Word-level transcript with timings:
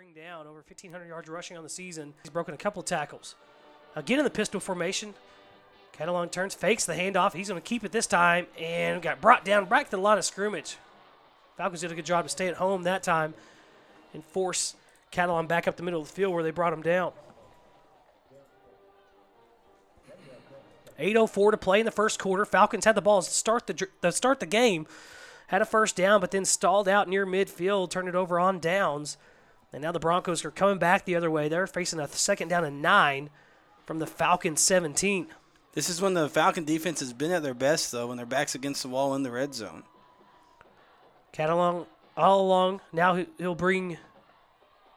bring 0.00 0.14
down 0.14 0.46
over 0.46 0.64
1,500 0.66 1.04
yards 1.04 1.28
rushing 1.28 1.58
on 1.58 1.62
the 1.62 1.68
season. 1.68 2.14
He's 2.22 2.30
broken 2.30 2.54
a 2.54 2.56
couple 2.56 2.80
of 2.80 2.86
tackles. 2.86 3.34
Again 3.94 4.18
in 4.18 4.24
the 4.24 4.30
pistol 4.30 4.58
formation. 4.58 5.12
Catalon 5.94 6.30
turns, 6.30 6.54
fakes 6.54 6.86
the 6.86 6.94
handoff. 6.94 7.34
He's 7.34 7.50
going 7.50 7.60
to 7.60 7.68
keep 7.68 7.84
it 7.84 7.92
this 7.92 8.06
time 8.06 8.46
and 8.58 9.02
got 9.02 9.20
brought 9.20 9.44
down 9.44 9.66
back 9.66 9.84
to 9.84 9.90
the 9.90 9.98
line 9.98 10.16
of 10.16 10.24
scrimmage. 10.24 10.78
Falcons 11.58 11.82
did 11.82 11.92
a 11.92 11.94
good 11.94 12.06
job 12.06 12.24
to 12.24 12.30
stay 12.30 12.48
at 12.48 12.54
home 12.54 12.84
that 12.84 13.02
time 13.02 13.34
and 14.14 14.24
force 14.24 14.74
Catalon 15.12 15.46
back 15.46 15.68
up 15.68 15.76
the 15.76 15.82
middle 15.82 16.00
of 16.00 16.08
the 16.08 16.14
field 16.14 16.32
where 16.32 16.42
they 16.42 16.50
brought 16.50 16.72
him 16.72 16.80
down. 16.80 17.12
8:04 20.98 21.50
to 21.50 21.58
play 21.58 21.80
in 21.80 21.84
the 21.84 21.92
first 21.92 22.18
quarter. 22.18 22.46
Falcons 22.46 22.86
had 22.86 22.94
the 22.94 23.02
ball 23.02 23.20
to 23.20 23.30
start 23.30 23.66
the 23.66 23.74
to 24.00 24.12
start 24.12 24.40
the 24.40 24.46
game, 24.46 24.86
had 25.48 25.60
a 25.60 25.66
first 25.66 25.94
down, 25.94 26.22
but 26.22 26.30
then 26.30 26.46
stalled 26.46 26.88
out 26.88 27.06
near 27.06 27.26
midfield, 27.26 27.90
turned 27.90 28.08
it 28.08 28.14
over 28.14 28.40
on 28.40 28.60
downs, 28.60 29.18
and 29.72 29.82
now 29.82 29.92
the 29.92 30.00
Broncos 30.00 30.44
are 30.44 30.50
coming 30.50 30.78
back 30.78 31.04
the 31.04 31.14
other 31.16 31.30
way. 31.30 31.48
They're 31.48 31.66
facing 31.66 32.00
a 32.00 32.08
second 32.08 32.48
down 32.48 32.64
and 32.64 32.82
nine 32.82 33.30
from 33.86 33.98
the 33.98 34.06
Falcons 34.06 34.60
17. 34.60 35.28
This 35.72 35.88
is 35.88 36.00
when 36.00 36.14
the 36.14 36.28
Falcon 36.28 36.64
defense 36.64 37.00
has 37.00 37.12
been 37.12 37.30
at 37.30 37.42
their 37.42 37.54
best, 37.54 37.92
though, 37.92 38.08
when 38.08 38.16
their 38.16 38.26
back's 38.26 38.54
against 38.54 38.82
the 38.82 38.88
wall 38.88 39.14
in 39.14 39.22
the 39.22 39.30
red 39.30 39.54
zone. 39.54 39.84
Catalon 41.32 41.86
all 42.16 42.40
along. 42.40 42.80
Now 42.92 43.14
he- 43.14 43.28
he'll 43.38 43.54
bring 43.54 43.98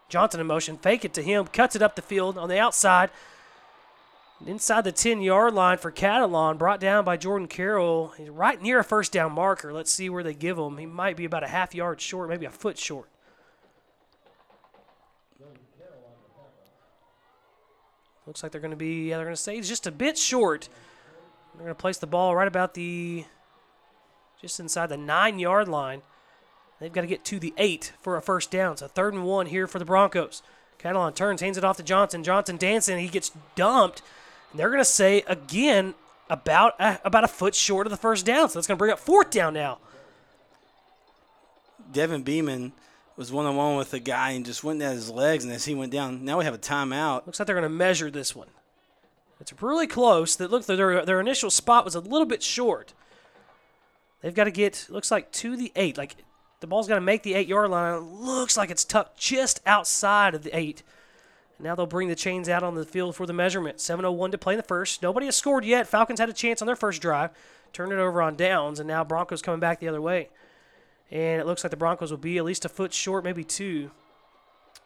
Johnson 0.09 0.41
in 0.41 0.47
motion, 0.47 0.77
fake 0.77 1.05
it 1.05 1.13
to 1.13 1.21
him, 1.21 1.45
cuts 1.47 1.75
it 1.75 1.81
up 1.81 1.95
the 1.95 2.01
field 2.01 2.37
on 2.37 2.49
the 2.49 2.59
outside. 2.59 3.11
Inside 4.45 4.83
the 4.83 4.91
10 4.91 5.21
yard 5.21 5.53
line 5.53 5.77
for 5.77 5.91
Catalon, 5.91 6.57
brought 6.57 6.79
down 6.79 7.05
by 7.05 7.15
Jordan 7.17 7.47
Carroll. 7.47 8.09
He's 8.17 8.29
right 8.29 8.61
near 8.61 8.79
a 8.79 8.83
first 8.83 9.11
down 9.13 9.31
marker. 9.31 9.71
Let's 9.71 9.91
see 9.91 10.09
where 10.09 10.23
they 10.23 10.33
give 10.33 10.57
him. 10.57 10.77
He 10.77 10.85
might 10.85 11.15
be 11.15 11.25
about 11.25 11.43
a 11.43 11.47
half 11.47 11.73
yard 11.73 12.01
short, 12.01 12.29
maybe 12.29 12.45
a 12.45 12.51
foot 12.51 12.77
short. 12.77 13.07
Looks 18.25 18.41
like 18.41 18.51
they're 18.51 18.61
going 18.61 18.71
to 18.71 18.77
be, 18.77 19.09
yeah, 19.09 19.17
they're 19.17 19.25
going 19.25 19.35
to 19.35 19.41
say 19.41 19.55
he's 19.55 19.67
just 19.67 19.87
a 19.87 19.91
bit 19.91 20.17
short. 20.17 20.69
They're 21.53 21.65
going 21.65 21.75
to 21.75 21.81
place 21.81 21.97
the 21.97 22.07
ball 22.07 22.35
right 22.35 22.47
about 22.47 22.73
the, 22.73 23.25
just 24.41 24.59
inside 24.59 24.87
the 24.87 24.97
nine 24.97 25.39
yard 25.39 25.67
line. 25.67 26.01
They've 26.79 26.91
got 26.91 27.01
to 27.01 27.07
get 27.07 27.23
to 27.25 27.39
the 27.39 27.53
eight 27.57 27.93
for 28.01 28.17
a 28.17 28.21
first 28.21 28.51
down. 28.51 28.77
So 28.77 28.87
third 28.87 29.13
and 29.13 29.25
one 29.25 29.45
here 29.47 29.67
for 29.67 29.79
the 29.79 29.85
Broncos. 29.85 30.41
Catalon 30.79 31.15
turns, 31.15 31.41
hands 31.41 31.57
it 31.57 31.63
off 31.63 31.77
to 31.77 31.83
Johnson. 31.83 32.23
Johnson 32.23 32.57
dancing. 32.57 32.97
He 32.97 33.07
gets 33.07 33.31
dumped. 33.55 34.01
And 34.51 34.59
they're 34.59 34.69
going 34.69 34.81
to 34.81 34.85
say 34.85 35.23
again 35.27 35.93
about 36.29 36.73
a, 36.79 36.99
about 37.05 37.23
a 37.23 37.27
foot 37.27 37.55
short 37.55 37.87
of 37.87 37.91
the 37.91 37.97
first 37.97 38.25
down. 38.25 38.49
So 38.49 38.59
that's 38.59 38.67
going 38.67 38.77
to 38.77 38.79
bring 38.79 38.91
up 38.91 38.99
fourth 38.99 39.29
down 39.29 39.53
now. 39.53 39.79
Devin 41.91 42.23
Beeman 42.23 42.73
was 43.15 43.31
one 43.31 43.45
on 43.45 43.55
one 43.55 43.77
with 43.77 43.93
a 43.93 43.99
guy 43.99 44.31
and 44.31 44.45
just 44.45 44.63
went 44.63 44.81
at 44.81 44.93
his 44.93 45.09
legs, 45.09 45.43
and 45.43 45.53
as 45.53 45.65
he 45.65 45.75
went 45.75 45.91
down, 45.91 46.25
now 46.25 46.39
we 46.39 46.45
have 46.45 46.53
a 46.53 46.59
timeout. 46.59 47.25
Looks 47.25 47.39
like 47.39 47.45
they're 47.45 47.55
going 47.55 47.63
to 47.63 47.69
measure 47.69 48.09
this 48.09 48.35
one. 48.35 48.47
It's 49.39 49.61
really 49.61 49.87
close. 49.87 50.35
That 50.35 50.51
look 50.51 50.65
their 50.65 51.05
their 51.05 51.19
initial 51.19 51.49
spot 51.49 51.85
was 51.85 51.95
a 51.95 51.99
little 51.99 52.25
bit 52.25 52.41
short. 52.41 52.93
They've 54.21 54.33
got 54.33 54.45
to 54.45 54.51
get 54.51 54.87
looks 54.89 55.11
like 55.11 55.31
to 55.33 55.57
the 55.57 55.71
eight. 55.75 55.97
Like 55.97 56.15
the 56.61 56.67
ball's 56.67 56.87
got 56.87 56.95
to 56.95 57.01
make 57.01 57.23
the 57.23 57.33
eight 57.33 57.47
yard 57.47 57.69
line. 57.69 57.99
Looks 58.21 58.55
like 58.55 58.71
it's 58.71 58.85
tucked 58.85 59.19
just 59.19 59.59
outside 59.65 60.33
of 60.33 60.43
the 60.43 60.57
eight. 60.57 60.81
Now 61.59 61.75
they'll 61.75 61.85
bring 61.85 62.07
the 62.07 62.15
chains 62.15 62.47
out 62.47 62.63
on 62.63 62.75
the 62.75 62.85
field 62.85 63.15
for 63.15 63.25
the 63.25 63.33
measurement. 63.33 63.77
7:01 63.77 64.31
to 64.31 64.37
play 64.37 64.53
in 64.53 64.57
the 64.57 64.63
first. 64.63 65.01
Nobody 65.01 65.25
has 65.25 65.35
scored 65.35 65.65
yet. 65.65 65.87
Falcons 65.87 66.21
had 66.21 66.29
a 66.29 66.33
chance 66.33 66.61
on 66.61 66.65
their 66.65 66.75
first 66.75 67.01
drive, 67.01 67.31
turned 67.73 67.91
it 67.91 67.99
over 67.99 68.21
on 68.21 68.37
downs, 68.37 68.79
and 68.79 68.87
now 68.87 69.03
Broncos 69.03 69.41
coming 69.41 69.59
back 69.59 69.79
the 69.79 69.89
other 69.89 70.01
way. 70.01 70.29
And 71.13 71.39
it 71.39 71.45
looks 71.45 71.63
like 71.63 71.69
the 71.69 71.77
Broncos 71.77 72.09
will 72.09 72.17
be 72.17 72.39
at 72.39 72.43
least 72.43 72.65
a 72.65 72.69
foot 72.69 72.91
short, 72.91 73.23
maybe 73.23 73.43
two. 73.43 73.91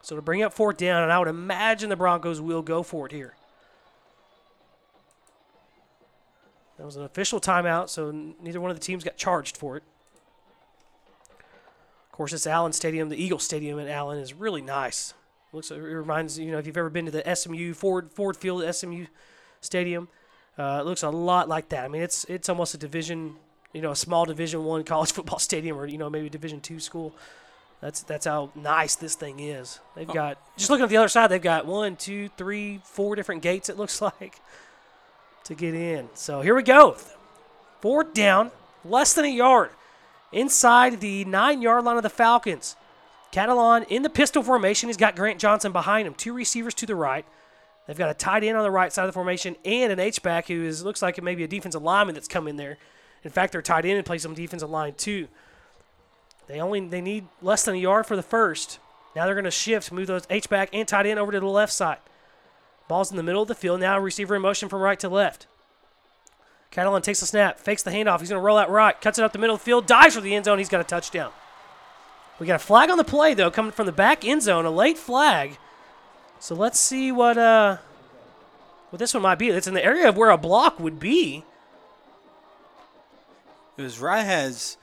So 0.02 0.14
to 0.14 0.20
bring 0.20 0.42
up 0.42 0.52
fourth 0.52 0.76
down, 0.76 1.02
and 1.02 1.10
I 1.10 1.18
would 1.18 1.26
imagine 1.26 1.88
the 1.88 1.96
Broncos 1.96 2.38
will 2.38 2.60
go 2.60 2.82
for 2.82 3.06
it 3.06 3.12
here. 3.12 3.34
That 6.76 6.84
was 6.84 6.96
an 6.96 7.02
official 7.02 7.40
timeout, 7.40 7.88
so 7.88 8.10
neither 8.10 8.60
one 8.60 8.70
of 8.70 8.76
the 8.76 8.84
teams 8.84 9.02
got 9.02 9.16
charged 9.16 9.56
for 9.56 9.78
it. 9.78 9.82
Of 11.30 12.12
course, 12.12 12.34
it's 12.34 12.46
Allen 12.46 12.74
Stadium. 12.74 13.08
The 13.08 13.20
Eagle 13.20 13.38
Stadium 13.38 13.78
at 13.78 13.88
Allen 13.88 14.18
is 14.18 14.34
really 14.34 14.62
nice. 14.62 15.14
Looks, 15.52 15.70
it 15.70 15.78
reminds 15.78 16.38
you 16.38 16.52
know 16.52 16.58
if 16.58 16.66
you've 16.66 16.76
ever 16.76 16.90
been 16.90 17.06
to 17.06 17.10
the 17.10 17.34
SMU 17.34 17.72
Ford 17.72 18.12
Ford 18.12 18.36
Field 18.36 18.62
SMU 18.74 19.06
Stadium, 19.62 20.08
uh, 20.58 20.80
it 20.82 20.86
looks 20.86 21.02
a 21.02 21.08
lot 21.08 21.48
like 21.48 21.70
that. 21.70 21.86
I 21.86 21.88
mean, 21.88 22.02
it's 22.02 22.24
it's 22.24 22.50
almost 22.50 22.74
a 22.74 22.78
division, 22.78 23.36
you 23.72 23.82
know, 23.82 23.90
a 23.90 23.96
small 23.96 24.24
Division 24.24 24.64
One 24.64 24.84
college 24.84 25.12
football 25.14 25.38
stadium, 25.38 25.78
or 25.78 25.86
you 25.86 25.98
know 25.98 26.10
maybe 26.10 26.28
Division 26.28 26.60
Two 26.60 26.80
school. 26.80 27.14
That's 27.80 28.02
that's 28.02 28.26
how 28.26 28.50
nice 28.54 28.96
this 28.96 29.14
thing 29.14 29.38
is. 29.40 29.78
They've 29.94 30.10
oh. 30.10 30.14
got 30.14 30.38
just 30.56 30.70
looking 30.70 30.84
at 30.84 30.90
the 30.90 30.96
other 30.96 31.08
side. 31.08 31.28
They've 31.28 31.40
got 31.40 31.66
one, 31.66 31.96
two, 31.96 32.28
three, 32.36 32.80
four 32.84 33.14
different 33.14 33.42
gates. 33.42 33.68
It 33.68 33.76
looks 33.76 34.00
like 34.20 34.40
to 35.44 35.54
get 35.54 35.74
in. 35.74 36.08
So 36.14 36.40
here 36.40 36.54
we 36.54 36.62
go. 36.62 36.96
Fourth 37.80 38.12
down, 38.12 38.50
less 38.84 39.14
than 39.14 39.24
a 39.24 39.28
yard, 39.28 39.70
inside 40.32 41.00
the 41.00 41.24
nine 41.24 41.62
yard 41.62 41.84
line 41.84 41.96
of 41.96 42.02
the 42.02 42.10
Falcons. 42.10 42.76
Catalon 43.30 43.86
in 43.88 44.02
the 44.02 44.10
pistol 44.10 44.42
formation. 44.42 44.88
He's 44.88 44.96
got 44.96 45.14
Grant 45.14 45.38
Johnson 45.38 45.70
behind 45.70 46.06
him. 46.06 46.14
Two 46.14 46.32
receivers 46.32 46.74
to 46.74 46.86
the 46.86 46.94
right. 46.94 47.26
They've 47.86 47.96
got 47.96 48.10
a 48.10 48.14
tight 48.14 48.44
end 48.44 48.56
on 48.56 48.62
the 48.62 48.70
right 48.70 48.92
side 48.92 49.04
of 49.04 49.08
the 49.08 49.12
formation 49.12 49.56
and 49.64 49.92
an 49.92 49.98
H 49.98 50.22
back 50.22 50.48
who 50.48 50.64
is 50.64 50.84
looks 50.84 51.02
like 51.02 51.22
maybe 51.22 51.44
a 51.44 51.48
defensive 51.48 51.82
lineman 51.82 52.14
that's 52.14 52.28
come 52.28 52.48
in 52.48 52.56
there. 52.56 52.78
In 53.24 53.30
fact, 53.30 53.52
they're 53.52 53.60
their 53.60 53.82
tight 53.82 53.84
end 53.84 54.04
plays 54.06 54.22
some 54.22 54.34
defensive 54.34 54.70
line 54.70 54.94
too. 54.94 55.28
They 56.46 56.60
only 56.60 56.80
they 56.80 57.00
need 57.00 57.26
less 57.42 57.64
than 57.64 57.74
a 57.74 57.78
yard 57.78 58.06
for 58.06 58.16
the 58.16 58.22
first. 58.22 58.78
Now 59.14 59.24
they're 59.24 59.34
going 59.34 59.44
to 59.44 59.50
shift, 59.50 59.92
move 59.92 60.06
those 60.06 60.26
H 60.30 60.48
back 60.48 60.70
and 60.72 60.86
tight 60.86 61.06
end 61.06 61.18
over 61.18 61.32
to 61.32 61.40
the 61.40 61.46
left 61.46 61.72
side. 61.72 61.98
Ball's 62.88 63.10
in 63.10 63.16
the 63.16 63.22
middle 63.22 63.42
of 63.42 63.48
the 63.48 63.54
field. 63.54 63.80
Now 63.80 63.98
receiver 63.98 64.36
in 64.36 64.42
motion 64.42 64.68
from 64.68 64.80
right 64.80 64.98
to 65.00 65.08
left. 65.08 65.46
Catalon 66.72 67.02
takes 67.02 67.20
the 67.20 67.26
snap, 67.26 67.58
fakes 67.58 67.82
the 67.82 67.90
handoff. 67.90 68.20
He's 68.20 68.28
going 68.28 68.40
to 68.40 68.44
roll 68.44 68.58
out 68.58 68.70
right, 68.70 68.98
cuts 69.00 69.18
it 69.18 69.24
up 69.24 69.32
the 69.32 69.38
middle 69.38 69.56
of 69.56 69.60
the 69.60 69.64
field, 69.64 69.86
dives 69.86 70.14
for 70.14 70.20
the 70.20 70.34
end 70.34 70.44
zone. 70.44 70.58
He's 70.58 70.68
got 70.68 70.80
a 70.80 70.84
touchdown. 70.84 71.32
We 72.38 72.46
got 72.46 72.56
a 72.56 72.64
flag 72.64 72.90
on 72.90 72.98
the 72.98 73.04
play 73.04 73.34
though, 73.34 73.50
coming 73.50 73.72
from 73.72 73.86
the 73.86 73.92
back 73.92 74.24
end 74.24 74.42
zone, 74.42 74.64
a 74.64 74.70
late 74.70 74.98
flag. 74.98 75.58
So 76.38 76.54
let's 76.54 76.78
see 76.78 77.10
what 77.10 77.36
uh 77.36 77.78
what 78.90 78.98
this 78.98 79.12
one 79.12 79.22
might 79.22 79.38
be. 79.38 79.48
It's 79.48 79.66
in 79.66 79.74
the 79.74 79.84
area 79.84 80.08
of 80.08 80.16
where 80.16 80.30
a 80.30 80.38
block 80.38 80.78
would 80.78 81.00
be. 81.00 81.44
It 83.78 83.82
was 83.82 84.00
right 84.00 84.26
as 84.26 84.76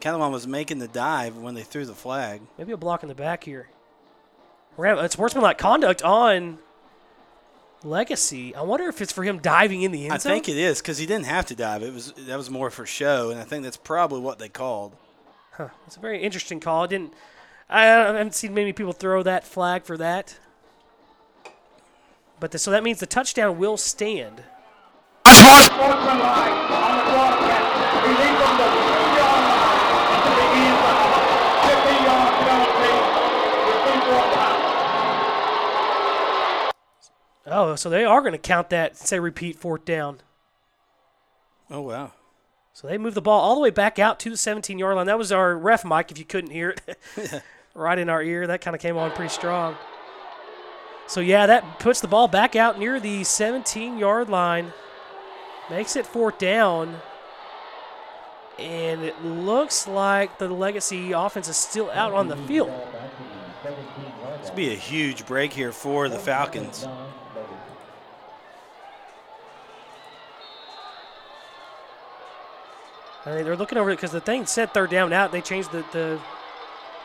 Catalon 0.00 0.32
was 0.32 0.46
making 0.46 0.78
the 0.78 0.88
dive 0.88 1.36
when 1.36 1.54
they 1.54 1.62
threw 1.62 1.84
the 1.84 1.94
flag. 1.94 2.40
Maybe 2.56 2.72
a 2.72 2.76
block 2.78 3.02
in 3.02 3.08
the 3.10 3.14
back 3.14 3.44
here. 3.44 3.68
We're 4.76 4.86
gonna 4.86 4.96
have 4.96 5.04
a 5.04 5.12
sportsmanlike 5.12 5.58
conduct 5.58 6.02
on 6.02 6.58
Legacy. 7.84 8.54
I 8.54 8.62
wonder 8.62 8.86
if 8.88 9.02
it's 9.02 9.12
for 9.12 9.24
him 9.24 9.40
diving 9.40 9.82
in 9.82 9.92
the 9.92 10.08
end 10.08 10.20
zone. 10.22 10.32
I 10.32 10.34
think 10.34 10.48
it 10.48 10.56
is 10.56 10.80
because 10.80 10.96
he 10.96 11.04
didn't 11.04 11.26
have 11.26 11.46
to 11.46 11.54
dive. 11.54 11.82
It 11.82 11.92
was 11.92 12.12
that 12.12 12.36
was 12.38 12.48
more 12.48 12.70
for 12.70 12.86
show, 12.86 13.28
and 13.28 13.38
I 13.38 13.44
think 13.44 13.62
that's 13.62 13.76
probably 13.76 14.20
what 14.20 14.38
they 14.38 14.48
called. 14.48 14.96
Huh. 15.52 15.68
It's 15.86 15.98
a 15.98 16.00
very 16.00 16.22
interesting 16.22 16.60
call. 16.60 16.84
I 16.84 16.86
didn't. 16.86 17.12
I 17.68 17.84
haven't 17.84 18.34
seen 18.34 18.54
many 18.54 18.72
people 18.72 18.94
throw 18.94 19.22
that 19.22 19.44
flag 19.46 19.84
for 19.84 19.98
that. 19.98 20.38
But 22.40 22.52
the, 22.52 22.58
so 22.58 22.70
that 22.70 22.82
means 22.82 23.00
the 23.00 23.06
touchdown 23.06 23.58
will 23.58 23.76
stand. 23.76 24.42
Sportsmanlike 27.90 28.38
on 28.46 28.54
the 28.56 28.68
broadcast. 28.70 29.42
Illegal 29.50 29.78
to 30.22 30.30
the 30.30 30.30
two-yard 30.30 30.30
line 30.30 30.30
into 30.30 30.30
the 30.30 30.46
end 30.60 30.78
zone. 30.80 31.14
15-yard 31.66 32.32
penalty. 32.46 32.94
Receiver 33.66 34.14
on 34.14 34.28
top. 34.34 34.56
Oh, 37.46 37.74
so 37.74 37.90
they 37.90 38.04
are 38.04 38.20
going 38.20 38.32
to 38.32 38.38
count 38.38 38.70
that. 38.70 38.96
Say 38.96 39.18
repeat 39.18 39.58
fourth 39.58 39.84
down. 39.84 40.20
Oh 41.70 41.80
wow! 41.82 42.12
So 42.72 42.88
they 42.88 42.98
move 42.98 43.14
the 43.14 43.22
ball 43.22 43.40
all 43.40 43.54
the 43.54 43.60
way 43.60 43.70
back 43.70 43.98
out 43.98 44.18
to 44.20 44.30
the 44.30 44.36
17 44.36 44.78
yard 44.78 44.96
line. 44.96 45.06
That 45.06 45.18
was 45.18 45.32
our 45.32 45.56
ref 45.56 45.84
mic, 45.84 46.10
if 46.10 46.18
you 46.18 46.24
couldn't 46.24 46.50
hear 46.50 46.70
it, 46.70 47.42
right 47.74 47.98
in 47.98 48.08
our 48.08 48.22
ear. 48.22 48.46
That 48.46 48.60
kind 48.60 48.74
of 48.74 48.80
came 48.80 48.96
on 48.96 49.10
pretty 49.12 49.32
strong. 49.32 49.76
So, 51.06 51.20
yeah, 51.20 51.46
that 51.46 51.80
puts 51.80 52.00
the 52.00 52.06
ball 52.08 52.28
back 52.28 52.54
out 52.54 52.78
near 52.78 53.00
the 53.00 53.24
17 53.24 53.98
yard 53.98 54.28
line, 54.28 54.72
makes 55.68 55.96
it 55.96 56.06
fourth 56.06 56.38
down. 56.38 57.00
And 58.60 59.02
it 59.02 59.24
looks 59.24 59.88
like 59.88 60.38
the 60.38 60.48
Legacy 60.48 61.12
offense 61.12 61.48
is 61.48 61.56
still 61.56 61.90
out 61.92 62.12
on 62.12 62.28
the 62.28 62.36
field. 62.36 62.70
This 64.40 64.50
would 64.50 64.56
be 64.56 64.72
a 64.72 64.76
huge 64.76 65.24
break 65.24 65.52
here 65.52 65.72
for 65.72 66.08
the 66.10 66.18
Falcons. 66.18 66.86
I 73.24 73.34
mean, 73.34 73.44
they're 73.44 73.56
looking 73.56 73.78
over 73.78 73.90
it 73.90 73.96
because 73.96 74.12
the 74.12 74.20
thing 74.20 74.46
said 74.46 74.72
third 74.72 74.90
down 74.90 75.12
out. 75.12 75.32
They 75.32 75.40
changed 75.40 75.72
the, 75.72 75.84
the 75.92 76.20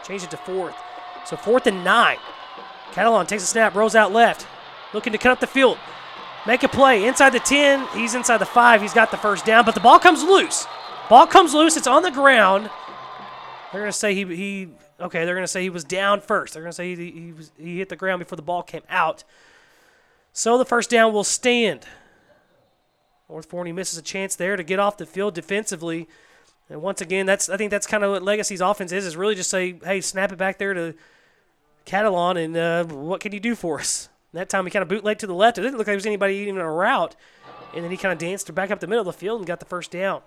changed 0.04 0.25
it 0.25 0.31
to 0.31 0.38
fourth. 0.38 0.75
So 1.25 1.36
fourth 1.36 1.68
and 1.68 1.84
nine. 1.84 2.18
Catalon 2.92 3.28
takes 3.28 3.44
a 3.44 3.48
snap, 3.48 3.75
rolls 3.75 3.96
out 3.96 4.12
left, 4.12 4.46
looking 4.94 5.12
to 5.12 5.19
cut 5.19 5.31
up 5.31 5.40
the 5.40 5.48
field, 5.48 5.78
make 6.46 6.63
a 6.63 6.68
play 6.69 7.06
inside 7.06 7.31
the 7.31 7.40
ten. 7.40 7.88
He's 7.94 8.16
inside 8.16 8.38
the 8.38 8.46
five. 8.46 8.81
He's 8.81 8.94
got 8.94 9.12
the 9.12 9.18
first 9.18 9.46
down, 9.46 9.66
but 9.66 9.74
the 9.74 9.81
ball 9.81 10.00
comes 10.00 10.24
loose. 10.24 10.68
Ball 11.10 11.28
comes 11.28 11.54
loose. 11.54 11.78
It's 11.78 11.88
on 11.88 12.04
the 12.04 12.12
ground. 12.12 12.69
They're 13.72 13.81
gonna 13.81 13.92
say 13.92 14.16
he 14.16 14.24
he 14.36 14.69
okay, 15.00 15.25
they're 15.25 15.40
to 15.40 15.48
say 15.48 15.62
he 15.62 15.69
was 15.69 15.84
down 15.84 16.22
first. 16.22 16.54
They're 16.54 16.63
to 16.63 16.72
say 16.72 16.96
he, 16.96 17.12
he, 17.12 17.31
was, 17.34 17.52
he 17.57 17.78
hit 17.78 17.90
the 17.90 17.96
ground 17.96 18.19
before 18.19 18.36
the 18.36 18.42
ball 18.42 18.63
came 18.63 18.84
out. 18.90 19.24
So 20.34 20.57
the 20.57 20.66
first 20.66 20.90
down 20.90 21.13
will 21.13 21.24
stand. 21.24 21.86
North 23.30 23.48
Forney 23.48 23.72
misses 23.72 23.98
a 23.98 24.02
chance 24.02 24.36
there 24.36 24.56
to 24.56 24.63
get 24.63 24.80
off 24.80 24.98
the 24.98 25.06
field 25.06 25.34
defensively. 25.34 26.07
And 26.69 26.81
once 26.81 27.02
again, 27.02 27.25
that's 27.25 27.50
I 27.50 27.57
think 27.57 27.72
that's 27.72 27.88
kind 27.88 28.04
of 28.04 28.12
what 28.12 28.24
Legacy's 28.24 28.62
offense 28.62 28.92
is, 28.92 29.06
is 29.06 29.16
really 29.16 29.36
just 29.36 29.50
say, 29.50 29.80
hey, 29.84 30.02
snap 30.02 30.31
it 30.31 30.38
back 30.38 30.57
there 30.57 30.74
to 30.74 30.94
Catalon, 31.86 32.44
and 32.44 32.57
uh, 32.57 32.84
what 32.86 33.22
can 33.22 33.31
you 33.31 33.40
do 33.40 33.56
for 33.56 33.80
us? 33.80 34.10
And 34.31 34.40
that 34.40 34.50
time 34.50 34.66
he 34.66 34.72
kind 34.72 34.81
of 34.81 34.90
bootleg 34.90 35.19
to 35.19 35.28
the 35.28 35.34
left. 35.34 35.57
It 35.57 35.62
didn't 35.62 35.78
look 35.78 35.80
like 35.80 35.88
there 35.88 35.96
was 35.96 36.06
anybody 36.06 36.36
even 36.36 36.57
a 36.57 36.72
route. 36.72 37.16
And 37.74 37.84
then 37.84 37.92
he 37.92 37.98
kind 37.98 38.13
of 38.13 38.18
danced 38.18 38.54
back 38.56 38.72
up 38.72 38.80
the 38.80 38.88
middle 38.88 39.07
of 39.07 39.13
the 39.13 39.19
field 39.19 39.40
and 39.40 39.48
got 39.48 39.60
the 39.60 39.66
first 39.66 39.92
down. 39.92 40.22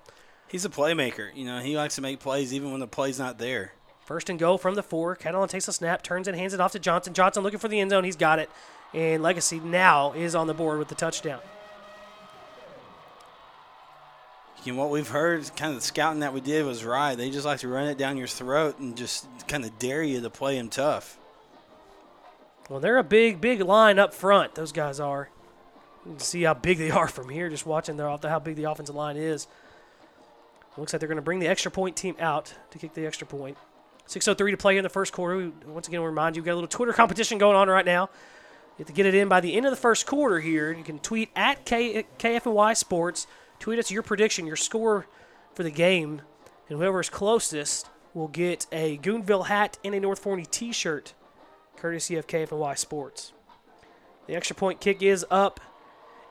He's 0.49 0.65
a 0.65 0.71
playmaker. 0.71 1.29
You 1.35 1.45
know, 1.45 1.61
he 1.61 1.77
likes 1.77 1.97
to 1.97 2.01
make 2.01 2.21
plays 2.21 2.53
even 2.55 2.71
when 2.71 2.81
the 2.81 2.87
play's 2.87 3.19
not 3.19 3.39
there. 3.39 3.73
First 4.05 4.31
and 4.31 4.39
go 4.39 4.57
from 4.57 4.75
the 4.75 4.83
four. 4.83 5.15
Catalon 5.17 5.49
takes 5.49 5.69
a 5.69 5.73
snap, 5.73 6.03
turns 6.03 6.27
and 6.27 6.37
hands 6.37 6.55
it 6.55 6.61
off 6.61 6.73
to 6.73 6.79
Johnson. 6.79 7.13
Johnson 7.13 7.43
looking 7.43 7.59
for 7.59 7.69
the 7.69 7.79
end 7.79 7.91
zone. 7.91 8.05
He's 8.05 8.17
got 8.17 8.39
it. 8.39 8.51
And 8.95 9.23
Legacy 9.23 9.61
now 9.61 10.13
is 10.13 10.35
on 10.35 10.47
the 10.47 10.55
board 10.55 10.79
with 10.79 10.89
the 10.89 10.95
touchdown. 10.95 11.41
And 14.67 14.77
what 14.77 14.91
we've 14.91 15.09
heard, 15.09 15.51
kind 15.57 15.71
of 15.73 15.81
the 15.81 15.87
scouting 15.87 16.21
that 16.21 16.35
we 16.35 16.41
did 16.41 16.67
was 16.67 16.85
right. 16.85 17.15
They 17.15 17.31
just 17.31 17.47
like 17.47 17.61
to 17.61 17.69
run 17.69 17.87
it 17.87 17.97
down 17.97 18.19
your 18.19 18.27
throat 18.27 18.79
and 18.79 18.97
just 18.97 19.27
kind 19.47 19.65
of 19.65 19.79
dare 19.79 20.03
you 20.03 20.21
to 20.21 20.31
play 20.31 20.57
them 20.57 20.69
tough. 20.69 21.19
Well, 22.69 22.79
they're 22.79 22.99
a 22.99 23.05
big, 23.05 23.41
big 23.41 23.63
line 23.63 23.99
up 23.99 24.13
front. 24.13 24.55
Those 24.55 24.73
guys 24.73 25.01
are. 25.01 25.31
You 26.05 26.13
can 26.13 26.21
see 26.21 26.43
how 26.43 26.53
big 26.55 26.77
they 26.79 26.91
are 26.91 27.09
from 27.09 27.31
here, 27.31 27.49
just 27.49 27.65
watching 27.65 27.97
their, 27.97 28.09
how 28.09 28.39
big 28.39 28.57
the 28.57 28.65
offensive 28.65 28.95
line 28.95 29.17
is. 29.17 29.47
Looks 30.79 30.93
like 30.93 31.01
they're 31.01 31.09
going 31.09 31.17
to 31.17 31.23
bring 31.23 31.39
the 31.39 31.49
extra 31.49 31.71
point 31.71 31.97
team 31.97 32.17
out 32.21 32.55
to 32.71 32.79
kick 32.79 32.95
the 32.95 33.07
extra 33.07 33.27
point. 33.27 33.57
6.03 34.07 34.51
to 34.51 34.57
play 34.57 34.77
in 34.77 34.83
the 34.83 34.89
first 34.89 35.13
quarter. 35.13 35.53
Once 35.67 35.87
again, 35.87 36.01
we'll 36.01 36.09
remind 36.09 36.35
you, 36.35 36.43
we've 36.43 36.47
got 36.47 36.53
a 36.53 36.55
little 36.55 36.69
Twitter 36.69 36.93
competition 36.93 37.39
going 37.39 37.57
on 37.57 37.69
right 37.69 37.85
now. 37.85 38.09
You 38.79 38.85
have 38.85 38.87
to 38.87 38.93
get 38.93 39.07
it 39.07 39.15
in 39.15 39.29
by 39.29 39.41
the 39.41 39.55
end 39.55 39.67
of 39.67 39.71
the 39.71 39.77
first 39.77 40.07
quarter 40.07 40.41
here. 40.41 40.73
You 40.73 40.85
can 40.85 40.99
tweet 40.99 41.31
at 41.35 41.65
K- 41.65 42.07
KFNY 42.19 42.77
Sports. 42.77 43.27
Tweet 43.59 43.79
us 43.79 43.91
your 43.91 44.03
prediction, 44.03 44.47
your 44.47 44.57
score 44.57 45.07
for 45.53 45.65
the 45.65 45.71
game, 45.71 46.23
and 46.69 46.79
whoever 46.79 47.01
is 47.01 47.11
closest 47.11 47.89
will 48.15 48.29
get 48.29 48.67
a 48.71 48.99
Goonville 48.99 49.47
hat 49.47 49.79
and 49.85 49.95
a 49.95 50.01
North 50.01 50.21
Forney 50.21 50.47
T-shirt, 50.47 51.13
courtesy 51.77 52.17
of 52.17 52.29
KFNY 52.29 52.79
Sports. 52.79 53.33
The 54.29 54.37
extra 54.37 54.55
point 54.55 54.81
kick 54.81 55.03
is 55.03 55.27
up, 55.31 55.61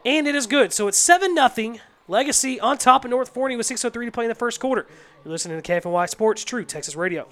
and 0.05 0.25
it 0.27 0.35
is 0.35 0.47
good. 0.47 0.71
So 0.71 0.87
it's 0.87 0.97
seven 0.97 1.35
nothing. 1.35 1.81
Legacy 2.09 2.57
on 2.59 2.77
top 2.77 3.03
of 3.03 3.11
North 3.11 3.29
Forney 3.29 3.57
with 3.57 3.65
6:03 3.65 4.05
to 4.05 4.11
play 4.11 4.25
in 4.25 4.29
the 4.29 4.35
first 4.35 4.61
quarter. 4.61 4.87
You're 5.25 5.31
listening 5.31 5.61
to 5.61 5.71
KFNY 5.71 6.05
Sports, 6.07 6.45
True 6.45 6.63
Texas 6.63 6.95
Radio. 6.95 7.27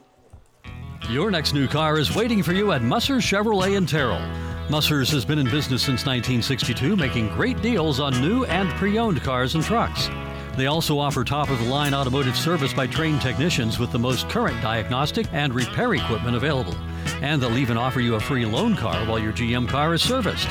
Your 1.09 1.31
next 1.31 1.53
new 1.53 1.67
car 1.67 1.97
is 1.97 2.13
waiting 2.13 2.43
for 2.43 2.51
you 2.51 2.73
at 2.73 2.81
Musser 2.81 3.17
Chevrolet 3.17 3.77
in 3.77 3.85
Terrell. 3.85 4.21
Musser's 4.69 5.09
has 5.11 5.23
been 5.23 5.39
in 5.39 5.45
business 5.45 5.83
since 5.83 6.05
1962, 6.05 6.95
making 6.95 7.29
great 7.29 7.61
deals 7.61 7.99
on 7.99 8.19
new 8.19 8.43
and 8.45 8.69
pre 8.71 8.97
owned 8.97 9.21
cars 9.21 9.55
and 9.55 9.63
trucks. 9.63 10.09
They 10.57 10.65
also 10.65 10.99
offer 10.99 11.23
top 11.23 11.49
of 11.49 11.59
the 11.59 11.69
line 11.69 11.93
automotive 11.93 12.35
service 12.35 12.73
by 12.73 12.87
trained 12.87 13.21
technicians 13.21 13.79
with 13.79 13.91
the 13.91 13.99
most 13.99 14.27
current 14.29 14.61
diagnostic 14.61 15.27
and 15.31 15.53
repair 15.53 15.93
equipment 15.93 16.35
available. 16.35 16.75
And 17.21 17.41
they'll 17.41 17.57
even 17.57 17.77
offer 17.77 18.01
you 18.01 18.15
a 18.15 18.19
free 18.19 18.45
loan 18.45 18.75
car 18.75 19.05
while 19.05 19.19
your 19.19 19.33
GM 19.33 19.69
car 19.69 19.93
is 19.93 20.01
serviced. 20.01 20.49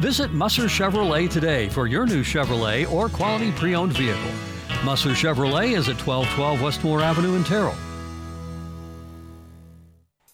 Visit 0.00 0.30
Musser 0.34 0.64
Chevrolet 0.64 1.30
today 1.30 1.70
for 1.70 1.86
your 1.86 2.04
new 2.04 2.22
Chevrolet 2.22 2.90
or 2.92 3.08
quality 3.08 3.50
pre 3.52 3.74
owned 3.74 3.94
vehicle. 3.94 4.30
Musser 4.84 5.10
Chevrolet 5.10 5.68
is 5.74 5.88
at 5.88 5.96
1212 6.06 6.60
Westmore 6.60 7.00
Avenue 7.00 7.34
in 7.34 7.42
Terrell. 7.42 7.74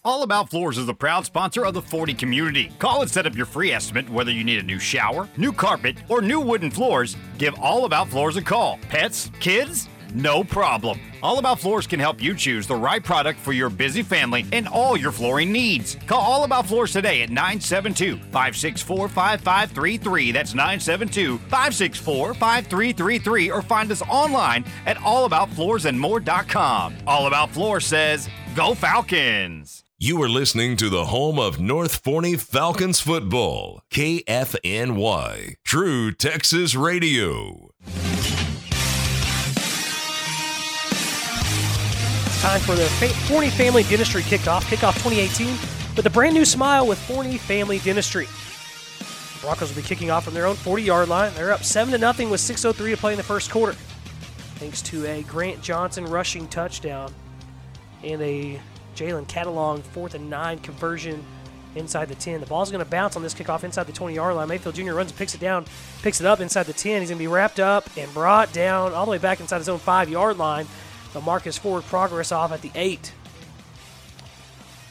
All 0.03 0.23
About 0.23 0.49
Floors 0.49 0.77
is 0.77 0.89
a 0.89 0.93
proud 0.93 1.23
sponsor 1.23 1.63
of 1.65 1.73
the 1.73 1.81
Forney 1.81 2.13
community. 2.13 2.73
Call 2.77 3.03
and 3.03 3.09
set 3.09 3.25
up 3.25 3.37
your 3.37 3.45
free 3.45 3.71
estimate 3.71 4.09
whether 4.09 4.31
you 4.31 4.43
need 4.43 4.59
a 4.59 4.63
new 4.63 4.79
shower, 4.79 5.29
new 5.37 5.53
carpet, 5.53 5.95
or 6.09 6.21
new 6.21 6.41
wooden 6.41 6.69
floors. 6.69 7.15
Give 7.37 7.57
All 7.61 7.85
About 7.85 8.09
Floors 8.09 8.35
a 8.35 8.41
call. 8.41 8.79
Pets? 8.89 9.31
Kids? 9.39 9.87
No 10.13 10.43
problem. 10.43 10.99
All 11.23 11.39
About 11.39 11.59
Floors 11.59 11.87
can 11.87 11.99
help 11.99 12.21
you 12.21 12.35
choose 12.35 12.67
the 12.67 12.75
right 12.75 13.03
product 13.03 13.39
for 13.39 13.51
your 13.51 13.69
busy 13.69 14.03
family 14.03 14.45
and 14.51 14.67
all 14.67 14.95
your 14.95 15.11
flooring 15.11 15.51
needs. 15.51 15.95
Call 16.05 16.21
All 16.21 16.43
About 16.43 16.67
Floors 16.67 16.91
today 16.93 17.23
at 17.23 17.29
972 17.29 18.17
564 18.17 19.07
5533. 19.09 20.31
That's 20.31 20.53
972 20.53 21.39
564 21.39 22.33
5333 22.35 23.51
or 23.51 23.61
find 23.63 23.91
us 23.91 24.03
online 24.03 24.63
at 24.85 24.97
allaboutfloorsandmore.com. 24.97 26.95
All 27.07 27.25
About 27.27 27.49
Floors 27.49 27.85
says, 27.87 28.29
Go 28.55 28.75
Falcons! 28.75 29.83
You 29.97 30.21
are 30.21 30.29
listening 30.29 30.75
to 30.77 30.89
the 30.89 31.05
home 31.05 31.39
of 31.39 31.59
North 31.59 31.95
Forney 32.03 32.35
Falcons 32.35 32.99
football, 32.99 33.81
KFNY, 33.89 35.55
True 35.63 36.11
Texas 36.11 36.75
Radio. 36.75 37.71
Time 42.43 42.59
for 42.59 42.75
the 42.75 42.89
Forney 43.29 43.49
Family 43.49 43.83
Dentistry 43.83 44.21
kickoff, 44.21 44.63
kickoff 44.63 44.95
2018, 45.01 45.47
with 45.95 46.05
a 46.05 46.09
brand 46.09 46.33
new 46.33 46.43
smile 46.43 46.85
with 46.85 46.99
Forney 46.99 47.37
Family 47.37 47.79
Dentistry. 47.79 48.27
Broncos 49.39 49.69
will 49.69 49.81
be 49.81 49.87
kicking 49.87 50.11
off 50.11 50.25
from 50.25 50.33
their 50.33 50.45
own 50.45 50.57
40 50.57 50.83
yard 50.83 51.07
line. 51.07 51.31
They're 51.35 51.53
up 51.53 51.63
7 51.63 51.93
to 51.93 51.97
nothing 51.97 52.29
with 52.29 52.41
6.03 52.41 52.75
to 52.91 52.97
play 52.97 53.13
in 53.13 53.17
the 53.17 53.23
first 53.23 53.49
quarter. 53.49 53.71
Thanks 54.55 54.81
to 54.81 55.05
a 55.05 55.23
Grant 55.23 55.61
Johnson 55.61 56.03
rushing 56.03 56.49
touchdown 56.49 57.13
and 58.03 58.21
a 58.21 58.59
Jalen 58.93 59.25
Catalon 59.27 59.81
fourth 59.81 60.13
and 60.13 60.29
nine 60.29 60.59
conversion 60.59 61.23
inside 61.75 62.09
the 62.09 62.15
10. 62.15 62.41
The 62.41 62.45
ball's 62.45 62.71
going 62.71 62.83
to 62.83 62.91
bounce 62.91 63.15
on 63.15 63.23
this 63.23 63.33
kickoff 63.33 63.63
inside 63.63 63.87
the 63.87 63.93
20 63.93 64.15
yard 64.15 64.35
line. 64.35 64.49
Mayfield 64.49 64.75
Jr. 64.75 64.91
runs 64.91 65.11
and 65.11 65.17
picks 65.17 65.33
it 65.33 65.39
down, 65.39 65.63
picks 66.01 66.19
it 66.19 66.27
up 66.27 66.41
inside 66.41 66.63
the 66.63 66.73
10. 66.73 66.99
He's 66.99 67.09
going 67.09 67.19
to 67.19 67.23
be 67.23 67.27
wrapped 67.27 67.61
up 67.61 67.89
and 67.95 68.13
brought 68.13 68.51
down 68.51 68.91
all 68.91 69.05
the 69.05 69.11
way 69.11 69.17
back 69.17 69.39
inside 69.39 69.59
his 69.59 69.69
own 69.69 69.79
five 69.79 70.09
yard 70.09 70.37
line. 70.37 70.67
The 71.13 71.21
Marcus 71.21 71.57
forward 71.57 71.83
progress 71.85 72.31
off 72.31 72.51
at 72.51 72.61
the 72.61 72.71
8. 72.75 73.13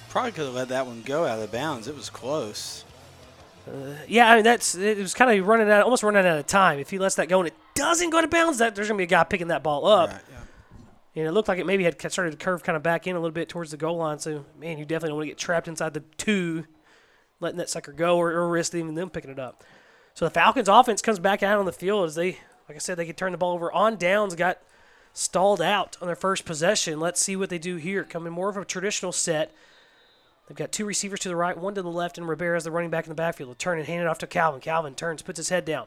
Probably 0.08 0.32
could 0.32 0.46
have 0.46 0.54
let 0.54 0.68
that 0.68 0.86
one 0.86 1.02
go 1.02 1.24
out 1.24 1.40
of 1.40 1.50
bounds. 1.50 1.88
It 1.88 1.96
was 1.96 2.10
close. 2.10 2.84
Uh, 3.66 3.94
yeah, 4.08 4.30
I 4.30 4.34
mean 4.34 4.44
that's 4.44 4.74
it 4.74 4.98
was 4.98 5.14
kind 5.14 5.30
of 5.30 5.46
running 5.46 5.70
out, 5.70 5.84
almost 5.84 6.02
running 6.02 6.26
out 6.26 6.36
of 6.36 6.46
time. 6.46 6.78
If 6.78 6.90
he 6.90 6.98
lets 6.98 7.14
that 7.14 7.28
go 7.28 7.38
and 7.38 7.46
it 7.48 7.54
doesn't 7.74 8.10
go 8.10 8.20
to 8.20 8.26
bounds, 8.26 8.58
that 8.58 8.74
there's 8.74 8.88
gonna 8.88 8.98
be 8.98 9.04
a 9.04 9.06
guy 9.06 9.24
picking 9.24 9.48
that 9.48 9.62
ball 9.62 9.86
up. 9.86 10.10
Right, 10.10 10.20
yeah. 10.30 10.38
And 11.14 11.26
it 11.26 11.32
looked 11.32 11.48
like 11.48 11.58
it 11.58 11.66
maybe 11.66 11.84
had 11.84 12.00
started 12.12 12.32
to 12.32 12.36
curve 12.36 12.62
kind 12.62 12.76
of 12.76 12.82
back 12.82 13.06
in 13.06 13.16
a 13.16 13.20
little 13.20 13.34
bit 13.34 13.48
towards 13.48 13.70
the 13.70 13.76
goal 13.76 13.98
line. 13.98 14.18
So, 14.18 14.44
man, 14.58 14.78
you 14.78 14.84
definitely 14.84 15.10
don't 15.10 15.16
want 15.16 15.26
to 15.26 15.30
get 15.30 15.38
trapped 15.38 15.68
inside 15.68 15.94
the 15.94 16.00
two, 16.16 16.64
letting 17.38 17.58
that 17.58 17.68
sucker 17.68 17.92
go 17.92 18.16
or, 18.16 18.32
or 18.32 18.48
risk 18.48 18.74
even 18.74 18.94
them 18.94 19.10
picking 19.10 19.30
it 19.30 19.38
up. 19.38 19.62
So 20.14 20.24
the 20.24 20.30
Falcons' 20.30 20.68
offense 20.68 21.02
comes 21.02 21.18
back 21.18 21.42
out 21.42 21.58
on 21.58 21.66
the 21.66 21.72
field 21.72 22.06
as 22.06 22.14
they, 22.14 22.38
like 22.68 22.76
I 22.76 22.78
said, 22.78 22.96
they 22.96 23.06
could 23.06 23.16
turn 23.16 23.32
the 23.32 23.38
ball 23.38 23.54
over 23.54 23.70
on 23.72 23.96
downs, 23.96 24.34
got 24.34 24.58
stalled 25.12 25.60
out 25.60 25.96
on 26.00 26.06
their 26.06 26.16
first 26.16 26.44
possession. 26.44 27.00
Let's 27.00 27.20
see 27.20 27.36
what 27.36 27.50
they 27.50 27.58
do 27.58 27.76
here. 27.76 28.04
Coming 28.04 28.32
more 28.32 28.48
of 28.48 28.56
a 28.56 28.64
traditional 28.64 29.12
set. 29.12 29.52
They've 30.48 30.56
got 30.56 30.72
two 30.72 30.84
receivers 30.84 31.20
to 31.20 31.28
the 31.28 31.36
right, 31.36 31.56
one 31.56 31.74
to 31.74 31.82
the 31.82 31.90
left, 31.90 32.18
and 32.18 32.28
Rivera's 32.28 32.64
the 32.64 32.70
running 32.70 32.90
back 32.90 33.04
in 33.04 33.10
the 33.10 33.14
backfield. 33.14 33.48
They'll 33.48 33.54
turn 33.54 33.78
and 33.78 33.86
hand 33.86 34.02
it 34.02 34.06
off 34.06 34.18
to 34.18 34.26
Calvin. 34.26 34.60
Calvin 34.60 34.94
turns, 34.94 35.22
puts 35.22 35.38
his 35.38 35.48
head 35.48 35.64
down. 35.64 35.86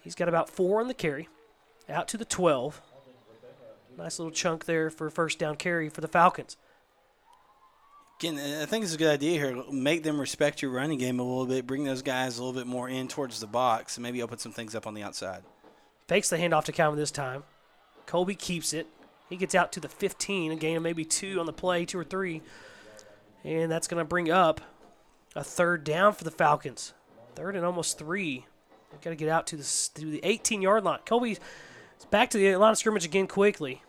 He's 0.00 0.14
got 0.14 0.28
about 0.28 0.50
four 0.50 0.80
on 0.80 0.88
the 0.88 0.94
carry, 0.94 1.28
out 1.88 2.08
to 2.08 2.16
the 2.16 2.24
12. 2.24 2.80
Nice 3.96 4.18
little 4.18 4.32
chunk 4.32 4.64
there 4.64 4.90
for 4.90 5.10
first 5.10 5.38
down 5.38 5.56
carry 5.56 5.88
for 5.88 6.00
the 6.00 6.08
Falcons. 6.08 6.56
Again, 8.20 8.38
I 8.60 8.66
think 8.66 8.84
it's 8.84 8.94
a 8.94 8.98
good 8.98 9.12
idea 9.12 9.38
here. 9.38 9.62
Make 9.72 10.02
them 10.02 10.20
respect 10.20 10.60
your 10.60 10.72
running 10.72 10.98
game 10.98 11.20
a 11.20 11.22
little 11.22 11.46
bit. 11.46 11.66
Bring 11.66 11.84
those 11.84 12.02
guys 12.02 12.38
a 12.38 12.44
little 12.44 12.58
bit 12.58 12.66
more 12.66 12.88
in 12.88 13.06
towards 13.06 13.38
the 13.40 13.46
box, 13.46 13.96
and 13.96 14.02
maybe 14.02 14.22
open 14.22 14.38
some 14.38 14.52
things 14.52 14.74
up 14.74 14.86
on 14.86 14.94
the 14.94 15.02
outside. 15.02 15.44
Fakes 16.08 16.28
the 16.30 16.36
handoff 16.36 16.64
to 16.64 16.72
Calvin 16.72 16.98
this 16.98 17.10
time. 17.10 17.44
Colby 18.08 18.34
keeps 18.34 18.72
it. 18.72 18.86
He 19.28 19.36
gets 19.36 19.54
out 19.54 19.70
to 19.72 19.80
the 19.80 19.88
15, 19.88 20.50
a 20.50 20.56
gain 20.56 20.78
of 20.78 20.82
maybe 20.82 21.04
two 21.04 21.38
on 21.38 21.46
the 21.46 21.52
play, 21.52 21.84
two 21.84 21.98
or 21.98 22.04
three. 22.04 22.40
And 23.44 23.70
that's 23.70 23.86
going 23.86 24.00
to 24.00 24.08
bring 24.08 24.30
up 24.30 24.62
a 25.36 25.44
third 25.44 25.84
down 25.84 26.14
for 26.14 26.24
the 26.24 26.30
Falcons. 26.30 26.94
Third 27.34 27.54
and 27.54 27.66
almost 27.66 27.98
three. 27.98 28.46
They've 28.90 29.00
got 29.02 29.10
to 29.10 29.16
get 29.16 29.28
out 29.28 29.46
to 29.48 29.56
the, 29.56 29.88
to 29.94 30.10
the 30.10 30.20
18 30.24 30.62
yard 30.62 30.84
line. 30.84 31.00
Colby's 31.04 31.38
back 32.10 32.30
to 32.30 32.38
the 32.38 32.56
line 32.56 32.72
of 32.72 32.78
scrimmage 32.78 33.04
again 33.04 33.26
quickly. 33.26 33.82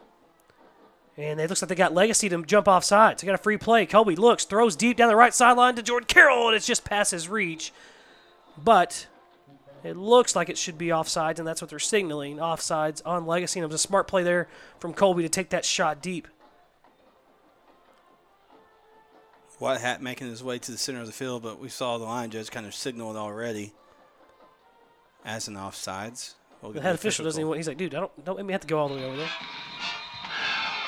And 1.15 1.39
it 1.39 1.49
looks 1.49 1.61
like 1.61 1.69
they 1.69 1.75
got 1.75 1.93
Legacy 1.93 2.27
to 2.29 2.43
jump 2.43 2.67
off 2.67 2.83
sides. 2.83 3.21
They 3.21 3.25
got 3.25 3.35
a 3.35 3.39
free 3.39 3.57
play. 3.57 3.85
Colby 3.85 4.17
looks, 4.17 4.43
throws 4.43 4.75
deep 4.75 4.97
down 4.97 5.07
the 5.07 5.15
right 5.15 5.33
sideline 5.33 5.75
to 5.75 5.81
Jordan 5.81 6.07
Carroll, 6.07 6.47
and 6.47 6.55
it's 6.55 6.67
just 6.67 6.83
past 6.83 7.11
his 7.11 7.29
reach. 7.29 7.71
But 8.61 9.07
it 9.83 9.95
looks 9.97 10.35
like 10.35 10.49
it 10.49 10.57
should 10.57 10.77
be 10.77 10.87
offsides, 10.87 11.39
and 11.39 11.47
that's 11.47 11.61
what 11.61 11.69
they're 11.69 11.79
signaling 11.79 12.37
offsides 12.37 13.01
on 13.05 13.25
Legacy. 13.25 13.59
And 13.59 13.63
it 13.63 13.67
was 13.67 13.75
a 13.75 13.87
smart 13.87 14.07
play 14.07 14.23
there 14.23 14.47
from 14.79 14.93
Colby 14.93 15.23
to 15.23 15.29
take 15.29 15.49
that 15.49 15.65
shot 15.65 16.01
deep. 16.01 16.27
White 19.59 19.81
Hat 19.81 20.01
making 20.01 20.27
his 20.27 20.41
way 20.43 20.57
to 20.57 20.71
the 20.71 20.77
center 20.77 21.01
of 21.01 21.05
the 21.07 21.11
field, 21.11 21.43
but 21.43 21.59
we 21.59 21.67
saw 21.67 21.97
the 21.97 22.05
line 22.05 22.29
judge 22.29 22.49
kind 22.49 22.65
of 22.65 22.73
signal 22.73 23.13
it 23.13 23.19
already 23.19 23.73
as 25.25 25.47
an 25.49 25.55
offsides. 25.55 26.35
We'll 26.61 26.71
The 26.71 26.81
head 26.81 26.95
official 26.95 27.25
doesn't 27.25 27.39
even. 27.39 27.49
want- 27.49 27.57
He's 27.57 27.67
like, 27.67 27.77
dude, 27.77 27.91
don't 27.91 28.11
don't 28.25 28.37
make 28.37 28.45
me 28.45 28.51
have 28.53 28.61
to 28.61 28.67
go 28.67 28.79
all 28.79 28.87
the 28.89 28.95
way 28.95 29.03
over 29.03 29.17
there. 29.17 29.29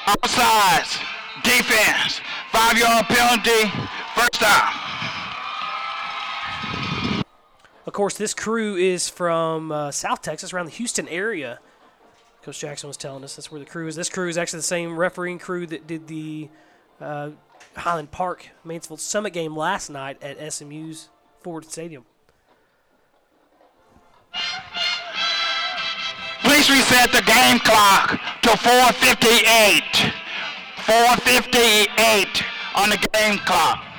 Offsides. 0.05 1.00
defense. 1.43 2.21
Five 2.51 2.77
yard 2.77 3.05
penalty, 3.07 3.71
first 4.15 4.39
down. 4.41 4.69
Of 7.91 7.95
course, 7.95 8.15
this 8.15 8.33
crew 8.33 8.77
is 8.77 9.10
from 9.10 9.69
uh, 9.69 9.91
South 9.91 10.21
Texas, 10.21 10.53
around 10.53 10.67
the 10.67 10.71
Houston 10.71 11.10
area. 11.10 11.60
Coach 12.41 12.62
Jackson 12.62 12.88
was 12.88 12.95
telling 12.95 13.21
us 13.25 13.36
that's 13.36 13.51
where 13.51 13.60
the 13.60 13.65
crew 13.65 13.86
is. 13.86 13.98
This 13.98 14.07
crew 14.07 14.29
is 14.29 14.38
actually 14.38 14.60
the 14.60 14.63
same 14.63 14.95
refereeing 14.95 15.39
crew 15.39 15.67
that 15.67 15.88
did 15.88 16.07
the 16.07 16.48
uh, 17.01 17.31
Highland 17.75 18.10
Park 18.12 18.48
Mansfield 18.63 19.01
Summit 19.01 19.33
game 19.33 19.57
last 19.57 19.89
night 19.89 20.24
at 20.24 20.53
SMU's 20.53 21.10
Ford 21.41 21.65
Stadium. 21.65 22.05
Please 26.43 26.69
reset 26.69 27.12
the 27.12 27.24
game 27.24 27.60
clock 27.60 28.12
to 28.43 28.55
458. 28.55 30.13
458 30.77 32.43
on 32.75 32.89
the 32.89 33.10
game 33.12 33.38
clock. 33.39 33.90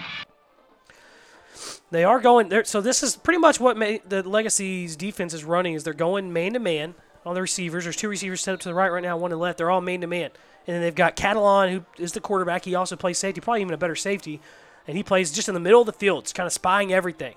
They 1.92 2.04
are 2.04 2.20
going 2.20 2.48
there. 2.48 2.64
So 2.64 2.80
this 2.80 3.02
is 3.02 3.16
pretty 3.16 3.38
much 3.38 3.60
what 3.60 3.76
ma- 3.76 3.98
the 4.08 4.26
Legacy's 4.26 4.96
defense 4.96 5.34
is 5.34 5.44
running. 5.44 5.74
Is 5.74 5.84
they're 5.84 5.92
going 5.92 6.32
man 6.32 6.54
to 6.54 6.58
man 6.58 6.94
on 7.26 7.34
the 7.34 7.42
receivers. 7.42 7.84
There's 7.84 7.96
two 7.96 8.08
receivers 8.08 8.40
set 8.40 8.54
up 8.54 8.60
to 8.60 8.68
the 8.70 8.74
right 8.74 8.90
right 8.90 9.02
now, 9.02 9.18
one 9.18 9.30
to 9.30 9.36
the 9.36 9.42
left. 9.42 9.58
They're 9.58 9.70
all 9.70 9.82
man 9.82 10.00
to 10.00 10.06
man, 10.06 10.30
and 10.66 10.74
then 10.74 10.80
they've 10.80 10.94
got 10.94 11.16
Catalon 11.16 11.70
who 11.70 11.84
is 12.02 12.12
the 12.12 12.20
quarterback. 12.20 12.64
He 12.64 12.74
also 12.74 12.96
plays 12.96 13.18
safety, 13.18 13.42
probably 13.42 13.60
even 13.60 13.74
a 13.74 13.78
better 13.78 13.94
safety, 13.94 14.40
and 14.88 14.96
he 14.96 15.02
plays 15.02 15.32
just 15.32 15.48
in 15.48 15.54
the 15.54 15.60
middle 15.60 15.80
of 15.80 15.86
the 15.86 15.92
field, 15.92 16.24
just 16.24 16.34
kind 16.34 16.46
of 16.46 16.52
spying 16.54 16.94
everything. 16.94 17.34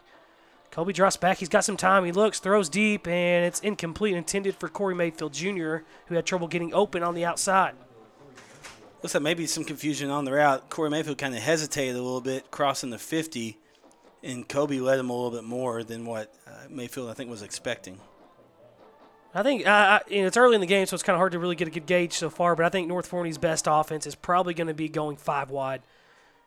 Kobe 0.71 0.93
drops 0.93 1.17
back. 1.17 1.39
He's 1.39 1.49
got 1.49 1.65
some 1.65 1.75
time. 1.75 2.05
He 2.05 2.13
looks, 2.13 2.39
throws 2.39 2.69
deep, 2.69 3.07
and 3.07 3.45
it's 3.45 3.59
incomplete. 3.59 4.15
Intended 4.15 4.55
for 4.55 4.69
Corey 4.69 4.95
Mayfield 4.95 5.33
Jr., 5.33 5.79
who 6.07 6.15
had 6.15 6.25
trouble 6.25 6.47
getting 6.47 6.73
open 6.73 7.03
on 7.03 7.13
the 7.13 7.25
outside. 7.25 7.75
Looks 9.03 9.13
like 9.13 9.23
maybe 9.23 9.47
some 9.47 9.65
confusion 9.65 10.09
on 10.09 10.23
the 10.23 10.31
route. 10.31 10.69
Corey 10.69 10.89
Mayfield 10.89 11.17
kind 11.17 11.35
of 11.35 11.41
hesitated 11.41 11.95
a 11.95 12.01
little 12.01 12.21
bit 12.21 12.51
crossing 12.51 12.89
the 12.89 12.97
50, 12.97 13.57
and 14.23 14.47
Kobe 14.47 14.79
led 14.79 14.99
him 14.99 15.09
a 15.09 15.13
little 15.13 15.31
bit 15.31 15.43
more 15.43 15.83
than 15.83 16.05
what 16.05 16.33
uh, 16.47 16.51
Mayfield, 16.69 17.09
I 17.09 17.13
think, 17.13 17.29
was 17.29 17.41
expecting. 17.41 17.99
I 19.37 19.43
think 19.43 19.67
uh, 19.67 19.99
you 20.07 20.21
know, 20.21 20.27
it's 20.27 20.37
early 20.37 20.55
in 20.55 20.61
the 20.61 20.67
game, 20.67 20.85
so 20.85 20.93
it's 20.93 21.03
kind 21.03 21.15
of 21.15 21.19
hard 21.19 21.33
to 21.33 21.39
really 21.39 21.57
get 21.57 21.67
a 21.67 21.71
good 21.71 21.85
gauge 21.85 22.13
so 22.13 22.29
far. 22.29 22.55
But 22.55 22.65
I 22.65 22.69
think 22.69 22.87
North 22.87 23.05
Forney's 23.05 23.37
best 23.37 23.67
offense 23.69 24.07
is 24.07 24.15
probably 24.15 24.53
going 24.53 24.67
to 24.67 24.73
be 24.73 24.87
going 24.87 25.17
five 25.17 25.49
wide, 25.49 25.81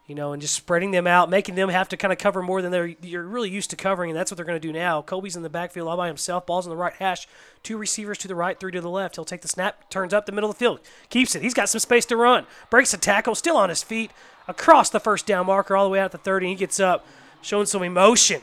you 0.07 0.15
know, 0.15 0.33
and 0.33 0.41
just 0.41 0.55
spreading 0.55 0.91
them 0.91 1.07
out, 1.07 1.29
making 1.29 1.55
them 1.55 1.69
have 1.69 1.91
to 1.91 1.99
kind 1.99 2.15
of 2.15 2.19
cover 2.19 2.41
more 2.41 2.63
than 2.63 2.73
they're 2.73 2.87
you're 2.87 3.25
really 3.25 3.51
used 3.51 3.69
to 3.71 3.77
covering, 3.77 4.11
and 4.11 4.19
that's 4.19 4.31
what 4.31 4.37
they're 4.37 4.47
going 4.47 4.59
to 4.59 4.67
do 4.67 4.73
now. 4.73 5.03
Kobe's 5.03 5.37
in 5.37 5.43
the 5.43 5.51
backfield 5.51 5.87
all 5.87 5.99
by 5.99 6.07
himself, 6.07 6.47
balls 6.47 6.65
in 6.65 6.71
the 6.71 6.77
right 6.77 6.95
hash, 6.95 7.29
two 7.63 7.77
receivers 7.77 8.17
to 8.19 8.29
the 8.29 8.35
right, 8.35 8.59
three 8.59 8.73
to 8.73 8.81
the 8.81 8.89
left. 8.89 9.17
He'll 9.17 9.27
take 9.27 9.43
the 9.43 9.49
snap, 9.49 9.91
turns 9.91 10.15
up 10.15 10.25
the 10.25 10.33
middle 10.33 10.49
of 10.49 10.57
the 10.57 10.59
field, 10.59 10.81
keeps 11.11 11.35
it. 11.35 11.43
He's 11.43 11.53
got 11.53 11.69
some 11.69 11.81
space 11.81 12.07
to 12.07 12.17
run, 12.17 12.47
breaks 12.71 12.95
a 12.95 12.99
tackle, 12.99 13.35
still 13.35 13.59
on 13.59 13.69
his 13.69 13.83
feet, 13.83 14.13
across 14.49 14.89
the 14.89 14.99
first 14.99 15.27
down 15.27 15.45
marker 15.45 15.77
all 15.77 15.85
the 15.85 15.91
way 15.91 16.01
out 16.01 16.13
to 16.13 16.19
30. 16.19 16.47
And 16.47 16.51
he 16.53 16.57
gets 16.57 16.81
up, 16.81 17.07
showing 17.43 17.67
some 17.67 17.83
emotion. 17.83 18.43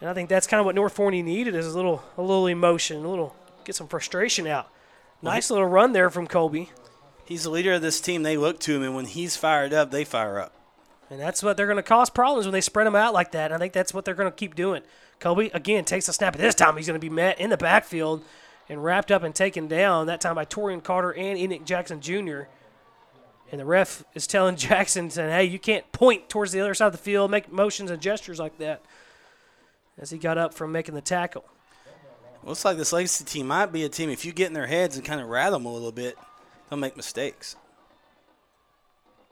And 0.00 0.10
I 0.10 0.14
think 0.14 0.28
that's 0.28 0.46
kind 0.46 0.60
of 0.60 0.66
what 0.66 0.74
North 0.74 0.92
Forney 0.92 1.22
needed 1.22 1.54
is 1.54 1.66
a 1.66 1.76
little 1.76 2.02
a 2.16 2.22
little 2.22 2.46
emotion, 2.46 3.04
a 3.04 3.08
little 3.08 3.34
get 3.64 3.74
some 3.74 3.88
frustration 3.88 4.46
out. 4.46 4.68
Nice 5.22 5.50
little 5.50 5.66
run 5.66 5.92
there 5.92 6.10
from 6.10 6.26
Kobe. 6.26 6.66
He's 7.24 7.44
the 7.44 7.50
leader 7.50 7.72
of 7.72 7.82
this 7.82 8.00
team. 8.00 8.22
They 8.22 8.36
look 8.36 8.60
to 8.60 8.76
him, 8.76 8.82
and 8.82 8.94
when 8.94 9.06
he's 9.06 9.36
fired 9.36 9.72
up, 9.72 9.90
they 9.90 10.04
fire 10.04 10.38
up. 10.38 10.52
And 11.08 11.18
that's 11.18 11.42
what 11.42 11.56
they're 11.56 11.66
going 11.66 11.76
to 11.76 11.82
cause 11.82 12.10
problems 12.10 12.46
when 12.46 12.52
they 12.52 12.60
spread 12.60 12.86
them 12.86 12.94
out 12.94 13.14
like 13.14 13.32
that. 13.32 13.46
And 13.46 13.54
I 13.54 13.58
think 13.58 13.72
that's 13.72 13.94
what 13.94 14.04
they're 14.04 14.14
going 14.14 14.30
to 14.30 14.36
keep 14.36 14.54
doing. 14.54 14.82
Kobe, 15.20 15.48
again, 15.54 15.84
takes 15.84 16.08
a 16.08 16.12
snap. 16.12 16.36
This 16.36 16.54
time 16.54 16.76
he's 16.76 16.86
going 16.86 17.00
to 17.00 17.04
be 17.04 17.08
met 17.08 17.40
in 17.40 17.50
the 17.50 17.56
backfield 17.56 18.22
and 18.68 18.84
wrapped 18.84 19.10
up 19.10 19.22
and 19.22 19.34
taken 19.34 19.68
down, 19.68 20.06
that 20.06 20.20
time 20.20 20.34
by 20.34 20.44
Torian 20.44 20.82
Carter 20.82 21.14
and 21.14 21.38
Enoch 21.38 21.64
Jackson 21.64 22.00
Jr. 22.00 22.42
And 23.54 23.60
the 23.60 23.66
ref 23.66 24.02
is 24.16 24.26
telling 24.26 24.56
Jackson, 24.56 25.10
saying, 25.10 25.30
hey, 25.30 25.44
you 25.44 25.60
can't 25.60 25.92
point 25.92 26.28
towards 26.28 26.50
the 26.50 26.60
other 26.60 26.74
side 26.74 26.86
of 26.86 26.92
the 26.92 26.98
field, 26.98 27.30
make 27.30 27.52
motions 27.52 27.88
and 27.88 28.02
gestures 28.02 28.40
like 28.40 28.58
that 28.58 28.82
as 29.96 30.10
he 30.10 30.18
got 30.18 30.36
up 30.36 30.52
from 30.52 30.72
making 30.72 30.96
the 30.96 31.00
tackle. 31.00 31.44
Looks 32.42 32.64
like 32.64 32.76
this 32.76 32.92
Legacy 32.92 33.24
team 33.24 33.46
might 33.46 33.66
be 33.66 33.84
a 33.84 33.88
team. 33.88 34.10
If 34.10 34.24
you 34.24 34.32
get 34.32 34.48
in 34.48 34.54
their 34.54 34.66
heads 34.66 34.96
and 34.96 35.04
kind 35.04 35.20
of 35.20 35.28
rattle 35.28 35.60
them 35.60 35.66
a 35.66 35.72
little 35.72 35.92
bit, 35.92 36.18
they'll 36.68 36.80
make 36.80 36.96
mistakes. 36.96 37.54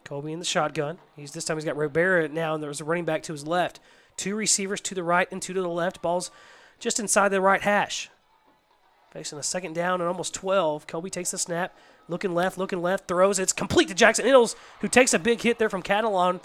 Kobe 0.04 0.30
in 0.30 0.38
the 0.38 0.44
shotgun. 0.44 0.98
He's 1.16 1.32
this 1.32 1.44
time 1.44 1.56
he's 1.56 1.64
got 1.64 1.76
Rivera 1.76 2.28
now, 2.28 2.54
and 2.54 2.62
there's 2.62 2.80
a 2.80 2.84
running 2.84 3.04
back 3.04 3.24
to 3.24 3.32
his 3.32 3.44
left. 3.44 3.80
Two 4.16 4.36
receivers 4.36 4.80
to 4.82 4.94
the 4.94 5.02
right 5.02 5.26
and 5.32 5.42
two 5.42 5.52
to 5.52 5.60
the 5.60 5.68
left. 5.68 6.00
Ball's 6.00 6.30
just 6.78 7.00
inside 7.00 7.30
the 7.30 7.40
right 7.40 7.62
hash. 7.62 8.08
Facing 9.10 9.40
a 9.40 9.42
second 9.42 9.72
down 9.72 10.00
and 10.00 10.06
almost 10.06 10.32
12. 10.32 10.86
Kobe 10.86 11.10
takes 11.10 11.32
the 11.32 11.38
snap, 11.38 11.76
looking 12.12 12.34
left, 12.34 12.58
looking 12.58 12.80
left, 12.80 13.08
throws. 13.08 13.38
It's 13.38 13.52
complete 13.52 13.88
to 13.88 13.94
Jackson 13.94 14.26
Iddles, 14.26 14.54
who 14.80 14.88
takes 14.88 15.12
a 15.12 15.18
big 15.18 15.40
hit 15.40 15.58
there 15.58 15.68
from 15.68 15.82
Catalon, 15.82 16.40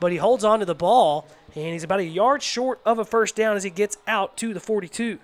but 0.00 0.12
he 0.12 0.18
holds 0.18 0.44
on 0.44 0.58
to 0.58 0.66
the 0.66 0.74
ball, 0.74 1.26
and 1.54 1.72
he's 1.72 1.84
about 1.84 2.00
a 2.00 2.04
yard 2.04 2.42
short 2.42 2.80
of 2.84 2.98
a 2.98 3.04
first 3.04 3.36
down 3.36 3.56
as 3.56 3.62
he 3.62 3.70
gets 3.70 3.96
out 4.06 4.36
to 4.38 4.52
the 4.52 4.60
42. 4.60 5.18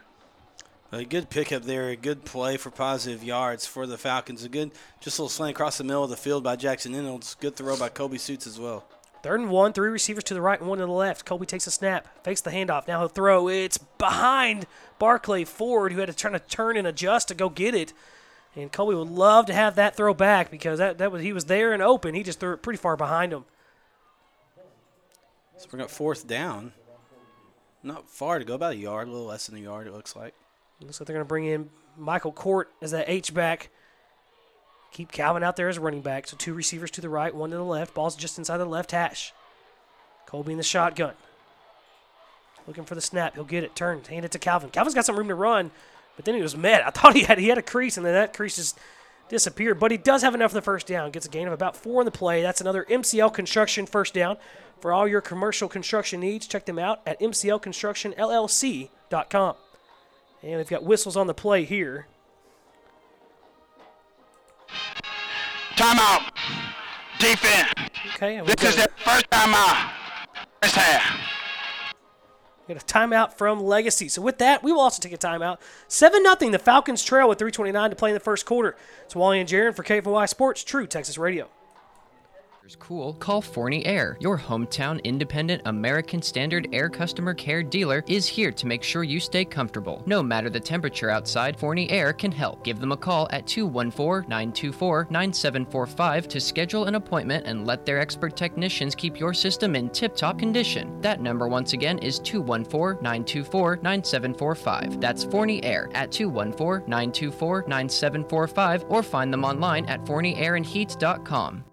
A 0.90 1.05
good 1.05 1.28
pickup 1.28 1.64
there, 1.64 1.90
a 1.90 1.97
good 1.97 2.25
play 2.25 2.57
for 2.57 2.71
positive 2.71 3.23
yards 3.23 3.67
for 3.67 3.87
the 3.87 3.99
Falcons. 3.99 4.43
A 4.43 4.49
good, 4.49 4.71
just 5.00 5.19
a 5.19 5.23
little 5.23 5.28
slant 5.28 5.55
across 5.55 5.76
the 5.76 5.85
middle 5.85 6.05
of 6.05 6.09
the 6.09 6.17
field 6.17 6.43
by 6.43 6.57
Jackson 6.57 6.95
Reynolds. 6.95 7.37
Good 7.38 7.57
throw 7.57 7.76
by 7.76 7.90
Kobe 7.90 8.17
Suits 8.17 8.47
as 8.47 8.59
well. 8.59 8.87
Third 9.23 9.40
and 9.40 9.50
one, 9.50 9.73
three 9.75 9.90
receivers 9.90 10.25
to 10.25 10.35
the 10.35 10.40
right 10.40 10.59
and 10.59 10.69
one 10.69 10.78
to 10.78 10.87
the 10.87 10.93
left. 10.93 11.26
Kobe 11.26 11.45
takes 11.45 11.67
a 11.67 11.71
snap, 11.71 12.25
fakes 12.25 12.40
the 12.40 12.50
handoff. 12.50 12.88
Now 12.88 13.00
he'll 13.00 13.09
throw. 13.09 13.49
It's 13.49 13.76
behind 13.76 14.67
Barclay 14.99 15.45
Ford, 15.45 15.93
who 15.93 15.99
had 15.99 16.09
to 16.09 16.14
try 16.14 16.31
to 16.31 16.38
turn 16.38 16.76
and 16.76 16.87
adjust 16.87 17.28
to 17.28 17.35
go 17.35 17.49
get 17.49 17.75
it. 17.75 17.93
And 18.58 18.72
Colby 18.72 18.96
would 18.96 19.08
love 19.08 19.46
to 19.46 19.54
have 19.54 19.76
that 19.76 19.96
throw 19.96 20.12
back 20.12 20.50
because 20.50 20.80
that, 20.80 20.98
that 20.98 21.12
was 21.12 21.22
he 21.22 21.32
was 21.32 21.44
there 21.44 21.72
and 21.72 21.80
open. 21.80 22.14
He 22.14 22.24
just 22.24 22.40
threw 22.40 22.54
it 22.54 22.62
pretty 22.62 22.78
far 22.78 22.96
behind 22.96 23.32
him. 23.32 23.44
So 25.56 25.68
we're 25.72 25.82
up 25.82 25.90
fourth 25.90 26.26
down. 26.26 26.72
Not 27.84 28.08
far 28.08 28.40
to 28.40 28.44
go, 28.44 28.54
about 28.54 28.72
a 28.72 28.76
yard, 28.76 29.06
a 29.06 29.12
little 29.12 29.28
less 29.28 29.46
than 29.46 29.56
a 29.58 29.60
yard, 29.60 29.86
it 29.86 29.92
looks 29.92 30.16
like. 30.16 30.34
Looks 30.80 31.00
like 31.00 31.06
they're 31.06 31.14
going 31.14 31.24
to 31.24 31.28
bring 31.28 31.44
in 31.44 31.70
Michael 31.96 32.32
Court 32.32 32.68
as 32.82 32.90
that 32.90 33.08
H 33.08 33.32
back. 33.32 33.70
Keep 34.90 35.12
Calvin 35.12 35.44
out 35.44 35.54
there 35.54 35.68
as 35.68 35.78
running 35.78 36.00
back. 36.00 36.26
So 36.26 36.36
two 36.36 36.54
receivers 36.54 36.90
to 36.92 37.00
the 37.00 37.08
right, 37.08 37.32
one 37.32 37.50
to 37.50 37.56
the 37.56 37.62
left. 37.62 37.94
Ball's 37.94 38.16
just 38.16 38.38
inside 38.38 38.56
the 38.56 38.64
left 38.64 38.90
hash. 38.90 39.32
Colby 40.26 40.50
in 40.52 40.58
the 40.58 40.64
shotgun. 40.64 41.14
Looking 42.66 42.84
for 42.84 42.96
the 42.96 43.00
snap. 43.00 43.34
He'll 43.34 43.44
get 43.44 43.62
it. 43.62 43.76
Turn. 43.76 44.02
Hand 44.04 44.24
it 44.24 44.32
to 44.32 44.38
Calvin. 44.40 44.70
Calvin's 44.70 44.94
got 44.94 45.04
some 45.04 45.16
room 45.16 45.28
to 45.28 45.34
run, 45.36 45.70
but 46.18 46.25
then 46.25 46.34
he 46.34 46.42
was 46.42 46.56
met. 46.56 46.84
I 46.84 46.90
thought 46.90 47.14
he 47.14 47.22
had 47.22 47.38
he 47.38 47.46
had 47.46 47.58
a 47.58 47.62
crease, 47.62 47.96
and 47.96 48.04
then 48.04 48.12
that 48.12 48.37
crease 48.37 48.56
just 48.56 48.76
disappeared. 49.28 49.78
But 49.78 49.92
he 49.92 49.96
does 49.96 50.22
have 50.22 50.34
enough 50.34 50.50
for 50.50 50.56
the 50.56 50.62
first 50.62 50.88
down. 50.88 51.12
Gets 51.12 51.26
a 51.26 51.28
gain 51.28 51.46
of 51.46 51.52
about 51.52 51.76
four 51.76 52.00
in 52.00 52.06
the 52.06 52.10
play. 52.10 52.42
That's 52.42 52.60
another 52.60 52.84
MCL 52.90 53.32
Construction 53.32 53.87
first 53.87 54.14
down. 54.14 54.37
For 54.80 54.92
all 54.92 55.06
your 55.06 55.20
commercial 55.20 55.68
construction 55.68 56.18
needs, 56.18 56.48
check 56.48 56.66
them 56.66 56.76
out 56.76 57.02
at 57.06 57.20
mclconstructionllc.com. 57.20 59.56
And 60.42 60.56
we've 60.56 60.68
got 60.68 60.82
whistles 60.82 61.16
on 61.16 61.28
the 61.28 61.34
play 61.34 61.64
here. 61.64 62.08
Timeout. 65.76 66.32
Defense. 67.20 67.68
Okay, 68.16 68.40
This 68.40 68.70
is 68.70 68.75
the 68.75 68.88
first 69.04 69.30
timeout. 69.30 69.92
First 70.62 70.75
half. 70.75 71.38
We 72.68 72.75
got 72.75 72.82
a 72.82 72.87
timeout 72.87 73.32
from 73.32 73.62
Legacy. 73.62 74.08
So 74.08 74.20
with 74.20 74.37
that, 74.38 74.62
we 74.62 74.72
will 74.72 74.80
also 74.80 75.00
take 75.00 75.14
a 75.14 75.18
timeout. 75.18 75.58
7 75.88 76.22
0. 76.22 76.50
The 76.50 76.58
Falcons 76.58 77.02
trail 77.02 77.28
with 77.28 77.38
3.29 77.38 77.90
to 77.90 77.96
play 77.96 78.10
in 78.10 78.14
the 78.14 78.20
first 78.20 78.44
quarter. 78.44 78.76
It's 79.04 79.16
Wally 79.16 79.40
and 79.40 79.48
Jaron 79.48 79.75
for 79.75 79.82
KFNY 79.82 80.28
Sports, 80.28 80.62
True 80.62 80.87
Texas 80.87 81.16
Radio. 81.16 81.48
Cool, 82.76 83.14
call 83.14 83.40
Forney 83.40 83.87
Air. 83.87 84.16
Your 84.20 84.37
hometown 84.37 85.02
independent 85.04 85.62
American 85.64 86.20
Standard 86.20 86.68
Air 86.72 86.88
customer 86.88 87.32
care 87.32 87.62
dealer 87.62 88.04
is 88.06 88.26
here 88.26 88.50
to 88.52 88.66
make 88.66 88.82
sure 88.82 89.04
you 89.04 89.20
stay 89.20 89.44
comfortable. 89.44 90.02
No 90.06 90.22
matter 90.22 90.50
the 90.50 90.60
temperature 90.60 91.08
outside, 91.08 91.58
Forney 91.58 91.90
Air 91.90 92.12
can 92.12 92.32
help. 92.32 92.64
Give 92.64 92.80
them 92.80 92.92
a 92.92 92.96
call 92.96 93.28
at 93.30 93.46
214 93.46 94.28
924 94.28 95.06
9745 95.10 96.28
to 96.28 96.40
schedule 96.40 96.84
an 96.84 96.96
appointment 96.96 97.46
and 97.46 97.66
let 97.66 97.87
their 97.87 98.00
expert 98.00 98.37
technicians 98.37 98.94
keep 98.94 99.18
your 99.18 99.32
system 99.32 99.76
in 99.76 99.88
tip 99.90 100.16
top 100.16 100.38
condition. 100.38 101.00
That 101.00 101.20
number, 101.20 101.48
once 101.48 101.75
again, 101.75 101.98
is 101.98 102.18
214 102.18 103.02
924 103.02 103.76
9745. 103.82 105.00
That's 105.00 105.25
Forney 105.25 105.62
Air 105.64 105.90
at 105.94 106.10
214 106.10 106.88
924 106.88 107.64
9745 107.68 108.84
or 108.88 109.02
find 109.02 109.32
them 109.32 109.44
online 109.44 109.87
at 109.87 110.04
forneyairandheat.com. 110.04 111.67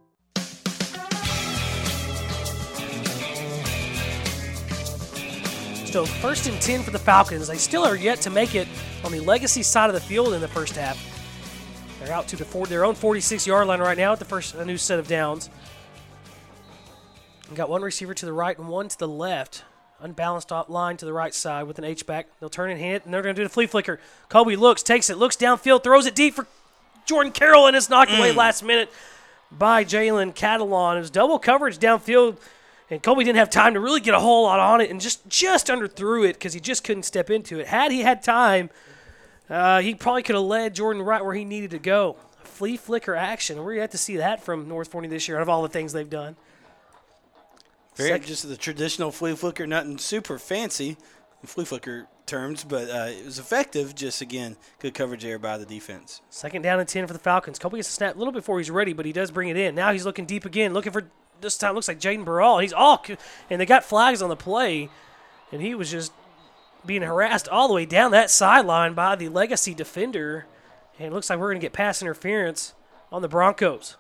So 5.96 6.06
first 6.06 6.46
and 6.48 6.60
10 6.60 6.84
for 6.84 6.92
the 6.92 7.00
Falcons. 7.00 7.48
They 7.48 7.56
still 7.56 7.86
are 7.86 7.96
yet 7.96 8.20
to 8.24 8.30
make 8.30 8.54
it 8.54 8.68
on 9.06 9.14
the 9.14 9.22
Legacy 9.22 9.64
side 9.64 9.90
of 9.90 9.94
the 9.94 10.02
field 10.02 10.34
in 10.34 10.42
the 10.42 10.48
first 10.50 10.76
half. 10.76 11.00
They're 12.02 12.12
out 12.12 12.28
to 12.28 12.36
the 12.36 12.44
four, 12.44 12.66
their 12.66 12.84
own 12.84 12.96
46 12.96 13.48
yard 13.48 13.66
line 13.66 13.80
right 13.80 13.98
now 13.98 14.12
at 14.12 14.20
the 14.20 14.26
first 14.26 14.56
a 14.56 14.66
new 14.66 14.76
set 14.76 15.00
of 15.00 15.08
downs. 15.08 15.50
We've 17.48 17.56
got 17.56 17.70
one 17.70 17.82
receiver 17.82 18.14
to 18.14 18.26
the 18.26 18.34
right 18.34 18.60
and 18.60 18.68
one 18.68 18.90
to 18.90 19.00
the 19.00 19.08
left. 19.08 19.64
Unbalanced 20.02 20.52
off 20.52 20.68
line 20.68 20.98
to 20.98 21.06
the 21.06 21.14
right 21.14 21.34
side 21.34 21.64
with 21.64 21.80
an 21.80 21.86
H 21.86 22.06
back. 22.06 22.28
They'll 22.42 22.50
turn 22.50 22.72
and 22.72 22.80
hand 22.82 22.96
it, 22.96 23.06
and 23.06 23.14
they're 23.14 23.22
going 23.22 23.34
to 23.34 23.40
do 23.40 23.46
the 23.46 23.54
flea 23.54 23.66
flicker. 23.66 24.02
Kobe 24.28 24.58
looks, 24.58 24.84
takes 24.84 25.10
it, 25.10 25.18
looks 25.18 25.38
downfield, 25.38 25.82
throws 25.82 26.08
it 26.08 26.14
deep 26.14 26.34
for 26.34 26.46
Jordan 27.06 27.32
Carroll, 27.32 27.68
and 27.68 27.78
it's 27.78 27.90
knocked 27.90 28.12
away 28.12 28.34
mm. 28.34 28.36
last 28.36 28.64
minute 28.64 28.92
by 29.50 29.86
Jalen 29.86 30.36
Catalon. 30.36 30.98
It 30.98 31.00
was 31.00 31.10
double 31.10 31.40
coverage 31.40 31.78
downfield, 31.78 32.36
and 32.90 33.02
Colby 33.02 33.24
didn't 33.24 33.38
have 33.38 33.50
time 33.50 33.74
to 33.74 33.80
really 33.80 34.00
get 34.00 34.14
a 34.14 34.20
whole 34.20 34.44
lot 34.44 34.60
on 34.60 34.82
it 34.82 34.92
and 34.92 35.02
just, 35.02 35.28
just 35.28 35.68
underthrew 35.68 36.28
it 36.28 36.34
because 36.34 36.54
he 36.54 36.60
just 36.60 36.84
couldn't 36.84 37.04
step 37.04 37.30
into 37.30 37.60
it. 37.60 37.68
Had 37.68 37.92
he 37.92 38.02
had 38.02 38.22
time, 38.22 38.70
uh, 39.50 39.82
he 39.82 39.96
probably 39.96 40.24
could 40.24 40.36
have 40.36 40.44
led 40.46 40.76
Jordan 40.76 41.02
right 41.02 41.24
where 41.24 41.34
he 41.34 41.46
needed 41.46 41.72
to 41.72 41.80
go. 41.80 42.18
Flea 42.44 42.78
flicker 42.78 43.16
action. 43.16 43.58
We're 43.58 43.64
going 43.64 43.78
to 43.78 43.82
have 43.82 43.92
to 43.92 43.98
see 43.98 44.18
that 44.18 44.44
from 44.44 44.68
North 44.68 44.92
Forney 44.92 45.08
this 45.08 45.28
year 45.28 45.38
out 45.38 45.42
of 45.42 45.50
all 45.50 45.64
the 45.64 45.70
things 45.70 45.94
they've 45.94 46.10
done. 46.10 46.36
Very 47.96 48.10
Sec- 48.10 48.26
just 48.26 48.48
the 48.48 48.58
traditional 48.58 49.12
flea 49.12 49.36
flicker, 49.36 49.66
nothing 49.66 49.98
super 49.98 50.38
fancy 50.38 50.98
in 51.42 51.48
flea 51.48 51.66
flicker 51.66 52.08
terms, 52.26 52.64
but 52.64 52.90
uh, 52.90 53.08
it 53.10 53.26
was 53.26 53.40
effective. 53.40 53.96
Just 53.96 54.22
again, 54.22 54.58
good 54.80 54.94
coverage 54.94 55.24
there 55.24 55.40
by 55.40 55.58
the 55.58 55.66
defense. 55.66 56.22
Second 56.30 56.62
down 56.62 56.80
and 56.80 56.90
10 56.90 57.08
for 57.08 57.14
the 57.14 57.20
Falcons. 57.20 57.58
Colby 57.58 57.78
gets 57.78 57.90
a 57.90 57.92
snap 57.94 58.16
a 58.16 58.18
little 58.18 58.34
before 58.34 58.58
he's 58.58 58.70
ready, 58.72 58.94
but 58.94 59.06
he 59.06 59.14
does 59.14 59.32
bring 59.32 59.50
it 59.50 59.58
in. 59.58 59.76
Now 59.76 59.92
he's 59.92 60.06
looking 60.06 60.26
deep 60.26 60.46
again, 60.46 60.74
looking 60.74 60.92
for 60.92 61.10
this 61.42 61.58
time 61.58 61.76
looks 61.76 61.88
like 61.88 62.00
Jaden 62.00 62.26
Burrell. 62.26 62.60
He's 62.60 62.74
all 62.74 63.04
and 63.50 63.62
they 63.62 63.66
got 63.66 63.84
flags 63.84 64.22
on 64.22 64.30
the 64.30 64.36
play, 64.36 64.90
and 65.52 65.62
he 65.62 65.76
was 65.76 65.92
just 65.92 66.12
being 66.86 67.02
harassed 67.02 67.48
all 67.48 67.68
the 67.68 67.74
way 67.74 67.86
down 67.86 68.12
that 68.12 68.30
sideline 68.30 68.94
by 68.94 69.16
the 69.16 69.30
legacy 69.30 69.74
defender. 69.74 70.46
And 70.98 71.08
it 71.08 71.14
looks 71.14 71.30
like 71.30 71.40
we're 71.40 71.50
going 71.50 71.60
to 71.60 71.66
get 71.66 71.74
pass 71.74 72.02
interference 72.02 72.74
on 73.12 73.22
the 73.22 73.28
Broncos. 73.28 73.98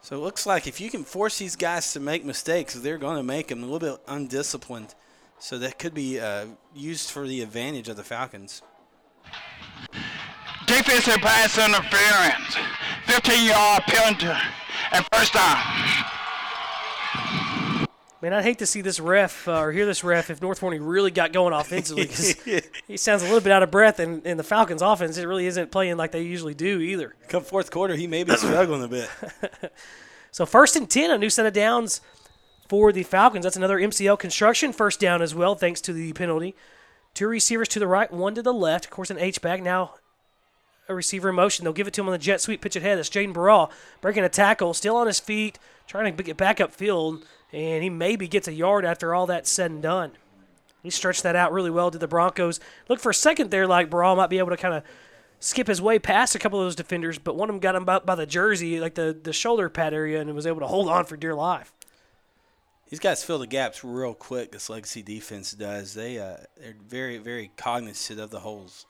So 0.00 0.16
it 0.16 0.20
looks 0.20 0.46
like 0.46 0.66
if 0.66 0.80
you 0.80 0.90
can 0.90 1.04
force 1.04 1.38
these 1.38 1.56
guys 1.56 1.92
to 1.92 2.00
make 2.00 2.24
mistakes, 2.24 2.74
they're 2.74 2.98
going 2.98 3.16
to 3.16 3.22
make 3.22 3.48
them 3.48 3.62
a 3.62 3.66
little 3.66 3.96
bit 3.96 4.00
undisciplined. 4.06 4.94
So 5.38 5.58
that 5.58 5.78
could 5.78 5.94
be 5.94 6.18
uh, 6.18 6.46
used 6.74 7.10
for 7.10 7.26
the 7.26 7.42
advantage 7.42 7.88
of 7.88 7.96
the 7.96 8.04
Falcons. 8.04 8.62
Defensive 10.66 11.18
pass 11.18 11.58
interference. 11.58 12.56
15 13.06 13.46
yard 13.46 13.82
penalty 13.86 14.40
and 14.92 15.06
first 15.12 15.32
down. 15.32 16.17
Man, 18.20 18.32
I'd 18.32 18.42
hate 18.42 18.58
to 18.58 18.66
see 18.66 18.80
this 18.80 18.98
ref 18.98 19.46
uh, 19.46 19.60
or 19.60 19.70
hear 19.70 19.86
this 19.86 20.02
ref 20.02 20.28
if 20.28 20.42
North 20.42 20.58
Forney 20.58 20.80
really 20.80 21.12
got 21.12 21.32
going 21.32 21.52
offensively 21.52 22.02
because 22.02 22.34
he 22.88 22.96
sounds 22.96 23.22
a 23.22 23.26
little 23.26 23.40
bit 23.40 23.52
out 23.52 23.62
of 23.62 23.70
breath, 23.70 24.00
and, 24.00 24.26
and 24.26 24.40
the 24.40 24.44
Falcons' 24.44 24.82
offense 24.82 25.16
it 25.18 25.26
really 25.26 25.46
isn't 25.46 25.70
playing 25.70 25.96
like 25.96 26.10
they 26.10 26.22
usually 26.22 26.54
do 26.54 26.80
either. 26.80 27.14
Come 27.28 27.44
fourth 27.44 27.70
quarter, 27.70 27.94
he 27.94 28.08
may 28.08 28.24
be 28.24 28.34
struggling 28.34 28.82
a 28.82 28.88
bit. 28.88 29.08
So 30.30 30.46
first 30.46 30.76
and 30.76 30.88
ten, 30.88 31.10
a 31.10 31.18
new 31.18 31.30
set 31.30 31.46
of 31.46 31.52
downs 31.52 32.00
for 32.68 32.92
the 32.92 33.02
Falcons. 33.02 33.44
That's 33.44 33.56
another 33.56 33.78
MCL 33.78 34.18
construction 34.18 34.72
first 34.72 35.00
down 35.00 35.22
as 35.22 35.34
well, 35.34 35.54
thanks 35.54 35.80
to 35.82 35.92
the 35.92 36.12
penalty. 36.12 36.54
Two 37.14 37.28
receivers 37.28 37.68
to 37.68 37.78
the 37.78 37.88
right, 37.88 38.12
one 38.12 38.34
to 38.34 38.42
the 38.42 38.52
left. 38.52 38.84
Of 38.84 38.90
course, 38.90 39.10
an 39.10 39.18
H 39.18 39.40
back 39.40 39.62
now. 39.62 39.94
A 40.88 40.94
receiver 40.94 41.30
in 41.30 41.34
motion. 41.34 41.64
They'll 41.64 41.72
give 41.72 41.88
it 41.88 41.94
to 41.94 42.02
him 42.02 42.08
on 42.08 42.12
the 42.12 42.18
jet 42.18 42.40
sweep 42.40 42.60
pitch 42.60 42.76
ahead. 42.76 42.98
That's 42.98 43.10
Jaden 43.10 43.32
Burrell 43.32 43.70
breaking 44.00 44.24
a 44.24 44.28
tackle, 44.28 44.74
still 44.74 44.96
on 44.96 45.06
his 45.06 45.20
feet, 45.20 45.58
trying 45.88 46.16
to 46.16 46.22
get 46.22 46.36
back 46.36 46.60
up 46.60 46.72
field, 46.72 47.24
and 47.52 47.82
he 47.82 47.90
maybe 47.90 48.28
gets 48.28 48.46
a 48.46 48.52
yard 48.52 48.84
after 48.84 49.14
all 49.14 49.26
that's 49.26 49.50
said 49.50 49.72
and 49.72 49.82
done. 49.82 50.12
He 50.82 50.90
stretched 50.90 51.24
that 51.24 51.34
out 51.34 51.52
really 51.52 51.70
well 51.70 51.90
to 51.90 51.98
the 51.98 52.06
Broncos. 52.06 52.60
Look 52.88 53.00
for 53.00 53.10
a 53.10 53.14
second 53.14 53.50
there, 53.50 53.66
like 53.66 53.90
Burrell 53.90 54.14
might 54.14 54.30
be 54.30 54.38
able 54.38 54.50
to 54.50 54.56
kind 54.56 54.74
of 54.74 54.84
skip 55.40 55.66
his 55.66 55.82
way 55.82 55.98
past 55.98 56.34
a 56.34 56.38
couple 56.38 56.60
of 56.60 56.66
those 56.66 56.76
defenders, 56.76 57.18
but 57.18 57.34
one 57.34 57.48
of 57.48 57.54
them 57.54 57.60
got 57.60 57.74
him 57.74 57.84
by, 57.84 57.98
by 57.98 58.14
the 58.14 58.26
jersey, 58.26 58.78
like 58.78 58.94
the, 58.94 59.18
the 59.20 59.32
shoulder 59.32 59.68
pad 59.68 59.92
area, 59.92 60.20
and 60.20 60.32
was 60.34 60.46
able 60.46 60.60
to 60.60 60.66
hold 60.66 60.88
on 60.88 61.04
for 61.04 61.16
dear 61.16 61.34
life. 61.34 61.72
These 62.88 63.00
guys 63.00 63.22
fill 63.22 63.38
the 63.38 63.46
gaps 63.46 63.84
real 63.84 64.14
quick. 64.14 64.52
This 64.52 64.70
legacy 64.70 65.02
defense 65.02 65.52
does. 65.52 65.92
They 65.92 66.18
uh, 66.18 66.38
they're 66.56 66.74
very 66.88 67.18
very 67.18 67.50
cognizant 67.56 68.18
of 68.18 68.30
the 68.30 68.40
holes. 68.40 68.86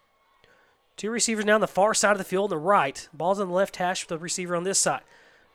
Two 0.97 1.11
receivers 1.11 1.45
now 1.45 1.57
on 1.57 1.61
the 1.61 1.67
far 1.67 1.95
side 1.95 2.13
of 2.13 2.19
the 2.19 2.25
field, 2.25 2.53
on 2.53 2.59
the 2.59 2.65
right. 2.65 3.09
Ball's 3.13 3.41
on 3.41 3.49
the 3.49 3.55
left 3.55 3.77
hash 3.77 4.05
with 4.05 4.09
the 4.09 4.19
receiver 4.19 4.55
on 4.55 4.65
this 4.65 4.79
side. 4.79 5.03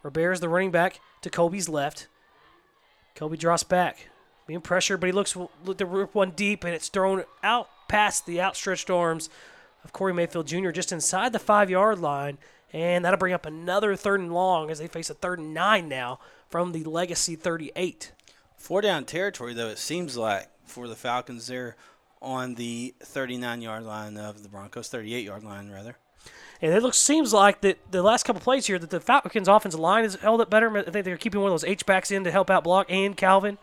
Robert's 0.04 0.42
the 0.42 0.50
running 0.50 0.72
back 0.72 1.00
to 1.22 1.30
Kobe's 1.30 1.70
left. 1.70 2.08
Kobe 3.16 3.38
drops 3.38 3.64
back, 3.64 4.10
being 4.48 4.62
pressured, 4.62 5.00
but 5.00 5.08
he 5.08 5.14
looks 5.14 5.36
look 5.36 5.78
to 5.78 5.86
rip 5.86 6.14
one 6.14 6.32
deep, 6.32 6.64
and 6.64 6.74
it's 6.74 6.90
thrown 6.90 7.24
out 7.44 7.70
past 7.88 8.26
the 8.26 8.42
outstretched 8.42 8.90
arms 8.90 9.30
of 9.84 9.94
Corey 9.94 10.14
Mayfield 10.14 10.48
Jr. 10.48 10.72
just 10.72 10.92
inside 10.92 11.32
the 11.32 11.40
five 11.40 11.70
yard 11.70 12.00
line, 12.00 12.38
and 12.72 13.06
that'll 13.06 13.20
bring 13.20 13.34
up 13.34 13.46
another 13.46 13.96
third 13.96 14.20
and 14.20 14.34
long 14.34 14.70
as 14.70 14.80
they 14.80 14.88
face 14.88 15.10
a 15.10 15.14
third 15.14 15.40
and 15.40 15.54
nine 15.54 15.88
now 15.88 16.20
from 16.50 16.72
the 16.72 16.84
Legacy 16.84 17.36
38. 17.36 18.12
Four 18.58 18.82
down 18.82 19.06
territory 19.06 19.54
though 19.54 19.70
it 19.70 19.78
seems 19.78 20.18
like 20.18 20.50
for 20.66 20.88
the 20.88 20.96
Falcons. 20.96 21.48
They're 21.48 21.76
on 22.24 22.56
the 22.56 22.96
39 23.02 23.62
yard 23.62 23.84
line 23.84 24.18
of 24.18 24.42
the 24.42 24.50
Broncos, 24.50 24.88
38 24.88 25.26
yard 25.26 25.44
line 25.44 25.70
rather. 25.70 25.98
And 26.62 26.74
it 26.74 26.82
looks 26.82 26.98
seems 26.98 27.34
like 27.34 27.62
that 27.62 27.78
the 27.92 28.02
last 28.02 28.24
couple 28.24 28.42
plays 28.42 28.68
here 28.68 28.80
that 28.80 28.90
the 28.90 29.02
Falcons' 29.02 29.50
offensive 29.50 29.80
line 29.80 30.04
has 30.04 30.16
held 30.16 30.40
up 30.40 30.50
better. 30.50 30.76
I 30.78 30.84
think 30.84 31.04
they're 31.04 31.18
keeping 31.18 31.42
one 31.42 31.52
of 31.52 31.54
those 31.54 31.66
H 31.66 31.86
backs 31.86 32.10
in 32.10 32.24
to 32.24 32.32
help 32.32 32.50
out 32.50 32.64
block 32.64 32.88
and 32.90 33.18
Calvin 33.18 33.58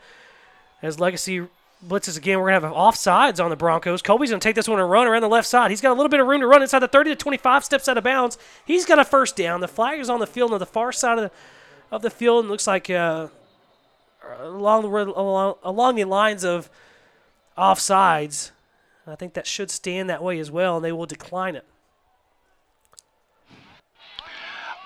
as 0.83 1.01
Legacy 1.01 1.46
blitzes 1.87 2.18
again. 2.18 2.38
We're 2.38 2.51
gonna 2.51 2.66
have 2.66 2.77
offsides 2.77 3.42
on 3.42 3.49
the 3.49 3.57
Broncos. 3.57 4.03
Kobe's 4.03 4.29
gonna 4.29 4.40
take 4.40 4.55
this 4.55 4.68
one 4.68 4.79
and 4.79 4.90
run 4.90 5.07
around 5.07 5.23
the 5.23 5.29
left 5.29 5.49
side. 5.49 5.70
He's 5.70 5.81
got 5.81 5.92
a 5.92 5.94
little 5.94 6.11
bit 6.11 6.20
of 6.20 6.27
room 6.27 6.42
to 6.42 6.46
run 6.46 6.61
inside 6.61 6.81
the 6.81 6.88
30 6.88 7.11
to 7.11 7.16
25 7.16 7.64
steps 7.64 7.88
out 7.88 7.96
of 7.96 8.05
bounds. 8.05 8.37
He's 8.66 8.85
got 8.85 8.99
a 8.99 9.05
first 9.05 9.35
down. 9.35 9.61
The 9.61 9.68
flag 9.68 9.99
is 9.99 10.11
on 10.11 10.20
the 10.20 10.27
field 10.27 10.53
on 10.53 10.59
the 10.59 10.66
far 10.66 10.92
side 10.92 11.18
of 11.18 11.25
the 11.25 11.31
of 11.90 12.03
the 12.03 12.11
field 12.11 12.44
and 12.44 12.51
looks 12.51 12.66
like 12.66 12.90
uh, 12.90 13.29
along 14.40 14.83
the 14.83 14.88
along, 14.88 15.55
along 15.62 15.94
the 15.96 16.05
lines 16.05 16.44
of 16.44 16.68
offsides. 17.61 18.53
I 19.07 19.16
think 19.16 19.35
that 19.35 19.46
should 19.46 19.70
stand 19.70 20.09
that 20.09 20.23
way 20.23 20.38
as 20.38 20.51
well, 20.51 20.77
and 20.77 20.85
they 20.85 20.92
will 20.92 21.07
decline 21.07 21.57
it. 21.57 21.66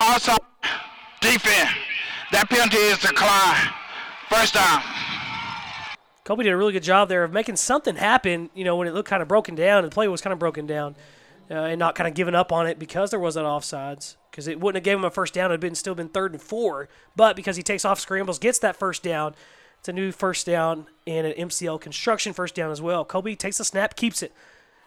Outside 0.00 0.40
defense. 1.20 1.70
That 2.32 2.48
penalty 2.50 2.76
is 2.78 2.98
declined. 2.98 3.70
First 4.28 4.54
down. 4.54 4.82
Kobe 6.24 6.42
did 6.42 6.52
a 6.52 6.56
really 6.56 6.72
good 6.72 6.82
job 6.82 7.08
there 7.08 7.22
of 7.22 7.32
making 7.32 7.56
something 7.56 7.96
happen. 7.96 8.50
You 8.54 8.64
know, 8.64 8.76
when 8.76 8.88
it 8.88 8.94
looked 8.94 9.08
kind 9.08 9.22
of 9.22 9.28
broken 9.28 9.54
down 9.54 9.84
and 9.84 9.92
the 9.92 9.94
play 9.94 10.08
was 10.08 10.20
kind 10.20 10.32
of 10.32 10.38
broken 10.38 10.66
down, 10.66 10.96
uh, 11.50 11.54
and 11.54 11.78
not 11.78 11.94
kind 11.94 12.08
of 12.08 12.14
giving 12.14 12.34
up 12.34 12.50
on 12.50 12.66
it 12.66 12.78
because 12.78 13.10
there 13.10 13.20
was 13.20 13.34
that 13.34 13.44
offsides. 13.44 14.16
Because 14.30 14.48
it 14.48 14.58
wouldn't 14.58 14.78
have 14.78 14.84
given 14.84 15.00
him 15.00 15.04
a 15.04 15.10
first 15.10 15.34
down; 15.34 15.50
it'd 15.50 15.60
been 15.60 15.74
still 15.74 15.94
been 15.94 16.08
third 16.08 16.32
and 16.32 16.40
four. 16.40 16.88
But 17.14 17.36
because 17.36 17.56
he 17.56 17.62
takes 17.62 17.84
off 17.84 18.00
scrambles, 18.00 18.38
gets 18.38 18.58
that 18.60 18.74
first 18.76 19.02
down, 19.02 19.34
it's 19.84 19.90
a 19.90 19.92
new 19.92 20.12
first 20.12 20.46
down 20.46 20.86
and 21.06 21.26
an 21.26 21.48
MCL 21.50 21.78
construction 21.78 22.32
first 22.32 22.54
down 22.54 22.70
as 22.70 22.80
well. 22.80 23.04
Kobe 23.04 23.34
takes 23.34 23.58
the 23.58 23.64
snap, 23.64 23.96
keeps 23.96 24.22
it. 24.22 24.32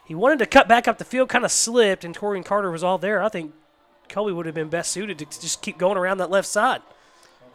He 0.04 0.16
wanted 0.16 0.40
to 0.40 0.48
cut 0.48 0.68
back 0.68 0.88
up 0.88 0.98
the 0.98 1.06
field, 1.06 1.30
kind 1.30 1.46
of 1.46 1.52
slipped, 1.52 2.04
and 2.04 2.18
Torian 2.18 2.44
Carter 2.44 2.72
was 2.72 2.84
all 2.84 2.98
there. 2.98 3.22
I 3.22 3.30
think 3.30 3.54
Kobe 4.10 4.32
would 4.32 4.48
have 4.48 4.56
been 4.56 4.70
best 4.70 4.92
suited 4.92 5.20
to 5.20 5.26
just 5.26 5.62
keep 5.62 5.78
going 5.78 6.00
around 6.00 6.18
that 6.18 6.32
left 6.32 6.48
side. 6.48 6.82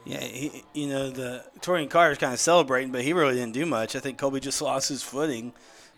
Yeah, 0.04 0.20
he, 0.20 0.62
you 0.72 0.86
know 0.86 1.10
the 1.10 1.44
Torian 1.58 1.90
Carter's 1.90 2.18
kind 2.18 2.32
of 2.32 2.38
celebrating, 2.38 2.92
but 2.92 3.02
he 3.02 3.12
really 3.12 3.34
didn't 3.34 3.54
do 3.54 3.66
much. 3.66 3.96
I 3.96 3.98
think 3.98 4.18
Kobe 4.18 4.38
just 4.38 4.62
lost 4.62 4.88
his 4.88 5.02
footing, 5.02 5.52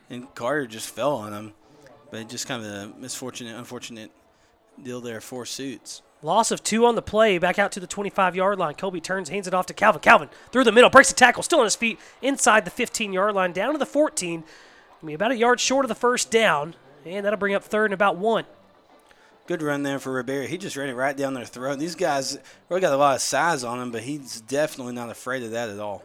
and 0.08 0.34
Carter 0.34 0.66
just 0.66 0.88
fell 0.88 1.12
on 1.12 1.34
him. 1.34 1.52
But 2.10 2.26
just 2.30 2.48
kind 2.48 2.64
of 2.64 2.72
a 2.72 2.98
misfortunate, 2.98 3.54
unfortunate 3.54 4.10
deal 4.82 5.02
there 5.02 5.20
for 5.20 5.44
suits. 5.44 6.00
Loss 6.24 6.52
of 6.52 6.64
two 6.64 6.86
on 6.86 6.94
the 6.94 7.02
play, 7.02 7.36
back 7.36 7.58
out 7.58 7.70
to 7.72 7.80
the 7.80 7.86
25 7.86 8.34
yard 8.34 8.58
line. 8.58 8.76
Kobe 8.76 8.98
turns, 8.98 9.28
hands 9.28 9.46
it 9.46 9.52
off 9.52 9.66
to 9.66 9.74
Calvin. 9.74 10.00
Calvin 10.00 10.30
through 10.50 10.64
the 10.64 10.72
middle, 10.72 10.88
breaks 10.88 11.10
the 11.10 11.14
tackle, 11.14 11.42
still 11.42 11.58
on 11.58 11.66
his 11.66 11.76
feet, 11.76 12.00
inside 12.22 12.64
the 12.64 12.70
15 12.70 13.12
yard 13.12 13.34
line, 13.34 13.52
down 13.52 13.72
to 13.72 13.78
the 13.78 13.84
14. 13.84 14.42
I 14.42 15.06
mean, 15.06 15.16
about 15.16 15.32
a 15.32 15.36
yard 15.36 15.60
short 15.60 15.84
of 15.84 15.90
the 15.90 15.94
first 15.94 16.30
down, 16.30 16.76
and 17.04 17.26
that'll 17.26 17.38
bring 17.38 17.54
up 17.54 17.62
third 17.62 17.84
and 17.84 17.92
about 17.92 18.16
one. 18.16 18.46
Good 19.46 19.60
run 19.60 19.82
there 19.82 19.98
for 19.98 20.14
Rivera. 20.14 20.46
He 20.46 20.56
just 20.56 20.76
ran 20.76 20.88
it 20.88 20.94
right 20.94 21.14
down 21.14 21.34
their 21.34 21.44
throat. 21.44 21.78
These 21.78 21.94
guys 21.94 22.38
really 22.70 22.80
got 22.80 22.94
a 22.94 22.96
lot 22.96 23.16
of 23.16 23.20
size 23.20 23.62
on 23.62 23.78
him, 23.78 23.90
but 23.90 24.04
he's 24.04 24.40
definitely 24.40 24.94
not 24.94 25.10
afraid 25.10 25.42
of 25.42 25.50
that 25.50 25.68
at 25.68 25.78
all. 25.78 26.02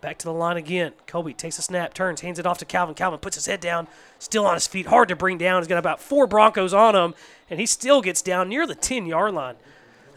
Back 0.00 0.18
to 0.18 0.24
the 0.26 0.32
line 0.32 0.56
again. 0.56 0.92
Kobe 1.06 1.32
takes 1.32 1.58
a 1.58 1.62
snap, 1.62 1.94
turns, 1.94 2.20
hands 2.20 2.38
it 2.38 2.46
off 2.46 2.58
to 2.58 2.64
Calvin. 2.64 2.94
Calvin 2.94 3.18
puts 3.18 3.36
his 3.36 3.46
head 3.46 3.60
down, 3.60 3.88
still 4.18 4.46
on 4.46 4.54
his 4.54 4.66
feet, 4.66 4.86
hard 4.86 5.08
to 5.08 5.16
bring 5.16 5.38
down. 5.38 5.60
He's 5.60 5.68
got 5.68 5.78
about 5.78 6.00
four 6.00 6.26
Broncos 6.26 6.74
on 6.74 6.94
him, 6.94 7.14
and 7.48 7.58
he 7.58 7.66
still 7.66 8.02
gets 8.02 8.22
down 8.22 8.48
near 8.48 8.66
the 8.66 8.74
10 8.74 9.06
yard 9.06 9.34
line. 9.34 9.56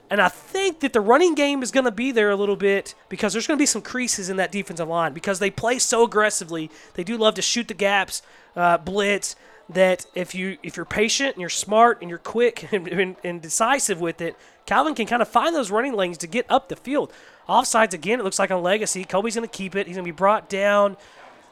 And 0.10 0.22
I 0.22 0.28
think 0.28 0.80
that 0.80 0.94
the 0.94 1.02
running 1.02 1.36
game 1.36 1.62
is 1.62 1.72
going 1.72 1.86
to 1.86 1.92
be 1.92 2.12
there 2.12 2.32
a 2.32 2.36
little 2.36 2.56
bit 2.56 2.96
because 3.10 3.34
there's 3.34 3.46
going 3.46 3.58
to 3.58 3.62
be 3.62 3.68
some 3.68 3.82
creases 3.82 4.30
in 4.30 4.38
that 4.38 4.52
defensive 4.52 4.88
line 4.88 5.14
because 5.14 5.40
they 5.40 5.52
play 5.52 5.78
so 5.78 6.04
aggressively. 6.04 6.72
They 6.96 7.04
do 7.04 7.16
love 7.16 7.36
to 7.36 7.42
shoot 7.42 7.68
the 7.68 7.74
gaps, 7.74 8.22
uh, 8.56 8.78
blitz. 8.80 9.36
That 9.72 10.08
if 10.16 10.34
you 10.34 10.58
if 10.64 10.76
you're 10.76 10.86
patient 10.86 11.36
and 11.36 11.42
you're 11.42 11.50
smart 11.50 12.00
and 12.02 12.10
you're 12.10 12.18
quick 12.18 12.68
and, 12.74 12.88
and, 12.88 13.16
and 13.24 13.40
decisive 13.40 14.02
with 14.02 14.20
it, 14.20 14.36
Calvin 14.70 14.94
can 14.94 15.08
kind 15.08 15.24
of 15.24 15.28
find 15.28 15.56
those 15.56 15.72
running 15.72 15.94
lanes 15.94 16.20
to 16.20 16.28
get 16.28 16.46
up 16.48 16.70
the 16.70 16.76
field. 16.76 17.12
Offsides 17.48 17.96
again, 17.96 18.20
it 18.20 18.24
looks 18.24 18.38
like 18.38 18.52
on 18.52 18.62
legacy. 18.62 19.04
Kobe's 19.04 19.34
going 19.34 19.50
to 19.50 19.52
keep 19.52 19.76
it. 19.76 19.88
He's 19.88 19.96
going 19.96 20.06
to 20.06 20.14
be 20.14 20.16
brought 20.16 20.48
down 20.48 20.96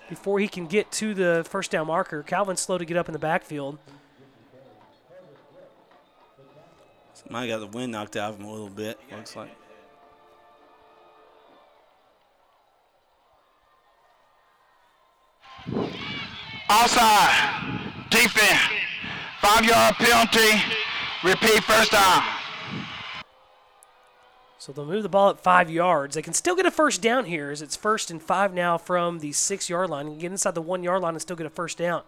before 0.07 0.37
he 0.37 0.47
can 0.47 0.67
get 0.67 0.91
to 0.91 1.15
the 1.15 1.43
first 1.49 1.71
down 1.71 1.87
marker. 1.87 2.21
Calvin's 2.21 2.59
slow 2.59 2.77
to 2.77 2.85
get 2.85 2.95
up 2.95 3.09
in 3.09 3.13
the 3.13 3.19
backfield. 3.19 3.79
Might 7.27 7.49
have 7.49 7.59
got 7.59 7.71
the 7.71 7.75
wind 7.75 7.91
knocked 7.91 8.15
out 8.15 8.35
of 8.35 8.39
him 8.39 8.45
a 8.45 8.51
little 8.51 8.69
bit. 8.69 8.99
Looks 9.11 9.35
like. 9.35 9.49
Outside 16.69 17.81
defense. 18.11 18.59
Five 19.41 19.65
yard 19.65 19.95
penalty. 19.95 20.61
Repeat 21.23 21.63
first 21.63 21.91
down. 21.91 22.36
So 24.67 24.73
they'll 24.73 24.85
move 24.85 25.03
the 25.03 25.07
ball 25.07 25.29
at 25.29 25.39
five 25.39 25.69
yards. 25.69 26.15
They 26.15 26.21
can 26.21 26.33
still 26.33 26.53
get 26.53 26.65
a 26.65 26.71
first 26.71 27.01
down 27.01 27.23
here, 27.23 27.51
as 27.51 27.61
it's 27.61 27.77
first 27.77 28.11
and 28.11 28.21
five 28.21 28.53
now 28.53 28.77
from 28.77 29.19
the 29.19 29.31
six 29.31 29.69
yard 29.69 29.89
line. 29.89 30.07
And 30.07 30.19
get 30.19 30.29
inside 30.29 30.55
the 30.55 30.61
one 30.61 30.83
yard 30.83 31.01
line 31.01 31.13
and 31.13 31.21
still 31.21 31.37
get 31.37 31.47
a 31.47 31.49
first 31.49 31.77
down. 31.77 32.01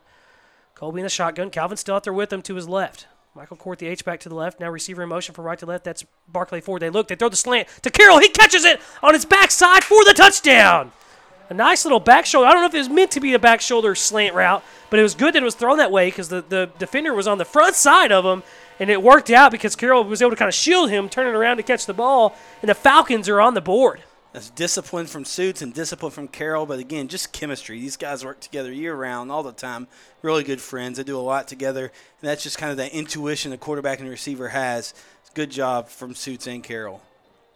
Colby 0.76 1.00
in 1.00 1.06
the 1.06 1.10
shotgun. 1.10 1.52
Calvin 1.52 1.78
still 1.78 1.96
out 1.96 2.04
there 2.04 2.12
with 2.12 2.34
him 2.34 2.42
to 2.42 2.56
his 2.56 2.68
left. 2.68 3.08
Michael 3.34 3.56
Court, 3.56 3.80
the 3.80 3.88
H 3.88 4.04
back 4.04 4.20
to 4.20 4.28
the 4.28 4.36
left. 4.36 4.60
Now 4.60 4.70
receiver 4.70 5.04
in 5.04 5.08
motion 5.08 5.34
from 5.34 5.46
right 5.46 5.58
to 5.58 5.66
left. 5.66 5.86
That's 5.86 6.04
Barclay 6.28 6.60
Ford. 6.60 6.82
They 6.82 6.90
look. 6.90 7.08
They 7.08 7.16
throw 7.16 7.30
the 7.30 7.38
slant 7.38 7.70
to 7.84 7.90
Carroll. 7.90 8.20
He 8.20 8.28
catches 8.28 8.66
it 8.66 8.82
on 9.02 9.14
his 9.14 9.24
backside 9.24 9.86
for 9.86 10.04
the 10.04 10.14
touchdown. 10.14 10.92
A 11.50 11.54
nice 11.54 11.86
little 11.86 12.02
back 12.02 12.26
shoulder. 12.26 12.48
I 12.48 12.52
don't 12.52 12.62
know 12.62 12.68
if 12.68 12.76
it 12.76 12.80
was 12.80 12.90
meant 12.90 13.12
to 13.12 13.22
be 13.22 13.34
a 13.36 13.40
back 13.40 13.62
shoulder 13.62 13.96
slant 13.96 14.36
route, 14.36 14.66
but 14.90 15.00
it 15.00 15.04
was 15.04 15.16
good 15.16 15.34
that 15.34 15.42
it 15.42 15.46
was 15.46 15.56
thrown 15.56 15.78
that 15.78 15.94
way 15.94 16.10
because 16.10 16.28
the, 16.28 16.44
the 16.50 16.70
defender 16.78 17.14
was 17.14 17.26
on 17.26 17.38
the 17.38 17.46
front 17.46 17.76
side 17.76 18.12
of 18.12 18.26
him, 18.26 18.44
and 18.80 18.90
it 18.90 19.02
worked 19.02 19.30
out 19.30 19.52
because 19.52 19.76
Carroll 19.76 20.04
was 20.04 20.22
able 20.22 20.32
to 20.32 20.38
kind 20.38 20.50
of 20.50 20.56
shield 20.56 20.90
him, 20.90 21.10
turning 21.10 21.36
around 21.36 21.58
to 21.58 21.64
catch 21.64 21.86
the 21.86 21.94
ball, 21.94 22.36
and 22.62 22.70
the 22.70 22.76
Falcons 22.76 23.28
are 23.28 23.42
on 23.42 23.54
the 23.54 23.62
board. 23.62 24.02
That's 24.32 24.52
discipline 24.52 25.08
from 25.08 25.26
Suits 25.26 25.64
and 25.64 25.74
discipline 25.74 26.12
from 26.12 26.28
Carroll, 26.28 26.68
but 26.68 26.78
again, 26.78 27.08
just 27.08 27.34
chemistry. 27.34 27.80
These 27.80 27.98
guys 27.98 28.24
work 28.24 28.40
together 28.40 28.72
year 28.72 28.96
round, 28.96 29.32
all 29.32 29.42
the 29.42 29.52
time. 29.52 29.88
Really 30.22 30.44
good 30.44 30.62
friends. 30.62 30.98
They 30.98 31.04
do 31.04 31.18
a 31.18 31.20
lot 31.20 31.48
together, 31.48 31.86
and 31.86 32.30
that's 32.30 32.44
just 32.44 32.60
kind 32.60 32.70
of 32.72 32.78
that 32.78 32.94
intuition 32.94 33.50
the 33.50 33.58
quarterback 33.58 33.98
and 33.98 34.08
the 34.08 34.12
receiver 34.12 34.50
has. 34.50 34.94
Good 35.34 35.52
job 35.52 35.90
from 35.90 36.16
Suits 36.16 36.48
and 36.48 36.64
Carroll. 36.64 37.02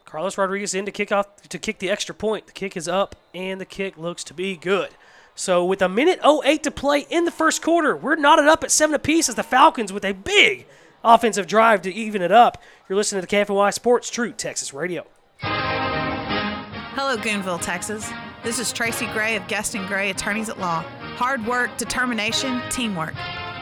Carlos 0.06 0.38
Rodriguez 0.38 0.76
in 0.76 0.86
to 0.86 0.92
kick 0.92 1.12
off 1.12 1.42
to 1.50 1.58
kick 1.58 1.80
the 1.80 1.90
extra 1.90 2.14
point. 2.14 2.46
The 2.46 2.54
kick 2.54 2.78
is 2.78 2.88
up, 2.88 3.16
and 3.34 3.60
the 3.60 3.66
kick 3.66 3.98
looks 3.98 4.24
to 4.26 4.34
be 4.34 4.56
good. 4.56 4.90
So 5.36 5.66
with 5.66 5.82
a 5.82 5.90
minute 5.90 6.20
08 6.24 6.64
to 6.64 6.72
play 6.72 7.08
in 7.10 7.26
the 7.26 7.32
first 7.32 7.64
quarter, 7.64 7.96
we're 7.96 8.16
knotted 8.16 8.46
up 8.48 8.64
at 8.64 8.72
seven 8.72 8.94
apiece 8.94 9.28
as 9.28 9.36
the 9.36 9.44
Falcons 9.44 9.92
with 9.92 10.06
a 10.06 10.14
big 10.14 10.68
offensive 11.04 11.48
drive 11.48 11.82
to 11.84 11.94
even 11.94 12.22
it 12.22 12.32
up. 12.32 12.62
You're 12.88 12.96
listening 12.96 13.22
to 13.22 13.28
the 13.28 13.36
KFNY 13.36 13.74
Sports 13.74 14.10
True 14.10 14.32
Texas 14.32 14.74
Radio. 14.74 15.06
Hello, 15.40 17.18
Goonville, 17.18 17.62
Texas. 17.62 18.10
This 18.44 18.60
is 18.60 18.74
Tracy 18.74 19.08
Gray 19.08 19.36
of 19.36 19.48
Guest 19.48 19.76
and 19.76 19.88
Gray 19.88 20.10
Attorneys 20.10 20.50
at 20.50 20.60
Law. 20.60 20.82
Hard 21.16 21.46
work, 21.46 21.78
determination, 21.78 22.62
teamwork. 22.70 23.14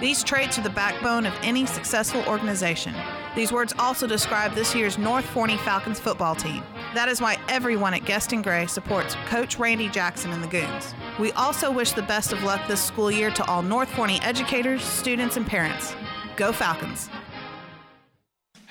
These 0.01 0.23
traits 0.23 0.57
are 0.57 0.63
the 0.63 0.69
backbone 0.71 1.27
of 1.27 1.33
any 1.43 1.67
successful 1.67 2.23
organization. 2.27 2.95
These 3.35 3.51
words 3.51 3.73
also 3.77 4.07
describe 4.07 4.55
this 4.55 4.73
year's 4.73 4.97
North 4.97 5.25
Forney 5.25 5.57
Falcons 5.57 5.99
football 5.99 6.35
team. 6.35 6.63
That 6.95 7.07
is 7.07 7.21
why 7.21 7.37
everyone 7.47 7.93
at 7.93 8.05
Guest 8.05 8.33
and 8.33 8.43
Gray 8.43 8.65
supports 8.65 9.15
Coach 9.27 9.59
Randy 9.59 9.89
Jackson 9.89 10.31
and 10.31 10.43
the 10.43 10.47
Goons. 10.47 10.95
We 11.19 11.31
also 11.33 11.71
wish 11.71 11.91
the 11.91 12.01
best 12.01 12.33
of 12.33 12.43
luck 12.43 12.67
this 12.67 12.83
school 12.83 13.11
year 13.11 13.29
to 13.31 13.45
all 13.45 13.61
North 13.61 13.89
Forney 13.91 14.19
educators, 14.23 14.83
students, 14.83 15.37
and 15.37 15.45
parents. 15.45 15.93
Go 16.35 16.51
Falcons! 16.51 17.09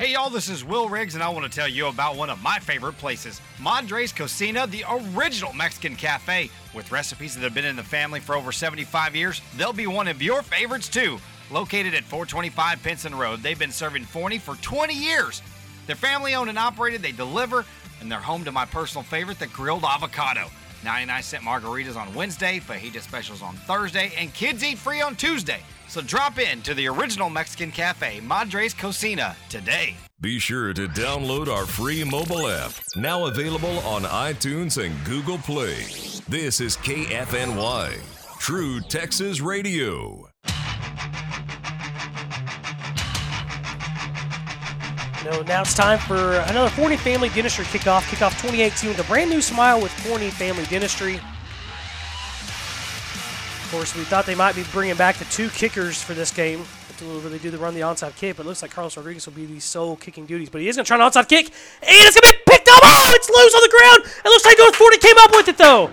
Hey 0.01 0.13
y'all, 0.13 0.31
this 0.31 0.49
is 0.49 0.65
Will 0.65 0.89
Riggs, 0.89 1.13
and 1.15 1.23
I 1.23 1.29
want 1.29 1.45
to 1.45 1.55
tell 1.55 1.69
you 1.69 1.89
about 1.89 2.17
one 2.17 2.31
of 2.31 2.43
my 2.43 2.59
favorite 2.59 2.97
places, 2.97 3.39
Madres 3.61 4.15
Cocina, 4.15 4.67
the 4.67 4.83
original 5.15 5.53
Mexican 5.53 5.95
cafe. 5.95 6.49
With 6.75 6.91
recipes 6.91 7.35
that 7.35 7.43
have 7.43 7.53
been 7.53 7.67
in 7.67 7.77
the 7.77 7.83
family 7.83 8.19
for 8.19 8.35
over 8.35 8.51
75 8.51 9.15
years, 9.15 9.43
they'll 9.59 9.75
be 9.75 9.87
one 9.87 10.09
of 10.09 10.23
your 10.23 10.41
favorites 10.41 10.89
too. 10.89 11.19
Located 11.51 11.93
at 11.93 12.05
425 12.05 12.83
Pinson 12.83 13.15
Road, 13.15 13.43
they've 13.43 13.59
been 13.59 13.71
serving 13.71 14.05
Forney 14.05 14.39
for 14.39 14.55
20 14.63 14.95
years. 14.95 15.43
They're 15.87 15.97
family 15.97 16.35
owned 16.35 16.49
and 16.49 16.59
operated, 16.59 17.03
they 17.03 17.13
deliver, 17.13 17.67
and 18.01 18.11
they're 18.11 18.21
home 18.21 18.43
to 18.45 18.53
my 18.53 18.65
personal 18.65 19.03
favorite, 19.03 19.39
the 19.39 19.49
grilled 19.49 19.85
avocado. 19.85 20.47
99 20.83 21.23
cent 21.23 21.45
margaritas 21.45 21.97
on 21.97 22.15
Wednesday, 22.15 22.59
fajita 22.59 23.03
specials 23.03 23.43
on 23.43 23.55
Thursday, 23.55 24.15
and 24.17 24.33
kids 24.33 24.65
eat 24.65 24.79
free 24.79 25.03
on 25.03 25.15
Tuesday. 25.15 25.61
So 25.91 26.01
drop 26.01 26.39
in 26.39 26.63
to 26.63 26.73
the 26.73 26.87
original 26.87 27.29
Mexican 27.29 27.73
cafe, 27.73 28.21
Madres 28.21 28.75
Cocina, 28.75 29.35
today. 29.49 29.97
Be 30.21 30.39
sure 30.39 30.73
to 30.73 30.87
download 30.87 31.49
our 31.49 31.67
free 31.67 32.05
mobile 32.05 32.47
app, 32.47 32.71
now 32.95 33.25
available 33.25 33.81
on 33.81 34.03
iTunes 34.03 34.81
and 34.81 34.95
Google 35.05 35.39
Play. 35.39 35.83
This 36.29 36.61
is 36.61 36.77
KFNY, 36.77 37.99
True 38.39 38.81
Texas 38.83 39.41
Radio. 39.41 40.29
No, 45.25 45.43
now 45.43 45.63
it's 45.63 45.75
time 45.75 45.99
for 45.99 46.35
another 46.51 46.71
Forney 46.71 46.99
Family 46.99 47.31
Dentistry 47.31 47.65
kickoff. 47.65 48.03
Kickoff 48.03 48.41
2018 48.43 48.91
with 48.91 49.01
a 49.01 49.05
brand 49.09 49.29
new 49.29 49.43
smile 49.43 49.83
with 49.83 49.91
Forney 49.91 50.31
Family 50.31 50.65
Dentistry. 50.67 51.19
Of 53.71 53.77
course, 53.77 53.95
we 53.95 54.03
thought 54.03 54.27
they 54.27 54.35
might 54.35 54.57
be 54.57 54.65
bringing 54.73 54.97
back 54.97 55.15
the 55.19 55.25
two 55.27 55.49
kickers 55.51 56.03
for 56.03 56.13
this 56.13 56.33
game. 56.33 56.65
Where 57.01 57.31
they 57.31 57.39
do 57.39 57.53
the 57.53 57.57
run 57.57 57.73
the 57.73 57.83
onside 57.83 58.17
kick, 58.17 58.37
but 58.37 58.45
it 58.45 58.49
looks 58.49 58.63
like 58.63 58.73
Carlos 58.73 58.97
Rodriguez 58.97 59.27
will 59.27 59.33
be 59.33 59.47
the 59.47 59.61
sole 59.61 59.95
kicking 59.95 60.27
duties. 60.27 60.51
But 60.51 60.61
he 60.61 60.69
is 60.69 60.75
going 60.75 60.85
to 60.85 60.89
try 60.89 60.97
an 60.97 61.09
onside 61.09 61.29
kick, 61.29 61.47
and 61.47 61.55
it's 61.89 62.21
going 62.21 62.33
to 62.33 62.37
be 62.37 62.53
picked 62.53 62.69
up. 62.69 62.81
Oh, 62.83 63.13
it's 63.15 63.31
loose 63.31 63.55
on 63.55 63.63
the 63.63 63.69
ground. 63.69 64.13
It 64.25 64.29
looks 64.29 64.45
like 64.45 64.59
North 64.59 64.75
Forney 64.75 64.99
came 64.99 65.15
up 65.19 65.31
with 65.31 65.47
it 65.47 65.57
though. 65.57 65.91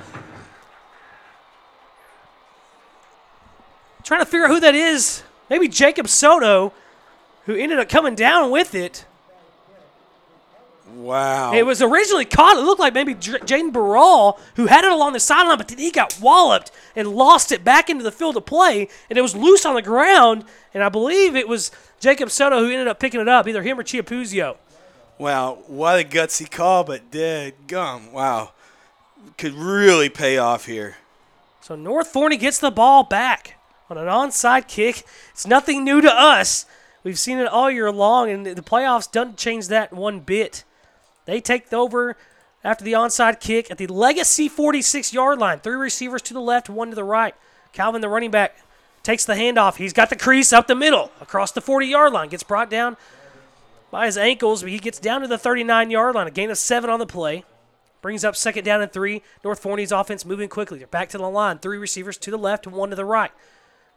Trying 4.04 4.22
to 4.22 4.26
figure 4.26 4.46
out 4.46 4.50
who 4.50 4.60
that 4.60 4.74
is. 4.74 5.22
Maybe 5.48 5.68
Jacob 5.68 6.08
Soto, 6.08 6.74
who 7.46 7.56
ended 7.56 7.78
up 7.78 7.90
coming 7.90 8.16
down 8.16 8.50
with 8.50 8.74
it. 8.74 9.06
Wow. 11.08 11.54
It 11.54 11.66
was 11.66 11.82
originally 11.82 12.26
caught. 12.26 12.58
It 12.58 12.64
looked 12.64 12.82
like 12.82 12.94
maybe 12.94 13.14
J- 13.14 13.40
Jaden 13.40 13.72
Burrell, 13.72 14.38
who 14.58 14.66
had 14.66 14.84
it 14.84 14.92
along 14.92 15.14
the 15.14 15.22
sideline, 15.22 15.58
but 15.58 15.70
then 15.70 15.78
he 15.78 15.90
got 15.90 16.20
walloped 16.20 16.70
and 16.98 17.08
lost 17.08 17.54
it 17.54 17.64
back 17.64 17.90
into 17.90 18.04
the 18.04 18.12
field 18.12 18.36
of 18.36 18.46
play, 18.46 18.90
and 19.10 19.18
it 19.18 19.22
was 19.22 19.34
loose 19.34 19.66
on 19.66 19.76
the 19.76 19.82
ground. 19.82 20.44
And 20.74 20.84
I 20.84 20.90
believe 20.90 21.34
it 21.34 21.48
was 21.48 21.72
Jacob 22.02 22.30
Soto 22.30 22.60
who 22.60 22.70
ended 22.70 22.90
up 22.90 23.00
picking 23.00 23.22
it 23.22 23.30
up, 23.30 23.48
either 23.48 23.64
him 23.64 23.80
or 23.80 23.84
Chiapuzio. 23.84 24.58
Wow, 25.18 25.60
what 25.68 25.98
a 25.98 26.04
gutsy 26.04 26.52
call, 26.52 26.84
but 26.84 27.10
dead 27.10 27.54
gum. 27.68 28.12
Wow, 28.12 28.52
could 29.38 29.54
really 29.54 30.10
pay 30.10 30.38
off 30.38 30.66
here. 30.66 30.98
So 31.62 31.78
North 31.78 32.08
Forney 32.10 32.36
gets 32.36 32.60
the 32.60 32.70
ball 32.70 33.04
back 33.04 33.56
on 33.90 33.98
an 33.98 34.08
onside 34.08 34.68
kick. 34.68 35.06
It's 35.32 35.48
nothing 35.48 35.86
new 35.86 36.02
to 36.02 36.14
us. 36.14 36.66
We've 37.02 37.18
seen 37.18 37.38
it 37.38 37.48
all 37.48 37.72
year 37.72 37.94
long, 37.94 38.30
and 38.30 38.46
the 38.46 38.62
playoffs 38.62 39.10
doesn't 39.10 39.38
change 39.38 39.70
that 39.70 39.94
one 39.94 40.20
bit. 40.20 40.66
They 41.28 41.42
take 41.42 41.72
over 41.74 42.18
after 42.64 42.84
the 42.84 42.94
onside 42.94 43.40
kick 43.40 43.70
at 43.70 43.78
the 43.78 43.86
Legacy 43.86 44.48
46 44.48 45.14
yard 45.14 45.38
line. 45.38 45.60
Three 45.60 45.76
receivers 45.76 46.22
to 46.24 46.34
the 46.34 46.42
left, 46.42 46.70
one 46.70 46.90
to 46.90 46.96
the 46.96 47.04
right. 47.04 47.36
Calvin, 47.74 48.02
the 48.02 48.10
running 48.10 48.32
back, 48.32 48.58
takes 49.04 49.26
the 49.26 49.34
handoff. 49.34 49.76
He's 49.76 49.94
got 49.94 50.10
the 50.10 50.16
crease 50.16 50.52
up 50.52 50.68
the 50.68 50.76
middle 50.76 51.12
across 51.22 51.52
the 51.52 51.62
40 51.62 51.86
yard 51.86 52.14
line. 52.14 52.30
Gets 52.30 52.44
brought 52.44 52.70
down 52.70 52.96
by 53.92 54.06
his 54.06 54.18
ankles, 54.18 54.64
but 54.64 54.72
he 54.72 54.80
gets 54.80 55.00
down 55.00 55.22
to 55.22 55.28
the 55.28 55.38
39 55.38 55.92
yard 55.92 56.16
line. 56.16 56.28
A 56.28 56.32
gain 56.32 56.50
of 56.50 56.58
seven 56.58 56.90
on 56.90 57.00
the 57.00 57.06
play. 57.06 57.44
Brings 58.02 58.24
up 58.24 58.38
second 58.38 58.64
down 58.64 58.82
and 58.82 58.92
three. 58.92 59.22
North 59.44 59.60
Forney's 59.60 59.92
offense 59.92 60.24
moving 60.24 60.48
quickly. 60.48 60.78
They're 60.78 60.88
back 60.88 61.10
to 61.10 61.18
the 61.18 61.30
line. 61.30 61.60
Three 61.60 61.78
receivers 61.78 62.18
to 62.20 62.32
the 62.32 62.38
left 62.38 62.66
one 62.66 62.90
to 62.90 62.96
the 62.96 63.04
right. 63.04 63.32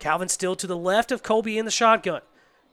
Calvin 0.00 0.28
still 0.28 0.56
to 0.56 0.66
the 0.66 0.76
left 0.76 1.12
of 1.12 1.22
Colby 1.22 1.58
in 1.58 1.64
the 1.64 1.70
shotgun. 1.70 2.22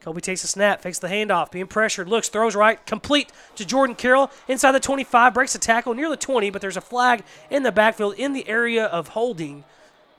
Colby 0.01 0.21
takes 0.21 0.43
a 0.43 0.47
snap, 0.47 0.81
fakes 0.81 0.99
the 0.99 1.07
handoff, 1.07 1.51
being 1.51 1.67
pressured, 1.67 2.07
looks, 2.07 2.29
throws 2.29 2.55
right, 2.55 2.83
complete 2.85 3.31
to 3.55 3.65
Jordan 3.65 3.95
Carroll 3.95 4.31
inside 4.47 4.71
the 4.71 4.79
25, 4.79 5.33
breaks 5.33 5.55
a 5.55 5.59
tackle 5.59 5.93
near 5.93 6.09
the 6.09 6.15
20, 6.15 6.49
but 6.49 6.61
there's 6.61 6.77
a 6.77 6.81
flag 6.81 7.23
in 7.49 7.63
the 7.63 7.71
backfield 7.71 8.13
in 8.15 8.33
the 8.33 8.47
area 8.47 8.85
of 8.85 9.09
holding, 9.09 9.63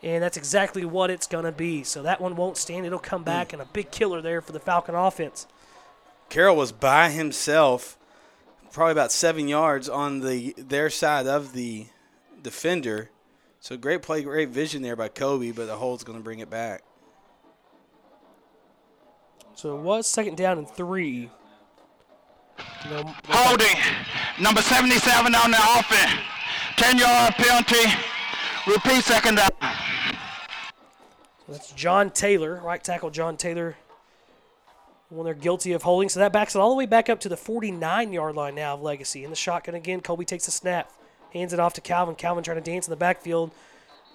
and 0.03 0.23
that's 0.23 0.37
exactly 0.37 0.85
what 0.85 1.11
it's 1.11 1.27
going 1.27 1.45
to 1.45 1.53
be. 1.53 1.85
So 1.85 2.03
that 2.03 2.21
one 2.21 2.37
won't 2.37 2.57
stand. 2.57 2.87
It'll 2.87 2.99
come 2.99 3.23
hmm. 3.23 3.27
back, 3.27 3.53
and 3.53 3.63
a 3.63 3.67
big 3.67 3.91
killer 3.91 4.21
there 4.21 4.41
for 4.41 4.53
the 4.53 4.61
Falcon 4.61 4.95
offense. 4.95 5.47
Carroll 6.29 6.57
was 6.57 6.73
by 6.73 7.09
himself, 7.09 7.97
probably 8.73 8.93
about 8.93 9.13
seven 9.13 9.49
yards 9.49 9.89
on 9.89 10.21
the 10.21 10.55
their 10.59 10.91
side 10.91 11.27
of 11.27 11.55
the 11.55 11.87
defender. 12.43 13.11
So 13.61 13.77
great 13.77 14.03
play, 14.03 14.23
great 14.23 14.51
vision 14.51 14.83
there 14.83 14.97
by 14.97 15.09
Kobe, 15.09 15.53
but 15.53 15.67
the 15.67 15.77
hold's 15.77 16.05
going 16.05 16.19
to 16.19 16.25
bring 16.25 16.41
it 16.41 16.51
back. 16.51 16.83
So 19.59 19.77
it 19.77 19.83
was 19.83 20.07
second 20.07 20.37
down 20.37 20.59
and 20.59 20.71
three. 20.71 21.29
No, 22.89 23.03
Holding. 23.29 23.77
Number 24.41 24.63
77 24.63 25.35
on 25.35 25.51
the 25.51 25.57
offense. 25.57 26.13
10 26.77 26.97
yard 26.97 27.35
penalty. 27.35 27.93
Repeat 28.69 29.03
second 29.03 29.35
down. 29.35 29.49
That's 31.49 31.73
John 31.73 32.11
Taylor, 32.11 32.61
right 32.65 32.83
tackle 32.85 33.11
John 33.11 33.37
Taylor. 33.37 33.75
When 35.09 35.25
they're 35.25 35.35
guilty 35.35 35.73
of 35.73 35.83
holding. 35.83 36.09
So 36.09 36.21
that 36.21 36.33
backs 36.33 36.55
it 36.55 36.61
all 36.61 36.71
the 36.71 36.77
way 36.77 36.87
back 36.87 37.09
up 37.09 37.19
to 37.21 37.29
the 37.29 37.37
49 37.37 38.13
yard 38.13 38.37
line 38.37 38.55
now 38.55 38.75
of 38.75 38.83
Legacy. 38.83 39.25
In 39.25 39.31
the 39.31 39.37
shotgun 39.37 39.75
again, 39.75 40.03
Colby 40.03 40.25
takes 40.25 40.47
a 40.47 40.53
snap, 40.53 40.93
hands 41.33 41.53
it 41.53 41.59
off 41.59 41.75
to 41.75 41.81
Calvin. 41.81 42.15
Calvin 42.15 42.45
trying 42.45 42.63
to 42.63 42.71
dance 42.71 42.87
in 42.87 42.93
the 42.93 42.97
backfield. 42.97 43.51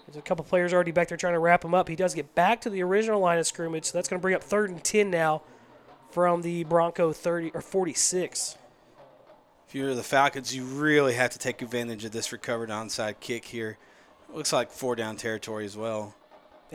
There's 0.05 0.17
a 0.17 0.21
couple 0.21 0.43
players 0.43 0.73
already 0.73 0.91
back 0.91 1.07
there 1.07 1.17
trying 1.17 1.33
to 1.33 1.39
wrap 1.39 1.63
him 1.63 1.73
up. 1.73 1.87
He 1.87 1.95
does 1.95 2.13
get 2.13 2.35
back 2.35 2.61
to 2.61 2.69
the 2.69 2.83
original 2.83 3.19
line 3.19 3.39
of 3.39 3.47
scrimmage, 3.47 3.85
so 3.85 3.97
that's 3.97 4.09
going 4.09 4.19
to 4.19 4.21
bring 4.21 4.35
up 4.35 4.43
third 4.43 4.69
and 4.69 4.83
10 4.83 5.09
now 5.09 5.41
from 6.11 6.41
the 6.41 6.63
Bronco 6.65 7.13
30 7.13 7.51
or 7.53 7.61
46. 7.61 8.57
If 9.67 9.75
you're 9.75 9.95
the 9.95 10.03
Falcons, 10.03 10.55
you 10.55 10.65
really 10.65 11.13
have 11.13 11.31
to 11.31 11.39
take 11.39 11.61
advantage 11.61 12.05
of 12.05 12.11
this 12.11 12.31
recovered 12.31 12.69
onside 12.69 13.19
kick 13.19 13.45
here. 13.45 13.77
Looks 14.31 14.53
like 14.53 14.69
four 14.69 14.95
down 14.95 15.15
territory 15.15 15.65
as 15.65 15.77
well. 15.77 16.15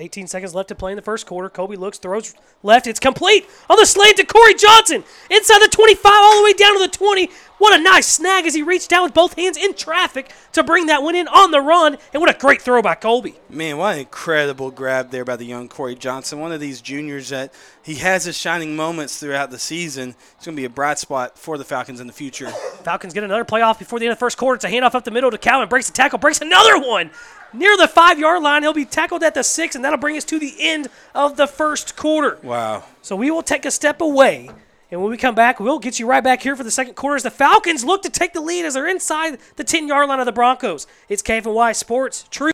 18 0.00 0.26
seconds 0.26 0.54
left 0.54 0.68
to 0.68 0.74
play 0.74 0.92
in 0.92 0.96
the 0.96 1.02
first 1.02 1.26
quarter. 1.26 1.48
Kobe 1.48 1.76
looks, 1.76 1.98
throws 1.98 2.34
left. 2.62 2.86
It's 2.86 3.00
complete 3.00 3.46
on 3.68 3.76
the 3.78 3.86
slant 3.86 4.16
to 4.18 4.24
Corey 4.24 4.54
Johnson. 4.54 5.04
Inside 5.30 5.60
the 5.60 5.68
25, 5.70 6.12
all 6.12 6.38
the 6.38 6.44
way 6.44 6.52
down 6.52 6.74
to 6.74 6.86
the 6.86 6.96
20. 6.96 7.30
What 7.58 7.78
a 7.78 7.82
nice 7.82 8.06
snag 8.06 8.46
as 8.46 8.54
he 8.54 8.62
reached 8.62 8.88
down 8.88 9.02
with 9.02 9.14
both 9.14 9.34
hands 9.34 9.56
in 9.56 9.74
traffic 9.74 10.32
to 10.52 10.62
bring 10.62 10.86
that 10.86 11.02
one 11.02 11.16
in 11.16 11.26
on 11.26 11.50
the 11.50 11.60
run. 11.60 11.98
And 12.14 12.20
what 12.20 12.34
a 12.34 12.38
great 12.38 12.62
throw 12.62 12.80
by 12.80 12.94
Colby. 12.94 13.34
Man, 13.48 13.78
what 13.78 13.94
an 13.94 14.00
incredible 14.00 14.70
grab 14.70 15.10
there 15.10 15.24
by 15.24 15.34
the 15.34 15.44
young 15.44 15.68
Corey 15.68 15.96
Johnson. 15.96 16.38
One 16.38 16.52
of 16.52 16.60
these 16.60 16.80
juniors 16.80 17.30
that 17.30 17.52
he 17.82 17.96
has 17.96 18.24
his 18.24 18.36
shining 18.36 18.76
moments 18.76 19.18
throughout 19.18 19.50
the 19.50 19.58
season. 19.58 20.14
It's 20.36 20.44
going 20.44 20.54
to 20.54 20.60
be 20.60 20.66
a 20.66 20.70
bright 20.70 20.98
spot 20.98 21.36
for 21.36 21.58
the 21.58 21.64
Falcons 21.64 21.98
in 21.98 22.06
the 22.06 22.12
future. 22.12 22.50
Falcons 22.84 23.12
get 23.12 23.24
another 23.24 23.44
playoff 23.44 23.80
before 23.80 23.98
the 23.98 24.06
end 24.06 24.12
of 24.12 24.18
the 24.18 24.20
first 24.20 24.38
quarter. 24.38 24.54
It's 24.54 24.64
a 24.64 24.68
handoff 24.68 24.94
up 24.94 25.02
the 25.02 25.10
middle 25.10 25.32
to 25.32 25.38
Calvin. 25.38 25.68
Breaks 25.68 25.88
the 25.88 25.92
tackle, 25.92 26.20
breaks 26.20 26.40
another 26.40 26.78
one 26.78 27.10
near 27.52 27.76
the 27.76 27.88
five 27.88 28.18
yard 28.18 28.42
line. 28.42 28.62
He'll 28.62 28.72
be 28.72 28.84
tackled 28.84 29.22
at 29.22 29.34
the 29.34 29.42
six, 29.42 29.74
and 29.74 29.84
that'll 29.84 29.98
bring 29.98 30.16
us 30.16 30.24
to 30.24 30.38
the 30.38 30.54
end 30.58 30.88
of 31.14 31.36
the 31.36 31.46
first 31.46 31.96
quarter. 31.96 32.38
Wow. 32.42 32.84
So 33.02 33.16
we 33.16 33.30
will 33.30 33.42
take 33.42 33.64
a 33.64 33.70
step 33.70 34.00
away. 34.00 34.50
And 34.90 35.02
when 35.02 35.10
we 35.10 35.18
come 35.18 35.34
back, 35.34 35.60
we'll 35.60 35.78
get 35.78 35.98
you 35.98 36.06
right 36.06 36.24
back 36.24 36.42
here 36.42 36.56
for 36.56 36.64
the 36.64 36.70
second 36.70 36.94
quarter 36.94 37.16
as 37.16 37.22
the 37.22 37.30
Falcons 37.30 37.84
look 37.84 38.02
to 38.02 38.10
take 38.10 38.32
the 38.32 38.40
lead 38.40 38.64
as 38.64 38.74
they're 38.74 38.86
inside 38.86 39.38
the 39.56 39.64
10 39.64 39.86
yard 39.86 40.08
line 40.08 40.20
of 40.20 40.26
the 40.26 40.32
Broncos. 40.32 40.86
It's 41.08 41.22
KFNY 41.22 41.74
Sports 41.76 42.24
True. 42.30 42.52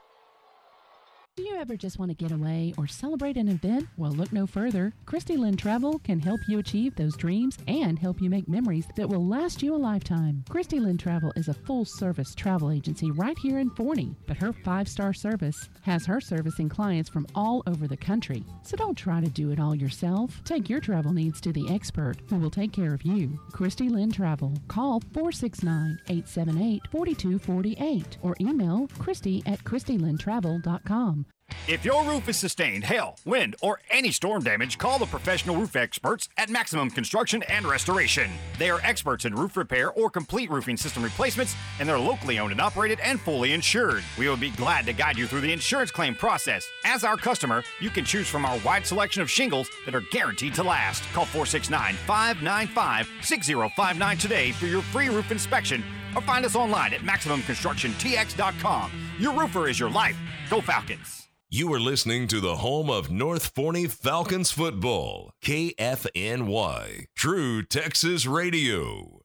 Ever 1.65 1.77
just 1.79 1.99
want 1.99 2.11
to 2.11 2.15
get 2.15 2.31
away 2.31 2.75
or 2.77 2.87
celebrate 2.87 3.39
an 3.39 3.49
event? 3.49 3.89
Well, 3.97 4.13
look 4.13 4.31
no 4.35 4.47
further. 4.47 4.93
Christy 5.07 5.39
Lynn 5.39 5.57
Travel 5.57 5.99
can 6.01 6.21
help 6.21 6.41
you 6.47 6.59
achieve 6.59 6.95
those 6.95 7.17
dreams 7.17 7.57
and 7.67 7.99
help 7.99 8.21
you 8.21 8.29
make 8.29 8.47
memories 8.47 8.87
that 8.97 9.09
will 9.09 9.27
last 9.27 9.63
you 9.63 9.75
a 9.75 9.77
lifetime. 9.77 10.45
Christy 10.51 10.79
Lynn 10.79 10.99
Travel 10.99 11.33
is 11.37 11.49
a 11.49 11.55
full 11.55 11.87
service 11.87 12.35
travel 12.35 12.71
agency 12.71 13.11
right 13.13 13.39
here 13.39 13.61
in 13.61 13.71
Forney, 13.71 14.15
but 14.27 14.37
her 14.37 14.53
five 14.53 14.87
star 14.87 15.15
service 15.15 15.71
has 15.81 16.05
her 16.05 16.21
servicing 16.21 16.69
clients 16.69 17.09
from 17.09 17.27
all 17.35 17.63
over 17.67 17.89
the 17.89 17.97
country. 17.97 18.45
So 18.63 18.77
don't 18.77 18.95
try 18.95 19.23
to 19.23 19.31
do 19.31 19.51
it 19.51 19.59
all 19.59 19.75
yourself. 19.75 20.43
Take 20.45 20.69
your 20.69 20.81
travel 20.81 21.15
needs 21.15 21.41
to 21.41 21.51
the 21.51 21.73
expert 21.73 22.19
who 22.29 22.37
will 22.37 22.51
take 22.51 22.73
care 22.73 22.93
of 22.93 23.05
you. 23.05 23.41
Christy 23.53 23.89
Lynn 23.89 24.13
Travel. 24.13 24.53
Call 24.69 25.01
469 25.15 25.99
878 26.11 26.83
4248 26.91 28.19
or 28.21 28.37
email 28.39 28.87
Christy 28.99 29.43
at 29.47 29.65
ChristyLynnTravel.com. 29.65 31.25
If 31.67 31.83
your 31.83 32.05
roof 32.05 32.29
is 32.29 32.37
sustained 32.37 32.85
hail, 32.85 33.17
wind, 33.25 33.57
or 33.63 33.81
any 33.91 34.11
storm 34.11 34.43
damage, 34.43 34.77
call 34.77 34.99
the 34.99 35.07
professional 35.07 35.57
roof 35.57 35.77
experts 35.77 36.29
at 36.37 36.51
Maximum 36.51 36.91
Construction 36.91 37.43
and 37.45 37.65
Restoration. 37.65 38.31
They 38.59 38.69
are 38.69 38.81
experts 38.83 39.25
in 39.25 39.35
roof 39.35 39.57
repair 39.57 39.91
or 39.93 40.11
complete 40.11 40.51
roofing 40.51 40.77
system 40.77 41.03
replacements, 41.03 41.57
and 41.81 41.89
they're 41.89 41.99
locally 41.99 42.39
owned 42.39 42.53
and 42.53 42.61
operated 42.61 43.01
and 43.01 43.19
fully 43.19 43.53
insured. 43.53 44.05
We 44.19 44.29
will 44.29 44.37
be 44.37 44.51
glad 44.51 44.85
to 44.87 44.93
guide 44.93 45.17
you 45.17 45.27
through 45.27 45.41
the 45.41 45.55
insurance 45.55 45.91
claim 45.91 46.15
process. 46.15 46.67
As 46.85 47.03
our 47.03 47.17
customer, 47.17 47.63
you 47.81 47.89
can 47.89 48.05
choose 48.05 48.29
from 48.29 48.45
our 48.45 48.59
wide 48.59 48.87
selection 48.87 49.23
of 49.23 49.31
shingles 49.31 49.71
that 49.87 49.95
are 49.95 50.03
guaranteed 50.13 50.53
to 50.55 50.63
last. 50.63 51.03
Call 51.15 51.25
469 51.25 51.95
595 52.07 53.09
6059 53.23 54.19
today 54.19 54.53
for 54.53 54.67
your 54.67 54.83
free 54.83 55.09
roof 55.09 55.31
inspection 55.31 55.83
or 56.15 56.21
find 56.23 56.45
us 56.45 56.57
online 56.57 56.93
at 56.93 57.01
MaximumConstructionTX.com. 57.01 58.93
Your 59.19 59.33
roofer 59.33 59.69
is 59.69 59.81
your 59.81 59.91
life. 59.91 60.17
Go 60.51 60.61
Falcons! 60.61 61.24
You 61.57 61.73
are 61.73 61.79
listening 61.79 62.27
to 62.29 62.41
the 62.41 62.57
home 62.57 62.91
of 62.91 63.13
North 63.13 63.53
Forney 63.55 63.87
Falcons 63.87 64.51
football, 64.51 65.35
KFNY, 65.41 67.05
True 67.15 67.63
Texas 67.63 68.27
Radio. 68.27 69.23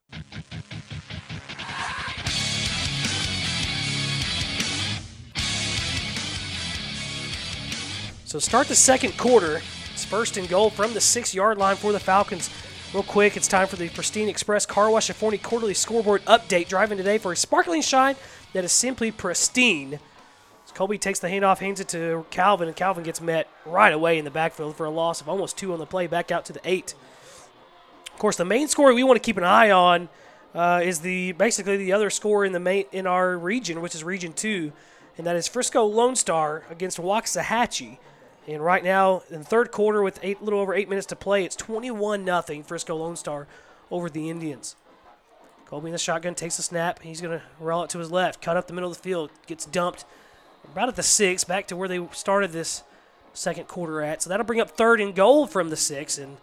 So 8.26 8.38
start 8.38 8.68
the 8.68 8.76
second 8.76 9.18
quarter. 9.18 9.62
It's 9.92 10.06
first 10.06 10.38
and 10.38 10.48
goal 10.48 10.70
from 10.70 10.94
the 10.94 11.02
six 11.02 11.34
yard 11.34 11.58
line 11.58 11.78
for 11.78 11.92
the 11.92 12.00
Falcons. 12.00 12.52
Real 12.94 13.02
quick, 13.02 13.38
it's 13.38 13.48
time 13.48 13.68
for 13.68 13.76
the 13.76 13.90
Pristine 13.90 14.30
Express 14.30 14.68
Car 14.68 14.92
Wash 14.92 15.10
and 15.10 15.16
Forney 15.16 15.40
quarterly 15.40 15.74
scoreboard 15.74 16.24
update. 16.26 16.68
Driving 16.68 17.00
today 17.00 17.18
for 17.18 17.32
a 17.32 17.36
sparkling 17.36 17.82
shine 17.82 18.16
that 18.54 18.64
is 18.64 18.72
simply 18.72 19.10
pristine. 19.10 20.00
Colby 20.80 20.98
takes 20.98 21.20
the 21.20 21.28
handoff, 21.28 21.58
hands 21.58 21.82
it 21.82 21.90
to 21.90 22.26
Calvin, 22.30 22.70
and 22.70 22.78
Calvin 22.78 23.04
gets 23.04 23.20
met 23.20 23.50
right 23.66 23.92
away 23.92 24.18
in 24.18 24.24
the 24.24 24.32
backfield 24.32 24.78
for 24.78 24.86
a 24.86 24.90
loss 24.90 25.20
of 25.20 25.28
almost 25.28 25.58
two 25.58 25.74
on 25.74 25.80
the 25.80 25.86
play, 25.86 26.08
back 26.08 26.32
out 26.32 26.46
to 26.46 26.54
the 26.54 26.62
eight. 26.64 26.96
Of 28.14 28.18
course, 28.18 28.38
the 28.38 28.46
main 28.46 28.70
score 28.70 28.94
we 28.94 29.04
want 29.04 29.18
to 29.18 29.22
keep 29.22 29.36
an 29.36 29.44
eye 29.44 29.72
on 29.72 30.08
uh, 30.56 30.80
is 30.82 31.02
the 31.02 31.34
basically 31.34 31.76
the 31.76 31.92
other 31.92 32.10
score 32.10 32.46
in 32.46 32.54
the 32.54 32.62
main 32.62 32.86
in 32.94 33.08
our 33.08 33.38
region, 33.38 33.82
which 33.82 33.94
is 33.94 34.06
Region 34.06 34.32
Two, 34.32 34.72
and 35.18 35.28
that 35.28 35.36
is 35.36 35.50
Frisco 35.50 35.84
Lone 35.84 36.16
Star 36.16 36.64
against 36.70 36.98
Waxahachie. 36.98 37.98
And 38.48 38.64
right 38.64 38.82
now, 38.82 39.24
in 39.30 39.40
the 39.40 39.46
third 39.46 39.74
quarter, 39.74 40.02
with 40.02 40.18
eight 40.24 40.42
little 40.42 40.62
over 40.62 40.74
eight 40.74 40.88
minutes 40.88 41.08
to 41.08 41.16
play, 41.18 41.44
it's 41.44 41.58
21 41.58 42.24
nothing 42.24 42.64
Frisco 42.64 42.96
Lone 42.96 43.18
Star 43.18 43.48
over 43.92 44.10
the 44.10 44.30
Indians. 44.30 44.78
Colby 45.66 45.88
in 45.88 45.92
the 45.92 45.98
shotgun 45.98 46.36
takes 46.36 46.58
a 46.58 46.64
snap. 46.64 47.02
He's 47.02 47.20
going 47.20 47.38
to 47.38 47.46
roll 47.60 47.84
it 47.84 47.90
to 47.90 48.00
his 48.00 48.12
left, 48.12 48.42
cut 48.42 48.56
up 48.56 48.68
the 48.68 48.74
middle 48.74 48.90
of 48.90 48.96
the 48.96 49.04
field, 49.04 49.30
gets 49.46 49.66
dumped 49.66 50.06
about 50.72 50.90
at 50.90 50.96
the 50.96 51.04
six, 51.04 51.44
back 51.44 51.68
to 51.68 51.76
where 51.76 51.88
they 51.88 52.06
started 52.12 52.52
this 52.52 52.84
second 53.34 53.68
quarter 53.68 54.02
at. 54.02 54.22
So 54.22 54.30
that'll 54.30 54.46
bring 54.46 54.62
up 54.62 54.72
third 54.72 55.02
and 55.02 55.16
goal 55.16 55.48
from 55.48 55.70
the 55.70 55.78
six. 55.78 56.18
And 56.18 56.38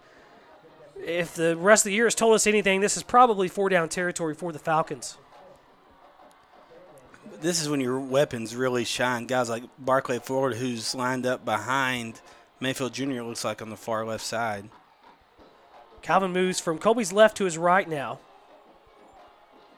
if 0.97 1.35
the 1.35 1.55
rest 1.55 1.85
of 1.85 1.89
the 1.89 1.95
year 1.95 2.05
has 2.05 2.15
told 2.15 2.35
us 2.35 2.47
anything, 2.47 2.81
this 2.81 2.97
is 2.97 3.03
probably 3.03 3.47
four 3.47 3.69
down 3.69 3.89
territory 3.89 4.33
for 4.33 4.51
the 4.51 4.59
Falcons. 4.59 5.17
This 7.39 7.61
is 7.61 7.69
when 7.69 7.81
your 7.81 7.99
weapons 7.99 8.55
really 8.55 8.83
shine. 8.83 9.27
Guys 9.27 9.49
like 9.49 9.63
Barclay 9.77 10.19
Ford, 10.19 10.55
who's 10.55 10.95
lined 10.95 11.25
up 11.25 11.45
behind 11.45 12.21
Mayfield 12.59 12.93
Jr., 12.93 13.21
looks 13.21 13.45
like 13.45 13.61
on 13.61 13.69
the 13.69 13.75
far 13.75 14.05
left 14.05 14.25
side. 14.25 14.69
Calvin 16.01 16.31
moves 16.31 16.59
from 16.59 16.79
Colby's 16.79 17.13
left 17.13 17.37
to 17.37 17.45
his 17.45 17.57
right 17.57 17.87
now. 17.87 18.19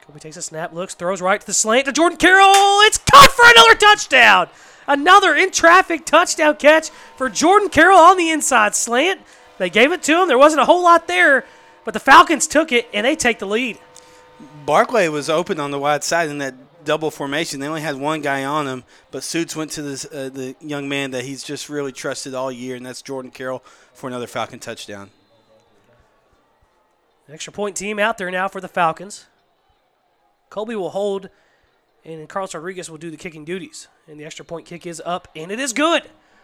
Colby 0.10 0.22
takes 0.22 0.38
a 0.38 0.42
snap, 0.42 0.74
looks, 0.74 0.96
throws 0.96 1.22
right 1.22 1.40
to 1.40 1.46
the 1.46 1.54
slant 1.54 1.86
to 1.86 1.92
Jordan 1.92 2.18
Carroll. 2.18 2.82
It's 2.82 2.98
caught 2.98 3.30
for 3.30 3.46
another 3.46 3.76
touchdown. 3.76 4.50
Another 4.88 5.36
in 5.36 5.52
traffic 5.52 6.04
touchdown 6.04 6.56
catch 6.56 6.90
for 7.16 7.30
Jordan 7.30 7.70
Carroll 7.70 8.00
on 8.00 8.18
the 8.18 8.32
inside 8.32 8.74
slant. 8.74 9.22
They 9.60 9.70
gave 9.70 9.92
it 9.92 10.02
to 10.02 10.20
him. 10.20 10.28
There 10.28 10.40
wasn't 10.40 10.64
a 10.64 10.66
whole 10.66 10.82
lot 10.82 11.08
there, 11.08 11.46
but 11.86 11.94
the 11.94 12.00
Falcons 12.00 12.48
took 12.48 12.72
it 12.72 12.90
and 12.92 13.06
they 13.06 13.16
take 13.16 13.38
the 13.38 13.46
lead. 13.46 13.78
Barclay 14.66 15.10
was 15.10 15.30
open 15.30 15.60
on 15.60 15.70
the 15.70 15.78
wide 15.78 16.04
side 16.04 16.28
in 16.28 16.40
that 16.40 16.56
double 16.84 17.12
formation. 17.12 17.60
They 17.60 17.68
only 17.68 17.82
had 17.82 17.96
one 17.96 18.22
guy 18.22 18.44
on 18.44 18.66
him, 18.66 18.86
but 19.12 19.24
Suits 19.24 19.56
went 19.56 19.70
to 19.74 19.84
this, 19.84 20.06
uh, 20.06 20.32
the 20.34 20.56
young 20.60 20.90
man 20.90 21.12
that 21.12 21.24
he's 21.24 21.44
just 21.44 21.70
really 21.70 21.92
trusted 21.92 22.34
all 22.34 22.52
year, 22.52 22.76
and 22.76 22.84
that's 22.84 23.04
Jordan 23.04 23.30
Carroll 23.30 23.64
for 23.94 24.08
another 24.08 24.26
Falcon 24.26 24.58
touchdown. 24.58 25.12
Extra 27.32 27.54
point 27.54 27.76
team 27.76 28.00
out 28.00 28.18
there 28.18 28.32
now 28.32 28.48
for 28.48 28.60
the 28.60 28.68
Falcons. 28.68 29.28
Colby 30.50 30.76
will 30.76 30.90
hold, 30.90 31.30
and 32.04 32.28
Carlos 32.28 32.54
Rodriguez 32.54 32.90
will 32.90 32.98
do 32.98 33.12
the 33.12 33.18
kicking 33.18 33.46
duties. 33.46 33.88
And 34.08 34.20
the 34.20 34.26
extra 34.26 34.44
point 34.44 34.66
kick 34.66 34.88
is 34.88 35.02
up, 35.06 35.28
and 35.36 35.52
it 35.52 35.60
is 35.60 35.74
good. 35.74 36.04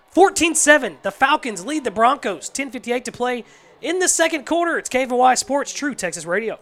14 0.09 0.55
7. 0.55 0.97
The 1.01 1.11
Falcons 1.11 1.65
lead 1.65 1.83
the 1.83 1.91
Broncos. 1.91 2.49
10.58 2.49 3.03
to 3.05 3.11
play 3.11 3.43
in 3.81 3.99
the 3.99 4.07
second 4.07 4.45
quarter. 4.45 4.77
It's 4.77 4.89
KFNY 4.89 5.37
Sports 5.37 5.73
True 5.73 5.95
Texas 5.95 6.25
Radio. 6.25 6.59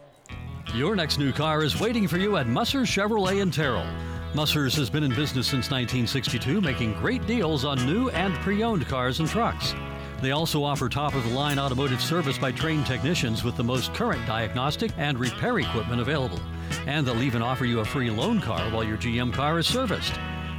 Your 0.74 0.96
next 0.96 1.20
new 1.20 1.32
car 1.32 1.64
is 1.64 1.80
waiting 1.80 2.08
for 2.08 2.18
you 2.18 2.38
at 2.38 2.48
Musser 2.48 2.82
Chevrolet 2.82 3.42
in 3.42 3.52
Terrell. 3.52 3.86
Musser's 4.34 4.76
has 4.76 4.90
been 4.90 5.04
in 5.04 5.12
business 5.12 5.46
since 5.46 5.70
1962, 5.70 6.62
making 6.62 6.94
great 6.94 7.28
deals 7.28 7.66
on 7.66 7.86
new 7.86 8.10
and 8.10 8.34
pre 8.36 8.64
owned 8.64 8.88
cars 8.88 9.20
and 9.20 9.30
trucks. 9.30 9.76
They 10.22 10.32
also 10.32 10.64
offer 10.64 10.90
top 10.90 11.14
of 11.14 11.24
the 11.24 11.36
line 11.36 11.60
automotive 11.60 12.02
service 12.02 12.38
by 12.38 12.52
trained 12.52 12.88
technicians 12.88 13.44
with 13.44 13.58
the 13.58 13.64
most 13.64 13.94
current 13.94 14.26
diagnostic 14.26 14.92
and 14.98 15.20
repair 15.20 15.60
equipment 15.60 16.02
available. 16.02 16.40
And 16.86 17.06
they'll 17.06 17.24
even 17.24 17.42
offer 17.42 17.66
you 17.66 17.80
a 17.80 17.86
free 17.86 18.10
loan 18.10 18.40
car 18.40 18.70
while 18.72 18.84
your 18.84 18.98
GM 18.98 19.34
car 19.34 19.60
is 19.60 19.68
serviced. 19.68 20.14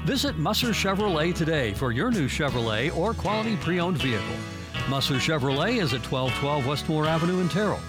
Visit 0.04 0.36
Musser 0.36 0.68
Chevrolet 0.68 1.34
today 1.34 1.72
for 1.74 1.92
your 1.92 2.10
new 2.10 2.28
Chevrolet 2.28 2.94
or 2.96 3.14
quality 3.14 3.56
pre 3.56 3.80
owned 3.80 3.98
vehicle. 3.98 4.36
Musser 4.88 5.14
Chevrolet 5.14 5.82
is 5.82 5.94
at 5.94 6.04
1212 6.10 6.66
Westmore 6.66 7.06
Avenue 7.06 7.40
in 7.40 7.48
Terrell. 7.48 7.80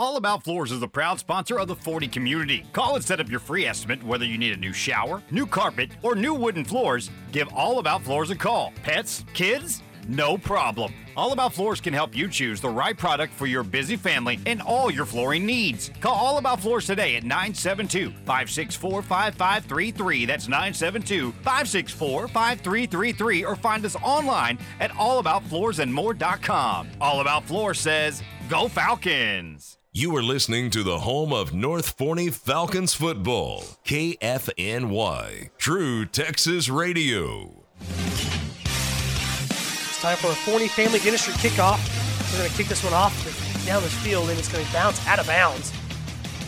All 0.00 0.16
About 0.16 0.42
Floors 0.42 0.72
is 0.72 0.80
the 0.80 0.88
proud 0.88 1.18
sponsor 1.18 1.58
of 1.58 1.68
the 1.68 1.76
Forney 1.76 2.08
community. 2.08 2.64
Call 2.72 2.96
and 2.96 3.04
set 3.04 3.20
up 3.20 3.28
your 3.28 3.38
free 3.38 3.66
estimate 3.66 4.02
whether 4.02 4.24
you 4.24 4.38
need 4.38 4.54
a 4.54 4.56
new 4.56 4.72
shower, 4.72 5.22
new 5.30 5.44
carpet, 5.44 5.90
or 6.02 6.14
new 6.14 6.32
wooden 6.32 6.64
floors. 6.64 7.10
Give 7.32 7.52
All 7.52 7.80
About 7.80 8.02
Floors 8.02 8.30
a 8.30 8.34
call. 8.34 8.72
Pets? 8.82 9.26
Kids? 9.34 9.82
No 10.10 10.36
problem. 10.36 10.92
All 11.16 11.32
About 11.32 11.52
Floors 11.52 11.80
can 11.80 11.94
help 11.94 12.16
you 12.16 12.26
choose 12.26 12.60
the 12.60 12.68
right 12.68 12.98
product 12.98 13.32
for 13.32 13.46
your 13.46 13.62
busy 13.62 13.94
family 13.94 14.40
and 14.44 14.60
all 14.60 14.90
your 14.90 15.04
flooring 15.04 15.46
needs. 15.46 15.92
Call 16.00 16.16
All 16.16 16.38
About 16.38 16.58
Floors 16.58 16.84
today 16.84 17.14
at 17.14 17.22
972 17.22 18.10
564 18.10 19.02
5533. 19.02 20.24
That's 20.26 20.48
972 20.48 21.30
564 21.30 22.26
5333. 22.26 23.44
Or 23.44 23.54
find 23.54 23.86
us 23.86 23.94
online 24.02 24.58
at 24.80 24.90
allaboutfloorsandmore.com. 24.92 26.88
All 27.00 27.20
About 27.20 27.44
Floors 27.44 27.78
says, 27.78 28.20
Go 28.48 28.66
Falcons! 28.66 29.78
You 29.92 30.16
are 30.16 30.24
listening 30.24 30.70
to 30.70 30.82
the 30.82 30.98
home 30.98 31.32
of 31.32 31.54
North 31.54 31.96
Forney 31.96 32.30
Falcons 32.30 32.94
football, 32.94 33.62
KFNY, 33.84 35.50
True 35.56 36.04
Texas 36.06 36.68
Radio. 36.68 37.64
Time 40.00 40.16
for 40.16 40.28
a 40.28 40.34
Forney 40.34 40.66
Family 40.66 40.98
Dentistry 40.98 41.34
kickoff. 41.34 41.78
We're 42.32 42.38
going 42.38 42.50
to 42.50 42.56
kick 42.56 42.68
this 42.68 42.82
one 42.82 42.94
off 42.94 43.12
down 43.66 43.82
this 43.82 43.92
field, 43.98 44.30
and 44.30 44.38
it's 44.38 44.50
going 44.50 44.64
to 44.64 44.72
bounce 44.72 45.06
out 45.06 45.18
of 45.18 45.26
bounds 45.26 45.74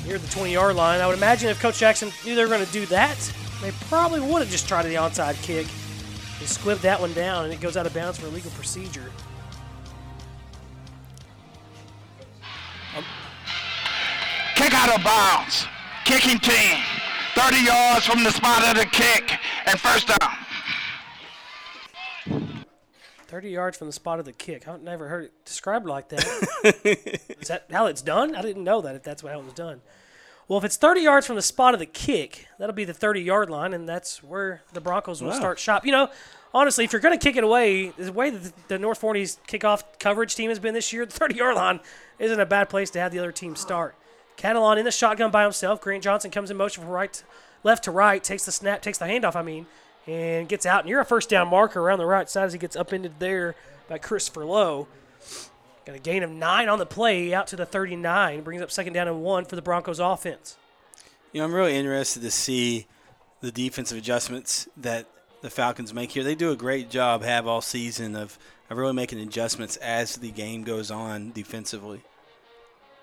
near 0.06 0.16
the 0.16 0.26
20 0.28 0.50
yard 0.50 0.74
line. 0.74 1.02
I 1.02 1.06
would 1.06 1.18
imagine 1.18 1.50
if 1.50 1.60
Coach 1.60 1.78
Jackson 1.78 2.10
knew 2.24 2.34
they 2.34 2.40
were 2.40 2.48
going 2.48 2.64
to 2.64 2.72
do 2.72 2.86
that, 2.86 3.18
they 3.60 3.70
probably 3.90 4.20
would 4.20 4.40
have 4.40 4.50
just 4.50 4.66
tried 4.66 4.84
the 4.84 4.94
onside 4.94 5.34
kick. 5.42 5.66
They 6.40 6.46
squibbed 6.46 6.80
that 6.80 6.98
one 6.98 7.12
down, 7.12 7.44
and 7.44 7.52
it 7.52 7.60
goes 7.60 7.76
out 7.76 7.84
of 7.84 7.92
bounds 7.92 8.18
for 8.18 8.26
legal 8.28 8.50
procedure. 8.52 9.12
Kick 14.54 14.72
out 14.72 14.98
of 14.98 15.04
bounds. 15.04 15.66
Kicking 16.06 16.38
team. 16.38 16.78
30 17.34 17.66
yards 17.66 18.06
from 18.06 18.24
the 18.24 18.30
spot 18.30 18.66
of 18.66 18.78
the 18.78 18.86
kick 18.86 19.38
and 19.66 19.78
first 19.78 20.08
down. 20.08 20.36
30 23.32 23.48
yards 23.48 23.78
from 23.78 23.86
the 23.86 23.94
spot 23.94 24.18
of 24.18 24.26
the 24.26 24.32
kick. 24.32 24.68
I've 24.68 24.82
never 24.82 25.08
heard 25.08 25.24
it 25.24 25.32
described 25.46 25.86
like 25.86 26.10
that. 26.10 26.22
Is 27.40 27.48
that 27.48 27.64
how 27.72 27.86
it's 27.86 28.02
done? 28.02 28.34
I 28.36 28.42
didn't 28.42 28.62
know 28.62 28.82
that 28.82 28.94
if 28.94 29.02
that's 29.02 29.22
how 29.22 29.40
it 29.40 29.42
was 29.42 29.54
done. 29.54 29.80
Well, 30.48 30.58
if 30.58 30.64
it's 30.66 30.76
30 30.76 31.00
yards 31.00 31.26
from 31.26 31.36
the 31.36 31.42
spot 31.42 31.72
of 31.72 31.80
the 31.80 31.86
kick, 31.86 32.46
that'll 32.58 32.74
be 32.74 32.84
the 32.84 32.92
30 32.92 33.22
yard 33.22 33.48
line, 33.48 33.72
and 33.72 33.88
that's 33.88 34.22
where 34.22 34.60
the 34.74 34.82
Broncos 34.82 35.22
will 35.22 35.30
Wow. 35.30 35.36
start 35.36 35.58
shop. 35.58 35.86
You 35.86 35.92
know, 35.92 36.10
honestly, 36.52 36.84
if 36.84 36.92
you're 36.92 37.00
going 37.00 37.18
to 37.18 37.24
kick 37.26 37.36
it 37.36 37.42
away, 37.42 37.88
the 37.96 38.12
way 38.12 38.28
that 38.28 38.52
the 38.68 38.78
North 38.78 38.98
Forney's 38.98 39.38
kickoff 39.48 39.82
coverage 39.98 40.34
team 40.34 40.50
has 40.50 40.58
been 40.58 40.74
this 40.74 40.92
year, 40.92 41.06
the 41.06 41.12
30 41.12 41.34
yard 41.36 41.54
line 41.54 41.80
isn't 42.18 42.38
a 42.38 42.44
bad 42.44 42.68
place 42.68 42.90
to 42.90 42.98
have 43.00 43.12
the 43.12 43.18
other 43.18 43.32
team 43.32 43.56
start. 43.56 43.94
Catalon 44.36 44.76
in 44.76 44.84
the 44.84 44.90
shotgun 44.92 45.30
by 45.30 45.42
himself. 45.44 45.80
Grant 45.80 46.04
Johnson 46.04 46.30
comes 46.30 46.50
in 46.50 46.58
motion 46.58 46.82
from 46.82 46.92
right, 46.92 47.24
left 47.62 47.84
to 47.84 47.90
right, 47.92 48.22
takes 48.22 48.44
the 48.44 48.52
snap, 48.52 48.82
takes 48.82 48.98
the 48.98 49.06
handoff, 49.06 49.36
I 49.36 49.42
mean, 49.42 49.64
and 50.06 50.48
gets 50.48 50.66
out. 50.66 50.80
And 50.80 50.88
you're 50.88 51.00
a 51.00 51.04
first 51.04 51.28
down 51.28 51.48
marker 51.48 51.80
around 51.80 51.98
the 51.98 52.06
right 52.06 52.28
side 52.28 52.44
as 52.44 52.52
he 52.52 52.58
gets 52.58 52.76
upended 52.76 53.14
there 53.18 53.54
by 53.88 53.98
Christopher 53.98 54.44
Lowe. 54.44 54.88
Got 55.84 55.96
a 55.96 56.00
gain 56.00 56.22
of 56.22 56.30
nine 56.30 56.68
on 56.68 56.78
the 56.78 56.86
play 56.86 57.34
out 57.34 57.48
to 57.48 57.56
the 57.56 57.66
39. 57.66 58.42
Brings 58.42 58.62
up 58.62 58.70
second 58.70 58.92
down 58.92 59.08
and 59.08 59.22
one 59.22 59.44
for 59.44 59.56
the 59.56 59.62
Broncos 59.62 59.98
offense. 59.98 60.56
You 61.32 61.40
know, 61.40 61.46
I'm 61.46 61.54
really 61.54 61.76
interested 61.76 62.22
to 62.22 62.30
see 62.30 62.86
the 63.40 63.50
defensive 63.50 63.98
adjustments 63.98 64.68
that 64.76 65.06
the 65.40 65.50
Falcons 65.50 65.92
make 65.92 66.12
here. 66.12 66.22
They 66.22 66.36
do 66.36 66.52
a 66.52 66.56
great 66.56 66.88
job, 66.88 67.22
have 67.22 67.46
all 67.46 67.60
season, 67.60 68.14
of, 68.14 68.38
of 68.70 68.78
really 68.78 68.92
making 68.92 69.18
adjustments 69.18 69.76
as 69.78 70.16
the 70.16 70.30
game 70.30 70.62
goes 70.62 70.90
on 70.90 71.32
defensively. 71.32 72.02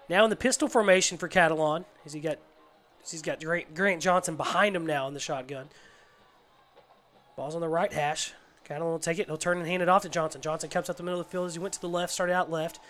Now 0.07 0.23
in 0.23 0.29
the 0.29 0.35
pistol 0.35 0.67
formation 0.67 1.17
for 1.17 1.27
Catalon, 1.27 1.85
as 2.05 2.13
he 2.13 2.19
got, 2.21 2.39
as 3.03 3.11
he's 3.11 3.21
got 3.21 3.43
Grant, 3.43 3.75
Grant 3.75 4.01
Johnson 4.01 4.35
behind 4.35 4.75
him 4.75 4.85
now 4.85 5.07
in 5.07 5.13
the 5.13 5.19
shotgun. 5.19 5.69
Ball's 7.39 7.55
on 7.55 7.61
the 7.61 7.69
right 7.69 7.93
hash. 7.93 8.33
Catalon 8.67 8.81
will 8.81 8.99
take 8.99 9.17
it. 9.17 9.27
He'll 9.27 9.37
turn 9.37 9.59
and 9.59 9.65
hand 9.65 9.81
it 9.81 9.87
off 9.87 10.01
to 10.01 10.09
Johnson. 10.09 10.41
Johnson 10.41 10.69
comes 10.69 10.89
up 10.89 10.97
the 10.97 11.03
middle 11.03 11.21
of 11.21 11.25
the 11.25 11.31
field 11.31 11.47
as 11.47 11.53
he 11.53 11.59
went 11.59 11.73
to 11.73 11.79
the 11.79 11.87
left, 11.87 12.11
started 12.11 12.33
out 12.33 12.51
left. 12.51 12.81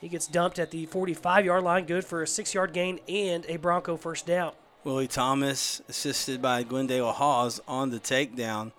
He 0.00 0.08
gets 0.08 0.28
dumped 0.28 0.60
at 0.60 0.70
the 0.70 0.86
45 0.86 1.44
yard 1.44 1.64
line, 1.64 1.84
good 1.84 2.04
for 2.04 2.22
a 2.22 2.26
six 2.28 2.54
yard 2.54 2.72
gain 2.72 3.00
and 3.08 3.44
a 3.48 3.56
Bronco 3.56 3.96
first 3.96 4.24
down. 4.24 4.52
Willie 4.84 5.08
Thomas, 5.08 5.82
assisted 5.88 6.40
by 6.40 6.62
Glendale 6.62 7.10
Hawes 7.10 7.60
on 7.66 7.90
the 7.90 7.98
takedown. 7.98 8.70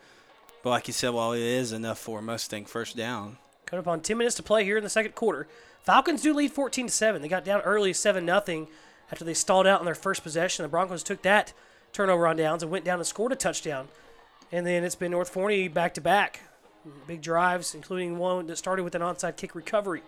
But 0.64 0.70
like 0.70 0.88
you 0.88 0.94
said, 0.94 1.10
well, 1.10 1.34
it 1.34 1.42
is 1.42 1.74
enough 1.74 2.00
for 2.00 2.22
Mustang 2.22 2.64
first 2.64 2.96
down. 2.96 3.40
Coming 3.66 3.82
up 3.82 3.90
on 3.90 4.00
10 4.00 4.18
minutes 4.18 4.38
to 4.38 4.44
play 4.44 4.64
here 4.64 4.78
in 4.78 4.86
the 4.86 4.90
second 4.90 5.16
quarter. 5.16 5.50
Falcons 5.82 6.22
do 6.22 6.34
lead 6.34 6.54
14 6.54 6.88
7. 6.88 7.22
They 7.22 7.28
got 7.28 7.44
down 7.44 7.60
early 7.64 7.92
7 7.92 8.26
0 8.26 8.68
after 9.12 9.26
they 9.26 9.34
stalled 9.34 9.68
out 9.68 9.82
in 9.82 9.86
their 9.86 9.96
first 9.96 10.24
possession. 10.24 10.64
The 10.64 10.70
Broncos 10.70 11.04
took 11.04 11.24
that 11.24 11.52
turnover 11.92 12.26
on 12.26 12.38
downs 12.38 12.64
and 12.64 12.72
went 12.72 12.86
down 12.86 13.00
and 13.00 13.06
scored 13.06 13.34
a 13.34 13.36
touchdown. 13.36 13.90
And 14.54 14.68
then 14.68 14.84
it's 14.84 14.94
been 14.94 15.10
North 15.10 15.30
Forney 15.30 15.68
back 15.68 15.96
to 15.96 16.02
back. 16.02 16.42
Big 17.08 17.24
drives, 17.24 17.74
including 17.74 18.20
one 18.20 18.46
that 18.46 18.58
started 18.58 18.84
with 18.84 18.94
an 18.94 19.02
onside 19.02 19.36
kick 19.36 19.56
recovery. 19.56 20.04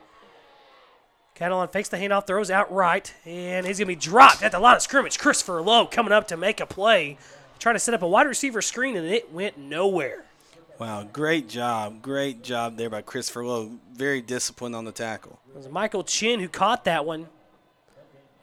Catalon 1.35 1.71
fakes 1.71 1.89
the 1.89 1.97
handoff, 1.97 2.27
throws 2.27 2.51
out 2.51 2.71
right, 2.71 3.11
and 3.25 3.65
he's 3.65 3.79
going 3.79 3.87
to 3.87 3.91
be 3.91 3.95
dropped 3.95 4.43
at 4.43 4.51
the 4.51 4.59
line 4.59 4.75
of 4.75 4.83
scrimmage. 4.83 5.17
Christopher 5.17 5.63
Lowe 5.63 5.87
coming 5.87 6.13
up 6.13 6.27
to 6.27 6.37
make 6.37 6.59
a 6.59 6.67
play, 6.67 7.17
trying 7.57 7.73
to 7.73 7.79
set 7.79 7.95
up 7.95 8.03
a 8.03 8.07
wide 8.07 8.27
receiver 8.27 8.61
screen, 8.61 8.95
and 8.95 9.07
it 9.07 9.33
went 9.33 9.57
nowhere. 9.57 10.25
Wow, 10.77 11.07
great 11.11 11.49
job. 11.49 12.03
Great 12.03 12.43
job 12.43 12.77
there 12.77 12.91
by 12.91 13.01
Christopher 13.01 13.45
Lowe. 13.45 13.71
Very 13.93 14.21
disciplined 14.21 14.75
on 14.75 14.85
the 14.85 14.91
tackle. 14.91 15.39
It 15.49 15.57
was 15.57 15.69
Michael 15.69 16.03
Chin 16.03 16.39
who 16.39 16.49
caught 16.49 16.85
that 16.85 17.03
one 17.03 17.29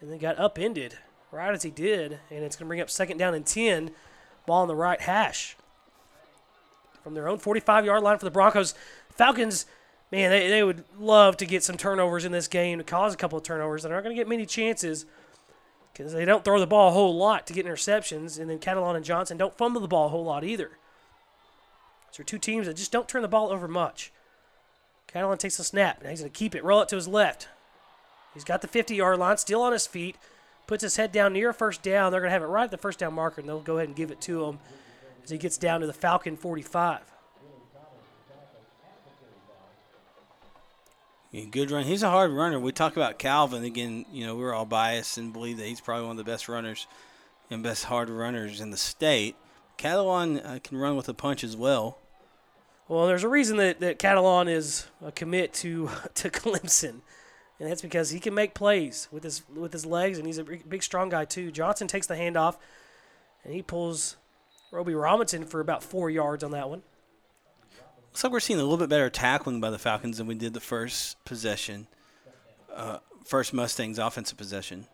and 0.01 0.11
then 0.11 0.19
got 0.19 0.37
upended 0.37 0.99
right 1.31 1.55
as 1.55 1.63
he 1.63 1.71
did. 1.71 2.19
And 2.29 2.43
it's 2.43 2.57
going 2.57 2.67
to 2.67 2.69
bring 2.69 2.81
up 2.81 2.91
second 2.91 3.19
down 3.19 3.35
and 3.35 3.47
10. 3.47 3.93
Ball 4.47 4.63
on 4.63 4.69
the 4.69 4.75
right 4.75 5.01
hash. 5.01 5.57
From 7.03 7.15
their 7.15 7.29
own 7.29 7.39
45 7.39 7.85
yard 7.85 8.03
line 8.03 8.19
for 8.19 8.25
the 8.25 8.31
Broncos. 8.31 8.75
Falcons, 9.11 9.67
man, 10.11 10.31
they, 10.31 10.49
they 10.49 10.63
would 10.63 10.85
love 10.99 11.37
to 11.39 11.47
get 11.47 11.63
some 11.63 11.77
turnovers 11.77 12.25
in 12.25 12.33
this 12.33 12.49
game 12.49 12.79
to 12.79 12.85
cause 12.85 13.13
a 13.13 13.17
couple 13.17 13.39
of 13.39 13.45
turnovers. 13.45 13.83
They're 13.83 13.93
not 13.93 14.05
going 14.05 14.15
to 14.15 14.21
get 14.21 14.29
many 14.29 14.47
chances 14.47 15.07
because 15.93 16.13
they 16.13 16.25
don't 16.25 16.45
throw 16.45 16.61
the 16.61 16.67
ball 16.67 16.89
a 16.89 16.93
whole 16.93 17.17
lot 17.17 17.47
to 17.47 17.53
get 17.53 17.67
interceptions. 17.67 18.39
And 18.39 18.49
then 18.49 18.59
Catalon 18.59 18.97
and 18.97 19.05
Johnson 19.05 19.37
don't 19.37 19.57
fumble 19.57 19.81
the 19.81 19.89
ball 19.89 20.07
a 20.07 20.11
whole 20.11 20.25
lot 20.25 20.45
either. 20.45 20.71
So 22.11 22.23
two 22.23 22.39
teams 22.39 22.67
that 22.67 22.77
just 22.77 22.93
don't 22.93 23.09
turn 23.09 23.23
the 23.23 23.29
ball 23.29 23.51
over 23.51 23.67
much. 23.67 24.13
Catalon 25.13 25.39
takes 25.39 25.57
the 25.57 25.65
snap. 25.65 26.03
Now 26.03 26.11
he's 26.11 26.21
going 26.21 26.31
to 26.31 26.39
keep 26.39 26.55
it, 26.55 26.65
roll 26.65 26.83
it 26.83 26.89
to 26.89 26.97
his 26.97 27.09
left. 27.09 27.49
He's 28.35 28.45
got 28.45 28.63
the 28.63 28.69
50 28.69 28.95
yard 28.95 29.19
line, 29.19 29.37
still 29.37 29.63
on 29.63 29.73
his 29.73 29.87
feet, 29.87 30.17
puts 30.67 30.83
his 30.83 30.97
head 30.97 31.13
down 31.13 31.33
near 31.33 31.51
a 31.51 31.55
first 31.55 31.83
down. 31.83 32.13
They're 32.13 32.21
going 32.21 32.31
to 32.31 32.35
have 32.35 32.43
it 32.43 32.47
right 32.47 32.65
at 32.65 32.71
the 32.71 32.79
first 32.79 32.99
down 32.99 33.15
marker, 33.15 33.41
and 33.41 33.49
they'll 33.49 33.61
go 33.61 33.77
ahead 33.77 33.89
and 33.89 33.97
give 33.97 34.11
it 34.11 34.21
to 34.23 34.45
him 34.45 34.59
as 35.23 35.31
he 35.31 35.39
gets 35.39 35.57
down 35.57 35.81
to 35.81 35.87
the 35.87 35.93
Falcon 35.93 36.37
45. 36.37 37.01
Yeah, 41.33 41.45
good 41.51 41.71
run. 41.71 41.85
He's 41.85 42.03
a 42.03 42.11
hard 42.11 42.31
runner. 42.31 42.61
We 42.61 42.73
talk 42.73 42.95
about 42.95 43.19
Calvin 43.19 43.65
again. 43.65 44.05
You 44.13 44.27
know, 44.27 44.37
we're 44.37 44.53
all 44.53 44.67
biased 44.67 45.17
and 45.17 45.33
believe 45.33 45.57
that 45.57 45.67
he's 45.67 45.81
probably 45.81 46.07
one 46.07 46.19
of 46.19 46.25
the 46.25 46.31
best 46.31 46.47
runners 46.47 46.87
and 47.51 47.63
best 47.63 47.85
hard 47.85 48.11
runners 48.11 48.61
in 48.61 48.71
the 48.71 48.77
state. 48.77 49.35
Catalon 49.79 50.45
uh, 50.45 50.59
can 50.63 50.77
run 50.77 50.95
with 50.95 51.09
a 51.09 51.15
punch 51.15 51.43
as 51.43 51.57
well. 51.57 51.99
Well, 52.87 53.07
there's 53.07 53.25
a 53.25 53.29
reason 53.29 53.57
that, 53.57 53.81
that 53.81 53.99
Catalon 53.99 54.47
is 54.47 54.89
a 55.03 55.11
commit 55.11 55.55
to 55.55 55.89
to 56.15 56.29
Clemson, 56.29 57.01
and 57.59 57.71
that's 57.71 57.81
because 57.81 58.11
he 58.11 58.21
can 58.21 58.35
make 58.35 58.53
plays 58.53 59.09
with 59.11 59.25
his 59.25 59.43
with 59.49 59.73
his 59.73 59.87
legs, 59.87 60.19
and 60.19 60.27
he's 60.27 60.37
a 60.37 60.45
big, 60.45 60.69
big 60.69 60.83
strong 60.83 61.09
guy 61.09 61.25
too. 61.25 61.51
Johnson 61.51 61.89
takes 61.89 62.07
the 62.07 62.15
handoff, 62.15 62.59
and 63.43 63.55
he 63.55 63.63
pulls 63.63 64.17
Roby 64.73 64.95
Robinson 64.95 65.45
for 65.45 65.61
about 65.61 65.85
four 65.85 66.11
yards 66.11 66.43
on 66.43 66.51
that 66.51 66.69
one. 66.69 66.83
Looks 68.11 68.25
like 68.25 68.33
we're 68.33 68.41
seeing 68.41 68.59
a 68.59 68.63
little 68.63 68.79
bit 68.79 68.89
better 68.89 69.09
tackling 69.09 69.61
by 69.61 69.71
the 69.71 69.79
Falcons 69.79 70.19
than 70.19 70.27
we 70.27 70.35
did 70.35 70.55
the 70.55 70.61
first 70.61 71.23
possession, 71.25 71.87
uh, 72.75 72.99
first 73.25 73.55
Mustangs 73.55 73.99
offensive 73.99 74.37
possession. 74.37 74.87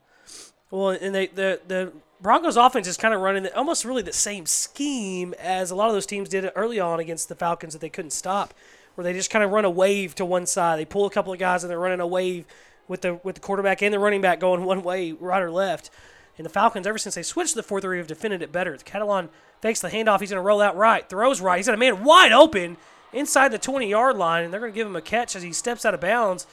Well, 0.71 0.91
and 0.91 1.15
they 1.15 1.29
the 1.29 1.61
the 1.67 1.93
Broncos 2.21 2.57
offense 2.57 2.87
is 2.87 2.97
kind 2.97 3.15
of 3.15 3.21
running 3.21 3.45
the, 3.45 3.57
almost 3.57 3.85
really 3.85 4.03
the 4.03 4.13
same 4.13 4.47
scheme 4.47 5.35
as 5.39 5.71
a 5.71 5.75
lot 5.75 5.89
of 5.89 5.95
those 5.95 6.07
teams 6.07 6.29
did 6.29 6.51
early 6.55 6.79
on 6.79 7.01
against 7.01 7.29
the 7.29 7.35
Falcons 7.35 7.73
that 7.73 7.81
they 7.81 7.89
couldn't 7.89 8.11
stop, 8.11 8.53
where 8.95 9.05
they 9.05 9.13
just 9.13 9.31
kind 9.31 9.45
of 9.45 9.51
run 9.51 9.65
a 9.65 9.71
wave 9.71 10.15
to 10.17 10.25
one 10.25 10.45
side. 10.47 10.79
They 10.79 10.85
pull 10.85 11.07
a 11.07 11.11
couple 11.11 11.33
of 11.33 11.39
guys 11.39 11.63
and 11.65 11.71
they're 11.71 11.79
running 11.79 12.01
a 12.01 12.07
wave 12.07 12.45
with 12.89 13.03
the 13.03 13.15
with 13.23 13.37
the 13.37 13.41
quarterback 13.41 13.83
and 13.83 13.95
the 13.95 13.99
running 13.99 14.21
back 14.21 14.41
going 14.41 14.65
one 14.65 14.83
way, 14.83 15.13
right 15.13 15.43
or 15.43 15.51
left. 15.51 15.91
And 16.37 16.45
the 16.45 16.51
Falcons, 16.51 16.87
ever 16.87 16.99
since 16.99 17.17
they 17.17 17.23
switched 17.23 17.51
to 17.51 17.57
the 17.57 17.63
four 17.63 17.81
three, 17.81 17.99
have 17.99 18.07
defended 18.07 18.43
it 18.43 18.53
better. 18.53 18.77
The 18.77 18.85
Catalon 18.85 19.29
fakes 19.61 19.81
the 19.81 19.89
handoff. 19.89 20.21
He's 20.21 20.31
going 20.31 20.43
to 20.43 20.47
roll 20.47 20.61
out 20.61 20.77
right, 20.77 21.09
throws 21.09 21.41
right. 21.41 21.57
He's 21.57 21.67
got 21.67 21.75
a 21.75 21.79
man 21.79 22.05
wide 22.05 22.33
open 22.33 22.77
inside 23.13 23.53
the 23.53 23.59
20 23.59 23.89
yard 23.89 24.17
line, 24.17 24.45
and 24.45 24.53
they're 24.53 24.61
going 24.61 24.73
to 24.73 24.77
give 24.77 24.87
him 24.87 24.97
a 24.97 25.03
catch 25.03 25.35
as 25.37 25.43
he 25.43 25.53
steps 25.53 25.85
out 25.85 25.95
of 25.95 26.01
bounds. 26.01 26.47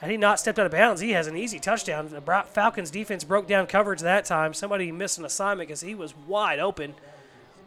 Had 0.00 0.10
he 0.10 0.18
not 0.18 0.38
stepped 0.38 0.58
out 0.58 0.66
of 0.66 0.72
bounds, 0.72 1.00
he 1.00 1.12
has 1.12 1.26
an 1.26 1.36
easy 1.36 1.58
touchdown. 1.58 2.08
The 2.08 2.44
Falcons 2.52 2.90
defense 2.90 3.24
broke 3.24 3.46
down 3.46 3.66
coverage 3.66 4.00
that 4.00 4.26
time. 4.26 4.52
Somebody 4.52 4.92
missed 4.92 5.18
an 5.18 5.24
assignment 5.24 5.68
because 5.68 5.80
he 5.80 5.94
was 5.94 6.14
wide 6.26 6.58
open 6.58 6.94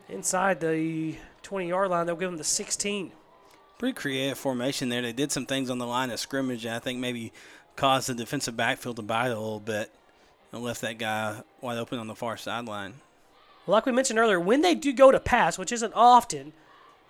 inside 0.07 0.59
the 0.59 1.15
20 1.41 1.67
yard 1.67 1.89
line. 1.89 2.05
They'll 2.05 2.15
give 2.15 2.29
him 2.29 2.37
the 2.37 2.43
16. 2.43 3.11
Pretty 3.79 3.93
creative 3.93 4.37
formation 4.37 4.89
there. 4.89 5.01
They 5.01 5.13
did 5.13 5.31
some 5.31 5.45
things 5.45 5.69
on 5.69 5.79
the 5.79 5.87
line 5.87 6.11
of 6.11 6.19
scrimmage 6.19 6.63
that 6.63 6.75
I 6.75 6.79
think 6.79 6.99
maybe 6.99 7.31
caused 7.75 8.09
the 8.09 8.13
defensive 8.13 8.57
backfield 8.57 8.97
to 8.97 9.01
bite 9.01 9.27
a 9.27 9.39
little 9.39 9.59
bit 9.59 9.91
and 10.51 10.61
left 10.61 10.81
that 10.81 10.97
guy 10.97 11.41
wide 11.61 11.77
open 11.77 11.97
on 11.97 12.07
the 12.07 12.15
far 12.15 12.37
sideline. 12.37 12.93
Like 13.69 13.85
we 13.85 13.91
mentioned 13.91 14.19
earlier, 14.19 14.39
when 14.39 14.61
they 14.61 14.75
do 14.75 14.91
go 14.91 15.11
to 15.11 15.19
pass, 15.19 15.57
which 15.57 15.71
isn't 15.71 15.93
often, 15.93 16.53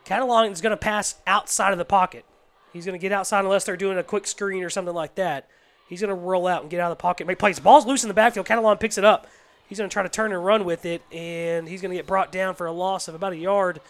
Catalon 0.05 0.51
is 0.51 0.61
going 0.61 0.71
to 0.71 0.77
pass 0.77 1.15
outside 1.25 1.71
of 1.71 1.77
the 1.77 1.85
pocket. 1.85 2.25
He's 2.73 2.85
going 2.85 2.99
to 2.99 3.01
get 3.01 3.11
outside 3.11 3.45
unless 3.45 3.63
they're 3.63 3.77
doing 3.77 3.97
a 3.97 4.03
quick 4.03 4.27
screen 4.27 4.63
or 4.63 4.69
something 4.69 4.93
like 4.93 5.15
that. 5.15 5.47
He's 5.87 6.01
going 6.01 6.09
to 6.09 6.15
roll 6.15 6.47
out 6.47 6.61
and 6.61 6.69
get 6.69 6.79
out 6.79 6.91
of 6.91 6.97
the 6.97 7.01
pocket, 7.01 7.25
make 7.25 7.39
plays. 7.39 7.59
Ball's 7.59 7.85
loose 7.85 8.03
in 8.03 8.09
the 8.09 8.13
backfield. 8.13 8.45
Catalon 8.45 8.79
picks 8.79 8.97
it 8.97 9.03
up. 9.03 9.27
He's 9.67 9.77
going 9.77 9.89
to 9.89 9.93
try 9.93 10.03
to 10.03 10.09
turn 10.09 10.31
and 10.31 10.43
run 10.43 10.65
with 10.65 10.85
it, 10.85 11.01
and 11.11 11.67
he's 11.67 11.81
going 11.81 11.91
to 11.91 11.97
get 11.97 12.07
brought 12.07 12.31
down 12.31 12.55
for 12.55 12.67
a 12.67 12.71
loss 12.71 13.07
of 13.07 13.15
about 13.15 13.33
a 13.33 13.37
yard. 13.37 13.81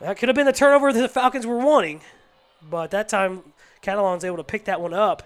That 0.00 0.18
could 0.18 0.28
have 0.28 0.36
been 0.36 0.46
the 0.46 0.52
turnover 0.52 0.92
that 0.92 1.00
the 1.00 1.08
Falcons 1.08 1.46
were 1.46 1.58
wanting, 1.58 2.00
but 2.62 2.90
that 2.90 3.08
time 3.08 3.42
Catalon's 3.82 4.24
able 4.24 4.38
to 4.38 4.44
pick 4.44 4.64
that 4.64 4.80
one 4.80 4.94
up, 4.94 5.22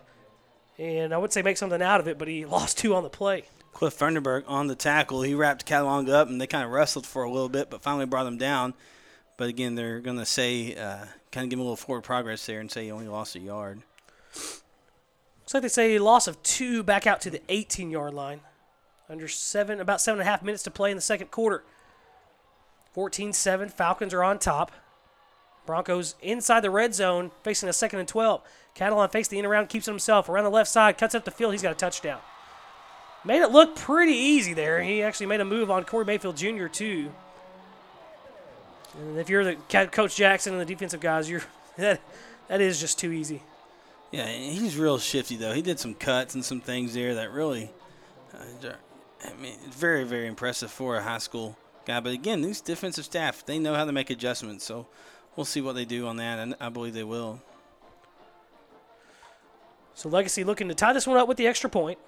and 0.78 1.14
I 1.14 1.18
would 1.18 1.32
say 1.32 1.42
make 1.42 1.56
something 1.56 1.82
out 1.82 2.00
of 2.00 2.08
it, 2.08 2.18
but 2.18 2.28
he 2.28 2.44
lost 2.46 2.78
two 2.78 2.94
on 2.94 3.02
the 3.02 3.10
play. 3.10 3.44
Cliff 3.80 3.98
Funderburk 3.98 4.44
on 4.46 4.66
the 4.66 4.74
tackle. 4.74 5.22
He 5.22 5.34
wrapped 5.34 5.64
Catalon 5.64 6.06
up, 6.10 6.28
and 6.28 6.38
they 6.38 6.46
kind 6.46 6.66
of 6.66 6.70
wrestled 6.70 7.06
for 7.06 7.22
a 7.22 7.30
little 7.30 7.48
bit, 7.48 7.70
but 7.70 7.80
finally 7.80 8.04
brought 8.04 8.26
him 8.26 8.36
down. 8.36 8.74
But 9.38 9.48
again, 9.48 9.74
they're 9.74 10.00
going 10.00 10.18
to 10.18 10.26
say, 10.26 10.74
uh, 10.74 11.06
kind 11.32 11.44
of 11.44 11.48
give 11.48 11.58
him 11.58 11.60
a 11.60 11.62
little 11.62 11.76
forward 11.76 12.02
progress 12.02 12.44
there 12.44 12.60
and 12.60 12.70
say 12.70 12.84
he 12.84 12.90
only 12.90 13.08
lost 13.08 13.36
a 13.36 13.38
yard. 13.38 13.80
Looks 14.34 15.54
like 15.54 15.62
they 15.62 15.70
say 15.70 15.96
a 15.96 16.04
loss 16.04 16.28
of 16.28 16.42
two 16.42 16.82
back 16.82 17.06
out 17.06 17.22
to 17.22 17.30
the 17.30 17.40
18 17.48 17.90
yard 17.90 18.12
line. 18.12 18.42
Under 19.08 19.28
seven, 19.28 19.80
about 19.80 20.02
seven 20.02 20.20
and 20.20 20.28
a 20.28 20.30
half 20.30 20.42
minutes 20.42 20.62
to 20.64 20.70
play 20.70 20.90
in 20.90 20.98
the 20.98 21.00
second 21.00 21.30
quarter. 21.30 21.64
14 22.92 23.32
7. 23.32 23.70
Falcons 23.70 24.12
are 24.12 24.22
on 24.22 24.38
top. 24.38 24.72
Broncos 25.64 26.16
inside 26.20 26.60
the 26.60 26.70
red 26.70 26.94
zone, 26.94 27.30
facing 27.42 27.70
a 27.70 27.72
second 27.72 28.00
and 28.00 28.08
12. 28.08 28.42
Catalon 28.76 29.10
fakes 29.10 29.28
the 29.28 29.38
in 29.38 29.46
around, 29.46 29.70
keeps 29.70 29.88
it 29.88 29.90
himself. 29.90 30.28
Around 30.28 30.44
the 30.44 30.50
left 30.50 30.68
side, 30.68 30.98
cuts 30.98 31.14
up 31.14 31.24
the 31.24 31.30
field. 31.30 31.52
He's 31.52 31.62
got 31.62 31.72
a 31.72 31.76
touchdown. 31.76 32.20
Made 33.24 33.42
it 33.42 33.50
look 33.50 33.76
pretty 33.76 34.14
easy 34.14 34.54
there. 34.54 34.82
He 34.82 35.02
actually 35.02 35.26
made 35.26 35.40
a 35.40 35.44
move 35.44 35.70
on 35.70 35.84
Corey 35.84 36.04
Mayfield 36.04 36.36
Jr., 36.36 36.66
too. 36.66 37.12
And 38.98 39.18
if 39.18 39.28
you're 39.28 39.44
the 39.44 39.56
Coach 39.86 40.16
Jackson 40.16 40.52
and 40.52 40.60
the 40.60 40.66
defensive 40.66 41.00
guys, 41.00 41.28
you're 41.28 41.42
that 41.76 42.00
that 42.48 42.60
is 42.60 42.80
just 42.80 42.98
too 42.98 43.12
easy. 43.12 43.42
Yeah, 44.10 44.26
he's 44.26 44.76
real 44.76 44.98
shifty 44.98 45.36
though. 45.36 45.52
He 45.52 45.62
did 45.62 45.78
some 45.78 45.94
cuts 45.94 46.34
and 46.34 46.44
some 46.44 46.60
things 46.60 46.94
there 46.94 47.14
that 47.14 47.30
really, 47.30 47.70
uh, 48.34 48.72
I 49.24 49.32
mean, 49.40 49.54
it's 49.64 49.76
very 49.76 50.04
very 50.04 50.26
impressive 50.26 50.70
for 50.70 50.96
a 50.96 51.02
high 51.02 51.18
school 51.18 51.56
guy. 51.86 52.00
But 52.00 52.12
again, 52.12 52.42
these 52.42 52.60
defensive 52.60 53.04
staff 53.04 53.46
they 53.46 53.58
know 53.58 53.74
how 53.74 53.84
to 53.84 53.92
make 53.92 54.10
adjustments. 54.10 54.64
So 54.64 54.88
we'll 55.36 55.44
see 55.44 55.60
what 55.60 55.76
they 55.76 55.84
do 55.84 56.06
on 56.06 56.16
that, 56.16 56.38
and 56.40 56.56
I 56.60 56.68
believe 56.68 56.94
they 56.94 57.04
will. 57.04 57.40
So 59.94 60.08
Legacy 60.08 60.44
looking 60.44 60.68
to 60.68 60.74
tie 60.74 60.92
this 60.92 61.06
one 61.06 61.18
up 61.18 61.28
with 61.28 61.36
the 61.36 61.46
extra 61.46 61.70
point. 61.70 61.98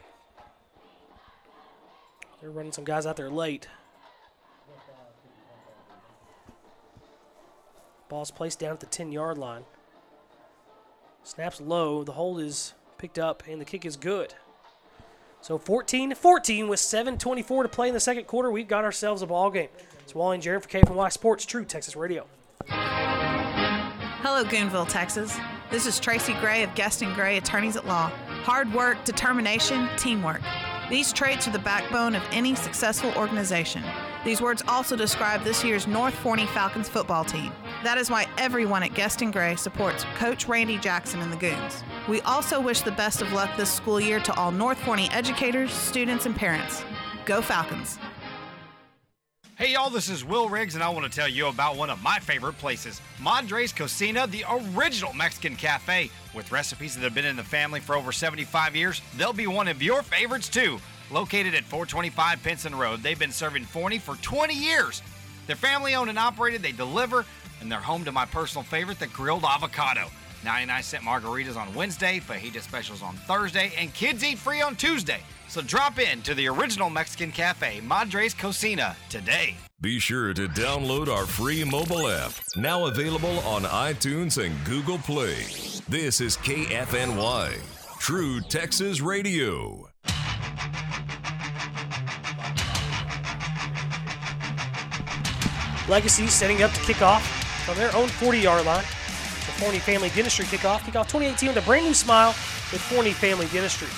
They're 2.43 2.51
running 2.51 2.73
some 2.73 2.85
guys 2.85 3.07
out 3.07 3.17
there 3.17 3.31
late. 3.31 3.69
Ball's 8.09 8.33
placed 8.33 8.59
down 8.59 8.73
at 8.73 8.81
the 8.81 8.87
10 8.87 9.13
yard 9.13 9.39
line. 9.39 9.63
Snaps 11.23 11.61
low. 11.61 12.03
The 12.03 12.13
hold 12.13 12.41
is 12.41 12.75
picked 12.99 13.17
up, 13.19 13.45
and 13.49 13.61
the 13.61 13.65
kick 13.65 13.87
is 13.87 13.97
good. 13.97 14.35
So 15.41 15.57
14 15.57 16.15
14 16.17 16.69
with 16.69 16.81
7.24 16.81 17.63
to 17.63 17.69
play 17.69 17.89
in 17.89 17.95
the 17.95 18.01
second 18.01 18.27
quarter. 18.27 18.51
We've 18.51 18.67
got 18.67 18.85
ourselves 18.85 19.23
a 19.23 19.27
ball 19.27 19.51
game. 19.51 19.69
It's 20.01 20.15
Wally 20.15 20.35
and 20.37 20.43
Jared 20.43 20.65
for 20.65 20.69
KFNY 20.69 21.13
Sports, 21.13 21.47
True 21.47 21.65
Texas 21.65 21.95
Radio. 21.95 22.27
Hello, 22.67 24.43
Goonville, 24.45 24.89
Texas. 24.89 25.39
This 25.71 25.87
is 25.87 26.01
Tracy 26.01 26.35
Gray 26.35 26.65
of 26.65 26.75
Guest 26.75 27.03
and 27.03 27.15
Gray 27.15 27.39
Attorneys 27.39 27.77
at 27.77 27.87
Law. 27.87 28.09
Hard 28.43 28.73
work, 28.75 29.05
determination, 29.05 29.89
teamwork. 29.97 30.41
These 30.93 31.15
traits 31.15 31.49
are 31.49 31.53
the 31.53 31.59
backbone 31.59 32.15
of 32.15 32.23
any 32.33 32.55
successful 32.55 33.15
organization. 33.17 33.83
These 34.27 34.43
words 34.43 34.63
also 34.69 34.95
describe 34.95 35.43
this 35.43 35.65
year's 35.65 35.87
North 35.87 36.13
Forney 36.13 36.45
Falcons 36.49 36.87
football 36.87 37.25
team. 37.25 37.51
That 37.83 37.97
is 37.97 38.11
why 38.11 38.27
everyone 38.37 38.83
at 38.83 38.93
Guest 38.93 39.23
and 39.23 39.33
Gray 39.33 39.57
supports 39.57 40.05
Coach 40.17 40.49
Randy 40.49 40.77
Jackson 40.77 41.23
and 41.23 41.33
the 41.33 41.39
Goons. 41.39 41.83
We 42.11 42.21
also 42.21 42.61
wish 42.61 42.83
the 42.83 42.93
best 42.93 43.23
of 43.23 43.33
luck 43.33 43.57
this 43.57 43.73
school 43.73 43.99
year 44.03 44.21
to 44.21 44.35
all 44.35 44.53
North 44.53 44.79
Forney 44.81 45.09
educators, 45.13 45.73
students, 45.73 46.27
and 46.27 46.37
parents. 46.37 46.85
Go 47.25 47.41
Falcons! 47.41 47.99
Hey 49.63 49.75
y'all, 49.75 49.91
this 49.91 50.09
is 50.09 50.25
Will 50.25 50.49
Riggs, 50.49 50.75
and 50.75 50.83
I 50.83 50.89
want 50.89 51.05
to 51.05 51.21
tell 51.21 51.29
you 51.29 51.47
about 51.47 51.77
one 51.77 51.89
of 51.89 52.03
my 52.03 52.19
favorite 52.19 52.59
places, 52.59 53.01
Madres 53.21 53.73
Cocina, 53.73 54.27
the 54.27 54.45
original 54.51 55.13
Mexican 55.13 55.55
cafe. 55.55 56.11
With 56.35 56.51
recipes 56.51 56.97
that 56.97 57.05
have 57.05 57.15
been 57.15 57.25
in 57.25 57.37
the 57.37 57.45
family 57.45 57.79
for 57.79 57.95
over 57.95 58.11
75 58.11 58.75
years, 58.75 59.01
they'll 59.17 59.33
be 59.33 59.47
one 59.47 59.69
of 59.69 59.81
your 59.81 60.03
favorites 60.03 60.49
too. 60.49 60.81
Located 61.13 61.55
at 61.55 61.63
425 61.63 62.43
Pinson 62.43 62.75
Road, 62.75 63.05
they've 63.05 63.17
been 63.17 63.31
serving 63.31 63.63
Forney 63.63 64.01
for 64.01 64.17
20 64.17 64.53
years. 64.53 65.01
They're 65.47 65.55
family 65.55 65.95
owned 65.95 66.11
and 66.11 66.19
operated, 66.19 66.61
they 66.61 66.73
deliver, 66.73 67.25
and 67.61 67.71
they're 67.71 67.79
home 67.79 68.05
to 68.07 68.11
my 68.11 68.25
personal 68.25 68.65
favorite, 68.65 68.99
the 68.99 69.07
grilled 69.07 69.45
avocado. 69.45 70.09
99 70.45 70.83
cent 70.83 71.05
margaritas 71.05 71.57
on 71.57 71.73
Wednesday, 71.73 72.19
fajita 72.19 72.63
specials 72.63 73.01
on 73.01 73.15
Thursday, 73.15 73.73
and 73.79 73.95
kids 73.95 74.25
eat 74.25 74.39
free 74.39 74.61
on 74.61 74.75
Tuesday. 74.75 75.21
So 75.53 75.61
drop 75.61 75.99
in 75.99 76.23
to 76.23 76.35
the 76.35 76.49
original 76.49 76.89
Mexican 76.89 77.31
cafe, 77.31 77.83
Madres 77.83 78.33
Cocina, 78.33 78.97
today. 79.11 79.55
Be 79.83 79.99
sure 79.99 80.33
to 80.33 80.49
download 80.49 81.09
our 81.09 81.27
free 81.27 81.63
mobile 81.63 82.09
app, 82.09 82.33
now 82.57 82.87
available 82.87 83.39
on 83.41 83.65
iTunes 83.65 84.43
and 84.43 84.55
Google 84.65 84.97
Play. 84.97 85.43
This 85.91 86.23
is 86.23 86.39
KFNY, 86.39 87.53
True 87.99 88.41
Texas 88.41 89.03
Radio. 89.03 89.91
Legacy 95.87 96.29
setting 96.29 96.63
up 96.63 96.71
to 96.71 96.81
kick 96.81 97.03
off 97.03 97.23
from 97.67 97.77
their 97.77 97.95
own 97.95 98.09
40 98.09 98.39
yard 98.39 98.65
line. 98.65 98.81
The 98.81 99.53
Forney 99.61 99.81
Family 99.81 100.09
Dentistry 100.15 100.47
kickoff. 100.47 100.79
Kickoff 100.79 101.11
2018 101.11 101.51
with 101.51 101.59
a 101.59 101.67
brand 101.67 101.85
new 101.85 101.93
smile 101.93 102.29
with 102.29 102.81
Forney 102.81 103.13
Family 103.13 103.49
Dentistry. 103.49 103.89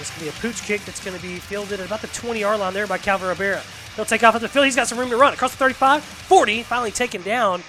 It's 0.00 0.10
going 0.10 0.30
to 0.30 0.32
be 0.32 0.38
a 0.38 0.40
pooch 0.40 0.62
kick 0.62 0.84
that's 0.84 1.04
going 1.04 1.16
to 1.16 1.22
be 1.22 1.36
fielded 1.36 1.80
at 1.80 1.86
about 1.86 2.00
the 2.00 2.06
20 2.08 2.40
yard 2.40 2.58
line 2.58 2.72
there 2.72 2.86
by 2.86 2.98
Calvin 2.98 3.28
Rivera. 3.28 3.62
He'll 3.96 4.04
take 4.04 4.24
off 4.24 4.34
at 4.34 4.40
the 4.40 4.48
field. 4.48 4.64
He's 4.64 4.76
got 4.76 4.88
some 4.88 4.98
room 4.98 5.10
to 5.10 5.16
run 5.16 5.34
across 5.34 5.50
the 5.52 5.58
35, 5.58 6.02
40, 6.02 6.62
finally 6.62 6.90
taken 6.90 7.22
down 7.22 7.62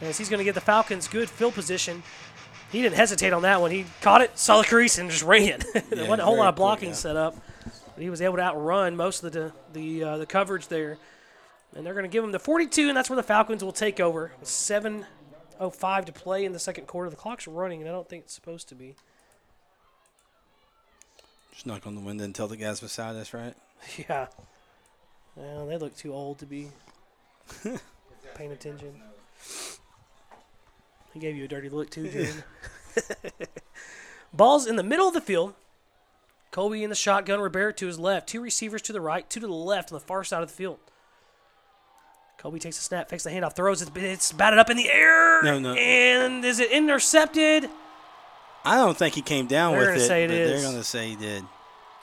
as 0.00 0.16
he's 0.16 0.28
going 0.28 0.38
to 0.38 0.44
get 0.44 0.54
the 0.54 0.60
Falcons 0.60 1.08
good 1.08 1.28
field 1.28 1.54
position. 1.54 2.02
He 2.72 2.82
didn't 2.82 2.96
hesitate 2.96 3.32
on 3.32 3.42
that 3.42 3.60
one. 3.60 3.70
He 3.70 3.84
caught 4.00 4.22
it, 4.22 4.38
saw 4.38 4.62
the 4.62 4.66
crease, 4.66 4.98
and 4.98 5.10
just 5.10 5.22
ran. 5.24 5.60
there 5.90 6.08
wasn't 6.08 6.22
a 6.22 6.24
whole 6.24 6.38
lot 6.38 6.48
of 6.48 6.56
blocking 6.56 6.88
yeah. 6.88 6.94
set 6.94 7.16
up, 7.16 7.36
but 7.94 8.02
he 8.02 8.10
was 8.10 8.22
able 8.22 8.36
to 8.36 8.42
outrun 8.42 8.96
most 8.96 9.22
of 9.22 9.32
the 9.32 9.52
the 9.72 10.02
uh, 10.02 10.18
the 10.18 10.26
coverage 10.26 10.68
there. 10.68 10.98
And 11.76 11.84
they're 11.84 11.94
going 11.94 12.04
to 12.04 12.08
give 12.10 12.22
him 12.22 12.32
the 12.32 12.38
42, 12.38 12.88
and 12.88 12.96
that's 12.96 13.10
where 13.10 13.16
the 13.16 13.22
Falcons 13.22 13.64
will 13.64 13.72
take 13.72 13.98
over. 13.98 14.30
With 14.38 14.48
7.05 14.48 16.04
to 16.04 16.12
play 16.12 16.44
in 16.44 16.52
the 16.52 16.58
second 16.60 16.86
quarter. 16.86 17.10
The 17.10 17.16
clock's 17.16 17.48
running, 17.48 17.80
and 17.80 17.88
I 17.88 17.92
don't 17.92 18.08
think 18.08 18.24
it's 18.24 18.34
supposed 18.34 18.68
to 18.68 18.76
be. 18.76 18.94
Just 21.54 21.66
knock 21.66 21.86
on 21.86 21.94
the 21.94 22.00
window 22.00 22.24
and 22.24 22.34
tell 22.34 22.48
the 22.48 22.56
guys 22.56 22.80
beside 22.80 23.16
us, 23.16 23.32
right? 23.32 23.54
Yeah. 24.08 24.28
Well, 25.36 25.66
they 25.66 25.76
look 25.76 25.96
too 25.96 26.12
old 26.14 26.38
to 26.38 26.46
be 26.46 26.68
paying 28.34 28.52
attention. 28.52 28.94
He 31.12 31.20
gave 31.20 31.36
you 31.36 31.44
a 31.44 31.48
dirty 31.48 31.68
look 31.68 31.90
too, 31.90 32.08
Jordan. 32.08 32.44
Ball's 34.32 34.66
in 34.66 34.76
the 34.76 34.82
middle 34.82 35.08
of 35.08 35.14
the 35.14 35.20
field. 35.20 35.54
Kobe 36.50 36.82
in 36.82 36.88
the 36.88 36.96
shotgun, 36.96 37.40
Rivera 37.40 37.72
to 37.74 37.86
his 37.86 37.98
left. 37.98 38.28
Two 38.28 38.40
receivers 38.40 38.80
to 38.82 38.92
the 38.92 39.00
right, 39.00 39.28
two 39.28 39.40
to 39.40 39.46
the 39.46 39.52
left 39.52 39.92
on 39.92 39.96
the 39.96 40.04
far 40.04 40.22
side 40.22 40.42
of 40.42 40.48
the 40.48 40.54
field. 40.54 40.78
Kobe 42.38 42.58
takes 42.58 42.78
a 42.78 42.82
snap, 42.82 43.08
fakes 43.08 43.24
the 43.24 43.30
handoff, 43.30 43.56
throws 43.56 43.82
it. 43.82 43.88
It's 43.96 44.30
batted 44.32 44.58
up 44.58 44.70
in 44.70 44.76
the 44.76 44.90
air. 44.90 45.42
No, 45.42 45.58
no. 45.58 45.74
And 45.74 46.44
is 46.44 46.60
it 46.60 46.70
intercepted? 46.70 47.68
I 48.64 48.76
don't 48.76 48.96
think 48.96 49.14
he 49.14 49.22
came 49.22 49.46
down 49.46 49.72
They're 49.72 49.80
with 49.80 49.88
gonna 49.88 50.00
it, 50.00 50.08
say 50.08 50.24
it 50.24 50.28
but 50.28 50.36
is. 50.36 50.50
they're 50.50 50.70
going 50.70 50.80
to 50.80 50.84
say 50.84 51.10
he 51.10 51.16
did. 51.16 51.44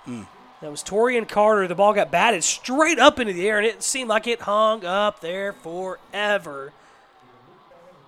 Hmm. 0.05 0.23
That 0.61 0.69
was 0.69 0.83
Torian 0.83 1.27
Carter. 1.27 1.67
The 1.67 1.73
ball 1.73 1.93
got 1.93 2.11
batted 2.11 2.43
straight 2.43 2.99
up 2.99 3.19
into 3.19 3.33
the 3.33 3.47
air, 3.47 3.57
and 3.57 3.65
it 3.65 3.81
seemed 3.81 4.09
like 4.09 4.27
it 4.27 4.41
hung 4.41 4.85
up 4.85 5.19
there 5.19 5.53
forever. 5.53 6.71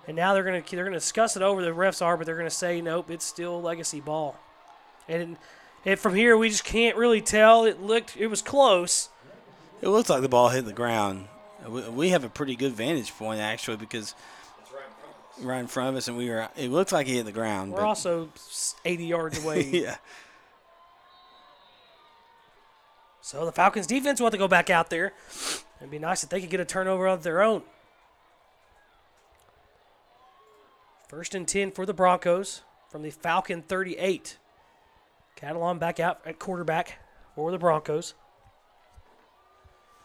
And 0.06 0.16
now 0.16 0.34
they're 0.34 0.44
gonna 0.44 0.62
they're 0.70 0.84
gonna 0.84 0.96
discuss 0.96 1.34
it 1.34 1.42
over. 1.42 1.62
The 1.62 1.70
refs 1.70 2.00
are, 2.00 2.16
but 2.16 2.26
they're 2.26 2.36
gonna 2.36 2.50
say 2.50 2.80
nope, 2.80 3.10
it's 3.10 3.24
still 3.24 3.60
legacy 3.60 4.00
ball. 4.00 4.36
And, 5.08 5.36
and 5.84 5.98
from 5.98 6.14
here, 6.14 6.36
we 6.36 6.48
just 6.48 6.64
can't 6.64 6.96
really 6.96 7.20
tell. 7.22 7.64
It 7.64 7.82
looked 7.82 8.16
it 8.16 8.28
was 8.28 8.42
close. 8.42 9.08
It 9.80 9.88
looks 9.88 10.08
like 10.08 10.22
the 10.22 10.28
ball 10.28 10.50
hit 10.50 10.64
the 10.66 10.72
ground. 10.72 11.28
We 11.68 12.10
have 12.10 12.22
a 12.22 12.28
pretty 12.28 12.54
good 12.54 12.72
vantage 12.72 13.16
point 13.16 13.40
actually 13.40 13.78
because 13.78 14.14
right 15.40 15.58
in 15.58 15.66
front 15.66 15.90
of 15.90 15.96
us, 15.96 16.08
and 16.08 16.16
we 16.16 16.28
were. 16.28 16.48
It 16.56 16.70
looked 16.70 16.92
like 16.92 17.06
he 17.06 17.16
hit 17.16 17.26
the 17.26 17.32
ground. 17.32 17.72
We're 17.72 17.80
but, 17.80 17.86
also 17.86 18.28
80 18.84 19.06
yards 19.06 19.42
away. 19.42 19.62
yeah. 19.72 19.96
So 23.20 23.46
the 23.46 23.52
Falcons 23.52 23.86
defense 23.86 24.20
want 24.20 24.32
to 24.32 24.38
go 24.38 24.48
back 24.48 24.68
out 24.68 24.90
there. 24.90 25.14
It'd 25.80 25.90
be 25.90 25.98
nice 25.98 26.22
if 26.22 26.28
they 26.28 26.40
could 26.40 26.50
get 26.50 26.60
a 26.60 26.64
turnover 26.64 27.06
of 27.06 27.22
their 27.22 27.42
own. 27.42 27.62
First 31.08 31.34
and 31.34 31.46
10 31.48 31.70
for 31.70 31.86
the 31.86 31.94
Broncos 31.94 32.62
from 32.90 33.02
the 33.02 33.10
Falcon 33.10 33.62
38. 33.62 34.36
Catalon 35.36 35.78
back 35.78 35.98
out 35.98 36.20
at 36.26 36.38
quarterback 36.38 36.98
for 37.34 37.50
the 37.50 37.58
Broncos. 37.58 38.14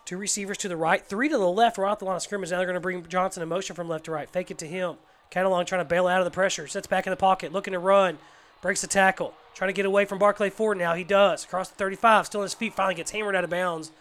Two 0.05 0.17
receivers 0.17 0.57
to 0.57 0.67
the 0.67 0.77
right, 0.77 1.05
three 1.05 1.29
to 1.29 1.37
the 1.37 1.47
left, 1.47 1.77
right 1.77 1.91
off 1.91 1.99
the 1.99 2.05
line 2.05 2.15
of 2.15 2.21
scrimmage. 2.21 2.51
Now 2.51 2.57
they're 2.57 2.65
going 2.65 2.73
to 2.75 2.79
bring 2.79 3.05
Johnson 3.07 3.43
in 3.43 3.49
motion 3.49 3.75
from 3.75 3.87
left 3.87 4.05
to 4.05 4.11
right. 4.11 4.29
Fake 4.29 4.49
it 4.49 4.57
to 4.59 4.67
him. 4.67 4.95
Catalon 5.31 5.65
trying 5.65 5.81
to 5.81 5.85
bail 5.85 6.07
out 6.07 6.19
of 6.19 6.25
the 6.25 6.31
pressure. 6.31 6.67
Sets 6.67 6.87
back 6.87 7.05
in 7.05 7.11
the 7.11 7.17
pocket, 7.17 7.53
looking 7.53 7.73
to 7.73 7.79
run. 7.79 8.17
Breaks 8.61 8.81
the 8.81 8.87
tackle. 8.87 9.33
Trying 9.53 9.69
to 9.69 9.73
get 9.73 9.85
away 9.85 10.05
from 10.05 10.19
Barclay 10.19 10.49
Ford 10.49 10.77
now. 10.77 10.95
He 10.95 11.03
does. 11.03 11.43
Across 11.43 11.69
the 11.69 11.75
35, 11.75 12.25
still 12.25 12.41
on 12.41 12.45
his 12.45 12.53
feet. 12.53 12.73
Finally 12.73 12.95
gets 12.95 13.11
hammered 13.11 13.35
out 13.35 13.43
of 13.43 13.49
bounds 13.49 13.91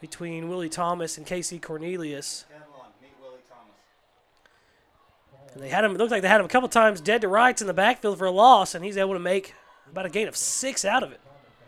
between 0.00 0.48
Willie 0.48 0.68
Thomas 0.68 1.18
and 1.18 1.26
Casey 1.26 1.58
Cornelius. 1.58 2.46
Catalon. 2.50 2.86
Meet 3.02 3.12
Willie 3.20 3.38
Thomas. 3.48 3.74
And 5.54 5.62
they 5.62 5.68
had 5.68 5.84
him. 5.84 5.92
It 5.92 5.98
looked 5.98 6.10
like 6.10 6.22
they 6.22 6.28
had 6.28 6.40
him 6.40 6.46
a 6.46 6.50
couple 6.50 6.68
times 6.68 7.00
dead 7.00 7.20
to 7.20 7.28
rights 7.28 7.60
in 7.60 7.66
the 7.66 7.74
backfield 7.74 8.18
for 8.18 8.26
a 8.26 8.30
loss, 8.30 8.74
and 8.74 8.84
he's 8.84 8.96
able 8.96 9.12
to 9.12 9.20
make 9.20 9.54
about 9.90 10.06
a 10.06 10.10
gain 10.10 10.28
of 10.28 10.36
six 10.36 10.84
out 10.84 11.02
of 11.02 11.12
it. 11.12 11.20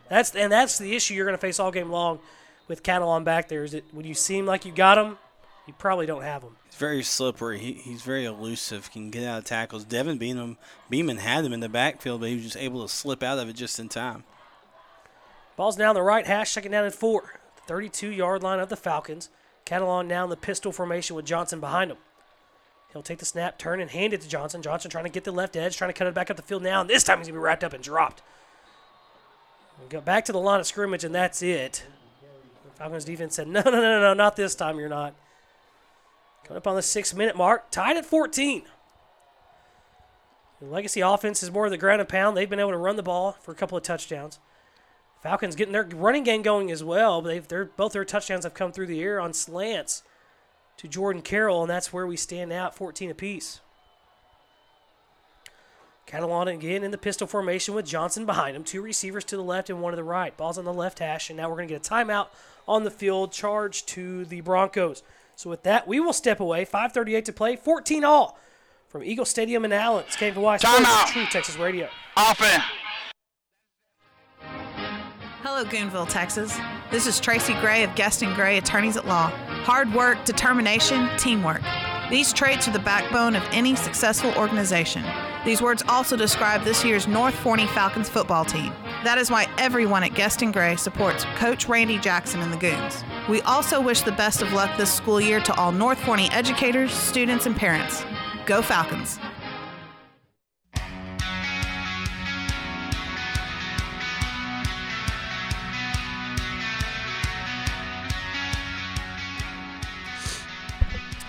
That's 0.09 0.35
and 0.35 0.51
that's 0.51 0.77
the 0.77 0.95
issue 0.95 1.13
you're 1.13 1.25
going 1.25 1.37
to 1.37 1.41
face 1.41 1.59
all 1.59 1.71
game 1.71 1.89
long 1.89 2.19
with 2.67 2.83
Catalon 2.83 3.23
back 3.23 3.47
there. 3.47 3.63
Is 3.63 3.71
that 3.71 3.93
when 3.93 4.05
you 4.05 4.13
seem 4.13 4.45
like 4.45 4.65
you 4.65 4.71
got 4.71 4.97
him, 4.97 5.17
you 5.65 5.73
probably 5.73 6.05
don't 6.05 6.23
have 6.23 6.43
him. 6.43 6.55
He's 6.65 6.75
very 6.75 7.03
slippery. 7.03 7.59
He, 7.59 7.73
he's 7.73 8.01
very 8.01 8.25
elusive. 8.25 8.91
Can 8.91 9.09
get 9.09 9.23
out 9.23 9.39
of 9.39 9.45
tackles. 9.45 9.85
Devin 9.85 10.17
Beeman, 10.17 10.57
Beeman 10.89 11.17
had 11.17 11.45
him 11.45 11.53
in 11.53 11.61
the 11.61 11.69
backfield, 11.69 12.21
but 12.21 12.29
he 12.29 12.35
was 12.35 12.43
just 12.43 12.57
able 12.57 12.81
to 12.81 12.89
slip 12.89 13.23
out 13.23 13.39
of 13.39 13.47
it 13.47 13.53
just 13.53 13.79
in 13.79 13.89
time. 13.89 14.23
Ball's 15.55 15.77
now 15.77 15.89
on 15.89 15.95
the 15.95 16.01
right 16.01 16.25
hash, 16.25 16.51
second 16.51 16.71
down 16.71 16.85
and 16.85 16.93
four. 16.93 17.39
32 17.67 18.09
yard 18.11 18.43
line 18.43 18.59
of 18.59 18.69
the 18.69 18.75
Falcons. 18.75 19.29
Catalon 19.65 20.07
now 20.07 20.25
in 20.25 20.29
the 20.29 20.35
pistol 20.35 20.71
formation 20.71 21.15
with 21.15 21.25
Johnson 21.25 21.59
behind 21.59 21.91
him. 21.91 21.97
He'll 22.91 23.01
take 23.01 23.19
the 23.19 23.25
snap, 23.25 23.57
turn, 23.57 23.79
and 23.79 23.89
hand 23.89 24.13
it 24.13 24.21
to 24.21 24.29
Johnson. 24.29 24.61
Johnson 24.61 24.91
trying 24.91 25.05
to 25.05 25.09
get 25.09 25.23
the 25.23 25.31
left 25.31 25.55
edge, 25.55 25.77
trying 25.77 25.89
to 25.89 25.97
cut 25.97 26.05
it 26.05 26.13
back 26.13 26.29
up 26.29 26.37
the 26.37 26.43
field 26.43 26.61
now. 26.61 26.81
And 26.81 26.89
this 26.89 27.03
time 27.03 27.17
he's 27.17 27.27
going 27.27 27.35
to 27.35 27.39
be 27.39 27.43
wrapped 27.43 27.63
up 27.63 27.73
and 27.73 27.83
dropped. 27.83 28.21
We 29.81 29.87
go 29.87 30.01
back 30.01 30.25
to 30.25 30.31
the 30.31 30.39
line 30.39 30.59
of 30.59 30.67
scrimmage, 30.67 31.03
and 31.03 31.15
that's 31.15 31.41
it. 31.41 31.85
Falcons 32.75 33.05
defense 33.05 33.35
said, 33.35 33.47
no, 33.47 33.61
no, 33.61 33.71
no, 33.71 33.81
no, 33.81 34.01
no, 34.01 34.13
not 34.13 34.35
this 34.35 34.53
time. 34.53 34.77
You're 34.77 34.89
not. 34.89 35.15
Coming 36.45 36.57
up 36.57 36.67
on 36.67 36.75
the 36.75 36.81
six 36.81 37.13
minute 37.13 37.37
mark, 37.37 37.71
tied 37.71 37.97
at 37.97 38.05
14. 38.05 38.63
The 40.59 40.65
Legacy 40.65 41.01
offense 41.01 41.43
is 41.43 41.51
more 41.51 41.65
of 41.65 41.71
the 41.71 41.77
ground 41.77 42.01
and 42.01 42.09
pound. 42.09 42.37
They've 42.37 42.49
been 42.49 42.59
able 42.59 42.71
to 42.71 42.77
run 42.77 42.95
the 42.95 43.03
ball 43.03 43.33
for 43.41 43.51
a 43.51 43.55
couple 43.55 43.77
of 43.77 43.83
touchdowns. 43.83 44.39
Falcons 45.21 45.55
getting 45.55 45.71
their 45.71 45.87
running 45.93 46.23
game 46.23 46.41
going 46.41 46.69
as 46.69 46.83
well. 46.83 47.21
They've 47.21 47.47
they're, 47.47 47.65
both 47.65 47.93
their 47.93 48.05
touchdowns 48.05 48.43
have 48.43 48.53
come 48.53 48.71
through 48.71 48.87
the 48.87 49.01
air 49.01 49.21
on 49.21 49.33
slants 49.33 50.03
to 50.77 50.87
Jordan 50.87 51.21
Carroll, 51.21 51.61
and 51.61 51.69
that's 51.69 51.93
where 51.93 52.05
we 52.05 52.17
stand 52.17 52.51
out, 52.51 52.75
14 52.75 53.09
apiece. 53.09 53.61
Catalon 56.05 56.53
again 56.53 56.83
in 56.83 56.91
the 56.91 56.97
pistol 56.97 57.25
formation 57.25 57.73
with 57.73 57.85
Johnson 57.85 58.25
behind 58.25 58.55
him. 58.55 58.63
Two 58.63 58.81
receivers 58.81 59.23
to 59.25 59.37
the 59.37 59.43
left 59.43 59.69
and 59.69 59.81
one 59.81 59.93
to 59.93 59.95
the 59.95 60.03
right. 60.03 60.35
Ball's 60.35 60.57
on 60.57 60.65
the 60.65 60.73
left 60.73 60.99
hash, 60.99 61.29
and 61.29 61.37
now 61.37 61.49
we're 61.49 61.55
going 61.55 61.69
to 61.69 61.73
get 61.73 61.87
a 61.87 61.89
timeout 61.89 62.27
on 62.67 62.83
the 62.83 62.91
field, 62.91 63.31
charge 63.31 63.85
to 63.87 64.25
the 64.25 64.41
Broncos. 64.41 65.03
So 65.35 65.49
with 65.49 65.63
that, 65.63 65.87
we 65.87 65.99
will 65.99 66.13
step 66.13 66.39
away. 66.39 66.65
5:38 66.65 67.25
to 67.25 67.33
play, 67.33 67.55
14 67.55 68.03
all 68.03 68.37
from 68.87 69.03
Eagle 69.03 69.25
Stadium 69.25 69.65
in 69.65 69.73
Allen. 69.73 70.05
It's 70.07 70.15
KFNY 70.15 70.57
Sports, 70.57 71.11
True 71.11 71.25
Texas 71.25 71.57
Radio. 71.57 71.89
Offense. 72.15 72.63
Hello, 75.41 75.65
Goonville, 75.65 76.07
Texas. 76.07 76.57
This 76.89 77.05
is 77.05 77.19
Tracy 77.19 77.53
Gray 77.55 77.83
of 77.83 77.93
Guest 77.95 78.21
and 78.21 78.33
Gray 78.33 78.57
Attorneys 78.57 78.95
at 78.95 79.07
Law. 79.07 79.27
Hard 79.65 79.93
work, 79.93 80.23
determination, 80.25 81.09
teamwork. 81.17 81.61
These 82.09 82.31
traits 82.33 82.67
are 82.67 82.71
the 82.71 82.79
backbone 82.79 83.35
of 83.35 83.43
any 83.51 83.75
successful 83.75 84.31
organization. 84.35 85.03
These 85.43 85.61
words 85.61 85.83
also 85.89 86.15
describe 86.15 86.63
this 86.63 86.85
year's 86.85 87.07
North 87.07 87.35
Forney 87.35 87.67
Falcons 87.67 88.07
football 88.07 88.45
team. 88.45 88.71
That 89.03 89.17
is 89.17 89.29
why 89.29 89.47
everyone 89.57 90.03
at 90.03 90.13
Guest 90.15 90.41
and 90.43 90.53
Gray 90.53 90.77
supports 90.77 91.25
Coach 91.35 91.67
Randy 91.67 91.97
Jackson 91.97 92.39
and 92.39 92.53
the 92.53 92.57
Goons. 92.57 93.03
We 93.27 93.41
also 93.41 93.81
wish 93.81 93.99
the 94.01 94.13
best 94.13 94.41
of 94.41 94.53
luck 94.53 94.77
this 94.77 94.93
school 94.93 95.19
year 95.19 95.41
to 95.41 95.53
all 95.55 95.73
North 95.73 95.99
Forney 95.99 96.29
educators, 96.31 96.93
students, 96.93 97.45
and 97.45 97.53
parents. 97.53 98.05
Go 98.45 98.61
Falcons! 98.61 99.19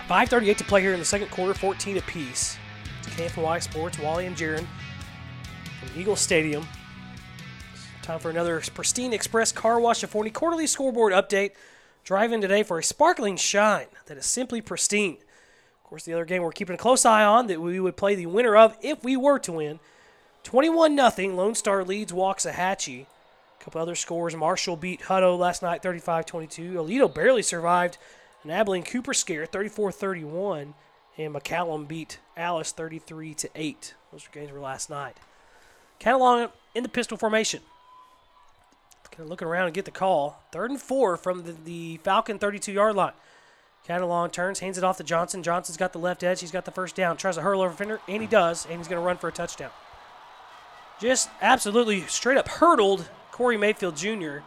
Five 0.06 0.28
thirty-eight 0.28 0.58
to 0.58 0.64
play 0.64 0.80
here 0.80 0.92
in 0.92 1.00
the 1.00 1.04
second 1.04 1.32
quarter, 1.32 1.54
14 1.54 1.96
apiece. 1.96 2.56
It's 3.00 3.08
KFNY 3.16 3.60
Sports, 3.60 3.98
Wally 3.98 4.26
and 4.26 4.36
Jaron 4.36 4.64
from 5.80 6.00
Eagle 6.00 6.14
Stadium. 6.14 6.64
Time 8.04 8.20
for 8.20 8.28
another 8.28 8.60
pristine 8.74 9.14
express 9.14 9.50
car 9.50 9.80
wash 9.80 10.02
of 10.02 10.10
40 10.10 10.28
quarterly 10.28 10.66
scoreboard 10.66 11.14
update. 11.14 11.52
Drive 12.04 12.32
in 12.32 12.42
today 12.42 12.62
for 12.62 12.78
a 12.78 12.84
sparkling 12.84 13.38
shine 13.38 13.86
that 14.04 14.18
is 14.18 14.26
simply 14.26 14.60
pristine. 14.60 15.16
Of 15.78 15.84
course, 15.84 16.04
the 16.04 16.12
other 16.12 16.26
game 16.26 16.42
we're 16.42 16.52
keeping 16.52 16.74
a 16.74 16.78
close 16.78 17.06
eye 17.06 17.24
on 17.24 17.46
that 17.46 17.62
we 17.62 17.80
would 17.80 17.96
play 17.96 18.14
the 18.14 18.26
winner 18.26 18.56
of 18.56 18.76
if 18.82 19.02
we 19.02 19.16
were 19.16 19.38
to 19.38 19.52
win. 19.52 19.80
21 20.42 20.98
0 20.98 21.34
Lone 21.34 21.54
Star 21.54 21.82
leads 21.82 22.12
Waxahachie. 22.12 23.06
A 23.58 23.64
couple 23.64 23.80
other 23.80 23.94
scores. 23.94 24.36
Marshall 24.36 24.76
beat 24.76 25.00
Hutto 25.00 25.38
last 25.38 25.62
night 25.62 25.82
35 25.82 26.26
22. 26.26 26.72
Aledo 26.72 27.14
barely 27.14 27.40
survived 27.40 27.96
an 28.42 28.50
Abilene 28.50 28.82
Cooper 28.82 29.14
scare 29.14 29.46
34 29.46 29.92
31. 29.92 30.74
And 31.16 31.34
McCallum 31.34 31.88
beat 31.88 32.18
Alice 32.36 32.70
33 32.70 33.32
to 33.32 33.50
8. 33.54 33.94
Those 34.12 34.28
games 34.30 34.52
were 34.52 34.60
last 34.60 34.90
night. 34.90 35.16
Catalon 35.98 36.50
in 36.74 36.82
the 36.82 36.90
pistol 36.90 37.16
formation. 37.16 37.62
Kind 39.14 39.26
of 39.26 39.30
looking 39.30 39.46
around 39.46 39.66
and 39.66 39.74
get 39.74 39.84
the 39.84 39.92
call. 39.92 40.42
Third 40.50 40.70
and 40.70 40.80
four 40.80 41.16
from 41.16 41.44
the, 41.44 41.52
the 41.52 41.96
Falcon 41.98 42.40
32 42.40 42.72
yard 42.72 42.96
line. 42.96 43.12
Catalon 43.86 44.32
turns, 44.32 44.58
hands 44.58 44.76
it 44.76 44.82
off 44.82 44.96
to 44.96 45.04
Johnson. 45.04 45.44
Johnson's 45.44 45.76
got 45.76 45.92
the 45.92 46.00
left 46.00 46.24
edge. 46.24 46.40
He's 46.40 46.50
got 46.50 46.64
the 46.64 46.72
first 46.72 46.96
down. 46.96 47.16
Tries 47.16 47.36
to 47.36 47.42
hurl 47.42 47.60
over 47.60 47.72
fender, 47.72 48.00
and 48.08 48.22
he 48.22 48.26
does, 48.26 48.66
and 48.66 48.78
he's 48.78 48.88
going 48.88 49.00
to 49.00 49.06
run 49.06 49.18
for 49.18 49.28
a 49.28 49.32
touchdown. 49.32 49.70
Just 50.98 51.28
absolutely 51.40 52.00
straight 52.02 52.38
up 52.38 52.48
hurdled 52.48 53.08
Corey 53.30 53.56
Mayfield 53.56 53.96
Jr., 53.96 54.38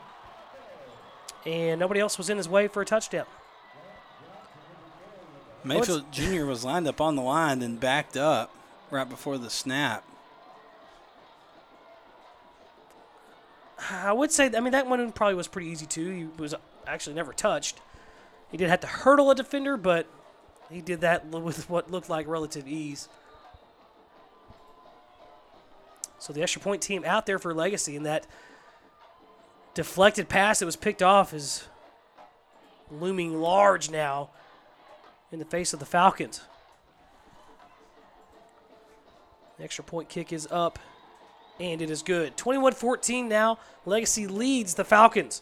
and 1.45 1.79
nobody 1.79 2.01
else 2.01 2.17
was 2.17 2.29
in 2.29 2.35
his 2.35 2.49
way 2.49 2.67
for 2.67 2.81
a 2.81 2.85
touchdown. 2.85 3.25
Mayfield 5.63 6.11
Jr. 6.11 6.45
was 6.45 6.65
lined 6.65 6.87
up 6.87 6.99
on 6.99 7.15
the 7.15 7.21
line 7.21 7.61
and 7.61 7.79
backed 7.79 8.17
up 8.17 8.53
right 8.91 9.07
before 9.07 9.37
the 9.37 9.49
snap. 9.49 10.03
I 13.91 14.11
would 14.11 14.31
say, 14.31 14.51
I 14.55 14.59
mean, 14.59 14.71
that 14.71 14.87
one 14.87 15.11
probably 15.11 15.35
was 15.35 15.47
pretty 15.47 15.69
easy 15.69 15.85
too. 15.85 16.11
He 16.11 16.41
was 16.41 16.55
actually 16.85 17.15
never 17.15 17.33
touched. 17.33 17.79
He 18.49 18.57
did 18.57 18.69
have 18.69 18.79
to 18.81 18.87
hurdle 18.87 19.29
a 19.29 19.35
defender, 19.35 19.77
but 19.77 20.07
he 20.71 20.81
did 20.81 21.01
that 21.01 21.25
with 21.31 21.69
what 21.69 21.91
looked 21.91 22.09
like 22.09 22.27
relative 22.27 22.67
ease. 22.67 23.07
So 26.19 26.33
the 26.33 26.41
extra 26.41 26.61
point 26.61 26.81
team 26.81 27.03
out 27.05 27.25
there 27.25 27.39
for 27.39 27.53
Legacy, 27.53 27.95
and 27.95 28.05
that 28.05 28.25
deflected 29.75 30.27
pass 30.27 30.59
that 30.59 30.65
was 30.65 30.75
picked 30.75 31.03
off 31.03 31.33
is 31.33 31.67
looming 32.89 33.39
large 33.39 33.91
now 33.91 34.31
in 35.31 35.39
the 35.39 35.45
face 35.45 35.73
of 35.73 35.79
the 35.79 35.85
Falcons. 35.85 36.41
The 39.57 39.63
extra 39.63 39.83
point 39.83 40.09
kick 40.09 40.33
is 40.33 40.47
up, 40.51 40.79
and 41.59 41.81
it 41.81 41.89
is 41.89 42.03
good. 42.03 42.37
21 42.37 42.73
14 42.73 43.27
now. 43.27 43.59
Legacy 43.85 44.27
leads 44.27 44.75
the 44.75 44.83
Falcons. 44.83 45.41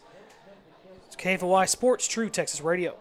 It's 1.06 1.16
KFNY 1.16 1.68
Sports, 1.68 2.06
True 2.06 2.28
Texas 2.30 2.60
Radio. 2.60 2.96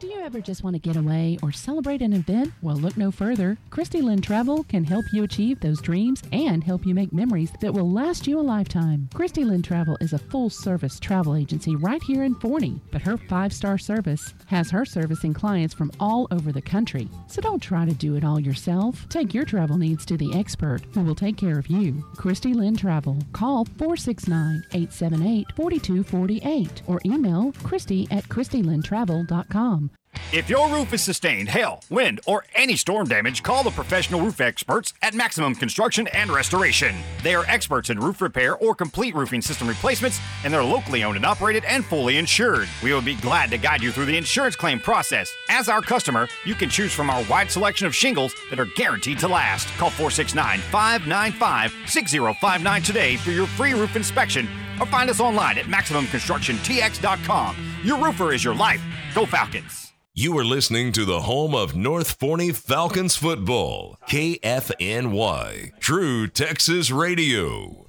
Do 0.00 0.06
you 0.06 0.20
ever 0.20 0.40
just 0.40 0.62
want 0.62 0.74
to 0.74 0.80
get 0.80 0.94
away 0.94 1.38
or 1.42 1.50
celebrate 1.50 2.02
an 2.02 2.12
event? 2.12 2.52
Well, 2.62 2.76
look 2.76 2.96
no 2.96 3.10
further. 3.10 3.58
Christy 3.70 4.00
Lynn 4.00 4.20
Travel 4.20 4.62
can 4.62 4.84
help 4.84 5.04
you 5.12 5.24
achieve 5.24 5.58
those 5.58 5.80
dreams 5.80 6.22
and 6.30 6.62
help 6.62 6.86
you 6.86 6.94
make 6.94 7.12
memories 7.12 7.50
that 7.60 7.74
will 7.74 7.90
last 7.90 8.24
you 8.24 8.38
a 8.38 8.40
lifetime. 8.40 9.08
Christy 9.12 9.42
Lynn 9.42 9.60
Travel 9.60 9.98
is 10.00 10.12
a 10.12 10.18
full 10.18 10.50
service 10.50 11.00
travel 11.00 11.34
agency 11.34 11.74
right 11.74 12.00
here 12.00 12.22
in 12.22 12.36
Forney, 12.36 12.80
but 12.92 13.02
her 13.02 13.16
five 13.16 13.52
star 13.52 13.76
service 13.76 14.34
has 14.46 14.70
her 14.70 14.84
servicing 14.84 15.34
clients 15.34 15.74
from 15.74 15.90
all 15.98 16.28
over 16.30 16.52
the 16.52 16.62
country. 16.62 17.08
So 17.26 17.40
don't 17.40 17.60
try 17.60 17.84
to 17.84 17.92
do 17.92 18.14
it 18.14 18.24
all 18.24 18.38
yourself. 18.38 19.08
Take 19.08 19.34
your 19.34 19.44
travel 19.44 19.78
needs 19.78 20.06
to 20.06 20.16
the 20.16 20.32
expert 20.32 20.82
who 20.94 21.02
will 21.02 21.16
take 21.16 21.36
care 21.36 21.58
of 21.58 21.66
you. 21.66 22.04
Christy 22.14 22.54
Lynn 22.54 22.76
Travel. 22.76 23.18
Call 23.32 23.64
469 23.64 24.62
878 24.74 25.46
4248 25.56 26.82
or 26.86 27.00
email 27.04 27.52
Christy 27.64 28.06
at 28.12 28.28
ChristyLynnTravel.com. 28.28 29.87
If 30.30 30.50
your 30.50 30.68
roof 30.68 30.92
is 30.92 31.00
sustained 31.00 31.48
hail, 31.48 31.80
wind, 31.88 32.20
or 32.26 32.44
any 32.54 32.76
storm 32.76 33.08
damage, 33.08 33.42
call 33.42 33.64
the 33.64 33.70
professional 33.70 34.20
roof 34.20 34.42
experts 34.42 34.92
at 35.00 35.14
Maximum 35.14 35.54
Construction 35.54 36.06
and 36.08 36.30
Restoration. 36.30 36.94
They 37.22 37.34
are 37.34 37.46
experts 37.46 37.88
in 37.88 37.98
roof 37.98 38.20
repair 38.20 38.54
or 38.56 38.74
complete 38.74 39.14
roofing 39.14 39.40
system 39.40 39.68
replacements, 39.68 40.20
and 40.44 40.52
they're 40.52 40.62
locally 40.62 41.02
owned 41.02 41.16
and 41.16 41.24
operated 41.24 41.64
and 41.64 41.82
fully 41.82 42.18
insured. 42.18 42.68
We 42.82 42.92
will 42.92 43.00
be 43.00 43.14
glad 43.16 43.50
to 43.52 43.58
guide 43.58 43.82
you 43.82 43.90
through 43.90 44.04
the 44.04 44.18
insurance 44.18 44.54
claim 44.54 44.80
process. 44.80 45.32
As 45.48 45.70
our 45.70 45.80
customer, 45.80 46.28
you 46.44 46.54
can 46.54 46.68
choose 46.68 46.92
from 46.92 47.08
our 47.08 47.24
wide 47.24 47.50
selection 47.50 47.86
of 47.86 47.94
shingles 47.94 48.34
that 48.50 48.60
are 48.60 48.68
guaranteed 48.76 49.18
to 49.20 49.28
last. 49.28 49.66
Call 49.78 49.88
469 49.88 50.58
595 50.58 51.74
6059 51.86 52.82
today 52.82 53.16
for 53.16 53.30
your 53.30 53.46
free 53.46 53.72
roof 53.72 53.96
inspection 53.96 54.46
or 54.80 54.86
find 54.86 55.10
us 55.10 55.20
online 55.20 55.58
at 55.58 55.66
MaximumConstructionTX.com. 55.66 57.56
Your 57.82 57.98
roofer 57.98 58.32
is 58.32 58.42
your 58.44 58.54
life. 58.54 58.82
Go 59.14 59.26
Falcons! 59.26 59.92
You 60.14 60.36
are 60.36 60.44
listening 60.44 60.90
to 60.92 61.04
the 61.04 61.20
home 61.20 61.54
of 61.54 61.76
North 61.76 62.18
Forney 62.18 62.50
Falcons 62.50 63.14
football, 63.14 63.98
KFNY, 64.08 65.78
True 65.78 66.26
Texas 66.26 66.90
Radio. 66.90 67.86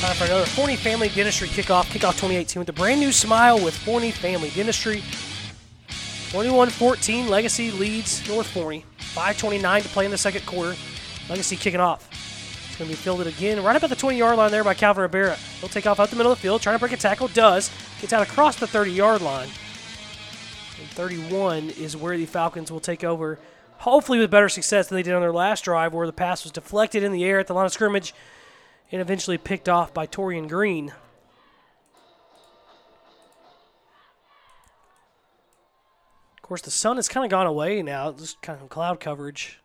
Time 0.00 0.16
for 0.16 0.24
another 0.24 0.46
Forney 0.46 0.74
Family 0.74 1.08
Dentistry 1.10 1.46
kickoff, 1.48 1.84
kickoff 1.84 2.14
2018 2.14 2.58
with 2.60 2.68
a 2.70 2.72
brand 2.72 2.98
new 2.98 3.12
smile 3.12 3.62
with 3.62 3.76
Forney 3.76 4.10
Family 4.10 4.50
Dentistry. 4.50 5.02
21-14, 6.32 7.28
Legacy 7.28 7.70
leads 7.70 8.26
North 8.28 8.48
Forney. 8.48 8.84
5:29 9.14 9.82
to 9.82 9.88
play 9.90 10.04
in 10.04 10.10
the 10.10 10.18
second 10.18 10.44
quarter. 10.44 10.76
Legacy 11.28 11.56
kicking 11.56 11.80
off. 11.80 12.08
It's 12.10 12.76
going 12.76 12.90
to 12.90 12.96
be 12.96 13.00
fielded 13.00 13.26
again 13.26 13.62
right 13.62 13.76
about 13.76 13.90
the 13.90 13.96
20 13.96 14.16
yard 14.16 14.36
line 14.36 14.50
there 14.50 14.64
by 14.64 14.74
Calvin 14.74 15.02
Rivera. 15.02 15.36
He'll 15.60 15.68
take 15.68 15.86
off 15.86 16.00
out 16.00 16.10
the 16.10 16.16
middle 16.16 16.32
of 16.32 16.38
the 16.38 16.42
field, 16.42 16.62
trying 16.62 16.76
to 16.76 16.80
break 16.80 16.92
a 16.92 16.96
tackle. 16.96 17.28
Does. 17.28 17.70
Gets 18.00 18.12
out 18.12 18.26
across 18.26 18.56
the 18.56 18.66
30 18.66 18.92
yard 18.92 19.20
line. 19.20 19.48
And 20.80 20.88
31 20.90 21.70
is 21.70 21.96
where 21.96 22.16
the 22.16 22.24
Falcons 22.26 22.70
will 22.70 22.80
take 22.80 23.02
over, 23.02 23.38
hopefully 23.78 24.20
with 24.20 24.30
better 24.30 24.48
success 24.48 24.88
than 24.88 24.96
they 24.96 25.02
did 25.02 25.14
on 25.14 25.20
their 25.20 25.32
last 25.32 25.64
drive, 25.64 25.92
where 25.92 26.06
the 26.06 26.12
pass 26.12 26.44
was 26.44 26.52
deflected 26.52 27.02
in 27.02 27.12
the 27.12 27.24
air 27.24 27.40
at 27.40 27.48
the 27.48 27.54
line 27.54 27.66
of 27.66 27.72
scrimmage 27.72 28.14
and 28.92 29.00
eventually 29.00 29.38
picked 29.38 29.68
off 29.68 29.92
by 29.92 30.06
Torian 30.06 30.48
Green. 30.48 30.92
Of 36.36 36.42
course, 36.42 36.62
the 36.62 36.70
sun 36.70 36.96
has 36.96 37.08
kind 37.08 37.26
of 37.26 37.30
gone 37.30 37.46
away 37.46 37.82
now. 37.82 38.12
Just 38.12 38.40
kind 38.40 38.62
of 38.62 38.68
cloud 38.68 39.00
coverage. 39.00 39.58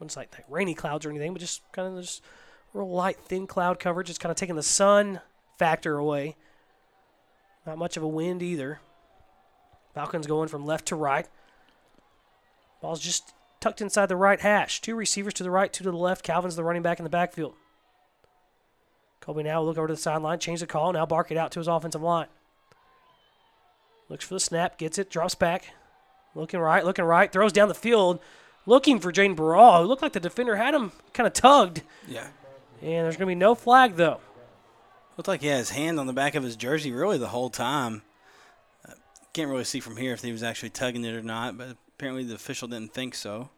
It's 0.00 0.16
like, 0.16 0.32
like 0.32 0.44
rainy 0.48 0.74
clouds 0.74 1.04
or 1.04 1.10
anything, 1.10 1.32
but 1.32 1.40
just 1.40 1.62
kind 1.72 1.88
of 1.88 2.02
just 2.02 2.22
real 2.72 2.90
light, 2.90 3.18
thin 3.18 3.46
cloud 3.46 3.78
coverage. 3.78 4.10
It's 4.10 4.18
kind 4.18 4.30
of 4.30 4.36
taking 4.36 4.56
the 4.56 4.62
sun 4.62 5.20
factor 5.58 5.96
away. 5.96 6.36
Not 7.66 7.78
much 7.78 7.96
of 7.96 8.02
a 8.02 8.08
wind 8.08 8.42
either. 8.42 8.80
Falcons 9.94 10.26
going 10.26 10.48
from 10.48 10.64
left 10.64 10.86
to 10.86 10.96
right. 10.96 11.28
Ball's 12.80 13.00
just 13.00 13.34
tucked 13.60 13.80
inside 13.80 14.06
the 14.06 14.16
right 14.16 14.40
hash. 14.40 14.80
Two 14.80 14.94
receivers 14.94 15.34
to 15.34 15.42
the 15.42 15.50
right, 15.50 15.72
two 15.72 15.84
to 15.84 15.90
the 15.90 15.96
left. 15.96 16.24
Calvin's 16.24 16.56
the 16.56 16.64
running 16.64 16.82
back 16.82 16.98
in 16.98 17.04
the 17.04 17.10
backfield. 17.10 17.54
Colby 19.20 19.42
now 19.42 19.60
will 19.60 19.66
look 19.66 19.78
over 19.78 19.88
to 19.88 19.94
the 19.94 20.00
sideline, 20.00 20.38
change 20.38 20.60
the 20.60 20.66
call, 20.66 20.92
now 20.92 21.04
bark 21.04 21.30
it 21.30 21.36
out 21.36 21.52
to 21.52 21.60
his 21.60 21.68
offensive 21.68 22.00
line. 22.00 22.28
Looks 24.08 24.24
for 24.24 24.34
the 24.34 24.40
snap, 24.40 24.78
gets 24.78 24.98
it, 24.98 25.10
drops 25.10 25.34
back. 25.34 25.74
Looking 26.34 26.60
right, 26.60 26.84
looking 26.84 27.04
right, 27.04 27.30
throws 27.30 27.52
down 27.52 27.68
the 27.68 27.74
field, 27.74 28.20
looking 28.66 29.00
for 29.00 29.12
Jaden 29.12 29.36
Burrell, 29.36 29.82
who 29.82 29.88
looked 29.88 30.02
like 30.02 30.12
the 30.12 30.20
defender 30.20 30.56
had 30.56 30.74
him 30.74 30.92
kind 31.12 31.26
of 31.26 31.32
tugged. 31.32 31.82
Yeah. 32.06 32.28
And 32.82 33.04
there's 33.04 33.16
going 33.16 33.26
to 33.28 33.30
be 33.30 33.34
no 33.34 33.54
flag, 33.54 33.96
though. 33.96 34.20
Looked 35.16 35.28
like 35.28 35.42
he 35.42 35.48
had 35.48 35.58
his 35.58 35.70
hand 35.70 36.00
on 36.00 36.06
the 36.06 36.12
back 36.12 36.34
of 36.34 36.42
his 36.42 36.56
jersey 36.56 36.92
really 36.92 37.18
the 37.18 37.28
whole 37.28 37.50
time. 37.50 38.02
Uh, 38.88 38.92
can't 39.34 39.50
really 39.50 39.64
see 39.64 39.80
from 39.80 39.96
here 39.96 40.14
if 40.14 40.22
he 40.22 40.32
was 40.32 40.42
actually 40.42 40.70
tugging 40.70 41.04
it 41.04 41.14
or 41.14 41.22
not, 41.22 41.58
but 41.58 41.76
apparently 41.88 42.24
the 42.24 42.34
official 42.34 42.68
didn't 42.68 42.94
think 42.94 43.14
so. 43.14 43.50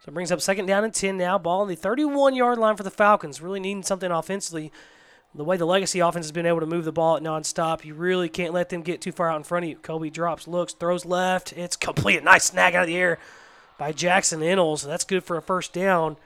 So 0.00 0.10
it 0.10 0.14
brings 0.14 0.30
up 0.30 0.40
second 0.40 0.66
down 0.66 0.84
and 0.84 0.94
10 0.94 1.16
now. 1.16 1.38
Ball 1.38 1.62
on 1.62 1.68
the 1.68 1.74
31 1.74 2.34
yard 2.34 2.58
line 2.58 2.76
for 2.76 2.82
the 2.82 2.90
Falcons. 2.90 3.40
Really 3.40 3.60
needing 3.60 3.82
something 3.82 4.10
offensively. 4.10 4.70
The 5.36 5.44
way 5.44 5.56
the 5.56 5.64
Legacy 5.64 5.98
offense 5.98 6.26
has 6.26 6.32
been 6.32 6.46
able 6.46 6.60
to 6.60 6.66
move 6.66 6.84
the 6.84 6.92
ball 6.92 7.16
at 7.16 7.22
nonstop, 7.22 7.84
you 7.84 7.94
really 7.94 8.28
can't 8.28 8.54
let 8.54 8.68
them 8.68 8.82
get 8.82 9.00
too 9.00 9.10
far 9.10 9.28
out 9.28 9.36
in 9.36 9.42
front 9.42 9.64
of 9.64 9.68
you. 9.70 9.76
Kobe 9.76 10.08
drops, 10.08 10.46
looks, 10.46 10.74
throws 10.74 11.04
left. 11.04 11.52
It's 11.54 11.76
complete. 11.76 12.22
Nice 12.22 12.44
snag 12.44 12.76
out 12.76 12.82
of 12.82 12.86
the 12.86 12.96
air 12.96 13.18
by 13.76 13.90
Jackson 13.90 14.40
Innels. 14.40 14.86
That's 14.86 15.02
good 15.02 15.24
for 15.24 15.36
a 15.36 15.42
first 15.42 15.72
down. 15.72 16.16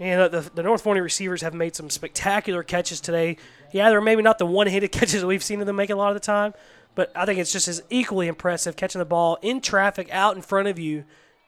And 0.00 0.20
uh, 0.20 0.28
the, 0.28 0.40
the 0.52 0.62
North 0.64 0.82
Forney 0.82 1.00
receivers 1.00 1.42
have 1.42 1.54
made 1.54 1.76
some 1.76 1.88
spectacular 1.90 2.64
catches 2.64 3.00
today. 3.00 3.36
Yeah, 3.72 3.90
they're 3.90 4.00
maybe 4.00 4.22
not 4.22 4.38
the 4.38 4.46
one 4.46 4.66
handed 4.66 4.88
catches 4.92 5.20
that 5.20 5.26
we've 5.28 5.44
seen 5.44 5.60
them 5.60 5.76
make 5.76 5.90
a 5.90 5.94
lot 5.94 6.08
of 6.08 6.14
the 6.14 6.20
time, 6.20 6.54
but 6.96 7.12
I 7.14 7.26
think 7.26 7.38
it's 7.38 7.52
just 7.52 7.68
as 7.68 7.82
equally 7.88 8.26
impressive 8.26 8.74
catching 8.74 8.98
the 8.98 9.04
ball 9.04 9.38
in 9.42 9.60
traffic 9.60 10.08
out 10.10 10.34
in 10.34 10.42
front 10.42 10.66
of 10.66 10.78
you 10.78 11.04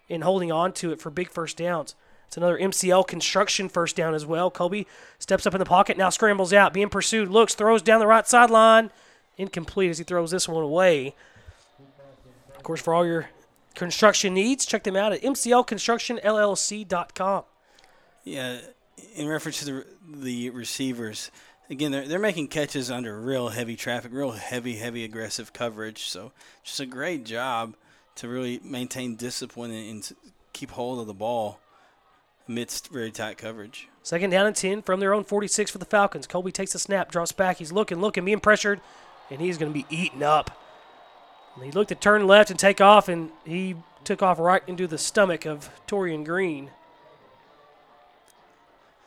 and 0.09 0.22
holding 0.22 0.53
on 0.53 0.72
to 0.74 0.93
it 0.93 1.01
for 1.01 1.11
big 1.11 1.30
first 1.30 1.57
downs. 1.57 1.97
It's 2.27 2.37
another 2.37 2.59
MCL 2.59 3.07
construction 3.07 3.68
first 3.68 3.97
down 3.97 4.14
as 4.14 4.27
well. 4.27 4.51
Kobe 4.51 4.85
steps 5.18 5.47
up 5.47 5.55
in 5.55 5.59
the 5.59 5.64
pocket, 5.64 5.97
now 5.97 6.11
scrambles 6.11 6.53
out, 6.53 6.72
being 6.72 6.89
pursued, 6.89 7.29
looks, 7.29 7.55
throws 7.55 7.83
down 7.83 8.01
the 8.01 8.07
right 8.07 8.27
sideline. 8.27 8.91
Incomplete 9.39 9.91
as 9.91 9.99
he 9.99 10.05
throws 10.05 10.31
this 10.31 10.49
one 10.49 10.62
away. 10.62 11.14
Of 12.57 12.62
course, 12.62 12.81
for 12.81 12.95
all 12.95 13.05
your 13.07 13.29
construction 13.74 14.33
needs, 14.35 14.64
check 14.64 14.85
them 14.85 14.97
out 14.97 15.12
at 15.12 15.22
mclconstructionllc.com. 15.22 17.45
Yeah, 18.24 18.59
in 19.14 19.29
reference 19.29 19.59
to 19.61 19.66
the 19.66 19.85
the 20.09 20.51
receivers, 20.51 21.31
again, 21.68 21.93
they're, 21.93 22.09
they're 22.09 22.18
making 22.18 22.49
catches 22.49 22.91
under 22.91 23.20
real 23.20 23.49
heavy 23.49 23.77
traffic, 23.77 24.12
real 24.12 24.31
heavy, 24.33 24.77
heavy 24.77 25.05
aggressive 25.05 25.53
coverage. 25.53 26.09
So 26.09 26.33
just 26.64 26.81
a 26.81 26.87
great 26.87 27.24
job 27.24 27.77
to 28.16 28.29
really 28.29 28.61
maintain 28.64 29.16
discipline 29.16 29.70
and, 29.70 29.91
and 29.91 30.12
keep 30.53 30.70
hold 30.70 31.01
of 31.01 31.07
the 31.07 31.14
ball 31.14 31.61
amidst 32.49 32.88
very 32.88 33.11
tight 33.11 33.38
coverage. 33.38 33.88
Second 34.03 34.30
down 34.30 34.47
and 34.47 34.55
10 34.55 34.82
from 34.82 35.01
their 35.01 35.12
own 35.12 35.24
46 35.24 35.70
for 35.70 35.78
the 35.78 35.84
Falcons. 35.84 36.26
Colby 36.26 36.53
takes 36.53 36.74
a 36.74 36.78
snap, 36.78 37.11
drops 37.11 37.32
back. 37.32 37.57
He's 37.57 37.72
looking, 37.72 38.01
looking, 38.01 38.24
being 38.24 38.40
pressured, 38.40 38.80
and 39.30 39.40
he's 39.40 39.59
going 39.59 39.72
to 39.72 39.78
be 39.78 39.86
eaten 39.90 40.22
up. 40.22 40.57
And 41.57 41.64
he 41.64 41.72
looked 41.72 41.88
to 41.88 41.94
turn 41.94 42.26
left 42.26 42.51
and 42.51 42.59
take 42.59 42.80
off, 42.80 43.09
and 43.09 43.30
he 43.44 43.76
took 44.05 44.22
off 44.22 44.38
right 44.38 44.62
into 44.66 44.86
the 44.86 44.99
stomach 44.99 45.44
of 45.44 45.70
Torian 45.88 46.24
Green. 46.24 46.70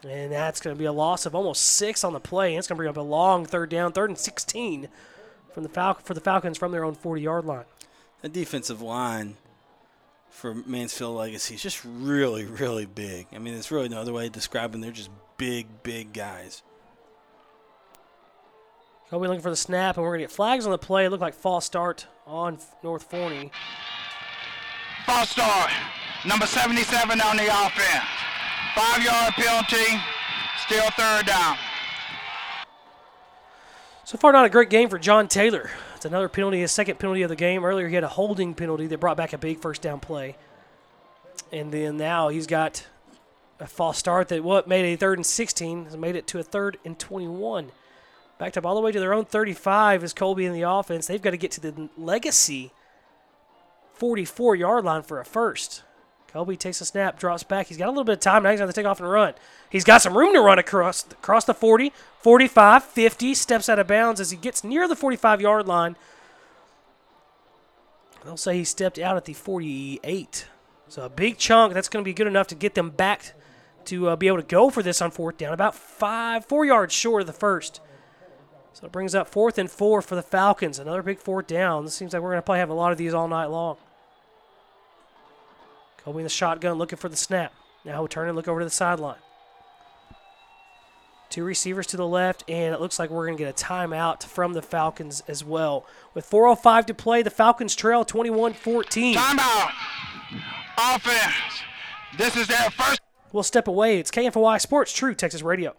And 0.03 0.31
that's 0.31 0.59
going 0.61 0.75
to 0.75 0.79
be 0.79 0.85
a 0.85 0.93
loss 0.93 1.25
of 1.25 1.35
almost 1.35 1.61
six 1.61 2.03
on 2.03 2.13
the 2.13 2.19
play. 2.19 2.49
And 2.53 2.59
it's 2.59 2.67
going 2.67 2.75
to 2.75 2.79
bring 2.79 2.89
up 2.89 2.97
a 2.97 3.01
long 3.01 3.45
third 3.45 3.69
down, 3.69 3.91
third 3.91 4.09
and 4.09 4.17
16 4.17 4.87
from 5.53 5.63
the 5.63 5.69
Fal- 5.69 5.95
for 5.95 6.13
the 6.13 6.21
Falcons 6.21 6.57
from 6.57 6.71
their 6.71 6.83
own 6.83 6.95
40 6.95 7.21
yard 7.21 7.45
line. 7.45 7.65
The 8.21 8.29
defensive 8.29 8.81
line 8.81 9.37
for 10.29 10.53
Mansfield 10.53 11.15
Legacy 11.15 11.55
is 11.55 11.61
just 11.61 11.83
really, 11.83 12.45
really 12.45 12.85
big. 12.85 13.27
I 13.33 13.39
mean, 13.39 13.53
there's 13.53 13.71
really 13.71 13.89
no 13.89 13.99
other 13.99 14.13
way 14.13 14.25
to 14.25 14.29
describe 14.29 14.71
them. 14.71 14.81
They're 14.81 14.91
just 14.91 15.09
big, 15.37 15.83
big 15.83 16.13
guys. 16.13 16.63
Kobe 19.09 19.27
looking 19.27 19.41
for 19.41 19.49
the 19.49 19.55
snap, 19.55 19.97
and 19.97 20.03
we're 20.03 20.11
going 20.11 20.19
to 20.19 20.23
get 20.25 20.31
flags 20.31 20.65
on 20.65 20.71
the 20.71 20.77
play. 20.77 21.05
It 21.05 21.09
looked 21.09 21.21
like 21.21 21.33
false 21.33 21.65
start 21.65 22.05
on 22.27 22.59
North 22.83 23.03
Forney. 23.03 23.51
False 25.07 25.29
start. 25.29 25.71
Number 26.25 26.45
77 26.45 27.19
on 27.19 27.37
the 27.37 27.47
offense. 27.47 28.05
Five 28.75 29.03
yard 29.03 29.33
penalty. 29.33 29.99
Still 30.65 30.89
third 30.91 31.25
down. 31.25 31.57
So 34.03 34.17
far, 34.17 34.31
not 34.31 34.45
a 34.45 34.49
great 34.49 34.69
game 34.69 34.89
for 34.89 34.99
John 34.99 35.27
Taylor. 35.27 35.71
It's 35.99 36.05
another 36.05 36.29
penalty, 36.29 36.61
his 36.61 36.71
second 36.71 36.97
penalty 36.97 37.23
of 37.23 37.29
the 37.29 37.35
game. 37.35 37.65
Earlier, 37.65 37.89
he 37.89 37.95
had 37.95 38.05
a 38.05 38.07
holding 38.07 38.53
penalty 38.53 38.87
that 38.87 39.01
brought 39.01 39.17
back 39.17 39.33
a 39.33 39.37
big 39.37 39.59
first 39.59 39.81
down 39.81 39.99
play. 39.99 40.37
And 41.51 41.73
then 41.73 41.97
now 41.97 42.29
he's 42.29 42.47
got 42.47 42.87
a 43.59 43.67
false 43.67 43.97
start 43.97 44.29
that 44.29 44.41
what 44.41 44.65
made 44.65 44.85
a 44.85 44.95
third 44.95 45.17
and 45.17 45.25
16 45.25 45.83
has 45.83 45.97
made 45.97 46.15
it 46.15 46.25
to 46.27 46.39
a 46.39 46.43
third 46.43 46.77
and 46.85 46.97
21. 46.97 47.73
Backed 48.37 48.57
up 48.57 48.65
all 48.65 48.75
the 48.75 48.81
way 48.81 48.93
to 48.93 48.99
their 49.01 49.13
own 49.13 49.25
35 49.25 50.05
is 50.05 50.13
Colby 50.13 50.45
in 50.45 50.53
the 50.53 50.61
offense. 50.61 51.05
They've 51.05 51.21
got 51.21 51.31
to 51.31 51.37
get 51.37 51.51
to 51.51 51.59
the 51.59 51.89
legacy 51.97 52.71
44 53.95 54.55
yard 54.55 54.85
line 54.85 55.01
for 55.01 55.19
a 55.19 55.25
first. 55.25 55.83
Colby 56.31 56.55
takes 56.55 56.79
a 56.79 56.85
snap, 56.85 57.17
drops 57.17 57.43
back. 57.43 57.67
He's 57.67 57.77
got 57.77 57.87
a 57.87 57.89
little 57.89 58.03
bit 58.03 58.13
of 58.13 58.19
time. 58.19 58.43
Now 58.43 58.51
he's 58.51 58.59
going 58.59 58.69
to 58.71 58.75
take 58.75 58.85
off 58.85 58.99
and 58.99 59.09
run. 59.09 59.33
He's 59.69 59.83
got 59.83 60.01
some 60.01 60.15
room 60.15 60.33
to 60.33 60.41
run 60.41 60.59
across 60.59 61.05
across 61.11 61.45
the 61.45 61.55
40, 61.55 61.91
45, 62.21 62.83
50. 62.83 63.33
Steps 63.33 63.67
out 63.67 63.79
of 63.79 63.87
bounds 63.87 64.19
as 64.19 64.29
he 64.31 64.37
gets 64.37 64.63
near 64.63 64.87
the 64.87 64.95
45 64.95 65.41
yard 65.41 65.67
line. 65.67 65.95
They'll 68.23 68.37
say 68.37 68.57
he 68.57 68.63
stepped 68.63 68.99
out 68.99 69.17
at 69.17 69.25
the 69.25 69.33
48. 69.33 70.47
So 70.87 71.03
a 71.03 71.09
big 71.09 71.37
chunk. 71.37 71.73
That's 71.73 71.89
going 71.89 72.03
to 72.03 72.09
be 72.09 72.13
good 72.13 72.27
enough 72.27 72.47
to 72.47 72.55
get 72.55 72.75
them 72.75 72.91
back 72.91 73.33
to 73.85 74.09
uh, 74.09 74.15
be 74.15 74.27
able 74.27 74.37
to 74.37 74.43
go 74.43 74.69
for 74.69 74.83
this 74.83 75.01
on 75.01 75.09
fourth 75.09 75.37
down. 75.37 75.53
About 75.53 75.73
five, 75.73 76.45
four 76.45 76.63
yards 76.65 76.93
short 76.93 77.21
of 77.21 77.27
the 77.27 77.33
first. 77.33 77.81
So 78.73 78.85
it 78.85 78.91
brings 78.91 79.15
up 79.15 79.27
fourth 79.27 79.57
and 79.57 79.69
four 79.69 80.01
for 80.01 80.15
the 80.15 80.21
Falcons. 80.21 80.77
Another 80.77 81.01
big 81.01 81.17
fourth 81.17 81.47
down. 81.47 81.85
This 81.85 81.95
seems 81.95 82.13
like 82.13 82.21
we're 82.21 82.29
going 82.29 82.37
to 82.37 82.43
probably 82.43 82.59
have 82.59 82.69
a 82.69 82.73
lot 82.73 82.91
of 82.91 82.97
these 82.97 83.13
all 83.13 83.27
night 83.27 83.47
long. 83.47 83.77
Kobe 86.03 86.19
in 86.19 86.23
the 86.23 86.29
shotgun 86.29 86.77
looking 86.77 86.97
for 86.97 87.09
the 87.09 87.15
snap. 87.15 87.53
Now 87.85 87.93
he'll 87.93 88.07
turn 88.07 88.27
and 88.27 88.35
look 88.35 88.47
over 88.47 88.59
to 88.59 88.65
the 88.65 88.71
sideline. 88.71 89.17
Two 91.29 91.43
receivers 91.43 91.85
to 91.87 91.97
the 91.97 92.07
left, 92.07 92.43
and 92.49 92.73
it 92.73 92.81
looks 92.81 92.97
like 92.97 93.11
we're 93.11 93.27
going 93.27 93.37
to 93.37 93.43
get 93.43 93.61
a 93.61 93.65
timeout 93.65 94.23
from 94.23 94.53
the 94.53 94.63
Falcons 94.63 95.21
as 95.27 95.43
well. 95.43 95.85
With 96.15 96.27
4.05 96.27 96.87
to 96.87 96.93
play, 96.95 97.21
the 97.21 97.29
Falcons 97.29 97.75
trail 97.75 98.03
21 98.03 98.53
14. 98.53 99.15
Timeout. 99.15 99.71
Offense. 100.77 101.35
This 102.17 102.35
is 102.35 102.47
their 102.47 102.71
first. 102.71 102.99
We'll 103.31 103.43
step 103.43 103.67
away. 103.67 103.99
It's 103.99 104.09
KFNY 104.09 104.59
Sports 104.59 104.91
True 104.91 105.13
Texas 105.13 105.43
Radio. 105.43 105.75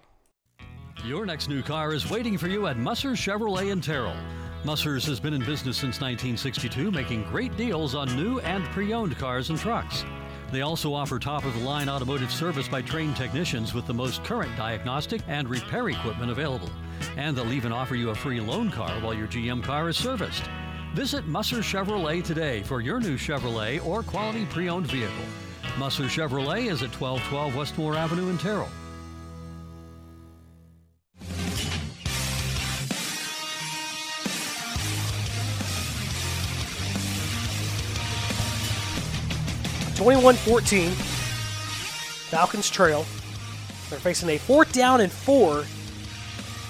Your 1.04 1.26
next 1.26 1.48
new 1.48 1.62
car 1.62 1.94
is 1.94 2.08
waiting 2.08 2.38
for 2.38 2.46
you 2.46 2.68
at 2.68 2.76
Musser 2.76 3.10
Chevrolet 3.12 3.72
in 3.72 3.80
Terrell. 3.80 4.14
Musser's 4.62 5.06
has 5.06 5.18
been 5.18 5.32
in 5.32 5.40
business 5.40 5.78
since 5.78 6.02
1962, 6.02 6.90
making 6.90 7.24
great 7.24 7.56
deals 7.56 7.94
on 7.94 8.14
new 8.14 8.40
and 8.40 8.62
pre 8.66 8.92
owned 8.92 9.16
cars 9.16 9.48
and 9.48 9.58
trucks. 9.58 10.04
They 10.52 10.61
also 10.61 10.92
offer 10.92 11.18
top 11.18 11.44
of 11.44 11.54
the 11.54 11.64
line 11.64 11.88
automotive 11.88 12.30
service 12.30 12.68
by 12.68 12.82
trained 12.82 13.16
technicians 13.16 13.72
with 13.72 13.86
the 13.86 13.94
most 13.94 14.22
current 14.22 14.54
diagnostic 14.56 15.22
and 15.28 15.48
repair 15.48 15.88
equipment 15.88 16.30
available. 16.30 16.68
And 17.16 17.34
they'll 17.34 17.54
even 17.54 17.72
offer 17.72 17.94
you 17.94 18.11
a 18.11 18.14
free 18.14 18.40
loan 18.40 18.70
car 18.70 18.90
while 19.00 19.14
your 19.14 19.28
GM 19.28 19.62
car 19.62 19.88
is 19.88 19.96
serviced. 19.96 20.42
Visit 20.94 21.26
Musser 21.26 21.58
Chevrolet 21.58 22.22
today 22.22 22.62
for 22.62 22.82
your 22.82 23.00
new 23.00 23.16
Chevrolet 23.16 23.84
or 23.86 24.02
quality 24.02 24.44
pre 24.44 24.68
owned 24.68 24.88
vehicle. 24.88 25.24
Musser 25.78 26.04
Chevrolet 26.04 26.70
is 26.70 26.82
at 26.82 27.00
1212 27.00 27.56
Westmore 27.56 27.96
Avenue 27.96 28.28
in 28.28 28.36
Terrell. 28.36 28.68
Twenty-one 40.01 40.36
fourteen. 40.36 40.92
Falcons 42.30 42.70
trail. 42.70 43.05
They're 43.90 43.98
facing 43.98 44.30
a 44.30 44.38
fourth 44.38 44.72
down 44.72 45.03
and 45.03 45.12
four. 45.12 45.66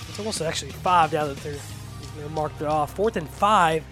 It's 0.09 0.18
almost 0.18 0.43
actually 0.43 0.72
five 0.72 1.12
down 1.12 1.28
that 1.28 1.37
they're, 1.37 2.28
marked 2.31 2.61
it 2.61 2.66
off. 2.66 2.97
Fourth 2.97 3.14
and 3.14 3.31
five. 3.31 3.85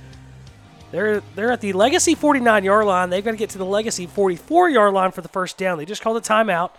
They're 0.91 1.23
they're 1.37 1.53
at 1.53 1.61
the 1.61 1.73
Legacy 1.73 2.17
49 2.17 2.65
yard 2.65 2.85
line. 2.85 3.11
They've 3.11 3.25
got 3.25 3.31
to 3.31 3.37
get 3.37 3.51
to 3.51 3.59
the 3.59 3.65
Legacy 3.65 4.09
44 4.09 4.71
yard 4.71 4.93
line 4.93 5.13
for 5.13 5.21
the 5.21 5.29
first 5.29 5.57
down. 5.57 5.79
They 5.79 5.85
just 5.85 6.03
called 6.03 6.17
a 6.17 6.21
timeout. 6.21 6.73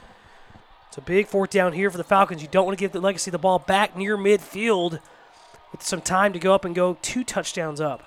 It's 0.89 0.97
a 0.97 1.01
big 1.01 1.27
fourth 1.27 1.51
down 1.51 1.71
here 1.71 1.89
for 1.89 1.97
the 1.97 2.03
Falcons. 2.03 2.41
You 2.41 2.49
don't 2.51 2.65
want 2.65 2.77
to 2.77 2.83
give 2.83 2.91
the 2.91 2.99
Legacy 2.99 3.31
the 3.31 3.37
ball 3.37 3.59
back 3.59 3.95
near 3.95 4.17
midfield 4.17 4.99
with 5.71 5.81
some 5.81 6.01
time 6.01 6.33
to 6.33 6.39
go 6.39 6.53
up 6.53 6.65
and 6.65 6.75
go 6.75 6.97
two 7.01 7.23
touchdowns 7.23 7.79
up. 7.79 8.03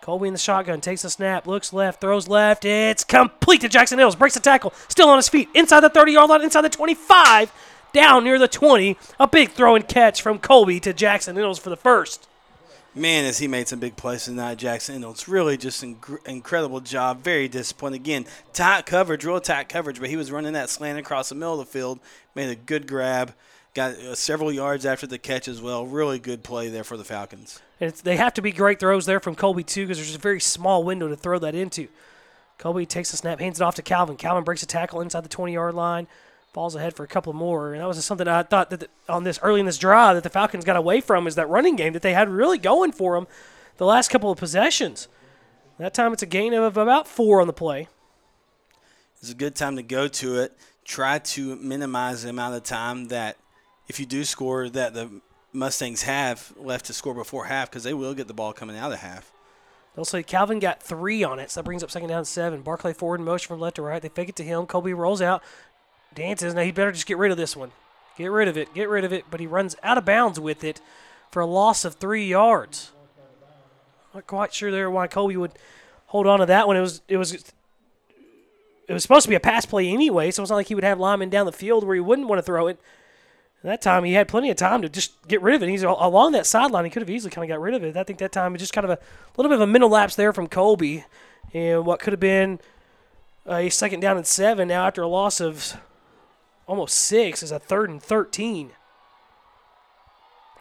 Colby 0.00 0.28
in 0.28 0.32
the 0.32 0.38
shotgun 0.38 0.80
takes 0.80 1.04
a 1.04 1.10
snap, 1.10 1.46
looks 1.46 1.74
left, 1.74 2.00
throws 2.00 2.26
left. 2.26 2.64
It's 2.64 3.04
complete 3.04 3.60
to 3.60 3.68
Jackson 3.68 3.98
Hills. 3.98 4.16
Breaks 4.16 4.34
the 4.34 4.40
tackle, 4.40 4.72
still 4.88 5.10
on 5.10 5.18
his 5.18 5.28
feet, 5.28 5.50
inside 5.54 5.80
the 5.80 5.90
30 5.90 6.12
yard 6.12 6.30
line, 6.30 6.42
inside 6.42 6.62
the 6.62 6.70
25, 6.70 7.52
down 7.92 8.24
near 8.24 8.38
the 8.38 8.48
20. 8.48 8.96
A 9.18 9.28
big 9.28 9.50
throw 9.50 9.76
and 9.76 9.86
catch 9.86 10.22
from 10.22 10.38
Colby 10.38 10.80
to 10.80 10.94
Jackson 10.94 11.36
Hills 11.36 11.58
for 11.58 11.68
the 11.68 11.76
first. 11.76 12.28
Man, 12.94 13.24
has 13.24 13.38
he 13.38 13.46
made 13.46 13.68
some 13.68 13.78
big 13.78 13.94
plays 13.96 14.24
tonight, 14.24 14.56
Jackson 14.56 15.00
Hills. 15.00 15.28
really 15.28 15.58
just 15.58 15.82
an 15.82 15.98
incredible 16.24 16.80
job. 16.80 17.22
Very 17.22 17.46
disciplined. 17.46 17.94
Again, 17.94 18.24
tight 18.54 18.86
coverage, 18.86 19.24
real 19.24 19.40
tight 19.40 19.68
coverage, 19.68 20.00
but 20.00 20.08
he 20.08 20.16
was 20.16 20.32
running 20.32 20.54
that 20.54 20.70
slant 20.70 20.98
across 20.98 21.28
the 21.28 21.34
middle 21.34 21.60
of 21.60 21.66
the 21.66 21.72
field, 21.72 22.00
made 22.34 22.48
a 22.48 22.56
good 22.56 22.88
grab, 22.88 23.34
got 23.74 23.92
uh, 23.92 24.14
several 24.14 24.52
yards 24.52 24.84
after 24.84 25.06
the 25.06 25.18
catch 25.18 25.48
as 25.48 25.60
well. 25.60 25.86
Really 25.86 26.18
good 26.18 26.42
play 26.42 26.68
there 26.68 26.84
for 26.84 26.96
the 26.96 27.04
Falcons. 27.04 27.60
And 27.80 27.92
they 27.92 28.16
have 28.16 28.34
to 28.34 28.42
be 28.42 28.52
great 28.52 28.80
throws 28.80 29.06
there 29.06 29.20
from 29.20 29.34
Colby, 29.34 29.64
too, 29.64 29.84
because 29.84 29.98
there's 29.98 30.14
a 30.14 30.18
very 30.18 30.40
small 30.40 30.84
window 30.84 31.08
to 31.08 31.16
throw 31.16 31.38
that 31.38 31.54
into. 31.54 31.88
Colby 32.58 32.84
takes 32.84 33.10
the 33.10 33.16
snap, 33.16 33.40
hands 33.40 33.60
it 33.60 33.64
off 33.64 33.76
to 33.76 33.82
Calvin. 33.82 34.16
Calvin 34.16 34.44
breaks 34.44 34.62
a 34.62 34.66
tackle 34.66 35.00
inside 35.00 35.24
the 35.24 35.28
20 35.28 35.52
yard 35.52 35.74
line 35.74 36.06
falls 36.52 36.74
ahead 36.74 36.94
for 36.94 37.04
a 37.04 37.08
couple 37.08 37.32
more. 37.32 37.72
And 37.72 37.82
that 37.82 37.86
was 37.86 38.04
something 38.04 38.26
I 38.26 38.42
thought 38.42 38.70
that 38.70 38.80
the, 38.80 38.88
on 39.08 39.24
this 39.24 39.38
early 39.42 39.60
in 39.60 39.66
this 39.66 39.78
drive 39.78 40.16
that 40.16 40.22
the 40.22 40.30
Falcons 40.30 40.64
got 40.64 40.76
away 40.76 41.00
from 41.00 41.26
is 41.26 41.34
that 41.36 41.48
running 41.48 41.76
game 41.76 41.92
that 41.92 42.02
they 42.02 42.12
had 42.12 42.28
really 42.28 42.58
going 42.58 42.92
for 42.92 43.14
them 43.14 43.26
the 43.76 43.86
last 43.86 44.10
couple 44.10 44.30
of 44.30 44.38
possessions. 44.38 45.08
That 45.78 45.94
time 45.94 46.12
it's 46.12 46.22
a 46.22 46.26
gain 46.26 46.52
of 46.52 46.76
about 46.76 47.08
four 47.08 47.40
on 47.40 47.46
the 47.46 47.52
play. 47.52 47.88
It's 49.20 49.30
a 49.30 49.34
good 49.34 49.54
time 49.54 49.76
to 49.76 49.82
go 49.82 50.08
to 50.08 50.40
it. 50.40 50.56
Try 50.84 51.18
to 51.18 51.56
minimize 51.56 52.22
the 52.22 52.30
amount 52.30 52.54
of 52.54 52.64
time 52.64 53.08
that 53.08 53.36
if 53.90 53.98
you 53.98 54.06
do 54.06 54.24
score 54.24 54.68
that 54.68 54.94
the 54.94 55.20
Mustangs 55.52 56.02
have 56.02 56.52
left 56.56 56.86
to 56.86 56.92
score 56.92 57.12
before 57.12 57.46
half 57.46 57.68
because 57.68 57.82
they 57.82 57.92
will 57.92 58.14
get 58.14 58.28
the 58.28 58.32
ball 58.32 58.52
coming 58.52 58.78
out 58.78 58.92
of 58.92 59.00
half. 59.00 59.32
They'll 59.94 60.04
say 60.04 60.22
Calvin 60.22 60.60
got 60.60 60.80
three 60.80 61.24
on 61.24 61.40
it, 61.40 61.50
so 61.50 61.60
that 61.60 61.64
brings 61.64 61.82
up 61.82 61.90
second 61.90 62.08
down 62.08 62.24
seven. 62.24 62.62
Barclay 62.62 62.92
forward 62.92 63.18
in 63.18 63.26
motion 63.26 63.48
from 63.48 63.58
left 63.58 63.76
to 63.76 63.82
right. 63.82 64.00
They 64.00 64.08
fake 64.08 64.28
it 64.28 64.36
to 64.36 64.44
him. 64.44 64.66
Colby 64.66 64.94
rolls 64.94 65.20
out, 65.20 65.42
dances. 66.14 66.54
Now 66.54 66.62
he 66.62 66.70
better 66.70 66.92
just 66.92 67.06
get 67.06 67.18
rid 67.18 67.32
of 67.32 67.36
this 67.36 67.56
one. 67.56 67.72
Get 68.16 68.28
rid 68.28 68.46
of 68.46 68.56
it. 68.56 68.72
Get 68.74 68.88
rid 68.88 69.04
of 69.04 69.12
it. 69.12 69.24
But 69.28 69.40
he 69.40 69.48
runs 69.48 69.74
out 69.82 69.98
of 69.98 70.04
bounds 70.04 70.38
with 70.38 70.62
it 70.62 70.80
for 71.32 71.40
a 71.40 71.46
loss 71.46 71.84
of 71.84 71.96
three 71.96 72.26
yards. 72.26 72.92
Not 74.14 74.28
quite 74.28 74.54
sure 74.54 74.70
there 74.70 74.88
why 74.88 75.08
Colby 75.08 75.36
would 75.36 75.52
hold 76.06 76.28
on 76.28 76.38
to 76.38 76.46
that 76.46 76.68
one. 76.68 76.76
It 76.76 76.80
was 76.80 77.02
it 77.08 77.16
was 77.16 77.32
it 77.32 78.92
was 78.92 79.02
supposed 79.02 79.24
to 79.24 79.28
be 79.28 79.34
a 79.34 79.40
pass 79.40 79.66
play 79.66 79.88
anyway, 79.88 80.30
so 80.30 80.42
it's 80.42 80.50
not 80.50 80.56
like 80.56 80.68
he 80.68 80.76
would 80.76 80.84
have 80.84 81.00
linemen 81.00 81.28
down 81.28 81.46
the 81.46 81.52
field 81.52 81.82
where 81.82 81.96
he 81.96 82.00
wouldn't 82.00 82.28
want 82.28 82.38
to 82.38 82.44
throw 82.44 82.68
it. 82.68 82.78
And 83.62 83.70
that 83.70 83.82
time 83.82 84.04
he 84.04 84.14
had 84.14 84.28
plenty 84.28 84.50
of 84.50 84.56
time 84.56 84.82
to 84.82 84.88
just 84.88 85.12
get 85.28 85.42
rid 85.42 85.54
of 85.54 85.62
it. 85.62 85.68
He's 85.68 85.82
along 85.82 86.32
that 86.32 86.46
sideline. 86.46 86.84
He 86.84 86.90
could 86.90 87.02
have 87.02 87.10
easily 87.10 87.30
kind 87.30 87.44
of 87.44 87.54
got 87.54 87.60
rid 87.60 87.74
of 87.74 87.84
it. 87.84 87.96
I 87.96 88.04
think 88.04 88.18
that 88.20 88.32
time 88.32 88.52
was 88.52 88.60
just 88.60 88.72
kind 88.72 88.84
of 88.84 88.90
a 88.90 88.98
little 89.36 89.50
bit 89.50 89.56
of 89.56 89.68
a 89.68 89.70
mental 89.70 89.90
lapse 89.90 90.16
there 90.16 90.32
from 90.32 90.48
Colby, 90.48 91.04
and 91.52 91.84
what 91.84 92.00
could 92.00 92.12
have 92.12 92.20
been 92.20 92.58
a 93.46 93.68
second 93.68 94.00
down 94.00 94.16
and 94.16 94.26
seven 94.26 94.68
now 94.68 94.86
after 94.86 95.02
a 95.02 95.08
loss 95.08 95.40
of 95.40 95.76
almost 96.66 96.94
six 96.94 97.42
is 97.42 97.50
a 97.50 97.58
third 97.58 97.90
and 97.90 98.02
13. 98.02 98.70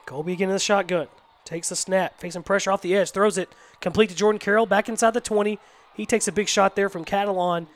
Colby 0.05 0.33
again 0.33 0.49
in 0.49 0.55
the 0.55 0.59
shotgun. 0.59 1.07
Takes 1.45 1.69
the 1.69 1.75
snap, 1.75 2.19
facing 2.19 2.43
pressure 2.43 2.71
off 2.71 2.81
the 2.81 2.95
edge, 2.95 3.11
throws 3.11 3.37
it 3.37 3.49
complete 3.79 4.09
to 4.09 4.15
Jordan 4.15 4.39
Carroll 4.39 4.65
back 4.65 4.89
inside 4.89 5.13
the 5.13 5.21
20. 5.21 5.57
He 5.95 6.05
takes 6.05 6.27
a 6.27 6.31
big 6.31 6.47
shot 6.47 6.75
there 6.75 6.89
from 6.89 7.05
Catalon. 7.05 7.67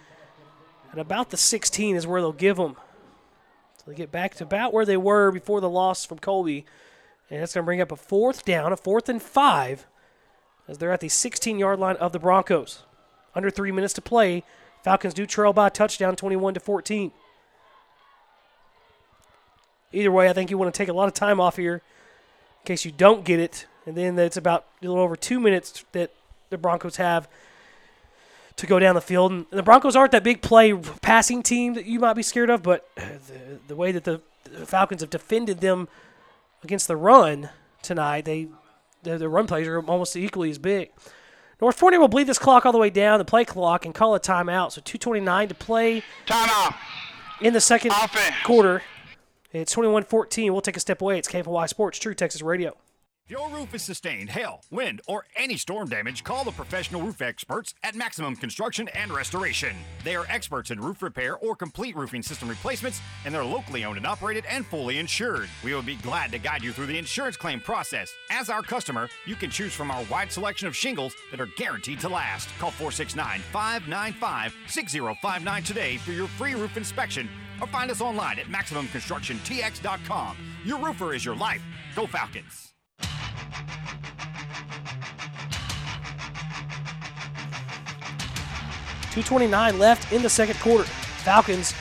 And 0.91 0.99
about 0.99 1.29
the 1.29 1.37
16 1.37 1.95
is 1.95 2.05
where 2.05 2.21
they'll 2.21 2.31
give 2.31 2.57
them. 2.57 2.75
So 3.83 3.91
they 3.91 3.97
get 3.97 4.11
back 4.11 4.35
to 4.35 4.43
about 4.43 4.73
where 4.73 4.85
they 4.85 4.97
were 4.97 5.31
before 5.31 5.61
the 5.61 5.69
loss 5.69 6.05
from 6.05 6.19
Colby. 6.19 6.65
And 7.29 7.41
that's 7.41 7.53
going 7.53 7.63
to 7.63 7.65
bring 7.65 7.81
up 7.81 7.91
a 7.91 7.95
fourth 7.95 8.45
down, 8.45 8.71
a 8.71 8.77
fourth 8.77 9.09
and 9.09 9.21
five, 9.21 9.87
as 10.67 10.77
they're 10.77 10.91
at 10.91 10.99
the 10.99 11.09
16 11.09 11.59
yard 11.59 11.79
line 11.79 11.95
of 11.97 12.11
the 12.11 12.19
Broncos. 12.19 12.83
Under 13.35 13.49
three 13.49 13.71
minutes 13.71 13.93
to 13.95 14.01
play. 14.01 14.43
Falcons 14.83 15.13
do 15.13 15.25
trail 15.25 15.53
by 15.53 15.67
a 15.67 15.71
touchdown 15.71 16.15
21 16.15 16.53
to 16.55 16.59
14. 16.59 17.11
Either 19.91 20.11
way, 20.11 20.29
I 20.29 20.33
think 20.33 20.49
you 20.49 20.57
want 20.57 20.73
to 20.73 20.77
take 20.77 20.89
a 20.89 20.93
lot 20.93 21.07
of 21.07 21.13
time 21.13 21.39
off 21.39 21.57
here 21.57 21.75
in 21.75 22.65
case 22.65 22.83
you 22.83 22.91
don't 22.91 23.23
get 23.23 23.39
it. 23.39 23.65
And 23.85 23.95
then 23.95 24.17
it's 24.19 24.37
about 24.37 24.65
a 24.81 24.87
little 24.87 25.01
over 25.01 25.15
two 25.15 25.39
minutes 25.39 25.85
that 25.91 26.11
the 26.49 26.57
Broncos 26.57 26.97
have 26.97 27.27
to 28.57 28.67
go 28.67 28.79
down 28.79 28.95
the 28.95 29.01
field. 29.01 29.31
And 29.31 29.45
the 29.51 29.63
Broncos 29.63 29.95
aren't 29.95 30.11
that 30.11 30.23
big 30.23 30.41
play 30.41 30.73
passing 31.01 31.43
team 31.43 31.73
that 31.73 31.85
you 31.85 31.99
might 31.99 32.13
be 32.13 32.23
scared 32.23 32.49
of, 32.49 32.63
but 32.63 32.87
uh, 32.97 33.01
the, 33.27 33.59
the 33.69 33.75
way 33.75 33.91
that 33.91 34.03
the, 34.03 34.21
the 34.43 34.65
Falcons 34.65 35.01
have 35.01 35.09
defended 35.09 35.59
them 35.59 35.87
against 36.63 36.87
the 36.87 36.95
run 36.95 37.49
tonight, 37.81 38.25
they 38.25 38.47
the, 39.03 39.17
the 39.17 39.29
run 39.29 39.47
plays 39.47 39.67
are 39.67 39.81
almost 39.81 40.15
equally 40.15 40.49
as 40.49 40.57
big. 40.57 40.91
North 41.61 41.77
Forney 41.77 41.97
will 41.97 42.07
bleed 42.07 42.27
this 42.27 42.39
clock 42.39 42.65
all 42.65 42.71
the 42.71 42.77
way 42.77 42.89
down, 42.89 43.19
the 43.19 43.25
play 43.25 43.45
clock, 43.45 43.85
and 43.85 43.93
call 43.93 44.15
a 44.15 44.19
timeout. 44.19 44.71
So 44.71 44.81
2:29 44.81 45.49
to 45.49 45.55
play. 45.55 46.03
Timeout. 46.25 46.75
In 47.41 47.53
the 47.53 47.61
second 47.61 47.91
Offense. 47.91 48.35
quarter. 48.43 48.81
It's 49.51 49.75
21-14. 49.75 50.51
We'll 50.51 50.61
take 50.61 50.77
a 50.77 50.79
step 50.79 50.99
away. 51.01 51.19
It's 51.19 51.27
KFNY 51.27 51.69
Sports, 51.69 51.99
True 51.99 52.15
Texas 52.15 52.41
Radio. 52.41 52.75
If 53.25 53.31
your 53.31 53.49
roof 53.49 53.73
is 53.73 53.81
sustained 53.81 54.31
hail, 54.31 54.65
wind, 54.69 54.99
or 55.07 55.23
any 55.37 55.55
storm 55.55 55.87
damage, 55.87 56.25
call 56.25 56.43
the 56.43 56.51
professional 56.51 57.01
roof 57.01 57.21
experts 57.21 57.73
at 57.81 57.95
Maximum 57.95 58.35
Construction 58.35 58.89
and 58.89 59.13
Restoration. 59.13 59.77
They 60.03 60.17
are 60.17 60.25
experts 60.27 60.71
in 60.71 60.81
roof 60.81 61.01
repair 61.01 61.37
or 61.37 61.55
complete 61.55 61.95
roofing 61.95 62.21
system 62.21 62.49
replacements, 62.49 62.99
and 63.23 63.33
they're 63.33 63.45
locally 63.45 63.85
owned 63.85 63.95
and 63.95 64.05
operated 64.05 64.43
and 64.49 64.65
fully 64.65 64.99
insured. 64.99 65.47
We 65.63 65.73
will 65.73 65.81
be 65.81 65.95
glad 65.95 66.33
to 66.33 66.37
guide 66.37 66.63
you 66.63 66.73
through 66.73 66.87
the 66.87 66.97
insurance 66.97 67.37
claim 67.37 67.61
process. 67.61 68.11
As 68.29 68.49
our 68.49 68.61
customer, 68.61 69.07
you 69.25 69.35
can 69.35 69.49
choose 69.49 69.73
from 69.73 69.89
our 69.89 70.03
wide 70.11 70.29
selection 70.29 70.67
of 70.67 70.75
shingles 70.75 71.15
that 71.31 71.39
are 71.39 71.49
guaranteed 71.55 72.01
to 72.01 72.09
last. 72.09 72.49
Call 72.59 72.71
469 72.71 73.39
595 73.53 74.53
6059 74.67 75.63
today 75.63 75.95
for 75.95 76.11
your 76.11 76.27
free 76.27 76.55
roof 76.55 76.75
inspection 76.75 77.29
or 77.61 77.67
find 77.67 77.89
us 77.89 78.01
online 78.01 78.37
at 78.39 78.47
MaximumConstructionTX.com. 78.47 80.37
Your 80.65 80.79
roofer 80.79 81.13
is 81.13 81.23
your 81.23 81.37
life. 81.37 81.61
Go 81.95 82.05
Falcons! 82.05 82.72
229 89.13 89.77
left 89.77 90.11
in 90.11 90.23
the 90.23 90.29
second 90.29 90.59
quarter. 90.59 90.85
Falcons 90.85 91.71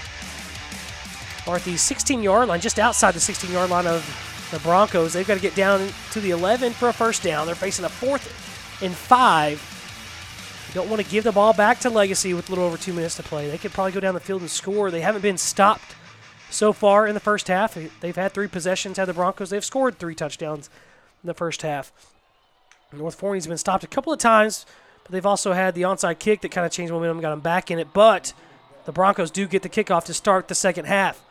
are 1.46 1.56
at 1.56 1.64
the 1.64 1.78
16 1.78 2.22
yard 2.22 2.46
line, 2.48 2.60
just 2.60 2.78
outside 2.78 3.12
the 3.12 3.20
16 3.20 3.50
yard 3.50 3.70
line 3.70 3.86
of 3.86 4.04
the 4.50 4.58
Broncos. 4.58 5.14
They've 5.14 5.26
got 5.26 5.36
to 5.36 5.40
get 5.40 5.54
down 5.54 5.88
to 6.10 6.20
the 6.20 6.30
11 6.30 6.74
for 6.74 6.90
a 6.90 6.92
first 6.92 7.22
down. 7.22 7.46
They're 7.46 7.54
facing 7.54 7.86
a 7.86 7.88
fourth 7.88 8.26
and 8.82 8.94
five. 8.94 9.60
You 10.68 10.74
don't 10.74 10.90
want 10.90 11.02
to 11.02 11.10
give 11.10 11.24
the 11.24 11.32
ball 11.32 11.54
back 11.54 11.80
to 11.80 11.90
Legacy 11.90 12.34
with 12.34 12.48
a 12.48 12.52
little 12.52 12.64
over 12.64 12.76
two 12.76 12.92
minutes 12.92 13.16
to 13.16 13.22
play. 13.22 13.48
They 13.48 13.58
could 13.58 13.72
probably 13.72 13.92
go 13.92 14.00
down 14.00 14.12
the 14.12 14.20
field 14.20 14.42
and 14.42 14.50
score. 14.50 14.90
They 14.90 15.00
haven't 15.00 15.22
been 15.22 15.38
stopped 15.38 15.96
so 16.50 16.74
far 16.74 17.06
in 17.06 17.14
the 17.14 17.20
first 17.20 17.48
half. 17.48 17.78
They've 18.00 18.14
had 18.14 18.32
three 18.32 18.48
possessions, 18.48 18.98
had 18.98 19.06
the 19.06 19.14
Broncos. 19.14 19.48
They've 19.48 19.64
scored 19.64 19.98
three 19.98 20.14
touchdowns 20.14 20.68
in 21.22 21.26
the 21.26 21.34
first 21.34 21.62
half. 21.62 21.92
North 22.92 23.14
Forney's 23.14 23.46
been 23.46 23.56
stopped 23.56 23.84
a 23.84 23.86
couple 23.86 24.12
of 24.12 24.18
times 24.18 24.66
but 25.04 25.12
they've 25.12 25.26
also 25.26 25.52
had 25.52 25.74
the 25.74 25.82
onside 25.82 26.18
kick 26.18 26.40
that 26.42 26.50
kind 26.50 26.66
of 26.66 26.72
changed 26.72 26.92
momentum, 26.92 27.20
got 27.20 27.30
them 27.30 27.40
back 27.40 27.70
in 27.70 27.78
it. 27.78 27.92
But 27.92 28.32
the 28.84 28.92
Broncos 28.92 29.30
do 29.30 29.46
get 29.46 29.62
the 29.62 29.68
kickoff 29.68 30.04
to 30.04 30.14
start 30.14 30.48
the 30.48 30.54
second 30.54 30.86
half. 30.86 31.22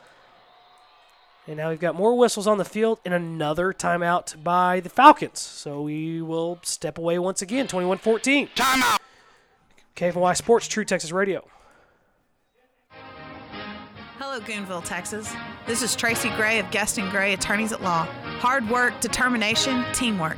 And 1.46 1.56
now 1.56 1.70
we've 1.70 1.80
got 1.80 1.96
more 1.96 2.16
whistles 2.16 2.46
on 2.46 2.58
the 2.58 2.64
field 2.64 3.00
and 3.04 3.12
another 3.12 3.72
timeout 3.72 4.42
by 4.44 4.78
the 4.80 4.88
Falcons. 4.88 5.40
So 5.40 5.82
we 5.82 6.22
will 6.22 6.60
step 6.62 6.98
away 6.98 7.18
once 7.18 7.42
again, 7.42 7.66
21 7.66 7.98
14. 7.98 8.48
Timeout. 8.54 8.98
KFNY 9.96 10.36
Sports, 10.36 10.68
True 10.68 10.84
Texas 10.84 11.12
Radio. 11.12 11.44
Hello, 14.24 14.38
Goonville, 14.38 14.84
Texas. 14.84 15.34
This 15.66 15.82
is 15.82 15.96
Tracy 15.96 16.30
Gray 16.36 16.60
of 16.60 16.70
Guest 16.70 16.96
and 16.96 17.10
Gray 17.10 17.32
Attorneys 17.32 17.72
at 17.72 17.82
Law. 17.82 18.04
Hard 18.38 18.70
work, 18.70 19.00
determination, 19.00 19.84
teamwork. 19.92 20.36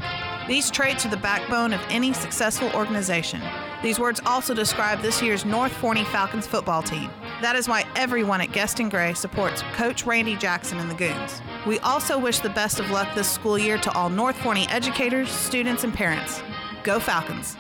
These 0.49 0.71
traits 0.71 1.05
are 1.05 1.11
the 1.11 1.19
backbone 1.19 1.75
of 1.75 1.83
any 1.91 2.15
successful 2.15 2.71
organization. 2.73 3.43
These 3.83 4.01
words 4.01 4.23
also 4.25 4.55
describe 4.55 5.03
this 5.03 5.21
year's 5.21 5.45
North 5.45 5.71
Forney 5.71 6.05
Falcons 6.05 6.47
football 6.47 6.83
team. 6.83 7.11
That 7.43 7.57
is 7.57 7.69
why 7.69 7.85
everyone 7.95 8.41
at 8.41 8.53
Guest 8.53 8.81
and 8.81 8.91
Gray 8.91 9.13
supports 9.13 9.61
Coach 9.75 10.07
Randy 10.07 10.37
Jackson 10.37 10.79
and 10.79 10.91
the 10.91 10.95
Goons. 10.95 11.43
We 11.67 11.79
also 11.81 12.19
wish 12.19 12.39
the 12.39 12.49
best 12.49 12.81
of 12.81 12.91
luck 12.91 13.15
this 13.15 13.31
school 13.31 13.59
year 13.59 13.77
to 13.77 13.93
all 13.93 14.09
North 14.09 14.39
Forney 14.39 14.67
educators, 14.71 15.31
students, 15.31 15.85
and 15.85 15.93
parents. 15.93 16.43
Go 16.85 16.99
Falcons! 16.99 17.59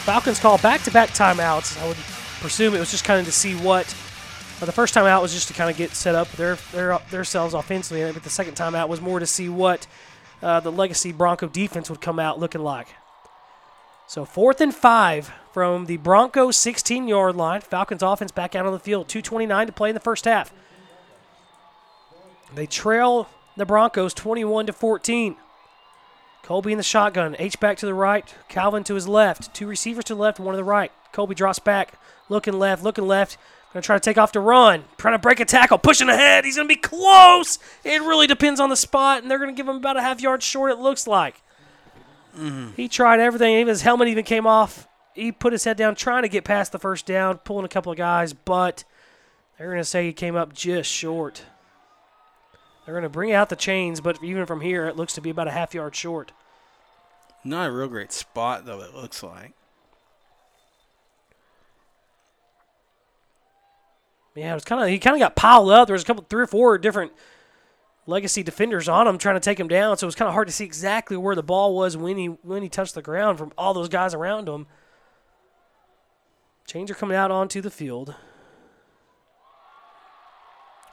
The 0.00 0.06
Falcons 0.06 0.38
call 0.38 0.56
back-to-back 0.56 1.10
timeouts. 1.10 1.78
I 1.82 1.86
would 1.86 1.96
presume 2.40 2.74
it 2.74 2.80
was 2.80 2.90
just 2.90 3.04
kind 3.04 3.20
of 3.20 3.26
to 3.26 3.32
see 3.32 3.54
what. 3.54 3.86
The 4.60 4.72
first 4.72 4.92
time 4.92 5.06
out 5.06 5.22
was 5.22 5.32
just 5.32 5.48
to 5.48 5.54
kind 5.54 5.70
of 5.70 5.76
get 5.76 5.90
set 5.92 6.14
up 6.14 6.30
their 6.32 6.56
their 6.72 6.98
themselves 7.10 7.54
offensively, 7.54 8.10
but 8.12 8.22
the 8.22 8.30
second 8.30 8.54
time 8.54 8.74
out 8.74 8.88
was 8.88 9.00
more 9.00 9.18
to 9.18 9.26
see 9.26 9.48
what 9.48 9.86
uh, 10.42 10.60
the 10.60 10.72
Legacy 10.72 11.12
Bronco 11.12 11.48
defense 11.48 11.88
would 11.90 12.00
come 12.00 12.18
out 12.18 12.38
looking 12.38 12.62
like. 12.62 12.88
So 14.06 14.24
fourth 14.24 14.60
and 14.60 14.74
five 14.74 15.32
from 15.52 15.86
the 15.86 15.98
Broncos 15.98 16.56
16-yard 16.56 17.36
line. 17.36 17.60
Falcons 17.60 18.02
offense 18.02 18.32
back 18.32 18.54
out 18.54 18.66
on 18.66 18.72
the 18.72 18.78
field. 18.78 19.08
2:29 19.08 19.66
to 19.66 19.72
play 19.72 19.90
in 19.90 19.94
the 19.94 20.00
first 20.00 20.24
half. 20.24 20.52
They 22.54 22.66
trail 22.66 23.28
the 23.56 23.66
Broncos 23.66 24.14
21 24.14 24.66
to 24.66 24.72
14. 24.72 25.36
Colby 26.42 26.72
in 26.72 26.78
the 26.78 26.84
shotgun. 26.84 27.36
H 27.38 27.60
back 27.60 27.76
to 27.78 27.86
the 27.86 27.94
right. 27.94 28.34
Calvin 28.48 28.84
to 28.84 28.94
his 28.94 29.06
left. 29.06 29.54
Two 29.54 29.66
receivers 29.66 30.04
to 30.04 30.14
the 30.14 30.20
left, 30.20 30.40
one 30.40 30.52
to 30.52 30.56
the 30.56 30.64
right. 30.64 30.90
Colby 31.12 31.34
drops 31.34 31.58
back, 31.58 31.94
looking 32.28 32.58
left, 32.58 32.82
looking 32.82 33.06
left. 33.06 33.36
Going 33.72 33.82
to 33.82 33.86
try 33.86 33.96
to 33.96 34.00
take 34.00 34.18
off 34.18 34.32
to 34.32 34.40
run. 34.40 34.82
Trying 34.96 35.14
to 35.14 35.20
break 35.20 35.38
a 35.38 35.44
tackle. 35.44 35.78
Pushing 35.78 36.08
ahead. 36.08 36.44
He's 36.44 36.56
going 36.56 36.66
to 36.66 36.74
be 36.74 36.80
close. 36.80 37.60
It 37.84 38.02
really 38.02 38.26
depends 38.26 38.58
on 38.58 38.68
the 38.68 38.76
spot, 38.76 39.22
and 39.22 39.30
they're 39.30 39.38
going 39.38 39.54
to 39.54 39.56
give 39.56 39.68
him 39.68 39.76
about 39.76 39.96
a 39.96 40.02
half 40.02 40.20
yard 40.20 40.42
short, 40.42 40.72
it 40.72 40.80
looks 40.80 41.06
like. 41.06 41.40
Mm. 42.36 42.74
He 42.74 42.88
tried 42.88 43.20
everything. 43.20 43.54
Even 43.54 43.68
his 43.68 43.82
helmet 43.82 44.08
even 44.08 44.24
came 44.24 44.44
off. 44.44 44.88
He 45.14 45.30
put 45.30 45.52
his 45.52 45.62
head 45.62 45.76
down, 45.76 45.94
trying 45.94 46.22
to 46.22 46.28
get 46.28 46.42
past 46.42 46.72
the 46.72 46.80
first 46.80 47.06
down, 47.06 47.38
pulling 47.38 47.64
a 47.64 47.68
couple 47.68 47.92
of 47.92 47.98
guys, 47.98 48.32
but 48.32 48.82
they're 49.56 49.68
going 49.68 49.78
to 49.78 49.84
say 49.84 50.04
he 50.04 50.12
came 50.12 50.34
up 50.34 50.52
just 50.52 50.90
short. 50.90 51.44
They're 52.84 52.94
going 52.94 53.02
to 53.02 53.08
bring 53.08 53.32
out 53.32 53.48
the 53.48 53.56
chains, 53.56 54.00
but 54.00 54.22
even 54.22 54.46
from 54.46 54.60
here, 54.60 54.86
it 54.86 54.96
looks 54.96 55.14
to 55.14 55.20
be 55.20 55.30
about 55.30 55.48
a 55.48 55.52
half 55.52 55.74
yard 55.74 55.94
short. 55.94 56.32
Not 57.44 57.68
a 57.68 57.72
real 57.72 57.88
great 57.88 58.12
spot 58.12 58.66
though. 58.66 58.80
It 58.82 58.94
looks 58.94 59.22
like. 59.22 59.52
Yeah, 64.34 64.52
it 64.52 64.54
was 64.54 64.64
kind 64.64 64.82
of 64.82 64.88
he 64.88 64.98
kind 64.98 65.16
of 65.16 65.20
got 65.20 65.36
piled 65.36 65.70
up. 65.70 65.86
There 65.86 65.94
was 65.94 66.02
a 66.02 66.06
couple, 66.06 66.24
three 66.28 66.42
or 66.42 66.46
four 66.46 66.78
different 66.78 67.12
legacy 68.06 68.42
defenders 68.42 68.88
on 68.88 69.06
him 69.06 69.18
trying 69.18 69.36
to 69.36 69.40
take 69.40 69.58
him 69.58 69.68
down, 69.68 69.96
so 69.96 70.04
it 70.04 70.08
was 70.08 70.14
kind 70.14 70.28
of 70.28 70.34
hard 70.34 70.48
to 70.48 70.52
see 70.52 70.64
exactly 70.64 71.16
where 71.16 71.34
the 71.34 71.42
ball 71.42 71.74
was 71.74 71.96
when 71.96 72.16
he 72.16 72.26
when 72.26 72.62
he 72.62 72.68
touched 72.68 72.94
the 72.94 73.02
ground 73.02 73.38
from 73.38 73.52
all 73.58 73.74
those 73.74 73.88
guys 73.88 74.14
around 74.14 74.48
him. 74.48 74.66
Chains 76.66 76.90
are 76.90 76.94
coming 76.94 77.16
out 77.16 77.30
onto 77.30 77.60
the 77.60 77.70
field, 77.70 78.14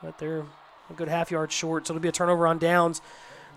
but 0.02 0.18
they're 0.18 0.46
a 0.90 0.94
good 0.94 1.08
half 1.08 1.32
yard 1.32 1.52
short, 1.52 1.88
so 1.88 1.94
it'll 1.94 2.02
be 2.02 2.10
a 2.10 2.12
turnover 2.12 2.48
on 2.48 2.58
downs. 2.58 3.02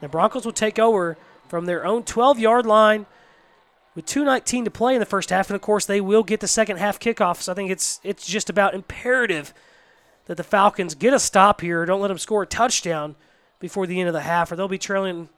The 0.01 0.09
Broncos 0.09 0.45
will 0.45 0.53
take 0.53 0.79
over 0.79 1.17
from 1.49 1.67
their 1.67 1.85
own 1.85 2.05
12 2.05 2.39
yard 2.39 2.67
line 2.67 3.07
with 3.95 4.07
2:19 4.07 4.65
to 4.65 4.71
play 4.71 4.95
in 4.95 5.01
the 5.01 5.07
first 5.07 5.31
half, 5.31 5.49
and 5.49 5.57
of 5.57 5.63
course 5.63 5.87
they 5.87 6.01
will 6.01 6.23
get 6.23 6.41
the 6.41 6.49
second 6.49 6.79
half 6.79 6.99
kickoff. 6.99 7.43
So 7.43 7.53
I 7.53 7.55
think 7.55 7.71
it's 7.71 8.01
it's 8.03 8.27
just 8.27 8.49
about 8.49 8.75
imperative 8.75 9.53
that 10.27 10.37
the 10.37 10.45
Falcons 10.45 10.95
get 10.95 11.13
a 11.13 11.19
stop 11.19 11.61
here. 11.61 11.85
Don't 11.85 12.01
let 12.01 12.09
them 12.09 12.19
score 12.19 12.43
a 12.43 12.47
touchdown 12.47 13.17
before 13.59 13.87
the 13.87 13.99
end 13.99 14.09
of 14.09 14.15
the 14.15 14.23
half, 14.23 14.51
or 14.51 14.57
they'll 14.57 14.69
be 14.69 14.79
trailing 14.79 15.29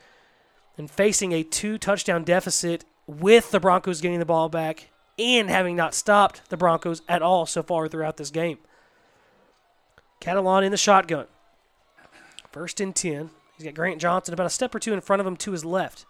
and 0.76 0.90
facing 0.90 1.32
a 1.32 1.42
two 1.42 1.78
touchdown 1.78 2.24
deficit 2.24 2.84
with 3.06 3.50
the 3.50 3.60
Broncos 3.60 4.00
getting 4.00 4.18
the 4.18 4.24
ball 4.24 4.48
back 4.48 4.90
and 5.18 5.50
having 5.50 5.76
not 5.76 5.94
stopped 5.94 6.48
the 6.50 6.56
Broncos 6.56 7.02
at 7.08 7.22
all 7.22 7.46
so 7.46 7.62
far 7.62 7.88
throughout 7.88 8.16
this 8.16 8.30
game. 8.30 8.58
Catalon 10.20 10.64
in 10.64 10.70
the 10.70 10.76
shotgun. 10.76 11.26
First 12.52 12.80
and 12.80 12.94
10. 12.94 13.30
He's 13.56 13.64
got 13.64 13.74
Grant 13.74 14.00
Johnson 14.00 14.34
about 14.34 14.46
a 14.46 14.50
step 14.50 14.74
or 14.74 14.78
two 14.78 14.92
in 14.92 15.00
front 15.00 15.20
of 15.20 15.26
him 15.26 15.36
to 15.38 15.52
his 15.52 15.64
left. 15.64 16.04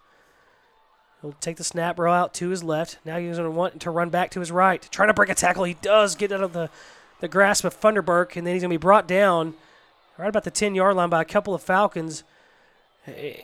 He'll 1.21 1.33
take 1.39 1.55
the 1.55 1.63
snap, 1.63 1.97
row 1.97 2.11
out 2.11 2.33
to 2.35 2.49
his 2.49 2.63
left. 2.63 2.97
Now 3.05 3.17
he's 3.17 3.37
going 3.37 3.49
to 3.49 3.51
want 3.51 3.79
to 3.81 3.91
run 3.91 4.09
back 4.09 4.29
to 4.31 4.41
his 4.41 4.51
right. 4.51 4.85
Trying 4.91 5.07
to 5.07 5.13
break 5.13 5.29
a 5.29 5.35
tackle. 5.35 5.63
He 5.63 5.75
does 5.75 6.15
get 6.15 6.33
out 6.33 6.43
of 6.43 6.51
the, 6.51 6.69
the 7.21 7.29
grasp 7.29 7.63
of 7.63 7.79
Funderburk, 7.79 8.35
and 8.35 8.45
then 8.45 8.55
he's 8.55 8.61
going 8.61 8.71
to 8.71 8.77
be 8.77 8.81
brought 8.81 9.07
down 9.07 9.53
right 10.17 10.27
about 10.27 10.43
the 10.43 10.51
10 10.51 10.75
yard 10.75 10.97
line 10.97 11.09
by 11.09 11.21
a 11.21 11.25
couple 11.25 11.53
of 11.53 11.63
Falcons. 11.63 12.25
Eh, 13.07 13.35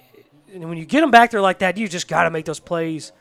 and 0.53 0.67
when 0.67 0.77
you 0.77 0.85
get 0.85 1.01
them 1.01 1.11
back 1.11 1.31
there 1.31 1.41
like 1.41 1.59
that, 1.59 1.77
you 1.77 1.87
just 1.87 2.09
got 2.09 2.23
to 2.23 2.29
make 2.29 2.45
those 2.45 2.59
plays. 2.59 3.13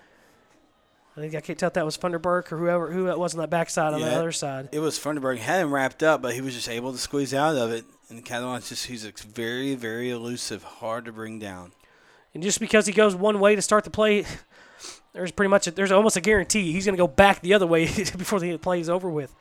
I 1.19 1.21
think 1.21 1.35
I 1.35 1.41
can't 1.41 1.59
tell 1.59 1.67
if 1.67 1.75
that 1.75 1.85
was 1.85 1.99
Funderburk 1.99 2.53
or 2.53 2.59
whoever 2.59 2.93
who 2.93 3.09
it 3.09 3.19
was 3.19 3.35
on 3.35 3.41
that 3.41 3.51
backside 3.51 3.93
on 3.93 4.01
the 4.01 4.15
other 4.15 4.31
side. 4.31 4.69
It 4.71 4.79
was 4.79 4.99
Funderburk 4.99 5.39
had 5.39 5.61
him 5.61 5.75
wrapped 5.75 6.05
up, 6.05 6.23
but 6.23 6.35
he 6.35 6.41
was 6.41 6.55
just 6.55 6.69
able 6.69 6.93
to 6.93 6.99
squeeze 6.99 7.35
out 7.35 7.57
of 7.57 7.73
it. 7.73 7.85
And 8.09 8.25
Catalon's 8.25 8.69
just 8.69 8.87
he's 8.87 9.05
very 9.05 9.75
very 9.75 10.11
elusive, 10.11 10.63
hard 10.63 11.05
to 11.07 11.13
bring 11.13 11.41
down. 11.41 11.73
And 12.35 12.43
just 12.43 12.61
because 12.61 12.87
he 12.87 12.93
goes 12.93 13.17
one 13.17 13.41
way 13.41 13.57
to 13.57 13.63
start 13.63 13.83
the 13.83 13.91
play, 13.91 14.25
there's 15.13 15.33
pretty 15.33 15.51
much 15.51 15.67
a, 15.67 15.73
there's 15.73 15.91
almost 15.91 16.17
a 16.17 16.21
guarantee 16.21 16.71
he's 16.71 16.85
going 16.85 16.97
to 16.97 17.03
go 17.03 17.09
back 17.09 17.41
the 17.41 17.55
other 17.55 17.67
way 17.67 17.87
before 18.17 18.39
the 18.39 18.57
play 18.59 18.79
is 18.79 18.89
over 18.89 19.11
with. 19.11 19.35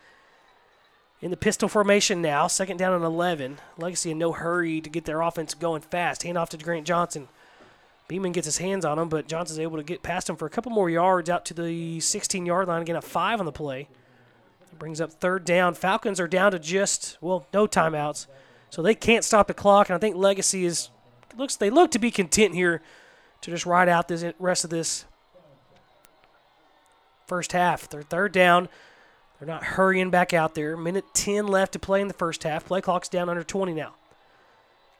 In 1.21 1.29
the 1.31 1.37
pistol 1.37 1.69
formation 1.69 2.21
now, 2.21 2.47
second 2.47 2.77
down 2.77 2.93
and 2.93 3.03
11. 3.03 3.57
Legacy 3.77 4.11
in 4.11 4.17
no 4.17 4.31
hurry 4.31 4.81
to 4.81 4.89
get 4.89 5.05
their 5.05 5.21
offense 5.21 5.53
going 5.53 5.81
fast. 5.81 6.23
Hand 6.23 6.37
off 6.37 6.49
to 6.49 6.57
Grant 6.57 6.87
Johnson. 6.87 7.27
Beeman 8.07 8.31
gets 8.31 8.45
his 8.45 8.57
hands 8.59 8.85
on 8.85 8.97
him, 8.97 9.09
but 9.09 9.27
Johnson's 9.27 9.59
able 9.59 9.77
to 9.77 9.83
get 9.83 10.01
past 10.01 10.29
him 10.29 10.37
for 10.37 10.45
a 10.45 10.49
couple 10.49 10.71
more 10.71 10.89
yards 10.89 11.29
out 11.29 11.45
to 11.45 11.53
the 11.53 11.99
16 11.99 12.45
yard 12.45 12.67
line. 12.67 12.81
Again, 12.81 12.95
a 12.95 13.01
five 13.01 13.39
on 13.39 13.45
the 13.45 13.51
play. 13.51 13.89
That 14.69 14.79
brings 14.79 15.01
up 15.01 15.11
third 15.11 15.43
down. 15.43 15.73
Falcons 15.73 16.19
are 16.19 16.27
down 16.27 16.51
to 16.53 16.59
just, 16.59 17.17
well, 17.19 17.45
no 17.53 17.67
timeouts. 17.67 18.27
So 18.69 18.81
they 18.81 18.95
can't 18.95 19.23
stop 19.23 19.47
the 19.47 19.53
clock, 19.53 19.89
and 19.89 19.95
I 19.95 19.99
think 19.99 20.15
Legacy 20.15 20.65
is 20.65 20.89
looks 21.37 21.55
they 21.55 21.69
look 21.69 21.91
to 21.91 21.99
be 21.99 22.09
content 22.09 22.55
here 22.55 22.81
to 23.41 23.51
just 23.51 23.65
ride 23.65 23.87
out 23.87 24.07
this 24.07 24.25
rest 24.39 24.63
of 24.63 24.69
this 24.69 25.05
first 27.27 27.51
half. 27.51 27.87
They're 27.89 28.01
third 28.01 28.31
down. 28.31 28.69
They're 29.39 29.47
not 29.47 29.63
hurrying 29.63 30.09
back 30.09 30.33
out 30.33 30.55
there. 30.55 30.75
Minute 30.75 31.05
10 31.13 31.45
left 31.47 31.73
to 31.73 31.79
play 31.79 32.01
in 32.01 32.07
the 32.07 32.13
first 32.13 32.43
half. 32.43 32.65
Play 32.65 32.81
clock's 32.81 33.09
down 33.09 33.29
under 33.29 33.43
20 33.43 33.73
now. 33.73 33.93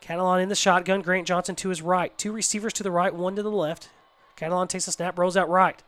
Catalon 0.08 0.42
in 0.42 0.50
the 0.50 0.56
shotgun. 0.56 1.02
Grant 1.02 1.28
Johnson 1.28 1.56
to 1.56 1.70
his 1.70 1.82
right. 1.82 2.18
Two 2.18 2.32
receivers 2.32 2.74
to 2.74 2.84
the 2.84 2.92
right, 2.92 3.14
one 3.14 3.36
to 3.36 3.44
the 3.44 3.52
left. 3.52 3.90
Catalon 4.38 4.70
takes 4.70 4.88
a 4.88 4.92
snap, 4.92 5.20
rolls 5.20 5.36
out 5.36 5.50
right. 5.50 5.82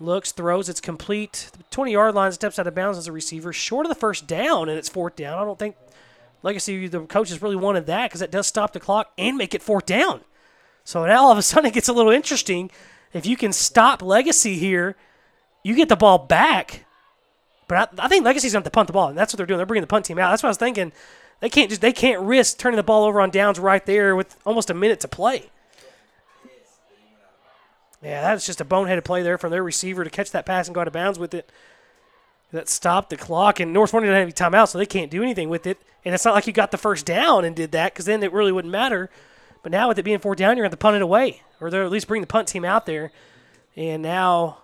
Looks, 0.00 0.32
throws, 0.32 0.68
it's 0.68 0.80
complete. 0.80 1.50
20 1.70 1.92
yard 1.92 2.14
line, 2.14 2.32
steps 2.32 2.58
out 2.58 2.66
of 2.66 2.74
bounds 2.74 2.98
as 2.98 3.06
a 3.06 3.12
receiver. 3.12 3.52
Short 3.52 3.86
of 3.86 3.90
the 3.90 3.94
first 3.94 4.26
down, 4.26 4.68
and 4.68 4.76
it's 4.76 4.88
fourth 4.88 5.14
down. 5.14 5.38
I 5.38 5.44
don't 5.44 5.58
think 5.58 5.76
Legacy, 6.42 6.88
the 6.88 7.00
coaches 7.00 7.40
really 7.40 7.56
wanted 7.56 7.86
that 7.86 8.10
because 8.10 8.20
that 8.20 8.32
does 8.32 8.46
stop 8.46 8.72
the 8.72 8.80
clock 8.80 9.12
and 9.16 9.36
make 9.36 9.54
it 9.54 9.62
fourth 9.62 9.86
down. 9.86 10.22
So 10.84 11.06
now 11.06 11.24
all 11.24 11.32
of 11.32 11.38
a 11.38 11.42
sudden 11.42 11.68
it 11.68 11.74
gets 11.74 11.88
a 11.88 11.92
little 11.92 12.12
interesting. 12.12 12.70
If 13.12 13.26
you 13.26 13.36
can 13.36 13.52
stop 13.52 14.02
Legacy 14.02 14.56
here, 14.56 14.96
you 15.62 15.76
get 15.76 15.88
the 15.88 15.96
ball 15.96 16.18
back. 16.18 16.84
But 17.68 17.94
I, 17.98 18.04
I 18.04 18.08
think 18.08 18.24
Legacy's 18.24 18.52
going 18.52 18.62
to 18.62 18.66
have 18.66 18.72
to 18.72 18.74
punt 18.74 18.88
the 18.88 18.92
ball, 18.92 19.08
and 19.08 19.16
that's 19.16 19.32
what 19.32 19.36
they're 19.36 19.46
doing. 19.46 19.58
They're 19.58 19.66
bringing 19.66 19.82
the 19.82 19.86
punt 19.86 20.04
team 20.04 20.18
out. 20.18 20.30
That's 20.30 20.42
what 20.42 20.48
I 20.48 20.50
was 20.50 20.58
thinking. 20.58 20.92
They 21.40 21.48
can't 21.48 21.68
just 21.68 21.80
they 21.80 21.92
can't 21.92 22.20
risk 22.22 22.58
turning 22.58 22.76
the 22.76 22.82
ball 22.82 23.04
over 23.04 23.20
on 23.20 23.30
downs 23.30 23.58
right 23.58 23.84
there 23.84 24.16
with 24.16 24.36
almost 24.46 24.70
a 24.70 24.74
minute 24.74 25.00
to 25.00 25.08
play. 25.08 25.50
Yeah, 28.02 28.20
that's 28.20 28.44
just 28.44 28.60
a 28.60 28.64
boneheaded 28.66 29.04
play 29.04 29.22
there 29.22 29.38
from 29.38 29.50
their 29.50 29.62
receiver 29.62 30.04
to 30.04 30.10
catch 30.10 30.30
that 30.32 30.44
pass 30.44 30.68
and 30.68 30.74
go 30.74 30.82
out 30.82 30.86
of 30.86 30.92
bounds 30.92 31.18
with 31.18 31.32
it. 31.32 31.50
That 32.52 32.68
stopped 32.68 33.10
the 33.10 33.16
clock, 33.16 33.58
and 33.58 33.72
North 33.72 33.90
Forney 33.90 34.06
didn't 34.06 34.30
have 34.30 34.50
any 34.50 34.56
timeout, 34.56 34.68
so 34.68 34.78
they 34.78 34.86
can't 34.86 35.10
do 35.10 35.22
anything 35.22 35.48
with 35.48 35.66
it. 35.66 35.78
And 36.04 36.14
it's 36.14 36.24
not 36.24 36.34
like 36.34 36.46
you 36.46 36.52
got 36.52 36.70
the 36.70 36.76
first 36.76 37.06
down 37.06 37.44
and 37.44 37.56
did 37.56 37.72
that, 37.72 37.92
because 37.92 38.04
then 38.04 38.22
it 38.22 38.32
really 38.32 38.52
wouldn't 38.52 38.70
matter. 38.70 39.10
But 39.62 39.72
now 39.72 39.88
with 39.88 39.98
it 39.98 40.04
being 40.04 40.18
fourth 40.18 40.38
down, 40.38 40.56
you're 40.56 40.64
going 40.64 40.70
to 40.70 40.74
have 40.74 40.78
to 40.78 40.82
punt 40.82 40.96
it 40.96 41.02
away, 41.02 41.42
or 41.60 41.70
they'll 41.70 41.84
at 41.84 41.90
least 41.90 42.06
bring 42.06 42.20
the 42.20 42.26
punt 42.26 42.46
team 42.46 42.64
out 42.64 42.84
there. 42.84 43.10
And 43.74 44.02
now 44.02 44.58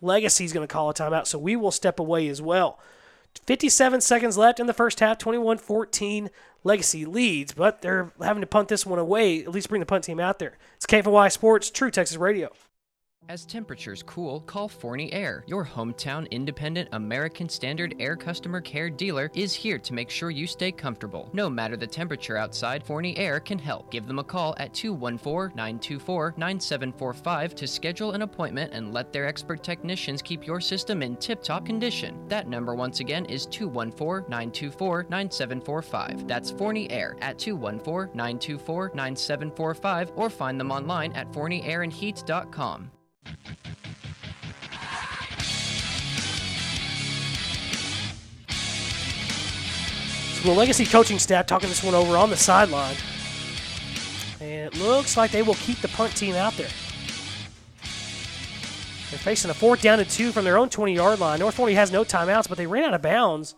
Legacy's 0.00 0.54
going 0.54 0.66
to 0.66 0.72
call 0.72 0.90
a 0.90 0.94
timeout, 0.94 1.26
so 1.26 1.38
we 1.38 1.54
will 1.54 1.70
step 1.70 2.00
away 2.00 2.26
as 2.28 2.40
well. 2.40 2.80
57 3.46 4.00
seconds 4.00 4.36
left 4.38 4.60
in 4.60 4.66
the 4.66 4.74
first 4.74 5.00
half, 5.00 5.18
21 5.18 5.58
14. 5.58 6.30
Legacy 6.64 7.04
leads, 7.04 7.52
but 7.52 7.80
they're 7.80 8.12
having 8.20 8.40
to 8.40 8.46
punt 8.46 8.66
this 8.68 8.84
one 8.84 8.98
away, 8.98 9.40
at 9.40 9.52
least 9.52 9.68
bring 9.68 9.78
the 9.78 9.86
punt 9.86 10.02
team 10.02 10.18
out 10.18 10.40
there. 10.40 10.58
It's 10.74 10.86
KFNY 10.86 11.30
Sports, 11.30 11.70
True 11.70 11.92
Texas 11.92 12.16
Radio. 12.16 12.50
As 13.28 13.44
temperatures 13.44 14.04
cool, 14.04 14.40
call 14.42 14.68
Forney 14.68 15.12
Air. 15.12 15.42
Your 15.48 15.64
hometown 15.64 16.30
independent 16.30 16.88
American 16.92 17.48
Standard 17.48 17.96
Air 17.98 18.14
customer 18.14 18.60
care 18.60 18.88
dealer 18.88 19.32
is 19.34 19.52
here 19.52 19.78
to 19.80 19.92
make 19.92 20.10
sure 20.10 20.30
you 20.30 20.46
stay 20.46 20.70
comfortable. 20.70 21.28
No 21.32 21.50
matter 21.50 21.76
the 21.76 21.88
temperature 21.88 22.36
outside, 22.36 22.84
Forney 22.84 23.16
Air 23.18 23.40
can 23.40 23.58
help. 23.58 23.90
Give 23.90 24.06
them 24.06 24.20
a 24.20 24.24
call 24.24 24.54
at 24.58 24.72
214 24.74 25.56
924 25.56 26.34
9745 26.36 27.54
to 27.56 27.66
schedule 27.66 28.12
an 28.12 28.22
appointment 28.22 28.72
and 28.72 28.94
let 28.94 29.12
their 29.12 29.26
expert 29.26 29.64
technicians 29.64 30.22
keep 30.22 30.46
your 30.46 30.60
system 30.60 31.02
in 31.02 31.16
tip 31.16 31.42
top 31.42 31.66
condition. 31.66 32.28
That 32.28 32.48
number, 32.48 32.76
once 32.76 33.00
again, 33.00 33.24
is 33.24 33.46
214 33.46 34.30
924 34.30 35.06
9745. 35.08 36.28
That's 36.28 36.52
Forney 36.52 36.88
Air 36.92 37.16
at 37.22 37.40
214 37.40 38.16
924 38.16 38.92
9745 38.94 40.12
or 40.14 40.30
find 40.30 40.60
them 40.60 40.70
online 40.70 41.10
at 41.12 41.32
forneyairandheat.com. 41.32 42.92
So 50.34 50.42
the 50.42 50.52
Legacy 50.52 50.84
coaching 50.84 51.18
staff 51.18 51.46
talking 51.46 51.68
this 51.68 51.82
one 51.82 51.94
over 51.94 52.16
on 52.16 52.30
the 52.30 52.36
sideline. 52.36 52.96
And 54.40 54.74
it 54.74 54.76
looks 54.76 55.16
like 55.16 55.30
they 55.30 55.42
will 55.42 55.54
keep 55.54 55.80
the 55.80 55.88
punt 55.88 56.14
team 56.14 56.34
out 56.34 56.54
there. 56.56 56.68
They're 59.10 59.18
facing 59.20 59.50
a 59.50 59.54
fourth 59.54 59.82
down 59.82 60.00
and 60.00 60.10
two 60.10 60.32
from 60.32 60.44
their 60.44 60.58
own 60.58 60.68
20 60.68 60.94
yard 60.94 61.20
line. 61.20 61.38
North 61.38 61.54
Forney 61.54 61.74
has 61.74 61.92
no 61.92 62.04
timeouts, 62.04 62.48
but 62.48 62.58
they 62.58 62.66
ran 62.66 62.84
out 62.84 62.94
of 62.94 63.02
bounds. 63.02 63.54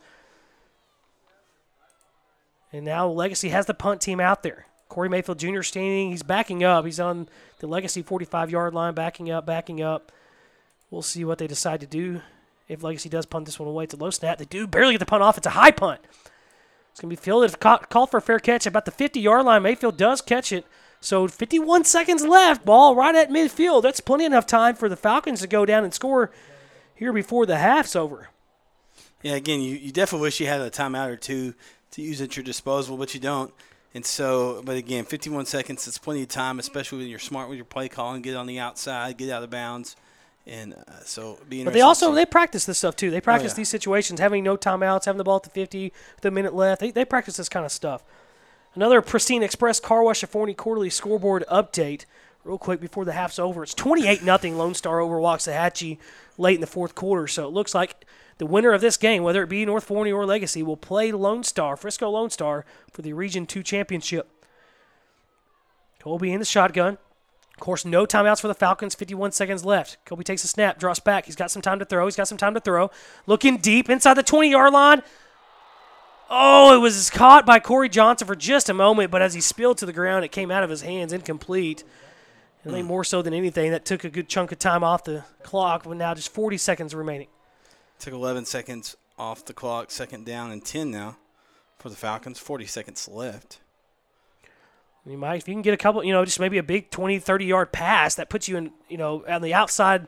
And 2.72 2.84
now 2.84 3.08
Legacy 3.08 3.48
has 3.48 3.66
the 3.66 3.74
punt 3.74 4.00
team 4.00 4.20
out 4.20 4.42
there. 4.42 4.66
Corey 4.88 5.08
Mayfield 5.08 5.38
Jr. 5.38 5.62
standing. 5.62 6.10
He's 6.10 6.22
backing 6.22 6.62
up. 6.62 6.84
He's 6.84 7.00
on 7.00 7.28
the 7.58 7.66
Legacy 7.66 8.02
45 8.02 8.50
yard 8.50 8.74
line, 8.74 8.94
backing 8.94 9.30
up, 9.30 9.46
backing 9.46 9.82
up. 9.82 10.12
We'll 10.90 11.02
see 11.02 11.24
what 11.24 11.38
they 11.38 11.46
decide 11.46 11.80
to 11.80 11.86
do. 11.86 12.22
If 12.68 12.82
Legacy 12.82 13.08
does 13.08 13.26
punt 13.26 13.46
this 13.46 13.58
one 13.58 13.68
away, 13.68 13.84
it's 13.84 13.94
a 13.94 13.96
low 13.96 14.10
snap. 14.10 14.38
They 14.38 14.44
do 14.44 14.66
barely 14.66 14.94
get 14.94 14.98
the 14.98 15.06
punt 15.06 15.22
off. 15.22 15.38
It's 15.38 15.46
a 15.46 15.50
high 15.50 15.70
punt. 15.70 16.00
It's 16.90 17.00
going 17.00 17.14
to 17.14 17.20
be 17.20 17.24
fielded, 17.24 17.58
called 17.60 18.10
for 18.10 18.18
a 18.18 18.22
fair 18.22 18.38
catch 18.38 18.66
about 18.66 18.84
the 18.84 18.90
50 18.90 19.20
yard 19.20 19.44
line. 19.44 19.62
Mayfield 19.62 19.96
does 19.96 20.20
catch 20.20 20.52
it. 20.52 20.66
So 21.00 21.28
51 21.28 21.84
seconds 21.84 22.24
left. 22.24 22.64
Ball 22.64 22.96
right 22.96 23.14
at 23.14 23.30
midfield. 23.30 23.82
That's 23.82 24.00
plenty 24.00 24.24
enough 24.24 24.46
time 24.46 24.74
for 24.74 24.88
the 24.88 24.96
Falcons 24.96 25.40
to 25.40 25.46
go 25.46 25.64
down 25.64 25.84
and 25.84 25.94
score 25.94 26.30
here 26.94 27.12
before 27.12 27.46
the 27.46 27.58
half's 27.58 27.94
over. 27.94 28.30
Yeah, 29.22 29.34
again, 29.34 29.60
you, 29.60 29.76
you 29.76 29.92
definitely 29.92 30.26
wish 30.26 30.40
you 30.40 30.46
had 30.46 30.60
a 30.60 30.70
timeout 30.70 31.08
or 31.08 31.16
two 31.16 31.54
to 31.92 32.02
use 32.02 32.20
at 32.20 32.36
your 32.36 32.44
disposal, 32.44 32.96
but 32.96 33.14
you 33.14 33.20
don't. 33.20 33.52
And 33.98 34.06
so, 34.06 34.62
but 34.64 34.76
again, 34.76 35.04
51 35.04 35.46
seconds, 35.46 35.84
that's 35.84 35.98
plenty 35.98 36.22
of 36.22 36.28
time, 36.28 36.60
especially 36.60 36.98
when 36.98 37.08
you're 37.08 37.18
smart 37.18 37.48
with 37.48 37.56
your 37.56 37.64
play 37.64 37.88
calling, 37.88 38.22
get 38.22 38.36
on 38.36 38.46
the 38.46 38.60
outside, 38.60 39.16
get 39.16 39.28
out 39.28 39.42
of 39.42 39.50
bounds. 39.50 39.96
And 40.46 40.74
uh, 40.74 41.00
so, 41.04 41.40
be 41.48 41.64
But 41.64 41.72
they 41.72 41.80
also 41.80 42.14
they 42.14 42.24
practice 42.24 42.64
this 42.64 42.78
stuff 42.78 42.94
too. 42.94 43.10
They 43.10 43.20
practice 43.20 43.54
yeah. 43.54 43.56
these 43.56 43.68
situations, 43.68 44.20
having 44.20 44.44
no 44.44 44.56
timeouts, 44.56 45.06
having 45.06 45.18
the 45.18 45.24
ball 45.24 45.38
at 45.38 45.42
the 45.42 45.50
50 45.50 45.92
with 46.14 46.24
a 46.24 46.30
minute 46.30 46.54
left. 46.54 46.80
They, 46.80 46.92
they 46.92 47.04
practice 47.04 47.38
this 47.38 47.48
kind 47.48 47.66
of 47.66 47.72
stuff. 47.72 48.04
Another 48.76 49.02
Pristine 49.02 49.42
Express 49.42 49.80
Car 49.80 50.04
Wash 50.04 50.22
of 50.22 50.30
Forney 50.30 50.54
quarterly 50.54 50.90
scoreboard 50.90 51.42
update. 51.50 52.04
Real 52.44 52.56
quick 52.56 52.80
before 52.80 53.04
the 53.04 53.14
half's 53.14 53.40
over, 53.40 53.64
it's 53.64 53.74
28 53.74 54.22
nothing. 54.22 54.56
Lone 54.56 54.74
Star 54.74 55.00
over 55.00 55.16
Waxahachie 55.16 55.98
late 56.38 56.54
in 56.54 56.60
the 56.60 56.68
fourth 56.68 56.94
quarter. 56.94 57.26
So 57.26 57.48
it 57.48 57.50
looks 57.50 57.74
like 57.74 58.06
the 58.38 58.46
winner 58.46 58.72
of 58.72 58.80
this 58.80 58.96
game, 58.96 59.22
whether 59.22 59.42
it 59.42 59.48
be 59.48 59.64
North 59.64 59.84
Forney 59.84 60.12
or 60.12 60.24
Legacy, 60.24 60.62
will 60.62 60.76
play 60.76 61.12
Lone 61.12 61.42
Star, 61.42 61.76
Frisco 61.76 62.08
Lone 62.08 62.30
Star, 62.30 62.64
for 62.92 63.02
the 63.02 63.12
Region 63.12 63.46
2 63.46 63.62
championship. 63.62 64.28
Colby 66.00 66.32
in 66.32 66.38
the 66.38 66.44
shotgun. 66.44 66.98
Of 67.54 67.60
course, 67.60 67.84
no 67.84 68.06
timeouts 68.06 68.40
for 68.40 68.46
the 68.46 68.54
Falcons. 68.54 68.94
51 68.94 69.32
seconds 69.32 69.64
left. 69.64 69.96
Colby 70.04 70.22
takes 70.22 70.44
a 70.44 70.46
snap, 70.46 70.78
drops 70.78 71.00
back. 71.00 71.26
He's 71.26 71.34
got 71.34 71.50
some 71.50 71.60
time 71.60 71.80
to 71.80 71.84
throw. 71.84 72.06
He's 72.06 72.14
got 72.14 72.28
some 72.28 72.38
time 72.38 72.54
to 72.54 72.60
throw. 72.60 72.92
Looking 73.26 73.56
deep 73.56 73.90
inside 73.90 74.14
the 74.14 74.22
20 74.22 74.48
yard 74.50 74.72
line. 74.72 75.02
Oh, 76.30 76.74
it 76.74 76.78
was 76.78 77.10
caught 77.10 77.44
by 77.44 77.58
Corey 77.58 77.88
Johnson 77.88 78.28
for 78.28 78.36
just 78.36 78.68
a 78.68 78.74
moment, 78.74 79.10
but 79.10 79.22
as 79.22 79.34
he 79.34 79.40
spilled 79.40 79.78
to 79.78 79.86
the 79.86 79.92
ground, 79.92 80.24
it 80.24 80.28
came 80.28 80.50
out 80.50 80.62
of 80.62 80.70
his 80.70 80.82
hands 80.82 81.12
incomplete. 81.12 81.82
I 82.64 82.70
think 82.70 82.82
hmm. 82.82 82.88
more 82.88 83.02
so 83.02 83.22
than 83.22 83.34
anything, 83.34 83.70
that 83.72 83.84
took 83.84 84.04
a 84.04 84.10
good 84.10 84.28
chunk 84.28 84.52
of 84.52 84.58
time 84.58 84.84
off 84.84 85.04
the 85.04 85.24
clock, 85.42 85.84
but 85.84 85.96
now 85.96 86.14
just 86.14 86.32
40 86.32 86.58
seconds 86.58 86.94
remaining. 86.94 87.28
Took 87.98 88.14
11 88.14 88.44
seconds 88.44 88.96
off 89.18 89.44
the 89.44 89.52
clock, 89.52 89.90
second 89.90 90.24
down 90.24 90.50
and 90.50 90.64
10 90.64 90.90
now 90.90 91.16
for 91.78 91.88
the 91.88 91.96
Falcons. 91.96 92.38
40 92.38 92.66
seconds 92.66 93.08
left. 93.08 93.58
You 95.04 95.16
might, 95.16 95.36
if 95.36 95.48
you 95.48 95.54
can 95.54 95.62
get 95.62 95.74
a 95.74 95.78
couple, 95.78 96.04
you 96.04 96.12
know, 96.12 96.24
just 96.24 96.38
maybe 96.38 96.58
a 96.58 96.62
big 96.62 96.90
20, 96.90 97.18
30 97.18 97.44
yard 97.44 97.72
pass 97.72 98.14
that 98.16 98.28
puts 98.28 98.46
you 98.46 98.56
in, 98.56 98.72
you 98.88 98.98
know, 98.98 99.24
on 99.26 99.42
the 99.42 99.54
outside 99.54 100.06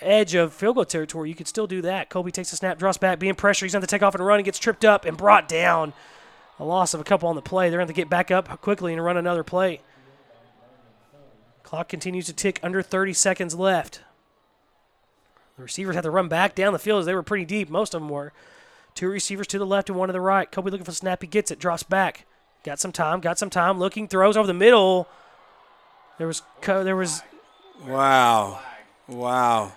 edge 0.00 0.34
of 0.34 0.54
field 0.54 0.76
goal 0.76 0.84
territory, 0.84 1.28
you 1.28 1.34
could 1.34 1.48
still 1.48 1.66
do 1.66 1.82
that. 1.82 2.08
Colby 2.08 2.30
takes 2.30 2.52
a 2.52 2.56
snap, 2.56 2.78
draws 2.78 2.96
back, 2.96 3.18
being 3.18 3.34
pressured. 3.34 3.66
He's 3.66 3.72
going 3.72 3.82
to 3.82 3.86
take 3.86 4.02
off 4.02 4.14
and 4.14 4.24
run 4.24 4.38
and 4.38 4.44
gets 4.44 4.58
tripped 4.58 4.84
up 4.84 5.04
and 5.04 5.16
brought 5.16 5.48
down. 5.48 5.92
A 6.58 6.64
loss 6.64 6.94
of 6.94 7.00
a 7.00 7.04
couple 7.04 7.28
on 7.28 7.34
the 7.34 7.42
play. 7.42 7.68
They're 7.68 7.78
going 7.78 7.88
to 7.88 7.92
get 7.92 8.08
back 8.08 8.30
up 8.30 8.60
quickly 8.60 8.92
and 8.92 9.04
run 9.04 9.16
another 9.16 9.42
play. 9.42 9.80
Clock 11.64 11.88
continues 11.88 12.26
to 12.26 12.32
tick 12.32 12.60
under 12.62 12.80
30 12.80 13.12
seconds 13.12 13.54
left. 13.54 14.00
The 15.56 15.62
receivers 15.62 15.94
had 15.94 16.02
to 16.02 16.10
run 16.10 16.28
back 16.28 16.54
down 16.54 16.72
the 16.72 16.78
field 16.78 17.00
as 17.00 17.06
they 17.06 17.14
were 17.14 17.22
pretty 17.22 17.44
deep. 17.44 17.70
Most 17.70 17.94
of 17.94 18.00
them 18.00 18.08
were. 18.08 18.32
Two 18.94 19.08
receivers 19.08 19.46
to 19.48 19.58
the 19.58 19.66
left 19.66 19.88
and 19.88 19.98
one 19.98 20.08
to 20.08 20.12
the 20.12 20.20
right. 20.20 20.50
Colby 20.50 20.70
looking 20.70 20.84
for 20.84 20.90
the 20.90 20.96
snap. 20.96 21.22
He 21.22 21.28
gets 21.28 21.50
it, 21.50 21.58
drops 21.58 21.82
back. 21.82 22.26
Got 22.64 22.80
some 22.80 22.92
time, 22.92 23.20
got 23.20 23.38
some 23.38 23.50
time. 23.50 23.78
Looking, 23.78 24.08
throws 24.08 24.36
over 24.36 24.46
the 24.46 24.54
middle. 24.54 25.08
There 26.18 26.26
was, 26.26 26.42
there 26.62 26.96
was. 26.96 27.22
Wow. 27.86 28.60
Wow. 29.08 29.72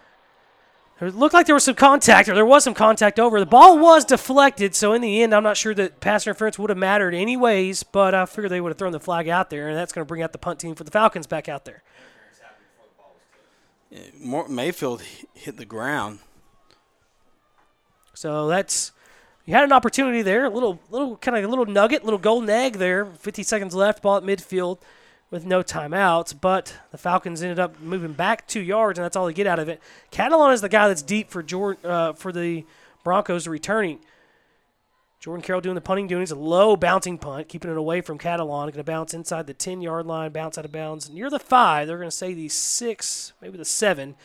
It 0.99 1.13
looked 1.13 1.35
like 1.35 1.45
there 1.45 1.53
was 1.53 1.63
some 1.63 1.75
contact, 1.75 2.27
or 2.27 2.33
there 2.33 2.45
was 2.45 2.63
some 2.63 2.73
contact 2.73 3.19
over. 3.19 3.39
The 3.39 3.45
ball 3.45 3.77
was 3.77 4.03
deflected, 4.03 4.73
so 4.73 4.93
in 4.93 5.01
the 5.01 5.21
end, 5.21 5.33
I'm 5.33 5.43
not 5.43 5.57
sure 5.57 5.75
that 5.75 5.99
pass 5.99 6.25
interference 6.25 6.57
would 6.57 6.71
have 6.71 6.77
mattered 6.77 7.13
anyways, 7.13 7.83
but 7.83 8.15
I 8.15 8.25
figured 8.25 8.51
they 8.51 8.61
would 8.61 8.69
have 8.69 8.79
thrown 8.79 8.93
the 8.93 8.99
flag 8.99 9.27
out 9.27 9.51
there, 9.51 9.67
and 9.67 9.77
that's 9.77 9.93
going 9.93 10.03
to 10.03 10.07
bring 10.07 10.23
out 10.23 10.31
the 10.31 10.39
punt 10.39 10.59
team 10.59 10.73
for 10.73 10.83
the 10.83 10.89
Falcons 10.89 11.27
back 11.27 11.47
out 11.47 11.65
there. 11.65 11.83
Mayfield 14.49 15.01
hit 15.33 15.57
the 15.57 15.65
ground. 15.65 16.19
So 18.13 18.47
that's 18.47 18.91
you 19.45 19.53
had 19.53 19.63
an 19.63 19.71
opportunity 19.71 20.21
there, 20.21 20.45
a 20.45 20.49
little 20.49 20.79
little 20.89 21.17
kind 21.17 21.37
of 21.37 21.43
a 21.43 21.47
little 21.47 21.65
nugget, 21.65 22.03
little 22.03 22.19
golden 22.19 22.49
egg 22.49 22.73
there. 22.73 23.05
50 23.05 23.43
seconds 23.43 23.73
left, 23.73 24.01
ball 24.01 24.17
at 24.17 24.23
midfield 24.23 24.79
with 25.29 25.45
no 25.45 25.61
timeouts, 25.61 26.33
but 26.39 26.73
the 26.91 26.97
Falcons 26.97 27.41
ended 27.41 27.59
up 27.59 27.79
moving 27.81 28.13
back 28.13 28.47
two 28.47 28.61
yards, 28.61 28.97
and 28.97 29.03
that's 29.03 29.15
all 29.15 29.25
they 29.25 29.33
get 29.33 29.47
out 29.47 29.59
of 29.59 29.67
it. 29.67 29.81
Catalon 30.11 30.53
is 30.53 30.61
the 30.61 30.69
guy 30.69 30.87
that's 30.87 31.01
deep 31.01 31.29
for 31.29 31.43
Jordan, 31.43 31.89
uh, 31.89 32.13
for 32.13 32.31
the 32.31 32.65
Broncos 33.03 33.47
returning. 33.47 33.99
Jordan 35.27 35.43
Carroll 35.43 35.59
doing 35.59 35.75
the 35.75 35.81
punting, 35.81 36.07
duties, 36.07 36.31
a 36.31 36.35
low 36.35 36.77
bouncing 36.77 37.17
punt, 37.17 37.49
keeping 37.49 37.69
it 37.69 37.75
away 37.75 37.99
from 37.99 38.17
Catalon. 38.17 38.47
Going 38.47 38.71
to 38.71 38.83
bounce 38.85 39.13
inside 39.13 39.45
the 39.45 39.53
10 39.53 39.81
yard 39.81 40.05
line, 40.05 40.31
bounce 40.31 40.57
out 40.57 40.63
of 40.63 40.71
bounds 40.71 41.09
near 41.09 41.29
the 41.29 41.37
five. 41.37 41.85
They're 41.85 41.97
going 41.97 42.09
to 42.09 42.15
say 42.15 42.33
the 42.33 42.47
six, 42.47 43.33
maybe 43.41 43.57
the 43.57 43.65
seven. 43.65 44.15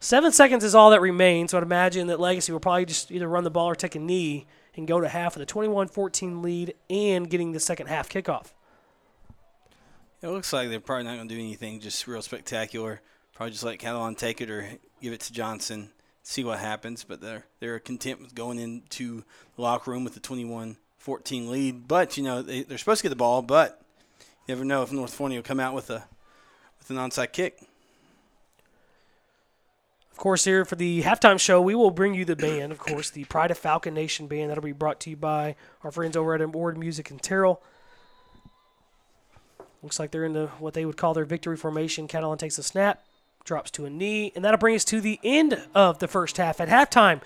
Seven 0.00 0.32
seconds 0.32 0.62
is 0.62 0.74
all 0.74 0.90
that 0.90 1.00
remains, 1.00 1.52
so 1.52 1.56
I'd 1.56 1.62
imagine 1.62 2.08
that 2.08 2.20
Legacy 2.20 2.52
will 2.52 2.60
probably 2.60 2.84
just 2.84 3.10
either 3.10 3.26
run 3.26 3.44
the 3.44 3.50
ball 3.50 3.70
or 3.70 3.74
take 3.74 3.94
a 3.94 3.98
knee 3.98 4.46
and 4.76 4.86
go 4.86 5.00
to 5.00 5.08
half 5.08 5.34
of 5.34 5.40
the 5.40 5.46
21 5.46 5.88
14 5.88 6.42
lead 6.42 6.74
and 6.90 7.30
getting 7.30 7.52
the 7.52 7.58
second 7.58 7.86
half 7.86 8.10
kickoff. 8.10 8.48
It 10.20 10.28
looks 10.28 10.52
like 10.52 10.68
they're 10.68 10.78
probably 10.78 11.04
not 11.04 11.16
going 11.16 11.28
to 11.30 11.34
do 11.34 11.40
anything 11.40 11.80
just 11.80 12.06
real 12.06 12.20
spectacular. 12.20 13.00
Probably 13.32 13.52
just 13.52 13.64
let 13.64 13.78
Catalon 13.78 14.14
take 14.14 14.42
it 14.42 14.50
or 14.50 14.68
give 15.00 15.14
it 15.14 15.20
to 15.20 15.32
Johnson, 15.32 15.88
see 16.24 16.42
what 16.42 16.58
happens. 16.58 17.04
But 17.04 17.20
they're 17.20 17.44
they're 17.60 17.78
content 17.78 18.20
with 18.20 18.34
going 18.34 18.58
into 18.58 19.22
the 19.54 19.62
locker 19.62 19.92
room 19.92 20.02
with 20.02 20.14
the 20.14 20.20
21-14 20.20 21.48
lead. 21.48 21.86
But 21.86 22.16
you 22.16 22.24
know 22.24 22.42
they, 22.42 22.64
they're 22.64 22.78
supposed 22.78 23.02
to 23.02 23.04
get 23.04 23.10
the 23.10 23.16
ball, 23.16 23.42
but 23.42 23.80
you 24.18 24.54
never 24.54 24.64
know 24.64 24.82
if 24.82 24.90
North 24.90 25.14
Forney 25.14 25.36
will 25.36 25.44
come 25.44 25.60
out 25.60 25.74
with 25.74 25.90
a 25.90 26.04
with 26.80 26.90
an 26.90 26.96
onside 26.96 27.32
kick. 27.32 27.62
Of 30.10 30.18
course, 30.18 30.44
here 30.44 30.64
for 30.64 30.76
the 30.76 31.02
halftime 31.02 31.40
show, 31.40 31.60
we 31.60 31.74
will 31.74 31.90
bring 31.90 32.14
you 32.14 32.24
the 32.24 32.36
band. 32.36 32.70
Of 32.70 32.78
course, 32.78 33.10
the 33.10 33.24
Pride 33.24 33.50
of 33.50 33.58
Falcon 33.58 33.94
Nation 33.94 34.28
band 34.28 34.50
that'll 34.50 34.62
be 34.62 34.70
brought 34.70 35.00
to 35.00 35.10
you 35.10 35.16
by 35.16 35.56
our 35.82 35.90
friends 35.90 36.16
over 36.16 36.34
at 36.34 36.40
Award 36.40 36.78
Music 36.78 37.10
and 37.10 37.20
Terrell. 37.20 37.60
Looks 39.82 39.98
like 39.98 40.12
they're 40.12 40.24
in 40.24 40.32
the 40.32 40.46
what 40.60 40.74
they 40.74 40.84
would 40.84 40.96
call 40.96 41.14
their 41.14 41.24
victory 41.24 41.56
formation. 41.56 42.06
Catalon 42.06 42.38
takes 42.38 42.58
a 42.58 42.62
snap, 42.62 43.04
drops 43.44 43.70
to 43.72 43.84
a 43.84 43.90
knee, 43.90 44.32
and 44.34 44.44
that'll 44.44 44.58
bring 44.58 44.74
us 44.74 44.84
to 44.86 45.00
the 45.00 45.20
end 45.22 45.66
of 45.74 45.98
the 45.98 46.08
first 46.08 46.38
half. 46.38 46.60
At 46.60 46.68
halftime, 46.68 47.20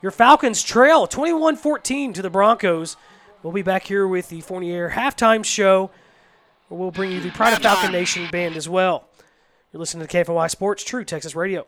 your 0.00 0.12
Falcons 0.12 0.62
trail 0.62 1.06
21-14 1.06 2.14
to 2.14 2.22
the 2.22 2.30
Broncos. 2.30 2.96
We'll 3.42 3.52
be 3.52 3.62
back 3.62 3.84
here 3.84 4.06
with 4.06 4.28
the 4.28 4.40
Forney 4.40 4.72
Air 4.72 4.90
halftime 4.90 5.44
show. 5.44 5.90
Where 6.68 6.80
we'll 6.80 6.90
bring 6.90 7.12
you 7.12 7.20
the 7.20 7.30
Pride 7.30 7.52
of 7.52 7.60
Falcon 7.60 7.92
Nation 7.92 8.28
band 8.30 8.56
as 8.56 8.68
well. 8.68 9.08
You're 9.72 9.80
listening 9.80 10.06
to 10.06 10.16
KFNY 10.16 10.50
Sports, 10.50 10.84
True 10.84 11.04
Texas 11.04 11.34
Radio. 11.34 11.66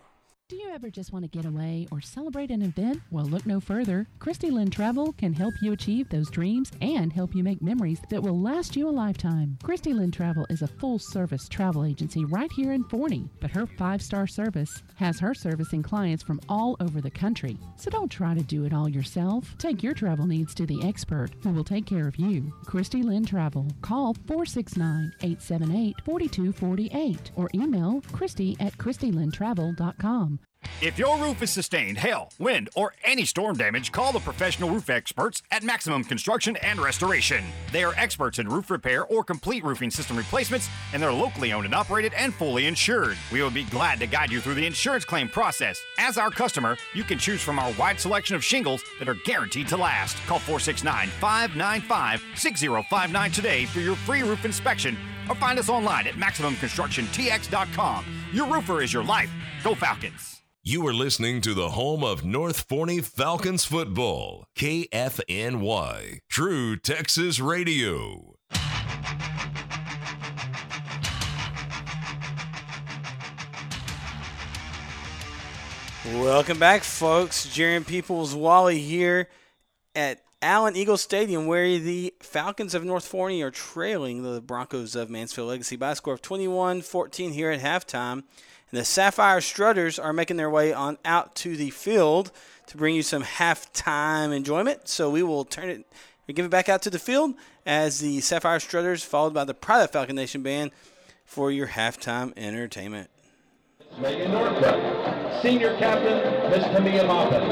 Do 0.48 0.56
you 0.56 0.70
ever 0.70 0.88
just 0.88 1.12
want 1.12 1.24
to 1.24 1.28
get 1.28 1.44
away 1.44 1.86
or 1.90 2.00
celebrate 2.00 2.50
an 2.50 2.62
event? 2.62 3.02
Well, 3.10 3.26
look 3.26 3.44
no 3.44 3.60
further. 3.60 4.06
Christy 4.18 4.50
Lynn 4.50 4.70
Travel 4.70 5.12
can 5.12 5.34
help 5.34 5.52
you 5.60 5.74
achieve 5.74 6.08
those 6.08 6.30
dreams 6.30 6.72
and 6.80 7.12
help 7.12 7.34
you 7.34 7.44
make 7.44 7.60
memories 7.60 8.00
that 8.08 8.22
will 8.22 8.40
last 8.40 8.74
you 8.74 8.88
a 8.88 8.90
lifetime. 8.90 9.58
Christy 9.62 9.92
Lynn 9.92 10.10
Travel 10.10 10.46
is 10.48 10.62
a 10.62 10.66
full 10.66 10.98
service 10.98 11.50
travel 11.50 11.84
agency 11.84 12.24
right 12.24 12.50
here 12.50 12.72
in 12.72 12.82
Forney, 12.84 13.28
but 13.40 13.50
her 13.50 13.66
five 13.66 14.00
star 14.00 14.26
service 14.26 14.82
has 14.94 15.20
her 15.20 15.34
servicing 15.34 15.82
clients 15.82 16.22
from 16.22 16.40
all 16.48 16.78
over 16.80 17.02
the 17.02 17.10
country. 17.10 17.58
So 17.76 17.90
don't 17.90 18.10
try 18.10 18.32
to 18.32 18.42
do 18.42 18.64
it 18.64 18.72
all 18.72 18.88
yourself. 18.88 19.54
Take 19.58 19.82
your 19.82 19.92
travel 19.92 20.26
needs 20.26 20.54
to 20.54 20.64
the 20.64 20.82
expert 20.82 21.28
who 21.42 21.50
will 21.50 21.62
take 21.62 21.84
care 21.84 22.08
of 22.08 22.16
you. 22.16 22.54
Christy 22.64 23.02
Lynn 23.02 23.26
Travel. 23.26 23.66
Call 23.82 24.14
469 24.26 25.12
878 25.20 25.96
4248 26.06 27.32
or 27.36 27.50
email 27.52 28.02
Christy 28.12 28.56
at 28.60 28.78
ChristyLynnTravel.com. 28.78 30.37
If 30.80 30.96
your 30.96 31.18
roof 31.18 31.42
is 31.42 31.50
sustained 31.50 31.98
hail, 31.98 32.30
wind, 32.38 32.68
or 32.76 32.94
any 33.02 33.24
storm 33.24 33.56
damage, 33.56 33.90
call 33.90 34.12
the 34.12 34.20
professional 34.20 34.70
roof 34.70 34.88
experts 34.88 35.42
at 35.50 35.64
Maximum 35.64 36.04
Construction 36.04 36.54
and 36.58 36.78
Restoration. 36.78 37.42
They 37.72 37.82
are 37.82 37.94
experts 37.96 38.38
in 38.38 38.48
roof 38.48 38.70
repair 38.70 39.04
or 39.04 39.24
complete 39.24 39.64
roofing 39.64 39.90
system 39.90 40.16
replacements, 40.16 40.68
and 40.92 41.02
they're 41.02 41.12
locally 41.12 41.52
owned 41.52 41.64
and 41.64 41.74
operated 41.74 42.14
and 42.14 42.32
fully 42.32 42.66
insured. 42.66 43.18
We 43.32 43.42
will 43.42 43.50
be 43.50 43.64
glad 43.64 43.98
to 43.98 44.06
guide 44.06 44.30
you 44.30 44.40
through 44.40 44.54
the 44.54 44.66
insurance 44.66 45.04
claim 45.04 45.28
process. 45.28 45.80
As 45.98 46.16
our 46.16 46.30
customer, 46.30 46.76
you 46.94 47.02
can 47.02 47.18
choose 47.18 47.42
from 47.42 47.58
our 47.58 47.72
wide 47.72 47.98
selection 47.98 48.36
of 48.36 48.44
shingles 48.44 48.84
that 49.00 49.08
are 49.08 49.16
guaranteed 49.24 49.66
to 49.68 49.76
last. 49.76 50.16
Call 50.28 50.38
469 50.38 51.08
595 51.08 52.22
6059 52.36 53.30
today 53.32 53.64
for 53.64 53.80
your 53.80 53.96
free 53.96 54.22
roof 54.22 54.44
inspection 54.44 54.96
or 55.28 55.34
find 55.34 55.58
us 55.58 55.68
online 55.68 56.06
at 56.06 56.14
MaximumConstructionTX.com. 56.14 58.04
Your 58.32 58.46
roofer 58.46 58.80
is 58.80 58.92
your 58.92 59.02
life. 59.02 59.30
Go 59.64 59.74
Falcons! 59.74 60.37
You 60.70 60.86
are 60.86 60.92
listening 60.92 61.40
to 61.40 61.54
the 61.54 61.70
home 61.70 62.04
of 62.04 62.26
North 62.26 62.66
Forney 62.68 63.00
Falcons 63.00 63.64
football, 63.64 64.44
KFNY, 64.54 66.18
True 66.28 66.76
Texas 66.76 67.40
Radio. 67.40 68.36
Welcome 76.04 76.58
back, 76.58 76.82
folks. 76.82 77.46
Jaron 77.46 77.86
Peoples 77.86 78.34
Wally 78.34 78.78
here 78.78 79.30
at 79.94 80.20
Allen 80.42 80.76
Eagle 80.76 80.98
Stadium, 80.98 81.46
where 81.46 81.78
the 81.78 82.12
Falcons 82.20 82.74
of 82.74 82.84
North 82.84 83.06
Forney 83.06 83.40
are 83.40 83.50
trailing 83.50 84.22
the 84.22 84.42
Broncos 84.42 84.94
of 84.94 85.08
Mansfield 85.08 85.48
Legacy 85.48 85.76
by 85.76 85.92
a 85.92 85.96
score 85.96 86.12
of 86.12 86.20
21 86.20 86.82
14 86.82 87.32
here 87.32 87.50
at 87.50 87.60
halftime. 87.60 88.24
And 88.70 88.80
the 88.80 88.84
Sapphire 88.84 89.40
Strutters 89.40 89.98
are 89.98 90.12
making 90.12 90.36
their 90.36 90.50
way 90.50 90.72
on 90.72 90.98
out 91.04 91.34
to 91.36 91.56
the 91.56 91.70
field 91.70 92.30
to 92.66 92.76
bring 92.76 92.94
you 92.94 93.02
some 93.02 93.22
halftime 93.22 94.34
enjoyment. 94.34 94.88
So 94.88 95.08
we 95.08 95.22
will 95.22 95.44
turn 95.44 95.70
it 95.70 95.86
and 96.26 96.36
give 96.36 96.44
it 96.44 96.50
back 96.50 96.68
out 96.68 96.82
to 96.82 96.90
the 96.90 96.98
field 96.98 97.34
as 97.64 98.00
the 98.00 98.20
Sapphire 98.20 98.60
Strutters, 98.60 99.02
followed 99.02 99.32
by 99.32 99.44
the 99.44 99.54
Pride 99.54 99.82
of 99.84 99.90
Falcon 99.90 100.16
Nation 100.16 100.42
Band, 100.42 100.70
for 101.24 101.50
your 101.50 101.68
halftime 101.68 102.32
entertainment. 102.36 103.10
Megan 103.98 104.32
Northrup, 104.32 105.42
Senior 105.42 105.76
Captain 105.78 106.50
Miss 106.50 106.64
Tamia 106.64 107.06
Moffat, 107.06 107.42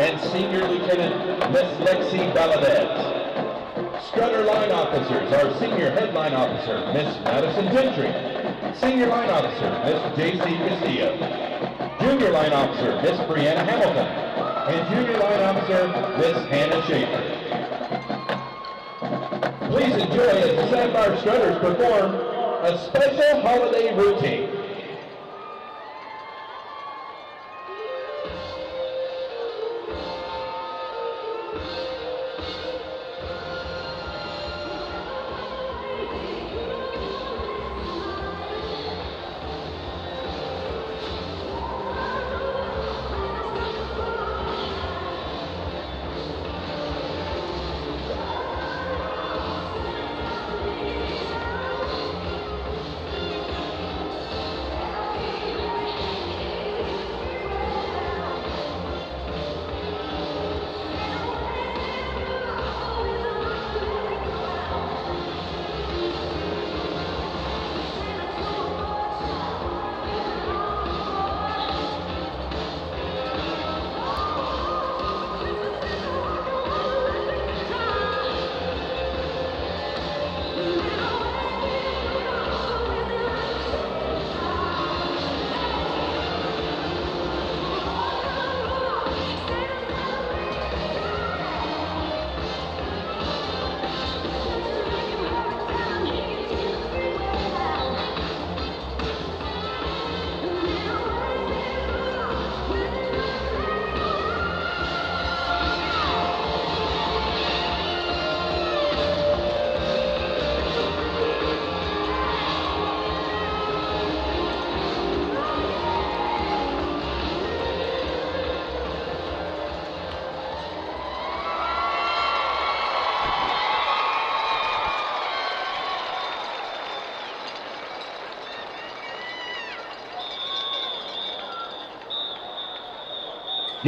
and 0.00 0.20
Senior 0.32 0.66
Lieutenant 0.66 1.52
Miss 1.52 1.88
Lexi 1.88 2.32
Valadez. 2.32 4.08
Strutter 4.08 4.44
Line 4.44 4.72
Officers, 4.72 5.32
our 5.32 5.58
Senior 5.60 5.90
Headline 5.90 6.34
Officer, 6.34 6.92
Miss 6.92 7.16
Madison 7.24 7.66
Gentry. 7.72 8.49
Senior 8.78 9.08
Line 9.08 9.30
Officer, 9.30 9.82
Miss 9.84 10.16
J.C. 10.16 10.38
Castillo. 10.38 11.16
Junior 12.00 12.30
Line 12.30 12.52
Officer, 12.52 13.00
Miss 13.02 13.18
Brianna 13.28 13.64
Hamilton. 13.66 14.06
And 14.06 14.94
Junior 14.94 15.18
Line 15.18 15.40
Officer, 15.42 15.88
Miss 16.18 16.36
Hannah 16.48 16.82
Schaefer. 16.86 17.22
Please 19.70 19.94
enjoy 19.94 20.28
as 20.28 20.56
the 20.56 20.70
Sapphire 20.70 21.18
Strutters 21.18 21.58
perform 21.58 22.14
a 22.64 22.78
special 22.86 23.40
holiday 23.42 23.94
routine. 23.96 24.59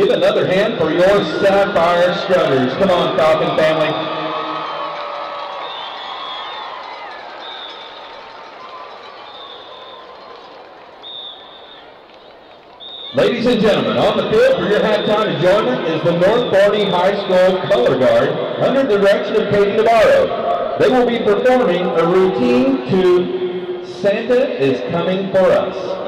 Give 0.03 0.11
another 0.11 0.44
hand 0.44 0.78
for 0.78 0.90
your 0.90 1.24
Sapphire 1.38 2.12
Strutters. 2.24 2.72
Come 2.72 2.90
on, 2.90 3.16
Falcon 3.16 3.57
family. 3.57 3.86
Ladies 13.14 13.46
and 13.46 13.61
gentlemen, 13.61 13.96
on 13.98 14.16
the 14.16 14.28
field 14.32 14.57
for 14.57 14.68
your 14.68 14.80
halftime 14.80 15.36
enjoyment 15.36 15.86
is 15.86 16.03
the 16.03 16.18
North 16.18 16.53
Forney 16.53 16.90
High 16.90 17.14
School 17.14 17.61
Color 17.68 18.00
Guard 18.00 18.30
under 18.61 18.82
the 18.82 18.98
direction 18.98 19.36
of 19.36 19.53
Katie 19.53 19.76
Navarro. 19.76 20.78
They 20.80 20.88
will 20.88 21.07
be 21.07 21.20
performing 21.20 21.86
a 21.86 22.05
routine 22.05 22.90
to 22.90 23.86
Santa 23.86 24.61
is 24.61 24.80
Coming 24.90 25.30
for 25.30 25.48
Us. 25.53 26.01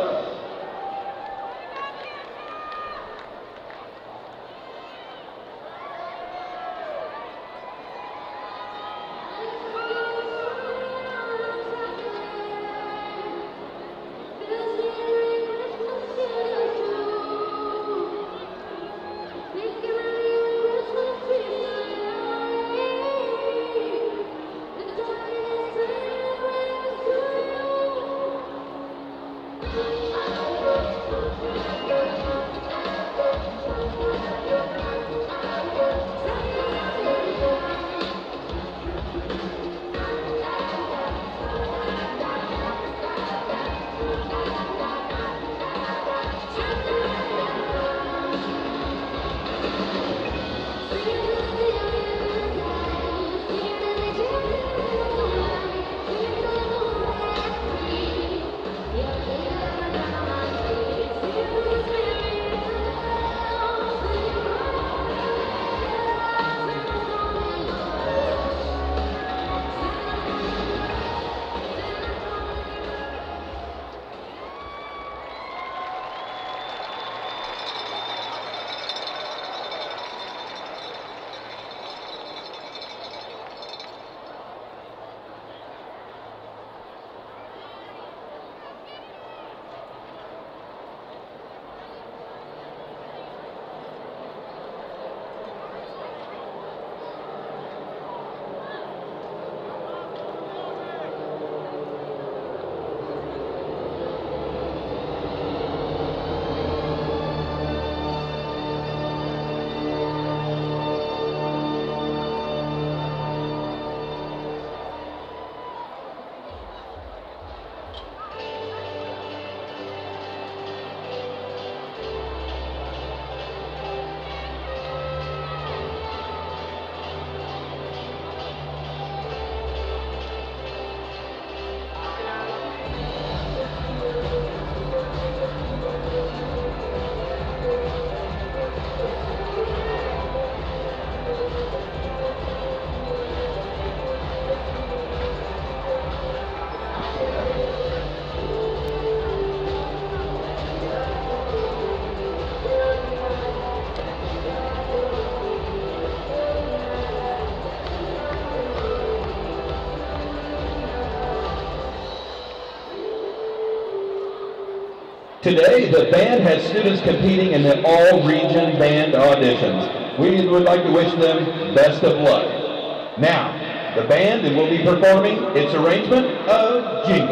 Today, 165.55 165.89
the 165.89 166.11
band 166.11 166.43
has 166.43 166.67
students 166.67 167.01
competing 167.03 167.53
in 167.53 167.63
the 167.63 167.81
all-region 167.87 168.77
band 168.77 169.15
auditions. 169.15 170.19
We 170.19 170.45
would 170.49 170.65
like 170.65 170.83
to 170.83 170.91
wish 170.91 171.13
them 171.13 171.77
best 171.77 172.03
of 172.03 172.19
luck. 172.19 173.21
Now, 173.21 173.95
the 173.95 174.03
band 174.09 174.43
will 174.57 174.69
be 174.69 174.83
performing 174.83 175.39
its 175.57 175.73
arrangement 175.75 176.27
of 176.49 177.07
Jingle 177.07 177.24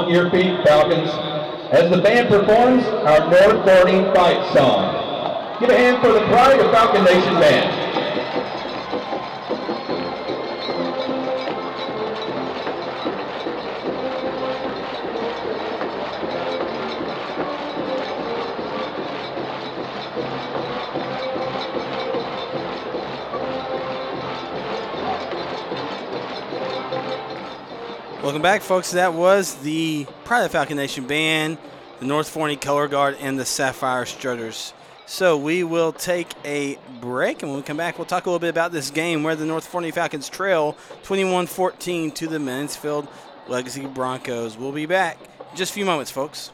On 0.00 0.08
your 0.08 0.30
feet, 0.30 0.56
Falcons, 0.64 1.10
as 1.72 1.90
the 1.90 2.00
band 2.00 2.30
performs 2.30 2.84
our 3.04 3.20
North 3.28 3.68
Forney 3.68 4.02
fight 4.14 4.40
song. 4.54 5.60
Give 5.60 5.68
a 5.68 5.76
hand 5.76 6.00
for 6.00 6.10
the 6.10 6.20
Pride 6.20 6.58
of 6.58 6.70
Falcon 6.72 7.04
Nation 7.04 7.34
Band. 7.34 7.79
Welcome 28.40 28.54
back, 28.54 28.62
folks. 28.62 28.92
That 28.92 29.12
was 29.12 29.56
the 29.56 30.06
Pride 30.24 30.44
of 30.44 30.52
Falcon 30.52 30.78
Nation 30.78 31.06
Band, 31.06 31.58
the 31.98 32.06
North 32.06 32.26
Forney 32.26 32.56
Color 32.56 32.88
Guard, 32.88 33.18
and 33.20 33.38
the 33.38 33.44
Sapphire 33.44 34.06
Strutters. 34.06 34.72
So 35.04 35.36
we 35.36 35.62
will 35.62 35.92
take 35.92 36.32
a 36.42 36.78
break, 37.02 37.42
and 37.42 37.50
when 37.50 37.60
we 37.60 37.62
come 37.62 37.76
back, 37.76 37.98
we'll 37.98 38.06
talk 38.06 38.24
a 38.24 38.30
little 38.30 38.38
bit 38.38 38.48
about 38.48 38.72
this 38.72 38.88
game 38.88 39.22
where 39.22 39.36
the 39.36 39.44
North 39.44 39.66
Forney 39.66 39.90
Falcons 39.90 40.30
trail 40.30 40.74
21-14 41.02 42.14
to 42.14 42.28
the 42.28 42.38
Mansfield 42.38 43.08
Legacy 43.46 43.84
Broncos. 43.84 44.56
We'll 44.56 44.72
be 44.72 44.86
back 44.86 45.18
in 45.50 45.56
just 45.58 45.72
a 45.72 45.74
few 45.74 45.84
moments, 45.84 46.10
folks. 46.10 46.50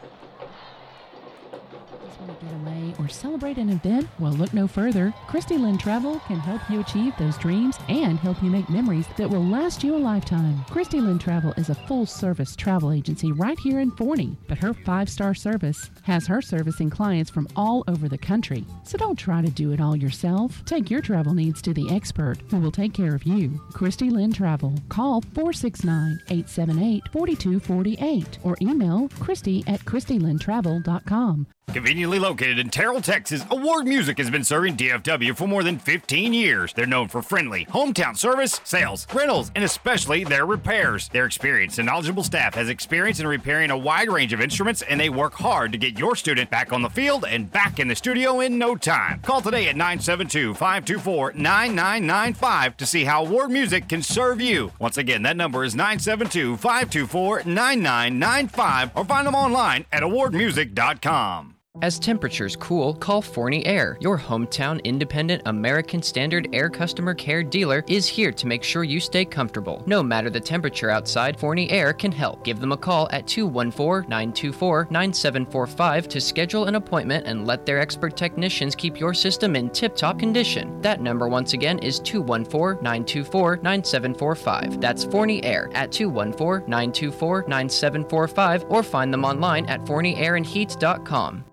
Want 2.18 2.40
to 2.40 2.46
get 2.46 2.52
away 2.52 2.94
or 3.06 3.08
celebrate 3.08 3.56
an 3.56 3.70
event? 3.70 4.08
Well, 4.18 4.32
look 4.32 4.52
no 4.52 4.66
further. 4.66 5.14
Christy 5.28 5.56
Lynn 5.56 5.78
Travel 5.78 6.18
can 6.26 6.38
help 6.38 6.60
you 6.68 6.80
achieve 6.80 7.14
those 7.16 7.38
dreams 7.38 7.78
and 7.88 8.18
help 8.18 8.42
you 8.42 8.50
make 8.50 8.68
memories 8.68 9.06
that 9.16 9.30
will 9.30 9.44
last 9.44 9.84
you 9.84 9.94
a 9.94 9.98
lifetime. 9.98 10.64
Christy 10.70 11.00
Lynn 11.00 11.18
Travel 11.18 11.54
is 11.56 11.70
a 11.70 11.74
full 11.74 12.04
service 12.04 12.56
travel 12.56 12.90
agency 12.90 13.30
right 13.32 13.58
here 13.60 13.78
in 13.78 13.92
Forney, 13.92 14.36
but 14.48 14.58
her 14.58 14.74
five 14.74 15.08
star 15.08 15.34
service 15.34 15.90
has 16.02 16.26
her 16.26 16.42
servicing 16.42 16.90
clients 16.90 17.30
from 17.30 17.46
all 17.54 17.84
over 17.86 18.08
the 18.08 18.18
country. 18.18 18.64
So 18.82 18.98
don't 18.98 19.16
try 19.18 19.40
to 19.40 19.50
do 19.50 19.72
it 19.72 19.80
all 19.80 19.96
yourself. 19.96 20.64
Take 20.64 20.90
your 20.90 21.00
travel 21.00 21.32
needs 21.32 21.62
to 21.62 21.72
the 21.72 21.88
expert 21.94 22.38
who 22.50 22.58
will 22.58 22.72
take 22.72 22.92
care 22.92 23.14
of 23.14 23.24
you. 23.24 23.60
Christy 23.72 24.10
Lynn 24.10 24.32
Travel. 24.32 24.74
Call 24.88 25.20
469 25.34 26.20
878 26.28 27.02
4248 27.12 28.38
or 28.42 28.56
email 28.60 29.08
Christy 29.20 29.62
at 29.68 29.80
ChristyLynnTravel.com. 29.80 31.46
Conveniently 31.72 32.18
located 32.18 32.58
in 32.58 32.70
Terrell, 32.70 32.95
Texas, 33.00 33.44
Award 33.50 33.86
Music 33.86 34.18
has 34.18 34.30
been 34.30 34.44
serving 34.44 34.76
DFW 34.76 35.36
for 35.36 35.46
more 35.46 35.62
than 35.62 35.78
15 35.78 36.32
years. 36.32 36.72
They're 36.72 36.86
known 36.86 37.08
for 37.08 37.22
friendly, 37.22 37.64
hometown 37.66 38.16
service, 38.16 38.60
sales, 38.64 39.06
rentals, 39.12 39.50
and 39.54 39.64
especially 39.64 40.24
their 40.24 40.46
repairs. 40.46 41.08
Their 41.08 41.26
experienced 41.26 41.78
and 41.78 41.86
knowledgeable 41.86 42.22
staff 42.22 42.54
has 42.54 42.68
experience 42.68 43.20
in 43.20 43.26
repairing 43.26 43.70
a 43.70 43.78
wide 43.78 44.08
range 44.08 44.32
of 44.32 44.40
instruments, 44.40 44.82
and 44.82 45.00
they 45.00 45.08
work 45.08 45.34
hard 45.34 45.72
to 45.72 45.78
get 45.78 45.98
your 45.98 46.16
student 46.16 46.50
back 46.50 46.72
on 46.72 46.82
the 46.82 46.90
field 46.90 47.24
and 47.24 47.50
back 47.50 47.78
in 47.78 47.88
the 47.88 47.96
studio 47.96 48.40
in 48.40 48.58
no 48.58 48.76
time. 48.76 49.20
Call 49.20 49.40
today 49.40 49.68
at 49.68 49.76
972 49.76 50.54
524 50.54 51.32
9995 51.32 52.76
to 52.76 52.86
see 52.86 53.04
how 53.04 53.24
Award 53.24 53.50
Music 53.50 53.88
can 53.88 54.02
serve 54.02 54.40
you. 54.40 54.72
Once 54.78 54.96
again, 54.96 55.22
that 55.22 55.36
number 55.36 55.64
is 55.64 55.74
972 55.74 56.56
524 56.56 57.42
9995 57.44 58.90
or 58.94 59.04
find 59.04 59.26
them 59.26 59.34
online 59.34 59.84
at 59.92 60.02
awardmusic.com. 60.02 61.55
As 61.82 61.98
temperatures 61.98 62.56
cool, 62.56 62.94
call 62.94 63.20
Forney 63.20 63.64
Air. 63.66 63.98
Your 64.00 64.18
hometown 64.18 64.82
independent 64.84 65.42
American 65.44 66.02
Standard 66.02 66.48
Air 66.52 66.70
customer 66.70 67.12
care 67.12 67.42
dealer 67.42 67.84
is 67.86 68.06
here 68.06 68.32
to 68.32 68.46
make 68.46 68.62
sure 68.62 68.82
you 68.82 68.98
stay 68.98 69.24
comfortable. 69.24 69.82
No 69.86 70.02
matter 70.02 70.30
the 70.30 70.40
temperature 70.40 70.88
outside, 70.88 71.38
Forney 71.38 71.70
Air 71.70 71.92
can 71.92 72.10
help. 72.10 72.44
Give 72.44 72.60
them 72.60 72.72
a 72.72 72.76
call 72.76 73.08
at 73.12 73.26
214 73.26 74.08
924 74.08 74.88
9745 74.90 76.08
to 76.08 76.20
schedule 76.20 76.64
an 76.64 76.76
appointment 76.76 77.26
and 77.26 77.46
let 77.46 77.66
their 77.66 77.78
expert 77.78 78.16
technicians 78.16 78.74
keep 78.74 78.98
your 78.98 79.12
system 79.12 79.54
in 79.54 79.68
tip 79.68 79.94
top 79.94 80.18
condition. 80.18 80.80
That 80.80 81.02
number, 81.02 81.28
once 81.28 81.52
again, 81.52 81.78
is 81.80 82.00
214 82.00 82.82
924 82.82 83.56
9745. 83.62 84.80
That's 84.80 85.04
Forney 85.04 85.44
Air 85.44 85.70
at 85.74 85.92
214 85.92 86.68
924 86.68 87.44
9745 87.46 88.64
or 88.70 88.82
find 88.82 89.12
them 89.12 89.24
online 89.24 89.66
at 89.66 89.84
forneyairandheat.com. 89.84 91.44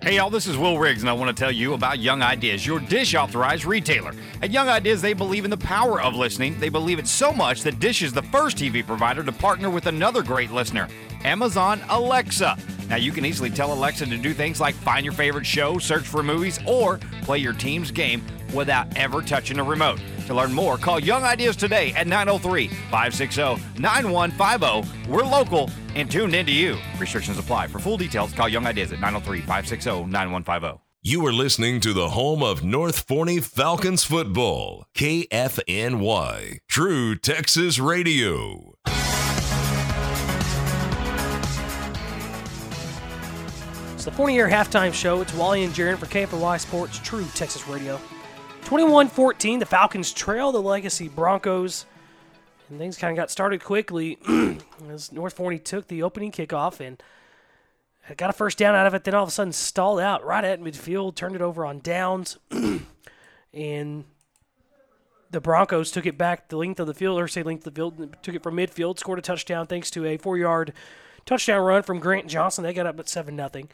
Hey 0.00 0.14
y'all, 0.14 0.30
this 0.30 0.46
is 0.46 0.56
Will 0.56 0.78
Riggs, 0.78 1.02
and 1.02 1.10
I 1.10 1.12
want 1.12 1.36
to 1.36 1.38
tell 1.38 1.50
you 1.50 1.74
about 1.74 1.98
Young 1.98 2.22
Ideas, 2.22 2.64
your 2.64 2.78
dish 2.78 3.16
authorized 3.16 3.64
retailer. 3.64 4.12
At 4.40 4.52
Young 4.52 4.68
Ideas, 4.68 5.02
they 5.02 5.12
believe 5.12 5.44
in 5.44 5.50
the 5.50 5.56
power 5.56 6.00
of 6.00 6.14
listening. 6.14 6.56
They 6.60 6.68
believe 6.68 7.00
it 7.00 7.08
so 7.08 7.32
much 7.32 7.62
that 7.62 7.80
Dish 7.80 8.02
is 8.02 8.12
the 8.12 8.22
first 8.22 8.56
TV 8.56 8.86
provider 8.86 9.24
to 9.24 9.32
partner 9.32 9.70
with 9.70 9.86
another 9.86 10.22
great 10.22 10.52
listener, 10.52 10.86
Amazon 11.24 11.80
Alexa. 11.88 12.56
Now 12.88 12.96
you 12.96 13.12
can 13.12 13.24
easily 13.24 13.50
tell 13.50 13.72
Alexa 13.72 14.06
to 14.06 14.16
do 14.16 14.32
things 14.32 14.60
like 14.60 14.74
find 14.74 15.04
your 15.04 15.14
favorite 15.14 15.46
show, 15.46 15.78
search 15.78 16.04
for 16.04 16.22
movies, 16.22 16.58
or 16.66 16.98
play 17.22 17.38
your 17.38 17.52
team's 17.52 17.90
game 17.90 18.24
without 18.54 18.96
ever 18.96 19.20
touching 19.20 19.58
a 19.58 19.64
remote. 19.64 20.00
To 20.26 20.34
learn 20.34 20.52
more, 20.52 20.76
call 20.76 21.00
Young 21.00 21.22
Ideas 21.22 21.56
today 21.56 21.92
at 21.92 22.06
903 22.06 22.68
560 22.68 23.80
9150. 23.80 25.10
We're 25.10 25.22
local 25.24 25.70
and 25.94 26.10
tuned 26.10 26.34
into 26.34 26.52
you. 26.52 26.76
Restrictions 26.98 27.38
apply. 27.38 27.68
For 27.68 27.78
full 27.78 27.96
details, 27.96 28.32
call 28.32 28.48
Young 28.48 28.66
Ideas 28.66 28.92
at 28.92 29.00
903 29.00 29.40
560 29.40 30.04
9150. 30.04 30.80
You 31.02 31.24
are 31.26 31.32
listening 31.32 31.80
to 31.80 31.92
the 31.92 32.10
home 32.10 32.42
of 32.42 32.64
North 32.64 33.06
Forney 33.06 33.40
Falcons 33.40 34.04
football, 34.04 34.84
KFNY, 34.94 36.58
True 36.68 37.14
Texas 37.16 37.78
Radio. 37.78 38.74
The 44.08 44.14
Forney 44.14 44.38
Air 44.38 44.48
halftime 44.48 44.94
show. 44.94 45.20
It's 45.20 45.34
Wally 45.34 45.64
and 45.64 45.74
Jaron 45.74 45.98
for 45.98 46.06
KFY 46.06 46.60
Sports, 46.60 46.98
True 46.98 47.26
Texas 47.34 47.68
Radio. 47.68 48.00
21 48.64 49.06
14, 49.06 49.58
the 49.58 49.66
Falcons 49.66 50.14
trail 50.14 50.50
the 50.50 50.62
Legacy 50.62 51.08
Broncos. 51.08 51.84
And 52.70 52.78
things 52.78 52.96
kind 52.96 53.10
of 53.10 53.20
got 53.20 53.30
started 53.30 53.62
quickly 53.62 54.16
as 54.88 55.12
North 55.12 55.34
Forney 55.34 55.58
took 55.58 55.88
the 55.88 56.02
opening 56.02 56.32
kickoff 56.32 56.80
and 56.80 57.02
got 58.16 58.30
a 58.30 58.32
first 58.32 58.56
down 58.56 58.74
out 58.74 58.86
of 58.86 58.94
it, 58.94 59.04
then 59.04 59.14
all 59.14 59.24
of 59.24 59.28
a 59.28 59.32
sudden 59.32 59.52
stalled 59.52 60.00
out 60.00 60.24
right 60.24 60.42
at 60.42 60.58
midfield, 60.58 61.14
turned 61.14 61.36
it 61.36 61.42
over 61.42 61.66
on 61.66 61.80
downs, 61.80 62.38
and 63.52 64.04
the 65.30 65.40
Broncos 65.42 65.90
took 65.90 66.06
it 66.06 66.16
back 66.16 66.48
the 66.48 66.56
length 66.56 66.80
of 66.80 66.86
the 66.86 66.94
field, 66.94 67.20
or 67.20 67.28
say 67.28 67.42
length 67.42 67.66
of 67.66 67.74
the 67.74 67.78
field, 67.78 68.16
took 68.22 68.34
it 68.34 68.42
from 68.42 68.56
midfield, 68.56 68.98
scored 68.98 69.18
a 69.18 69.22
touchdown 69.22 69.66
thanks 69.66 69.90
to 69.90 70.06
a 70.06 70.16
four-yard 70.16 70.72
touchdown 71.26 71.60
run 71.60 71.82
from 71.82 72.00
Grant 72.00 72.26
Johnson. 72.26 72.64
They 72.64 72.72
got 72.72 72.86
up 72.86 72.98
at 72.98 73.06
seven 73.06 73.36
nothing. 73.36 73.68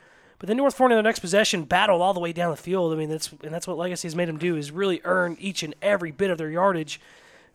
But 0.44 0.48
then 0.48 0.58
North 0.58 0.74
Forney, 0.74 0.94
the 0.94 1.02
next 1.02 1.20
possession, 1.20 1.64
battled 1.64 2.02
all 2.02 2.12
the 2.12 2.20
way 2.20 2.34
down 2.34 2.50
the 2.50 2.58
field. 2.58 2.92
I 2.92 2.96
mean, 2.96 3.08
that's 3.08 3.32
and 3.42 3.50
that's 3.50 3.66
what 3.66 3.78
Legacy 3.78 4.08
has 4.08 4.14
made 4.14 4.28
them 4.28 4.36
do 4.36 4.56
is 4.56 4.70
really 4.70 5.00
earn 5.04 5.38
each 5.40 5.62
and 5.62 5.74
every 5.80 6.10
bit 6.10 6.28
of 6.28 6.36
their 6.36 6.50
yardage, 6.50 7.00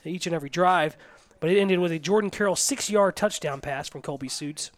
each 0.03 0.26
and 0.26 0.34
every 0.34 0.49
drive. 0.49 0.98
But 1.40 1.52
it 1.52 1.60
ended 1.60 1.78
with 1.78 1.91
a 1.91 1.99
Jordan 1.99 2.32
Carroll 2.32 2.56
six-yard 2.56 3.16
touchdown 3.16 3.61
pass 3.61 3.88
from 3.88 4.02
Colby 4.02 4.28
Suits. 4.28 4.72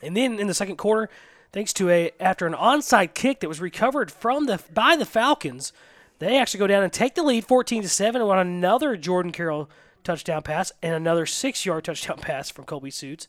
And 0.00 0.16
then 0.16 0.38
in 0.38 0.46
the 0.46 0.54
second 0.54 0.76
quarter, 0.76 1.10
thanks 1.50 1.72
to 1.72 1.90
a 1.90 2.12
after 2.20 2.46
an 2.46 2.52
onside 2.52 3.14
kick 3.14 3.40
that 3.40 3.48
was 3.48 3.60
recovered 3.60 4.12
from 4.12 4.46
the 4.46 4.62
by 4.72 4.94
the 4.94 5.04
Falcons, 5.04 5.72
they 6.20 6.38
actually 6.38 6.60
go 6.60 6.68
down 6.68 6.84
and 6.84 6.92
take 6.92 7.16
the 7.16 7.24
lead 7.24 7.44
14 7.44 7.82
to 7.82 7.88
7 7.88 8.22
on 8.22 8.38
another 8.38 8.96
Jordan 8.96 9.32
Carroll 9.32 9.68
touchdown 10.04 10.42
pass 10.42 10.70
and 10.84 10.94
another 10.94 11.26
6-yard 11.26 11.82
touchdown 11.82 12.18
pass 12.20 12.48
from 12.48 12.64
Colby 12.64 12.92
Suits. 12.92 13.26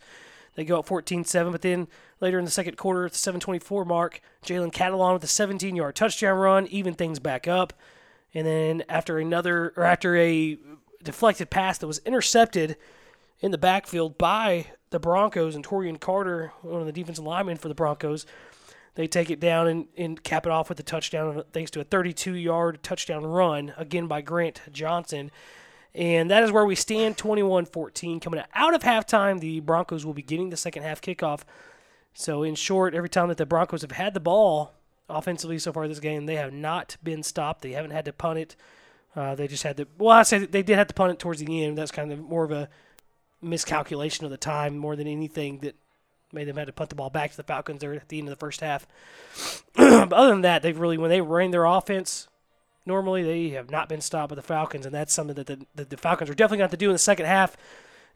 They 0.53 0.63
go 0.63 0.77
up 0.77 0.87
14-7, 0.87 1.51
but 1.51 1.63
then 1.63 1.87
later 2.21 2.39
in 2.39 2.45
the 2.45 2.51
second 2.51 2.77
quarter 2.77 3.05
at 3.05 3.11
the 3.11 3.17
724 3.17 3.85
mark, 3.85 4.21
Jalen 4.45 4.73
Catalon 4.73 5.13
with 5.13 5.23
a 5.23 5.27
17-yard 5.27 5.95
touchdown 5.95 6.37
run, 6.37 6.67
even 6.67 6.93
things 6.93 7.19
back 7.19 7.47
up. 7.47 7.73
And 8.33 8.45
then 8.45 8.83
after 8.89 9.17
another 9.17 9.73
or 9.75 9.83
after 9.83 10.15
a 10.15 10.57
deflected 11.03 11.49
pass 11.49 11.77
that 11.77 11.87
was 11.87 11.99
intercepted 11.99 12.77
in 13.39 13.51
the 13.51 13.57
backfield 13.57 14.17
by 14.17 14.67
the 14.89 14.99
Broncos 14.99 15.55
and 15.55 15.65
Torian 15.65 15.99
Carter, 15.99 16.51
one 16.61 16.81
of 16.81 16.85
the 16.85 16.91
defensive 16.91 17.25
linemen 17.25 17.57
for 17.57 17.67
the 17.67 17.75
Broncos. 17.75 18.25
They 18.95 19.07
take 19.07 19.29
it 19.29 19.39
down 19.39 19.67
and, 19.67 19.87
and 19.97 20.21
cap 20.21 20.45
it 20.45 20.51
off 20.51 20.67
with 20.67 20.79
a 20.79 20.83
touchdown 20.83 21.43
thanks 21.53 21.71
to 21.71 21.79
a 21.79 21.83
32 21.83 22.33
yard 22.33 22.83
touchdown 22.83 23.25
run, 23.25 23.73
again 23.77 24.07
by 24.07 24.21
Grant 24.21 24.61
Johnson. 24.71 25.31
And 25.95 26.29
that 26.29 26.43
is 26.43 26.51
where 26.51 26.65
we 26.65 26.75
stand 26.75 27.17
21 27.17 27.65
14. 27.65 28.19
Coming 28.19 28.43
out 28.53 28.73
of 28.73 28.83
halftime, 28.83 29.39
the 29.39 29.59
Broncos 29.59 30.05
will 30.05 30.13
be 30.13 30.21
getting 30.21 30.49
the 30.49 30.57
second 30.57 30.83
half 30.83 31.01
kickoff. 31.01 31.41
So, 32.19 32.43
in 32.43 32.55
short, 32.55 32.95
every 32.95 33.07
time 33.07 33.29
that 33.29 33.37
the 33.37 33.45
Broncos 33.45 33.81
have 33.81 33.93
had 33.93 34.13
the 34.13 34.19
ball 34.19 34.73
offensively 35.07 35.57
so 35.57 35.71
far 35.71 35.87
this 35.87 36.01
game, 36.01 36.25
they 36.25 36.35
have 36.35 36.51
not 36.51 36.97
been 37.01 37.23
stopped. 37.23 37.61
They 37.61 37.71
haven't 37.71 37.91
had 37.91 38.03
to 38.03 38.11
punt 38.11 38.39
it. 38.39 38.55
Uh, 39.15 39.35
they 39.35 39.47
just 39.47 39.63
had 39.63 39.77
to, 39.77 39.87
well, 39.97 40.17
I 40.17 40.23
say 40.23 40.39
they 40.39 40.61
did 40.61 40.77
have 40.77 40.89
to 40.89 40.93
punt 40.93 41.13
it 41.13 41.19
towards 41.19 41.39
the 41.39 41.63
end. 41.63 41.77
That's 41.77 41.91
kind 41.91 42.11
of 42.11 42.19
more 42.19 42.43
of 42.43 42.51
a 42.51 42.67
miscalculation 43.41 44.25
of 44.25 44.31
the 44.31 44.37
time 44.37 44.77
more 44.77 44.97
than 44.97 45.07
anything 45.07 45.59
that 45.59 45.77
made 46.33 46.49
them 46.49 46.57
have 46.57 46.67
to 46.67 46.73
punt 46.73 46.89
the 46.89 46.97
ball 46.97 47.09
back 47.09 47.31
to 47.31 47.37
the 47.37 47.43
Falcons 47.43 47.79
there 47.79 47.93
at 47.93 48.09
the 48.09 48.19
end 48.19 48.27
of 48.27 48.37
the 48.37 48.45
first 48.45 48.59
half. 48.59 48.85
but 49.77 50.11
other 50.11 50.31
than 50.31 50.41
that, 50.41 50.61
they've 50.61 50.77
really 50.77 50.97
when 50.97 51.09
they 51.09 51.21
ran 51.21 51.51
their 51.51 51.63
offense, 51.63 52.27
normally 52.85 53.23
they 53.23 53.51
have 53.51 53.71
not 53.71 53.87
been 53.87 54.01
stopped 54.01 54.31
by 54.31 54.35
the 54.35 54.41
Falcons, 54.41 54.85
and 54.85 54.93
that's 54.93 55.13
something 55.13 55.35
that 55.35 55.47
the, 55.47 55.65
the, 55.73 55.85
the 55.85 55.97
Falcons 55.97 56.29
are 56.29 56.33
definitely 56.33 56.57
going 56.57 56.67
to 56.67 56.71
have 56.73 56.79
to 56.79 56.85
do 56.85 56.89
in 56.89 56.95
the 56.95 56.99
second 56.99 57.27
half. 57.27 57.55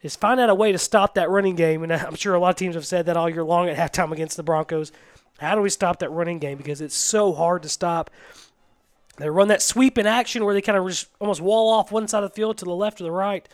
Is 0.04 0.14
find 0.16 0.38
out 0.38 0.50
a 0.50 0.54
way 0.54 0.70
to 0.70 0.76
stop 0.76 1.14
that 1.14 1.30
running 1.30 1.56
game, 1.56 1.82
and 1.82 1.90
I'm 1.90 2.14
sure 2.14 2.34
a 2.34 2.38
lot 2.38 2.50
of 2.50 2.56
teams 2.56 2.74
have 2.74 2.86
said 2.86 3.06
that 3.06 3.16
all 3.16 3.28
year 3.28 3.42
long 3.42 3.70
at 3.70 3.76
halftime 3.76 4.12
against 4.12 4.36
the 4.36 4.42
Broncos. 4.42 4.92
How 5.38 5.54
do 5.54 5.62
we 5.62 5.70
stop 5.70 5.98
that 6.00 6.10
running 6.10 6.38
game? 6.38 6.58
Because 6.58 6.82
it's 6.82 6.94
so 6.94 7.32
hard 7.32 7.62
to 7.62 7.70
stop. 7.70 8.10
They 9.16 9.30
run 9.30 9.48
that 9.48 9.62
sweep 9.62 9.96
in 9.96 10.06
action 10.06 10.44
where 10.44 10.52
they 10.52 10.60
kind 10.60 10.76
of 10.76 10.86
just 10.86 11.08
almost 11.20 11.40
wall 11.40 11.72
off 11.72 11.90
one 11.90 12.06
side 12.06 12.22
of 12.22 12.30
the 12.30 12.34
field 12.34 12.58
to 12.58 12.66
the 12.66 12.74
left 12.74 13.00
or 13.00 13.04
the 13.04 13.10
right. 13.10 13.48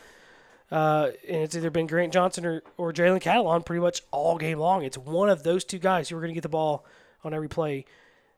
Uh, 0.72 1.10
and 1.28 1.42
it's 1.42 1.54
either 1.54 1.70
been 1.70 1.86
Grant 1.86 2.12
Johnson 2.12 2.44
or, 2.44 2.62
or 2.76 2.92
Jalen 2.92 3.22
Catalon 3.22 3.64
pretty 3.64 3.80
much 3.80 4.02
all 4.10 4.36
game 4.36 4.58
long. 4.58 4.82
It's 4.82 4.98
one 4.98 5.28
of 5.28 5.44
those 5.44 5.64
two 5.64 5.78
guys 5.78 6.08
who 6.08 6.16
are 6.16 6.20
going 6.20 6.30
to 6.30 6.34
get 6.34 6.42
the 6.42 6.48
ball 6.48 6.84
on 7.22 7.32
every 7.32 7.48
play, 7.48 7.84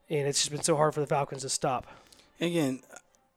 and 0.09 0.27
it's 0.27 0.39
just 0.39 0.51
been 0.51 0.61
so 0.61 0.75
hard 0.75 0.93
for 0.93 0.99
the 0.99 1.07
Falcons 1.07 1.41
to 1.41 1.49
stop. 1.49 1.87
Again, 2.39 2.81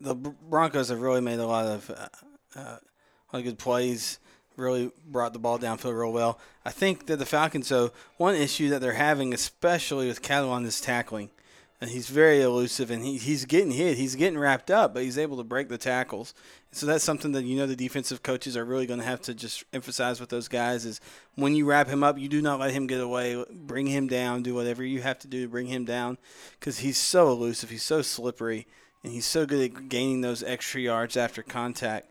the 0.02 0.14
Broncos 0.14 0.90
have 0.90 1.00
really 1.00 1.22
made 1.22 1.38
a 1.38 1.46
lot 1.46 1.66
of 1.66 1.90
uh, 1.90 2.08
uh, 2.54 2.60
a 2.60 3.30
lot 3.32 3.38
of 3.38 3.44
good 3.44 3.58
plays. 3.58 4.18
Really 4.56 4.90
brought 5.06 5.34
the 5.34 5.38
ball 5.38 5.58
downfield 5.58 5.98
real 5.98 6.12
well. 6.12 6.40
I 6.64 6.70
think 6.70 7.06
that 7.06 7.18
the 7.18 7.26
Falcons, 7.26 7.68
though, 7.68 7.92
one 8.16 8.34
issue 8.34 8.70
that 8.70 8.80
they're 8.80 8.94
having, 8.94 9.34
especially 9.34 10.08
with 10.08 10.22
Catalon, 10.22 10.64
is 10.64 10.80
tackling. 10.80 11.30
And 11.78 11.90
he's 11.90 12.08
very 12.08 12.40
elusive, 12.40 12.90
and 12.90 13.04
he, 13.04 13.18
he's 13.18 13.44
getting 13.44 13.70
hit. 13.70 13.98
He's 13.98 14.14
getting 14.14 14.38
wrapped 14.38 14.70
up, 14.70 14.94
but 14.94 15.02
he's 15.02 15.18
able 15.18 15.36
to 15.36 15.44
break 15.44 15.68
the 15.68 15.76
tackles. 15.76 16.32
So 16.72 16.86
that's 16.86 17.04
something 17.04 17.32
that 17.32 17.44
you 17.44 17.54
know 17.54 17.66
the 17.66 17.76
defensive 17.76 18.22
coaches 18.22 18.56
are 18.56 18.64
really 18.64 18.86
going 18.86 19.00
to 19.00 19.04
have 19.04 19.20
to 19.22 19.34
just 19.34 19.64
emphasize 19.74 20.18
with 20.18 20.30
those 20.30 20.48
guys 20.48 20.86
is 20.86 21.02
when 21.34 21.54
you 21.54 21.66
wrap 21.66 21.88
him 21.88 22.02
up, 22.02 22.18
you 22.18 22.28
do 22.28 22.40
not 22.40 22.60
let 22.60 22.70
him 22.70 22.86
get 22.86 23.00
away. 23.00 23.44
Bring 23.52 23.86
him 23.86 24.06
down. 24.06 24.42
Do 24.42 24.54
whatever 24.54 24.82
you 24.82 25.02
have 25.02 25.18
to 25.18 25.28
do 25.28 25.42
to 25.42 25.48
bring 25.48 25.66
him 25.66 25.84
down, 25.84 26.16
because 26.58 26.78
he's 26.78 26.96
so 26.96 27.30
elusive. 27.30 27.68
He's 27.68 27.82
so 27.82 28.00
slippery, 28.00 28.66
and 29.04 29.12
he's 29.12 29.26
so 29.26 29.44
good 29.44 29.70
at 29.70 29.88
gaining 29.90 30.22
those 30.22 30.42
extra 30.42 30.80
yards 30.80 31.14
after 31.14 31.42
contact 31.42 32.08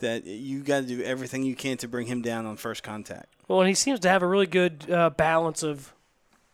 that 0.00 0.24
you 0.24 0.62
got 0.62 0.80
to 0.80 0.86
do 0.86 1.02
everything 1.02 1.42
you 1.42 1.54
can 1.54 1.76
to 1.78 1.88
bring 1.88 2.06
him 2.06 2.22
down 2.22 2.46
on 2.46 2.56
first 2.56 2.82
contact. 2.82 3.26
Well, 3.48 3.60
and 3.60 3.68
he 3.68 3.74
seems 3.74 4.00
to 4.00 4.08
have 4.08 4.22
a 4.22 4.26
really 4.26 4.46
good 4.46 4.90
uh, 4.90 5.10
balance 5.10 5.62
of 5.62 5.92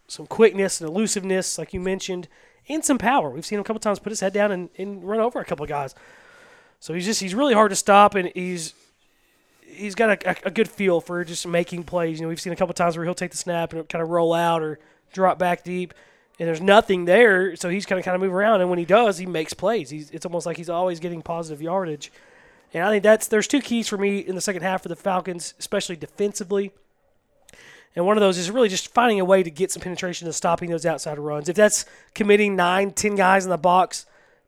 some 0.06 0.26
quickness 0.26 0.80
and 0.80 0.88
elusiveness, 0.88 1.58
like 1.58 1.72
you 1.72 1.80
mentioned, 1.80 2.28
and 2.68 2.84
some 2.84 2.98
power. 2.98 3.30
We've 3.30 3.44
seen 3.44 3.56
him 3.56 3.62
a 3.62 3.64
couple 3.64 3.80
times 3.80 3.98
put 3.98 4.10
his 4.10 4.20
head 4.20 4.32
down 4.32 4.52
and, 4.52 4.70
and 4.78 5.02
run 5.04 5.20
over 5.20 5.40
a 5.40 5.44
couple 5.44 5.64
of 5.64 5.68
guys. 5.68 5.94
So 6.80 6.94
he's 6.94 7.06
just 7.06 7.20
he's 7.20 7.34
really 7.34 7.54
hard 7.54 7.70
to 7.70 7.76
stop, 7.76 8.14
and 8.14 8.30
he's 8.34 8.74
he's 9.62 9.94
got 9.94 10.24
a, 10.24 10.46
a, 10.46 10.50
good 10.50 10.68
feel 10.68 11.00
for 11.00 11.24
just 11.24 11.46
making 11.46 11.84
plays. 11.84 12.18
You 12.18 12.26
know, 12.26 12.28
we've 12.28 12.40
seen 12.40 12.52
a 12.52 12.56
couple 12.56 12.74
times 12.74 12.96
where 12.96 13.04
he'll 13.04 13.14
take 13.14 13.30
the 13.30 13.36
snap 13.36 13.72
and 13.72 13.88
kind 13.88 14.02
of 14.02 14.10
roll 14.10 14.34
out 14.34 14.62
or 14.62 14.78
drop 15.12 15.38
back 15.38 15.64
deep, 15.64 15.94
and 16.38 16.46
there's 16.46 16.60
nothing 16.60 17.06
there, 17.06 17.56
so 17.56 17.68
he's 17.68 17.86
kind 17.86 17.98
of 17.98 18.04
kind 18.04 18.14
of 18.14 18.20
move 18.20 18.32
around. 18.32 18.60
And 18.60 18.70
when 18.70 18.78
he 18.78 18.84
does, 18.84 19.18
he 19.18 19.26
makes 19.26 19.54
plays. 19.54 19.90
He's 19.90 20.10
it's 20.10 20.26
almost 20.26 20.46
like 20.46 20.56
he's 20.56 20.70
always 20.70 21.00
getting 21.00 21.22
positive 21.22 21.62
yardage. 21.62 22.12
And 22.74 22.82
I 22.82 22.90
think 22.90 23.04
that's 23.04 23.28
there's 23.28 23.46
two 23.46 23.60
keys 23.60 23.88
for 23.88 23.96
me 23.96 24.18
in 24.18 24.34
the 24.34 24.40
second 24.40 24.62
half 24.62 24.82
for 24.82 24.88
the 24.88 24.96
Falcons, 24.96 25.54
especially 25.58 25.96
defensively. 25.96 26.72
And 27.96 28.04
one 28.04 28.16
of 28.16 28.20
those 28.20 28.36
is 28.36 28.50
really 28.50 28.68
just 28.68 28.92
finding 28.92 29.20
a 29.20 29.24
way 29.24 29.44
to 29.44 29.50
get 29.50 29.70
some 29.70 29.80
penetration 29.80 30.26
and 30.26 30.34
stopping 30.34 30.70
those 30.70 30.84
outside 30.84 31.18
runs. 31.18 31.48
If 31.48 31.54
that's 31.54 31.86
committing 32.12 32.56
nine, 32.56 32.90
ten 32.90 33.14
guys 33.14 33.44
in 33.44 33.50
the 33.50 33.56
box 33.56 34.06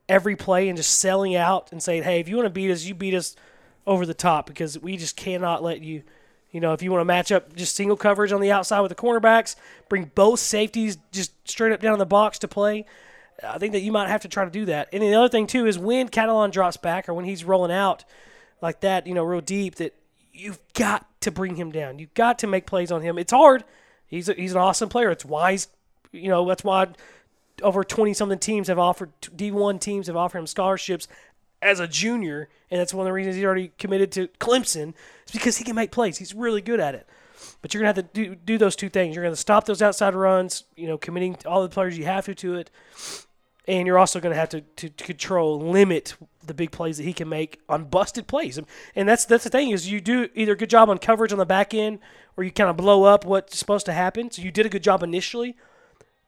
every 0.09 0.35
play 0.37 0.69
and 0.69 0.77
just 0.77 0.99
selling 1.01 1.37
out 1.37 1.71
and 1.71 1.83
saying, 1.83 2.03
hey, 2.03 2.21
if 2.21 2.29
you 2.29 2.37
want 2.37 2.47
to 2.47 2.51
beat 2.51 2.71
us, 2.71 2.85
you 2.85 2.95
beat 2.95 3.15
us 3.15 3.37
over 3.87 4.05
the 4.05 4.15
top 4.15 4.47
because 4.47 4.79
we 4.79 4.97
just 4.97 5.17
cannot 5.17 5.63
let 5.63 5.81
you. 5.81 6.03
You 6.51 6.61
know, 6.61 6.73
if 6.73 6.81
you 6.81 6.91
want 6.91 7.03
to 7.03 7.07
match 7.07 7.31
up 7.33 7.55
just 7.55 7.77
single 7.77 7.97
coverage 7.97 8.33
on 8.33 8.41
the 8.41 8.51
outside 8.51 8.81
with 8.81 8.89
the 8.89 8.95
cornerbacks, 8.95 9.57
bring 9.89 10.11
both 10.15 10.41
safeties 10.41 10.97
just 11.13 11.33
straight 11.47 11.73
up 11.73 11.81
down 11.81 11.93
in 11.93 11.99
the 11.99 12.07
box 12.07 12.39
to 12.39 12.49
play. 12.49 12.87
I 13.43 13.59
think 13.59 13.73
that 13.73 13.81
you 13.81 13.93
might 13.93 14.09
have 14.09 14.23
to 14.23 14.29
try 14.29 14.45
to 14.45 14.51
do 14.51 14.65
that. 14.67 14.89
And 14.93 15.03
the 15.03 15.15
other 15.15 15.29
thing 15.29 15.47
too 15.47 15.67
is 15.67 15.79
when 15.79 16.09
Catalon 16.09 16.51
drops 16.51 16.77
back 16.77 17.09
or 17.09 17.15
when 17.15 17.25
he's 17.25 17.45
rolling 17.45 17.73
out 17.73 18.05
like 18.63 18.81
that, 18.81 19.07
you 19.07 19.15
know, 19.15 19.25
real 19.25 19.41
deep, 19.41 19.77
that 19.77 19.95
you've 20.33 20.59
got 20.75 21.07
to 21.21 21.31
bring 21.31 21.57
him 21.57 21.71
down. 21.71 21.99
You've 21.99 22.15
got 22.15 22.39
to 22.41 22.47
make 22.47 22.67
plays 22.67 22.91
on 22.91 23.03
him. 23.03 23.19
It's 23.19 23.33
hard. 23.33 23.65
He's 24.07 24.29
a, 24.29 24.35
he's 24.35 24.53
an 24.53 24.59
awesome 24.59 24.89
player. 24.89 25.11
It's 25.11 25.25
why 25.25 25.53
he's, 25.53 25.69
you 26.13 26.29
know, 26.29 26.47
that's 26.47 26.65
why 26.65 26.89
over 27.63 27.85
20 27.85 28.15
something 28.15 28.39
teams 28.39 28.69
have 28.69 28.79
offered 28.79 29.11
D1 29.21 29.81
teams 29.81 30.07
have 30.07 30.17
offered 30.17 30.39
him 30.39 30.47
scholarships 30.47 31.09
as 31.63 31.81
a 31.81 31.89
junior, 31.89 32.49
and 32.71 32.81
that's 32.81 32.93
one 32.93 33.07
of 33.07 33.09
the 33.09 33.13
reasons 33.13 33.37
he's 33.37 33.45
already 33.45 33.73
committed 33.79 34.13
to 34.13 34.29
Clemson. 34.39 34.95
It's 35.23 35.33
because 35.33 35.57
he 35.57 35.65
can 35.65 35.75
make 35.75 35.91
plays. 35.91 36.19
He's 36.19 36.35
really 36.35 36.61
good 36.61 36.81
at 36.81 36.95
it. 36.95 37.07
But 37.63 37.73
you're 37.73 37.83
gonna 37.83 37.95
have 37.95 38.13
to 38.13 38.25
do, 38.25 38.35
do 38.35 38.59
those 38.59 38.77
two 38.77 38.89
things. 38.89 39.15
You're 39.15 39.25
gonna 39.25 39.37
stop 39.37 39.65
those 39.65 39.83
outside 39.83 40.15
runs. 40.15 40.65
You 40.77 40.87
know, 40.87 40.99
committing 40.99 41.37
all 41.47 41.63
the 41.63 41.69
players 41.69 41.99
you 41.99 42.05
have 42.05 42.27
to 42.27 42.35
to 42.35 42.55
it, 42.57 42.71
and 43.69 43.87
you're 43.87 43.99
also 43.99 44.21
have 44.21 44.49
to, 44.51 44.61
to, 44.61 44.89
to 44.89 45.05
control, 45.05 45.61
limit 45.61 46.15
the 46.45 46.55
big 46.55 46.71
plays 46.71 46.99
that 46.99 47.03
he 47.05 47.13
can 47.13 47.29
make 47.29 47.61
on 47.69 47.85
busted 47.85 48.27
plays. 48.27 48.59
And 48.95 49.09
that's 49.09 49.25
that's 49.25 49.45
the 49.45 49.51
thing 49.51 49.71
is 49.71 49.91
you 49.91 50.01
do 50.01 50.29
either 50.35 50.53
a 50.53 50.57
good 50.57 50.71
job 50.71 50.89
on 50.89 50.99
coverage 50.99 51.33
on 51.33 51.39
the 51.39 51.47
back 51.47 51.75
end 51.75 51.99
or 52.37 52.45
you 52.45 52.51
kind 52.51 52.71
of 52.71 52.77
blow 52.77 53.05
up 53.05 53.25
what's 53.25 53.59
supposed 53.59 53.87
to 53.87 53.93
happen. 53.93 54.31
So 54.31 54.43
you 54.43 54.51
did 54.51 54.67
a 54.67 54.69
good 54.69 54.83
job 54.83 55.03
initially, 55.03 55.57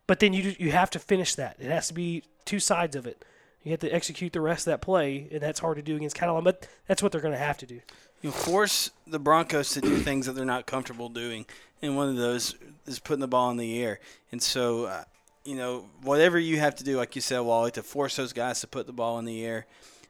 but 0.07 0.21
then 0.21 0.33
you 0.33 0.55
you 0.59 0.73
have 0.73 0.91
to 0.91 0.99
finish 0.99 1.35
that. 1.37 1.57
It 1.59 1.71
has 1.71 1.89
to 1.89 1.95
be 1.95 2.25
two 2.45 2.61
sides 2.61 2.97
of 2.97 3.07
it. 3.07 3.25
You 3.63 3.73
have 3.73 3.81
to 3.81 3.91
execute 3.91 4.33
the 4.33 4.41
rest 4.41 4.67
of 4.67 4.73
that 4.73 4.81
play, 4.81 5.29
and 5.31 5.41
that's 5.41 5.61
hard 5.61 5.77
to 5.77 5.83
do 5.83 5.97
against 5.97 6.17
Catalon. 6.17 6.45
But 6.45 6.67
that's 6.87 7.03
what 7.03 7.13
they're 7.13 7.21
going 7.21 7.35
to 7.35 7.39
have 7.39 7.59
to 7.59 7.67
do. 7.67 7.81
You 8.23 8.31
force 8.31 8.91
the 9.07 9.19
Broncos 9.19 9.71
to 9.71 9.81
do 9.81 9.97
things 9.97 10.27
that 10.27 10.33
they're 10.33 10.45
not 10.45 10.67
comfortable 10.67 11.09
doing, 11.09 11.45
and 11.83 11.97
one 11.97 12.09
of 12.09 12.17
those 12.17 12.55
is 12.87 12.99
putting 12.99 13.21
the 13.21 13.29
ball 13.29 13.51
in 13.51 13.57
the 13.57 13.81
air. 13.83 14.01
And 14.33 14.43
so, 14.43 14.85
uh, 14.85 15.05
you 15.49 15.55
know, 15.55 15.87
whatever 16.03 16.39
you 16.39 16.59
have 16.59 16.75
to 16.77 16.85
do, 16.85 16.99
like 16.99 17.17
you 17.17 17.23
said, 17.23 17.41
Wally, 17.41 17.71
to 17.71 17.83
force 17.83 18.17
those 18.17 18.35
guys 18.35 18.61
to 18.61 18.67
put 18.67 18.87
the 18.87 18.93
ball 18.93 19.19
in 19.19 19.25
the 19.25 19.43
air. 19.47 19.65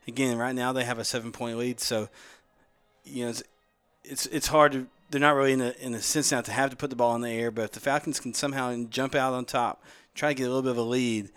Again, 0.08 0.36
right 0.36 0.54
now 0.54 0.72
they 0.72 0.84
have 0.84 0.98
a 0.98 1.04
seven-point 1.04 1.56
lead, 1.56 1.78
so 1.78 2.08
you 3.04 3.22
know 3.22 3.30
it's 3.30 3.44
it's, 4.02 4.26
it's 4.26 4.46
hard 4.48 4.72
to. 4.72 4.88
They're 5.10 5.20
not 5.20 5.36
really 5.36 5.52
in 5.52 5.60
a, 5.60 5.74
in 5.78 5.94
a 5.94 6.02
sense 6.02 6.32
now 6.32 6.40
to 6.40 6.50
have 6.50 6.70
to 6.70 6.76
put 6.76 6.90
the 6.90 6.96
ball 6.96 7.14
in 7.14 7.22
the 7.22 7.30
air, 7.30 7.52
but 7.52 7.62
if 7.62 7.70
the 7.70 7.80
Falcons 7.80 8.18
can 8.18 8.34
somehow 8.34 8.74
jump 8.90 9.14
out 9.14 9.32
on 9.32 9.44
top, 9.44 9.84
try 10.14 10.30
to 10.30 10.34
get 10.34 10.42
a 10.44 10.48
little 10.48 10.62
bit 10.62 10.72
of 10.72 10.78
a 10.78 10.82
lead, 10.82 11.30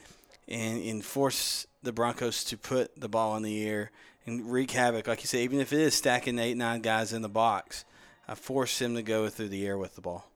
and, 0.48 0.84
and 0.84 1.06
force 1.06 1.68
the 1.84 1.92
Broncos 1.92 2.44
to 2.46 2.58
put 2.58 3.00
the 3.00 3.08
ball 3.08 3.38
in 3.38 3.44
the 3.44 3.64
air 3.64 3.92
and 4.26 4.52
wreak 4.52 4.72
havoc, 4.72 5.08
like 5.08 5.22
you 5.22 5.28
say, 5.28 5.44
even 5.44 5.60
if 5.60 5.72
it 5.72 5.80
is 5.80 5.94
stacking 5.94 6.40
eight, 6.40 6.58
nine 6.58 6.82
guys 6.82 7.14
in 7.14 7.22
the 7.22 7.30
box, 7.30 7.86
I 8.28 8.34
force 8.34 8.80
them 8.80 8.96
to 8.96 9.04
go 9.04 9.30
through 9.30 9.50
the 9.50 9.66
air 9.66 9.78
with 9.78 9.94
the 9.94 10.02
ball. 10.02 10.31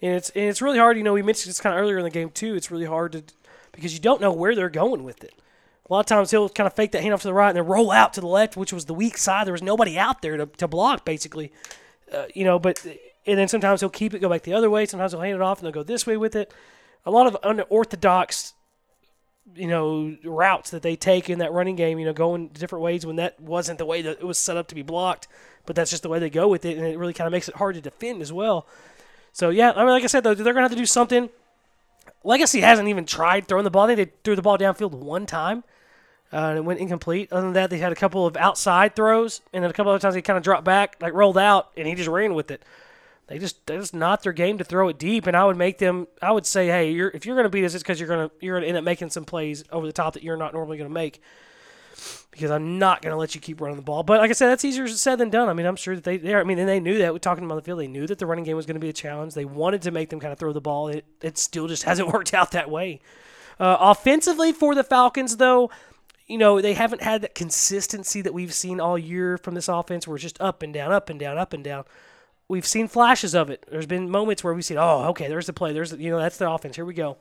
And 0.00 0.14
it's 0.14 0.30
and 0.30 0.44
it's 0.44 0.62
really 0.62 0.78
hard. 0.78 0.96
You 0.96 1.02
know, 1.02 1.12
we 1.12 1.22
mentioned 1.22 1.50
this 1.50 1.60
kind 1.60 1.74
of 1.74 1.82
earlier 1.82 1.98
in 1.98 2.04
the 2.04 2.10
game 2.10 2.30
too. 2.30 2.54
It's 2.54 2.70
really 2.70 2.86
hard 2.86 3.12
to 3.12 3.24
because 3.72 3.92
you 3.92 4.00
don't 4.00 4.20
know 4.20 4.32
where 4.32 4.54
they're 4.54 4.68
going 4.68 5.04
with 5.04 5.22
it. 5.24 5.34
A 5.88 5.92
lot 5.92 6.00
of 6.00 6.06
times 6.06 6.30
he'll 6.30 6.48
kind 6.48 6.66
of 6.66 6.74
fake 6.74 6.92
that 6.92 7.02
handoff 7.02 7.22
to 7.22 7.28
the 7.28 7.34
right 7.34 7.48
and 7.48 7.56
then 7.56 7.66
roll 7.66 7.90
out 7.90 8.12
to 8.14 8.20
the 8.20 8.26
left, 8.26 8.56
which 8.56 8.72
was 8.72 8.84
the 8.84 8.94
weak 8.94 9.16
side. 9.16 9.46
There 9.46 9.52
was 9.52 9.62
nobody 9.62 9.98
out 9.98 10.20
there 10.20 10.36
to, 10.36 10.46
to 10.46 10.68
block, 10.68 11.04
basically. 11.04 11.50
Uh, 12.12 12.26
you 12.34 12.44
know, 12.44 12.58
but 12.58 12.84
and 13.26 13.38
then 13.38 13.48
sometimes 13.48 13.80
he'll 13.80 13.88
keep 13.88 14.12
it 14.14 14.20
go 14.20 14.28
back 14.28 14.42
the 14.42 14.52
other 14.52 14.68
way. 14.70 14.84
Sometimes 14.84 15.12
he'll 15.12 15.20
hand 15.20 15.36
it 15.36 15.40
off 15.40 15.58
and 15.58 15.66
they'll 15.66 15.72
go 15.72 15.82
this 15.82 16.06
way 16.06 16.16
with 16.16 16.36
it. 16.36 16.52
A 17.06 17.10
lot 17.10 17.26
of 17.26 17.36
unorthodox, 17.42 18.52
you 19.54 19.66
know, 19.66 20.16
routes 20.24 20.70
that 20.70 20.82
they 20.82 20.94
take 20.94 21.30
in 21.30 21.38
that 21.38 21.52
running 21.52 21.76
game. 21.76 21.98
You 21.98 22.04
know, 22.04 22.12
going 22.12 22.48
different 22.48 22.82
ways 22.82 23.06
when 23.06 23.16
that 23.16 23.40
wasn't 23.40 23.78
the 23.78 23.86
way 23.86 24.02
that 24.02 24.18
it 24.18 24.26
was 24.26 24.36
set 24.36 24.58
up 24.58 24.68
to 24.68 24.74
be 24.74 24.82
blocked. 24.82 25.26
But 25.64 25.76
that's 25.76 25.90
just 25.90 26.02
the 26.02 26.08
way 26.08 26.18
they 26.18 26.30
go 26.30 26.48
with 26.48 26.64
it, 26.64 26.78
and 26.78 26.86
it 26.86 26.98
really 26.98 27.12
kind 27.12 27.26
of 27.26 27.32
makes 27.32 27.48
it 27.48 27.56
hard 27.56 27.74
to 27.74 27.80
defend 27.80 28.22
as 28.22 28.32
well. 28.32 28.66
So 29.32 29.50
yeah, 29.50 29.72
I 29.72 29.80
mean, 29.80 29.88
like 29.88 30.04
I 30.04 30.08
said, 30.08 30.24
though, 30.24 30.34
they're 30.34 30.52
gonna 30.52 30.64
have 30.64 30.72
to 30.72 30.76
do 30.76 30.86
something. 30.86 31.28
Legacy 32.24 32.60
hasn't 32.60 32.88
even 32.88 33.06
tried 33.06 33.46
throwing 33.46 33.64
the 33.64 33.70
ball. 33.70 33.84
I 33.84 33.94
think 33.94 34.08
they 34.08 34.16
threw 34.24 34.36
the 34.36 34.42
ball 34.42 34.58
downfield 34.58 34.92
one 34.92 35.24
time, 35.24 35.64
uh, 36.32 36.36
and 36.36 36.58
it 36.58 36.64
went 36.64 36.80
incomplete. 36.80 37.32
Other 37.32 37.42
than 37.42 37.52
that, 37.54 37.70
they 37.70 37.78
had 37.78 37.92
a 37.92 37.96
couple 37.96 38.26
of 38.26 38.36
outside 38.36 38.96
throws, 38.96 39.40
and 39.52 39.62
then 39.62 39.70
a 39.70 39.72
couple 39.72 39.92
other 39.92 40.00
times 40.00 40.14
they 40.14 40.22
kind 40.22 40.36
of 40.36 40.42
dropped 40.42 40.64
back, 40.64 40.96
like 41.00 41.14
rolled 41.14 41.38
out, 41.38 41.70
and 41.76 41.86
he 41.86 41.94
just 41.94 42.08
ran 42.08 42.34
with 42.34 42.50
it. 42.50 42.64
They 43.28 43.38
just 43.38 43.64
they 43.66 43.76
just 43.76 43.94
not 43.94 44.22
their 44.22 44.32
game 44.32 44.58
to 44.58 44.64
throw 44.64 44.88
it 44.88 44.98
deep, 44.98 45.26
and 45.26 45.36
I 45.36 45.44
would 45.44 45.56
make 45.56 45.78
them. 45.78 46.08
I 46.20 46.32
would 46.32 46.46
say, 46.46 46.66
hey, 46.66 46.90
you're, 46.90 47.10
if 47.10 47.26
you're 47.26 47.36
going 47.36 47.44
to 47.44 47.50
beat 47.50 47.64
us, 47.64 47.74
it's 47.74 47.82
because 47.82 48.00
you're 48.00 48.08
to 48.08 48.30
you're 48.40 48.58
to 48.58 48.66
end 48.66 48.76
up 48.76 48.84
making 48.84 49.10
some 49.10 49.24
plays 49.24 49.64
over 49.70 49.86
the 49.86 49.92
top 49.92 50.14
that 50.14 50.22
you're 50.22 50.36
not 50.36 50.54
normally 50.54 50.78
going 50.78 50.88
to 50.88 50.94
make. 50.94 51.22
Because 52.30 52.50
I'm 52.50 52.78
not 52.78 53.02
going 53.02 53.12
to 53.12 53.16
let 53.16 53.34
you 53.34 53.40
keep 53.40 53.60
running 53.60 53.76
the 53.76 53.82
ball. 53.82 54.02
But 54.02 54.20
like 54.20 54.30
I 54.30 54.32
said, 54.32 54.48
that's 54.48 54.64
easier 54.64 54.86
said 54.88 55.16
than 55.16 55.30
done. 55.30 55.48
I 55.48 55.52
mean, 55.52 55.66
I'm 55.66 55.76
sure 55.76 55.94
that 55.94 56.04
they, 56.04 56.16
they 56.16 56.34
I 56.34 56.44
mean, 56.44 56.58
and 56.58 56.68
they 56.68 56.80
knew 56.80 56.98
that. 56.98 57.12
We 57.12 57.18
talking 57.18 57.44
about 57.44 57.56
the 57.56 57.62
field. 57.62 57.80
They 57.80 57.88
knew 57.88 58.06
that 58.06 58.18
the 58.18 58.26
running 58.26 58.44
game 58.44 58.56
was 58.56 58.66
going 58.66 58.76
to 58.76 58.80
be 58.80 58.88
a 58.88 58.92
challenge. 58.92 59.34
They 59.34 59.44
wanted 59.44 59.82
to 59.82 59.90
make 59.90 60.10
them 60.10 60.20
kind 60.20 60.32
of 60.32 60.38
throw 60.38 60.52
the 60.52 60.60
ball. 60.60 60.88
It 60.88 61.04
it 61.20 61.38
still 61.38 61.66
just 61.66 61.82
hasn't 61.84 62.12
worked 62.12 62.34
out 62.34 62.52
that 62.52 62.70
way. 62.70 63.00
Uh, 63.60 63.76
offensively 63.80 64.52
for 64.52 64.74
the 64.74 64.84
Falcons, 64.84 65.36
though, 65.36 65.70
you 66.28 66.38
know, 66.38 66.60
they 66.60 66.74
haven't 66.74 67.02
had 67.02 67.22
that 67.22 67.34
consistency 67.34 68.20
that 68.20 68.34
we've 68.34 68.54
seen 68.54 68.80
all 68.80 68.98
year 68.98 69.38
from 69.38 69.54
this 69.54 69.68
offense 69.68 70.06
where 70.06 70.16
it's 70.16 70.22
just 70.22 70.40
up 70.40 70.62
and 70.62 70.72
down, 70.72 70.92
up 70.92 71.10
and 71.10 71.18
down, 71.18 71.38
up 71.38 71.52
and 71.52 71.64
down. 71.64 71.84
We've 72.46 72.66
seen 72.66 72.86
flashes 72.86 73.34
of 73.34 73.50
it. 73.50 73.66
There's 73.70 73.86
been 73.86 74.10
moments 74.10 74.44
where 74.44 74.54
we've 74.54 74.64
seen, 74.64 74.78
oh, 74.78 75.08
okay, 75.08 75.28
there's 75.28 75.46
the 75.46 75.52
play. 75.52 75.72
There's, 75.72 75.90
the, 75.90 76.02
you 76.02 76.10
know, 76.10 76.18
that's 76.18 76.38
the 76.38 76.50
offense. 76.50 76.76
Here 76.76 76.84
we 76.84 76.94
go. 76.94 77.16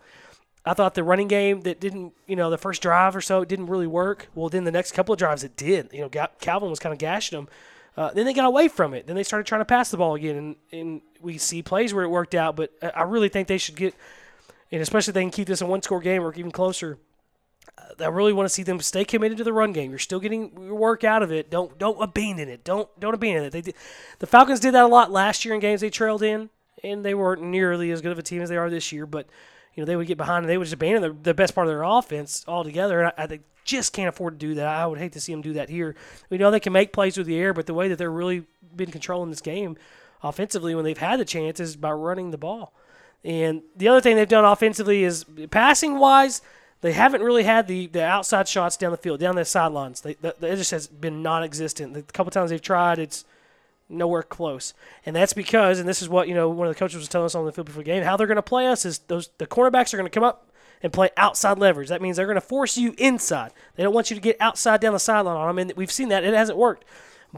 I 0.68 0.74
thought 0.74 0.96
the 0.96 1.04
running 1.04 1.28
game 1.28 1.62
that 1.62 1.80
didn't, 1.80 2.14
you 2.28 2.36
know, 2.36 2.50
the 2.50 2.58
first 2.58 2.82
drive 2.82 3.16
or 3.16 3.22
so, 3.22 3.42
it 3.42 3.50
didn't 3.50 3.68
really 3.68 3.88
work. 3.88 4.28
Well, 4.36 4.50
then 4.50 4.66
the 4.66 4.72
next 4.72 4.92
couple 4.92 5.14
of 5.14 5.20
drives, 5.20 5.44
it 5.44 5.56
did. 5.56 5.90
You 5.94 6.02
know, 6.02 6.28
Calvin 6.40 6.70
was 6.70 6.80
kind 6.80 6.94
of 6.94 7.00
gashing 7.00 7.38
them. 7.38 7.48
Uh, 7.96 8.12
then 8.12 8.26
they 8.26 8.34
got 8.34 8.46
away 8.46 8.68
from 8.68 8.94
it. 8.94 9.08
Then 9.08 9.16
they 9.16 9.24
started 9.24 9.48
trying 9.48 9.62
to 9.62 9.66
pass 9.66 9.90
the 9.90 9.98
ball 9.98 10.16
again, 10.16 10.36
and, 10.36 10.56
and 10.72 11.02
we 11.22 11.38
see 11.38 11.64
plays 11.64 11.94
where 11.94 12.04
it 12.04 12.10
worked 12.10 12.36
out. 12.36 12.56
But 12.56 12.72
I 12.96 13.04
really 13.04 13.30
think 13.30 13.48
they 13.48 13.58
should 13.58 13.76
get, 13.76 13.96
and 14.72 14.82
especially 14.82 15.12
if 15.12 15.16
they 15.16 15.22
can 15.22 15.32
keep 15.32 15.48
this 15.48 15.62
a 15.62 15.66
one-score 15.66 16.02
game 16.02 16.22
or 16.22 16.34
even 16.36 16.52
closer, 16.52 17.00
I 18.00 18.08
really 18.08 18.34
want 18.34 18.46
to 18.46 18.54
see 18.54 18.64
them 18.64 18.80
stay 18.82 19.06
committed 19.06 19.38
to 19.40 19.44
the 19.44 19.54
run 19.54 19.72
game. 19.72 19.90
You're 19.90 20.00
still 20.00 20.20
getting 20.20 20.52
your 20.60 20.76
work 20.76 21.04
out 21.04 21.24
of 21.24 21.32
it. 21.32 21.50
Don't 21.50 21.78
don't 21.80 22.00
abandon 22.02 22.50
it. 22.50 22.64
Don't 22.64 22.88
don't 23.00 23.14
abandon 23.14 23.46
it. 23.46 23.52
They 23.52 23.62
did, 23.62 23.76
the 24.20 24.28
Falcons 24.28 24.60
did 24.60 24.74
that 24.74 24.84
a 24.84 24.88
lot 24.88 25.12
last 25.12 25.46
year 25.46 25.54
in 25.54 25.60
games 25.60 25.82
they 25.82 25.90
trailed 25.90 26.22
in, 26.22 26.50
and 26.84 27.04
they 27.04 27.14
weren't 27.14 27.42
nearly 27.42 27.90
as 27.92 28.02
good 28.02 28.12
of 28.12 28.20
a 28.20 28.24
team 28.24 28.42
as 28.42 28.50
they 28.50 28.58
are 28.58 28.70
this 28.70 28.92
year. 28.92 29.06
But 29.06 29.28
you 29.78 29.82
know 29.82 29.86
they 29.86 29.96
would 29.96 30.08
get 30.08 30.18
behind 30.18 30.44
and 30.44 30.50
they 30.50 30.58
would 30.58 30.66
just 30.66 30.74
abandon 30.74 31.02
the, 31.02 31.18
the 31.22 31.34
best 31.34 31.56
part 31.56 31.68
of 31.68 31.72
their 31.72 31.84
offense 31.84 32.44
altogether. 32.48 33.00
And 33.00 33.14
I, 33.18 33.24
I, 33.24 33.28
they 33.28 33.40
just 33.64 33.94
can't 33.94 34.10
afford 34.10 34.40
to 34.40 34.46
do 34.46 34.56
that. 34.56 34.68
I 34.68 34.86
would 34.86 35.00
hate 35.00 35.14
to 35.14 35.22
see 35.22 35.32
them 35.32 35.42
do 35.42 35.54
that 35.54 35.70
here. 35.70 35.96
We 36.30 36.38
know 36.38 36.52
they 36.52 36.60
can 36.60 36.74
make 36.74 36.92
plays 36.92 37.18
with 37.18 37.28
the 37.28 37.38
air, 37.38 37.54
but 37.54 37.68
the 37.68 37.74
way 37.74 37.88
that 37.88 37.98
they're 37.98 38.12
really 38.12 38.44
been 38.76 38.92
controlling 38.92 39.30
this 39.30 39.42
game 39.42 39.78
offensively 40.22 40.76
when 40.76 40.84
they've 40.84 40.98
had 40.98 41.20
the 41.20 41.26
chance 41.26 41.62
is 41.62 41.78
by 41.78 41.92
running 41.92 42.32
the 42.32 42.38
ball. 42.38 42.74
And 43.24 43.62
the 43.76 43.88
other 43.88 44.02
thing 44.02 44.18
they've 44.18 44.28
done 44.28 44.46
offensively 44.46 45.04
is 45.04 45.26
passing 45.52 46.00
wise 46.00 46.42
they 46.82 46.94
haven't 46.94 47.22
really 47.22 47.44
had 47.44 47.68
the, 47.68 47.88
the 47.88 48.04
outside 48.04 48.48
shots 48.48 48.78
down 48.78 48.92
the 48.92 48.98
field, 48.98 49.20
down 49.20 49.36
the 49.36 49.46
sidelines. 49.46 50.02
They, 50.02 50.14
the, 50.16 50.36
it 50.42 50.58
just 50.58 50.72
has 50.72 50.88
been 50.88 51.24
non-existent. 51.24 51.94
The 51.94 52.04
couple 52.04 52.32
times 52.32 52.52
they've 52.52 52.62
tried, 52.62 53.00
it's 53.00 53.26
nowhere 53.90 54.24
close. 54.24 54.74
And 55.06 55.16
that's 55.16 55.34
because, 55.34 55.80
and 55.80 55.88
this 55.88 56.02
is 56.02 56.10
what 56.10 56.28
you 56.28 56.34
know, 56.34 56.50
one 56.50 56.68
of 56.68 56.74
the 56.74 56.80
coaches 56.80 56.98
was 56.98 57.08
telling 57.08 57.26
us 57.26 57.36
on 57.36 57.46
the 57.46 57.52
field 57.52 57.68
before 57.68 57.84
the 57.84 57.86
game, 57.86 58.04
how 58.04 58.18
they're 58.18 58.28
going 58.28 58.36
to 58.36 58.42
play 58.42 58.68
us 58.68 58.86
is 58.86 59.00
those 59.00 59.30
the 59.38 59.48
cornerbacks 59.48 59.94
are 59.94 59.98
going 59.98 60.10
to 60.10 60.14
come 60.14 60.24
up 60.24 60.52
and 60.84 60.94
play 60.94 61.10
outside 61.18 61.58
leverage. 61.58 61.90
That 61.90 62.02
means 62.02 62.18
they're 62.18 62.26
going 62.26 62.36
to 62.36 62.42
force 62.42 62.78
you 62.78 62.94
inside. 62.98 63.52
They 63.76 63.84
don't 63.84 63.94
want 63.94 64.10
you 64.10 64.16
to 64.16 64.22
get 64.22 64.38
outside 64.40 64.82
down 64.82 64.94
the 64.94 65.00
sideline 65.00 65.38
on 65.38 65.48
them, 65.48 65.58
and 65.58 65.74
we've 65.78 65.92
seen 65.92 66.10
that 66.10 66.24
it 66.24 66.34
hasn't 66.34 66.58
worked. 66.58 66.86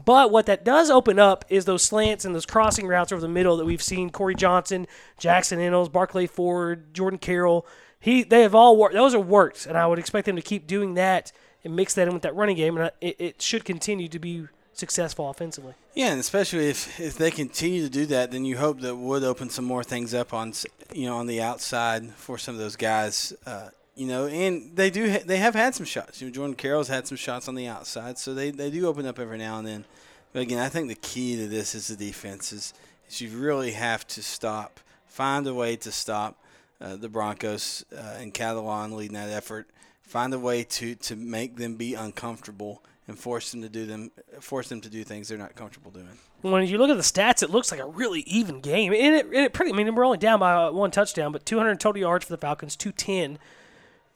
But 0.04 0.30
what 0.30 0.46
that 0.46 0.64
does 0.64 0.88
open 0.88 1.18
up 1.18 1.44
is 1.48 1.64
those 1.64 1.82
slants 1.82 2.24
and 2.24 2.34
those 2.34 2.46
crossing 2.46 2.86
routes 2.86 3.12
over 3.12 3.20
the 3.20 3.28
middle 3.28 3.56
that 3.56 3.64
we've 3.64 3.82
seen 3.82 4.10
Corey 4.10 4.34
Johnson, 4.34 4.86
Jackson 5.18 5.58
Reynolds, 5.58 5.88
Barclay 5.88 6.26
Ford, 6.26 6.94
Jordan 6.94 7.18
Carroll 7.18 7.66
he 8.00 8.22
they 8.22 8.42
have 8.42 8.54
all 8.54 8.76
worked. 8.76 8.94
Those 8.94 9.14
are 9.14 9.20
worked, 9.20 9.66
and 9.66 9.76
I 9.76 9.86
would 9.86 9.98
expect 9.98 10.24
them 10.26 10.36
to 10.36 10.42
keep 10.42 10.66
doing 10.66 10.94
that 10.94 11.32
and 11.62 11.76
mix 11.76 11.94
that 11.94 12.08
in 12.08 12.14
with 12.14 12.22
that 12.22 12.34
running 12.34 12.56
game, 12.56 12.76
and 12.78 12.90
it, 13.00 13.16
it 13.18 13.42
should 13.42 13.64
continue 13.64 14.08
to 14.08 14.18
be 14.18 14.46
successful 14.72 15.28
offensively. 15.28 15.74
Yeah, 15.94 16.12
and 16.12 16.20
especially 16.20 16.68
if, 16.68 17.00
if 17.00 17.18
they 17.18 17.32
continue 17.32 17.82
to 17.82 17.90
do 17.90 18.06
that, 18.06 18.30
then 18.30 18.44
you 18.44 18.56
hope 18.56 18.80
that 18.80 18.94
would 18.94 19.24
open 19.24 19.50
some 19.50 19.64
more 19.64 19.82
things 19.82 20.14
up 20.14 20.32
on 20.32 20.52
you 20.94 21.06
know 21.06 21.16
on 21.16 21.26
the 21.26 21.42
outside 21.42 22.10
for 22.14 22.38
some 22.38 22.54
of 22.54 22.60
those 22.60 22.76
guys. 22.76 23.32
Uh, 23.44 23.70
you 23.96 24.06
know, 24.06 24.26
and 24.26 24.76
they 24.76 24.88
do 24.88 25.10
ha- 25.10 25.24
they 25.26 25.38
have 25.38 25.54
had 25.54 25.74
some 25.74 25.84
shots. 25.84 26.20
You 26.20 26.28
know, 26.28 26.32
Jordan 26.32 26.54
Carroll's 26.54 26.88
had 26.88 27.06
some 27.06 27.16
shots 27.16 27.48
on 27.48 27.56
the 27.56 27.66
outside, 27.66 28.18
so 28.18 28.34
they, 28.34 28.50
they 28.50 28.70
do 28.70 28.86
open 28.86 29.04
up 29.04 29.18
every 29.18 29.36
now 29.36 29.58
and 29.58 29.66
then. 29.66 29.84
But 30.32 30.42
again, 30.42 30.60
I 30.60 30.68
think 30.68 30.88
the 30.88 30.94
key 30.94 31.36
to 31.36 31.48
this 31.48 31.74
is 31.74 31.88
the 31.88 31.96
defense. 31.96 32.52
Is, 32.52 32.72
is 33.08 33.20
you 33.20 33.30
really 33.36 33.72
have 33.72 34.06
to 34.08 34.22
stop, 34.22 34.78
find 35.06 35.46
a 35.46 35.54
way 35.54 35.74
to 35.76 35.90
stop 35.90 36.42
uh, 36.80 36.96
the 36.96 37.08
Broncos 37.08 37.84
uh, 37.94 38.16
and 38.18 38.32
Catalon 38.32 38.92
leading 38.92 39.14
that 39.14 39.28
effort. 39.28 39.68
Find 40.02 40.32
a 40.32 40.38
way 40.38 40.62
to, 40.64 40.94
to 40.94 41.16
make 41.16 41.56
them 41.56 41.74
be 41.74 41.94
uncomfortable 41.94 42.82
and 43.10 43.18
force 43.18 43.50
them 43.50 43.60
to 43.60 43.68
do 43.68 43.86
them 43.86 44.12
force 44.40 44.68
them 44.68 44.80
to 44.80 44.88
do 44.88 45.02
things 45.02 45.28
they're 45.28 45.36
not 45.36 45.56
comfortable 45.56 45.90
doing. 45.90 46.06
When 46.42 46.66
you 46.66 46.78
look 46.78 46.90
at 46.90 46.96
the 46.96 47.02
stats, 47.02 47.42
it 47.42 47.50
looks 47.50 47.70
like 47.70 47.80
a 47.80 47.86
really 47.86 48.20
even 48.20 48.60
game. 48.60 48.94
And 48.94 49.14
it, 49.16 49.26
it 49.32 49.52
pretty. 49.52 49.72
I 49.72 49.74
mean, 49.74 49.92
we're 49.94 50.06
only 50.06 50.16
down 50.16 50.38
by 50.38 50.70
one 50.70 50.90
touchdown, 50.90 51.32
but 51.32 51.44
200 51.44 51.78
total 51.78 52.00
yards 52.00 52.24
for 52.24 52.32
the 52.32 52.38
Falcons, 52.38 52.76
210 52.76 53.38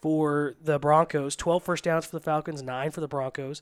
for 0.01 0.55
the 0.63 0.79
Broncos, 0.79 1.35
12 1.35 1.63
first 1.63 1.85
downs 1.85 2.07
for 2.07 2.17
the 2.17 2.23
Falcons, 2.23 2.63
nine 2.63 2.93
for 2.93 3.01
the 3.01 3.09
Broncos. 3.09 3.61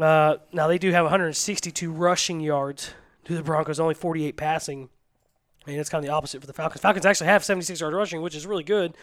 Uh, 0.00 0.36
now 0.52 0.66
they 0.66 0.78
do 0.78 0.90
have 0.92 1.04
162 1.04 1.92
rushing 1.92 2.40
yards 2.40 2.94
to 3.24 3.34
the 3.34 3.42
Broncos, 3.42 3.78
only 3.78 3.94
48 3.94 4.36
passing. 4.36 4.88
I 5.66 5.70
mean, 5.70 5.78
it's 5.78 5.90
kind 5.90 6.02
of 6.02 6.08
the 6.08 6.14
opposite 6.14 6.40
for 6.40 6.46
the 6.46 6.54
Falcons. 6.54 6.80
Falcons 6.80 7.04
actually 7.04 7.26
have 7.26 7.44
76 7.44 7.80
yards 7.80 7.94
rushing, 7.94 8.22
which 8.22 8.34
is 8.34 8.46
really 8.46 8.64
good. 8.64 8.94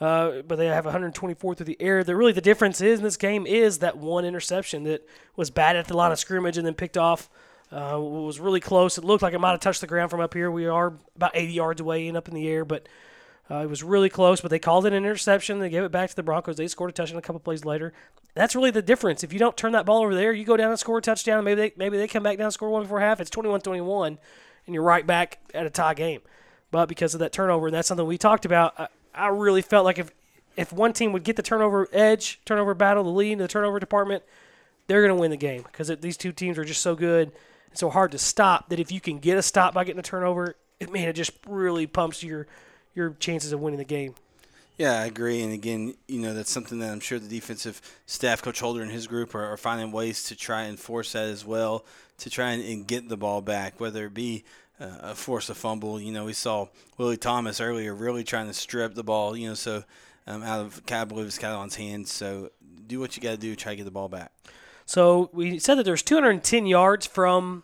Uh, 0.00 0.40
but 0.42 0.56
they 0.56 0.66
have 0.66 0.86
124 0.86 1.54
through 1.54 1.66
the 1.66 1.76
air. 1.80 2.02
The 2.02 2.16
really 2.16 2.32
the 2.32 2.40
difference 2.40 2.80
is 2.80 3.00
in 3.00 3.04
this 3.04 3.18
game 3.18 3.46
is 3.46 3.80
that 3.80 3.98
one 3.98 4.24
interception 4.24 4.84
that 4.84 5.06
was 5.36 5.50
bad 5.50 5.76
at 5.76 5.88
the 5.88 5.96
line 5.96 6.10
of 6.10 6.18
scrimmage 6.18 6.56
and 6.56 6.66
then 6.66 6.74
picked 6.74 6.96
off. 6.96 7.28
Uh, 7.72 7.96
was 8.00 8.40
really 8.40 8.58
close. 8.58 8.98
It 8.98 9.04
looked 9.04 9.22
like 9.22 9.32
it 9.32 9.38
might 9.38 9.52
have 9.52 9.60
touched 9.60 9.80
the 9.80 9.86
ground 9.86 10.10
from 10.10 10.20
up 10.20 10.34
here. 10.34 10.50
We 10.50 10.66
are 10.66 10.94
about 11.14 11.30
80 11.34 11.52
yards 11.52 11.80
away 11.80 12.08
and 12.08 12.16
up 12.16 12.26
in 12.26 12.34
the 12.34 12.48
air, 12.48 12.64
but 12.64 12.88
uh, 13.48 13.58
it 13.58 13.68
was 13.68 13.84
really 13.84 14.08
close. 14.08 14.40
But 14.40 14.50
they 14.50 14.58
called 14.58 14.86
it 14.86 14.92
an 14.92 15.04
interception. 15.04 15.60
They 15.60 15.68
gave 15.68 15.84
it 15.84 15.92
back 15.92 16.10
to 16.10 16.16
the 16.16 16.24
Broncos. 16.24 16.56
They 16.56 16.66
scored 16.66 16.90
a 16.90 16.92
touchdown 16.92 17.18
a 17.18 17.22
couple 17.22 17.38
plays 17.38 17.64
later. 17.64 17.92
That's 18.34 18.56
really 18.56 18.72
the 18.72 18.82
difference. 18.82 19.22
If 19.22 19.32
you 19.32 19.38
don't 19.38 19.56
turn 19.56 19.70
that 19.72 19.86
ball 19.86 20.02
over 20.02 20.16
there, 20.16 20.32
you 20.32 20.44
go 20.44 20.56
down 20.56 20.70
and 20.70 20.80
score 20.80 20.98
a 20.98 21.02
touchdown. 21.02 21.44
Maybe 21.44 21.60
they 21.60 21.72
maybe 21.76 21.96
they 21.96 22.08
come 22.08 22.24
back 22.24 22.38
down 22.38 22.46
and 22.46 22.52
score 22.52 22.70
one 22.70 22.82
before 22.82 22.98
half. 22.98 23.20
It's 23.20 23.30
21-21 23.30 24.18
and 24.66 24.74
you're 24.74 24.82
right 24.82 25.06
back 25.06 25.38
at 25.54 25.66
a 25.66 25.70
tie 25.70 25.94
game. 25.94 26.20
But 26.70 26.88
because 26.88 27.14
of 27.14 27.20
that 27.20 27.32
turnover, 27.32 27.66
and 27.66 27.74
that's 27.74 27.88
something 27.88 28.06
we 28.06 28.18
talked 28.18 28.44
about, 28.44 28.78
I, 28.78 28.88
I 29.14 29.28
really 29.28 29.62
felt 29.62 29.84
like 29.84 29.98
if 29.98 30.12
if 30.56 30.72
one 30.72 30.92
team 30.92 31.12
would 31.12 31.22
get 31.22 31.36
the 31.36 31.42
turnover 31.42 31.88
edge, 31.92 32.40
turnover 32.44 32.74
battle, 32.74 33.04
the 33.04 33.10
lead 33.10 33.32
in 33.32 33.38
the 33.38 33.48
turnover 33.48 33.78
department, 33.78 34.22
they're 34.86 35.00
going 35.00 35.14
to 35.14 35.20
win 35.20 35.30
the 35.30 35.36
game 35.36 35.62
because 35.62 35.88
these 36.00 36.16
two 36.16 36.32
teams 36.32 36.58
are 36.58 36.64
just 36.64 36.82
so 36.82 36.94
good 36.94 37.28
and 37.68 37.78
so 37.78 37.88
hard 37.88 38.12
to 38.12 38.18
stop 38.18 38.68
that 38.68 38.80
if 38.80 38.90
you 38.90 39.00
can 39.00 39.18
get 39.18 39.38
a 39.38 39.42
stop 39.42 39.72
by 39.72 39.84
getting 39.84 40.00
a 40.00 40.02
turnover, 40.02 40.56
it, 40.80 40.92
man, 40.92 41.08
it 41.08 41.14
just 41.14 41.32
really 41.46 41.86
pumps 41.86 42.22
your 42.22 42.46
your 42.94 43.10
chances 43.20 43.52
of 43.52 43.60
winning 43.60 43.78
the 43.78 43.84
game. 43.84 44.14
Yeah, 44.76 45.00
I 45.00 45.04
agree. 45.04 45.42
And 45.42 45.52
again, 45.52 45.94
you 46.08 46.20
know, 46.20 46.32
that's 46.32 46.50
something 46.50 46.78
that 46.78 46.90
I'm 46.90 47.00
sure 47.00 47.18
the 47.18 47.28
defensive 47.28 47.82
staff, 48.06 48.40
Coach 48.40 48.60
Holder 48.60 48.80
and 48.80 48.90
his 48.90 49.06
group, 49.06 49.34
are, 49.34 49.44
are 49.44 49.58
finding 49.58 49.92
ways 49.92 50.24
to 50.24 50.34
try 50.34 50.62
and 50.62 50.80
force 50.80 51.12
that 51.12 51.28
as 51.28 51.44
well, 51.44 51.84
to 52.18 52.30
try 52.30 52.52
and, 52.52 52.64
and 52.64 52.86
get 52.86 53.08
the 53.08 53.18
ball 53.18 53.42
back, 53.42 53.78
whether 53.78 54.06
it 54.06 54.14
be 54.14 54.42
uh, 54.80 54.96
a 55.00 55.14
force 55.14 55.50
a 55.50 55.54
fumble. 55.54 56.00
You 56.00 56.12
know, 56.12 56.24
we 56.24 56.32
saw 56.32 56.68
Willie 56.96 57.16
Thomas 57.16 57.60
earlier 57.60 57.94
really 57.94 58.24
trying 58.24 58.46
to 58.46 58.54
strip 58.54 58.94
the 58.94 59.04
ball, 59.04 59.36
you 59.36 59.48
know, 59.48 59.54
so 59.54 59.84
um, 60.26 60.42
out 60.42 60.60
of 60.60 60.82
I 60.90 61.04
believe 61.04 61.26
it's 61.26 61.38
Catalon's 61.38 61.76
hands. 61.76 62.12
So 62.12 62.50
do 62.86 63.00
what 63.00 63.16
you 63.16 63.22
got 63.22 63.32
to 63.32 63.36
do, 63.36 63.54
try 63.54 63.72
to 63.72 63.76
get 63.76 63.84
the 63.84 63.90
ball 63.90 64.08
back. 64.08 64.32
So 64.86 65.30
we 65.32 65.58
said 65.58 65.76
that 65.76 65.84
there's 65.84 66.02
210 66.02 66.66
yards 66.66 67.06
from 67.06 67.62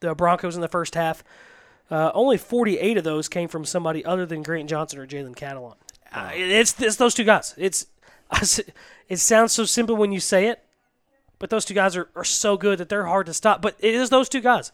the 0.00 0.14
Broncos 0.14 0.54
in 0.54 0.60
the 0.60 0.68
first 0.68 0.94
half. 0.94 1.24
Uh, 1.90 2.10
only 2.14 2.36
48 2.36 2.98
of 2.98 3.04
those 3.04 3.28
came 3.28 3.48
from 3.48 3.64
somebody 3.64 4.04
other 4.04 4.26
than 4.26 4.42
Grant 4.42 4.68
Johnson 4.68 4.98
or 4.98 5.06
Jalen 5.06 5.34
Catalon. 5.34 5.76
Uh, 6.12 6.30
it's, 6.34 6.80
it's 6.80 6.96
those 6.96 7.14
two 7.14 7.24
guys. 7.24 7.54
It's 7.56 7.86
it 9.08 9.18
sounds 9.18 9.52
so 9.52 9.64
simple 9.64 9.96
when 9.96 10.12
you 10.12 10.20
say 10.20 10.48
it, 10.48 10.62
but 11.38 11.50
those 11.50 11.64
two 11.64 11.74
guys 11.74 11.96
are, 11.96 12.08
are 12.14 12.24
so 12.24 12.56
good 12.56 12.78
that 12.78 12.88
they're 12.88 13.06
hard 13.06 13.26
to 13.26 13.34
stop. 13.34 13.60
But 13.62 13.76
it 13.78 13.94
is 13.94 14.10
those 14.10 14.28
two 14.28 14.40
guys. 14.40 14.72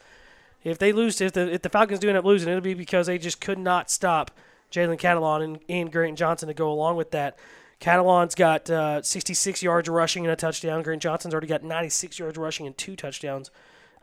If 0.65 0.79
they 0.79 0.93
lose, 0.93 1.21
if 1.21 1.33
the 1.33 1.53
if 1.53 1.63
the 1.63 1.69
Falcons 1.69 2.01
do 2.01 2.09
end 2.09 2.19
up 2.19 2.25
losing, 2.25 2.49
it'll 2.49 2.61
be 2.61 2.75
because 2.75 3.07
they 3.07 3.19
just 3.19 3.41
could 3.41 3.59
not 3.59 3.91
stop 3.91 4.31
Jalen 4.73 4.99
Catalon 4.99 5.61
and, 5.69 5.93
Grant 5.93 6.19
Johnson 6.19 6.49
to 6.49 6.55
go 6.55 6.71
along 6.71 6.97
with 6.97 7.11
that. 7.13 7.39
Catalon's 7.81 8.35
got 8.35 8.69
uh, 8.69 9.03
66 9.03 9.63
yards 9.63 9.89
rushing 9.89 10.25
and 10.25 10.33
a 10.33 10.37
touchdown. 10.37 10.83
Grant 10.83 11.01
Johnson's 11.01 11.33
already 11.33 11.47
got 11.47 11.63
96 11.63 12.19
yards 12.19 12.37
rushing 12.37 12.67
and 12.67 12.77
two 12.77 12.97
touchdowns. 12.97 13.51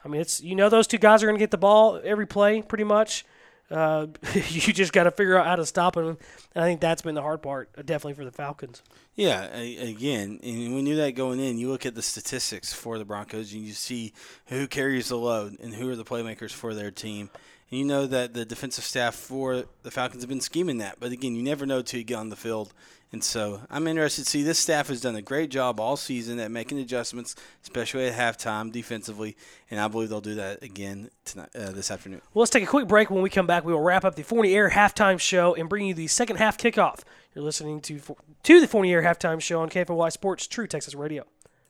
I 0.04 0.08
mean, 0.08 0.22
it's 0.22 0.42
you 0.42 0.56
know 0.56 0.70
those 0.70 0.88
two 0.88 0.98
guys 0.98 1.24
are 1.24 1.28
going 1.28 1.38
to 1.38 1.44
get 1.44 1.52
the 1.52 1.58
ball 1.58 2.00
every 2.04 2.26
play 2.26 2.62
pretty 2.62 2.84
much. 2.84 3.26
Uh, 3.72 4.08
you 4.34 4.74
just 4.74 4.94
got 4.94 5.04
to 5.04 5.12
figure 5.12 5.38
out 5.38 5.46
how 5.46 5.56
to 5.56 5.66
stop 5.66 5.96
them. 5.96 6.18
And 6.54 6.64
I 6.64 6.68
think 6.68 6.82
that's 6.82 7.02
been 7.02 7.16
the 7.16 7.22
hard 7.22 7.42
part, 7.42 7.70
uh, 7.78 7.82
definitely 7.82 8.14
for 8.14 8.26
the 8.26 8.32
Falcons. 8.32 8.82
Yeah, 9.16 9.46
again, 9.46 10.40
and 10.44 10.76
we 10.76 10.82
knew 10.82 10.98
that 10.98 11.12
going 11.12 11.40
in. 11.40 11.58
You 11.58 11.70
look 11.70 11.86
at 11.86 11.96
the 11.96 12.02
statistics 12.02 12.74
for 12.74 12.98
the 12.98 13.06
Broncos, 13.06 13.54
and 13.54 13.64
you 13.64 13.72
see 13.72 14.14
who 14.48 14.68
carries 14.68 15.08
the 15.08 15.18
load 15.18 15.58
and 15.62 15.74
who 15.74 15.90
are 15.90 15.96
the 15.96 16.04
playmakers 16.04 16.52
for 16.52 16.74
their 16.74 16.92
team. 16.92 17.30
And 17.72 17.80
you 17.80 17.86
know 17.86 18.06
that 18.06 18.34
the 18.34 18.46
defensive 18.46 18.84
staff 18.84 19.16
for 19.16 19.66
the 19.84 19.92
Falcons 19.92 20.22
have 20.22 20.30
been 20.30 20.42
scheming 20.42 20.78
that. 20.78 21.00
But 21.00 21.12
again, 21.12 21.36
you 21.36 21.44
never 21.44 21.66
know 21.66 21.82
till 21.82 22.00
you 22.00 22.06
get 22.06 22.18
on 22.18 22.30
the 22.30 22.36
field. 22.36 22.74
And 23.12 23.24
so 23.24 23.62
I'm 23.70 23.88
interested 23.88 24.26
to 24.26 24.30
see 24.30 24.44
this 24.44 24.60
staff 24.60 24.90
has 24.90 25.00
done 25.00 25.16
a 25.16 25.22
great 25.22 25.50
job 25.50 25.80
all 25.80 25.96
season 25.96 26.38
at 26.40 26.52
making 26.52 26.80
adjustments, 26.80 27.36
especially 27.64 28.08
at 28.08 28.14
halftime 28.14 28.72
defensively, 28.72 29.38
and 29.72 29.80
I 29.80 29.88
believe 29.88 30.10
they'll 30.10 30.20
do 30.20 30.36
that 30.36 30.62
again 30.62 31.10
tonight, 31.24 31.50
uh, 31.56 31.72
this 31.72 31.92
afternoon. 31.92 32.22
Well, 32.34 32.42
let's 32.42 32.52
take 32.52 32.64
a 32.64 32.68
quick 32.68 32.90
break. 32.90 33.10
When 33.10 33.22
we 33.22 33.30
come 33.30 33.48
back, 33.48 33.64
we 33.64 33.72
will 33.72 33.82
wrap 33.82 34.04
up 34.04 34.16
the 34.16 34.24
Forney 34.24 34.54
Air 34.54 34.72
halftime 34.72 35.18
show 35.18 35.56
and 35.56 35.70
bring 35.70 35.86
you 35.86 35.94
the 35.94 36.08
second 36.08 36.38
half 36.38 36.58
kickoff. 36.58 37.04
You're 37.34 37.46
listening 37.46 37.80
to 37.82 38.02
to 38.44 38.60
the 38.60 38.68
Forney 38.68 38.92
Air 38.92 39.02
halftime 39.02 39.40
show 39.40 39.62
on 39.62 39.70
KFY 39.70 40.12
Sports 40.12 40.48
True 40.48 40.68
Texas 40.68 40.94
Radio. 40.94 41.26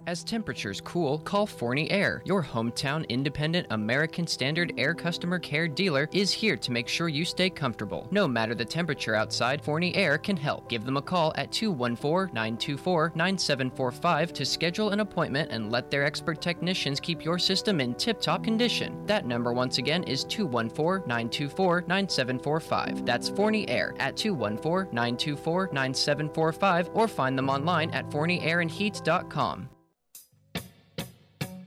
As 0.08 0.24
temperatures 0.24 0.82
cool, 0.82 1.18
call 1.18 1.48
Forney 1.48 1.90
Air. 1.90 2.22
Your 2.26 2.44
hometown 2.44 3.10
independent 3.10 3.66
American 3.72 4.28
Standard 4.28 4.72
Air 4.78 4.94
customer 4.94 5.40
care 5.40 5.68
dealer 5.68 6.08
is 6.12 6.32
here 6.32 6.56
to 6.58 6.72
make 6.72 6.88
sure 6.88 7.10
you 7.10 7.26
stay 7.26 7.50
comfortable. 7.50 8.08
No 8.12 8.28
matter 8.28 8.54
the 8.54 8.66
temperature 8.66 9.16
outside, 9.16 9.64
Forney 9.64 9.96
Air 9.96 10.20
can 10.20 10.38
help. 10.38 10.70
Give 10.70 10.86
them 10.86 10.98
a 10.98 11.02
call 11.02 11.34
at 11.38 11.52
214 11.52 12.32
924 12.36 13.14
9745 13.16 14.34
to 14.34 14.46
schedule 14.46 14.90
an 14.92 15.00
appointment 15.00 15.52
and 15.52 15.72
let 15.72 15.90
their 15.90 16.06
expert 16.06 16.40
technicians 16.40 17.00
keep 17.00 17.26
your 17.26 17.40
system 17.40 17.82
in 17.82 17.96
tip 17.96 18.22
top 18.22 18.44
condition. 18.44 19.04
That 19.08 19.26
number, 19.26 19.54
once 19.54 19.80
again, 19.80 20.04
is 20.04 20.24
214 20.26 21.08
924 21.08 21.84
9745. 21.88 23.06
That's 23.08 23.30
Forney 23.30 23.68
Air 23.70 23.96
at 24.00 24.16
214 24.16 24.94
924 24.94 25.70
9745 25.74 26.90
or 26.94 27.08
find 27.08 27.36
them 27.36 27.50
online 27.50 27.90
at 27.90 28.08
forneyairandheat.com. 28.12 29.70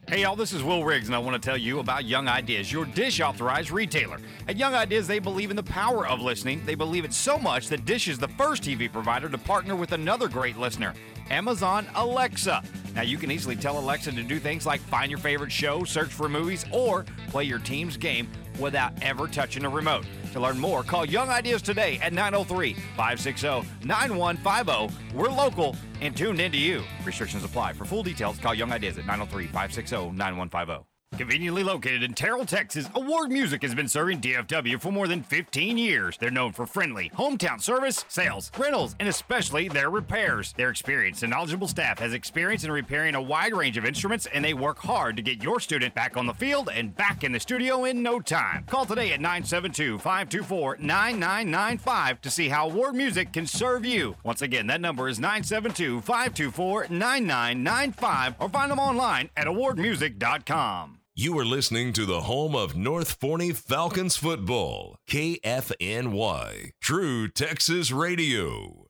Hey 0.09 0.23
y'all, 0.23 0.37
this 0.37 0.55
is 0.55 0.63
Will 0.63 0.85
Riggs, 0.85 1.09
and 1.09 1.15
I 1.15 1.19
want 1.19 1.41
to 1.41 1.47
tell 1.47 1.59
you 1.59 1.81
about 1.81 2.07
Young 2.07 2.29
Ideas, 2.29 2.73
your 2.73 2.87
Dish 2.87 3.21
authorized 3.21 3.71
retailer. 3.71 4.17
At 4.49 4.57
Young 4.57 4.75
Ideas, 4.75 5.07
they 5.07 5.19
believe 5.19 5.51
in 5.51 5.57
the 5.57 5.63
power 5.63 6.09
of 6.09 6.23
listening. 6.23 6.65
They 6.65 6.75
believe 6.75 7.05
it 7.05 7.13
so 7.13 7.37
much 7.37 7.69
that 7.69 7.85
Dish 7.85 8.09
is 8.09 8.19
the 8.19 8.27
first 8.27 8.63
TV 8.63 8.91
provider 8.91 9.29
to 9.29 9.37
partner 9.37 9.77
with 9.77 9.93
another 9.93 10.27
great 10.27 10.57
listener, 10.57 10.95
Amazon 11.29 11.87
Alexa. 11.95 12.63
Now, 12.95 13.03
you 13.03 13.19
can 13.19 13.31
easily 13.31 13.55
tell 13.55 13.79
Alexa 13.79 14.13
to 14.13 14.23
do 14.23 14.39
things 14.39 14.65
like 14.65 14.81
find 14.81 15.11
your 15.11 15.21
favorite 15.21 15.53
show, 15.53 15.85
search 15.85 16.09
for 16.09 16.27
movies, 16.27 16.65
or 16.73 17.05
play 17.29 17.45
your 17.45 17.59
team's 17.59 17.99
game 17.99 18.31
without 18.59 18.93
ever 19.03 19.27
touching 19.27 19.65
a 19.65 19.69
remote. 19.69 20.05
To 20.33 20.41
learn 20.41 20.59
more, 20.59 20.83
call 20.83 21.05
Young 21.05 21.29
Ideas 21.29 21.63
today 21.63 21.99
at 22.03 22.13
903 22.13 22.75
560 22.97 23.69
9150. 23.85 25.17
We're 25.17 25.31
local 25.31 25.77
and 26.01 26.17
tuned 26.17 26.41
into 26.41 26.59
you. 26.59 26.83
Restrictions 27.05 27.45
apply. 27.45 27.73
For 27.73 27.85
full 27.85 28.03
details, 28.03 28.39
call 28.39 28.55
Young 28.55 28.73
Ideas 28.73 28.99
at 28.99 29.07
903 29.07 29.47
560 29.47 30.11
9150. 30.11 30.88
Conveniently 31.19 31.65
located 31.65 32.05
in 32.05 32.15
Terrell, 32.15 32.47
Texas, 32.47 32.89
Award 32.95 33.33
Music 33.33 33.63
has 33.63 33.75
been 33.75 33.89
serving 33.89 34.21
DFW 34.21 34.81
for 34.81 34.93
more 34.93 35.09
than 35.09 35.25
15 35.25 35.77
years. 35.77 36.17
They're 36.17 36.31
known 36.31 36.53
for 36.53 36.65
friendly, 36.65 37.11
hometown 37.11 37.61
service, 37.61 38.05
sales, 38.09 38.53
rentals, 38.57 38.95
and 39.01 39.09
especially 39.09 39.69
their 39.69 39.91
repairs. 39.91 40.53
Their 40.57 40.71
experienced 40.71 41.25
and 41.25 41.31
knowledgeable 41.31 41.67
staff 41.67 41.99
has 41.99 42.13
experience 42.13 42.63
in 42.63 42.71
repairing 42.71 43.17
a 43.17 43.21
wide 43.21 43.53
range 43.53 43.77
of 43.77 43.85
instruments, 43.85 44.27
and 44.33 44.45
they 44.45 44.55
work 44.55 44.79
hard 44.79 45.17
to 45.17 45.23
get 45.23 45.43
your 45.43 45.59
student 45.59 45.93
back 45.93 46.17
on 46.17 46.27
the 46.27 46.35
field 46.35 46.71
and 46.73 46.95
back 46.95 47.25
in 47.25 47.33
the 47.33 47.41
studio 47.41 47.85
in 47.85 48.01
no 48.01 48.21
time. 48.21 48.63
Call 48.69 48.87
today 48.87 49.13
at 49.13 49.21
972 49.21 49.99
524 49.99 50.77
9995 50.79 52.21
to 52.21 52.31
see 52.31 52.49
how 52.49 52.69
Award 52.69 52.95
Music 52.95 53.33
can 53.33 53.47
serve 53.47 53.85
you. 53.85 54.15
Once 54.23 54.41
again, 54.41 54.69
that 54.69 54.81
number 54.81 55.09
is 55.09 55.19
972 55.19 56.01
524 56.03 56.87
9995 56.91 58.35
or 58.39 58.49
find 58.49 58.71
them 58.71 58.79
online 58.79 59.31
at 59.37 59.49
awardmusic.com. 59.49 60.98
You 61.21 61.37
are 61.41 61.45
listening 61.45 61.93
to 61.95 62.07
the 62.07 62.21
home 62.21 62.55
of 62.55 62.77
North 62.77 63.15
Forney 63.15 63.51
Falcons 63.51 64.17
football, 64.17 65.01
KFNY, 65.09 66.71
True 66.81 67.27
Texas 67.27 67.91
Radio. 67.91 68.87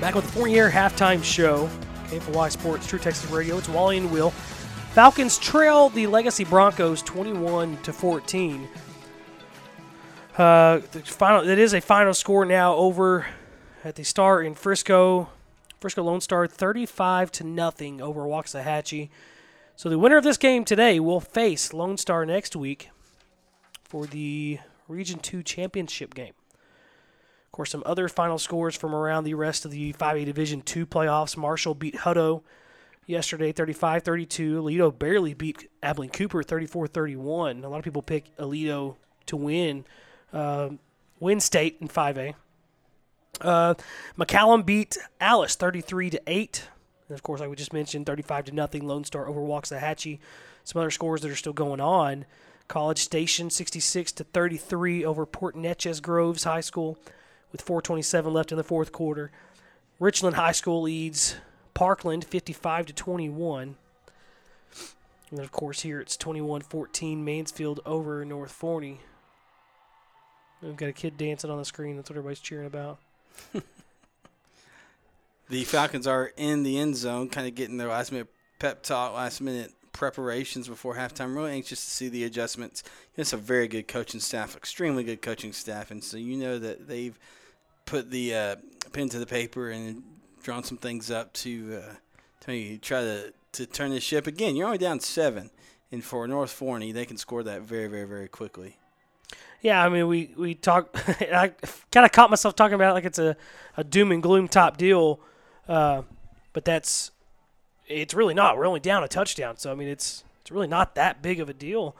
Back 0.00 0.14
with 0.14 0.24
the 0.24 0.32
Forney 0.32 0.58
Air 0.58 0.70
halftime 0.70 1.22
show, 1.22 1.68
KFY 2.06 2.50
Sports 2.50 2.86
True 2.86 2.98
Texas 2.98 3.30
Radio. 3.30 3.58
It's 3.58 3.68
Wally 3.68 3.98
and 3.98 4.10
Will. 4.10 4.30
Falcons 4.94 5.36
trail 5.36 5.90
the 5.90 6.06
Legacy 6.06 6.44
Broncos 6.44 7.02
21 7.02 7.76
to 7.82 7.92
14. 7.92 8.66
Uh, 10.38 10.78
the 10.92 11.00
final, 11.00 11.46
it 11.46 11.58
is 11.58 11.74
a 11.74 11.82
final 11.82 12.14
score 12.14 12.46
now 12.46 12.74
over 12.74 13.26
at 13.84 13.96
the 13.96 14.02
Star 14.02 14.42
in 14.42 14.54
Frisco. 14.54 15.28
Frisco 15.80 16.02
Lone 16.02 16.20
Star 16.20 16.46
35 16.46 17.30
to 17.32 17.44
nothing 17.44 18.00
over 18.00 18.22
Waxahachie. 18.22 19.10
So 19.76 19.88
the 19.88 19.98
winner 19.98 20.16
of 20.16 20.24
this 20.24 20.36
game 20.36 20.64
today 20.64 20.98
will 20.98 21.20
face 21.20 21.72
Lone 21.72 21.96
Star 21.96 22.26
next 22.26 22.56
week 22.56 22.90
for 23.84 24.06
the 24.06 24.58
Region 24.88 25.18
2 25.20 25.42
championship 25.42 26.14
game. 26.14 26.32
Of 27.46 27.52
course, 27.52 27.70
some 27.70 27.82
other 27.86 28.08
final 28.08 28.38
scores 28.38 28.76
from 28.76 28.94
around 28.94 29.24
the 29.24 29.34
rest 29.34 29.64
of 29.64 29.70
the 29.70 29.92
5A 29.92 30.24
Division 30.24 30.62
2 30.62 30.84
playoffs. 30.84 31.36
Marshall 31.36 31.74
beat 31.74 31.96
Hutto 31.96 32.42
yesterday 33.06 33.52
35 33.52 34.02
32. 34.02 34.62
Aledo 34.62 34.96
barely 34.96 35.34
beat 35.34 35.70
Abilene 35.82 36.10
Cooper 36.10 36.42
34 36.42 36.88
31. 36.88 37.64
A 37.64 37.68
lot 37.68 37.78
of 37.78 37.84
people 37.84 38.02
pick 38.02 38.36
Aledo 38.36 38.96
to 39.26 39.36
win, 39.36 39.84
uh, 40.32 40.70
win 41.20 41.40
state 41.40 41.78
in 41.80 41.88
5A. 41.88 42.34
Uh, 43.40 43.74
McCallum 44.18 44.64
beat 44.64 44.96
Alice 45.20 45.54
33 45.54 46.10
to 46.10 46.22
8. 46.26 46.68
And 47.08 47.14
of 47.14 47.22
course, 47.22 47.40
like 47.40 47.50
we 47.50 47.56
just 47.56 47.72
mentioned, 47.72 48.06
35 48.06 48.46
to 48.46 48.52
nothing. 48.52 48.86
Lone 48.86 49.04
Star 49.04 49.28
over 49.28 49.40
Waxahachie. 49.40 50.18
Some 50.64 50.80
other 50.80 50.90
scores 50.90 51.22
that 51.22 51.30
are 51.30 51.36
still 51.36 51.52
going 51.52 51.80
on. 51.80 52.26
College 52.68 52.98
Station 52.98 53.48
66 53.48 54.12
to 54.12 54.24
33 54.24 55.04
over 55.04 55.24
Port 55.24 55.56
Neches 55.56 56.02
Groves 56.02 56.44
High 56.44 56.60
School 56.60 56.98
with 57.50 57.62
427 57.62 58.32
left 58.32 58.52
in 58.52 58.58
the 58.58 58.64
fourth 58.64 58.92
quarter. 58.92 59.30
Richland 59.98 60.36
High 60.36 60.52
School 60.52 60.82
leads 60.82 61.36
Parkland 61.72 62.24
55 62.24 62.86
to 62.86 62.92
21. 62.92 63.76
And 65.30 65.40
of 65.40 65.50
course 65.50 65.80
here 65.80 66.00
it's 66.00 66.16
21-14 66.16 67.18
Mansfield 67.18 67.80
over 67.86 68.24
North 68.24 68.52
Forney. 68.52 69.00
We've 70.62 70.76
got 70.76 70.88
a 70.88 70.92
kid 70.92 71.16
dancing 71.16 71.50
on 71.50 71.58
the 71.58 71.64
screen. 71.64 71.96
That's 71.96 72.10
what 72.10 72.16
everybody's 72.16 72.40
cheering 72.40 72.66
about. 72.66 72.98
the 75.48 75.64
Falcons 75.64 76.06
are 76.06 76.32
in 76.36 76.62
the 76.62 76.78
end 76.78 76.96
zone, 76.96 77.28
kind 77.28 77.46
of 77.46 77.54
getting 77.54 77.76
their 77.76 77.88
last 77.88 78.12
minute 78.12 78.28
pep 78.58 78.82
talk, 78.82 79.14
last 79.14 79.40
minute 79.40 79.72
preparations 79.92 80.68
before 80.68 80.94
halftime. 80.94 81.34
Really 81.34 81.52
anxious 81.52 81.84
to 81.84 81.90
see 81.90 82.08
the 82.08 82.24
adjustments. 82.24 82.82
It's 83.16 83.32
a 83.32 83.36
very 83.36 83.68
good 83.68 83.88
coaching 83.88 84.20
staff, 84.20 84.56
extremely 84.56 85.04
good 85.04 85.22
coaching 85.22 85.52
staff, 85.52 85.90
and 85.90 86.02
so 86.02 86.16
you 86.16 86.36
know 86.36 86.58
that 86.58 86.86
they've 86.88 87.18
put 87.84 88.10
the 88.10 88.34
uh, 88.34 88.56
pen 88.92 89.08
to 89.08 89.18
the 89.18 89.26
paper 89.26 89.70
and 89.70 90.02
drawn 90.42 90.62
some 90.62 90.78
things 90.78 91.10
up 91.10 91.32
to 91.32 91.82
uh, 91.82 91.94
try 92.40 93.00
to 93.00 93.32
to 93.52 93.66
turn 93.66 93.90
the 93.90 94.00
ship 94.00 94.26
again. 94.26 94.56
You're 94.56 94.66
only 94.66 94.78
down 94.78 95.00
seven, 95.00 95.50
and 95.90 96.04
for 96.04 96.28
North 96.28 96.52
Forney, 96.52 96.92
they 96.92 97.04
can 97.04 97.16
score 97.16 97.42
that 97.42 97.62
very, 97.62 97.88
very, 97.88 98.06
very 98.06 98.28
quickly. 98.28 98.76
Yeah, 99.60 99.84
I 99.84 99.88
mean, 99.88 100.06
we 100.06 100.30
we 100.36 100.54
talk. 100.54 100.90
I 101.20 101.52
kind 101.90 102.06
of 102.06 102.12
caught 102.12 102.30
myself 102.30 102.54
talking 102.54 102.74
about 102.74 102.90
it 102.90 102.94
like 102.94 103.04
it's 103.04 103.18
a, 103.18 103.36
a 103.76 103.84
doom 103.84 104.12
and 104.12 104.22
gloom 104.22 104.48
top 104.48 104.76
deal, 104.76 105.20
uh, 105.68 106.02
but 106.52 106.64
that's 106.64 107.10
it's 107.88 108.14
really 108.14 108.34
not. 108.34 108.56
We're 108.56 108.66
only 108.66 108.80
down 108.80 109.02
a 109.02 109.08
touchdown, 109.08 109.56
so 109.56 109.72
I 109.72 109.74
mean, 109.74 109.88
it's 109.88 110.22
it's 110.42 110.50
really 110.50 110.68
not 110.68 110.94
that 110.94 111.22
big 111.22 111.40
of 111.40 111.48
a 111.48 111.54
deal. 111.54 111.96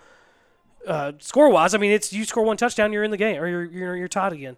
Uh, 0.87 1.13
score 1.19 1.51
wise, 1.51 1.75
I 1.75 1.79
mean, 1.79 1.91
it's 1.91 2.13
you 2.13 2.25
score 2.25 2.45
one 2.45 2.57
touchdown, 2.57 2.93
you're 2.93 3.05
in 3.05 3.11
the 3.11 3.17
game, 3.17 3.41
or 3.41 3.49
you're 3.49 3.65
you're, 3.65 3.97
you're 3.97 4.09
tied 4.09 4.33
again. 4.33 4.57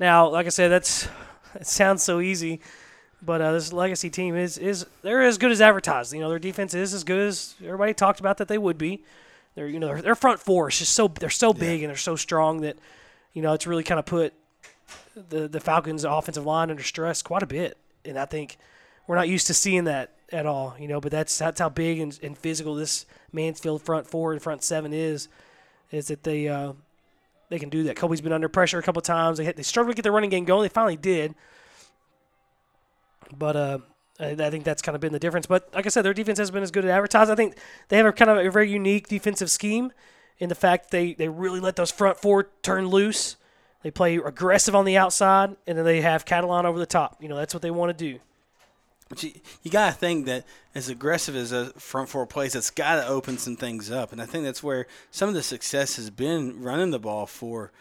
Now, 0.00 0.28
like 0.28 0.46
I 0.46 0.50
said, 0.50 0.68
that's 0.68 1.08
it 1.54 1.66
sounds 1.66 2.02
so 2.02 2.20
easy, 2.20 2.60
but 3.22 3.40
uh, 3.40 3.52
this 3.52 3.72
legacy 3.72 4.10
team 4.10 4.34
is 4.34 4.58
is 4.58 4.84
they're 5.02 5.22
as 5.22 5.38
good 5.38 5.52
as 5.52 5.60
advertised. 5.60 6.12
You 6.12 6.20
know, 6.20 6.28
their 6.28 6.40
defense 6.40 6.74
is 6.74 6.92
as 6.92 7.04
good 7.04 7.20
as 7.20 7.54
everybody 7.64 7.94
talked 7.94 8.18
about 8.18 8.38
that 8.38 8.48
they 8.48 8.58
would 8.58 8.78
be. 8.78 9.04
Their 9.54 9.68
you 9.68 9.78
know 9.78 9.88
their, 9.88 10.02
their 10.02 10.14
front 10.14 10.40
four 10.40 10.68
is 10.68 10.78
just 10.78 10.92
so 10.92 11.08
they're 11.08 11.30
so 11.30 11.52
big 11.52 11.82
and 11.82 11.90
they're 11.90 11.96
so 11.96 12.16
strong 12.16 12.62
that 12.62 12.76
you 13.32 13.42
know 13.42 13.52
it's 13.52 13.66
really 13.66 13.84
kind 13.84 13.98
of 13.98 14.06
put 14.06 14.32
the 15.14 15.48
the 15.48 15.60
Falcons' 15.60 16.04
offensive 16.04 16.46
line 16.46 16.70
under 16.70 16.82
stress 16.82 17.22
quite 17.22 17.42
a 17.42 17.46
bit. 17.46 17.76
And 18.04 18.18
I 18.18 18.24
think 18.24 18.56
we're 19.06 19.16
not 19.16 19.28
used 19.28 19.46
to 19.48 19.54
seeing 19.54 19.84
that 19.84 20.12
at 20.32 20.46
all. 20.46 20.74
You 20.78 20.88
know, 20.88 21.00
but 21.00 21.12
that's 21.12 21.38
that's 21.38 21.60
how 21.60 21.68
big 21.68 22.00
and, 22.00 22.18
and 22.22 22.36
physical 22.36 22.74
this 22.74 23.06
Mansfield 23.32 23.82
front 23.82 24.06
four 24.06 24.32
and 24.32 24.42
front 24.42 24.62
seven 24.62 24.92
is. 24.92 25.28
Is 25.90 26.08
that 26.08 26.22
they 26.22 26.48
uh, 26.48 26.72
they 27.50 27.58
can 27.58 27.68
do 27.68 27.82
that. 27.84 27.96
Colby's 27.96 28.22
been 28.22 28.32
under 28.32 28.48
pressure 28.48 28.78
a 28.78 28.82
couple 28.82 29.02
times. 29.02 29.36
They 29.36 29.44
hit, 29.44 29.56
they 29.56 29.62
struggled 29.62 29.92
to 29.92 29.96
get 29.96 30.02
their 30.02 30.12
running 30.12 30.30
game 30.30 30.46
going. 30.46 30.62
They 30.62 30.70
finally 30.70 30.96
did. 30.96 31.34
But 33.36 33.56
uh, 33.56 33.78
I, 34.22 34.50
think 34.50 34.64
that's 34.64 34.82
kind 34.82 34.94
of 34.94 35.00
been 35.00 35.12
the 35.12 35.18
difference. 35.18 35.46
But 35.46 35.68
like 35.74 35.86
I 35.86 35.88
said, 35.88 36.02
their 36.02 36.14
defense 36.14 36.38
has 36.38 36.50
been 36.50 36.62
as 36.62 36.70
good 36.70 36.84
as 36.84 36.90
advertised. 36.90 37.30
I 37.30 37.34
think 37.34 37.56
they 37.88 37.96
have 37.96 38.06
a 38.06 38.12
kind 38.12 38.30
of 38.30 38.38
a 38.38 38.50
very 38.50 38.70
unique 38.70 39.08
defensive 39.08 39.50
scheme 39.50 39.92
in 40.38 40.48
the 40.48 40.54
fact 40.54 40.90
they, 40.90 41.14
they 41.14 41.28
really 41.28 41.60
let 41.60 41.76
those 41.76 41.90
front 41.90 42.18
four 42.18 42.48
turn 42.62 42.88
loose. 42.88 43.36
They 43.82 43.90
play 43.90 44.16
aggressive 44.16 44.74
on 44.74 44.84
the 44.84 44.96
outside, 44.96 45.56
and 45.66 45.76
then 45.76 45.84
they 45.84 46.00
have 46.00 46.24
Catalon 46.24 46.64
over 46.64 46.78
the 46.78 46.86
top. 46.86 47.16
You 47.20 47.28
know, 47.28 47.36
that's 47.36 47.52
what 47.52 47.62
they 47.62 47.70
want 47.70 47.96
to 47.96 48.12
do. 48.12 48.20
But 49.08 49.22
you, 49.24 49.32
you 49.62 49.70
got 49.70 49.92
to 49.92 49.92
think 49.92 50.26
that 50.26 50.44
as 50.74 50.88
aggressive 50.88 51.36
as 51.36 51.52
a 51.52 51.66
front 51.74 52.08
four 52.08 52.26
plays, 52.26 52.54
it's 52.54 52.70
got 52.70 52.96
to 52.96 53.06
open 53.06 53.38
some 53.38 53.56
things 53.56 53.90
up. 53.90 54.12
And 54.12 54.22
I 54.22 54.26
think 54.26 54.44
that's 54.44 54.62
where 54.62 54.86
some 55.10 55.28
of 55.28 55.34
the 55.34 55.42
success 55.42 55.96
has 55.96 56.10
been 56.10 56.62
running 56.62 56.92
the 56.92 56.98
ball 56.98 57.26
for 57.26 57.72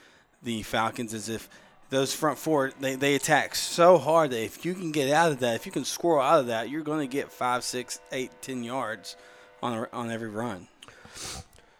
the 0.43 0.63
Falcons, 0.63 1.13
is 1.13 1.29
if 1.29 1.49
those 1.91 2.13
front 2.13 2.39
four, 2.39 2.71
they, 2.79 2.95
they 2.95 3.15
attack 3.15 3.53
so 3.53 3.97
hard 3.97 4.31
that 4.31 4.43
if 4.43 4.65
you 4.65 4.73
can 4.73 4.91
get 4.91 5.11
out 5.11 5.31
of 5.31 5.39
that, 5.39 5.55
if 5.55 5.65
you 5.65 5.71
can 5.71 5.85
squirrel 5.85 6.21
out 6.21 6.39
of 6.39 6.47
that, 6.47 6.69
you're 6.69 6.81
going 6.81 7.07
to 7.07 7.11
get 7.11 7.31
five, 7.31 7.63
six, 7.63 7.99
eight, 8.13 8.31
ten 8.41 8.63
yards 8.63 9.17
on, 9.61 9.77
a, 9.77 9.87
on 9.93 10.09
every 10.09 10.29
run. 10.29 10.67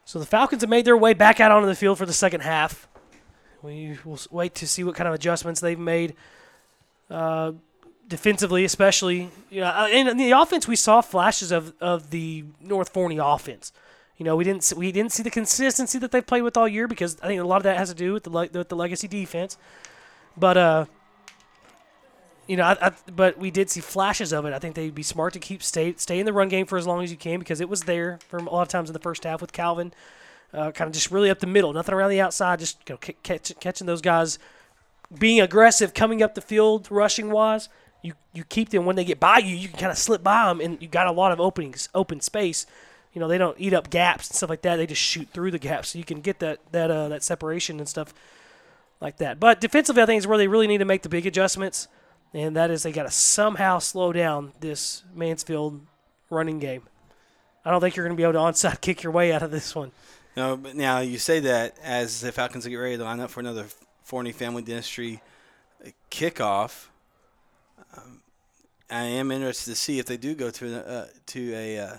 So 0.04 0.20
the 0.20 0.26
Falcons 0.26 0.62
have 0.62 0.70
made 0.70 0.84
their 0.84 0.98
way 0.98 1.14
back 1.14 1.40
out 1.40 1.52
onto 1.52 1.66
the 1.66 1.76
field 1.76 1.98
for 1.98 2.06
the 2.06 2.14
second 2.14 2.42
half. 2.42 2.90
We 3.62 3.98
will 4.04 4.20
wait 4.30 4.54
to 4.56 4.68
see 4.68 4.84
what 4.84 4.96
kind 4.96 5.08
of 5.08 5.14
adjustments 5.14 5.62
they've 5.62 5.80
made. 5.80 6.14
Uh, 7.10 7.54
defensively, 8.10 8.66
especially, 8.66 9.30
you 9.50 9.62
know, 9.62 9.68
uh, 9.68 9.88
in 9.88 10.18
the 10.18 10.32
offense, 10.32 10.68
we 10.68 10.76
saw 10.76 11.00
flashes 11.00 11.52
of, 11.54 11.74
of 11.80 12.10
the 12.10 12.44
North 12.60 12.90
Forney 12.90 13.18
offense. 13.18 13.72
You 14.18 14.26
know, 14.26 14.36
we 14.36 14.44
didn't 14.44 14.72
we 14.76 14.92
didn't 14.92 15.14
see 15.14 15.24
the 15.24 15.32
consistency 15.32 15.98
that 16.00 16.12
they've 16.12 16.26
played 16.26 16.42
with 16.42 16.58
all 16.58 16.68
year 16.68 16.88
because 16.88 17.18
I 17.24 17.28
think 17.28 17.42
a 17.42 17.46
lot 17.46 17.58
of 17.58 17.64
that 17.64 17.78
has 17.78 17.90
to 17.90 17.96
do 17.96 18.14
with 18.14 18.24
the 18.24 18.30
with 18.30 18.70
the 18.70 18.76
legacy 18.76 19.08
defense. 19.08 19.58
But 20.38 20.58
uh, 20.58 20.86
you 22.48 22.58
know, 22.58 22.64
I, 22.64 22.88
I, 22.88 22.92
but 23.16 23.38
we 23.38 23.52
did 23.52 23.70
see 23.70 23.80
flashes 23.80 24.34
of 24.34 24.46
it. 24.46 24.54
I 24.54 24.60
think 24.60 24.76
they'd 24.76 24.94
be 24.94 25.04
smart 25.04 25.32
to 25.34 25.40
keep 25.40 25.64
stay 25.64 25.94
stay 25.98 26.20
in 26.20 26.26
the 26.26 26.34
run 26.34 26.50
game 26.50 26.66
for 26.66 26.78
as 26.78 26.86
long 26.86 27.04
as 27.04 27.10
you 27.10 27.18
can 27.18 27.40
because 27.40 27.62
it 27.62 27.70
was 27.70 27.84
there 27.84 28.20
for 28.28 28.38
a 28.38 28.44
lot 28.44 28.64
of 28.64 28.68
times 28.68 28.90
in 28.90 28.94
the 28.94 29.00
first 29.00 29.24
half 29.24 29.40
with 29.40 29.54
Calvin, 29.54 29.94
uh, 30.54 30.72
kind 30.72 30.88
of 30.90 30.94
just 30.94 31.12
really 31.12 31.30
up 31.30 31.40
the 31.40 31.48
middle, 31.48 31.72
nothing 31.72 31.96
around 31.96 32.10
the 32.10 32.20
outside, 32.20 32.60
just 32.60 32.78
you 32.90 32.96
know, 32.96 33.14
catch, 33.24 33.58
catching 33.60 33.88
those 33.88 34.02
guys, 34.02 34.40
being 35.18 35.40
aggressive, 35.40 35.94
coming 35.94 36.22
up 36.22 36.36
the 36.36 36.42
field, 36.42 36.90
rushing 36.92 37.32
wise. 37.32 37.70
You 38.02 38.14
you 38.34 38.44
keep 38.44 38.70
them 38.70 38.86
when 38.86 38.96
they 38.96 39.06
get 39.06 39.20
by 39.20 39.38
you, 39.38 39.56
you 39.56 39.70
can 39.70 39.78
kind 39.78 39.92
of 39.92 39.98
slip 39.98 40.24
by 40.24 40.48
them, 40.48 40.60
and 40.60 40.82
you 40.82 40.88
got 40.88 41.08
a 41.08 41.12
lot 41.12 41.32
of 41.32 41.40
openings, 41.40 41.88
open 41.94 42.20
space. 42.20 42.66
You 43.14 43.20
know, 43.20 43.28
they 43.28 43.38
don't 43.38 43.60
eat 43.60 43.74
up 43.74 43.90
gaps 43.90 44.30
and 44.30 44.36
stuff 44.36 44.50
like 44.50 44.64
that. 44.64 44.78
They 44.78 44.88
just 44.88 45.02
shoot 45.02 45.30
through 45.34 45.52
the 45.52 45.60
gaps, 45.60 45.90
so 45.90 46.00
you 46.00 46.06
can 46.06 46.22
get 46.22 46.40
that 46.40 46.60
that 46.72 46.90
uh, 46.90 47.08
that 47.10 47.24
separation 47.24 47.80
and 47.80 47.88
stuff 47.88 48.14
like 49.02 49.18
that. 49.18 49.40
But 49.40 49.60
defensively, 49.60 50.02
I 50.02 50.06
think 50.06 50.20
is 50.20 50.28
where 50.28 50.38
they 50.38 50.48
really 50.48 50.68
need 50.68 50.78
to 50.78 50.86
make 50.86 51.02
the 51.02 51.10
big 51.10 51.26
adjustments, 51.26 51.88
and 52.34 52.56
that 52.56 52.72
is 52.72 52.84
they 52.84 52.92
got 52.92 53.04
to 53.04 53.12
somehow 53.12 53.80
slow 53.80 54.14
down 54.14 54.54
this 54.62 55.04
Mansfield 55.14 55.82
running 56.30 56.60
game. 56.60 56.84
I 57.66 57.72
don't 57.72 57.82
think 57.82 57.96
you're 57.96 58.06
going 58.06 58.16
to 58.16 58.18
be 58.18 58.24
able 58.24 58.34
to 58.34 58.40
onside 58.40 58.82
kick 58.82 59.04
your 59.04 59.12
way 59.12 59.34
out 59.34 59.44
of 59.44 59.52
this 59.52 59.76
one. 59.76 59.92
No, 60.38 60.56
but 60.56 60.76
now 60.76 61.00
you 61.00 61.18
say 61.18 61.42
that 61.42 61.76
as 61.84 62.22
the 62.22 62.32
Falcons 62.32 62.66
get 62.66 62.76
ready 62.76 62.96
to 62.96 63.04
line 63.04 63.20
up 63.20 63.32
for 63.32 63.42
another 63.42 63.66
Forney 64.04 64.32
Family 64.32 64.62
Dentistry 64.62 65.22
kickoff. 66.10 66.88
Um, 67.98 68.22
I 68.90 69.04
am 69.04 69.32
interested 69.32 69.72
to 69.72 69.76
see 69.76 70.00
if 70.00 70.06
they 70.06 70.18
do 70.18 70.36
go 70.36 70.50
to 70.50 70.88
uh, 70.88 71.08
to 71.28 71.54
a 71.54 71.80
uh, 71.80 71.98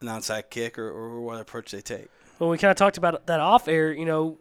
an 0.00 0.08
onside 0.08 0.50
kick 0.50 0.78
or, 0.78 0.88
or 0.88 1.20
what 1.20 1.40
approach 1.40 1.70
they 1.70 1.80
take. 1.80 2.08
Well, 2.38 2.50
we 2.50 2.58
kind 2.58 2.70
of 2.70 2.76
talked 2.76 2.98
about 2.98 3.26
that 3.26 3.40
off 3.40 3.68
air. 3.68 3.92
You 3.92 4.04
know, 4.04 4.38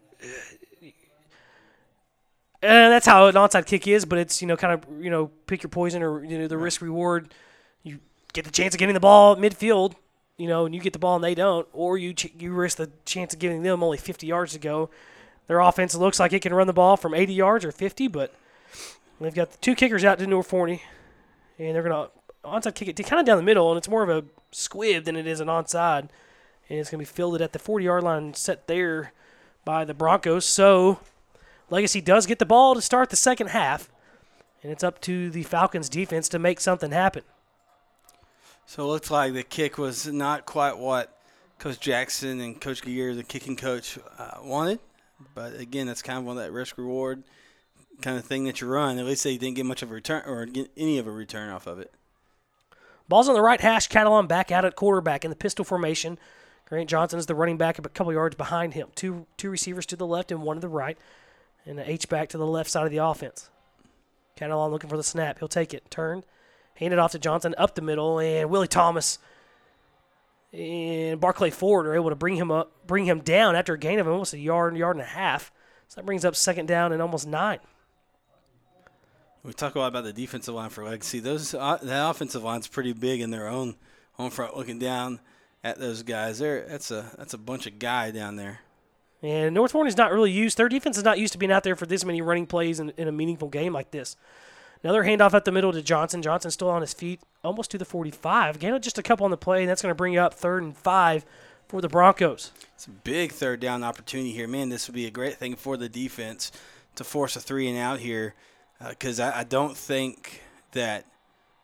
and 2.61 2.91
that's 2.91 3.05
how 3.05 3.27
an 3.27 3.35
onside 3.35 3.65
kick 3.65 3.87
is, 3.87 4.05
but 4.05 4.17
it's 4.19 4.41
you 4.41 4.47
know 4.47 4.57
kind 4.57 4.73
of 4.73 5.03
you 5.03 5.09
know 5.09 5.27
pick 5.45 5.63
your 5.63 5.69
poison 5.69 6.01
or 6.01 6.23
you 6.23 6.37
know 6.37 6.47
the 6.47 6.57
risk 6.57 6.81
reward. 6.81 7.33
You 7.83 7.99
get 8.33 8.45
the 8.45 8.51
chance 8.51 8.73
of 8.73 8.79
getting 8.79 8.93
the 8.93 8.99
ball 8.99 9.35
midfield, 9.35 9.93
you 10.37 10.47
know, 10.47 10.65
and 10.65 10.73
you 10.73 10.81
get 10.81 10.93
the 10.93 10.99
ball 10.99 11.15
and 11.15 11.23
they 11.23 11.35
don't, 11.35 11.67
or 11.73 11.97
you 11.97 12.13
ch- 12.13 12.33
you 12.37 12.53
risk 12.53 12.77
the 12.77 12.89
chance 13.05 13.33
of 13.33 13.39
giving 13.39 13.63
them 13.63 13.83
only 13.83 13.97
50 13.97 14.25
yards 14.25 14.53
to 14.53 14.59
go. 14.59 14.89
Their 15.47 15.59
offense 15.59 15.95
looks 15.95 16.19
like 16.19 16.33
it 16.33 16.41
can 16.41 16.53
run 16.53 16.67
the 16.67 16.73
ball 16.73 16.97
from 16.97 17.13
80 17.13 17.33
yards 17.33 17.63
or 17.63 17.71
50, 17.71 18.07
but 18.09 18.33
they've 19.21 19.33
got 19.33 19.51
the 19.51 19.57
two 19.59 19.75
kickers 19.75 20.03
out 20.03 20.19
to 20.19 20.27
North 20.27 20.47
Forney, 20.47 20.81
and 21.57 21.75
they're 21.75 21.83
gonna 21.83 22.09
onside 22.43 22.75
kick 22.75 22.87
it 22.87 23.05
kind 23.05 23.19
of 23.19 23.25
down 23.25 23.37
the 23.37 23.43
middle, 23.43 23.71
and 23.71 23.77
it's 23.77 23.89
more 23.89 24.03
of 24.03 24.09
a 24.09 24.25
squib 24.51 25.05
than 25.05 25.15
it 25.15 25.25
is 25.25 25.39
an 25.39 25.47
onside, 25.47 26.09
and 26.69 26.79
it's 26.79 26.89
gonna 26.89 26.99
be 26.99 27.05
fielded 27.05 27.41
at 27.41 27.53
the 27.53 27.59
40 27.59 27.85
yard 27.85 28.03
line, 28.03 28.33
set 28.33 28.67
there 28.67 29.13
by 29.63 29.85
the 29.85 29.93
Broncos. 29.93 30.45
So 30.45 30.99
Legacy 31.69 32.01
does 32.01 32.25
get 32.25 32.39
the 32.39 32.45
ball 32.45 32.75
to 32.75 32.81
start 32.81 33.09
the 33.09 33.15
second 33.15 33.47
half, 33.47 33.89
and 34.63 34.71
it's 34.71 34.83
up 34.83 35.01
to 35.01 35.29
the 35.29 35.43
Falcons 35.43 35.89
defense 35.89 36.29
to 36.29 36.39
make 36.39 36.59
something 36.59 36.91
happen. 36.91 37.23
So 38.65 38.83
it 38.83 38.87
looks 38.87 39.11
like 39.11 39.33
the 39.33 39.43
kick 39.43 39.77
was 39.77 40.07
not 40.07 40.45
quite 40.45 40.77
what 40.77 41.17
Coach 41.59 41.79
Jackson 41.79 42.39
and 42.39 42.59
Coach 42.59 42.81
Gear, 42.81 43.15
the 43.15 43.23
kicking 43.23 43.55
coach, 43.55 43.97
uh, 44.17 44.37
wanted. 44.43 44.79
But 45.33 45.59
again, 45.59 45.87
that's 45.87 46.01
kind 46.01 46.19
of 46.19 46.25
one 46.25 46.37
of 46.37 46.43
that 46.43 46.51
risk 46.51 46.77
reward 46.77 47.23
kind 48.01 48.17
of 48.17 48.25
thing 48.25 48.43
that 48.45 48.61
you 48.61 48.67
run. 48.67 48.99
At 48.99 49.05
least 49.05 49.23
they 49.23 49.37
didn't 49.37 49.55
get 49.55 49.65
much 49.65 49.81
of 49.81 49.89
a 49.91 49.93
return 49.93 50.23
or 50.25 50.45
get 50.45 50.69
any 50.77 50.97
of 50.99 51.07
a 51.07 51.11
return 51.11 51.49
off 51.49 51.65
of 51.65 51.79
it. 51.79 51.91
Ball's 53.09 53.29
on 53.29 53.35
the 53.35 53.41
right 53.41 53.59
hash. 53.59 53.87
Catalon 53.89 54.27
back 54.27 54.51
out 54.51 54.65
at 54.65 54.75
quarterback 54.75 55.23
in 55.23 55.29
the 55.29 55.35
pistol 55.35 55.65
formation. 55.65 56.19
Grant 56.67 56.89
Johnson 56.89 57.17
is 57.17 57.25
the 57.25 57.35
running 57.35 57.57
back, 57.57 57.79
a 57.79 57.81
couple 57.81 58.11
yards 58.11 58.35
behind 58.35 58.73
him. 58.73 58.89
Two 58.95 59.25
two 59.37 59.49
receivers 59.49 59.85
to 59.87 59.95
the 59.95 60.05
left 60.05 60.31
and 60.31 60.43
one 60.43 60.57
to 60.57 60.61
the 60.61 60.67
right 60.67 60.97
and 61.67 61.77
the 61.77 61.89
H 61.89 62.07
back 62.09 62.29
to 62.29 62.37
the 62.37 62.45
left 62.45 62.69
side 62.69 62.85
of 62.85 62.91
the 62.91 62.97
offense. 62.97 63.49
Catalon 64.37 64.71
looking 64.71 64.89
for 64.89 64.97
the 64.97 65.03
snap. 65.03 65.39
He'll 65.39 65.47
take 65.47 65.73
it. 65.73 65.89
Turn. 65.91 66.23
Hand 66.75 66.93
it 66.93 66.99
off 66.99 67.11
to 67.11 67.19
Johnson 67.19 67.55
up 67.57 67.75
the 67.75 67.81
middle, 67.81 68.19
and 68.19 68.49
Willie 68.49 68.67
Thomas 68.67 69.17
and 70.53 71.19
Barclay 71.19 71.49
Ford 71.49 71.87
are 71.87 71.95
able 71.95 72.09
to 72.09 72.15
bring 72.15 72.35
him 72.35 72.51
up, 72.51 72.71
bring 72.85 73.05
him 73.05 73.19
down 73.19 73.55
after 73.55 73.73
a 73.73 73.79
gain 73.79 73.99
of 73.99 74.07
almost 74.07 74.33
a 74.33 74.39
yard, 74.39 74.77
yard 74.77 74.95
and 74.95 75.03
a 75.03 75.09
half. 75.09 75.51
So 75.87 75.95
that 75.95 76.05
brings 76.05 76.23
up 76.23 76.35
second 76.35 76.67
down 76.67 76.91
and 76.91 77.01
almost 77.01 77.27
nine. 77.27 77.59
We 79.43 79.53
talk 79.53 79.75
a 79.75 79.79
lot 79.79 79.87
about 79.87 80.03
the 80.03 80.13
defensive 80.13 80.53
line 80.53 80.69
for 80.69 80.83
Legacy. 80.83 81.19
Those 81.19 81.53
uh, 81.53 81.79
that 81.81 82.09
offensive 82.09 82.43
line's 82.43 82.67
pretty 82.67 82.93
big 82.93 83.21
in 83.21 83.31
their 83.31 83.47
own 83.47 83.75
home 84.13 84.29
front. 84.29 84.57
Looking 84.57 84.77
down 84.79 85.19
at 85.63 85.79
those 85.79 86.03
guys, 86.03 86.39
there 86.39 86.65
that's 86.67 86.91
a 86.91 87.11
that's 87.17 87.33
a 87.33 87.37
bunch 87.37 87.65
of 87.65 87.79
guy 87.79 88.11
down 88.11 88.35
there. 88.35 88.59
And 89.21 89.55
North 89.55 89.75
is 89.75 89.97
not 89.97 90.11
really 90.11 90.31
used. 90.31 90.57
Their 90.57 90.69
defense 90.69 90.97
is 90.97 91.03
not 91.03 91.19
used 91.19 91.33
to 91.33 91.39
being 91.39 91.51
out 91.51 91.63
there 91.63 91.75
for 91.75 91.85
this 91.85 92.05
many 92.05 92.21
running 92.21 92.45
plays 92.45 92.79
in, 92.79 92.91
in 92.97 93.07
a 93.07 93.11
meaningful 93.11 93.49
game 93.49 93.73
like 93.73 93.91
this. 93.91 94.15
Another 94.83 95.03
handoff 95.03 95.33
at 95.33 95.45
the 95.45 95.51
middle 95.51 95.71
to 95.73 95.81
Johnson. 95.81 96.21
Johnson 96.21 96.51
still 96.51 96.69
on 96.69 96.81
his 96.81 96.93
feet, 96.93 97.21
almost 97.43 97.71
to 97.71 97.77
the 97.77 97.85
45. 97.85 98.57
Again, 98.57 98.79
just 98.81 98.99
a 98.99 99.03
couple 99.03 99.25
on 99.25 99.31
the 99.31 99.37
play, 99.37 99.61
and 99.61 99.69
that's 99.69 99.81
going 99.81 99.91
to 99.91 99.95
bring 99.95 100.17
up 100.17 100.35
third 100.35 100.61
and 100.61 100.77
five 100.77 101.25
for 101.67 101.81
the 101.81 101.89
Broncos. 101.89 102.51
It's 102.75 102.85
a 102.85 102.91
big 102.91 103.31
third 103.31 103.59
down 103.59 103.83
opportunity 103.83 104.31
here. 104.31 104.47
Man, 104.47 104.69
this 104.69 104.87
would 104.87 104.95
be 104.95 105.07
a 105.07 105.11
great 105.11 105.37
thing 105.37 105.55
for 105.55 105.77
the 105.77 105.89
defense 105.89 106.51
to 106.95 107.03
force 107.03 107.35
a 107.35 107.39
three 107.39 107.67
and 107.67 107.77
out 107.77 107.99
here 107.99 108.35
because 108.87 109.19
uh, 109.19 109.31
I, 109.35 109.39
I, 109.39 109.43
don't 109.43 109.75
think 109.75 110.41
that 110.71 111.05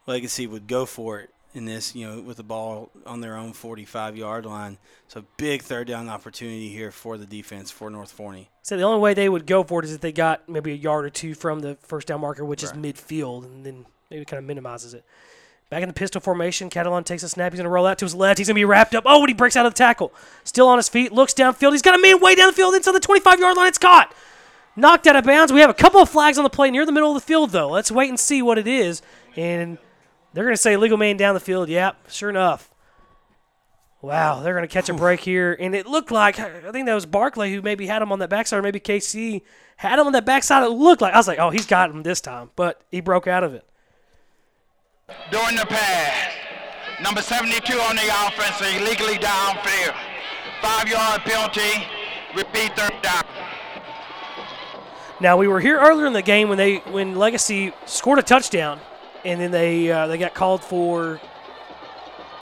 Legacy 0.08 0.48
would 0.48 0.68
go 0.68 0.86
for 0.86 1.20
it 1.20 1.33
in 1.54 1.66
this, 1.66 1.96
you 1.96 2.08
know, 2.08 2.22
with 2.22 2.38
the 2.38 2.44
ball 2.44 2.90
on 3.06 3.22
their 3.22 3.36
own 3.36 3.54
45 3.54 4.18
yard 4.18 4.46
line. 4.46 4.78
So 5.08 5.24
big 5.38 5.62
third 5.62 5.88
down 5.88 6.10
opportunity 6.10 6.70
here 6.70 6.92
for 6.92 7.18
the 7.18 7.26
defense 7.26 7.72
for 7.72 7.90
North 7.90 8.12
Forney. 8.12 8.50
So 8.62 8.78
the 8.78 8.84
only 8.84 9.00
way 9.00 9.14
they 9.14 9.30
would 9.30 9.46
go 9.46 9.64
for 9.64 9.80
it 9.80 9.86
is 9.86 9.94
if 9.94 10.02
they 10.02 10.12
got 10.12 10.48
maybe 10.50 10.72
a 10.72 10.76
yard 10.76 11.06
or 11.06 11.10
two 11.10 11.36
from 11.36 11.60
the 11.60 11.78
first 11.82 12.08
down 12.08 12.22
marker, 12.22 12.44
which 12.44 12.64
is 12.64 12.72
midfield, 12.74 13.46
and 13.46 13.66
then 13.66 13.86
maybe 14.10 14.26
kind 14.26 14.40
of 14.40 14.46
minimizes 14.46 14.94
it. 14.94 15.06
Back 15.70 15.82
in 15.82 15.90
the 15.90 15.94
pistol 15.94 16.22
formation, 16.22 16.70
Catalon 16.70 17.04
takes 17.04 17.24
a 17.24 17.30
snap. 17.30 17.52
He's 17.52 17.58
going 17.58 17.66
to 17.66 17.70
roll 17.70 17.88
out 17.88 17.98
to 17.98 18.06
his 18.06 18.14
left. 18.14 18.38
He's 18.38 18.48
going 18.48 18.56
to 18.56 18.60
be 18.60 18.66
wrapped 18.66 18.94
up. 18.94 19.06
Oh, 19.08 19.22
and 19.22 19.28
he 19.28 19.34
breaks 19.34 19.56
out 19.56 19.66
of 19.66 19.74
the 19.74 19.78
tackle. 19.78 20.14
Still 20.44 20.68
on 20.68 20.78
his 20.78 20.88
feet, 20.88 21.12
looks 21.12 21.34
downfield. 21.34 21.72
He's 21.72 21.82
got 21.82 21.98
a 21.98 22.02
man 22.02 22.20
way 22.20 22.36
down 22.36 22.48
the 22.48 22.54
field 22.54 22.76
inside 22.76 22.92
the 22.92 23.00
25 23.00 23.40
yard 23.40 23.58
line. 23.58 23.70
It's 23.70 23.80
caught. 23.80 24.14
Knocked 24.76 25.08
out 25.08 25.16
of 25.16 25.24
bounds. 25.24 25.52
We 25.52 25.62
have 25.62 25.70
a 25.70 25.74
couple 25.74 26.00
of 26.00 26.10
flags 26.10 26.38
on 26.38 26.44
the 26.44 26.50
play 26.50 26.70
near 26.70 26.86
the 26.86 26.92
middle 26.92 27.10
of 27.10 27.16
the 27.16 27.26
field, 27.26 27.52
though. 27.52 27.70
Let's 27.70 27.92
wait 27.92 28.10
and 28.10 28.20
see 28.20 28.42
what 28.42 28.58
it 28.58 28.68
is. 28.68 29.02
And 29.36 29.78
they're 30.34 30.44
going 30.44 30.56
to 30.56 30.62
say 30.62 30.78
legal 30.78 30.98
man 30.98 31.18
down 31.18 31.34
the 31.34 31.40
field. 31.40 31.70
Yep, 31.70 32.10
sure 32.10 32.30
enough. 32.30 32.70
Wow, 34.02 34.42
they're 34.42 34.54
going 34.54 34.68
to 34.68 34.74
catch 34.74 34.90
a 34.90 34.94
break 34.94 35.22
here. 35.22 35.56
And 35.58 35.74
it 35.74 35.88
looked 35.88 36.12
like, 36.12 36.38
I 36.38 36.72
think 36.72 36.88
that 36.88 36.94
was 36.94 37.06
Barclay 37.06 37.54
who 37.54 37.62
maybe 37.62 37.88
had 37.88 38.02
him 38.02 38.12
on 38.12 38.20
that 38.20 38.30
backside, 38.30 38.60
or 38.60 38.62
maybe 38.62 38.80
KC 38.80 39.42
had 39.78 39.98
him 39.98 40.08
on 40.08 40.12
that 40.14 40.26
backside. 40.26 40.64
It 40.64 40.72
looked 40.72 41.02
like, 41.02 41.14
I 41.14 41.18
was 41.18 41.28
like, 41.28 41.40
oh, 41.40 41.52
he's 41.52 41.66
got 41.66 41.90
him 41.90 42.04
this 42.04 42.20
time. 42.20 42.52
But 42.58 42.82
he 42.92 43.00
broke 43.00 43.28
out 43.28 43.46
of 43.46 43.54
it. 43.54 43.66
During 45.32 45.56
the 45.56 45.66
pass, 45.66 46.34
number 47.02 47.22
72 47.22 47.80
on 47.80 47.96
the 47.96 48.28
offense, 48.28 48.60
illegally 48.76 49.16
downfield. 49.16 49.96
Five 50.62 50.88
yard 50.88 51.22
penalty, 51.22 51.86
repeat 52.36 52.76
third 52.76 52.94
down. 53.02 53.24
Now 55.20 55.38
we 55.38 55.48
were 55.48 55.60
here 55.60 55.80
earlier 55.80 56.06
in 56.06 56.14
the 56.14 56.22
game 56.22 56.50
when 56.50 56.58
they 56.58 56.78
when 56.78 57.16
Legacy 57.16 57.74
scored 57.86 58.20
a 58.20 58.24
touchdown, 58.24 58.80
and 59.24 59.40
then 59.40 59.52
they 59.52 59.92
uh, 59.92 60.08
they 60.08 60.18
got 60.18 60.34
called 60.34 60.64
for 60.64 61.20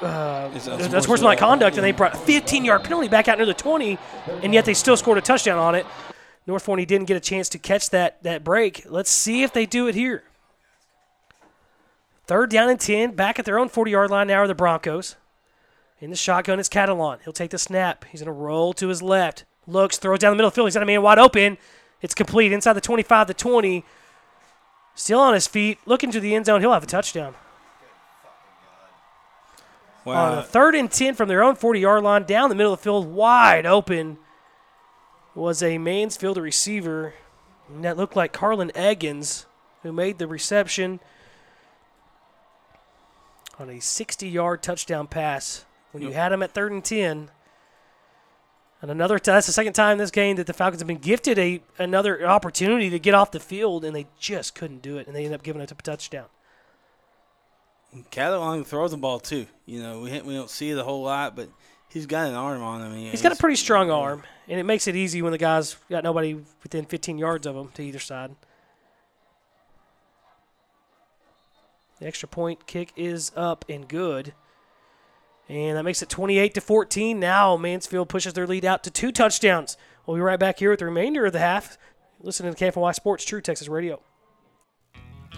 uh, 0.01 0.49
that's 0.49 0.65
that 0.65 1.03
sportsmanlike 1.03 1.37
conduct, 1.37 1.77
and 1.77 1.83
they 1.83 1.91
brought 1.91 2.15
a 2.15 2.17
15 2.17 2.65
yard 2.65 2.83
penalty 2.83 3.07
back 3.07 3.27
out 3.27 3.37
near 3.37 3.45
the 3.45 3.53
20, 3.53 3.97
and 4.41 4.53
yet 4.53 4.65
they 4.65 4.73
still 4.73 4.97
scored 4.97 5.17
a 5.17 5.21
touchdown 5.21 5.57
on 5.57 5.75
it. 5.75 5.85
North 6.47 6.63
Forney 6.63 6.85
didn't 6.85 7.05
get 7.05 7.17
a 7.17 7.21
chance 7.21 7.47
to 7.49 7.59
catch 7.59 7.89
that 7.91 8.21
that 8.23 8.43
break. 8.43 8.83
Let's 8.89 9.11
see 9.11 9.43
if 9.43 9.53
they 9.53 9.65
do 9.65 9.87
it 9.87 9.95
here. 9.95 10.23
Third 12.25 12.49
down 12.49 12.69
and 12.69 12.79
10, 12.79 13.11
back 13.11 13.39
at 13.39 13.45
their 13.45 13.59
own 13.59 13.67
40 13.69 13.91
yard 13.91 14.09
line 14.09 14.27
now 14.27 14.37
are 14.37 14.47
the 14.47 14.55
Broncos. 14.55 15.15
In 15.99 16.09
the 16.09 16.15
shotgun 16.15 16.59
is 16.59 16.69
Catalon. 16.69 17.19
He'll 17.23 17.33
take 17.33 17.51
the 17.51 17.59
snap. 17.59 18.05
He's 18.05 18.21
going 18.21 18.33
to 18.33 18.41
roll 18.41 18.73
to 18.73 18.87
his 18.87 19.03
left. 19.03 19.45
Looks, 19.67 19.99
throws 19.99 20.19
down 20.19 20.31
the 20.31 20.35
middle 20.35 20.47
of 20.47 20.53
the 20.53 20.55
field. 20.55 20.67
He's 20.67 20.73
got 20.73 20.83
a 20.83 20.87
man 20.87 21.03
wide 21.03 21.19
open. 21.19 21.57
It's 22.01 22.15
complete 22.15 22.51
inside 22.51 22.73
the 22.73 22.81
25 22.81 23.27
to 23.27 23.33
20. 23.35 23.85
Still 25.01 25.19
on 25.19 25.33
his 25.33 25.47
feet, 25.47 25.79
looking 25.87 26.11
to 26.11 26.19
the 26.19 26.35
end 26.35 26.45
zone. 26.45 26.61
He'll 26.61 26.73
have 26.73 26.83
a 26.83 26.85
touchdown. 26.85 27.33
On 30.05 30.13
a 30.15 30.17
uh, 30.17 30.43
third 30.43 30.75
and 30.75 30.91
10 30.91 31.15
from 31.15 31.27
their 31.27 31.41
own 31.41 31.55
40 31.55 31.79
yard 31.79 32.03
line, 32.03 32.23
down 32.25 32.49
the 32.49 32.55
middle 32.55 32.71
of 32.71 32.77
the 32.77 32.83
field, 32.83 33.07
wide 33.07 33.65
open, 33.65 34.19
was 35.33 35.63
a 35.63 35.79
Mansfield 35.79 36.37
receiver. 36.37 37.15
And 37.67 37.83
that 37.83 37.97
looked 37.97 38.15
like 38.15 38.31
Carlin 38.31 38.71
Eggins, 38.75 39.47
who 39.81 39.91
made 39.91 40.19
the 40.19 40.27
reception 40.27 40.99
on 43.57 43.71
a 43.71 43.79
60 43.79 44.29
yard 44.29 44.61
touchdown 44.61 45.07
pass. 45.07 45.65
When 45.93 46.03
you 46.03 46.11
had 46.11 46.31
him 46.31 46.43
at 46.43 46.51
third 46.51 46.71
and 46.71 46.85
10, 46.85 47.31
and 48.81 48.89
another 48.89 49.19
t- 49.19 49.31
that's 49.31 49.47
the 49.47 49.53
second 49.53 49.73
time 49.73 49.97
this 49.97 50.11
game 50.11 50.37
that 50.37 50.47
the 50.47 50.53
Falcons 50.53 50.81
have 50.81 50.87
been 50.87 50.97
gifted 50.97 51.37
a 51.37 51.61
another 51.77 52.25
opportunity 52.27 52.89
to 52.89 52.99
get 52.99 53.13
off 53.13 53.31
the 53.31 53.39
field, 53.39 53.85
and 53.85 53.95
they 53.95 54.07
just 54.19 54.55
couldn't 54.55 54.81
do 54.81 54.97
it, 54.97 55.07
and 55.07 55.15
they 55.15 55.25
end 55.25 55.33
up 55.33 55.43
giving 55.43 55.61
it 55.61 55.71
a 55.71 55.75
touchdown. 55.75 56.25
Catalon 58.11 58.65
throws 58.65 58.91
the 58.91 58.97
ball 58.97 59.19
too. 59.19 59.45
You 59.65 59.81
know, 59.81 60.01
we 60.01 60.21
we 60.21 60.33
don't 60.33 60.49
see 60.49 60.71
it 60.71 60.77
a 60.77 60.83
whole 60.83 61.03
lot, 61.03 61.35
but 61.35 61.49
he's 61.89 62.05
got 62.05 62.27
an 62.27 62.35
arm 62.35 62.61
on 62.63 62.81
him. 62.81 63.11
He's 63.11 63.21
got 63.21 63.33
a 63.33 63.35
pretty 63.35 63.57
strong 63.57 63.91
arm, 63.91 64.23
and 64.47 64.59
it 64.59 64.63
makes 64.63 64.87
it 64.87 64.95
easy 64.95 65.21
when 65.21 65.31
the 65.31 65.37
guy's 65.37 65.75
got 65.89 66.03
nobody 66.03 66.33
within 66.63 66.85
15 66.85 67.17
yards 67.17 67.45
of 67.45 67.55
him 67.55 67.69
to 67.75 67.83
either 67.83 67.99
side. 67.99 68.35
The 71.99 72.07
extra 72.07 72.27
point 72.27 72.65
kick 72.65 72.93
is 72.95 73.31
up 73.35 73.63
and 73.69 73.87
good. 73.87 74.33
And 75.49 75.77
that 75.77 75.83
makes 75.83 76.01
it 76.01 76.09
28 76.09 76.53
to 76.53 76.61
14. 76.61 77.19
Now 77.19 77.57
Mansfield 77.57 78.09
pushes 78.09 78.33
their 78.33 78.47
lead 78.47 78.65
out 78.65 78.83
to 78.83 78.91
two 78.91 79.11
touchdowns. 79.11 79.77
We'll 80.05 80.17
be 80.17 80.21
right 80.21 80.39
back 80.39 80.59
here 80.59 80.69
with 80.69 80.79
the 80.79 80.85
remainder 80.85 81.25
of 81.25 81.33
the 81.33 81.39
half. 81.39 81.77
Listen 82.21 82.51
to 82.51 82.71
KFNY 82.71 82.93
Sports 82.95 83.25
True 83.25 83.41
Texas 83.41 83.67
Radio. 83.67 84.01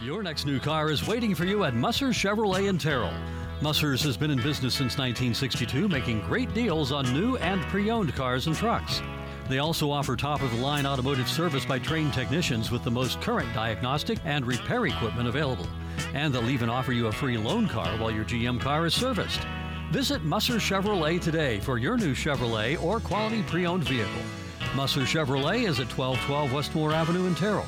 Your 0.01 0.21
next 0.21 0.45
new 0.45 0.59
car 0.59 0.89
is 0.91 1.07
waiting 1.07 1.33
for 1.33 1.45
you 1.45 1.63
at 1.63 1.75
Musser 1.75 2.09
Chevrolet 2.09 2.67
in 2.67 2.77
Terrell. 2.77 3.13
Musser's 3.61 4.03
has 4.03 4.17
been 4.17 4.31
in 4.31 4.37
business 4.37 4.73
since 4.73 4.97
1962, 4.97 5.87
making 5.87 6.19
great 6.21 6.53
deals 6.53 6.91
on 6.91 7.11
new 7.13 7.37
and 7.37 7.61
pre 7.63 7.89
owned 7.89 8.13
cars 8.13 8.47
and 8.47 8.55
trucks. 8.55 9.01
They 9.49 9.59
also 9.59 9.91
offer 9.91 10.15
top 10.15 10.41
of 10.41 10.51
the 10.51 10.61
line 10.61 10.85
automotive 10.85 11.29
service 11.29 11.65
by 11.65 11.79
trained 11.79 12.13
technicians 12.13 12.71
with 12.71 12.83
the 12.83 12.91
most 12.91 13.21
current 13.21 13.53
diagnostic 13.53 14.19
and 14.25 14.45
repair 14.45 14.85
equipment 14.85 15.27
available. 15.27 15.67
And 16.13 16.33
they'll 16.33 16.49
even 16.49 16.69
offer 16.69 16.91
you 16.91 17.07
a 17.07 17.11
free 17.11 17.37
loan 17.37 17.67
car 17.67 17.97
while 17.97 18.11
your 18.11 18.25
GM 18.25 18.59
car 18.59 18.85
is 18.85 18.93
serviced. 18.93 19.41
Visit 19.93 20.23
Musser 20.23 20.55
Chevrolet 20.55 21.21
today 21.21 21.59
for 21.59 21.77
your 21.77 21.97
new 21.97 22.15
Chevrolet 22.15 22.81
or 22.81 22.99
quality 22.99 23.43
pre 23.43 23.67
owned 23.67 23.83
vehicle. 23.83 24.23
Musser 24.75 25.01
Chevrolet 25.01 25.67
is 25.69 25.79
at 25.79 25.95
1212 25.95 26.51
Westmore 26.51 26.93
Avenue 26.93 27.27
in 27.27 27.35
Terrell. 27.35 27.67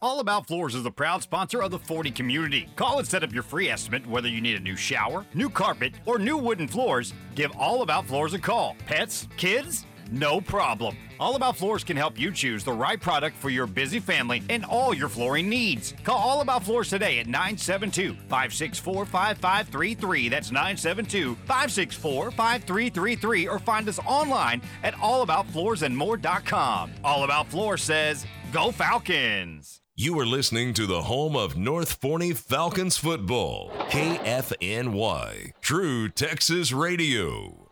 All 0.00 0.20
About 0.20 0.46
Floors 0.46 0.76
is 0.76 0.84
the 0.84 0.90
proud 0.92 1.20
sponsor 1.20 1.64
of 1.64 1.72
the 1.72 1.80
Forney 1.80 2.12
community. 2.12 2.68
Call 2.76 3.00
and 3.00 3.08
set 3.08 3.24
up 3.24 3.32
your 3.32 3.42
free 3.42 3.68
estimate 3.68 4.06
whether 4.06 4.28
you 4.28 4.40
need 4.40 4.54
a 4.54 4.62
new 4.62 4.76
shower, 4.76 5.26
new 5.34 5.50
carpet, 5.50 5.94
or 6.04 6.20
new 6.20 6.36
wooden 6.36 6.68
floors. 6.68 7.12
Give 7.34 7.50
All 7.56 7.82
About 7.82 8.06
Floors 8.06 8.34
a 8.34 8.38
call. 8.38 8.76
Pets? 8.86 9.26
Kids? 9.36 9.84
No 10.10 10.40
problem. 10.40 10.96
All 11.18 11.34
About 11.36 11.56
Floors 11.56 11.82
can 11.82 11.96
help 11.96 12.18
you 12.18 12.30
choose 12.30 12.62
the 12.62 12.72
right 12.72 13.00
product 13.00 13.36
for 13.36 13.50
your 13.50 13.66
busy 13.66 13.98
family 13.98 14.42
and 14.48 14.64
all 14.64 14.94
your 14.94 15.08
flooring 15.08 15.48
needs. 15.48 15.94
Call 16.04 16.18
All 16.18 16.40
About 16.42 16.62
Floors 16.62 16.88
today 16.90 17.18
at 17.18 17.26
972 17.26 18.14
564 18.28 19.06
5533. 19.06 20.28
That's 20.28 20.50
972 20.50 21.34
564 21.46 22.30
5333 22.30 23.48
or 23.48 23.58
find 23.58 23.88
us 23.88 23.98
online 24.06 24.60
at 24.82 24.94
allaboutfloorsandmore.com. 24.94 26.92
All 27.02 27.24
About 27.24 27.48
Floors 27.48 27.82
says, 27.82 28.26
Go 28.52 28.70
Falcons! 28.70 29.80
You 29.98 30.20
are 30.20 30.26
listening 30.26 30.74
to 30.74 30.84
the 30.86 31.00
home 31.02 31.34
of 31.34 31.56
North 31.56 31.92
Forney 31.94 32.34
Falcons 32.34 32.98
football, 32.98 33.70
KFNY, 33.88 35.52
True 35.62 36.10
Texas 36.10 36.70
Radio. 36.70 37.70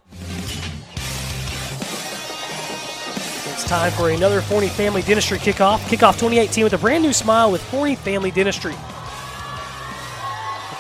Time 3.67 3.93
for 3.93 4.11
another 4.11 4.43
Forney 4.43 4.69
Family 4.69 5.01
Dentistry 5.01 5.39
kickoff. 5.39 5.79
Kickoff 5.79 6.19
2018 6.19 6.65
with 6.65 6.75
a 6.75 6.79
brand 6.79 7.03
new 7.03 7.15
smile 7.15 7.51
with 7.51 7.63
Forney 7.63 7.97
Family 7.97 8.31
Dentistry. 8.31 8.75
A 8.75 8.77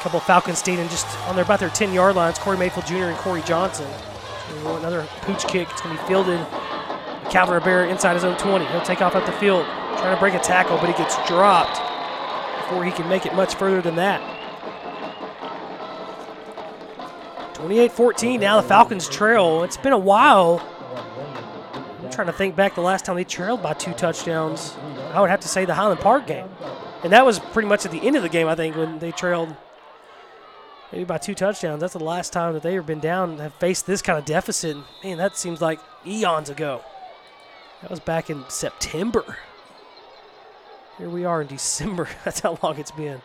couple 0.02 0.20
Falcons 0.20 0.59
staying 0.59 0.86
just 0.90 1.06
on 1.20 1.35
their 1.35 1.47
about 1.47 1.61
their 1.61 1.70
10 1.70 1.94
yard 1.94 2.15
lines. 2.15 2.39
Corey 2.39 2.59
Mayfield 2.59 2.85
Jr. 2.85 3.05
and 3.05 3.16
Corey 3.16 3.40
Johnson. 3.47 3.90
Another 4.66 5.09
pooch 5.23 5.47
kick. 5.47 5.66
It's 5.70 5.81
going 5.81 5.97
to 5.97 6.02
be 6.02 6.09
fielded. 6.09 6.47
Calvin 7.31 7.55
Rivera 7.55 7.89
inside 7.89 8.12
his 8.12 8.24
own 8.24 8.36
20. 8.36 8.66
He'll 8.66 8.82
take 8.82 9.01
off 9.01 9.15
up 9.15 9.24
the 9.24 9.32
field, 9.32 9.65
trying 9.97 10.15
to 10.15 10.20
break 10.20 10.35
a 10.35 10.39
tackle, 10.39 10.77
but 10.77 10.86
he 10.86 10.93
gets 10.93 11.16
dropped 11.27 11.81
before 12.61 12.85
he 12.85 12.93
can 12.93 13.09
make 13.09 13.24
it 13.24 13.35
much 13.35 13.55
further 13.55 13.81
than 13.81 13.97
that. 13.97 14.20
28 17.55 17.93
14. 17.93 18.40
Now 18.40 18.61
the 18.61 18.69
Falcons 18.69 19.09
trail. 19.09 19.62
It's 19.62 19.78
been 19.78 19.94
a 19.94 19.98
while. 19.98 20.62
Trying 22.15 22.28
to 22.28 22.32
think 22.32 22.55
back 22.55 22.77
the 22.77 22.81
last 22.81 23.05
time 23.05 23.16
they 23.16 23.24
trailed 23.24 23.61
by 23.61 23.73
two 23.73 23.93
touchdowns. 23.93 24.77
I 25.12 25.20
would 25.20 25.31
have 25.31 25.41
to 25.41 25.49
say 25.49 25.65
the 25.65 25.74
Highland 25.74 25.99
Park 25.99 26.28
game. 26.28 26.49
And 27.03 27.12
that 27.12 27.27
was 27.27 27.41
pretty 27.41 27.66
much 27.66 27.85
at 27.85 27.91
the 27.91 28.07
end 28.07 28.15
of 28.15 28.23
the 28.23 28.28
game, 28.28 28.47
I 28.47 28.55
think, 28.55 28.77
when 28.77 29.01
they 29.01 29.11
trailed 29.11 29.53
maybe 30.93 31.03
by 31.03 31.19
two 31.19 31.35
touchdowns. 31.35 31.81
That's 31.81 31.95
the 31.95 31.99
last 31.99 32.32
time 32.32 32.55
that 32.55 32.62
they 32.62 32.74
have 32.74 32.86
been 32.86 33.01
down 33.01 33.31
and 33.32 33.41
have 33.41 33.55
faced 33.55 33.89
this 33.89 34.01
kind 34.01 34.16
of 34.16 34.24
deficit. 34.24 34.77
Man, 35.03 35.19
that 35.19 35.36
seems 35.36 35.61
like 35.61 35.81
eons 36.07 36.51
ago. 36.51 36.82
That 37.82 37.91
was 37.91 37.99
back 37.99 38.31
in 38.31 38.45
September. 38.49 39.39
Here 40.99 41.09
we 41.09 41.24
are 41.24 41.43
in 41.43 41.49
December. 41.49 42.09
That's 42.24 42.39
how 42.39 42.61
long 42.62 42.78
it's 42.78 42.93
been. 42.93 43.23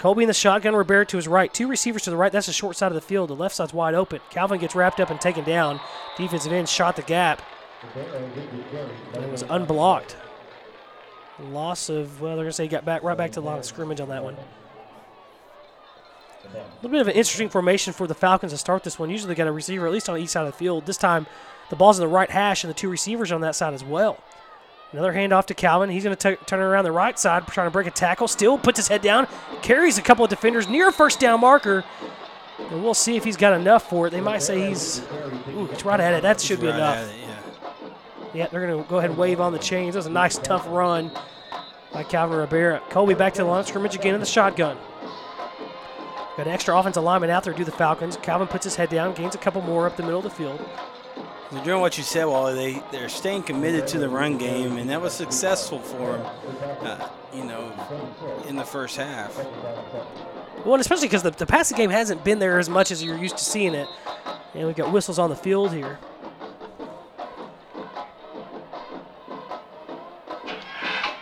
Colby 0.00 0.24
in 0.24 0.28
the 0.28 0.34
shotgun, 0.34 0.74
Rivera 0.74 1.06
to 1.06 1.16
his 1.16 1.28
right. 1.28 1.54
Two 1.54 1.68
receivers 1.68 2.02
to 2.02 2.10
the 2.10 2.16
right. 2.16 2.32
That's 2.32 2.48
the 2.48 2.52
short 2.52 2.74
side 2.74 2.90
of 2.90 2.94
the 2.94 3.00
field. 3.00 3.30
The 3.30 3.36
left 3.36 3.54
side's 3.54 3.72
wide 3.72 3.94
open. 3.94 4.20
Calvin 4.30 4.58
gets 4.58 4.74
wrapped 4.74 4.98
up 4.98 5.10
and 5.10 5.20
taken 5.20 5.44
down. 5.44 5.80
Defensive 6.16 6.52
end 6.52 6.68
shot 6.68 6.96
the 6.96 7.02
gap. 7.02 7.40
And 9.14 9.24
it 9.24 9.30
was 9.30 9.42
unblocked. 9.42 10.16
Loss 11.40 11.88
of, 11.88 12.20
well, 12.20 12.34
they're 12.34 12.44
going 12.44 12.48
to 12.48 12.52
say 12.52 12.64
he 12.64 12.68
got 12.68 12.84
back 12.84 13.02
right 13.02 13.16
back 13.16 13.30
to 13.32 13.40
the 13.40 13.46
line 13.46 13.58
of 13.58 13.64
scrimmage 13.64 14.00
on 14.00 14.08
that 14.08 14.24
one. 14.24 14.36
A 16.54 16.58
little 16.82 16.90
bit 16.90 17.00
of 17.00 17.08
an 17.08 17.14
interesting 17.14 17.48
formation 17.48 17.92
for 17.92 18.06
the 18.06 18.14
Falcons 18.14 18.52
to 18.52 18.58
start 18.58 18.82
this 18.82 18.98
one. 18.98 19.10
Usually 19.10 19.28
they 19.28 19.36
got 19.36 19.46
a 19.46 19.52
receiver 19.52 19.86
at 19.86 19.92
least 19.92 20.08
on 20.08 20.16
the 20.16 20.22
east 20.22 20.32
side 20.32 20.46
of 20.46 20.52
the 20.52 20.58
field. 20.58 20.86
This 20.86 20.96
time 20.96 21.26
the 21.70 21.76
ball's 21.76 21.98
in 21.98 22.02
the 22.02 22.08
right 22.08 22.30
hash 22.30 22.64
and 22.64 22.70
the 22.70 22.74
two 22.74 22.88
receivers 22.88 23.30
on 23.30 23.42
that 23.42 23.54
side 23.54 23.74
as 23.74 23.84
well. 23.84 24.18
Another 24.92 25.12
handoff 25.12 25.44
to 25.46 25.54
Calvin. 25.54 25.90
He's 25.90 26.04
going 26.04 26.16
to 26.16 26.36
turn 26.46 26.60
around 26.60 26.84
the 26.84 26.92
right 26.92 27.18
side, 27.18 27.46
trying 27.46 27.66
to 27.66 27.70
break 27.70 27.86
a 27.86 27.90
tackle. 27.90 28.26
Still 28.26 28.56
puts 28.56 28.78
his 28.78 28.88
head 28.88 29.02
down, 29.02 29.28
carries 29.60 29.98
a 29.98 30.02
couple 30.02 30.24
of 30.24 30.30
defenders 30.30 30.66
near 30.66 30.88
a 30.88 30.92
first 30.92 31.20
down 31.20 31.40
marker. 31.40 31.84
And 32.70 32.82
we'll 32.82 32.94
see 32.94 33.16
if 33.16 33.22
he's 33.22 33.36
got 33.36 33.52
enough 33.52 33.88
for 33.90 34.06
it. 34.06 34.10
They 34.10 34.22
might 34.22 34.42
say 34.42 34.68
he's, 34.68 35.02
ooh, 35.50 35.68
it's 35.70 35.84
right 35.84 36.00
at 36.00 36.14
it. 36.14 36.22
That 36.22 36.40
should 36.40 36.60
be 36.60 36.68
enough. 36.68 37.06
At 38.28 38.34
it, 38.34 38.38
yeah. 38.38 38.44
Yeah, 38.44 38.50
they're 38.50 38.66
going 38.66 38.82
to 38.82 38.88
go 38.88 38.98
ahead 38.98 39.10
and 39.10 39.18
wave 39.18 39.40
on 39.40 39.52
the 39.52 39.58
chains. 39.58 39.94
That 39.94 40.00
was 40.00 40.06
a 40.06 40.10
nice, 40.10 40.38
tough 40.38 40.66
run 40.68 41.10
by 41.92 42.04
Calvin 42.04 42.38
Rivera. 42.38 42.82
Colby 42.90 43.14
back 43.14 43.34
to 43.34 43.42
the 43.42 43.48
line 43.48 43.60
of 43.60 43.68
scrimmage 43.68 43.94
again 43.94 44.14
in 44.14 44.20
the 44.20 44.26
shotgun. 44.26 44.76
Got 46.36 46.46
an 46.46 46.52
extra 46.52 46.78
offensive 46.78 47.02
lineman 47.02 47.30
out 47.30 47.44
there 47.44 47.52
to 47.52 47.58
do 47.58 47.64
the 47.64 47.72
Falcons. 47.72 48.16
Calvin 48.18 48.46
puts 48.46 48.64
his 48.64 48.76
head 48.76 48.90
down, 48.90 49.14
gains 49.14 49.34
a 49.34 49.38
couple 49.38 49.60
more 49.62 49.86
up 49.86 49.96
the 49.96 50.02
middle 50.02 50.18
of 50.18 50.24
the 50.24 50.30
field. 50.30 50.64
They're 51.50 51.64
doing 51.64 51.80
what 51.80 51.96
you 51.96 52.04
said, 52.04 52.26
Wally. 52.26 52.54
They 52.54 52.82
they're 52.92 53.08
staying 53.08 53.44
committed 53.44 53.86
to 53.88 53.98
the 53.98 54.08
run 54.08 54.36
game, 54.36 54.76
and 54.76 54.90
that 54.90 55.00
was 55.00 55.14
successful 55.14 55.78
for 55.78 56.12
them. 56.12 56.26
Uh, 56.82 57.08
you 57.34 57.44
know, 57.44 57.72
in 58.46 58.56
the 58.56 58.64
first 58.64 58.96
half. 58.96 59.36
Well, 60.64 60.74
and 60.74 60.80
especially 60.80 61.08
because 61.08 61.22
the, 61.22 61.30
the 61.30 61.46
passing 61.46 61.76
game 61.76 61.90
hasn't 61.90 62.22
been 62.24 62.38
there 62.38 62.58
as 62.58 62.68
much 62.68 62.90
as 62.90 63.02
you're 63.02 63.16
used 63.16 63.38
to 63.38 63.44
seeing 63.44 63.74
it. 63.74 63.88
And 64.54 64.66
we've 64.66 64.76
got 64.76 64.92
whistles 64.92 65.18
on 65.18 65.30
the 65.30 65.36
field 65.36 65.72
here. 65.72 65.98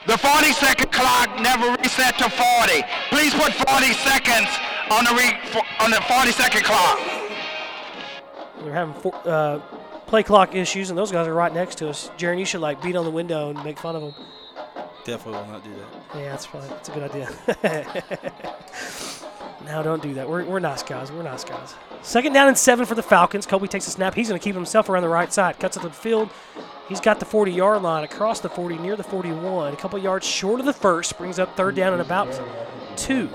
The 0.06 0.16
40 0.16 0.52
second 0.52 0.92
clock 0.92 1.40
never 1.40 1.72
reset 1.82 2.16
to 2.18 2.30
40. 2.30 2.82
Please 3.10 3.34
put 3.34 3.52
40 3.52 3.92
seconds 3.92 4.48
on 4.88 5.04
the 5.04 5.12
re, 5.14 5.32
on 5.80 5.90
the 5.90 6.00
40 6.02 6.30
second 6.30 6.64
clock. 6.64 6.98
They're 8.62 8.72
having 8.72 8.94
four, 8.94 9.14
uh, 9.24 9.60
play 10.06 10.22
clock 10.22 10.54
issues, 10.54 10.90
and 10.90 10.98
those 10.98 11.10
guys 11.10 11.26
are 11.26 11.34
right 11.34 11.52
next 11.52 11.78
to 11.78 11.88
us. 11.88 12.10
Jaron, 12.16 12.38
you 12.38 12.44
should 12.44 12.60
like 12.60 12.80
beat 12.82 12.94
on 12.94 13.04
the 13.04 13.10
window 13.10 13.50
and 13.50 13.64
make 13.64 13.78
fun 13.78 13.96
of 13.96 14.02
them. 14.02 14.14
Definitely 15.04 15.40
will 15.40 15.46
not 15.48 15.64
do 15.64 15.70
that. 15.70 16.20
Yeah, 16.20 16.30
that's 16.30 16.46
fine. 16.46 16.68
That's 16.68 16.88
a 16.88 16.92
good 16.92 17.02
idea. 17.02 17.28
no, 19.66 19.82
don't 19.82 20.02
do 20.02 20.14
that. 20.14 20.28
We're, 20.28 20.44
we're 20.44 20.60
nice 20.60 20.84
guys. 20.84 21.10
We're 21.10 21.22
nice 21.22 21.44
guys. 21.44 21.74
Second 22.02 22.32
down 22.32 22.46
and 22.48 22.56
seven 22.56 22.86
for 22.86 22.94
the 22.94 23.02
Falcons. 23.02 23.46
Colby 23.46 23.66
takes 23.66 23.88
a 23.88 23.90
snap. 23.90 24.14
He's 24.14 24.28
going 24.28 24.38
to 24.38 24.44
keep 24.44 24.54
himself 24.54 24.88
around 24.88 25.02
the 25.02 25.08
right 25.08 25.32
side. 25.32 25.58
Cuts 25.58 25.76
up 25.76 25.82
the 25.82 25.90
field. 25.90 26.30
He's 26.88 27.00
got 27.00 27.18
the 27.18 27.24
40 27.26 27.50
yard 27.52 27.82
line 27.82 28.04
across 28.04 28.40
the 28.40 28.48
40, 28.48 28.78
near 28.78 28.94
the 28.96 29.02
41. 29.02 29.72
A 29.72 29.76
couple 29.76 29.98
yards 29.98 30.26
short 30.26 30.60
of 30.60 30.66
the 30.66 30.72
first. 30.72 31.18
Brings 31.18 31.38
up 31.38 31.56
third 31.56 31.74
down 31.74 31.92
and 31.92 32.00
about 32.02 32.28
two. 32.96 33.28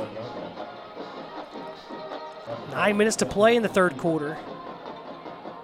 Nine 2.72 2.98
minutes 2.98 3.18
to 3.18 3.26
play 3.26 3.56
in 3.56 3.64
the 3.64 3.70
third 3.70 3.98
quarter. 3.98 4.38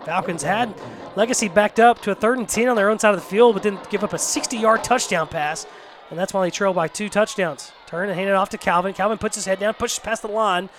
Falcons 0.06 0.44
had 0.44 0.74
Legacy 1.16 1.48
backed 1.48 1.80
up 1.80 2.02
to 2.02 2.12
a 2.12 2.16
third 2.16 2.38
and 2.38 2.48
10 2.48 2.68
on 2.68 2.76
their 2.76 2.90
own 2.90 3.00
side 3.00 3.14
of 3.14 3.20
the 3.20 3.26
field, 3.26 3.54
but 3.56 3.64
didn't 3.64 3.90
give 3.90 4.04
up 4.04 4.14
a 4.14 4.20
60 4.20 4.58
yard 4.58 4.84
touchdown 4.84 5.28
pass. 5.28 5.66
And 6.10 6.18
that's 6.20 6.34
why 6.34 6.46
they 6.46 6.52
trail 6.52 6.74
by 6.74 6.88
two 6.88 7.10
touchdowns. 7.10 7.72
Turn 7.86 8.08
and 8.10 8.18
hand 8.18 8.30
it 8.30 8.36
off 8.36 8.50
to 8.50 8.58
Calvin. 8.58 8.94
Calvin 8.94 9.18
puts 9.18 9.36
his 9.36 9.46
head 9.46 9.60
down, 9.60 9.74
pushes 9.74 10.00
past 10.00 10.22
the 10.22 10.28
line. 10.30 10.70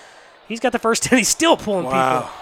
He's 0.46 0.60
got 0.60 0.72
the 0.72 0.78
first 0.78 1.02
10. 1.04 1.18
He's 1.18 1.28
still 1.28 1.56
pulling 1.56 1.84
Wow. 1.86 2.20
people. 2.20 2.34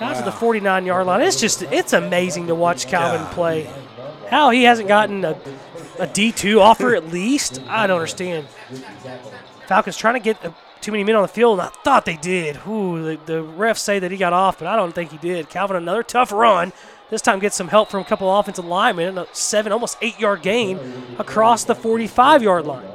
Out 0.00 0.16
to 0.16 0.22
the 0.22 0.32
49 0.32 0.86
yard 0.86 1.06
line. 1.06 1.20
It's 1.22 1.40
just, 1.40 1.62
it's 1.62 1.92
amazing 1.92 2.48
to 2.48 2.54
watch 2.54 2.86
Calvin 2.86 3.26
play. 3.32 3.72
How 4.28 4.50
he 4.50 4.64
hasn't 4.64 4.88
gotten 4.88 5.24
a, 5.24 5.32
a 5.98 6.06
D2 6.06 6.60
offer 6.60 6.94
at 6.94 7.08
least, 7.08 7.60
I 7.68 7.86
don't 7.86 7.98
understand. 7.98 8.46
Falcons 9.66 9.96
trying 9.96 10.14
to 10.14 10.20
get 10.20 10.44
uh, 10.44 10.50
too 10.80 10.92
many 10.92 11.04
men 11.04 11.14
on 11.14 11.22
the 11.22 11.28
field, 11.28 11.58
and 11.60 11.68
I 11.68 11.72
thought 11.84 12.04
they 12.04 12.16
did. 12.16 12.58
Ooh, 12.66 13.02
the, 13.02 13.20
the 13.24 13.42
refs 13.42 13.78
say 13.78 13.98
that 13.98 14.10
he 14.10 14.16
got 14.16 14.32
off, 14.32 14.58
but 14.58 14.66
I 14.66 14.76
don't 14.76 14.94
think 14.94 15.10
he 15.10 15.18
did. 15.18 15.48
Calvin, 15.48 15.76
another 15.76 16.02
tough 16.02 16.32
run. 16.32 16.72
This 17.10 17.22
time 17.22 17.38
gets 17.38 17.54
some 17.54 17.68
help 17.68 17.90
from 17.90 18.00
a 18.00 18.04
couple 18.04 18.28
of 18.28 18.40
offensive 18.40 18.64
linemen. 18.64 19.18
A 19.18 19.26
seven, 19.32 19.72
almost 19.72 19.96
eight 20.02 20.18
yard 20.18 20.42
gain 20.42 20.78
across 21.18 21.64
the 21.64 21.74
45 21.74 22.42
yard 22.42 22.66
line. 22.66 22.86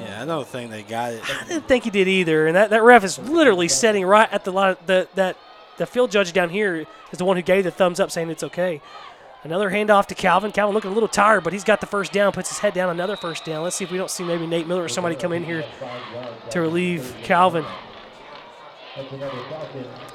Yeah, 0.00 0.22
I 0.22 0.24
don't 0.24 0.46
think 0.46 0.70
they 0.70 0.82
got 0.82 1.12
it. 1.12 1.22
I 1.28 1.46
didn't 1.46 1.68
think 1.68 1.84
he 1.84 1.90
did 1.90 2.08
either. 2.08 2.46
And 2.46 2.56
that, 2.56 2.70
that 2.70 2.82
ref 2.82 3.04
is 3.04 3.18
literally 3.18 3.68
sitting 3.68 4.04
right 4.06 4.32
at 4.32 4.44
the 4.44 4.52
line. 4.52 4.76
The, 4.86 5.08
that 5.16 5.36
the 5.76 5.86
field 5.86 6.10
judge 6.10 6.32
down 6.32 6.50
here 6.50 6.86
is 7.12 7.18
the 7.18 7.24
one 7.24 7.36
who 7.36 7.42
gave 7.42 7.64
the 7.64 7.70
thumbs 7.70 8.00
up, 8.00 8.10
saying 8.10 8.30
it's 8.30 8.42
okay. 8.42 8.80
Another 9.42 9.70
handoff 9.70 10.06
to 10.06 10.14
Calvin. 10.14 10.50
Calvin 10.50 10.74
looking 10.74 10.90
a 10.90 10.94
little 10.94 11.08
tired, 11.08 11.44
but 11.44 11.52
he's 11.52 11.62
got 11.62 11.80
the 11.80 11.86
first 11.86 12.12
down. 12.12 12.32
Puts 12.32 12.48
his 12.48 12.58
head 12.58 12.74
down. 12.74 12.90
Another 12.90 13.16
first 13.16 13.44
down. 13.44 13.62
Let's 13.62 13.76
see 13.76 13.84
if 13.84 13.92
we 13.92 13.98
don't 13.98 14.10
see 14.10 14.24
maybe 14.24 14.46
Nate 14.46 14.66
Miller 14.66 14.82
or 14.82 14.88
somebody 14.88 15.14
come 15.14 15.32
in 15.32 15.44
here 15.44 15.64
to 16.50 16.60
relieve 16.60 17.14
Calvin. 17.22 17.64
And 18.96 19.22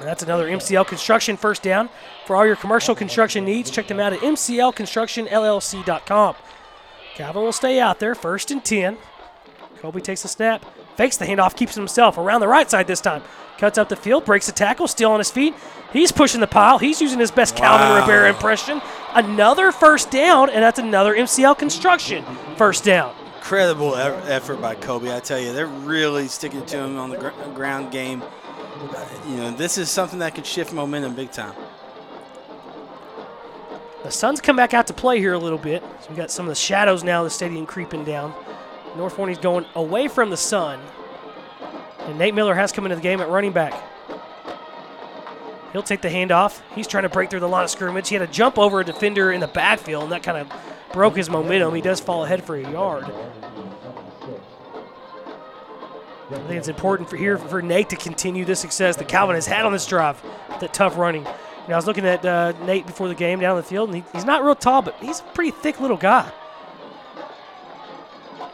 that's 0.00 0.22
another 0.22 0.48
MCL 0.48 0.86
Construction 0.86 1.36
first 1.36 1.62
down. 1.62 1.88
For 2.26 2.36
all 2.36 2.44
your 2.44 2.56
commercial 2.56 2.94
construction 2.94 3.44
needs, 3.44 3.70
check 3.70 3.86
them 3.86 4.00
out 4.00 4.12
at 4.12 4.20
MCLConstructionLLC.com. 4.20 6.34
Calvin 7.14 7.42
will 7.42 7.52
stay 7.52 7.80
out 7.80 8.00
there, 8.00 8.14
first 8.14 8.50
and 8.50 8.64
10. 8.64 8.96
Colby 9.80 10.00
takes 10.00 10.24
a 10.24 10.28
snap, 10.28 10.64
fakes 10.96 11.16
the 11.16 11.24
handoff, 11.24 11.56
keeps 11.56 11.76
it 11.76 11.80
himself 11.80 12.18
around 12.18 12.40
the 12.40 12.48
right 12.48 12.70
side 12.70 12.86
this 12.86 13.00
time. 13.00 13.22
Cuts 13.58 13.78
up 13.78 13.88
the 13.88 13.96
field, 13.96 14.24
breaks 14.24 14.46
the 14.46 14.52
tackle, 14.52 14.88
still 14.88 15.12
on 15.12 15.18
his 15.20 15.30
feet. 15.30 15.54
He's 15.92 16.10
pushing 16.10 16.40
the 16.40 16.46
pile. 16.46 16.78
He's 16.78 17.00
using 17.00 17.18
his 17.18 17.30
best 17.30 17.54
Calvin 17.54 17.88
Wow. 17.88 18.00
Rivera 18.00 18.28
impression. 18.28 18.80
Another 19.14 19.70
first 19.72 20.10
down, 20.10 20.48
and 20.50 20.62
that's 20.62 20.78
another 20.78 21.14
MCL 21.14 21.58
Construction 21.58 22.24
first 22.56 22.82
down. 22.82 23.14
Incredible 23.36 23.94
effort 23.96 24.60
by 24.60 24.74
Colby. 24.74 25.12
I 25.12 25.20
tell 25.20 25.38
you, 25.38 25.52
they're 25.52 25.66
really 25.66 26.28
sticking 26.28 26.64
to 26.66 26.78
him 26.78 26.98
on 26.98 27.10
the 27.10 27.18
gr- 27.18 27.52
ground 27.54 27.90
game. 27.92 28.22
Uh, 28.22 29.04
you 29.28 29.36
know, 29.36 29.50
this 29.50 29.78
is 29.78 29.90
something 29.90 30.18
that 30.20 30.34
could 30.34 30.46
shift 30.46 30.72
momentum 30.72 31.14
big 31.14 31.30
time. 31.30 31.54
The 34.02 34.10
sun's 34.10 34.40
come 34.40 34.56
back 34.56 34.74
out 34.74 34.86
to 34.88 34.92
play 34.94 35.18
here 35.18 35.32
a 35.34 35.38
little 35.38 35.58
bit. 35.58 35.82
So 36.00 36.08
we've 36.08 36.16
got 36.16 36.30
some 36.30 36.46
of 36.46 36.50
the 36.50 36.54
shadows 36.56 37.04
now 37.04 37.20
of 37.20 37.26
the 37.26 37.30
stadium 37.30 37.66
creeping 37.66 38.04
down. 38.04 38.34
North 38.96 39.14
Forney's 39.14 39.38
going 39.38 39.66
away 39.74 40.08
from 40.08 40.30
the 40.30 40.36
sun. 40.36 40.80
And 42.00 42.18
Nate 42.18 42.34
Miller 42.34 42.54
has 42.54 42.72
come 42.72 42.84
into 42.84 42.96
the 42.96 43.02
game 43.02 43.20
at 43.20 43.28
running 43.28 43.52
back. 43.52 43.72
He'll 45.72 45.82
take 45.82 46.02
the 46.02 46.08
handoff. 46.08 46.60
He's 46.74 46.86
trying 46.86 47.04
to 47.04 47.08
break 47.08 47.30
through 47.30 47.40
the 47.40 47.48
line 47.48 47.64
of 47.64 47.70
scrimmage. 47.70 48.08
He 48.08 48.14
had 48.14 48.26
to 48.26 48.32
jump 48.32 48.58
over 48.58 48.80
a 48.80 48.84
defender 48.84 49.32
in 49.32 49.40
the 49.40 49.48
backfield, 49.48 50.04
and 50.04 50.12
that 50.12 50.22
kind 50.22 50.36
of 50.36 50.52
broke 50.92 51.16
his 51.16 51.30
momentum. 51.30 51.74
He 51.74 51.80
does 51.80 52.00
fall 52.00 52.24
ahead 52.24 52.44
for 52.44 52.56
a 52.56 52.70
yard. 52.70 53.04
I 56.30 56.38
think 56.46 56.52
it's 56.52 56.68
important 56.68 57.08
for 57.08 57.16
here 57.16 57.36
for 57.38 57.62
Nate 57.62 57.90
to 57.90 57.96
continue 57.96 58.44
the 58.44 58.56
success 58.56 58.96
that 58.96 59.08
Calvin 59.08 59.34
has 59.34 59.46
had 59.46 59.64
on 59.64 59.72
this 59.72 59.86
drive, 59.86 60.22
that 60.60 60.72
tough 60.72 60.96
running. 60.96 61.22
You 61.24 61.68
know, 61.68 61.74
I 61.74 61.76
was 61.76 61.86
looking 61.86 62.06
at 62.06 62.24
uh, 62.24 62.52
Nate 62.64 62.86
before 62.86 63.08
the 63.08 63.14
game 63.14 63.40
down 63.40 63.56
the 63.56 63.62
field, 63.62 63.90
and 63.90 63.96
he, 63.96 64.04
he's 64.12 64.24
not 64.24 64.42
real 64.42 64.54
tall, 64.54 64.82
but 64.82 64.94
he's 64.96 65.20
a 65.20 65.24
pretty 65.34 65.50
thick 65.50 65.80
little 65.80 65.96
guy. 65.96 66.30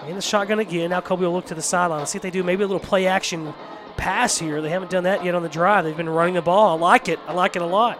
In 0.09 0.17
the 0.17 0.23
shotgun 0.23 0.59
again. 0.59 0.91
Now 0.91 1.03
Colby 1.03 1.27
will 1.27 1.35
look 1.35 1.47
to 1.47 1.55
the 1.55 1.63
sideline 1.63 2.01
and 2.01 2.09
see 2.09 2.17
if 2.17 2.23
they 2.23 2.31
do 2.31 2.43
maybe 2.43 2.63
a 2.63 2.67
little 2.67 2.81
play 2.81 3.07
action 3.07 3.53
pass 3.99 4.39
here. 4.39 4.63
They 4.63 4.71
haven't 4.71 4.91
done 4.91 5.05
that 5.05 5.23
yet 5.23 5.35
on 5.35 5.43
the 5.43 5.51
drive. 5.51 5.85
They've 5.85 5.95
been 5.95 6.09
running 6.09 6.35
the 6.35 6.43
ball. 6.43 6.77
I 6.77 6.81
like 6.81 7.09
it. 7.09 7.19
I 7.27 7.35
like 7.35 7.57
it 7.57 7.63
a 7.63 7.67
lot. 7.67 7.99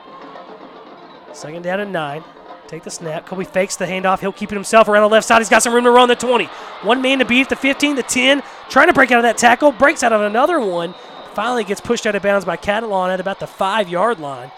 Second 1.35 1.63
down 1.63 1.81
and 1.81 1.93
nine. 1.93 2.25
Take 2.67 2.83
the 2.83 2.91
snap. 2.91 3.27
Colby 3.27 3.45
fakes 3.45 3.77
the 3.77 3.85
handoff. 3.85 4.21
He'll 4.21 4.33
keep 4.33 4.51
it 4.51 4.55
himself 4.55 4.89
around 4.89 5.03
the 5.03 5.09
left 5.09 5.27
side. 5.27 5.39
He's 5.39 5.51
got 5.51 5.63
some 5.63 5.75
room 5.75 5.85
to 5.85 5.91
run 5.91 6.09
the 6.09 6.17
20. 6.17 6.47
One 6.83 7.03
man 7.03 7.19
to 7.19 7.27
beat 7.27 7.43
at 7.43 7.49
the 7.51 7.57
15, 7.57 7.97
the 7.97 8.03
10. 8.03 8.43
Trying 8.71 8.87
to 8.87 8.95
break 8.95 9.11
out 9.11 9.19
of 9.19 9.25
that 9.25 9.37
tackle. 9.37 9.73
Breaks 9.73 10.03
out 10.03 10.13
of 10.13 10.23
another 10.23 10.61
one. 10.61 10.95
Finally 11.35 11.65
gets 11.65 11.81
pushed 11.81 12.07
out 12.07 12.15
of 12.15 12.23
bounds 12.23 12.45
by 12.47 12.57
Catalon 12.57 13.13
at 13.13 13.21
about 13.21 13.39
the 13.39 13.47
five 13.47 13.89
yard 13.89 14.19
line. 14.19 14.51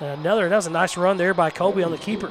And 0.00 0.20
another, 0.20 0.48
that 0.48 0.56
was 0.56 0.66
a 0.66 0.70
nice 0.70 0.96
run 0.96 1.18
there 1.18 1.34
by 1.34 1.50
Colby 1.50 1.82
on 1.82 1.92
the 1.92 1.98
keeper. 1.98 2.30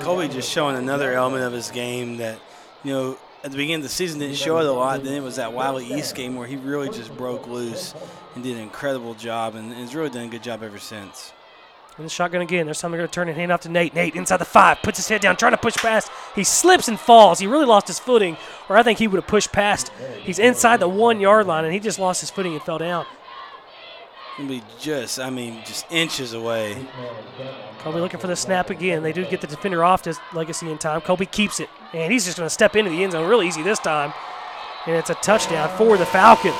Colby 0.00 0.28
just 0.28 0.50
showing 0.50 0.76
another 0.76 1.12
element 1.12 1.42
of 1.42 1.52
his 1.52 1.70
game 1.70 2.18
that, 2.18 2.38
you 2.84 2.92
know, 2.92 3.18
at 3.44 3.50
the 3.50 3.56
beginning 3.56 3.76
of 3.76 3.82
the 3.82 3.88
season 3.88 4.20
didn't 4.20 4.36
show 4.36 4.58
it 4.58 4.66
a 4.66 4.72
lot. 4.72 5.02
Then 5.02 5.14
it 5.14 5.22
was 5.22 5.36
that 5.36 5.52
Wylie 5.52 5.86
East 5.86 6.14
game 6.14 6.36
where 6.36 6.46
he 6.46 6.56
really 6.56 6.88
just 6.88 7.16
broke 7.16 7.46
loose 7.48 7.94
and 8.34 8.44
did 8.44 8.56
an 8.56 8.62
incredible 8.62 9.14
job, 9.14 9.56
and 9.56 9.72
has 9.72 9.94
really 9.94 10.10
done 10.10 10.26
a 10.26 10.28
good 10.28 10.42
job 10.42 10.62
ever 10.62 10.78
since. 10.78 11.32
In 11.98 12.04
the 12.04 12.10
shotgun 12.10 12.40
again. 12.40 12.66
There's 12.66 12.80
they're 12.80 12.90
going 12.90 13.02
to 13.02 13.08
turn 13.08 13.28
and 13.28 13.36
hand 13.36 13.52
off 13.52 13.60
to 13.62 13.68
Nate. 13.68 13.94
Nate 13.94 14.14
inside 14.14 14.38
the 14.38 14.46
five, 14.46 14.80
puts 14.82 14.96
his 14.96 15.08
head 15.08 15.20
down, 15.20 15.36
trying 15.36 15.52
to 15.52 15.58
push 15.58 15.74
past. 15.76 16.10
He 16.34 16.42
slips 16.42 16.88
and 16.88 16.98
falls. 16.98 17.38
He 17.38 17.46
really 17.46 17.66
lost 17.66 17.88
his 17.88 17.98
footing, 17.98 18.38
or 18.70 18.78
I 18.78 18.82
think 18.82 18.98
he 18.98 19.06
would 19.06 19.18
have 19.18 19.26
pushed 19.26 19.52
past. 19.52 19.90
He's 20.22 20.38
inside 20.38 20.80
the 20.80 20.88
one 20.88 21.20
yard 21.20 21.46
line, 21.46 21.64
and 21.64 21.74
he 21.74 21.80
just 21.80 21.98
lost 21.98 22.22
his 22.22 22.30
footing 22.30 22.54
and 22.54 22.62
fell 22.62 22.78
down. 22.78 23.04
Gonna 24.38 24.48
be 24.48 24.62
just, 24.80 25.20
I 25.20 25.28
mean, 25.30 25.60
just 25.64 25.84
inches 25.90 26.32
away. 26.32 26.86
Colby 27.80 28.00
looking 28.00 28.20
for 28.20 28.28
the 28.28 28.36
snap 28.36 28.70
again. 28.70 29.02
They 29.02 29.12
do 29.12 29.24
get 29.26 29.40
the 29.40 29.46
defender 29.46 29.84
off 29.84 30.02
to 30.02 30.14
Legacy 30.32 30.70
in 30.70 30.78
time. 30.78 31.00
Colby 31.00 31.26
keeps 31.26 31.60
it, 31.60 31.68
and 31.92 32.12
he's 32.12 32.24
just 32.24 32.36
going 32.38 32.46
to 32.46 32.50
step 32.50 32.76
into 32.76 32.90
the 32.90 33.02
end 33.02 33.12
zone 33.12 33.28
real 33.28 33.42
easy 33.42 33.62
this 33.62 33.78
time. 33.78 34.12
And 34.86 34.96
it's 34.96 35.10
a 35.10 35.14
touchdown 35.16 35.68
for 35.76 35.96
the 35.98 36.06
Falcons. 36.06 36.54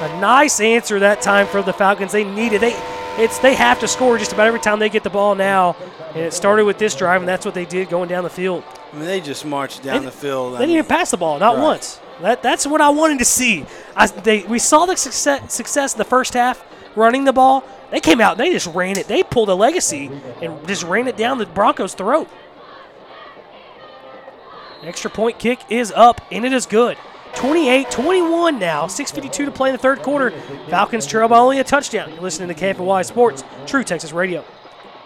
A 0.00 0.20
nice 0.20 0.60
answer 0.60 0.98
that 1.00 1.22
time 1.22 1.46
for 1.46 1.62
the 1.62 1.72
Falcons. 1.72 2.12
They 2.12 2.24
needed 2.24 2.60
they 2.60 2.74
it's 3.16 3.38
they 3.38 3.54
have 3.54 3.78
to 3.80 3.88
score 3.88 4.18
just 4.18 4.32
about 4.32 4.46
every 4.48 4.58
time 4.60 4.78
they 4.78 4.88
get 4.88 5.04
the 5.04 5.10
ball 5.10 5.34
now. 5.34 5.76
And 6.14 6.18
it 6.24 6.32
started 6.32 6.64
with 6.64 6.78
this 6.78 6.94
drive, 6.94 7.20
and 7.22 7.28
that's 7.28 7.44
what 7.44 7.54
they 7.54 7.64
did 7.64 7.88
going 7.88 8.08
down 8.08 8.24
the 8.24 8.30
field. 8.30 8.62
I 8.92 8.96
mean, 8.96 9.06
they 9.06 9.20
just 9.20 9.44
marched 9.44 9.82
down 9.82 10.00
They- 10.00 10.06
the 10.06 10.12
field. 10.12 10.54
They 10.54 10.58
didn't 10.60 10.72
even 10.74 10.84
pass 10.86 11.10
the 11.10 11.16
ball, 11.16 11.38
not 11.38 11.56
Right. 11.56 11.62
once. 11.62 11.98
That, 12.20 12.42
that's 12.42 12.66
what 12.66 12.80
I 12.80 12.90
wanted 12.90 13.18
to 13.18 13.24
see. 13.24 13.66
I, 13.96 14.06
they, 14.06 14.44
we 14.44 14.58
saw 14.58 14.86
the 14.86 14.96
success, 14.96 15.52
success 15.52 15.94
in 15.94 15.98
the 15.98 16.04
first 16.04 16.34
half 16.34 16.64
running 16.96 17.24
the 17.24 17.32
ball. 17.32 17.64
They 17.90 18.00
came 18.00 18.20
out, 18.20 18.38
they 18.38 18.50
just 18.50 18.66
ran 18.68 18.98
it. 18.98 19.08
They 19.08 19.22
pulled 19.22 19.48
a 19.48 19.54
legacy 19.54 20.10
and 20.40 20.66
just 20.66 20.84
ran 20.84 21.08
it 21.08 21.16
down 21.16 21.38
the 21.38 21.46
Broncos' 21.46 21.94
throat. 21.94 22.28
Extra 24.82 25.10
point 25.10 25.38
kick 25.38 25.60
is 25.70 25.92
up, 25.92 26.20
and 26.30 26.44
it 26.44 26.52
is 26.52 26.66
good. 26.66 26.98
28 27.36 27.90
21 27.90 28.58
now. 28.58 28.84
6.52 28.86 29.32
to 29.32 29.50
play 29.50 29.70
in 29.70 29.74
the 29.74 29.78
third 29.78 30.02
quarter. 30.02 30.30
Falcons 30.68 31.06
trail 31.06 31.26
by 31.28 31.38
only 31.38 31.58
a 31.58 31.64
touchdown. 31.64 32.10
You're 32.12 32.20
listening 32.20 32.48
to 32.48 32.54
KFNY 32.54 33.04
Sports, 33.04 33.44
True 33.66 33.82
Texas 33.82 34.12
Radio. 34.12 34.44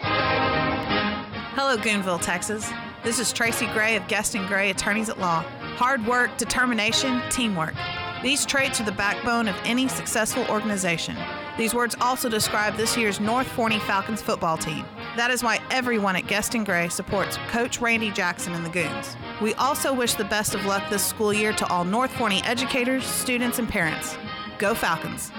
Hello, 0.01 1.77
Goonville, 1.77 2.21
Texas. 2.21 2.71
This 3.05 3.19
is 3.19 3.33
Tracy 3.33 3.67
Gray 3.69 3.97
of 3.97 4.07
Guest 4.09 4.35
and 4.35 4.47
Gray 4.49 4.71
Attorneys 4.71 5.09
at 5.09 5.19
Law. 5.19 5.45
Hard 5.79 6.05
work, 6.09 6.37
determination, 6.39 7.23
teamwork. 7.31 7.73
These 8.21 8.45
traits 8.45 8.81
are 8.81 8.85
the 8.85 8.91
backbone 8.91 9.47
of 9.47 9.55
any 9.65 9.87
successful 9.87 10.45
organization. 10.49 11.17
These 11.57 11.73
words 11.73 11.95
also 12.01 12.29
describe 12.29 12.75
this 12.75 12.97
year's 12.97 13.21
North 13.21 13.47
Forney 13.47 13.79
Falcons 13.79 14.21
football 14.21 14.59
team. 14.59 14.85
That 15.17 15.31
is 15.31 15.45
why 15.45 15.61
everyone 15.71 16.17
at 16.17 16.27
Guest 16.27 16.57
and 16.57 16.67
Gray 16.67 16.89
supports 16.89 17.37
Coach 17.47 17.81
Randy 17.81 18.11
Jackson 18.11 18.55
and 18.55 18.67
the 18.67 18.71
Goons. 18.71 19.17
We 19.41 19.55
also 19.55 19.95
wish 19.95 20.15
the 20.15 20.25
best 20.25 20.57
of 20.57 20.65
luck 20.65 20.83
this 20.91 21.07
school 21.07 21.33
year 21.33 21.53
to 21.53 21.67
all 21.69 21.85
North 21.85 22.11
Forney 22.11 22.43
educators, 22.43 23.07
students, 23.07 23.61
and 23.61 23.69
parents. 23.69 24.19
Go 24.59 24.75
Falcons! 24.75 25.31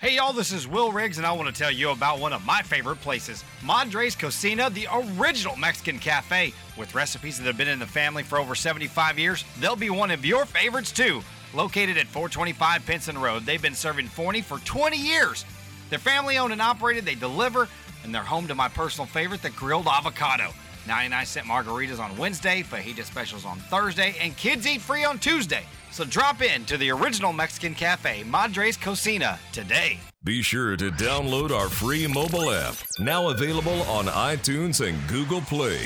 Hey 0.00 0.14
y'all, 0.14 0.32
this 0.32 0.52
is 0.52 0.68
Will 0.68 0.92
Riggs, 0.92 1.18
and 1.18 1.26
I 1.26 1.32
want 1.32 1.52
to 1.52 1.60
tell 1.60 1.72
you 1.72 1.90
about 1.90 2.20
one 2.20 2.32
of 2.32 2.46
my 2.46 2.62
favorite 2.62 3.00
places, 3.00 3.42
Madres 3.64 4.14
Cocina, 4.14 4.70
the 4.70 4.86
original 4.92 5.56
Mexican 5.56 5.98
cafe. 5.98 6.54
With 6.76 6.94
recipes 6.94 7.36
that 7.36 7.48
have 7.48 7.56
been 7.56 7.66
in 7.66 7.80
the 7.80 7.86
family 7.86 8.22
for 8.22 8.38
over 8.38 8.54
75 8.54 9.18
years, 9.18 9.44
they'll 9.58 9.74
be 9.74 9.90
one 9.90 10.12
of 10.12 10.24
your 10.24 10.44
favorites 10.44 10.92
too. 10.92 11.20
Located 11.52 11.98
at 11.98 12.06
425 12.06 12.86
Pinson 12.86 13.18
Road, 13.18 13.44
they've 13.44 13.60
been 13.60 13.74
serving 13.74 14.06
Forney 14.06 14.40
for 14.40 14.58
20 14.58 14.96
years. 14.96 15.44
They're 15.90 15.98
family 15.98 16.38
owned 16.38 16.52
and 16.52 16.62
operated, 16.62 17.04
they 17.04 17.16
deliver, 17.16 17.66
and 18.04 18.14
they're 18.14 18.22
home 18.22 18.46
to 18.46 18.54
my 18.54 18.68
personal 18.68 19.08
favorite, 19.08 19.42
the 19.42 19.50
grilled 19.50 19.88
avocado. 19.88 20.52
99 20.88 21.26
cent 21.26 21.46
margaritas 21.46 22.00
on 22.00 22.16
Wednesday, 22.16 22.62
fajita 22.62 23.04
specials 23.04 23.44
on 23.44 23.58
Thursday, 23.58 24.16
and 24.20 24.36
kids 24.36 24.66
eat 24.66 24.80
free 24.80 25.04
on 25.04 25.18
Tuesday. 25.18 25.62
So 25.90 26.04
drop 26.04 26.42
in 26.42 26.64
to 26.64 26.76
the 26.76 26.90
original 26.90 27.32
Mexican 27.32 27.74
cafe, 27.74 28.24
Madres 28.24 28.76
Cocina, 28.76 29.38
today. 29.52 30.00
Be 30.24 30.42
sure 30.42 30.76
to 30.76 30.90
download 30.90 31.50
our 31.50 31.68
free 31.68 32.06
mobile 32.06 32.50
app, 32.50 32.74
now 32.98 33.28
available 33.28 33.82
on 33.82 34.06
iTunes 34.06 34.86
and 34.86 34.98
Google 35.08 35.42
Play. 35.42 35.78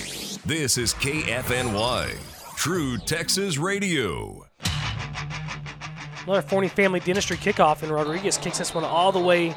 This 0.47 0.79
is 0.79 0.95
KFNY, 0.95 2.57
True 2.57 2.97
Texas 2.99 3.59
Radio. 3.59 4.47
Another 6.25 6.43
Forney 6.43 6.69
family 6.69 7.01
dentistry 7.01 7.37
kickoff, 7.37 7.83
and 7.83 7.91
Rodriguez 7.91 8.39
kicks 8.39 8.59
this 8.59 8.73
one 8.73 8.85
all 8.85 9.11
the 9.11 9.21
way 9.21 9.55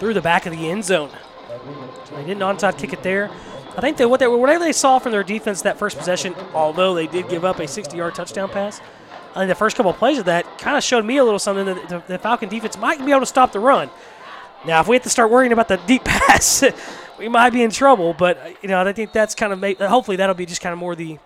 through 0.00 0.14
the 0.14 0.20
back 0.20 0.46
of 0.46 0.52
the 0.52 0.68
end 0.68 0.84
zone. 0.84 1.10
So 2.04 2.16
they 2.16 2.24
didn't 2.24 2.42
onside 2.42 2.76
kick 2.78 2.92
it 2.92 3.02
there. 3.02 3.30
I 3.76 3.80
think 3.80 3.96
that 3.98 4.08
what 4.08 4.20
they, 4.20 4.26
whatever 4.26 4.64
they 4.64 4.72
saw 4.72 4.98
from 4.98 5.12
their 5.12 5.22
defense 5.22 5.62
that 5.62 5.78
first 5.78 5.96
possession, 5.96 6.34
although 6.54 6.94
they 6.94 7.06
did 7.06 7.28
give 7.28 7.44
up 7.44 7.58
a 7.58 7.64
60-yard 7.64 8.14
touchdown 8.14 8.48
pass, 8.48 8.80
I 9.30 9.34
think 9.34 9.48
the 9.48 9.54
first 9.54 9.76
couple 9.76 9.92
of 9.92 9.98
plays 9.98 10.18
of 10.18 10.24
that 10.24 10.58
kind 10.58 10.76
of 10.76 10.82
showed 10.82 11.04
me 11.04 11.18
a 11.18 11.24
little 11.24 11.38
something 11.38 11.66
that 11.66 11.88
the, 11.88 12.02
the 12.06 12.18
Falcon 12.18 12.48
defense 12.48 12.76
might 12.76 13.04
be 13.04 13.10
able 13.12 13.20
to 13.20 13.26
stop 13.26 13.52
the 13.52 13.60
run. 13.60 13.88
Now, 14.66 14.80
if 14.80 14.88
we 14.88 14.96
have 14.96 15.04
to 15.04 15.10
start 15.10 15.30
worrying 15.30 15.52
about 15.52 15.68
the 15.68 15.76
deep 15.86 16.04
pass, 16.04 16.64
we 17.18 17.28
might 17.28 17.50
be 17.50 17.62
in 17.62 17.70
trouble. 17.70 18.12
But 18.12 18.56
you 18.62 18.68
know, 18.68 18.82
I 18.82 18.92
think 18.92 19.12
that's 19.12 19.34
kind 19.34 19.52
of 19.52 19.60
made, 19.60 19.78
hopefully 19.78 20.16
that'll 20.16 20.34
be 20.34 20.46
just 20.46 20.60
kind 20.60 20.72
of 20.72 20.78
more 20.78 20.94
the 20.94 21.18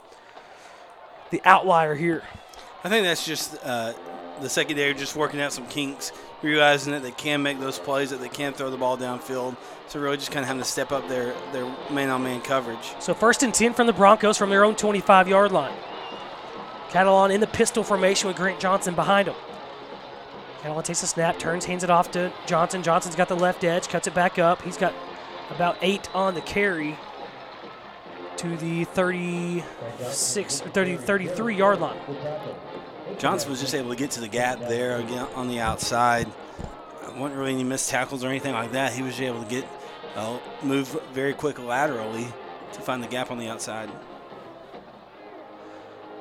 the 1.31 1.41
outlier 1.45 1.95
here. 1.95 2.23
I 2.85 2.89
think 2.89 3.05
that's 3.05 3.25
just 3.25 3.57
uh, 3.65 3.95
the 4.41 4.49
secondary 4.49 4.95
just 4.95 5.16
working 5.16 5.41
out 5.41 5.53
some 5.53 5.66
kinks, 5.66 6.12
realizing 6.45 6.93
that 6.93 7.03
they 7.03 7.11
can 7.11 7.43
make 7.43 7.59
those 7.59 7.79
plays, 7.79 8.11
that 8.11 8.21
they 8.21 8.29
can 8.29 8.53
throw 8.53 8.71
the 8.71 8.77
ball 8.77 8.97
downfield. 8.97 9.57
So 9.89 9.99
really 9.99 10.16
just 10.16 10.31
kind 10.31 10.43
of 10.43 10.49
having 10.49 10.62
to 10.62 10.69
step 10.69 10.93
up 10.93 11.09
their, 11.09 11.35
their 11.53 11.65
man-on-man 11.91 12.43
coverage. 12.43 12.95
So 13.01 13.15
first 13.15 13.43
and 13.43 13.53
10 13.53 13.75
from 13.75 13.87
the 13.87 13.93
Broncos 13.93 14.39
from 14.39 14.51
their 14.51 14.65
own 14.65 14.75
25-yard 14.75 15.53
line. 15.53 15.77
Catalon 16.91 17.35
in 17.35 17.41
the 17.41 17.47
pistol 17.47 17.83
formation 17.83 18.29
with 18.29 18.37
Grant 18.37 18.61
Johnson 18.61 18.95
behind 18.95 19.29
him. 19.29 19.35
Catalon 20.61 20.85
takes 20.85 21.03
a 21.03 21.07
snap, 21.07 21.39
turns, 21.39 21.65
hands 21.65 21.83
it 21.83 21.91
off 21.91 22.11
to 22.12 22.33
Johnson. 22.47 22.83
Johnson's 22.83 23.16
got 23.16 23.29
the 23.29 23.37
left 23.37 23.65
edge, 23.65 23.89
cuts 23.89 24.07
it 24.07 24.15
back 24.15 24.39
up. 24.39 24.62
He's 24.62 24.77
got 24.77 24.95
about 25.51 25.77
eight 25.83 26.09
on 26.15 26.35
the 26.35 26.41
carry 26.41 26.97
to 28.37 28.57
the 28.57 28.85
36, 28.85 30.61
30, 30.61 30.97
33 30.97 31.57
yard 31.57 31.81
line. 31.81 31.99
Johnson 33.19 33.51
was 33.51 33.61
just 33.61 33.74
able 33.74 33.91
to 33.91 33.97
get 33.97 34.11
to 34.12 34.20
the 34.20 34.28
gap 34.28 34.61
there 34.61 34.97
again 34.99 35.27
on 35.35 35.49
the 35.49 35.61
outside. 35.61 36.27
Wasn't 37.16 37.39
really 37.39 37.53
any 37.53 37.62
missed 37.62 37.91
tackles 37.91 38.24
or 38.24 38.28
anything 38.28 38.55
like 38.55 38.73
that. 38.73 38.93
He 38.93 39.03
was 39.03 39.20
able 39.20 39.43
to 39.43 39.49
get 39.49 39.65
uh, 40.16 40.39
move 40.62 40.89
very 41.12 41.32
quick 41.32 41.61
laterally 41.61 42.27
to 42.73 42.81
find 42.81 43.03
the 43.03 43.07
gap 43.07 43.31
on 43.31 43.39
the 43.39 43.49
outside. 43.49 43.89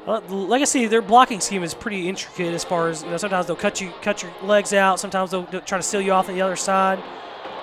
Well, 0.06 0.22
like 0.28 0.61
I 0.61 0.65
see, 0.65 0.86
their 0.86 1.02
blocking 1.02 1.40
scheme 1.40 1.64
is 1.64 1.74
pretty 1.74 2.10
intricate 2.10 2.53
as 2.53 2.64
far 2.64 2.90
as 2.90 3.03
you 3.03 3.10
know. 3.10 3.18
Sometimes 3.18 3.48
they'll 3.48 3.56
cut 3.56 3.80
you, 3.80 3.91
cut 4.02 4.22
your 4.22 4.32
legs 4.44 4.74
out. 4.74 4.99
Sometimes 4.99 5.32
they'll, 5.32 5.45
try 5.45 5.78
to 5.78 5.84
steal 5.84 6.02
you 6.02 6.11
off 6.11 6.28
on 6.28 6.36
the 6.36 6.41
other 6.41 6.57
side. 6.57 7.02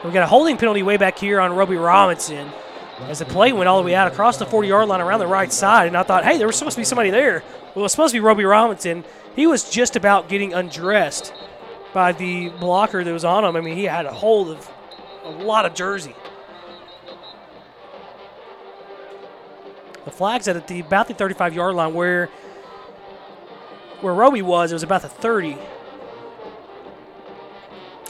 We 0.04 0.10
got 0.10 0.22
a 0.22 0.26
holding 0.26 0.56
penalty 0.56 0.82
way 0.82 0.96
back 0.96 1.18
here 1.18 1.40
on 1.40 1.52
Roby 1.52 1.76
Robinson 1.76 2.50
as 3.08 3.18
the 3.18 3.24
play 3.26 3.52
went 3.52 3.68
all 3.68 3.78
the 3.78 3.84
way 3.84 3.94
out 3.94 4.08
across 4.08 4.38
the 4.38 4.46
40-yard 4.46 4.88
line 4.88 5.00
around 5.00 5.20
the 5.20 5.26
right 5.26 5.52
side, 5.52 5.88
and 5.88 5.96
I 5.96 6.02
thought, 6.02 6.24
hey, 6.24 6.38
there 6.38 6.46
was 6.46 6.56
supposed 6.56 6.74
to 6.74 6.80
be 6.80 6.84
somebody 6.84 7.10
there. 7.10 7.42
Well, 7.74 7.76
it 7.76 7.82
was 7.82 7.92
supposed 7.92 8.12
to 8.12 8.16
be 8.16 8.20
Roby 8.20 8.44
Robinson. 8.44 9.04
He 9.36 9.46
was 9.46 9.70
just 9.70 9.96
about 9.96 10.28
getting 10.28 10.52
undressed 10.52 11.32
by 11.92 12.12
the 12.12 12.48
blocker 12.48 13.04
that 13.04 13.12
was 13.12 13.24
on 13.24 13.44
him. 13.44 13.56
I 13.56 13.60
mean, 13.60 13.76
he 13.76 13.84
had 13.84 14.06
a 14.06 14.12
hold 14.12 14.48
of 14.48 14.70
a 15.24 15.30
lot 15.30 15.66
of 15.66 15.74
jersey. 15.74 16.14
The 20.04 20.10
flag's 20.10 20.48
at 20.48 20.66
the 20.66 20.80
about 20.80 21.08
the 21.08 21.14
35 21.14 21.54
yard 21.54 21.74
line 21.74 21.94
where 21.94 22.26
where 24.00 24.14
Roby 24.14 24.42
was. 24.42 24.72
It 24.72 24.74
was 24.74 24.82
about 24.82 25.02
the 25.02 25.08
30. 25.08 25.48
You 25.48 25.58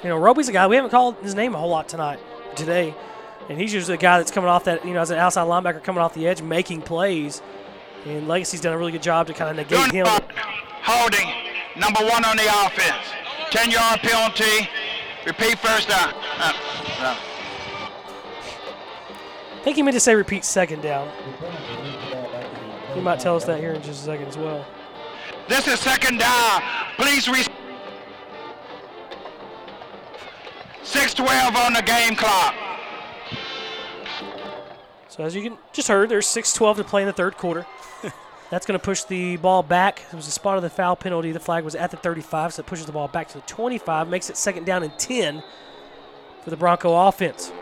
know, 0.05 0.17
Roby's 0.17 0.49
a 0.49 0.53
guy 0.53 0.67
we 0.67 0.77
haven't 0.77 0.91
called 0.91 1.17
his 1.17 1.35
name 1.35 1.55
a 1.55 1.59
whole 1.59 1.69
lot 1.69 1.89
tonight 1.89 2.21
today, 2.57 2.95
and 3.49 3.61
he's 3.61 3.75
usually 3.75 3.95
a 3.95 4.01
guy 4.01 4.19
that's 4.19 4.31
coming 4.31 4.49
off 4.49 4.65
that 4.65 4.85
you 4.85 4.95
know 4.95 5.01
as 5.01 5.11
an 5.11 5.19
outside 5.19 5.47
linebacker 5.47 5.83
coming 5.83 6.01
off 6.01 6.15
the 6.15 6.27
edge 6.27 6.43
making 6.43 6.83
plays. 6.83 7.43
And 8.07 8.27
Legacy's 8.27 8.63
done 8.63 8.73
a 8.73 8.79
really 8.79 8.93
good 8.93 9.03
job 9.03 9.27
to 9.27 9.35
kind 9.35 9.51
of 9.51 9.57
negate 9.57 9.93
him. 9.93 10.07
Holding, 10.83 11.29
number 11.77 12.01
one 12.01 12.25
on 12.25 12.37
the 12.37 12.47
offense. 12.67 13.07
10 13.51 13.71
yard 13.71 14.01
penalty. 14.01 14.69
Repeat 15.27 15.59
first 15.59 15.89
down. 15.89 16.15
Uh, 16.39 16.53
uh. 17.01 17.17
I 19.53 19.63
think 19.63 19.77
he 19.77 19.83
meant 19.83 19.95
to 19.95 20.01
say 20.01 20.15
repeat 20.15 20.45
second 20.45 20.83
down. 20.83 21.11
He 22.95 23.01
might 23.01 23.21
tell 23.21 23.37
us 23.37 23.45
that 23.45 23.61
here 23.61 23.73
in 23.73 23.83
just 23.83 24.03
a 24.03 24.05
second 24.07 24.27
as 24.27 24.39
well. 24.39 24.65
This 25.49 25.69
is 25.69 25.81
second 25.81 26.19
down. 26.19 26.63
Please 26.97 27.29
re- 27.29 27.45
6-12 30.83 31.55
on 31.55 31.73
the 31.75 31.83
game 31.83 32.17
clock. 32.17 32.55
So 35.09 35.25
as 35.25 35.35
you 35.35 35.43
can 35.43 35.59
just 35.73 35.89
heard, 35.89 36.09
there's 36.09 36.27
6:12 36.27 36.77
to 36.77 36.85
play 36.85 37.03
in 37.03 37.07
the 37.07 37.13
third 37.13 37.37
quarter. 37.37 37.67
That's 38.51 38.67
going 38.67 38.79
to 38.79 38.85
push 38.85 39.05
the 39.05 39.37
ball 39.37 39.63
back. 39.63 40.03
It 40.13 40.17
was 40.17 40.27
a 40.27 40.33
spot 40.33 40.57
of 40.57 40.63
the 40.63 40.71
foul 40.71 40.97
penalty. 40.97 41.31
The 41.31 41.41
flag 41.41 41.65
was 41.65 41.77
at 41.77 41.93
the 41.93 41.97
35, 41.97 42.55
so 42.55 42.61
it 42.61 42.67
pushes 42.67 42.85
the 42.87 42.93
ball 42.93 43.07
back 43.07 43.29
to 43.29 43.35
the 43.35 43.47
25, 43.47 44.09
makes 44.09 44.29
it 44.29 44.37
second 44.37 44.65
down 44.65 44.83
and 44.83 44.99
10 44.99 45.43
for 46.43 46.51
the 46.51 46.57
Bronco 46.57 47.07
offense. 47.07 47.53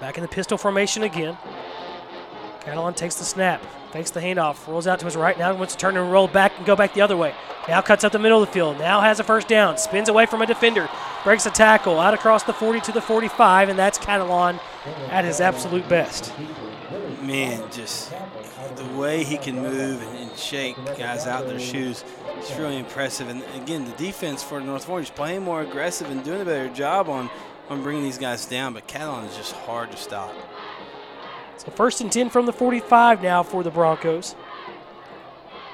Back 0.00 0.18
in 0.18 0.22
the 0.22 0.28
pistol 0.28 0.58
formation 0.58 1.02
again. 1.02 1.38
Catalon 2.60 2.94
takes 2.94 3.14
the 3.14 3.24
snap, 3.24 3.62
fakes 3.92 4.10
the 4.10 4.20
handoff, 4.20 4.66
rolls 4.66 4.86
out 4.86 4.98
to 4.98 5.04
his 5.06 5.16
right. 5.16 5.38
Now 5.38 5.52
he 5.52 5.58
wants 5.58 5.74
to 5.74 5.78
turn 5.78 5.96
and 5.96 6.12
roll 6.12 6.28
back 6.28 6.52
and 6.58 6.66
go 6.66 6.76
back 6.76 6.92
the 6.92 7.00
other 7.00 7.16
way. 7.16 7.32
Now 7.68 7.80
cuts 7.80 8.04
up 8.04 8.12
the 8.12 8.18
middle 8.18 8.42
of 8.42 8.48
the 8.48 8.52
field. 8.52 8.78
Now 8.78 9.00
has 9.00 9.20
a 9.20 9.24
first 9.24 9.48
down. 9.48 9.78
Spins 9.78 10.08
away 10.08 10.26
from 10.26 10.42
a 10.42 10.46
defender. 10.46 10.90
Breaks 11.24 11.46
a 11.46 11.50
tackle 11.50 11.98
out 11.98 12.12
across 12.12 12.42
the 12.42 12.52
40 12.52 12.80
to 12.80 12.92
the 12.92 13.00
45, 13.00 13.68
and 13.68 13.78
that's 13.78 13.98
Catalon 13.98 14.60
at 15.08 15.24
his 15.24 15.40
absolute 15.40 15.88
best. 15.88 16.32
Man, 17.22 17.62
just 17.70 18.12
way 18.96 19.24
he 19.24 19.36
can 19.36 19.56
move 19.56 20.02
and, 20.02 20.26
shake 20.36 20.76
guys 20.98 21.26
out 21.26 21.46
their 21.46 21.58
shoes 21.58 22.04
is 22.38 22.58
really 22.58 22.76
impressive. 22.76 23.28
And 23.28 23.42
again, 23.54 23.86
the 23.86 23.92
defense 23.92 24.42
for 24.42 24.60
North 24.60 24.84
Forney 24.84 25.04
is 25.04 25.10
playing 25.10 25.42
more 25.42 25.62
aggressive 25.62 26.10
and 26.10 26.22
doing 26.22 26.42
a 26.42 26.44
better 26.44 26.68
job 26.68 27.08
on, 27.08 27.30
on 27.70 27.82
bringing 27.82 28.02
these 28.02 28.18
guys 28.18 28.44
down. 28.44 28.74
But 28.74 28.86
Catalon 28.86 29.26
is 29.26 29.34
just 29.34 29.52
hard 29.52 29.90
to 29.92 29.96
stop. 29.96 30.34
So 31.56 31.70
first 31.70 32.02
and 32.02 32.12
10 32.12 32.28
from 32.28 32.44
the 32.44 32.52
45 32.52 33.22
now 33.22 33.42
for 33.42 33.62
the 33.62 33.70
Broncos. 33.70 34.34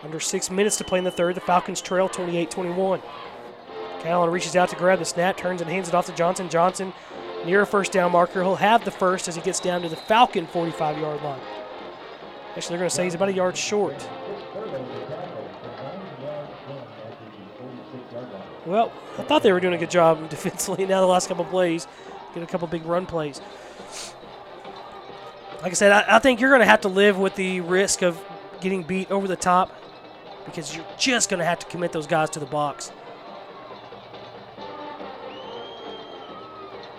Under 0.04 0.20
six 0.20 0.48
minutes 0.48 0.76
to 0.76 0.84
play 0.84 0.98
in 0.98 1.04
the 1.04 1.10
third. 1.10 1.34
The 1.34 1.40
Falcons 1.40 1.80
trail 1.80 2.08
28 2.08 2.50
21. 2.50 3.02
Catalon 4.00 4.32
reaches 4.32 4.54
out 4.54 4.68
to 4.68 4.76
grab 4.76 5.00
the 5.00 5.04
snap, 5.04 5.36
turns 5.36 5.60
and 5.60 5.68
hands 5.68 5.88
it 5.88 5.94
off 5.94 6.06
to 6.06 6.14
Johnson. 6.14 6.48
Johnson 6.48 6.92
near 7.44 7.62
a 7.62 7.66
first 7.66 7.92
down 7.92 8.12
marker. 8.12 8.42
He'll 8.42 8.56
have 8.56 8.84
the 8.84 8.90
first 8.90 9.28
as 9.28 9.34
he 9.34 9.42
gets 9.42 9.60
down 9.60 9.82
to 9.82 9.88
the 9.88 9.96
Falcon 9.96 10.46
45 10.46 10.98
yard 10.98 11.22
line. 11.22 11.40
Actually, 12.56 12.68
they're 12.68 12.78
going 12.78 12.90
to 12.90 12.94
say 12.94 13.04
he's 13.04 13.14
about 13.14 13.30
a 13.30 13.32
yard 13.32 13.56
short. 13.56 14.08
Well, 18.66 18.92
I 19.18 19.22
thought 19.22 19.42
they 19.42 19.52
were 19.52 19.60
doing 19.60 19.74
a 19.74 19.78
good 19.78 19.90
job 19.90 20.28
defensively. 20.30 20.86
Now 20.86 21.00
the 21.00 21.06
last 21.06 21.28
couple 21.28 21.44
plays, 21.44 21.86
get 22.34 22.42
a 22.42 22.46
couple 22.46 22.68
big 22.68 22.84
run 22.84 23.06
plays. 23.06 23.40
Like 25.62 25.72
I 25.72 25.74
said, 25.74 25.92
I, 25.92 26.16
I 26.16 26.18
think 26.18 26.40
you're 26.40 26.50
going 26.50 26.60
to 26.60 26.66
have 26.66 26.82
to 26.82 26.88
live 26.88 27.18
with 27.18 27.36
the 27.36 27.60
risk 27.60 28.02
of 28.02 28.20
getting 28.60 28.82
beat 28.82 29.10
over 29.10 29.26
the 29.26 29.36
top 29.36 29.74
because 30.44 30.74
you're 30.74 30.84
just 30.98 31.30
going 31.30 31.38
to 31.38 31.44
have 31.44 31.58
to 31.60 31.66
commit 31.66 31.92
those 31.92 32.06
guys 32.06 32.30
to 32.30 32.40
the 32.40 32.46
box. 32.46 32.92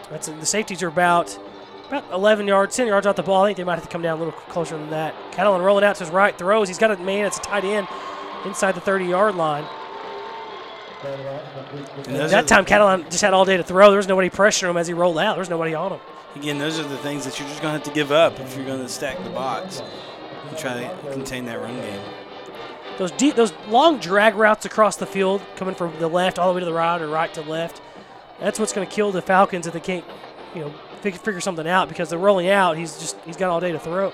That's 0.10 0.28
the 0.28 0.46
safeties 0.46 0.84
are 0.84 0.88
about 0.88 1.38
about 1.94 2.12
11 2.14 2.48
yards, 2.48 2.76
10 2.76 2.88
yards 2.88 3.06
out 3.06 3.16
the 3.16 3.24
ball. 3.24 3.44
I 3.44 3.50
think 3.50 3.58
they 3.58 3.64
might 3.64 3.76
have 3.76 3.84
to 3.84 3.90
come 3.90 4.02
down 4.02 4.18
a 4.18 4.24
little 4.24 4.40
closer 4.50 4.78
than 4.78 4.90
that. 4.90 5.14
Catalon 5.32 5.64
rolling 5.64 5.84
out 5.84 5.96
to 5.98 6.04
his 6.04 6.12
right, 6.12 6.38
throws. 6.38 6.68
He's 6.68 6.78
got 6.78 6.92
a 6.92 6.98
man. 6.98 7.26
It's 7.26 7.38
a 7.38 7.42
tight 7.42 7.64
end 7.64 7.88
inside 8.46 8.74
the 8.74 8.82
30-yard 8.82 9.36
line. 9.36 9.66
That 12.06 12.48
time, 12.48 12.66
Catalon 12.66 13.10
just 13.10 13.22
had 13.22 13.34
all 13.34 13.46
day 13.46 13.58
to 13.58 13.64
throw. 13.64 13.90
There 13.90 13.98
was 13.98 14.08
nobody 14.08 14.30
pressuring 14.30 14.70
him 14.70 14.78
as 14.78 14.88
he 14.88 14.94
rolled 14.94 15.18
out. 15.18 15.34
There 15.34 15.42
was 15.42 15.50
nobody 15.50 15.76
on 15.76 15.94
him. 15.94 16.00
Again, 16.36 16.58
those 16.58 16.80
are 16.80 16.88
the 16.88 16.98
things 16.98 17.26
that 17.26 17.40
you're 17.40 17.48
just 17.48 17.62
going 17.62 17.74
to 17.74 17.78
have 17.80 17.88
to 17.88 17.94
give 17.94 18.12
up 18.12 18.40
if 18.40 18.56
you're 18.56 18.66
going 18.66 18.82
to 18.82 18.90
stack 18.90 19.22
the 19.24 19.30
box 19.30 19.82
and 20.50 20.58
try 20.58 20.82
to 20.82 21.12
contain 21.12 21.46
that 21.46 21.60
run 21.60 21.76
game. 21.76 22.02
Those 22.98 23.12
deep, 23.12 23.36
those 23.36 23.54
long 23.68 24.00
drag 24.00 24.36
routes 24.36 24.66
across 24.66 24.96
the 24.96 25.06
field, 25.06 25.42
coming 25.56 25.76
from 25.76 25.98
the 26.00 26.08
left 26.08 26.40
all 26.40 26.48
the 26.50 26.56
way 26.56 26.60
to 26.62 26.66
the 26.66 26.74
right 26.74 27.02
or 27.02 27.08
right 27.08 27.34
to 27.34 27.42
left. 27.42 27.82
That's 28.40 28.60
what's 28.60 28.74
going 28.74 28.88
to 28.88 28.94
kill 28.94 29.12
the 29.12 29.22
Falcons 29.22 29.68
if 29.68 29.74
they 29.74 29.80
can't, 29.80 30.06
you 30.56 30.62
know, 30.62 30.74
figure, 31.04 31.20
figure 31.20 31.42
something 31.42 31.68
out 31.68 31.90
because 31.90 32.10
they're 32.10 32.18
rolling 32.18 32.50
out. 32.50 32.78
He's 32.78 32.98
just 32.98 33.18
he's 33.26 33.38
got 33.38 33.50
all 33.50 33.60
day 33.60 33.72
to 33.72 33.80
throw. 33.80 34.12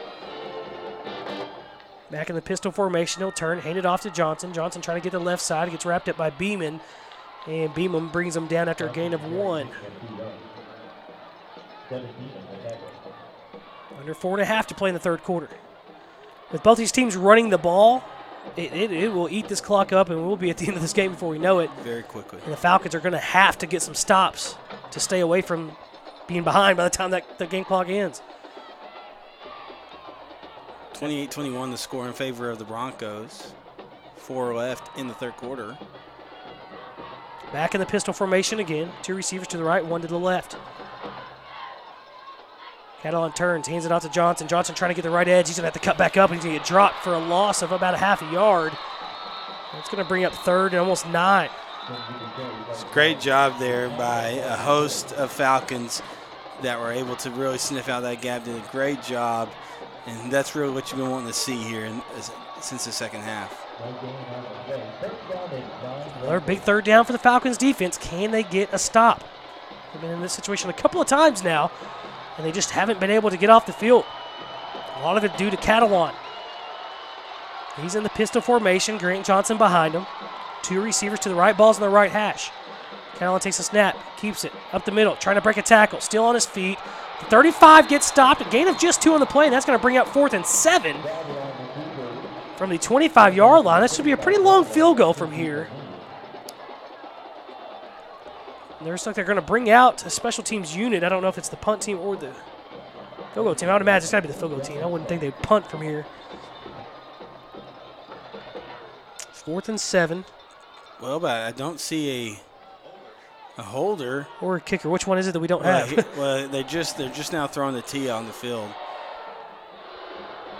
Back 2.11 2.29
in 2.29 2.35
the 2.35 2.41
pistol 2.41 2.71
formation, 2.71 3.21
he'll 3.21 3.31
turn, 3.31 3.59
hand 3.59 3.77
it 3.77 3.85
off 3.85 4.01
to 4.01 4.09
Johnson. 4.09 4.51
Johnson 4.51 4.81
trying 4.81 4.99
to 4.99 5.03
get 5.03 5.11
the 5.11 5.19
left 5.19 5.43
side. 5.43 5.69
Gets 5.69 5.85
wrapped 5.85 6.09
up 6.09 6.17
by 6.17 6.31
Beeman, 6.31 6.81
and 7.47 7.73
Beeman 7.75 8.07
brings 8.07 8.35
him 8.35 8.47
down 8.47 8.67
after 8.67 8.87
a 8.87 8.91
gain 8.91 9.13
of 9.13 9.23
one. 9.31 9.69
Under 13.99 14.13
four 14.15 14.33
and 14.33 14.41
a 14.41 14.45
half 14.45 14.65
to 14.67 14.75
play 14.75 14.89
in 14.89 14.95
the 14.95 14.99
third 14.99 15.23
quarter. 15.23 15.49
With 16.51 16.63
both 16.63 16.79
these 16.79 16.91
teams 16.91 17.15
running 17.15 17.51
the 17.51 17.59
ball, 17.59 18.03
it, 18.55 18.73
it, 18.73 18.91
it, 18.91 19.13
will 19.13 19.29
eat 19.29 19.47
this 19.47 19.61
clock 19.61 19.93
up, 19.93 20.09
and 20.09 20.25
we'll 20.25 20.35
be 20.35 20.49
at 20.49 20.57
the 20.57 20.65
end 20.65 20.77
of 20.77 20.81
this 20.81 20.93
game 20.93 21.11
before 21.11 21.29
we 21.29 21.37
know 21.37 21.59
it. 21.59 21.69
Very 21.83 22.01
quickly. 22.01 22.39
And 22.43 22.51
the 22.51 22.57
Falcons 22.57 22.95
are 22.95 22.99
going 22.99 23.13
to 23.13 23.19
have 23.19 23.59
to 23.59 23.67
get 23.67 23.83
some 23.83 23.93
stops 23.93 24.55
to 24.89 24.99
stay 24.99 25.19
away 25.19 25.41
from 25.41 25.73
being 26.29 26.43
behind 26.43 26.77
by 26.77 26.83
the 26.83 26.89
time 26.89 27.11
that 27.11 27.39
the 27.39 27.47
game 27.47 27.65
clock 27.65 27.89
ends. 27.89 28.21
28-21 30.93 31.71
the 31.71 31.77
score 31.77 32.07
in 32.07 32.13
favor 32.13 32.49
of 32.49 32.59
the 32.59 32.65
Broncos. 32.65 33.53
Four 34.15 34.53
left 34.53 34.95
in 34.97 35.07
the 35.07 35.13
third 35.13 35.35
quarter. 35.37 35.77
Back 37.51 37.73
in 37.73 37.79
the 37.79 37.87
pistol 37.87 38.13
formation 38.13 38.59
again. 38.59 38.91
Two 39.01 39.15
receivers 39.15 39.47
to 39.47 39.57
the 39.57 39.63
right, 39.63 39.83
one 39.83 40.01
to 40.01 40.07
the 40.07 40.19
left. 40.19 40.55
Catalon 43.01 43.33
turns, 43.33 43.65
hands 43.65 43.85
it 43.85 43.91
out 43.91 44.03
to 44.03 44.09
Johnson. 44.09 44.47
Johnson 44.47 44.75
trying 44.75 44.89
to 44.89 44.95
get 44.95 45.01
the 45.01 45.09
right 45.09 45.27
edge. 45.27 45.47
He's 45.47 45.57
going 45.57 45.63
to 45.63 45.67
have 45.67 45.73
to 45.73 45.79
cut 45.79 45.97
back 45.97 46.15
up, 46.15 46.29
and 46.29 46.37
he's 46.37 46.43
going 46.43 46.53
to 46.53 46.59
get 46.59 46.67
dropped 46.67 47.01
for 47.03 47.13
a 47.13 47.19
loss 47.19 47.63
of 47.63 47.71
about 47.71 47.95
a 47.95 47.97
half 47.97 48.21
a 48.21 48.31
yard. 48.31 48.71
That's 49.73 49.89
going 49.89 50.03
to 50.03 50.07
bring 50.07 50.25
up 50.25 50.33
third 50.33 50.73
and 50.73 50.81
almost 50.81 51.07
nine. 51.07 51.49
It's 52.69 52.83
a 52.83 52.93
great 52.93 53.19
job 53.19 53.57
there 53.57 53.89
by 53.89 54.27
a 54.27 54.57
host 54.57 55.13
of 55.13 55.31
Falcons 55.31 56.03
that 56.61 56.79
were 56.79 56.91
able 56.91 57.15
to 57.17 57.31
really 57.31 57.57
sniff 57.57 57.89
out 57.89 58.01
that 58.01 58.21
gap. 58.21 58.43
Did 58.43 58.55
a 58.55 58.67
great 58.71 59.01
job, 59.01 59.49
and 60.05 60.31
that's 60.31 60.55
really 60.55 60.73
what 60.73 60.89
you've 60.91 60.99
been 60.99 61.09
wanting 61.09 61.27
to 61.27 61.33
see 61.33 61.57
here 61.57 61.85
in, 61.85 62.01
since 62.61 62.85
the 62.85 62.91
second 62.91 63.21
half. 63.21 63.65
Another 66.21 66.39
big 66.41 66.59
third 66.59 66.85
down 66.85 67.05
for 67.05 67.13
the 67.13 67.17
Falcons 67.17 67.57
defense. 67.57 67.97
Can 67.97 68.31
they 68.31 68.43
get 68.43 68.69
a 68.73 68.77
stop? 68.77 69.23
They've 69.93 70.01
been 70.01 70.11
in 70.11 70.21
this 70.21 70.33
situation 70.33 70.69
a 70.69 70.73
couple 70.73 71.01
of 71.01 71.07
times 71.07 71.43
now, 71.43 71.71
and 72.37 72.45
they 72.45 72.51
just 72.51 72.71
haven't 72.71 72.99
been 72.99 73.11
able 73.11 73.29
to 73.29 73.37
get 73.37 73.49
off 73.49 73.65
the 73.65 73.73
field. 73.73 74.05
A 74.97 75.01
lot 75.01 75.17
of 75.17 75.23
it 75.23 75.37
due 75.37 75.49
to 75.49 75.57
Catalon. 75.57 76.13
He's 77.81 77.95
in 77.95 78.03
the 78.03 78.09
pistol 78.09 78.41
formation. 78.41 78.97
Grant 78.97 79.25
Johnson 79.25 79.57
behind 79.57 79.93
him. 79.93 80.05
Two 80.61 80.81
receivers 80.81 81.19
to 81.19 81.29
the 81.29 81.35
right, 81.35 81.55
balls 81.55 81.77
in 81.77 81.81
the 81.81 81.89
right 81.89 82.11
hash. 82.11 82.51
Catalon 83.19 83.41
takes 83.41 83.59
a 83.59 83.63
snap, 83.63 83.97
keeps 84.17 84.45
it 84.45 84.53
up 84.71 84.85
the 84.85 84.91
middle, 84.91 85.15
trying 85.17 85.35
to 85.35 85.41
break 85.41 85.57
a 85.57 85.61
tackle, 85.61 85.99
still 85.99 86.23
on 86.23 86.35
his 86.35 86.45
feet. 86.45 86.77
The 87.19 87.25
35 87.25 87.89
gets 87.89 88.07
stopped, 88.07 88.41
a 88.41 88.49
gain 88.49 88.69
of 88.69 88.79
just 88.79 89.01
two 89.01 89.13
on 89.13 89.19
the 89.19 89.25
play, 89.25 89.45
and 89.45 89.53
that's 89.53 89.65
going 89.65 89.77
to 89.77 89.81
bring 89.81 89.97
up 89.97 90.07
fourth 90.07 90.33
and 90.33 90.45
seven 90.45 90.95
from 92.55 92.69
the 92.69 92.77
25 92.77 93.35
yard 93.35 93.65
line. 93.65 93.81
That 93.81 93.91
should 93.91 94.05
be 94.05 94.13
a 94.13 94.17
pretty 94.17 94.39
long 94.39 94.63
field 94.63 94.97
goal 94.97 95.13
from 95.13 95.33
here. 95.33 95.67
There's 98.81 99.05
like 99.05 99.15
they're 99.15 99.25
going 99.25 99.35
to 99.35 99.41
bring 99.41 99.69
out 99.69 100.05
a 100.05 100.09
special 100.09 100.41
teams 100.41 100.73
unit. 100.73 101.03
I 101.03 101.09
don't 101.09 101.21
know 101.21 101.27
if 101.27 101.37
it's 101.37 101.49
the 101.49 101.57
punt 101.57 101.81
team 101.81 101.99
or 101.99 102.15
the 102.15 102.31
field 103.33 103.45
goal 103.45 103.55
team. 103.55 103.67
I 103.67 103.73
would 103.73 103.81
imagine 103.81 104.03
it's 104.05 104.11
got 104.13 104.21
to 104.21 104.27
be 104.29 104.33
the 104.33 104.39
field 104.39 104.51
goal 104.51 104.61
team. 104.61 104.81
I 104.81 104.85
wouldn't 104.85 105.09
think 105.09 105.19
they'd 105.19 105.35
punt 105.41 105.69
from 105.69 105.81
here. 105.81 106.05
Fourth 109.33 109.67
and 109.67 109.79
seven. 109.79 110.23
Well, 111.01 111.19
but 111.19 111.41
I 111.41 111.51
don't 111.51 111.81
see 111.81 112.39
a 113.59 113.61
a 113.61 113.63
holder 113.63 114.27
or 114.41 114.55
a 114.55 114.61
kicker. 114.61 114.89
Which 114.89 115.05
one 115.05 115.17
is 115.17 115.27
it 115.27 115.33
that 115.33 115.39
we 115.39 115.47
don't 115.47 115.63
have? 115.63 115.91
well, 116.17 116.47
they 116.47 116.63
just 116.63 116.97
they're 116.97 117.09
just 117.09 117.33
now 117.33 117.47
throwing 117.47 117.75
the 117.75 117.81
tee 117.81 118.09
on 118.09 118.25
the 118.25 118.33
field. 118.33 118.69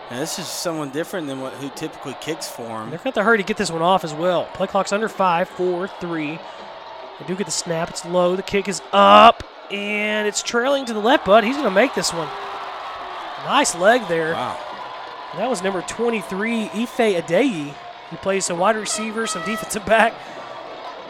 And 0.10 0.20
this 0.20 0.40
is 0.40 0.48
someone 0.48 0.90
different 0.90 1.28
than 1.28 1.40
what 1.40 1.54
who 1.54 1.70
typically 1.70 2.16
kicks 2.20 2.48
for 2.48 2.64
him. 2.64 2.90
They're 2.90 3.00
going 3.00 3.14
to 3.14 3.20
to 3.20 3.24
hurry 3.24 3.38
to 3.38 3.44
get 3.44 3.58
this 3.58 3.72
one 3.72 3.82
off 3.82 4.04
as 4.04 4.14
well. 4.14 4.46
Play 4.54 4.68
clock's 4.68 4.92
under 4.92 5.08
five, 5.08 5.48
four, 5.50 5.88
three. 6.00 6.40
They 7.20 7.26
do 7.28 7.36
get 7.36 7.46
the 7.46 7.52
snap. 7.52 7.90
It's 7.90 8.06
low. 8.06 8.36
The 8.36 8.44
kick 8.44 8.68
is 8.68 8.82
up, 8.92 9.44
and 9.72 10.28
it's 10.28 10.42
trailing 10.42 10.86
to 10.86 10.94
the 10.94 11.00
left, 11.00 11.26
but 11.26 11.44
he's 11.44 11.56
going 11.56 11.68
to 11.68 11.76
make 11.76 11.94
this 11.94 12.12
one. 12.14 12.28
Nice 13.46 13.76
leg 13.76 14.08
there. 14.08 14.34
Wow. 14.34 14.58
That 15.38 15.50
was 15.50 15.62
number 15.62 15.82
23, 15.82 16.64
Ife 16.64 16.98
Adeyi. 16.98 17.74
He 18.10 18.18
plays 18.18 18.46
some 18.46 18.58
wide 18.58 18.78
receiver, 18.78 19.28
some 19.28 19.46
defensive 19.46 19.86
back. 19.86 20.14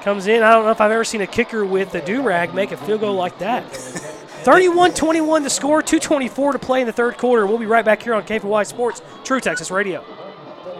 Comes 0.01 0.27
in. 0.27 0.43
I 0.43 0.53
don't 0.53 0.63
know 0.63 0.71
if 0.71 0.79
I've 0.79 0.91
ever 0.91 1.03
seen 1.03 1.21
a 1.21 1.27
kicker 1.27 1.65
with 1.65 1.91
the 1.91 2.01
do 2.01 2.21
rag 2.21 2.53
make 2.53 2.71
a 2.71 2.77
field 2.77 3.01
goal 3.01 3.15
like 3.15 3.37
that. 3.39 3.63
31 3.69 4.93
21 4.93 5.43
the 5.43 5.49
score, 5.49 5.81
224 5.81 6.53
to 6.53 6.59
play 6.59 6.81
in 6.81 6.87
the 6.87 6.93
third 6.93 7.17
quarter. 7.17 7.45
We'll 7.45 7.57
be 7.57 7.65
right 7.65 7.83
back 7.83 8.01
here 8.01 8.13
on 8.13 8.23
KFNY 8.23 8.65
Sports, 8.65 9.01
True 9.25 9.41
Texas 9.41 9.69
Radio. 9.69 10.03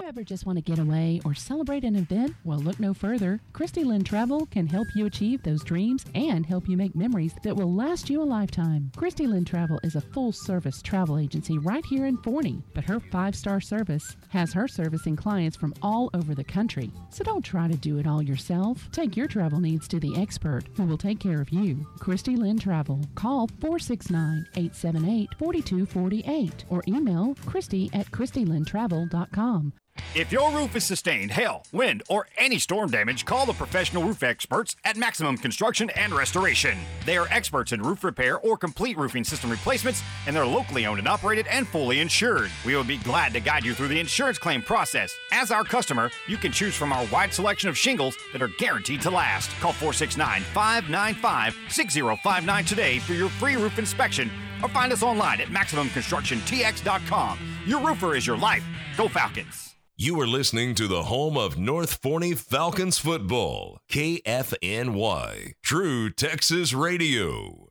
Ever 0.10 0.24
just 0.24 0.48
want 0.48 0.58
to 0.58 0.64
get 0.64 0.80
away 0.80 1.22
or 1.24 1.36
celebrate 1.36 1.84
an 1.84 1.96
event? 1.96 2.36
Well, 2.44 2.58
look 2.58 2.80
no 2.80 2.96
further. 2.96 3.40
Christy 3.54 3.84
Lynn 3.84 4.04
Travel 4.04 4.48
can 4.48 4.66
help 4.66 4.88
you 4.96 5.06
achieve 5.06 5.44
those 5.44 5.64
dreams 5.64 6.04
and 6.16 6.48
help 6.48 6.68
you 6.68 6.76
make 6.78 6.96
memories 6.96 7.36
that 7.44 7.56
will 7.56 7.72
last 7.72 8.10
you 8.10 8.20
a 8.20 8.24
lifetime. 8.24 8.92
Christy 8.96 9.28
Lynn 9.28 9.46
Travel 9.46 9.80
is 9.84 9.96
a 9.96 10.02
full 10.02 10.32
service 10.32 10.82
travel 10.82 11.20
agency 11.20 11.60
right 11.60 11.86
here 11.86 12.08
in 12.08 12.18
Forney, 12.18 12.64
but 12.74 12.86
her 12.86 13.00
five 13.00 13.36
star 13.36 13.62
service 13.62 14.18
has 14.30 14.52
her 14.52 14.68
servicing 14.68 15.16
clients 15.16 15.56
from 15.56 15.76
all 15.84 16.10
over 16.16 16.34
the 16.34 16.44
country. 16.44 16.90
So 17.12 17.24
don't 17.24 17.46
try 17.46 17.68
to 17.68 17.78
do 17.78 18.00
it 18.00 18.08
all 18.08 18.24
yourself. 18.24 18.90
Take 18.92 19.16
your 19.16 19.28
travel 19.28 19.60
needs 19.60 19.88
to 19.90 20.00
the 20.00 20.20
expert 20.20 20.64
who 20.76 20.86
will 20.86 20.98
take 20.98 21.20
care 21.20 21.40
of 21.40 21.52
you. 21.52 21.86
Christy 22.00 22.36
Lynn 22.36 22.58
Travel. 22.58 23.00
Call 23.14 23.48
469 23.62 24.48
878 24.56 25.30
4248 25.38 26.66
or 26.72 26.82
email 26.88 27.36
Christy 27.46 27.92
at 27.94 28.10
ChristyLynnTravel.com. 28.10 29.74
If 30.16 30.32
your 30.32 30.52
roof 30.52 30.76
is 30.76 30.84
sustained 30.84 31.32
hail, 31.32 31.64
wind, 31.72 32.04
or 32.10 32.28
any 32.38 32.58
storm 32.60 32.90
damage, 32.90 33.26
call 33.26 33.46
the 33.46 33.54
professional 33.54 34.04
roof 34.04 34.24
experts 34.24 34.76
at 34.84 34.98
Maximum 34.98 35.38
Construction 35.38 35.90
and 35.92 36.14
Restoration. 36.14 36.78
They 37.06 37.16
are 37.18 37.28
experts 37.30 37.72
in 37.72 37.82
roof 37.82 38.04
repair 38.04 38.40
or 38.40 38.58
complete 38.58 38.98
roofing 38.98 39.24
system 39.24 39.50
replacements, 39.52 40.02
and 40.26 40.36
they're 40.36 40.46
locally 40.46 40.86
owned 40.86 41.00
and 41.00 41.08
operated 41.08 41.48
and 41.48 41.68
fully 41.68 42.00
insured. 42.00 42.50
We 42.66 42.76
will 42.76 42.84
be 42.84 42.98
glad 42.98 43.34
to 43.34 43.40
guide 43.40 43.64
you 43.64 43.74
through 43.74 43.90
the 43.90 44.00
insurance 44.00 44.38
claim 44.38 44.62
process. 44.62 45.14
As 45.32 45.52
our 45.52 45.64
customer, 45.64 46.10
you 46.28 46.38
can 46.38 46.52
choose 46.52 46.76
from 46.76 46.92
our 46.92 47.06
wide 47.08 47.34
selection 47.34 47.70
of 47.70 47.78
shingles 47.78 48.18
that 48.34 48.42
are 48.42 48.50
guaranteed 48.58 49.02
to 49.04 49.12
last. 49.12 49.52
Call 49.60 49.74
469 49.74 50.42
595 50.54 51.56
6059 51.70 52.66
today 52.66 53.00
for 53.00 53.14
your 53.14 53.30
free 53.30 53.56
roof 53.56 53.78
inspection 53.78 54.32
or 54.62 54.70
find 54.70 54.92
us 54.92 55.04
online 55.04 55.42
at 55.42 55.48
MaximumConstructionTX.com. 55.50 57.40
Your 57.66 57.80
roofer 57.86 58.16
is 58.16 58.26
your 58.26 58.38
life. 58.38 58.64
Go 58.98 59.08
Falcons! 59.08 59.69
You 60.02 60.18
are 60.22 60.28
listening 60.28 60.76
to 60.76 60.88
the 60.88 61.04
home 61.04 61.36
of 61.36 61.58
North 61.58 61.96
Forney 62.02 62.34
Falcons 62.34 62.98
football, 62.98 63.82
KFNY, 63.90 65.56
True 65.62 66.10
Texas 66.10 66.72
Radio. 66.72 67.68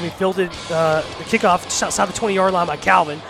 Be 0.00 0.08
fielded, 0.10 0.50
uh, 0.70 1.00
the 1.00 1.24
kickoff 1.24 1.64
just 1.64 1.82
outside 1.82 2.08
the 2.08 2.12
20 2.12 2.32
yard 2.32 2.52
line 2.52 2.68
by 2.68 2.76
Calvin. 2.76 3.20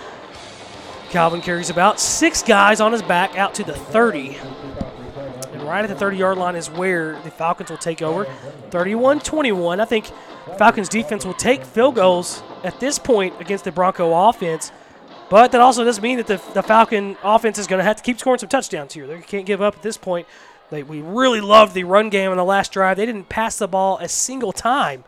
Calvin 1.08 1.40
carries 1.40 1.70
about 1.70 1.98
six 1.98 2.42
guys 2.42 2.82
on 2.82 2.92
his 2.92 3.00
back 3.00 3.38
out 3.38 3.54
to 3.54 3.64
the 3.64 3.72
30. 3.72 4.36
And 5.54 5.62
right 5.62 5.84
at 5.84 5.88
the 5.88 5.96
30 5.96 6.18
yard 6.18 6.36
line 6.36 6.54
is 6.54 6.68
where 6.68 7.18
the 7.22 7.30
Falcons 7.30 7.70
will 7.70 7.78
take 7.78 8.02
over. 8.02 8.26
31 8.68 9.20
21. 9.20 9.80
I 9.80 9.86
think 9.86 10.10
Falcons 10.58 10.90
defense 10.90 11.24
will 11.24 11.32
take 11.32 11.64
field 11.64 11.94
goals 11.94 12.42
at 12.64 12.80
this 12.80 12.98
point 12.98 13.40
against 13.40 13.64
the 13.64 13.72
Bronco 13.72 14.28
offense. 14.28 14.72
But 15.30 15.52
that 15.52 15.60
also 15.60 15.84
doesn't 15.84 16.02
mean 16.02 16.18
that 16.18 16.26
the, 16.26 16.40
the 16.52 16.62
Falcon 16.62 17.16
offense 17.22 17.58
is 17.58 17.66
going 17.66 17.78
to 17.78 17.84
have 17.84 17.96
to 17.96 18.02
keep 18.02 18.18
scoring 18.18 18.38
some 18.38 18.48
touchdowns 18.48 18.92
here. 18.92 19.06
They 19.06 19.20
can't 19.20 19.46
give 19.46 19.62
up 19.62 19.76
at 19.76 19.82
this 19.82 19.96
point. 19.96 20.26
They, 20.70 20.82
we 20.82 21.00
really 21.00 21.40
loved 21.40 21.74
the 21.74 21.84
run 21.84 22.10
game 22.10 22.30
on 22.30 22.36
the 22.36 22.44
last 22.44 22.72
drive. 22.72 22.96
They 22.96 23.06
didn't 23.06 23.28
pass 23.28 23.56
the 23.56 23.68
ball 23.68 23.98
a 23.98 24.08
single 24.08 24.52
time 24.52 25.04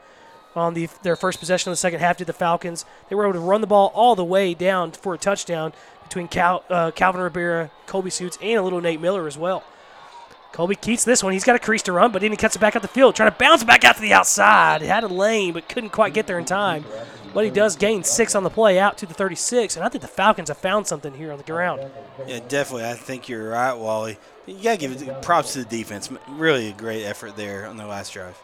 on 0.56 0.74
the 0.74 0.88
their 1.02 1.16
first 1.16 1.40
possession 1.40 1.70
of 1.70 1.72
the 1.72 1.78
second 1.78 2.00
half 2.00 2.16
to 2.18 2.24
the 2.24 2.32
Falcons. 2.32 2.84
They 3.08 3.16
were 3.16 3.24
able 3.24 3.34
to 3.34 3.40
run 3.40 3.60
the 3.60 3.66
ball 3.66 3.90
all 3.94 4.14
the 4.14 4.24
way 4.24 4.54
down 4.54 4.92
for 4.92 5.14
a 5.14 5.18
touchdown 5.18 5.72
between 6.02 6.28
Cal, 6.28 6.64
uh, 6.70 6.90
Calvin 6.92 7.20
Rivera, 7.20 7.70
Colby 7.86 8.10
Suits, 8.10 8.38
and 8.40 8.58
a 8.58 8.62
little 8.62 8.80
Nate 8.80 9.00
Miller 9.00 9.26
as 9.26 9.36
well. 9.36 9.64
Colby 10.52 10.76
keeps 10.76 11.04
this 11.04 11.22
one. 11.24 11.32
He's 11.32 11.44
got 11.44 11.56
a 11.56 11.58
crease 11.58 11.82
to 11.82 11.92
run, 11.92 12.12
but 12.12 12.22
then 12.22 12.30
he 12.30 12.36
cuts 12.36 12.54
it 12.54 12.60
back 12.60 12.76
up 12.76 12.82
the 12.82 12.88
field, 12.88 13.16
trying 13.16 13.30
to 13.32 13.36
bounce 13.36 13.62
it 13.62 13.66
back 13.66 13.84
out 13.84 13.96
to 13.96 14.00
the 14.00 14.12
outside. 14.12 14.82
He 14.82 14.86
had 14.86 15.02
a 15.02 15.08
lane, 15.08 15.52
but 15.52 15.68
couldn't 15.68 15.90
quite 15.90 16.14
get 16.14 16.28
there 16.28 16.38
in 16.38 16.44
time. 16.44 16.84
But 17.34 17.44
he 17.44 17.50
does 17.50 17.74
gain 17.74 18.04
six 18.04 18.34
on 18.34 18.44
the 18.44 18.50
play 18.50 18.78
out 18.78 18.96
to 18.98 19.06
the 19.06 19.14
36, 19.14 19.76
and 19.76 19.84
I 19.84 19.88
think 19.88 20.02
the 20.02 20.08
Falcons 20.08 20.48
have 20.48 20.58
found 20.58 20.86
something 20.86 21.14
here 21.14 21.32
on 21.32 21.38
the 21.38 21.44
ground. 21.44 21.82
Yeah, 22.26 22.38
definitely. 22.46 22.88
I 22.88 22.94
think 22.94 23.28
you're 23.28 23.50
right, 23.50 23.74
Wally. 23.74 24.18
You 24.46 24.62
got 24.62 24.78
to 24.78 24.86
give 24.86 25.22
props 25.22 25.54
to 25.54 25.64
the 25.64 25.64
defense. 25.64 26.08
Really 26.28 26.68
a 26.68 26.72
great 26.72 27.04
effort 27.04 27.36
there 27.36 27.66
on 27.66 27.76
the 27.76 27.86
last 27.86 28.12
drive. 28.12 28.40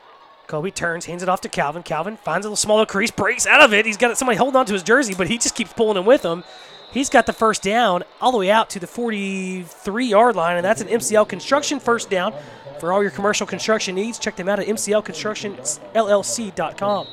Colby 0.48 0.72
turns, 0.72 1.06
hands 1.06 1.22
it 1.22 1.28
off 1.28 1.40
to 1.42 1.48
Calvin. 1.48 1.84
Calvin 1.84 2.16
finds 2.16 2.44
a 2.44 2.48
little 2.48 2.56
smaller 2.56 2.84
crease, 2.84 3.12
breaks 3.12 3.46
out 3.46 3.62
of 3.62 3.72
it. 3.72 3.86
He's 3.86 3.96
got 3.96 4.18
somebody 4.18 4.36
holding 4.36 4.58
on 4.58 4.66
to 4.66 4.72
his 4.72 4.82
jersey, 4.82 5.14
but 5.16 5.28
he 5.28 5.38
just 5.38 5.54
keeps 5.54 5.72
pulling 5.72 5.96
him 5.96 6.04
with 6.04 6.24
him. 6.24 6.42
He's 6.90 7.08
got 7.08 7.26
the 7.26 7.32
first 7.32 7.62
down 7.62 8.02
all 8.20 8.32
the 8.32 8.38
way 8.38 8.50
out 8.50 8.68
to 8.70 8.80
the 8.80 8.88
43 8.88 10.06
yard 10.06 10.34
line, 10.34 10.56
and 10.56 10.64
that's 10.64 10.80
an 10.80 10.88
MCL 10.88 11.28
construction 11.28 11.78
first 11.78 12.10
down. 12.10 12.34
For 12.80 12.92
all 12.92 13.02
your 13.02 13.12
commercial 13.12 13.46
construction 13.46 13.94
needs, 13.94 14.18
check 14.18 14.34
them 14.34 14.48
out 14.48 14.58
at 14.58 14.66
mclconstructionllc.com. 14.66 17.06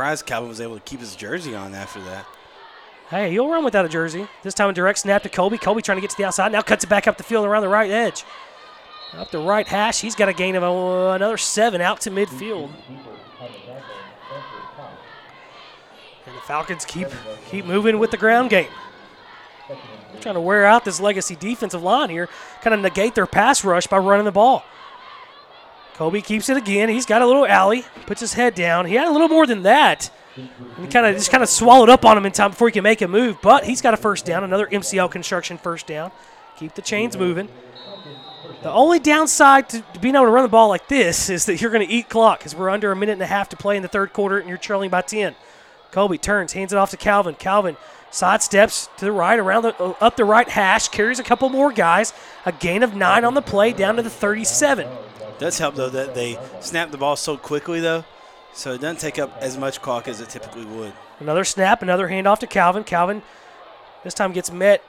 Surprised 0.00 0.24
Calvin 0.24 0.48
was 0.48 0.62
able 0.62 0.76
to 0.76 0.80
keep 0.80 1.00
his 1.00 1.14
jersey 1.14 1.54
on 1.54 1.74
after 1.74 2.00
that. 2.00 2.24
Hey, 3.10 3.30
he'll 3.32 3.50
run 3.50 3.62
without 3.64 3.84
a 3.84 3.88
jersey. 3.90 4.26
This 4.42 4.54
time 4.54 4.70
a 4.70 4.72
direct 4.72 5.00
snap 5.00 5.22
to 5.24 5.28
Colby. 5.28 5.58
Colby 5.58 5.82
trying 5.82 5.98
to 5.98 6.00
get 6.00 6.08
to 6.08 6.16
the 6.16 6.24
outside. 6.24 6.52
Now 6.52 6.62
cuts 6.62 6.84
it 6.84 6.86
back 6.86 7.06
up 7.06 7.18
the 7.18 7.22
field 7.22 7.44
around 7.44 7.60
the 7.60 7.68
right 7.68 7.90
edge. 7.90 8.24
Up 9.12 9.30
the 9.30 9.40
right 9.40 9.68
hash. 9.68 10.00
He's 10.00 10.14
got 10.14 10.30
a 10.30 10.32
gain 10.32 10.56
of 10.56 10.62
another 10.62 11.36
seven 11.36 11.82
out 11.82 12.00
to 12.00 12.10
midfield. 12.10 12.70
And 16.24 16.34
the 16.34 16.40
Falcons 16.46 16.86
keep 16.86 17.08
keep 17.50 17.66
moving 17.66 17.98
with 17.98 18.10
the 18.10 18.16
ground 18.16 18.48
game. 18.48 18.70
They're 19.68 20.22
Trying 20.22 20.36
to 20.36 20.40
wear 20.40 20.64
out 20.64 20.86
this 20.86 20.98
legacy 20.98 21.36
defensive 21.36 21.82
line 21.82 22.08
here, 22.08 22.30
kind 22.62 22.72
of 22.72 22.80
negate 22.80 23.14
their 23.14 23.26
pass 23.26 23.62
rush 23.66 23.86
by 23.86 23.98
running 23.98 24.24
the 24.24 24.32
ball. 24.32 24.64
Colby 26.00 26.22
keeps 26.22 26.48
it 26.48 26.56
again. 26.56 26.88
He's 26.88 27.04
got 27.04 27.20
a 27.20 27.26
little 27.26 27.44
alley, 27.44 27.84
puts 28.06 28.22
his 28.22 28.32
head 28.32 28.54
down. 28.54 28.86
He 28.86 28.94
had 28.94 29.06
a 29.06 29.10
little 29.10 29.28
more 29.28 29.46
than 29.46 29.64
that. 29.64 30.10
He 30.34 30.86
kind 30.86 31.04
of 31.04 31.14
just 31.14 31.30
kind 31.30 31.42
of 31.42 31.48
swallowed 31.50 31.90
up 31.90 32.06
on 32.06 32.16
him 32.16 32.24
in 32.24 32.32
time 32.32 32.52
before 32.52 32.68
he 32.68 32.72
can 32.72 32.84
make 32.84 33.02
a 33.02 33.06
move. 33.06 33.36
But 33.42 33.64
he's 33.64 33.82
got 33.82 33.92
a 33.92 33.98
first 33.98 34.24
down, 34.24 34.42
another 34.42 34.66
MCL 34.66 35.10
construction 35.10 35.58
first 35.58 35.86
down. 35.86 36.10
Keep 36.56 36.74
the 36.74 36.80
chains 36.80 37.18
moving. 37.18 37.50
The 38.62 38.70
only 38.70 38.98
downside 38.98 39.68
to 39.68 39.84
being 40.00 40.14
able 40.14 40.24
to 40.24 40.30
run 40.30 40.42
the 40.42 40.48
ball 40.48 40.70
like 40.70 40.88
this 40.88 41.28
is 41.28 41.44
that 41.44 41.60
you're 41.60 41.70
going 41.70 41.86
to 41.86 41.92
eat 41.92 42.08
clock 42.08 42.38
because 42.38 42.54
we're 42.54 42.70
under 42.70 42.90
a 42.90 42.96
minute 42.96 43.12
and 43.12 43.22
a 43.22 43.26
half 43.26 43.50
to 43.50 43.58
play 43.58 43.76
in 43.76 43.82
the 43.82 43.88
third 43.88 44.14
quarter 44.14 44.38
and 44.38 44.48
you're 44.48 44.56
trailing 44.56 44.88
by 44.88 45.02
10. 45.02 45.34
Colby 45.90 46.16
turns, 46.16 46.54
hands 46.54 46.72
it 46.72 46.78
off 46.78 46.92
to 46.92 46.96
Calvin. 46.96 47.34
Calvin 47.34 47.76
sidesteps 48.10 48.88
to 48.96 49.04
the 49.04 49.12
right, 49.12 49.38
around 49.38 49.64
the 49.64 49.74
up 50.00 50.16
the 50.16 50.24
right 50.24 50.48
hash, 50.48 50.88
carries 50.88 51.18
a 51.18 51.24
couple 51.24 51.50
more 51.50 51.70
guys. 51.70 52.14
A 52.46 52.52
gain 52.52 52.82
of 52.82 52.96
nine 52.96 53.22
on 53.22 53.34
the 53.34 53.42
play, 53.42 53.74
down 53.74 53.96
to 53.96 54.02
the 54.02 54.08
37. 54.08 54.88
Does 55.40 55.58
help 55.58 55.74
though 55.74 55.88
that 55.88 56.14
they 56.14 56.38
snap 56.60 56.90
the 56.90 56.98
ball 56.98 57.16
so 57.16 57.36
quickly 57.36 57.80
though, 57.80 58.04
so 58.52 58.74
it 58.74 58.80
doesn't 58.80 59.00
take 59.00 59.18
up 59.18 59.36
as 59.40 59.56
much 59.56 59.80
clock 59.82 60.06
as 60.06 60.20
it 60.20 60.28
typically 60.28 60.66
would. 60.66 60.92
Another 61.18 61.44
snap, 61.44 61.82
another 61.82 62.08
handoff 62.08 62.38
to 62.38 62.46
Calvin. 62.46 62.84
Calvin 62.84 63.22
this 64.04 64.14
time 64.14 64.32
gets 64.32 64.52
met 64.52 64.82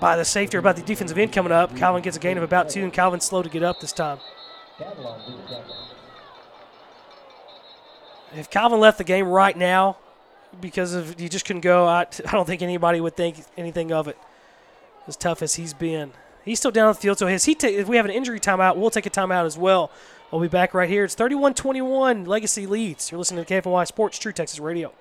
by 0.00 0.16
the 0.16 0.24
safety 0.24 0.56
or 0.56 0.62
by 0.62 0.72
the 0.72 0.82
defensive 0.82 1.16
end 1.16 1.32
coming 1.32 1.52
up. 1.52 1.76
Calvin 1.76 2.02
gets 2.02 2.16
a 2.16 2.20
gain 2.20 2.36
of 2.36 2.42
about 2.42 2.68
two, 2.68 2.82
and 2.82 2.92
Calvin's 2.92 3.24
slow 3.24 3.42
to 3.42 3.48
get 3.48 3.62
up 3.62 3.80
this 3.80 3.92
time. 3.92 4.18
If 8.36 8.50
Calvin 8.50 8.80
left 8.80 8.98
the 8.98 9.04
game 9.04 9.28
right 9.28 9.56
now 9.56 9.96
because 10.60 10.92
of 10.92 11.20
you 11.20 11.28
just 11.28 11.44
couldn't 11.44 11.62
go, 11.62 11.86
I, 11.86 12.00
I 12.26 12.32
don't 12.32 12.46
think 12.46 12.62
anybody 12.62 13.00
would 13.00 13.16
think 13.16 13.44
anything 13.56 13.92
of 13.92 14.08
it. 14.08 14.18
As 15.06 15.16
tough 15.16 15.42
as 15.42 15.54
he's 15.54 15.74
been, 15.74 16.12
he's 16.44 16.58
still 16.58 16.70
down 16.70 16.88
the 16.88 16.94
field. 16.94 17.18
So 17.18 17.26
his, 17.26 17.44
he 17.44 17.54
ta- 17.54 17.68
if 17.68 17.88
we 17.88 17.96
have 17.96 18.04
an 18.04 18.12
injury 18.12 18.40
timeout, 18.40 18.76
we'll 18.76 18.90
take 18.90 19.06
a 19.06 19.10
timeout 19.10 19.44
as 19.44 19.58
well. 19.58 19.90
We'll 20.30 20.42
be 20.42 20.48
back 20.48 20.74
right 20.74 20.88
here. 20.88 21.04
It's 21.04 21.14
31-21. 21.14 22.26
Legacy 22.26 22.66
leads. 22.66 23.10
You're 23.10 23.18
listening 23.18 23.44
to 23.44 23.54
KFNY 23.54 23.86
Sports, 23.86 24.18
True 24.18 24.32
Texas 24.32 24.58
Radio. 24.58 24.92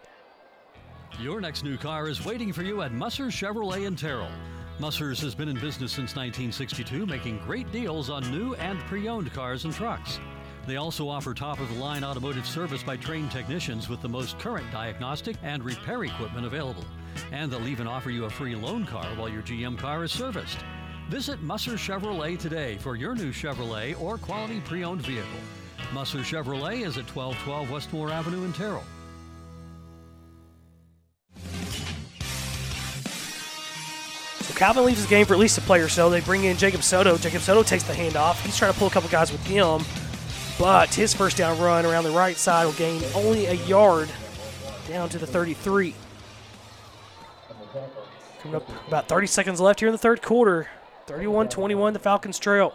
Your 1.20 1.42
next 1.42 1.64
new 1.64 1.78
car 1.78 2.08
is 2.08 2.26
waiting 2.26 2.52
for 2.52 2.64
you 2.64 2.82
at 2.82 2.92
Musser 2.92 3.26
Chevrolet 3.26 3.86
in 3.86 3.96
Terrell. 3.96 4.32
Musser's 4.80 5.22
has 5.22 5.36
been 5.36 5.50
in 5.50 5.56
business 5.56 5.92
since 5.92 6.16
1962, 6.16 7.06
making 7.06 7.38
great 7.40 7.72
deals 7.72 8.10
on 8.10 8.30
new 8.32 8.56
and 8.56 8.80
pre 8.82 9.08
owned 9.08 9.32
cars 9.34 9.66
and 9.66 9.74
trucks. 9.74 10.20
They 10.66 10.78
also 10.78 11.08
offer 11.10 11.34
top 11.34 11.60
of 11.60 11.72
the 11.74 11.80
line 11.80 12.04
automotive 12.04 12.46
service 12.46 12.84
by 12.84 12.98
trained 12.98 13.32
technicians 13.32 13.90
with 13.90 14.02
the 14.02 14.10
most 14.10 14.40
current 14.40 14.72
diagnostic 14.72 15.36
and 15.44 15.64
repair 15.64 16.04
equipment 16.04 16.46
available. 16.46 16.86
And 17.32 17.52
they'll 17.52 17.68
even 17.68 17.86
offer 17.86 18.10
you 18.10 18.26
a 18.26 18.30
free 18.30 18.56
loan 18.56 18.86
car 18.86 19.06
while 19.16 19.30
your 19.30 19.42
GM 19.44 19.78
car 19.78 20.04
is 20.04 20.12
serviced. 20.12 20.60
Visit 21.10 21.42
Musser 21.44 21.74
Chevrolet 21.74 22.40
today 22.40 22.78
for 22.78 22.96
your 22.96 23.14
new 23.14 23.32
Chevrolet 23.32 24.00
or 24.02 24.18
quality 24.18 24.62
pre 24.62 24.84
owned 24.84 25.02
vehicle. 25.02 25.30
Musser 25.94 26.20
Chevrolet 26.20 26.86
is 26.86 26.98
at 26.98 27.06
1212 27.16 27.70
Westmore 27.70 28.10
Avenue 28.10 28.46
in 28.46 28.54
Terrell. 28.54 28.84
So 34.40 34.54
Calvin 34.56 34.86
leaves 34.86 35.04
the 35.04 35.10
game 35.10 35.26
for 35.26 35.34
at 35.34 35.40
least 35.40 35.58
a 35.58 35.62
play 35.62 35.82
or 35.82 35.90
so. 35.90 36.10
They 36.10 36.22
bring 36.22 36.46
in 36.46 36.58
Jacob 36.58 36.84
Soto. 36.84 37.18
Jacob 37.18 37.42
Soto 37.42 37.64
takes 37.64 37.84
the 37.84 37.94
handoff. 37.94 38.44
He's 38.44 38.58
trying 38.58 38.72
to 38.72 38.80
pull 38.80 38.88
a 38.88 38.92
couple 38.92 39.10
guys 39.10 39.32
with 39.32 39.46
him, 39.46 39.82
but 40.58 40.94
his 40.94 41.14
first 41.14 41.38
down 41.38 41.60
run 41.60 41.86
around 41.86 42.06
the 42.06 42.12
right 42.12 42.38
side 42.38 42.66
will 42.66 42.74
gain 42.74 43.04
only 43.14 43.46
a 43.48 43.54
yard 43.54 44.10
down 44.88 45.10
to 45.10 45.20
the 45.20 45.28
33. 45.28 45.94
Coming 48.42 48.56
up 48.56 48.88
about 48.88 49.08
30 49.08 49.28
seconds 49.28 49.60
left 49.62 49.80
here 49.80 49.90
in 49.90 49.94
the 49.94 49.98
third 49.98 50.22
quarter. 50.22 50.68
31 51.06 51.50
21, 51.50 51.94
the 51.94 52.00
Falcons 52.00 52.40
trail. 52.40 52.74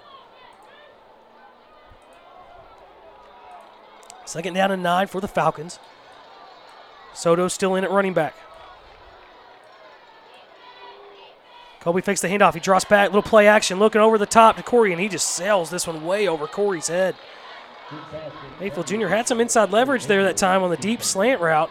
Second 4.24 4.52
down 4.52 4.70
and 4.70 4.82
nine 4.82 5.06
for 5.06 5.20
the 5.20 5.28
Falcons. 5.28 5.78
Soto 7.14 7.48
still 7.48 7.74
in 7.74 7.84
at 7.84 7.90
running 7.90 8.12
back. 8.12 8.34
Colby 11.80 12.02
fakes 12.02 12.20
the 12.20 12.28
handoff. 12.28 12.52
He 12.54 12.60
drops 12.60 12.84
back, 12.84 13.08
little 13.08 13.22
play 13.22 13.46
action, 13.46 13.78
looking 13.78 14.02
over 14.02 14.18
the 14.18 14.26
top 14.26 14.56
to 14.56 14.62
Corey, 14.62 14.92
and 14.92 15.00
he 15.00 15.08
just 15.08 15.30
sails 15.30 15.70
this 15.70 15.86
one 15.86 16.04
way 16.04 16.28
over 16.28 16.46
Corey's 16.46 16.88
head. 16.88 17.14
Mayfield 18.60 18.86
Jr. 18.86 19.06
had 19.06 19.26
some 19.26 19.40
inside 19.40 19.70
leverage 19.70 20.06
there 20.06 20.24
that 20.24 20.36
time 20.36 20.62
on 20.62 20.68
the 20.68 20.76
deep 20.76 21.02
slant 21.02 21.40
route. 21.40 21.70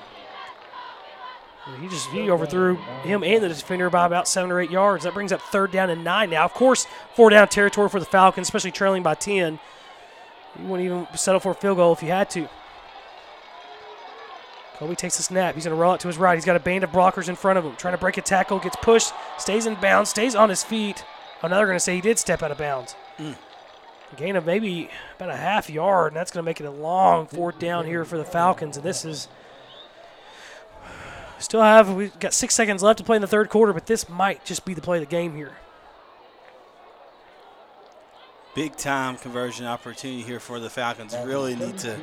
He 1.81 1.87
just 1.87 2.09
he 2.09 2.29
overthrew 2.29 2.75
him 3.03 3.23
and 3.23 3.43
the 3.43 3.49
defender 3.49 3.89
by 3.89 4.05
about 4.05 4.27
seven 4.27 4.51
or 4.51 4.59
eight 4.61 4.71
yards. 4.71 5.03
That 5.03 5.13
brings 5.13 5.31
up 5.31 5.41
third 5.41 5.71
down 5.71 5.89
and 5.89 6.03
nine 6.03 6.29
now. 6.29 6.45
Of 6.45 6.53
course, 6.53 6.87
four 7.13 7.29
down 7.29 7.47
territory 7.49 7.89
for 7.89 7.99
the 7.99 8.05
Falcons, 8.05 8.47
especially 8.47 8.71
trailing 8.71 9.03
by 9.03 9.15
10. 9.15 9.59
You 10.59 10.65
wouldn't 10.65 10.85
even 10.85 11.07
settle 11.15 11.39
for 11.39 11.51
a 11.51 11.55
field 11.55 11.77
goal 11.77 11.93
if 11.93 12.01
you 12.01 12.09
had 12.09 12.29
to. 12.31 12.47
Colby 14.77 14.95
takes 14.95 15.19
a 15.19 15.23
snap. 15.23 15.55
He's 15.55 15.65
going 15.65 15.75
to 15.75 15.81
roll 15.81 15.95
it 15.95 16.01
to 16.01 16.07
his 16.07 16.17
right. 16.17 16.35
He's 16.35 16.45
got 16.45 16.55
a 16.55 16.59
band 16.59 16.83
of 16.83 16.91
blockers 16.91 17.29
in 17.29 17.35
front 17.35 17.57
of 17.57 17.65
him. 17.65 17.75
Trying 17.77 17.95
to 17.95 17.97
break 17.97 18.17
a 18.17 18.21
tackle, 18.21 18.59
gets 18.59 18.75
pushed, 18.75 19.11
stays 19.39 19.65
in 19.65 19.73
bounds, 19.75 20.11
stays 20.11 20.35
on 20.35 20.49
his 20.49 20.63
feet. 20.63 21.03
Oh, 21.41 21.47
now 21.47 21.57
they're 21.57 21.65
going 21.65 21.75
to 21.75 21.79
say 21.79 21.95
he 21.95 22.01
did 22.01 22.19
step 22.19 22.43
out 22.43 22.51
of 22.51 22.59
bounds. 22.59 22.95
Mm. 23.17 23.35
Gain 24.15 24.35
of 24.35 24.45
maybe 24.45 24.89
about 25.15 25.31
a 25.31 25.35
half 25.35 25.69
yard, 25.69 26.13
and 26.13 26.15
that's 26.15 26.31
going 26.31 26.43
to 26.43 26.45
make 26.45 26.61
it 26.61 26.65
a 26.65 26.71
long 26.71 27.25
fourth 27.25 27.59
down 27.59 27.85
here 27.85 28.05
for 28.05 28.17
the 28.17 28.23
Falcons. 28.23 28.77
And 28.77 28.85
this 28.85 29.03
is 29.03 29.27
still 31.39 31.61
have 31.61 31.93
we've 31.93 32.17
got 32.19 32.33
six 32.33 32.55
seconds 32.55 32.83
left 32.83 32.97
to 32.99 33.03
play 33.03 33.15
in 33.15 33.21
the 33.21 33.27
third 33.27 33.49
quarter, 33.49 33.73
but 33.73 33.85
this 33.85 34.09
might 34.09 34.43
just 34.45 34.65
be 34.65 34.73
the 34.73 34.81
play 34.81 34.97
of 34.97 35.01
the 35.01 35.09
game 35.09 35.35
here. 35.35 35.53
Big 38.55 38.75
time 38.75 39.17
conversion 39.17 39.65
opportunity 39.67 40.23
here 40.23 40.39
for 40.39 40.59
the 40.59 40.69
Falcons. 40.69 41.15
Really 41.25 41.55
need 41.55 41.77
to 41.79 41.99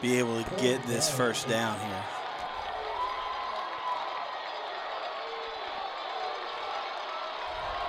be 0.00 0.18
able 0.18 0.42
to 0.42 0.50
get 0.56 0.82
this 0.86 1.10
first 1.10 1.46
down 1.46 1.78
here. 1.78 2.04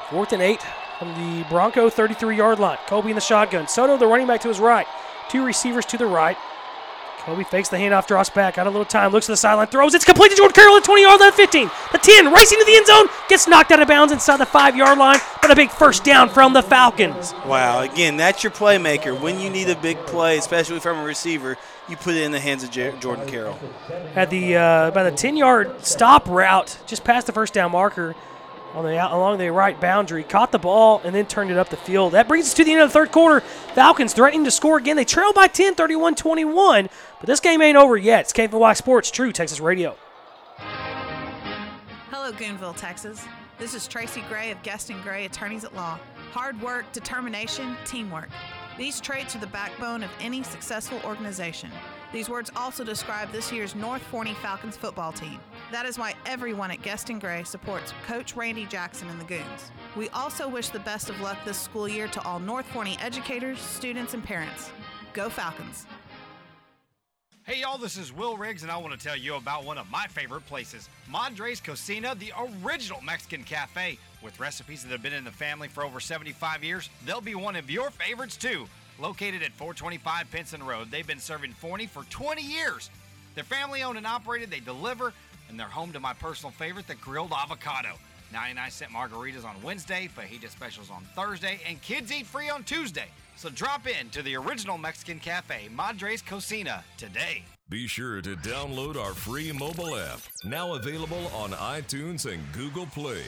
Fourth 0.10 0.34
and 0.34 0.42
eight 0.42 0.62
from 1.00 1.10
the 1.16 1.46
Bronco 1.50 1.90
33 1.90 2.38
yard 2.38 2.60
line. 2.60 2.78
Colby 2.88 3.10
in 3.10 3.16
the 3.16 3.22
shotgun. 3.22 3.68
Soto, 3.68 3.98
the 3.98 4.08
running 4.08 4.28
back 4.28 4.42
to 4.42 4.50
his 4.50 4.60
right. 4.60 4.88
Two 5.30 5.46
receivers 5.46 5.86
to 5.86 5.98
the 5.98 6.06
right. 6.06 6.38
Colby 7.26 7.44
fakes 7.44 7.70
the 7.70 7.78
handoff, 7.78 8.06
draws 8.06 8.30
back, 8.30 8.56
got 8.56 8.68
a 8.68 8.70
little 8.70 8.86
time, 8.86 9.12
looks 9.12 9.26
to 9.26 9.32
the 9.32 9.38
sideline, 9.38 9.66
throws. 9.66 9.96
It's 9.96 10.06
complete 10.06 10.30
to 10.30 10.36
Jordan 10.36 10.54
Carroll 10.54 10.78
at 10.78 10.84
20 10.84 11.02
yards, 11.02 11.24
at 11.24 11.34
15. 11.34 11.72
The 11.92 11.98
10, 11.98 12.32
racing 12.32 12.60
to 12.60 12.66
the 12.66 12.76
end 12.76 12.86
zone, 12.86 13.08
gets 13.28 13.48
knocked 13.48 13.72
out 13.72 13.82
of 13.82 13.88
bounds 13.88 14.14
inside 14.14 14.38
the 14.38 14.46
five 14.46 14.76
yard 14.76 15.00
line, 15.00 15.18
but 15.42 15.50
a 15.50 15.56
big 15.56 15.72
first 15.72 16.04
down 16.04 16.30
from 16.30 16.54
the 16.54 16.62
Falcons. 16.62 17.34
Wow, 17.48 17.80
again, 17.82 18.16
that's 18.16 18.44
your 18.44 18.52
playmaker. 18.52 19.20
When 19.20 19.40
you 19.40 19.50
need 19.50 19.68
a 19.70 19.76
big 19.76 19.98
play, 20.06 20.38
especially 20.38 20.80
from 20.80 21.00
a 21.00 21.04
receiver, 21.04 21.58
you 21.90 21.98
put 21.98 22.14
it 22.14 22.22
in 22.22 22.32
the 22.32 22.40
hands 22.40 22.64
of 22.64 22.70
J- 22.70 22.94
Jordan 23.00 23.28
Carroll. 23.28 23.58
Had 24.14 24.30
the 24.30 24.58
uh, 24.58 24.88
about 24.90 25.08
a 25.08 25.12
10 25.12 25.36
yard 25.36 25.84
stop 25.84 26.28
route 26.30 26.78
just 26.86 27.04
past 27.04 27.26
the 27.26 27.34
first 27.34 27.56
down 27.56 27.72
marker. 27.72 28.14
on 28.76 28.84
the 28.86 28.92
along 28.98 29.38
the 29.38 29.50
right 29.52 29.80
boundary, 29.80 30.24
caught 30.24 30.52
the 30.52 30.60
ball, 30.60 31.00
and 31.04 31.16
then 31.16 31.26
turned 31.26 31.50
it 31.50 31.58
up 31.58 31.70
the 31.70 31.78
field. 31.78 32.12
That 32.14 32.28
brings 32.28 32.46
us 32.48 32.54
to 32.56 32.64
the 32.64 32.74
end 32.74 32.82
of 32.82 32.90
the 32.90 32.94
third 32.94 33.12
quarter. 33.12 33.40
Falcons 33.74 34.14
threatening 34.14 34.44
to 34.46 34.52
score 34.52 34.78
again. 34.78 34.96
They 34.98 35.06
trail 35.06 35.32
by 35.32 35.48
10, 35.48 35.76
31 35.76 36.16
21, 36.16 36.90
but 37.20 37.28
this 37.28 37.40
game 37.40 37.62
ain't 37.62 37.78
over 37.78 37.98
yet. 37.98 38.22
It's 38.22 38.34
KFNY 38.34 38.76
Sports, 38.76 39.12
True 39.12 39.32
Texas 39.32 39.60
Radio. 39.60 39.96
Hello, 42.10 42.32
Goonville, 42.32 42.76
Texas. 42.76 43.26
This 43.58 43.74
is 43.74 43.88
Tracy 43.88 44.22
Gray 44.28 44.52
of 44.52 44.62
Guest 44.64 44.90
and 44.90 45.02
Gray 45.02 45.26
Attorneys 45.26 45.64
at 45.64 45.76
Law. 45.76 45.98
Hard 46.32 46.62
work, 46.62 46.92
determination, 46.92 47.78
teamwork. 47.86 48.30
These 48.78 49.00
traits 49.00 49.36
are 49.36 49.40
the 49.40 49.48
backbone 49.48 50.04
of 50.04 50.10
any 50.20 50.44
successful 50.44 51.00
organization. 51.06 51.72
These 52.12 52.30
words 52.30 52.52
also 52.58 52.84
describe 52.84 53.32
this 53.32 53.52
year's 53.52 53.76
North 53.76 54.02
Forney 54.02 54.34
Falcons 54.42 54.76
football 54.76 55.14
team. 55.14 55.40
That 55.72 55.86
is 55.86 55.98
why 55.98 56.16
everyone 56.26 56.72
at 56.72 56.82
Guest 56.82 57.10
and 57.10 57.22
Gray 57.22 57.44
supports 57.44 57.94
Coach 58.06 58.36
Randy 58.36 58.66
Jackson 58.66 59.10
and 59.10 59.20
the 59.20 59.26
Goons. 59.26 59.72
We 59.96 60.10
also 60.10 60.50
wish 60.50 60.70
the 60.70 60.80
best 60.80 61.10
of 61.10 61.20
luck 61.22 61.38
this 61.46 61.58
school 61.58 61.88
year 61.88 62.10
to 62.10 62.22
all 62.24 62.40
North 62.40 62.66
Forney 62.68 62.98
educators, 63.00 63.60
students, 63.62 64.14
and 64.14 64.24
parents. 64.24 64.72
Go 65.14 65.30
Falcons! 65.30 65.86
Hey 67.48 67.62
y'all, 67.62 67.78
this 67.78 67.96
is 67.96 68.12
Will 68.12 68.38
Riggs, 68.38 68.64
and 68.64 68.72
I 68.72 68.78
want 68.78 69.00
to 69.00 69.08
tell 69.08 69.16
you 69.16 69.36
about 69.36 69.66
one 69.66 69.78
of 69.78 69.88
my 69.92 70.08
favorite 70.08 70.48
places, 70.48 70.90
Madres 71.08 71.62
Cocina, 71.62 72.16
the 72.16 72.34
original 72.66 73.00
Mexican 73.02 73.44
cafe. 73.44 74.00
With 74.24 74.40
recipes 74.40 74.82
that 74.82 74.92
have 74.92 75.04
been 75.04 75.14
in 75.14 75.24
the 75.24 75.30
family 75.30 75.68
for 75.68 75.84
over 75.84 76.00
75 76.00 76.64
years, 76.64 76.90
they'll 77.06 77.22
be 77.22 77.36
one 77.36 77.56
of 77.56 77.70
your 77.70 77.92
favorites 77.92 78.36
too. 78.36 78.66
Located 79.00 79.44
at 79.44 79.52
425 79.52 80.32
Pinson 80.32 80.64
Road, 80.64 80.90
they've 80.90 81.06
been 81.06 81.20
serving 81.20 81.52
Forney 81.52 81.86
for 81.86 82.04
20 82.06 82.42
years. 82.42 82.90
They're 83.36 83.44
family 83.44 83.84
owned 83.84 84.00
and 84.00 84.08
operated, 84.08 84.50
they 84.50 84.60
deliver, 84.60 85.14
and 85.48 85.60
they're 85.60 85.68
home 85.68 85.92
to 85.92 86.00
my 86.00 86.14
personal 86.14 86.50
favorite, 86.50 86.88
the 86.88 86.96
grilled 86.96 87.32
avocado. 87.32 87.92
99 88.34 88.72
cent 88.72 88.92
margaritas 88.92 89.46
on 89.46 89.62
Wednesday, 89.62 90.10
fajita 90.18 90.50
specials 90.50 90.90
on 90.90 91.04
Thursday, 91.16 91.60
and 91.70 91.80
kids 91.84 92.12
eat 92.12 92.26
free 92.26 92.50
on 92.50 92.64
Tuesday. 92.64 93.10
So 93.38 93.50
drop 93.50 93.88
in 93.88 94.10
to 94.12 94.22
the 94.22 94.38
original 94.38 94.78
Mexican 94.78 95.20
cafe, 95.20 95.68
Madres 95.76 96.22
Cocina, 96.22 96.84
today. 96.98 97.44
Be 97.68 97.86
sure 97.88 98.22
to 98.22 98.36
download 98.38 98.96
our 98.96 99.14
free 99.14 99.52
mobile 99.52 99.98
app, 99.98 100.20
now 100.46 100.76
available 100.76 101.28
on 101.34 101.50
iTunes 101.52 102.32
and 102.32 102.42
Google 102.54 102.86
Play. 102.86 103.24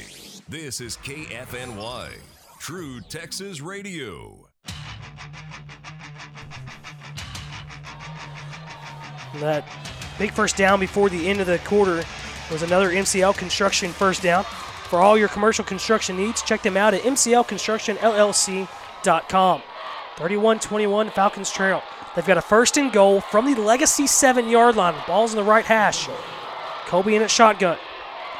This 0.47 0.79
is 0.79 0.95
KFNY, 0.97 2.11
True 2.59 3.01
Texas 3.01 3.61
Radio. 3.61 4.47
And 9.33 9.41
that 9.41 9.65
big 10.17 10.31
first 10.31 10.55
down 10.55 10.79
before 10.79 11.09
the 11.09 11.27
end 11.27 11.41
of 11.41 11.47
the 11.47 11.59
quarter 11.59 12.01
was 12.49 12.63
another 12.63 12.91
MCL 12.91 13.35
Construction 13.37 13.91
first 13.91 14.21
down. 14.21 14.43
For 14.43 14.99
all 14.99 15.17
your 15.17 15.27
commercial 15.27 15.65
construction 15.65 16.15
needs, 16.15 16.41
check 16.43 16.61
them 16.61 16.77
out 16.77 16.93
at 16.93 17.01
mclconstructionllc.com. 17.01 19.61
31-21 20.17 21.11
Falcons 21.11 21.51
trail. 21.51 21.83
They've 22.15 22.25
got 22.25 22.37
a 22.37 22.41
first 22.41 22.77
and 22.77 22.91
goal 22.91 23.21
from 23.21 23.45
the 23.45 23.61
Legacy 23.61 24.07
seven-yard 24.07 24.75
line. 24.75 24.95
Ball's 25.05 25.33
in 25.33 25.37
the 25.37 25.43
right 25.43 25.63
hash. 25.63 26.09
Colby 26.87 27.15
in 27.15 27.21
at 27.21 27.29
shotgun. 27.29 27.77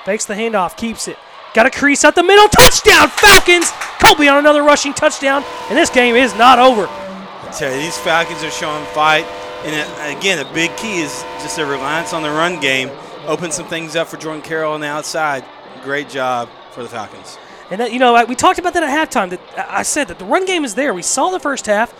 Fakes 0.04 0.26
the 0.26 0.34
handoff, 0.34 0.76
keeps 0.76 1.08
it. 1.08 1.18
Got 1.54 1.68
a 1.68 1.72
crease 1.72 2.04
up 2.04 2.16
the 2.16 2.24
middle. 2.24 2.48
Touchdown, 2.48 3.10
Falcons! 3.10 3.72
Colby 4.00 4.28
on 4.28 4.38
another 4.38 4.64
rushing 4.64 4.94
touchdown, 4.94 5.44
and 5.70 5.78
this 5.78 5.90
game 5.90 6.16
is 6.16 6.34
not 6.36 6.60
over. 6.60 6.88
I 6.88 7.52
tell 7.58 7.74
you, 7.74 7.80
these 7.82 7.98
Falcons 7.98 8.44
are 8.44 8.52
showing 8.52 8.86
fight. 8.88 9.26
And 9.66 9.76
uh, 9.76 10.18
again, 10.18 10.46
a 10.46 10.54
big 10.54 10.76
key 10.78 11.02
is 11.02 11.24
just 11.42 11.56
their 11.56 11.66
reliance 11.66 12.14
on 12.14 12.24
the 12.24 12.30
run 12.30 12.60
game. 12.60 12.90
Open 13.26 13.52
some 13.52 13.68
things 13.68 13.96
up 13.96 14.08
for 14.08 14.18
Jordan 14.18 14.42
Carroll 14.42 14.74
on 14.74 14.82
the 14.82 14.88
outside. 14.88 15.44
Great 15.84 16.10
job 16.10 16.50
for 16.72 16.84
the 16.84 16.90
Falcons. 16.90 17.38
And 17.70 17.82
that, 17.82 17.92
you 17.92 18.00
know, 18.00 18.24
we 18.26 18.36
talked 18.36 18.60
about 18.60 18.74
that 18.74 18.84
at 18.84 19.10
halftime. 19.10 19.30
That 19.30 19.42
uh, 19.58 19.66
I 19.68 19.84
said 19.84 20.08
that 20.08 20.20
the 20.20 20.26
run 20.26 20.46
game 20.46 20.64
is 20.64 20.76
there. 20.76 20.94
We 20.94 21.02
saw 21.02 21.30
the 21.30 21.40
first 21.40 21.66
half, 21.66 21.94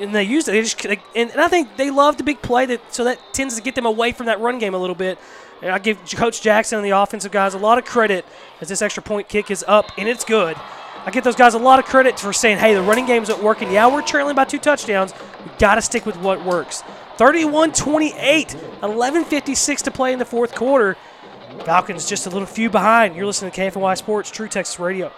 and 0.00 0.14
they 0.14 0.24
used 0.24 0.48
it. 0.48 0.52
They 0.52 0.62
just, 0.62 0.82
they, 0.82 1.00
and, 1.14 1.30
and 1.30 1.40
I 1.40 1.48
think 1.48 1.76
they 1.76 1.90
love 1.90 2.16
the 2.16 2.24
big 2.24 2.42
play, 2.42 2.66
that 2.66 2.92
so 2.92 3.04
that 3.04 3.18
tends 3.32 3.56
to 3.56 3.62
get 3.62 3.74
them 3.74 3.86
away 3.86 4.12
from 4.12 4.26
that 4.26 4.40
run 4.40 4.58
game 4.58 4.74
a 4.74 4.78
little 4.78 4.96
bit. 4.96 5.18
And 5.62 5.70
I 5.70 5.78
give 5.78 5.98
Coach 6.16 6.42
Jackson 6.42 6.78
and 6.78 6.84
the 6.84 6.90
offensive 6.90 7.32
guys 7.32 7.54
a 7.54 7.58
lot 7.58 7.78
of 7.78 7.84
credit 7.84 8.24
as 8.60 8.68
this 8.68 8.82
extra 8.82 9.02
point 9.02 9.28
kick 9.28 9.50
is 9.50 9.64
up 9.66 9.90
and 9.96 10.08
it's 10.08 10.24
good. 10.24 10.56
I 11.06 11.10
give 11.10 11.22
those 11.22 11.36
guys 11.36 11.54
a 11.54 11.58
lot 11.58 11.78
of 11.78 11.84
credit 11.84 12.18
for 12.18 12.32
saying, 12.32 12.58
"Hey, 12.58 12.74
the 12.74 12.82
running 12.82 13.06
game 13.06 13.22
isn't 13.22 13.42
working. 13.42 13.70
Yeah, 13.70 13.86
we're 13.92 14.02
trailing 14.02 14.34
by 14.34 14.44
two 14.44 14.58
touchdowns. 14.58 15.12
We 15.44 15.50
got 15.58 15.74
to 15.76 15.82
stick 15.82 16.06
with 16.06 16.16
what 16.16 16.44
works." 16.44 16.82
31-28, 17.18 18.56
11:56 18.82 19.82
to 19.82 19.90
play 19.90 20.12
in 20.12 20.18
the 20.18 20.24
fourth 20.24 20.54
quarter. 20.54 20.96
Falcons 21.60 22.08
just 22.08 22.26
a 22.26 22.30
little 22.30 22.46
few 22.46 22.68
behind. 22.68 23.16
You're 23.16 23.26
listening 23.26 23.50
to 23.52 23.60
KFNY 23.60 23.96
Sports, 23.96 24.30
True 24.30 24.48
Texas 24.48 24.78
Radio. 24.78 25.12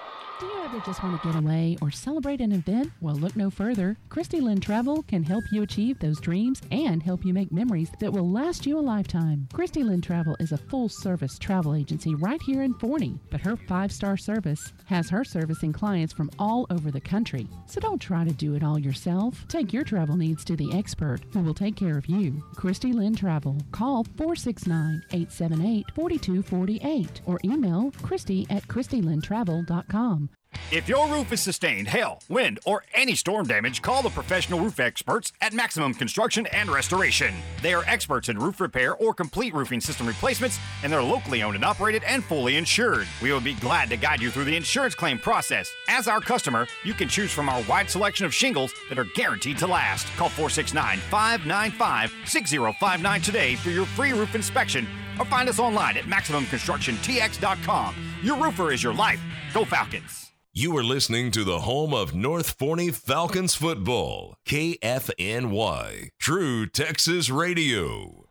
Ever 0.66 0.80
just 0.80 1.00
want 1.00 1.22
to 1.22 1.28
get 1.28 1.38
away 1.38 1.78
or 1.80 1.92
celebrate 1.92 2.40
an 2.40 2.50
event? 2.50 2.90
Well, 3.00 3.14
look 3.14 3.36
no 3.36 3.50
further. 3.50 3.96
Christy 4.08 4.40
Lynn 4.40 4.60
Travel 4.60 5.04
can 5.04 5.22
help 5.22 5.44
you 5.52 5.62
achieve 5.62 6.00
those 6.00 6.18
dreams 6.18 6.60
and 6.72 7.00
help 7.00 7.24
you 7.24 7.32
make 7.32 7.52
memories 7.52 7.88
that 8.00 8.12
will 8.12 8.28
last 8.28 8.66
you 8.66 8.76
a 8.76 8.80
lifetime. 8.80 9.46
Christy 9.52 9.84
Lynn 9.84 10.00
Travel 10.00 10.36
is 10.40 10.50
a 10.50 10.56
full 10.58 10.88
service 10.88 11.38
travel 11.38 11.76
agency 11.76 12.16
right 12.16 12.42
here 12.42 12.64
in 12.64 12.74
Forney, 12.74 13.16
but 13.30 13.40
her 13.42 13.56
five 13.56 13.92
star 13.92 14.16
service 14.16 14.72
has 14.86 15.08
her 15.08 15.22
servicing 15.22 15.72
clients 15.72 16.12
from 16.12 16.32
all 16.36 16.66
over 16.70 16.90
the 16.90 17.00
country. 17.00 17.46
So 17.66 17.80
don't 17.80 18.00
try 18.00 18.24
to 18.24 18.32
do 18.32 18.56
it 18.56 18.64
all 18.64 18.76
yourself. 18.76 19.46
Take 19.46 19.72
your 19.72 19.84
travel 19.84 20.16
needs 20.16 20.44
to 20.46 20.56
the 20.56 20.76
expert 20.76 21.20
who 21.32 21.42
will 21.42 21.54
take 21.54 21.76
care 21.76 21.96
of 21.96 22.06
you. 22.06 22.42
Christy 22.56 22.92
Lynn 22.92 23.14
Travel. 23.14 23.56
Call 23.70 24.02
469 24.16 25.00
878 25.12 25.92
4248 25.94 27.20
or 27.24 27.38
email 27.44 27.92
Christy 28.02 28.48
at 28.50 28.66
ChristyLynnTravel.com. 28.66 30.30
If 30.72 30.88
your 30.88 31.06
roof 31.08 31.32
is 31.32 31.40
sustained 31.40 31.86
hail, 31.86 32.20
wind, 32.28 32.58
or 32.64 32.82
any 32.92 33.14
storm 33.14 33.46
damage, 33.46 33.82
call 33.82 34.02
the 34.02 34.10
professional 34.10 34.58
roof 34.58 34.80
experts 34.80 35.32
at 35.40 35.52
Maximum 35.52 35.94
Construction 35.94 36.46
and 36.46 36.68
Restoration. 36.68 37.34
They 37.62 37.72
are 37.72 37.84
experts 37.86 38.28
in 38.28 38.38
roof 38.38 38.60
repair 38.60 38.96
or 38.96 39.14
complete 39.14 39.54
roofing 39.54 39.80
system 39.80 40.08
replacements, 40.08 40.58
and 40.82 40.92
they're 40.92 41.02
locally 41.02 41.42
owned 41.42 41.54
and 41.54 41.64
operated 41.64 42.02
and 42.04 42.24
fully 42.24 42.56
insured. 42.56 43.06
We 43.22 43.32
will 43.32 43.40
be 43.40 43.54
glad 43.54 43.90
to 43.90 43.96
guide 43.96 44.20
you 44.20 44.30
through 44.30 44.44
the 44.44 44.56
insurance 44.56 44.96
claim 44.96 45.18
process. 45.18 45.70
As 45.88 46.08
our 46.08 46.20
customer, 46.20 46.66
you 46.84 46.94
can 46.94 47.08
choose 47.08 47.32
from 47.32 47.48
our 47.48 47.62
wide 47.68 47.88
selection 47.88 48.26
of 48.26 48.34
shingles 48.34 48.72
that 48.88 48.98
are 48.98 49.06
guaranteed 49.14 49.58
to 49.58 49.66
last. 49.68 50.06
Call 50.16 50.28
469 50.30 50.98
595 50.98 52.12
6059 52.24 53.20
today 53.20 53.54
for 53.54 53.70
your 53.70 53.86
free 53.86 54.12
roof 54.12 54.34
inspection 54.34 54.86
or 55.18 55.24
find 55.26 55.48
us 55.48 55.58
online 55.58 55.96
at 55.96 56.04
MaximumConstructionTX.com. 56.04 57.94
Your 58.22 58.36
roofer 58.36 58.72
is 58.72 58.82
your 58.82 58.94
life. 58.94 59.20
Go 59.54 59.64
Falcons! 59.64 60.25
You 60.58 60.74
are 60.78 60.82
listening 60.82 61.32
to 61.32 61.44
the 61.44 61.60
home 61.60 61.92
of 61.92 62.14
North 62.14 62.52
Forney 62.52 62.90
Falcons 62.90 63.54
football, 63.54 64.38
KFNY, 64.46 66.08
True 66.18 66.66
Texas 66.66 67.28
Radio. 67.28 68.24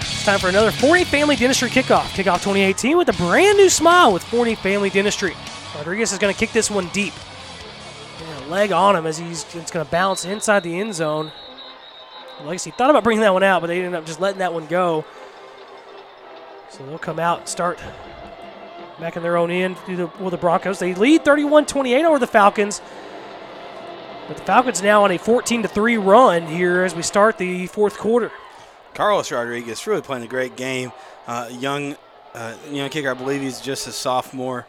It's 0.00 0.24
time 0.24 0.40
for 0.40 0.48
another 0.48 0.72
Forney 0.72 1.04
Family 1.04 1.36
Dentistry 1.36 1.70
kickoff. 1.70 2.06
Kickoff 2.16 2.42
2018 2.42 2.96
with 2.96 3.10
a 3.10 3.12
brand 3.12 3.56
new 3.56 3.68
smile 3.68 4.12
with 4.12 4.24
Forney 4.24 4.56
Family 4.56 4.90
Dentistry. 4.90 5.36
Rodriguez 5.76 6.12
is 6.12 6.18
going 6.18 6.34
to 6.34 6.40
kick 6.40 6.50
this 6.50 6.68
one 6.68 6.88
deep. 6.88 7.14
Leg 8.48 8.72
on 8.72 8.96
him 8.96 9.06
as 9.06 9.18
he's 9.18 9.44
it's 9.54 9.70
going 9.70 9.86
to 9.86 9.92
bounce 9.92 10.24
inside 10.24 10.64
the 10.64 10.80
end 10.80 10.96
zone. 10.96 11.30
Legacy 12.42 12.72
thought 12.72 12.90
about 12.90 13.04
bringing 13.04 13.20
that 13.20 13.32
one 13.32 13.44
out, 13.44 13.60
but 13.60 13.68
they 13.68 13.78
ended 13.78 13.94
up 13.94 14.04
just 14.04 14.20
letting 14.20 14.40
that 14.40 14.52
one 14.52 14.66
go. 14.66 15.04
So 16.70 16.84
they'll 16.86 16.98
come 16.98 17.20
out 17.20 17.38
and 17.38 17.48
start 17.48 17.78
back 19.02 19.16
in 19.16 19.22
their 19.24 19.36
own 19.36 19.50
end 19.50 19.76
the, 19.88 20.08
with 20.20 20.30
the 20.30 20.36
Broncos. 20.36 20.78
They 20.78 20.94
lead 20.94 21.24
31-28 21.24 22.04
over 22.04 22.20
the 22.20 22.26
Falcons. 22.28 22.80
But 24.28 24.36
the 24.36 24.44
Falcons 24.44 24.80
now 24.80 25.02
on 25.02 25.10
a 25.10 25.18
14 25.18 25.64
3 25.64 25.96
run 25.96 26.46
here 26.46 26.84
as 26.84 26.94
we 26.94 27.02
start 27.02 27.36
the 27.36 27.66
fourth 27.66 27.98
quarter. 27.98 28.30
Carlos 28.94 29.32
Rodriguez 29.32 29.84
really 29.88 30.02
playing 30.02 30.22
a 30.22 30.28
great 30.28 30.54
game. 30.54 30.92
Uh, 31.26 31.48
young, 31.50 31.96
uh, 32.34 32.54
young 32.70 32.90
kicker, 32.90 33.10
I 33.10 33.14
believe 33.14 33.40
he's 33.40 33.60
just 33.60 33.88
a 33.88 33.92
sophomore. 33.92 34.68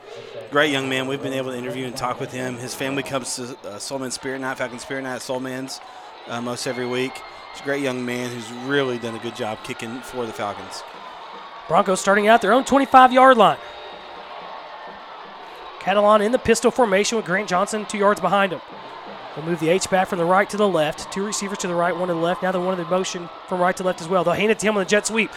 Great 0.50 0.72
young 0.72 0.90
man. 0.90 1.06
We've 1.06 1.22
been 1.22 1.34
able 1.34 1.52
to 1.52 1.58
interview 1.58 1.86
and 1.86 1.96
talk 1.96 2.20
with 2.20 2.32
him. 2.32 2.58
His 2.58 2.74
family 2.74 3.04
comes 3.04 3.36
to 3.36 3.44
uh, 3.44 3.78
Soulman 3.78 4.12
Spirit 4.12 4.42
Night, 4.42 4.58
Falcon 4.58 4.80
Spirit 4.80 5.04
Night 5.04 5.16
at 5.16 5.22
Soulman's 5.22 5.80
uh, 6.28 6.42
most 6.42 6.66
every 6.66 6.88
week. 6.88 7.14
He's 7.52 7.62
a 7.62 7.64
great 7.66 7.84
young 7.84 8.04
man 8.04 8.32
who's 8.32 8.52
really 8.68 8.98
done 8.98 9.14
a 9.14 9.20
good 9.20 9.36
job 9.36 9.60
kicking 9.64 10.00
for 10.02 10.26
the 10.26 10.34
Falcons. 10.34 10.82
Broncos 11.68 12.02
starting 12.02 12.28
out 12.28 12.42
their 12.42 12.52
own 12.52 12.66
25 12.66 13.14
yard 13.14 13.38
line. 13.38 13.60
Catalon 15.84 16.26
in 16.26 16.32
the 16.32 16.40
pistol 16.40 16.72
formation 16.72 17.18
with 17.18 17.26
Grant 17.26 17.50
Johnson 17.50 17.86
two 17.86 17.98
yards 17.98 18.22
behind 18.22 18.54
him. 18.54 18.62
They'll 19.36 19.46
move 19.46 19.60
the 19.60 19.70
H 19.70 19.90
back 19.90 20.08
from 20.08 20.20
the 20.20 20.26
right 20.26 20.50
to 20.50 20.58
the 20.58 20.68
left. 20.68 21.12
Two 21.12 21.26
receivers 21.26 21.58
to 21.60 21.68
the 21.68 21.76
right, 21.76 21.96
one 21.96 22.08
to 22.08 22.14
the 22.14 22.20
left. 22.20 22.42
Now 22.42 22.52
they're 22.52 22.62
one 22.62 22.78
in 22.78 22.84
the 22.84 22.90
motion 22.90 23.30
from 23.48 23.60
right 23.60 23.76
to 23.76 23.84
left 23.84 24.00
as 24.00 24.08
well. 24.08 24.24
They'll 24.24 24.34
hand 24.34 24.52
it 24.52 24.60
to 24.60 24.68
him 24.68 24.78
on 24.78 24.84
the 24.84 24.90
jet 24.90 25.08
sweep. 25.08 25.32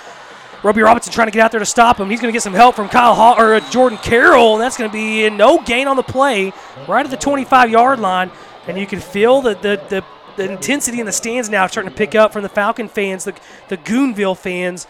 Roby 0.62 0.82
Robinson 0.82 1.12
trying 1.12 1.26
to 1.26 1.32
get 1.32 1.42
out 1.42 1.50
there 1.50 1.60
to 1.60 1.66
stop 1.66 1.98
him. 1.98 2.08
He's 2.08 2.20
going 2.20 2.32
to 2.32 2.36
get 2.36 2.42
some 2.42 2.54
help 2.54 2.76
from 2.76 2.88
Kyle 2.88 3.14
Hall, 3.14 3.34
or 3.38 3.54
uh, 3.54 3.70
Jordan 3.70 3.98
Carroll, 3.98 4.54
and 4.54 4.62
that's 4.62 4.76
going 4.76 4.90
to 4.90 4.92
be 4.92 5.28
no 5.30 5.62
gain 5.62 5.86
on 5.88 5.96
the 5.96 6.02
play, 6.02 6.52
right 6.88 7.04
at 7.04 7.10
the 7.10 7.16
25-yard 7.16 8.00
line. 8.00 8.30
And 8.66 8.78
you 8.78 8.86
can 8.86 9.00
feel 9.00 9.42
the, 9.42 9.54
the 9.54 9.80
the, 9.88 10.04
the 10.36 10.52
intensity 10.52 11.00
in 11.00 11.06
the 11.06 11.12
stands 11.12 11.48
now 11.48 11.66
starting 11.66 11.90
to 11.90 11.96
pick 11.96 12.14
up 12.14 12.32
from 12.32 12.42
the 12.42 12.48
Falcon 12.48 12.88
fans, 12.88 13.24
the 13.24 13.34
the 13.68 13.76
Goonville 13.76 14.36
fans, 14.36 14.86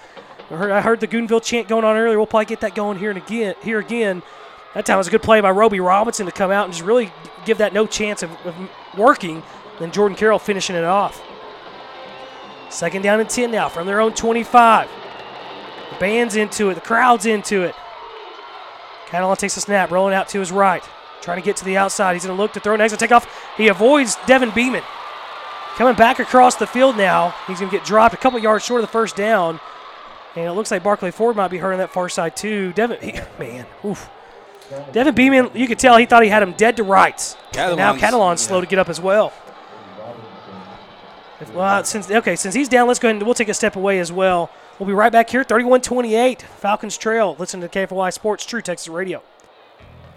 I 0.51 0.55
heard, 0.55 0.71
I 0.71 0.81
heard 0.81 1.01
the 1.01 1.09
Goonville 1.09 1.43
chant 1.43 1.67
going 1.67 1.85
on 1.85 1.97
earlier. 1.97 2.19
We'll 2.19 2.27
probably 2.27 2.47
get 2.47 2.61
that 2.61 2.75
going 2.75 2.99
here 2.99 3.11
and 3.11 3.19
again. 3.19 3.55
Here 3.63 3.81
again. 3.81 4.23
That 4.77 4.85
time 4.85 4.99
was 4.99 5.09
a 5.09 5.11
good 5.11 5.23
play 5.23 5.41
by 5.41 5.51
Roby 5.53 5.81
Robinson 5.81 6.27
to 6.27 6.33
come 6.33 6.51
out 6.51 6.67
and 6.67 6.75
just 6.75 6.85
really 6.85 7.11
give 7.47 7.57
that 7.59 7.73
no 7.73 7.87
chance 7.87 8.23
of, 8.23 8.31
of 8.45 8.55
working. 8.95 9.43
Then 9.79 9.91
Jordan 9.91 10.19
Carroll 10.19 10.39
finishing 10.39 10.77
it 10.77 10.85
off. 10.85 11.23
Second 12.69 13.01
down 13.01 13.19
and 13.19 13.29
10 13.29 13.51
now 13.51 13.71
from 13.71 13.87
their 13.87 14.01
own 14.01 14.13
25. 14.13 14.91
The 15.93 15.97
band's 15.99 16.37
into 16.37 16.69
it. 16.69 16.75
The 16.75 16.83
crowd's 16.83 17.25
into 17.25 17.63
it. 17.63 17.75
Catalon 19.07 19.39
takes 19.39 19.57
a 19.57 19.63
snap, 19.63 19.91
rolling 19.91 20.13
out 20.13 20.29
to 20.29 20.41
his 20.41 20.53
right. 20.53 20.85
Trying 21.23 21.41
to 21.41 21.45
get 21.45 21.57
to 21.57 21.65
the 21.65 21.79
outside. 21.79 22.13
He's 22.13 22.27
going 22.27 22.37
to 22.37 22.43
look 22.43 22.53
to 22.53 22.61
throw 22.61 22.77
next 22.77 22.93
to 22.93 22.99
take 22.99 23.13
off. 23.13 23.27
He 23.57 23.69
avoids 23.69 24.19
Devin 24.27 24.51
Beeman. 24.51 24.83
Coming 25.77 25.95
back 25.95 26.19
across 26.19 26.57
the 26.57 26.67
field 26.67 26.99
now. 26.99 27.35
He's 27.47 27.61
going 27.61 27.71
to 27.71 27.77
get 27.79 27.87
dropped 27.87 28.13
a 28.13 28.19
couple 28.19 28.39
yards 28.41 28.67
short 28.67 28.83
of 28.83 28.87
the 28.87 28.93
first 28.93 29.17
down. 29.17 29.59
And 30.35 30.45
it 30.45 30.53
looks 30.53 30.71
like 30.71 30.83
Barclay 30.83 31.13
Ford 31.13 31.35
might 31.35 31.49
be 31.49 31.57
hurt 31.57 31.73
on 31.73 31.79
that 31.79 31.95
far 31.95 32.11
side, 32.11 32.37
too. 32.37 32.75
Devin, 32.75 33.01
he, 33.01 33.19
man, 33.39 33.65
oof. 33.83 34.11
Devin 34.93 35.15
Beeman, 35.15 35.51
you 35.55 35.67
could 35.69 35.79
tell 35.79 35.97
he 35.97 36.07
thought 36.07 36.23
he 36.23 36.29
had 36.29 36.43
him 36.43 36.53
dead 36.53 36.77
to 36.79 36.83
rights. 36.83 37.37
And 37.57 37.77
now 37.77 37.93
Catalon's- 37.93 38.01
Catalon's 38.01 38.41
slow 38.41 38.61
to 38.61 38.67
get 38.67 38.79
up 38.79 38.89
as 38.89 39.01
well. 39.01 39.33
If- 41.41 41.53
Well, 41.55 41.85
since 41.85 42.11
okay, 42.11 42.35
since 42.37 42.55
he's 42.55 42.69
down, 42.69 42.89
let's 42.89 42.99
go 42.99 43.09
ahead 43.09 43.17
and 43.17 43.23
we'll 43.27 43.35
take 43.35 43.49
a 43.49 43.55
step 43.55 43.77
away 43.77 43.99
as 43.99 44.11
well. 44.11 44.51
We'll 44.79 44.87
be 44.87 44.93
right 44.95 45.13
back 45.13 45.31
here, 45.31 45.45
31-28, 45.45 46.43
Falcons 46.43 46.97
Trail. 46.99 47.37
Listen 47.39 47.61
to 47.61 47.69
KFNY 47.69 48.11
Sports, 48.13 48.45
True 48.45 48.61
Texas 48.63 48.89
Radio. 48.89 49.23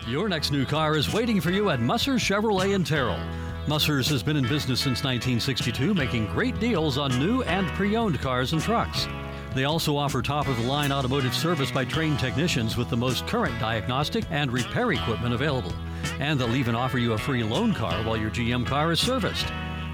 Your 0.07 0.29
next 0.29 0.51
new 0.51 0.65
car 0.65 0.95
is 0.95 1.13
waiting 1.13 1.39
for 1.41 1.51
you 1.51 1.69
at 1.69 1.79
Musser 1.81 2.13
Chevrolet 2.15 2.73
in 2.73 2.83
Terrell. 2.83 3.19
Musser's 3.67 4.07
has 4.09 4.23
been 4.23 4.37
in 4.37 4.43
business 4.47 4.79
since 4.79 5.03
1962, 5.03 5.93
making 5.93 6.25
great 6.27 6.57
deals 6.59 6.97
on 6.97 7.17
new 7.19 7.43
and 7.43 7.67
pre 7.69 7.95
owned 7.95 8.19
cars 8.21 8.53
and 8.53 8.61
trucks. 8.61 9.07
They 9.55 9.63
also 9.63 9.97
offer 9.97 10.21
top 10.21 10.47
of 10.47 10.57
the 10.57 10.67
line 10.67 10.91
automotive 10.91 11.33
service 11.33 11.71
by 11.71 11.85
trained 11.85 12.19
technicians 12.19 12.77
with 12.77 12.89
the 12.89 12.97
most 12.97 13.25
current 13.27 13.59
diagnostic 13.59 14.23
and 14.29 14.51
repair 14.51 14.91
equipment 14.91 15.33
available. 15.33 15.73
And 16.19 16.39
they'll 16.39 16.55
even 16.55 16.75
offer 16.75 16.97
you 16.97 17.13
a 17.13 17.17
free 17.17 17.43
loan 17.43 17.73
car 17.73 18.03
while 18.03 18.17
your 18.17 18.29
GM 18.29 18.65
car 18.65 18.91
is 18.91 18.99
serviced. 18.99 19.47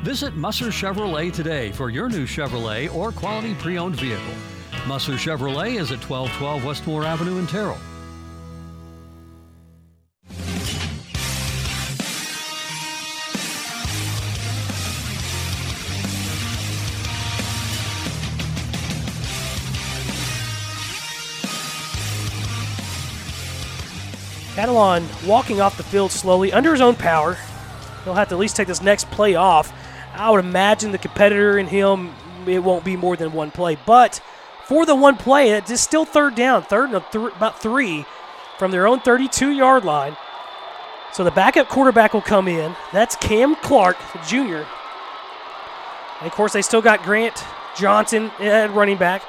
Visit 0.03 0.35
Musser 0.35 0.67
Chevrolet 0.67 1.33
today 1.33 1.71
for 1.71 1.89
your 1.89 2.09
new 2.09 2.25
Chevrolet 2.25 2.93
or 2.93 3.11
quality 3.11 3.55
pre 3.55 3.77
owned 3.77 3.95
vehicle. 3.95 4.35
Musser 4.87 5.13
Chevrolet 5.13 5.79
is 5.79 5.91
at 5.91 6.07
1212 6.07 6.63
Westmore 6.63 7.05
Avenue 7.05 7.39
in 7.39 7.47
Terrell. 7.47 7.79
Catalon 24.55 25.27
walking 25.27 25.59
off 25.59 25.75
the 25.75 25.83
field 25.83 26.11
slowly 26.11 26.53
under 26.53 26.71
his 26.71 26.79
own 26.79 26.95
power. 26.95 27.37
He'll 28.05 28.13
have 28.13 28.29
to 28.29 28.35
at 28.35 28.39
least 28.39 28.55
take 28.55 28.69
this 28.69 28.81
next 28.81 29.11
play 29.11 29.35
off. 29.35 29.73
I 30.13 30.31
would 30.31 30.45
imagine 30.45 30.93
the 30.93 30.97
competitor 30.97 31.57
in 31.57 31.67
him, 31.67 32.13
it 32.47 32.59
won't 32.63 32.85
be 32.85 32.95
more 32.95 33.17
than 33.17 33.33
one 33.33 33.51
play. 33.51 33.77
But 33.85 34.21
for 34.65 34.85
the 34.85 34.95
one 34.95 35.17
play, 35.17 35.49
it's 35.51 35.81
still 35.81 36.05
third 36.05 36.35
down, 36.35 36.63
third 36.63 36.91
and 36.91 37.03
th- 37.11 37.33
about 37.35 37.61
three 37.61 38.05
from 38.57 38.71
their 38.71 38.87
own 38.87 39.01
32 39.01 39.51
yard 39.51 39.83
line. 39.83 40.15
So 41.11 41.25
the 41.25 41.31
backup 41.31 41.67
quarterback 41.67 42.13
will 42.13 42.21
come 42.21 42.47
in. 42.47 42.75
That's 42.93 43.17
Cam 43.17 43.55
Clark, 43.57 43.97
junior. 44.25 44.65
And 46.19 46.27
of 46.27 46.31
course, 46.31 46.53
they 46.53 46.61
still 46.61 46.81
got 46.81 47.03
Grant 47.03 47.43
Johnson 47.75 48.31
at 48.39 48.73
running 48.73 48.97
back. 48.97 49.21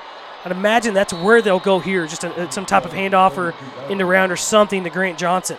I'd 0.47 0.53
imagine 0.53 0.95
that's 0.95 1.13
where 1.13 1.43
they'll 1.43 1.59
go 1.59 1.81
here, 1.81 2.07
just 2.07 2.23
a, 2.23 2.53
some 2.53 2.67
type 2.67 2.85
of 2.85 2.93
handoff 2.93 3.37
or 3.37 3.53
in 3.91 3.99
the 3.99 4.07
round 4.07 4.31
or 4.31 4.37
something 4.37 4.85
to 4.85 4.91
Grant 4.91 5.19
Johnson. 5.19 5.59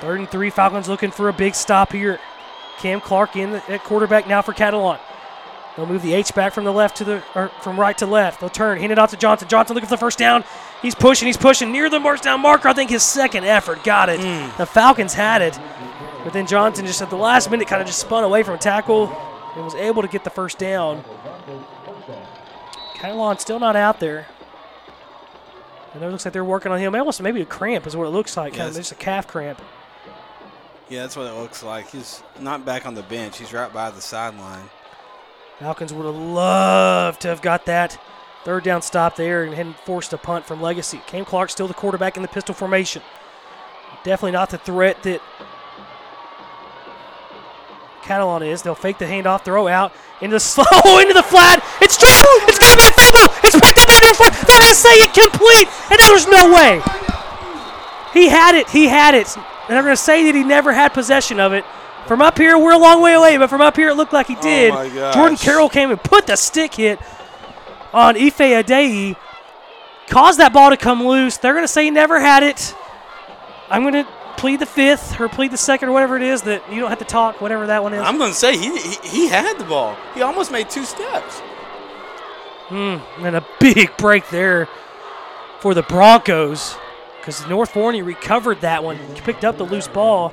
Third 0.00 0.20
and 0.20 0.30
three, 0.30 0.48
Falcons 0.48 0.88
looking 0.88 1.10
for 1.10 1.28
a 1.28 1.32
big 1.34 1.54
stop 1.54 1.92
here. 1.92 2.18
Cam 2.78 3.02
Clark 3.02 3.36
in 3.36 3.56
at 3.68 3.84
quarterback 3.84 4.26
now 4.26 4.40
for 4.40 4.54
Catalon. 4.54 4.98
They'll 5.76 5.84
move 5.84 6.00
the 6.00 6.14
H 6.14 6.34
back 6.34 6.54
from 6.54 6.64
the 6.64 6.72
left 6.72 6.96
to 6.96 7.04
the 7.04 7.22
or 7.34 7.48
from 7.60 7.78
right 7.78 7.96
to 7.98 8.06
left. 8.06 8.40
They'll 8.40 8.48
turn, 8.48 8.78
hand 8.78 8.90
it 8.90 8.98
off 8.98 9.10
to 9.10 9.18
Johnson. 9.18 9.48
Johnson 9.48 9.74
looking 9.74 9.88
for 9.88 9.96
the 9.96 10.00
first 10.00 10.18
down. 10.18 10.42
He's 10.80 10.94
pushing, 10.94 11.26
he's 11.26 11.36
pushing 11.36 11.72
near 11.72 11.90
the 11.90 12.00
march 12.00 12.22
down 12.22 12.40
marker. 12.40 12.68
I 12.68 12.72
think 12.72 12.88
his 12.88 13.02
second 13.02 13.44
effort 13.44 13.84
got 13.84 14.08
it. 14.08 14.18
Hmm. 14.18 14.56
The 14.56 14.64
Falcons 14.64 15.12
had 15.12 15.42
it, 15.42 15.58
but 16.24 16.32
then 16.32 16.46
Johnson 16.46 16.86
just 16.86 17.02
at 17.02 17.10
the 17.10 17.16
last 17.16 17.50
minute 17.50 17.68
kind 17.68 17.82
of 17.82 17.86
just 17.86 18.00
spun 18.00 18.24
away 18.24 18.42
from 18.44 18.54
a 18.54 18.58
tackle 18.58 19.08
and 19.54 19.62
was 19.62 19.74
able 19.74 20.00
to 20.00 20.08
get 20.08 20.24
the 20.24 20.30
first 20.30 20.56
down. 20.56 21.04
Catalon 23.04 23.40
still 23.40 23.60
not 23.60 23.76
out 23.76 24.00
there. 24.00 24.26
And 25.92 26.02
it 26.02 26.10
looks 26.10 26.24
like 26.24 26.32
they're 26.32 26.44
working 26.44 26.72
on 26.72 26.78
him. 26.78 26.94
Almost 26.94 27.22
maybe 27.22 27.40
a 27.40 27.46
cramp 27.46 27.86
is 27.86 27.96
what 27.96 28.06
it 28.06 28.10
looks 28.10 28.36
like. 28.36 28.54
Kind 28.54 28.68
of 28.68 28.74
just 28.74 28.92
a 28.92 28.96
calf 28.96 29.28
cramp. 29.28 29.60
Yeah, 30.88 31.02
that's 31.02 31.16
what 31.16 31.26
it 31.26 31.34
looks 31.34 31.62
like. 31.62 31.88
He's 31.90 32.22
not 32.40 32.64
back 32.64 32.86
on 32.86 32.94
the 32.94 33.02
bench. 33.02 33.38
He's 33.38 33.52
right 33.52 33.72
by 33.72 33.90
the 33.90 34.00
sideline. 34.00 34.68
Falcons 35.58 35.94
would 35.94 36.04
have 36.04 36.16
loved 36.16 37.20
to 37.22 37.28
have 37.28 37.40
got 37.40 37.66
that 37.66 37.98
third 38.44 38.64
down 38.64 38.82
stop 38.82 39.16
there 39.16 39.44
and 39.44 39.54
hadn't 39.54 39.78
forced 39.78 40.12
a 40.12 40.18
punt 40.18 40.44
from 40.44 40.60
Legacy. 40.60 41.00
Cam 41.06 41.24
Clark 41.24 41.50
still 41.50 41.68
the 41.68 41.74
quarterback 41.74 42.16
in 42.16 42.22
the 42.22 42.28
pistol 42.28 42.54
formation. 42.54 43.02
Definitely 44.02 44.32
not 44.32 44.50
the 44.50 44.58
threat 44.58 45.02
that 45.04 45.22
Catalon 48.04 48.46
is. 48.46 48.62
They'll 48.62 48.74
fake 48.74 48.98
the 48.98 49.06
handoff, 49.06 49.44
throw 49.44 49.66
out 49.66 49.92
into 50.20 50.36
the 50.36 50.40
slow, 50.52 50.98
into 51.00 51.14
the 51.14 51.22
flat. 51.22 51.64
It's 51.80 51.96
dropped. 51.96 52.28
It's 52.48 52.58
going 52.58 52.72
to 52.72 52.78
be 52.78 52.88
a 52.88 52.92
fumble. 52.92 53.34
It's 53.42 53.58
picked 53.58 53.78
up 53.80 53.90
under 53.90 54.14
foot. 54.14 54.32
They're 54.46 54.60
going 54.60 54.70
to 54.70 54.76
say 54.76 54.94
it 55.00 55.12
complete, 55.12 55.68
and 55.90 55.98
now 55.98 56.08
there's 56.08 56.28
no 56.28 56.52
way. 56.52 56.80
He 58.12 58.28
had 58.28 58.54
it. 58.54 58.68
He 58.70 58.86
had 58.86 59.14
it. 59.14 59.36
And 59.36 59.74
they're 59.74 59.82
going 59.82 59.96
to 59.96 60.00
say 60.00 60.24
that 60.24 60.34
he 60.34 60.44
never 60.44 60.72
had 60.72 60.92
possession 60.92 61.40
of 61.40 61.52
it. 61.52 61.64
From 62.06 62.20
up 62.20 62.36
here, 62.36 62.58
we're 62.58 62.72
a 62.72 62.78
long 62.78 63.00
way 63.00 63.14
away, 63.14 63.38
but 63.38 63.48
from 63.48 63.62
up 63.62 63.76
here, 63.76 63.88
it 63.88 63.94
looked 63.94 64.12
like 64.12 64.26
he 64.26 64.36
oh 64.36 64.42
did. 64.42 64.74
my 64.74 64.88
gosh. 64.88 65.14
Jordan 65.14 65.36
Carroll 65.38 65.70
came 65.70 65.90
and 65.90 66.02
put 66.02 66.26
the 66.26 66.36
stick 66.36 66.74
hit 66.74 67.00
on 67.94 68.16
Ife 68.16 68.38
Adei, 68.38 69.16
caused 70.08 70.38
that 70.38 70.52
ball 70.52 70.70
to 70.70 70.76
come 70.76 71.02
loose. 71.06 71.38
They're 71.38 71.54
going 71.54 71.64
to 71.64 71.68
say 71.68 71.84
he 71.84 71.90
never 71.90 72.20
had 72.20 72.42
it. 72.42 72.74
I'm 73.70 73.82
going 73.82 74.04
to 74.04 74.13
plead 74.36 74.60
the 74.60 74.66
fifth 74.66 75.20
or 75.20 75.28
plead 75.28 75.50
the 75.50 75.56
second 75.56 75.88
or 75.88 75.92
whatever 75.92 76.16
it 76.16 76.22
is 76.22 76.42
that 76.42 76.70
you 76.72 76.80
don't 76.80 76.90
have 76.90 76.98
to 76.98 77.04
talk, 77.04 77.40
whatever 77.40 77.66
that 77.66 77.82
one 77.82 77.94
is. 77.94 78.00
I'm 78.00 78.18
going 78.18 78.30
to 78.30 78.36
say 78.36 78.56
he, 78.56 78.76
he 78.78 79.08
he 79.08 79.28
had 79.28 79.58
the 79.58 79.64
ball. 79.64 79.96
He 80.14 80.22
almost 80.22 80.52
made 80.52 80.70
two 80.70 80.84
steps. 80.84 81.40
Hmm, 82.68 82.98
and 83.24 83.36
a 83.36 83.46
big 83.60 83.96
break 83.96 84.28
there 84.30 84.68
for 85.60 85.74
the 85.74 85.82
Broncos 85.82 86.76
because 87.20 87.46
North 87.46 87.70
Forney 87.70 88.02
recovered 88.02 88.60
that 88.60 88.84
one, 88.84 88.98
picked 89.16 89.44
up 89.44 89.56
the 89.56 89.64
loose 89.64 89.88
ball. 89.88 90.32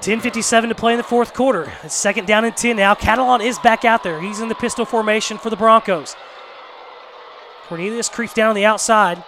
10.57 0.00 0.68
to 0.68 0.74
play 0.74 0.92
in 0.92 0.98
the 0.98 1.04
fourth 1.04 1.34
quarter. 1.34 1.72
It's 1.82 1.94
second 1.94 2.26
down 2.26 2.44
and 2.44 2.56
10 2.56 2.76
now. 2.76 2.94
Catalon 2.94 3.44
is 3.44 3.58
back 3.60 3.84
out 3.84 4.02
there. 4.02 4.20
He's 4.20 4.40
in 4.40 4.48
the 4.48 4.54
pistol 4.54 4.84
formation 4.84 5.38
for 5.38 5.48
the 5.48 5.56
Broncos. 5.56 6.16
Cornelius 7.66 8.08
creeps 8.08 8.34
down 8.34 8.50
on 8.50 8.54
the 8.54 8.64
outside. 8.64 9.24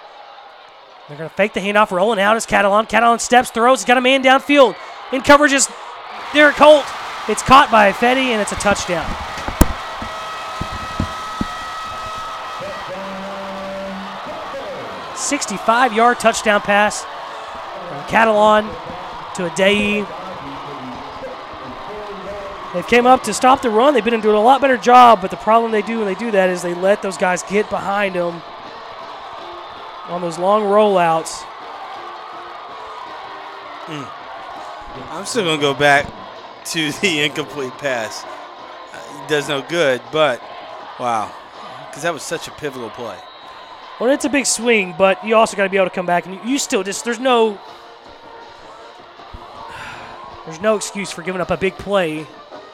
They're 1.08 1.16
going 1.16 1.30
to 1.30 1.34
fake 1.34 1.54
the 1.54 1.60
handoff, 1.60 1.90
rolling 1.90 2.20
out 2.20 2.36
as 2.36 2.44
Catalon. 2.44 2.86
Catalon 2.86 3.18
steps, 3.18 3.50
throws. 3.50 3.80
He's 3.80 3.86
got 3.86 3.96
a 3.96 4.02
man 4.02 4.22
downfield. 4.22 4.76
In 5.10 5.22
coverage 5.22 5.52
is 5.52 5.66
Derek 6.34 6.56
Holt. 6.56 6.84
It's 7.28 7.42
caught 7.42 7.70
by 7.70 7.92
Fetty, 7.92 8.28
and 8.28 8.42
it's 8.42 8.52
a 8.52 8.56
touchdown. 8.56 9.06
65 15.16 15.94
yard 15.94 16.20
touchdown 16.20 16.60
pass 16.60 17.04
from 17.04 18.02
Catalon 18.04 18.62
to 19.34 19.48
Adei. 19.48 20.06
They 22.74 22.82
came 22.82 23.06
up 23.06 23.22
to 23.22 23.32
stop 23.32 23.62
the 23.62 23.70
run. 23.70 23.94
They've 23.94 24.04
been 24.04 24.20
doing 24.20 24.36
a 24.36 24.40
lot 24.40 24.60
better 24.60 24.76
job, 24.76 25.22
but 25.22 25.30
the 25.30 25.38
problem 25.38 25.72
they 25.72 25.80
do 25.80 25.98
when 25.98 26.06
they 26.06 26.14
do 26.14 26.30
that 26.32 26.50
is 26.50 26.60
they 26.60 26.74
let 26.74 27.00
those 27.00 27.16
guys 27.16 27.42
get 27.42 27.70
behind 27.70 28.14
them 28.14 28.42
on 30.08 30.20
those 30.20 30.38
long 30.38 30.62
rollouts. 30.62 31.44
I'm 35.10 35.24
still 35.24 35.44
going 35.44 35.58
to 35.58 35.62
go 35.62 35.74
back 35.74 36.10
to 36.66 36.92
the 37.00 37.20
incomplete 37.20 37.72
pass. 37.78 38.24
Uh, 38.24 39.22
It 39.24 39.28
does 39.28 39.48
no 39.48 39.62
good, 39.62 40.00
but 40.12 40.42
wow. 40.98 41.32
Because 41.86 42.02
that 42.02 42.12
was 42.12 42.22
such 42.22 42.48
a 42.48 42.50
pivotal 42.52 42.90
play. 42.90 43.16
Well, 44.00 44.10
it's 44.10 44.24
a 44.24 44.28
big 44.28 44.46
swing, 44.46 44.94
but 44.96 45.24
you 45.24 45.34
also 45.34 45.56
got 45.56 45.64
to 45.64 45.70
be 45.70 45.76
able 45.76 45.88
to 45.88 45.94
come 45.94 46.06
back, 46.06 46.26
and 46.26 46.34
you, 46.36 46.40
you 46.44 46.58
still 46.58 46.84
just 46.84 47.04
there's 47.04 47.18
no 47.18 47.58
there's 50.46 50.60
no 50.60 50.76
excuse 50.76 51.10
for 51.10 51.22
giving 51.22 51.40
up 51.40 51.50
a 51.50 51.56
big 51.56 51.74
play 51.74 52.26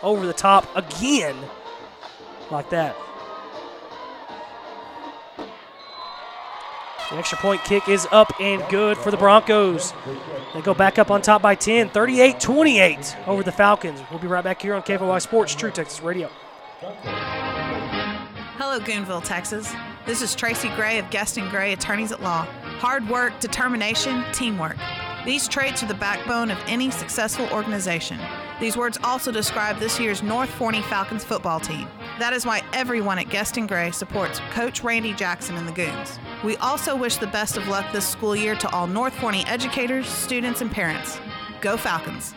over 0.03 0.27
the 0.27 0.35
top 0.35 0.67
again 0.77 1.35
like 2.51 2.69
that. 2.71 2.95
The 7.11 7.17
extra 7.17 7.37
point 7.39 7.63
kick 7.65 7.89
is 7.89 8.09
up 8.11 8.33
and 8.41 8.63
good 8.71 8.97
for 8.97 9.11
the 9.11 9.17
Broncos. 9.17 9.93
They 10.55 10.63
go 10.63 10.73
back 10.73 10.99
up 10.99 11.11
on 11.11 11.21
top 11.21 11.43
by 11.43 11.55
10, 11.55 11.91
38 11.91 12.41
28 12.41 13.17
over 13.27 13.43
the 13.43 13.53
Falcons. 13.53 14.01
We'll 14.11 14.21
be 14.21 14.27
right 14.27 14.43
back 14.43 14.63
here 14.63 14.75
on 14.75 14.83
KFNY 14.83 15.21
Sports, 15.21 15.55
True 15.55 15.71
Texas 15.71 16.01
Radio. 16.01 16.31
Hello, 18.57 18.81
Goonville, 18.81 19.23
Texas. 19.23 19.73
This 20.07 20.23
is 20.23 20.35
Tracy 20.35 20.69
Gray 20.71 20.99
of 20.99 21.11
Guest 21.11 21.37
and 21.37 21.51
Gray 21.51 21.73
Attorneys 21.73 22.11
at 22.11 22.23
Law. 22.23 22.47
Hard 22.79 23.09
work, 23.09 23.39
determination, 23.39 24.25
teamwork. 24.33 24.77
These 25.25 25.49
traits 25.49 25.83
are 25.83 25.87
the 25.87 25.95
backbone 25.95 26.51
of 26.51 26.59
any 26.67 26.91
successful 26.91 27.49
organization. 27.49 28.19
These 28.61 28.77
words 28.77 28.99
also 29.03 29.31
describe 29.31 29.79
this 29.79 29.99
year's 30.01 30.23
North 30.23 30.51
Forney 30.51 30.83
Falcons 30.83 31.25
football 31.25 31.61
team. 31.61 31.89
That 32.19 32.33
is 32.33 32.47
why 32.47 32.63
everyone 32.73 33.19
at 33.19 33.29
Guest 33.29 33.57
and 33.57 33.69
Gray 33.69 33.91
supports 33.91 34.39
Coach 34.53 34.85
Randy 34.85 35.13
Jackson 35.15 35.57
and 35.57 35.67
the 35.67 35.73
Goons. 35.73 36.21
We 36.45 36.57
also 36.59 36.95
wish 36.95 37.17
the 37.17 37.27
best 37.27 37.57
of 37.57 37.67
luck 37.67 37.87
this 37.93 38.07
school 38.07 38.37
year 38.37 38.55
to 38.55 38.69
all 38.71 38.87
North 38.87 39.15
Forney 39.15 39.45
educators, 39.47 40.07
students, 40.07 40.61
and 40.61 40.71
parents. 40.71 41.19
Go 41.61 41.77
Falcons! 41.77 42.33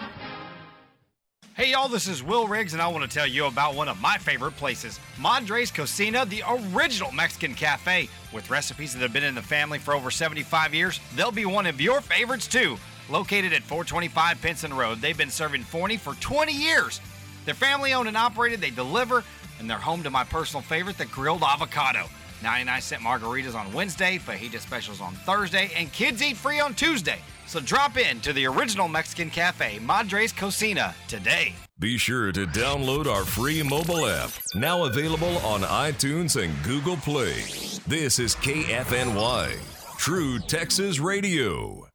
Hey 1.53 1.71
y'all, 1.71 1.89
this 1.89 2.07
is 2.07 2.23
Will 2.23 2.47
Riggs, 2.47 2.73
and 2.73 2.81
I 2.81 2.87
want 2.87 3.03
to 3.03 3.09
tell 3.09 3.27
you 3.27 3.45
about 3.45 3.75
one 3.75 3.87
of 3.87 3.99
my 4.01 4.17
favorite 4.17 4.55
places, 4.57 4.99
Madres 5.19 5.71
Cocina, 5.71 6.25
the 6.25 6.43
original 6.75 7.11
Mexican 7.11 7.53
cafe. 7.53 8.09
With 8.33 8.49
recipes 8.49 8.93
that 8.93 9.01
have 9.01 9.13
been 9.13 9.23
in 9.23 9.35
the 9.35 9.41
family 9.41 9.79
for 9.79 9.93
over 9.93 10.11
75 10.11 10.73
years, 10.73 10.99
they'll 11.15 11.31
be 11.31 11.45
one 11.45 11.65
of 11.67 11.81
your 11.81 12.01
favorites 12.01 12.47
too. 12.47 12.77
Located 13.09 13.53
at 13.53 13.63
425 13.63 14.41
Pinson 14.41 14.73
Road, 14.73 15.01
they've 15.01 15.17
been 15.17 15.29
serving 15.29 15.63
Forney 15.63 15.97
for 15.97 16.13
20 16.15 16.51
years. 16.51 16.99
They're 17.45 17.55
family 17.55 17.93
owned 17.93 18.09
and 18.09 18.17
operated, 18.17 18.59
they 18.59 18.71
deliver, 18.71 19.23
and 19.59 19.69
they're 19.69 19.77
home 19.77 20.03
to 20.03 20.09
my 20.09 20.23
personal 20.23 20.61
favorite, 20.61 20.97
the 20.97 21.05
grilled 21.05 21.43
avocado. 21.43 22.05
99 22.43 22.81
cent 22.81 23.01
margaritas 23.01 23.55
on 23.55 23.71
Wednesday, 23.73 24.17
fajita 24.17 24.59
specials 24.59 25.01
on 25.01 25.13
Thursday, 25.13 25.71
and 25.75 25.91
kids 25.91 26.21
eat 26.21 26.37
free 26.37 26.59
on 26.59 26.73
Tuesday. 26.73 27.19
So 27.47 27.59
drop 27.59 27.97
in 27.97 28.19
to 28.21 28.33
the 28.33 28.45
original 28.45 28.87
Mexican 28.87 29.29
cafe, 29.29 29.79
Madres 29.79 30.33
Cocina, 30.33 30.93
today. 31.07 31.55
Be 31.79 31.97
sure 31.97 32.31
to 32.31 32.45
download 32.47 33.05
our 33.05 33.23
free 33.23 33.63
mobile 33.63 34.05
app, 34.07 34.31
now 34.55 34.83
available 34.85 35.37
on 35.39 35.61
iTunes 35.61 36.41
and 36.41 36.53
Google 36.63 36.97
Play. 36.97 37.41
This 37.87 38.19
is 38.19 38.35
KFNY, 38.35 39.57
True 39.97 40.39
Texas 40.39 40.99
Radio. 40.99 41.87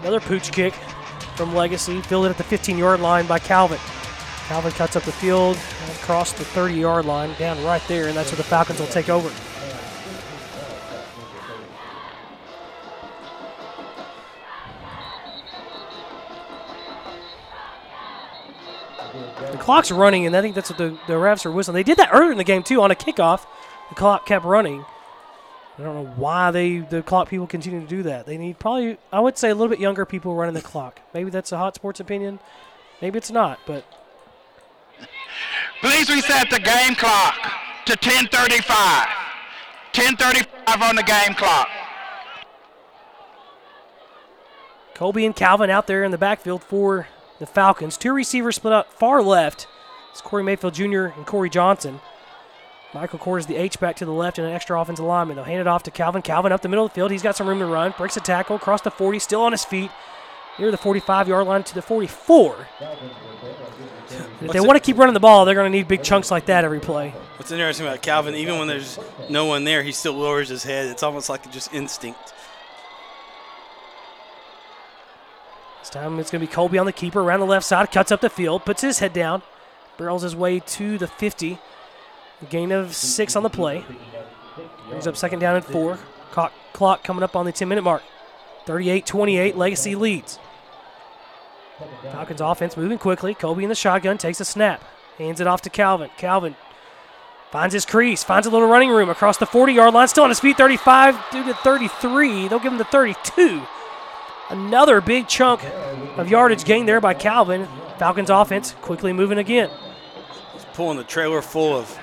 Another 0.00 0.20
pooch 0.20 0.52
kick 0.52 0.74
from 1.36 1.54
Legacy, 1.54 2.00
fielded 2.02 2.30
at 2.30 2.38
the 2.38 2.44
15 2.44 2.78
yard 2.78 3.00
line 3.00 3.26
by 3.26 3.38
Calvin. 3.38 3.78
Calvin 4.46 4.72
cuts 4.72 4.94
up 4.94 5.02
the 5.04 5.12
field 5.12 5.56
across 6.00 6.32
the 6.32 6.44
30 6.44 6.74
yard 6.74 7.04
line, 7.06 7.34
down 7.38 7.62
right 7.64 7.82
there, 7.88 8.08
and 8.08 8.16
that's 8.16 8.30
where 8.30 8.36
the 8.36 8.44
Falcons 8.44 8.78
will 8.78 8.86
take 8.86 9.08
over. 9.08 9.30
The 19.50 19.58
clock's 19.58 19.90
running, 19.90 20.26
and 20.26 20.36
I 20.36 20.40
think 20.40 20.54
that's 20.54 20.70
what 20.70 20.78
the, 20.78 20.90
the 21.06 21.14
refs 21.14 21.46
are 21.46 21.50
whistling. 21.52 21.74
They 21.74 21.82
did 21.82 21.98
that 21.98 22.10
earlier 22.12 22.32
in 22.32 22.38
the 22.38 22.44
game, 22.44 22.62
too, 22.62 22.82
on 22.82 22.90
a 22.90 22.94
kickoff. 22.94 23.46
The 23.88 23.94
clock 23.94 24.26
kept 24.26 24.44
running. 24.44 24.84
I 25.78 25.82
don't 25.82 25.94
know 25.94 26.12
why 26.16 26.50
they 26.50 26.78
the 26.78 27.02
clock 27.02 27.28
people 27.28 27.46
continue 27.46 27.80
to 27.80 27.86
do 27.86 28.02
that. 28.04 28.26
They 28.26 28.38
need 28.38 28.58
probably, 28.58 28.96
I 29.12 29.20
would 29.20 29.36
say, 29.36 29.50
a 29.50 29.54
little 29.54 29.68
bit 29.68 29.80
younger 29.80 30.04
people 30.04 30.34
running 30.34 30.54
the 30.54 30.62
clock. 30.62 31.00
Maybe 31.12 31.30
that's 31.30 31.50
a 31.50 31.58
hot 31.58 31.74
sports 31.74 31.98
opinion. 31.98 32.38
Maybe 33.00 33.18
it's 33.18 33.30
not, 33.30 33.58
but 33.66 33.84
Please 35.84 36.08
reset 36.08 36.48
the 36.48 36.60
game 36.60 36.94
clock 36.94 37.34
to 37.84 37.94
10:35. 37.94 39.06
10:35 39.92 40.80
on 40.80 40.96
the 40.96 41.02
game 41.02 41.34
clock. 41.34 41.68
Colby 44.94 45.26
and 45.26 45.36
Calvin 45.36 45.68
out 45.68 45.86
there 45.86 46.02
in 46.02 46.10
the 46.10 46.16
backfield 46.16 46.62
for 46.62 47.08
the 47.38 47.46
Falcons. 47.46 47.98
Two 47.98 48.14
receivers 48.14 48.56
split 48.56 48.72
up 48.72 48.94
far 48.94 49.20
left. 49.20 49.66
It's 50.10 50.22
Corey 50.22 50.42
Mayfield 50.42 50.72
Jr. 50.72 51.06
and 51.16 51.26
Corey 51.26 51.50
Johnson. 51.50 52.00
Michael 52.94 53.18
Kors 53.18 53.48
the 53.48 53.56
H 53.56 53.80
back 53.80 53.96
to 53.96 54.04
the 54.04 54.12
left 54.12 54.38
and 54.38 54.46
an 54.46 54.54
extra 54.54 54.80
offensive 54.80 55.04
lineman. 55.04 55.34
They'll 55.34 55.44
hand 55.44 55.60
it 55.60 55.66
off 55.66 55.82
to 55.82 55.90
Calvin. 55.90 56.22
Calvin 56.22 56.52
up 56.52 56.62
the 56.62 56.68
middle 56.68 56.84
of 56.84 56.92
the 56.92 56.94
field. 56.94 57.10
He's 57.10 57.22
got 57.22 57.34
some 57.34 57.48
room 57.48 57.58
to 57.58 57.66
run. 57.66 57.92
Breaks 57.98 58.16
a 58.16 58.20
tackle, 58.20 58.54
across 58.54 58.82
the 58.82 58.90
40, 58.90 59.18
still 59.18 59.40
on 59.42 59.50
his 59.50 59.64
feet. 59.64 59.90
Near 60.60 60.70
the 60.70 60.76
45 60.76 61.26
yard 61.26 61.48
line 61.48 61.64
to 61.64 61.74
the 61.74 61.82
44. 61.82 62.68
If 64.40 64.52
they 64.52 64.60
want 64.60 64.76
to 64.76 64.80
keep 64.80 64.96
running 64.96 65.14
the 65.14 65.20
ball, 65.20 65.44
they're 65.44 65.56
going 65.56 65.70
to 65.70 65.76
need 65.76 65.88
big 65.88 66.04
chunks 66.04 66.30
like 66.30 66.46
that 66.46 66.64
every 66.64 66.78
play. 66.78 67.10
What's 67.36 67.50
interesting 67.50 67.84
about 67.84 68.00
Calvin, 68.00 68.36
even 68.36 68.58
when 68.60 68.68
there's 68.68 69.00
no 69.28 69.46
one 69.46 69.64
there, 69.64 69.82
he 69.82 69.90
still 69.90 70.12
lowers 70.12 70.48
his 70.48 70.62
head. 70.62 70.86
It's 70.86 71.02
almost 71.02 71.28
like 71.28 71.50
just 71.50 71.74
instinct. 71.74 72.32
This 75.80 75.90
time 75.90 76.20
it's 76.20 76.30
going 76.30 76.40
to 76.40 76.46
be 76.46 76.52
Colby 76.52 76.78
on 76.78 76.86
the 76.86 76.92
keeper 76.92 77.20
around 77.20 77.40
the 77.40 77.46
left 77.46 77.66
side, 77.66 77.90
cuts 77.90 78.12
up 78.12 78.20
the 78.20 78.30
field, 78.30 78.64
puts 78.64 78.82
his 78.82 79.00
head 79.00 79.12
down, 79.12 79.42
barrels 79.98 80.22
his 80.22 80.36
way 80.36 80.60
to 80.60 80.96
the 80.96 81.08
50. 81.08 81.58
Gain 82.50 82.72
of 82.72 82.94
six 82.94 83.36
on 83.36 83.42
the 83.42 83.50
play. 83.50 83.84
Brings 84.88 85.06
up 85.06 85.16
second 85.16 85.38
down 85.38 85.56
and 85.56 85.64
four. 85.64 85.98
Clock, 86.30 86.52
clock 86.72 87.04
coming 87.04 87.22
up 87.22 87.36
on 87.36 87.46
the 87.46 87.52
10 87.52 87.68
minute 87.68 87.82
mark. 87.82 88.02
38 88.66 89.06
28, 89.06 89.56
Legacy 89.56 89.94
leads. 89.94 90.38
Falcons 92.02 92.40
offense 92.40 92.76
moving 92.76 92.98
quickly. 92.98 93.34
Colby 93.34 93.64
in 93.64 93.68
the 93.68 93.74
shotgun 93.74 94.18
takes 94.18 94.40
a 94.40 94.44
snap, 94.44 94.82
hands 95.18 95.40
it 95.40 95.46
off 95.46 95.62
to 95.62 95.70
Calvin. 95.70 96.10
Calvin 96.16 96.56
finds 97.50 97.72
his 97.72 97.84
crease, 97.84 98.24
finds 98.24 98.46
a 98.46 98.50
little 98.50 98.68
running 98.68 98.90
room 98.90 99.08
across 99.08 99.36
the 99.36 99.46
40 99.46 99.72
yard 99.72 99.94
line, 99.94 100.08
still 100.08 100.24
on 100.24 100.30
his 100.30 100.40
feet. 100.40 100.56
35 100.56 101.16
due 101.30 101.44
to 101.44 101.54
33. 101.54 102.48
They'll 102.48 102.58
give 102.58 102.72
him 102.72 102.78
the 102.78 102.84
32. 102.84 103.62
Another 104.50 105.00
big 105.00 105.26
chunk 105.26 105.62
of 106.16 106.30
yardage 106.30 106.64
gained 106.64 106.88
there 106.88 107.00
by 107.00 107.14
Calvin. 107.14 107.66
Falcons 107.98 108.30
offense 108.30 108.74
quickly 108.82 109.12
moving 109.12 109.38
again. 109.38 109.70
He's 110.52 110.64
pulling 110.74 110.98
the 110.98 111.04
trailer 111.04 111.42
full 111.42 111.76
of 111.76 111.98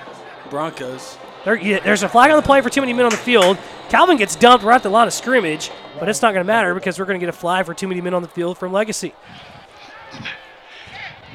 Broncos. 0.52 1.16
There, 1.46 1.56
yeah, 1.56 1.80
there's 1.80 2.02
a 2.02 2.08
flag 2.10 2.30
on 2.30 2.36
the 2.36 2.42
play 2.42 2.60
for 2.60 2.68
too 2.68 2.82
many 2.82 2.92
men 2.92 3.06
on 3.06 3.10
the 3.10 3.16
field. 3.16 3.56
Calvin 3.88 4.18
gets 4.18 4.36
dumped 4.36 4.62
right 4.64 4.76
at 4.76 4.82
the 4.82 4.90
line 4.90 5.06
of 5.06 5.14
scrimmage, 5.14 5.70
but 5.98 6.10
it's 6.10 6.20
not 6.20 6.34
going 6.34 6.44
to 6.44 6.46
matter 6.46 6.74
because 6.74 6.98
we're 6.98 7.06
going 7.06 7.18
to 7.18 7.24
get 7.24 7.34
a 7.34 7.36
flag 7.36 7.64
for 7.64 7.72
too 7.72 7.88
many 7.88 8.02
men 8.02 8.12
on 8.12 8.20
the 8.20 8.28
field 8.28 8.58
from 8.58 8.70
Legacy. 8.70 9.14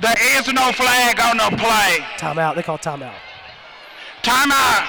There 0.01 0.15
is 0.37 0.47
no 0.53 0.71
flag 0.71 1.19
on 1.19 1.37
the 1.37 1.57
play. 1.57 1.97
Timeout. 2.19 2.53
They 2.55 2.61
call 2.61 2.77
timeout. 2.77 3.15
Timeout. 4.21 4.85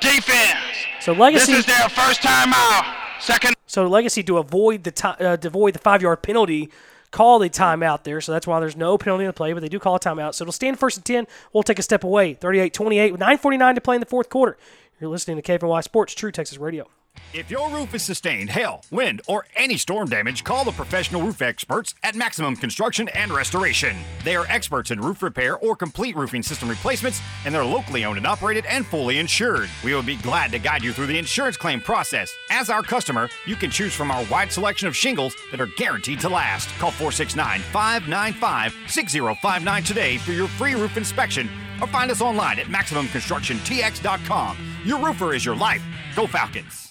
Defense. 0.00 0.60
So 1.00 1.12
Legacy. 1.12 1.52
This 1.52 1.60
is 1.60 1.66
their 1.66 1.88
first 1.88 2.20
timeout. 2.22 2.94
Second. 3.18 3.56
So 3.66 3.88
Legacy 3.88 4.22
to 4.22 4.38
avoid 4.38 4.84
the 4.84 4.92
ti- 4.92 5.08
uh, 5.08 5.36
to 5.38 5.48
avoid 5.48 5.74
the 5.74 5.80
five 5.80 6.02
yard 6.02 6.22
penalty, 6.22 6.70
call 7.14 7.38
the 7.38 7.48
timeout 7.48 8.02
there. 8.02 8.20
So 8.20 8.32
that's 8.32 8.46
why 8.46 8.60
there's 8.60 8.76
no 8.76 8.98
penalty 8.98 9.24
in 9.24 9.28
the 9.28 9.32
play, 9.32 9.52
but 9.52 9.60
they 9.60 9.68
do 9.68 9.78
call 9.78 9.94
a 9.94 10.00
timeout. 10.00 10.34
So 10.34 10.42
it'll 10.42 10.52
stand 10.52 10.78
first 10.78 10.98
and 10.98 11.04
ten. 11.04 11.26
We'll 11.52 11.62
take 11.62 11.78
a 11.78 11.82
step 11.82 12.04
away. 12.04 12.34
38-28 12.34 13.12
with 13.12 13.20
9:49 13.20 13.74
to 13.76 13.80
play 13.80 13.96
in 13.96 14.00
the 14.00 14.06
fourth 14.06 14.28
quarter. 14.28 14.58
You're 15.00 15.10
listening 15.10 15.40
to 15.40 15.42
KFNY 15.42 15.82
Sports, 15.82 16.14
True 16.14 16.32
Texas 16.32 16.58
Radio. 16.58 16.88
If 17.34 17.50
your 17.50 17.68
roof 17.68 17.92
is 17.96 18.04
sustained 18.04 18.50
hail, 18.50 18.84
wind, 18.92 19.20
or 19.26 19.44
any 19.56 19.76
storm 19.76 20.08
damage, 20.08 20.44
call 20.44 20.64
the 20.64 20.70
professional 20.70 21.20
roof 21.20 21.42
experts 21.42 21.92
at 22.04 22.14
Maximum 22.14 22.54
Construction 22.54 23.08
and 23.08 23.32
Restoration. 23.32 23.96
They 24.22 24.36
are 24.36 24.46
experts 24.46 24.92
in 24.92 25.00
roof 25.00 25.20
repair 25.20 25.56
or 25.56 25.74
complete 25.74 26.14
roofing 26.14 26.44
system 26.44 26.68
replacements, 26.68 27.20
and 27.44 27.52
they're 27.52 27.64
locally 27.64 28.04
owned 28.04 28.18
and 28.18 28.26
operated 28.26 28.66
and 28.66 28.86
fully 28.86 29.18
insured. 29.18 29.68
We 29.82 29.92
will 29.92 30.04
be 30.04 30.14
glad 30.14 30.52
to 30.52 30.60
guide 30.60 30.84
you 30.84 30.92
through 30.92 31.08
the 31.08 31.18
insurance 31.18 31.56
claim 31.56 31.80
process. 31.80 32.32
As 32.52 32.70
our 32.70 32.84
customer, 32.84 33.28
you 33.46 33.56
can 33.56 33.68
choose 33.72 33.92
from 33.92 34.12
our 34.12 34.24
wide 34.26 34.52
selection 34.52 34.86
of 34.86 34.94
shingles 34.94 35.34
that 35.50 35.60
are 35.60 35.66
guaranteed 35.76 36.20
to 36.20 36.28
last. 36.28 36.68
Call 36.78 36.92
469 36.92 37.62
595 37.72 38.76
6059 38.86 39.82
today 39.82 40.18
for 40.18 40.30
your 40.30 40.46
free 40.46 40.74
roof 40.74 40.96
inspection 40.96 41.50
or 41.80 41.88
find 41.88 42.12
us 42.12 42.20
online 42.20 42.60
at 42.60 42.66
MaximumConstructionTX.com. 42.66 44.56
Your 44.84 45.04
roofer 45.04 45.34
is 45.34 45.44
your 45.44 45.56
life. 45.56 45.82
Go 46.14 46.28
Falcons! 46.28 46.83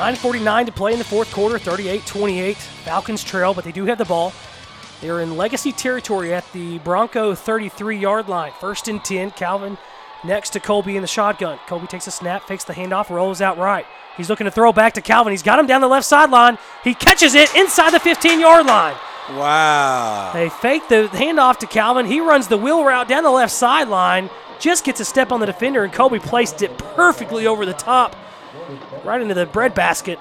9:49 0.00 0.64
to 0.64 0.72
play 0.72 0.92
in 0.94 0.98
the 0.98 1.04
fourth 1.04 1.30
quarter. 1.30 1.58
38-28. 1.58 2.56
Falcons 2.56 3.22
trail, 3.22 3.52
but 3.52 3.64
they 3.64 3.72
do 3.72 3.84
have 3.84 3.98
the 3.98 4.04
ball. 4.06 4.32
They're 5.02 5.20
in 5.20 5.36
legacy 5.36 5.72
territory 5.72 6.32
at 6.32 6.50
the 6.52 6.78
Bronco 6.78 7.34
33-yard 7.34 8.26
line. 8.26 8.52
First 8.60 8.88
and 8.88 9.04
10. 9.04 9.32
Calvin 9.32 9.76
next 10.24 10.50
to 10.50 10.60
Colby 10.60 10.96
in 10.96 11.02
the 11.02 11.08
shotgun. 11.08 11.58
Colby 11.66 11.86
takes 11.86 12.06
a 12.06 12.10
snap, 12.10 12.46
fakes 12.46 12.64
the 12.64 12.72
handoff, 12.72 13.10
rolls 13.10 13.40
out 13.40 13.58
right. 13.58 13.86
He's 14.16 14.28
looking 14.28 14.44
to 14.44 14.50
throw 14.50 14.72
back 14.72 14.94
to 14.94 15.00
Calvin. 15.00 15.32
He's 15.32 15.42
got 15.42 15.58
him 15.58 15.66
down 15.66 15.80
the 15.80 15.88
left 15.88 16.06
sideline. 16.06 16.58
He 16.84 16.94
catches 16.94 17.34
it 17.34 17.54
inside 17.56 17.92
the 17.92 17.98
15-yard 17.98 18.66
line. 18.66 18.94
Wow. 19.30 20.32
They 20.34 20.48
fake 20.48 20.88
the 20.88 21.08
handoff 21.12 21.58
to 21.58 21.66
Calvin. 21.66 22.06
He 22.06 22.20
runs 22.20 22.48
the 22.48 22.58
wheel 22.58 22.84
route 22.84 23.08
down 23.08 23.22
the 23.22 23.30
left 23.30 23.52
sideline, 23.52 24.28
just 24.58 24.84
gets 24.84 25.00
a 25.00 25.04
step 25.04 25.32
on 25.32 25.40
the 25.40 25.46
defender, 25.46 25.84
and 25.84 25.92
Colby 25.92 26.18
placed 26.18 26.62
it 26.62 26.76
perfectly 26.78 27.46
over 27.46 27.64
the 27.64 27.72
top, 27.72 28.16
right 29.04 29.20
into 29.20 29.34
the 29.34 29.46
breadbasket 29.46 30.18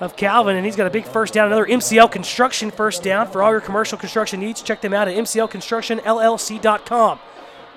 of 0.00 0.16
Calvin. 0.16 0.56
And 0.56 0.64
he's 0.64 0.76
got 0.76 0.86
a 0.86 0.90
big 0.90 1.04
first 1.04 1.34
down, 1.34 1.46
another 1.46 1.66
MCL 1.66 2.10
Construction 2.10 2.70
first 2.70 3.02
down. 3.02 3.28
For 3.28 3.42
all 3.42 3.50
your 3.50 3.60
commercial 3.60 3.98
construction 3.98 4.40
needs, 4.40 4.62
check 4.62 4.80
them 4.80 4.94
out 4.94 5.08
at 5.08 5.14
MCLConstructionLLC.com. 5.14 7.18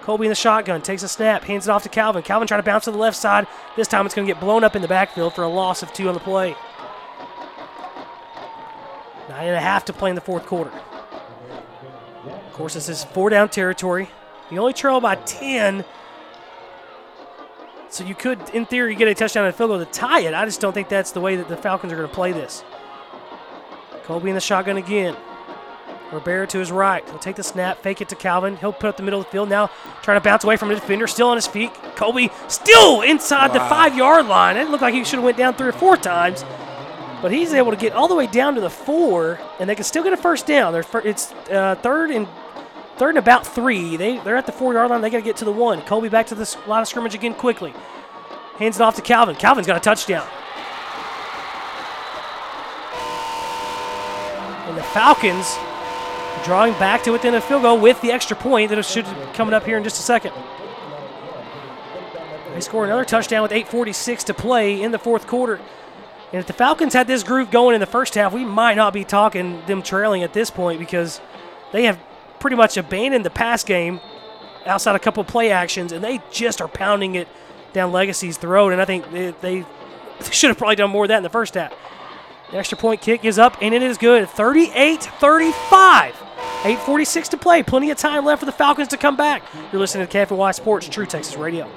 Colby 0.06 0.28
in 0.28 0.30
the 0.30 0.36
shotgun 0.36 0.84
takes 0.84 1.02
a 1.02 1.08
snap, 1.08 1.44
hands 1.46 1.68
it 1.68 1.72
off 1.72 1.82
to 1.82 1.90
Calvin. 1.90 2.22
Calvin 2.22 2.48
trying 2.48 2.60
to 2.60 2.64
bounce 2.64 2.84
to 2.84 2.92
the 2.92 2.98
left 2.98 3.18
side. 3.18 3.48
This 3.76 3.88
time 3.88 4.06
it's 4.06 4.14
going 4.14 4.28
to 4.28 4.32
get 4.32 4.40
blown 4.40 4.64
up 4.64 4.76
in 4.76 4.84
the 4.84 4.88
backfield 4.88 5.34
for 5.34 5.44
a 5.44 5.48
loss 5.48 5.82
of 5.82 5.92
two 5.94 6.08
on 6.08 6.14
the 6.14 6.20
play. 6.20 6.56
Nine 9.28 9.48
and 9.48 9.56
a 9.56 9.60
half 9.60 9.84
to 9.86 9.94
play 9.94 10.12
in 10.12 10.16
the 10.16 10.22
fourth 10.22 10.46
quarter. 10.46 10.70
Of 12.28 12.54
course, 12.54 12.76
this 12.76 12.88
is 12.88 13.04
four 13.04 13.32
down 13.32 13.50
territory. 13.50 14.08
You 14.52 14.60
only 14.60 14.74
trail 14.74 15.02
by 15.02 15.16
10. 15.16 15.84
So 17.90 18.04
you 18.04 18.14
could, 18.14 18.48
in 18.52 18.68
theory, 18.68 18.94
get 18.94 19.08
a 19.08 19.16
touchdown 19.16 19.46
and 19.46 19.56
a 19.56 19.58
field 19.58 19.72
goal 19.72 19.80
to 19.80 19.86
tie 19.86 20.20
it. 20.20 20.36
I 20.36 20.46
just 20.46 20.62
don't 20.62 20.74
think 20.74 20.88
that's 20.88 21.14
the 21.14 21.22
way 21.22 21.36
that 21.36 21.48
the 21.48 21.58
Falcons 21.58 21.92
are 21.92 21.96
going 21.96 22.08
to 22.08 22.14
play 22.14 22.32
this. 22.32 22.64
Colby 24.04 24.30
in 24.30 24.36
the 24.36 24.42
shotgun 24.42 24.78
again. 24.78 25.16
Rivera 26.16 26.48
to 26.48 26.60
his 26.60 26.72
right. 26.72 27.08
He'll 27.08 27.20
take 27.20 27.36
the 27.36 27.44
snap, 27.44 27.78
fake 27.80 28.02
it 28.02 28.10
to 28.10 28.16
Calvin. 28.16 28.58
He'll 28.58 28.74
put 28.74 28.88
up 28.88 28.98
the 28.98 29.04
middle 29.04 29.20
of 29.20 29.26
the 29.26 29.32
field 29.32 29.50
now, 29.50 29.70
trying 30.02 30.20
to 30.20 30.24
bounce 30.24 30.44
away 30.44 30.58
from 30.58 30.70
the 30.70 30.76
defender, 30.76 31.06
still 31.08 31.28
on 31.28 31.38
his 31.38 31.48
feet. 31.48 31.74
Colby 31.96 32.32
still 32.48 33.02
inside 33.02 33.54
the 33.54 33.60
five 33.60 33.96
yard 33.96 34.26
line. 34.26 34.58
It 34.58 34.70
looked 34.70 34.82
like 34.82 34.94
he 34.94 35.04
should 35.04 35.18
have 35.18 35.24
went 35.24 35.38
down 35.38 35.54
three 35.54 35.68
or 35.68 35.74
four 35.74 35.98
times, 35.98 36.44
but 37.22 37.32
he's 37.32 37.54
able 37.54 37.72
to 37.72 37.78
get 37.78 37.94
all 37.94 38.08
the 38.08 38.16
way 38.16 38.28
down 38.28 38.56
to 38.56 38.62
the 38.62 38.70
four, 38.70 39.40
and 39.60 39.70
they 39.70 39.76
can 39.76 39.84
still 39.84 40.04
get 40.04 40.14
a 40.14 40.18
first 40.18 40.46
down. 40.48 40.74
They're 40.74 40.86
it's 41.04 41.32
uh, 41.52 41.76
third 41.82 42.12
and 42.12 42.28
third 42.98 43.10
and 43.10 43.18
about 43.18 43.46
three. 43.46 43.98
They 43.98 44.18
they're 44.20 44.38
at 44.38 44.46
the 44.46 44.52
four 44.52 44.74
yard 44.74 44.90
line. 44.90 45.02
They 45.02 45.10
got 45.10 45.18
to 45.18 45.24
get 45.24 45.38
to 45.38 45.46
the 45.46 45.52
one. 45.52 45.82
Colby 45.82 46.10
back 46.10 46.28
to 46.28 46.36
the 46.36 46.58
line 46.68 46.82
of 46.82 46.88
scrimmage 46.88 47.16
again 47.16 47.34
quickly. 47.34 47.74
Hands 48.58 48.76
it 48.76 48.82
off 48.82 48.96
to 48.96 49.02
Calvin. 49.02 49.36
Calvin's 49.36 49.68
got 49.68 49.78
a 49.78 49.82
touchdown. 49.82 50.28
And 54.68 54.78
the 54.78 54.84
Falcons 54.84 55.58
drawing 56.46 56.74
back 56.74 57.04
to 57.04 57.12
within 57.12 57.34
a 57.34 57.42
field 57.42 57.64
goal 57.64 57.80
with 57.80 58.00
the 58.02 58.12
extra 58.12 58.38
point 58.38 58.70
that 58.70 58.82
should 58.86 59.06
be 59.06 59.12
coming 59.34 59.54
up 59.54 59.66
here 59.66 59.78
in 59.78 59.84
just 59.84 60.00
a 60.00 60.04
second. 60.04 60.32
They 62.54 62.62
score 62.62 62.86
another 62.86 63.04
touchdown 63.04 63.42
with 63.42 63.52
8:46 63.52 64.24
to 64.26 64.34
play 64.34 64.82
in 64.82 64.92
the 64.92 65.00
fourth 65.00 65.28
quarter. 65.28 65.56
And 65.56 66.40
if 66.40 66.48
the 66.48 66.54
Falcons 66.54 66.94
had 66.94 67.08
this 67.08 67.24
groove 67.24 67.52
going 67.52 67.76
in 67.76 67.82
the 67.82 67.86
first 67.86 68.16
half, 68.16 68.32
we 68.32 68.46
might 68.46 68.76
not 68.76 68.94
be 68.94 69.04
talking 69.04 69.62
them 69.66 69.82
trailing 69.82 70.24
at 70.24 70.34
this 70.34 70.50
point 70.50 70.80
because 70.80 71.20
they 71.72 71.84
have 71.84 72.00
pretty 72.40 72.56
much 72.56 72.78
abandoned 72.78 73.26
the 73.26 73.30
pass 73.30 73.64
game 73.64 74.00
outside 74.66 74.96
a 74.96 75.00
couple 75.00 75.24
play 75.24 75.52
actions, 75.52 75.92
and 75.92 76.04
they 76.04 76.22
just 76.32 76.62
are 76.62 76.68
pounding 76.68 77.16
it 77.16 77.28
down 77.74 77.92
Legacy's 77.92 78.38
throat. 78.38 78.72
And 78.72 78.82
I 78.82 78.86
think 78.86 79.12
they, 79.12 79.32
they 79.42 79.66
should 80.32 80.50
have 80.50 80.58
probably 80.58 80.76
done 80.76 80.92
more 80.92 81.06
of 81.06 81.10
that 81.10 81.18
in 81.18 81.24
the 81.24 81.30
first 81.30 81.56
half. 81.56 81.74
The 82.52 82.58
extra 82.58 82.78
point 82.78 83.02
kick 83.02 83.26
is 83.26 83.40
up, 83.40 83.58
and 83.62 83.74
it 83.74 83.82
is 83.82 83.98
good. 83.98 84.30
38 84.30 85.04
35. 85.04 86.25
8.46 86.64 87.30
to 87.30 87.38
play. 87.38 87.64
Plenty 87.64 87.92
of 87.92 87.98
time 87.98 88.26
left 88.26 88.40
for 88.40 88.46
the 88.46 88.52
Falcons 88.52 88.88
to 88.90 88.98
come 88.98 89.16
back. 89.16 89.44
You're 89.72 89.80
listening 89.80 90.08
to 90.08 90.18
KFNY 90.18 90.56
Sports, 90.56 90.90
True 90.90 91.06
Texas 91.06 91.36
Radio. 91.38 91.70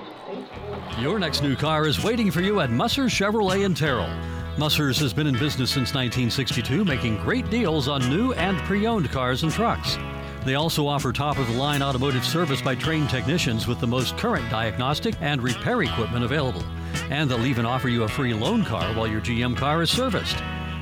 Your 0.99 1.19
next 1.19 1.43
new 1.43 1.55
car 1.55 1.87
is 1.87 2.03
waiting 2.03 2.31
for 2.31 2.41
you 2.41 2.61
at 2.61 2.71
Musser 2.71 3.05
Chevrolet 3.05 3.65
in 3.65 3.75
Terrell. 3.75 4.11
Musser's 4.59 4.99
has 4.99 5.13
been 5.13 5.29
in 5.29 5.35
business 5.39 5.71
since 5.71 5.95
1962, 5.95 6.85
making 6.85 7.19
great 7.19 7.49
deals 7.49 7.87
on 7.87 8.01
new 8.11 8.33
and 8.33 8.59
pre 8.63 8.87
owned 8.87 9.09
cars 9.11 9.45
and 9.45 9.53
trucks. 9.53 9.97
They 10.45 10.57
also 10.57 10.87
offer 10.87 11.13
top 11.13 11.39
of 11.39 11.47
the 11.47 11.53
line 11.53 11.83
automotive 11.83 12.25
service 12.25 12.61
by 12.61 12.75
trained 12.75 13.11
technicians 13.11 13.69
with 13.69 13.79
the 13.79 13.87
most 13.87 14.17
current 14.17 14.51
diagnostic 14.51 15.15
and 15.21 15.43
repair 15.43 15.83
equipment 15.83 16.25
available. 16.25 16.65
And 17.11 17.31
they'll 17.31 17.47
even 17.47 17.67
offer 17.67 17.89
you 17.89 18.05
a 18.05 18.09
free 18.09 18.35
loan 18.35 18.65
car 18.65 18.93
while 18.95 19.07
your 19.07 19.21
GM 19.21 19.57
car 19.57 19.83
is 19.83 19.91
serviced. 19.91 20.39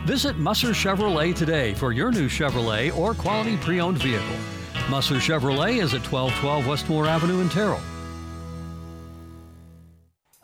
Visit 0.06 0.38
Musser 0.38 0.68
Chevrolet 0.68 1.34
today 1.34 1.74
for 1.74 1.90
your 1.90 2.12
new 2.12 2.28
Chevrolet 2.28 2.96
or 2.96 3.12
quality 3.12 3.56
pre 3.56 3.80
owned 3.80 3.98
vehicle. 3.98 4.36
Musser 4.88 5.16
Chevrolet 5.16 5.82
is 5.82 5.94
at 5.94 6.12
1212 6.12 6.64
Westmore 6.64 7.08
Avenue 7.08 7.40
in 7.40 7.48
Terrell. 7.48 7.80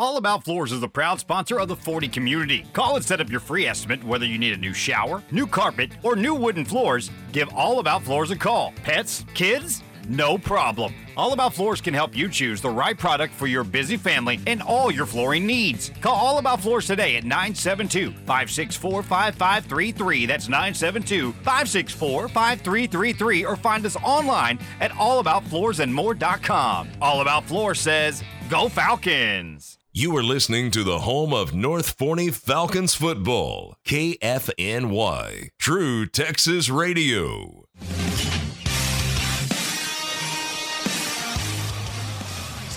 All 0.00 0.16
About 0.16 0.42
Floors 0.42 0.72
is 0.72 0.82
a 0.82 0.88
proud 0.88 1.20
sponsor 1.20 1.60
of 1.60 1.68
the 1.68 1.76
Forney 1.76 2.08
community. 2.08 2.66
Call 2.72 2.96
and 2.96 3.04
set 3.04 3.20
up 3.20 3.30
your 3.30 3.38
free 3.38 3.64
estimate 3.64 4.02
whether 4.02 4.26
you 4.26 4.36
need 4.36 4.52
a 4.52 4.56
new 4.56 4.74
shower, 4.74 5.22
new 5.30 5.46
carpet, 5.46 5.92
or 6.02 6.16
new 6.16 6.34
wooden 6.34 6.64
floors. 6.64 7.12
Give 7.30 7.48
All 7.54 7.78
About 7.78 8.02
Floors 8.02 8.32
a 8.32 8.36
call. 8.36 8.74
Pets? 8.82 9.24
Kids? 9.32 9.84
No 10.08 10.36
problem. 10.38 10.94
All 11.16 11.32
About 11.32 11.54
Floors 11.54 11.80
can 11.80 11.94
help 11.94 12.16
you 12.16 12.28
choose 12.28 12.60
the 12.60 12.70
right 12.70 12.98
product 12.98 13.34
for 13.34 13.46
your 13.46 13.64
busy 13.64 13.96
family 13.96 14.40
and 14.46 14.62
all 14.62 14.90
your 14.90 15.06
flooring 15.06 15.46
needs. 15.46 15.90
Call 16.00 16.14
All 16.14 16.38
About 16.38 16.60
Floors 16.60 16.86
today 16.86 17.16
at 17.16 17.24
972 17.24 18.10
564 18.12 19.02
5533. 19.02 20.26
That's 20.26 20.48
972 20.48 21.32
564 21.32 22.28
5333 22.28 23.44
or 23.44 23.56
find 23.56 23.84
us 23.86 23.96
online 23.96 24.58
at 24.80 24.90
allaboutfloorsandmore.com. 24.92 26.88
All 27.00 27.20
About 27.20 27.44
Floors 27.44 27.80
says, 27.80 28.22
Go 28.48 28.68
Falcons! 28.68 29.78
You 29.94 30.16
are 30.16 30.22
listening 30.22 30.70
to 30.70 30.84
the 30.84 31.00
home 31.00 31.34
of 31.34 31.54
North 31.54 31.90
Forney 31.98 32.30
Falcons 32.30 32.94
football, 32.94 33.76
KFNY, 33.86 35.50
True 35.58 36.06
Texas 36.06 36.70
Radio. 36.70 37.66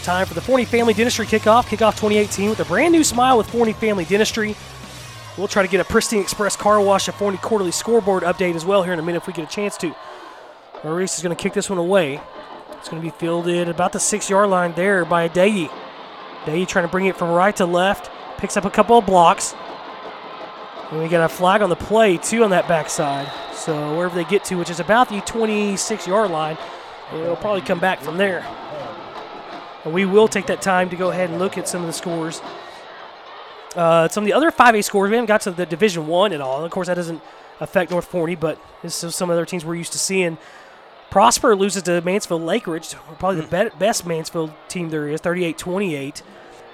Time 0.06 0.28
for 0.28 0.36
the 0.36 0.42
Forney 0.42 0.66
Family 0.66 0.94
Dentistry 0.94 1.26
kickoff. 1.26 1.64
Kickoff 1.64 1.94
2018 1.94 2.52
with 2.52 2.60
a 2.60 2.66
brand 2.66 2.92
new 2.92 3.04
smile 3.04 3.40
with 3.40 3.50
Forney 3.50 3.74
Family 3.74 4.06
Dentistry. 4.06 4.56
We'll 5.36 5.48
try 5.48 5.64
to 5.64 5.68
get 5.68 5.82
a 5.82 5.84
Pristine 5.84 6.22
Express 6.22 6.56
Car 6.56 6.80
Wash, 6.80 7.08
a 7.08 7.12
Forney 7.12 7.40
quarterly 7.40 7.72
scoreboard 7.72 8.22
update 8.22 8.54
as 8.54 8.64
well 8.64 8.84
here 8.84 8.94
in 8.94 9.00
a 9.00 9.02
minute 9.02 9.24
if 9.24 9.28
we 9.28 9.34
get 9.34 9.50
a 9.50 9.52
chance 9.52 9.76
to. 9.78 9.96
Maurice 10.84 11.18
is 11.18 11.24
going 11.24 11.36
to 11.36 11.42
kick 11.42 11.54
this 11.54 11.72
one 11.72 11.80
away. 11.80 12.22
It's 12.74 12.88
going 12.88 13.02
to 13.02 13.06
be 13.06 13.18
fielded 13.18 13.68
about 13.68 13.94
the 13.94 14.00
six 14.00 14.30
yard 14.30 14.52
line 14.52 14.74
there 14.76 15.06
by 15.06 15.28
Adayi. 15.28 15.70
Adayi 16.44 16.68
trying 16.68 16.86
to 16.86 16.92
bring 16.92 17.08
it 17.08 17.18
from 17.18 17.32
right 17.32 17.56
to 17.56 17.66
left. 17.66 18.12
Picks 18.38 18.56
up 18.58 18.66
a 18.66 18.70
couple 18.70 19.00
of 19.00 19.08
blocks. 19.08 19.56
And 20.92 21.02
we 21.02 21.08
got 21.08 21.26
a 21.26 21.34
flag 21.34 21.64
on 21.64 21.70
the 21.72 21.76
play, 21.76 22.18
too, 22.18 22.44
on 22.44 22.52
that 22.52 22.68
backside. 22.68 23.32
So 23.56 23.98
wherever 23.98 24.14
they 24.14 24.26
get 24.26 24.46
to, 24.46 24.56
which 24.56 24.70
is 24.70 24.80
about 24.80 25.10
the 25.10 25.22
26 25.22 26.06
yard 26.06 26.30
line, 26.30 26.60
it'll 27.12 27.36
probably 27.38 27.62
come 27.62 27.80
back 27.80 28.02
from 28.02 28.18
there. 28.18 28.46
And 29.86 29.94
we 29.94 30.04
will 30.06 30.28
take 30.28 30.48
that 30.48 30.62
time 30.62 30.90
to 30.90 30.96
go 30.96 31.12
ahead 31.12 31.30
and 31.30 31.40
look 31.40 31.58
at 31.58 31.70
some 31.70 31.82
of 31.82 31.88
the 31.88 31.94
scores. 31.94 32.42
Uh, 33.76 34.08
some 34.08 34.24
of 34.24 34.26
the 34.26 34.34
other 34.34 34.52
5A 34.52 34.84
scores, 34.84 35.10
we 35.10 35.16
haven't 35.16 35.28
got 35.28 35.42
to 35.42 35.52
the 35.52 35.66
Division 35.66 36.08
One 36.08 36.34
at 36.34 36.42
all. 36.42 36.66
Of 36.66 36.72
course, 36.72 36.88
that 36.88 36.96
doesn't 36.96 37.22
affect 37.60 37.92
North 37.92 38.06
Forney, 38.06 38.36
but 38.36 38.60
this 38.82 39.04
is 39.04 39.16
some 39.16 39.30
of 39.30 39.36
the 39.36 39.42
other 39.42 39.46
teams 39.46 39.64
we're 39.64 39.76
used 39.76 39.92
to 39.94 40.00
seeing. 40.00 40.38
Prosper 41.12 41.56
loses 41.56 41.84
to 41.84 42.02
Mansfield 42.02 42.42
Lakeridge, 42.42 42.96
probably 43.20 43.42
the 43.42 43.48
be- 43.48 43.78
best 43.78 44.06
Mansfield 44.06 44.54
team 44.68 44.90
there 44.90 45.08
is, 45.08 45.22
38 45.22 45.58
28. 45.58 46.24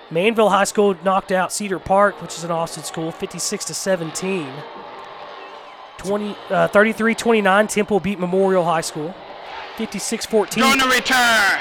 Manvel 0.10 0.50
High 0.50 0.66
School 0.66 0.96
knocked 1.04 1.32
out 1.32 1.54
Cedar 1.54 1.80
Park, 1.80 2.22
which 2.22 2.38
is 2.38 2.44
an 2.44 2.52
Austin 2.52 2.84
school, 2.84 3.12
56 3.12 3.66
to 3.66 3.74
17. 3.74 4.48
20, 5.98 6.36
uh, 6.50 6.68
33 6.68 7.16
29, 7.16 7.68
Temple 7.68 8.00
beat 8.00 8.20
Memorial 8.20 8.66
High 8.66 8.82
School, 8.82 9.14
56 9.78 10.26
14. 10.26 10.64
During 10.64 10.80
the 10.80 10.88
return, 10.88 11.60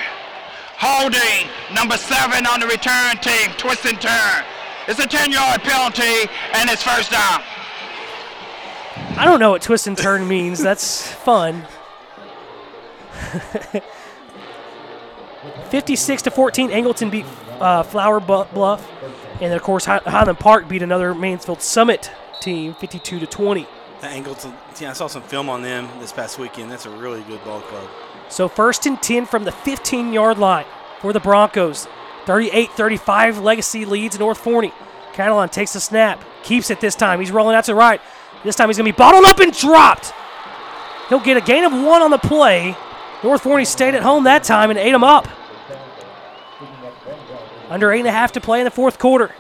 holding 0.80 1.48
number 1.74 1.96
seven 1.96 2.46
on 2.46 2.60
the 2.60 2.66
return 2.66 3.16
team, 3.18 3.52
twist 3.58 3.84
and 3.84 4.00
turn. 4.00 4.44
It's 4.88 4.98
a 4.98 5.06
10 5.06 5.30
yard 5.30 5.60
penalty, 5.62 6.28
and 6.54 6.70
it's 6.70 6.82
first 6.82 7.10
down. 7.10 7.42
I 9.16 9.24
don't 9.24 9.38
know 9.40 9.50
what 9.50 9.62
twist 9.62 9.86
and 9.86 9.96
turn 9.96 10.26
means. 10.26 10.60
That's 10.60 11.06
fun. 11.06 11.64
56 15.70 16.22
to 16.22 16.30
14, 16.30 16.70
Angleton 16.70 17.10
beat 17.10 17.26
uh, 17.60 17.82
Flour 17.82 18.20
Bluff, 18.20 18.90
and 19.40 19.52
of 19.52 19.62
course 19.62 19.84
Highland 19.84 20.38
Park 20.38 20.68
beat 20.68 20.82
another 20.82 21.14
Mansfield 21.14 21.62
Summit 21.62 22.10
team, 22.40 22.74
52 22.74 23.20
to 23.20 23.26
20. 23.26 23.66
The 24.00 24.06
Angleton, 24.06 24.54
yeah, 24.80 24.90
I 24.90 24.92
saw 24.94 25.06
some 25.06 25.22
film 25.22 25.48
on 25.48 25.62
them 25.62 25.88
this 26.00 26.12
past 26.12 26.38
weekend. 26.38 26.70
That's 26.70 26.86
a 26.86 26.90
really 26.90 27.22
good 27.22 27.44
ball 27.44 27.60
club. 27.60 27.88
So 28.30 28.48
first 28.48 28.86
and 28.86 29.00
10 29.02 29.26
from 29.26 29.44
the 29.44 29.52
15 29.52 30.12
yard 30.12 30.38
line 30.38 30.66
for 31.00 31.12
the 31.12 31.20
Broncos. 31.20 31.86
38 32.26 32.70
35, 32.70 33.38
Legacy 33.38 33.84
leads 33.84 34.18
North 34.18 34.38
Forney. 34.38 34.72
Catalon 35.12 35.50
takes 35.50 35.72
the 35.72 35.80
snap, 35.80 36.24
keeps 36.44 36.70
it 36.70 36.80
this 36.80 36.94
time. 36.94 37.18
He's 37.18 37.32
rolling 37.32 37.56
out 37.56 37.64
to 37.64 37.72
the 37.72 37.74
right. 37.74 38.00
This 38.44 38.54
time 38.54 38.68
he's 38.68 38.76
going 38.78 38.86
to 38.86 38.92
be 38.92 38.96
bottled 38.96 39.24
up 39.24 39.40
and 39.40 39.52
dropped. 39.52 40.12
He'll 41.08 41.20
get 41.20 41.36
a 41.36 41.40
gain 41.40 41.64
of 41.64 41.72
one 41.72 42.02
on 42.02 42.10
the 42.10 42.18
play. 42.18 42.76
North 43.24 43.42
Forney 43.42 43.64
stayed 43.64 43.94
at 43.94 44.02
home 44.02 44.24
that 44.24 44.44
time 44.44 44.70
and 44.70 44.78
ate 44.78 44.94
him 44.94 45.04
up. 45.04 45.28
Under 47.68 47.92
eight 47.92 48.00
and 48.00 48.08
a 48.08 48.12
half 48.12 48.32
to 48.32 48.40
play 48.40 48.60
in 48.60 48.64
the 48.64 48.70
fourth 48.70 48.98
quarter. 48.98 49.34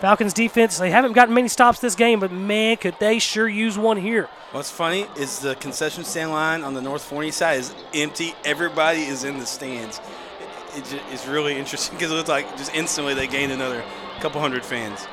Falcons 0.00 0.34
defense, 0.34 0.78
they 0.78 0.90
haven't 0.90 1.12
gotten 1.12 1.34
many 1.34 1.48
stops 1.48 1.80
this 1.80 1.94
game, 1.94 2.20
but 2.20 2.30
man, 2.30 2.76
could 2.76 2.96
they 3.00 3.18
sure 3.18 3.48
use 3.48 3.78
one 3.78 3.96
here. 3.96 4.28
What's 4.52 4.70
funny 4.70 5.06
is 5.16 5.40
the 5.40 5.54
concession 5.56 6.04
stand 6.04 6.30
line 6.30 6.62
on 6.62 6.74
the 6.74 6.82
North 6.82 7.02
Forney 7.02 7.30
side 7.30 7.60
is 7.60 7.74
empty. 7.94 8.34
Everybody 8.44 9.02
is 9.02 9.24
in 9.24 9.38
the 9.38 9.46
stands. 9.46 10.00
It, 10.74 10.92
it 10.92 11.02
it's 11.10 11.26
really 11.26 11.56
interesting 11.56 11.94
because 11.98 12.12
it 12.12 12.14
looks 12.14 12.28
like 12.28 12.56
just 12.56 12.74
instantly 12.74 13.14
they 13.14 13.26
gained 13.26 13.52
another 13.52 13.82
couple 14.20 14.40
hundred 14.40 14.64
fans. 14.64 15.06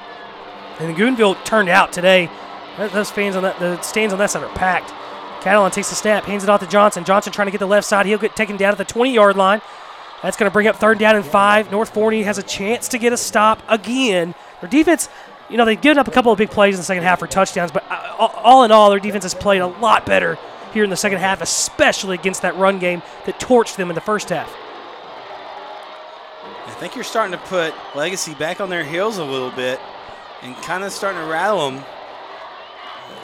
And 0.79 0.95
Goonville 0.95 1.43
turned 1.45 1.69
out 1.69 1.93
today. 1.93 2.29
Those 2.77 3.11
fans 3.11 3.35
on 3.35 3.43
that, 3.43 3.59
the 3.59 3.79
stands 3.81 4.11
on 4.11 4.19
that 4.19 4.31
side 4.31 4.43
are 4.43 4.55
packed. 4.55 4.91
Catalan 5.43 5.71
takes 5.71 5.89
the 5.89 5.95
snap, 5.95 6.23
hands 6.23 6.43
it 6.43 6.49
off 6.49 6.61
to 6.61 6.67
Johnson. 6.67 7.03
Johnson 7.03 7.31
trying 7.31 7.47
to 7.47 7.51
get 7.51 7.59
the 7.59 7.67
left 7.67 7.85
side. 7.85 8.05
He'll 8.05 8.17
get 8.17 8.35
taken 8.35 8.57
down 8.57 8.71
at 8.71 8.77
the 8.77 8.85
20 8.85 9.13
yard 9.13 9.35
line. 9.35 9.61
That's 10.23 10.37
going 10.37 10.49
to 10.49 10.53
bring 10.53 10.67
up 10.67 10.77
third 10.77 10.99
down 10.99 11.17
and 11.17 11.25
five. 11.25 11.69
North 11.69 11.93
Forney 11.93 12.23
has 12.23 12.37
a 12.37 12.43
chance 12.43 12.87
to 12.89 12.97
get 12.97 13.11
a 13.11 13.17
stop 13.17 13.61
again. 13.67 14.33
Their 14.64 14.69
defense, 14.69 15.09
you 15.50 15.58
know, 15.58 15.66
they've 15.66 15.80
given 15.80 15.98
up 15.98 16.08
a 16.08 16.11
couple 16.11 16.32
of 16.32 16.38
big 16.38 16.50
plays 16.50 16.75
in 16.75 16.80
the 16.80 16.85
second 16.85 17.03
half 17.03 17.19
for 17.19 17.27
touchdowns, 17.27 17.69
but 17.69 17.83
uh, 17.92 18.16
all 18.17 18.64
in 18.64 18.72
all, 18.72 18.90
their 18.90 19.00
defense 19.01 19.25
has 19.25 19.33
played 19.33 19.59
a 19.59 19.67
lot 19.67 20.06
better 20.06 20.40
here 20.74 20.85
in 20.85 20.90
the 20.90 20.95
second 20.95 21.19
half, 21.19 21.42
especially 21.42 22.16
against 22.16 22.43
that 22.43 22.56
run 22.56 22.80
game 22.80 23.01
that 23.25 23.42
torched 23.42 23.75
them 23.75 23.90
in 23.90 23.95
the 23.95 24.00
first 24.00 24.30
half. 24.30 24.50
I 26.66 26.72
think 26.80 26.95
you're 26.95 27.03
starting 27.03 27.38
to 27.38 27.45
put 27.45 27.74
Legacy 27.93 28.35
back 28.35 28.61
on 28.61 28.69
their 28.69 28.85
heels 28.85 29.17
a 29.17 29.25
little 29.25 29.51
bit 29.51 29.82
and 30.43 30.56
kind 30.56 30.85
of 30.85 30.93
starting 30.93 31.22
to 31.22 31.27
rattle 31.27 31.69
them. 31.69 31.83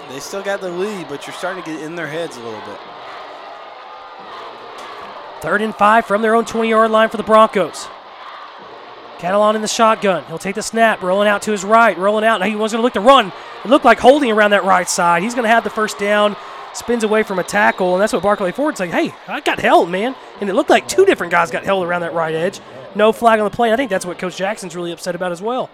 They 0.09 0.19
still 0.19 0.43
got 0.43 0.59
the 0.59 0.69
lead, 0.69 1.07
but 1.07 1.25
you're 1.25 1.33
starting 1.33 1.63
to 1.63 1.71
get 1.71 1.81
in 1.81 1.95
their 1.95 2.07
heads 2.07 2.35
a 2.35 2.43
little 2.43 2.59
bit. 2.65 2.79
Third 5.39 5.61
and 5.61 5.73
five 5.73 6.05
from 6.05 6.21
their 6.21 6.35
own 6.35 6.43
20 6.43 6.69
yard 6.69 6.91
line 6.91 7.07
for 7.07 7.15
the 7.15 7.23
Broncos. 7.23 7.87
Catalon 9.19 9.55
in 9.55 9.61
the 9.61 9.67
shotgun. 9.67 10.23
He'll 10.25 10.37
take 10.37 10.55
the 10.55 10.63
snap, 10.63 11.01
rolling 11.01 11.27
out 11.27 11.41
to 11.43 11.51
his 11.51 11.63
right, 11.63 11.97
rolling 11.97 12.23
out. 12.23 12.39
Now 12.39 12.47
he 12.47 12.55
was 12.55 12.71
going 12.71 12.79
to 12.79 12.83
look 12.83 12.93
to 12.93 13.01
run. 13.01 13.31
It 13.65 13.67
looked 13.69 13.85
like 13.85 13.99
holding 13.99 14.31
around 14.31 14.51
that 14.51 14.63
right 14.63 14.87
side. 14.87 15.21
He's 15.23 15.35
going 15.35 15.43
to 15.43 15.49
have 15.49 15.65
the 15.65 15.69
first 15.69 15.99
down, 15.99 16.37
spins 16.73 17.03
away 17.03 17.23
from 17.23 17.37
a 17.37 17.43
tackle, 17.43 17.93
and 17.93 18.01
that's 18.01 18.13
what 18.13 18.23
Barclay 18.23 18.53
Ford's 18.53 18.79
like, 18.79 18.91
hey, 18.91 19.13
I 19.27 19.41
got 19.41 19.59
held, 19.59 19.89
man. 19.89 20.15
And 20.39 20.49
it 20.49 20.53
looked 20.53 20.69
like 20.69 20.87
two 20.87 21.05
different 21.05 21.31
guys 21.31 21.51
got 21.51 21.65
held 21.65 21.85
around 21.85 22.01
that 22.01 22.13
right 22.13 22.33
edge. 22.33 22.61
No 22.95 23.11
flag 23.11 23.39
on 23.39 23.43
the 23.43 23.55
play. 23.55 23.73
I 23.73 23.75
think 23.75 23.89
that's 23.89 24.05
what 24.05 24.17
Coach 24.17 24.37
Jackson's 24.37 24.75
really 24.75 24.91
upset 24.91 25.15
about 25.15 25.31
as 25.33 25.41
well. 25.41 25.69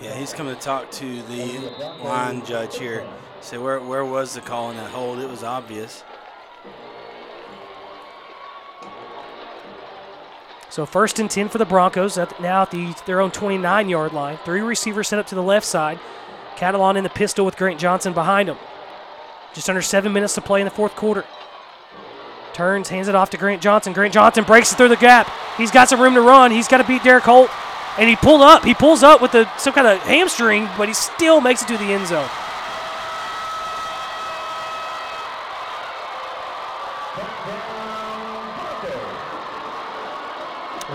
Yeah, 0.00 0.14
he's 0.14 0.32
coming 0.32 0.54
to 0.54 0.60
talk 0.60 0.90
to 0.92 1.22
the 1.22 1.72
line 2.02 2.44
judge 2.44 2.78
here. 2.78 3.06
Say, 3.40 3.56
where, 3.58 3.80
where 3.80 4.04
was 4.04 4.34
the 4.34 4.40
call 4.42 4.66
on 4.66 4.76
that 4.76 4.90
hold? 4.90 5.18
It 5.18 5.28
was 5.28 5.42
obvious. 5.42 6.04
So 10.70 10.86
first 10.86 11.18
and 11.18 11.28
10 11.28 11.48
for 11.48 11.58
the 11.58 11.64
Broncos, 11.64 12.16
now 12.16 12.62
at 12.62 12.70
the, 12.70 12.94
their 13.04 13.20
own 13.20 13.32
29-yard 13.32 14.12
line. 14.12 14.38
Three 14.44 14.60
receivers 14.60 15.08
set 15.08 15.18
up 15.18 15.26
to 15.26 15.34
the 15.34 15.42
left 15.42 15.66
side. 15.66 15.98
Catalon 16.54 16.96
in 16.96 17.02
the 17.02 17.10
pistol 17.10 17.44
with 17.44 17.56
Grant 17.56 17.80
Johnson 17.80 18.12
behind 18.12 18.48
him. 18.48 18.56
Just 19.52 19.68
under 19.68 19.82
seven 19.82 20.12
minutes 20.12 20.34
to 20.36 20.40
play 20.40 20.60
in 20.60 20.64
the 20.64 20.70
fourth 20.70 20.94
quarter. 20.94 21.24
Turns, 22.52 22.88
hands 22.88 23.08
it 23.08 23.16
off 23.16 23.30
to 23.30 23.36
Grant 23.36 23.60
Johnson. 23.60 23.92
Grant 23.92 24.14
Johnson 24.14 24.44
breaks 24.44 24.72
it 24.72 24.76
through 24.76 24.88
the 24.88 24.96
gap. 24.96 25.28
He's 25.56 25.72
got 25.72 25.88
some 25.88 26.00
room 26.00 26.14
to 26.14 26.20
run. 26.20 26.52
He's 26.52 26.68
got 26.68 26.78
to 26.78 26.86
beat 26.86 27.02
Derek 27.02 27.24
Holt. 27.24 27.50
And 27.98 28.08
he 28.08 28.14
pulled 28.14 28.42
up. 28.42 28.64
He 28.64 28.74
pulls 28.74 29.02
up 29.02 29.20
with 29.20 29.32
some 29.58 29.72
kind 29.72 29.88
of 29.88 29.98
hamstring, 30.00 30.68
but 30.78 30.86
he 30.86 30.94
still 30.94 31.40
makes 31.40 31.62
it 31.62 31.68
to 31.68 31.78
the 31.78 31.84
end 31.84 32.06
zone. 32.06 32.28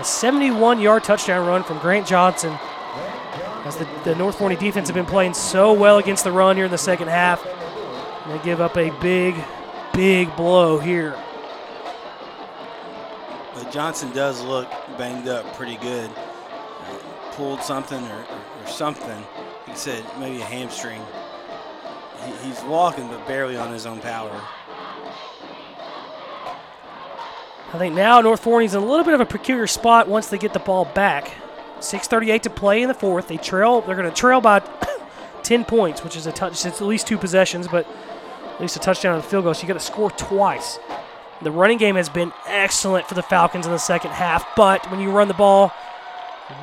71 0.06 0.80
yard 0.80 1.04
touchdown 1.04 1.46
run 1.46 1.62
from 1.64 1.78
Grant 1.78 2.06
Johnson. 2.06 2.58
As 3.64 3.76
the, 3.76 3.88
the 4.04 4.14
North 4.14 4.38
Forney 4.38 4.56
defense 4.56 4.88
have 4.88 4.94
been 4.94 5.06
playing 5.06 5.34
so 5.34 5.72
well 5.72 5.98
against 5.98 6.24
the 6.24 6.30
run 6.30 6.56
here 6.56 6.66
in 6.66 6.70
the 6.70 6.78
second 6.78 7.08
half. 7.08 7.44
And 8.24 8.32
they 8.32 8.44
give 8.44 8.60
up 8.60 8.76
a 8.76 8.90
big, 9.00 9.34
big 9.92 10.34
blow 10.36 10.78
here. 10.78 11.16
But 13.54 13.70
Johnson 13.72 14.12
does 14.12 14.42
look 14.42 14.70
banged 14.96 15.28
up 15.28 15.52
pretty 15.54 15.76
good. 15.76 16.10
Pulled 17.32 17.60
something 17.62 18.02
or, 18.06 18.20
or, 18.20 18.62
or, 18.62 18.66
something. 18.66 19.24
He 19.66 19.74
said 19.74 20.04
maybe 20.18 20.40
a 20.40 20.44
hamstring. 20.44 21.02
He, 22.24 22.48
he's 22.48 22.62
walking, 22.62 23.08
but 23.08 23.26
barely 23.26 23.56
on 23.56 23.72
his 23.72 23.84
own 23.84 24.00
power. 24.00 24.40
I 27.72 27.78
think 27.78 27.94
now 27.94 28.20
North 28.20 28.40
Forney's 28.40 28.74
in 28.74 28.82
a 28.82 28.86
little 28.86 29.04
bit 29.04 29.14
of 29.14 29.20
a 29.20 29.26
peculiar 29.26 29.66
spot 29.66 30.08
once 30.08 30.28
they 30.28 30.38
get 30.38 30.52
the 30.52 30.60
ball 30.60 30.84
back. 30.84 31.32
6:38 31.80 32.42
to 32.42 32.50
play 32.50 32.82
in 32.82 32.88
the 32.88 32.94
fourth. 32.94 33.28
They 33.28 33.36
trail. 33.36 33.80
They're 33.80 33.96
going 33.96 34.08
to 34.08 34.14
trail 34.14 34.40
by 34.40 34.60
10 35.42 35.64
points, 35.64 36.02
which 36.02 36.16
is 36.16 36.26
a 36.26 36.32
touch. 36.32 36.52
It's 36.52 36.80
at 36.80 36.86
least 36.86 37.06
two 37.06 37.18
possessions, 37.18 37.68
but 37.68 37.86
at 38.54 38.60
least 38.60 38.76
a 38.76 38.78
touchdown 38.78 39.16
and 39.16 39.24
a 39.24 39.26
field 39.26 39.44
goal. 39.44 39.52
So 39.52 39.62
you 39.62 39.68
got 39.68 39.74
to 39.74 39.80
score 39.80 40.10
twice. 40.12 40.78
The 41.42 41.50
running 41.50 41.76
game 41.76 41.96
has 41.96 42.08
been 42.08 42.32
excellent 42.46 43.06
for 43.06 43.14
the 43.14 43.22
Falcons 43.22 43.66
in 43.66 43.72
the 43.72 43.78
second 43.78 44.12
half, 44.12 44.46
but 44.56 44.90
when 44.90 45.00
you 45.00 45.10
run 45.10 45.28
the 45.28 45.34
ball, 45.34 45.70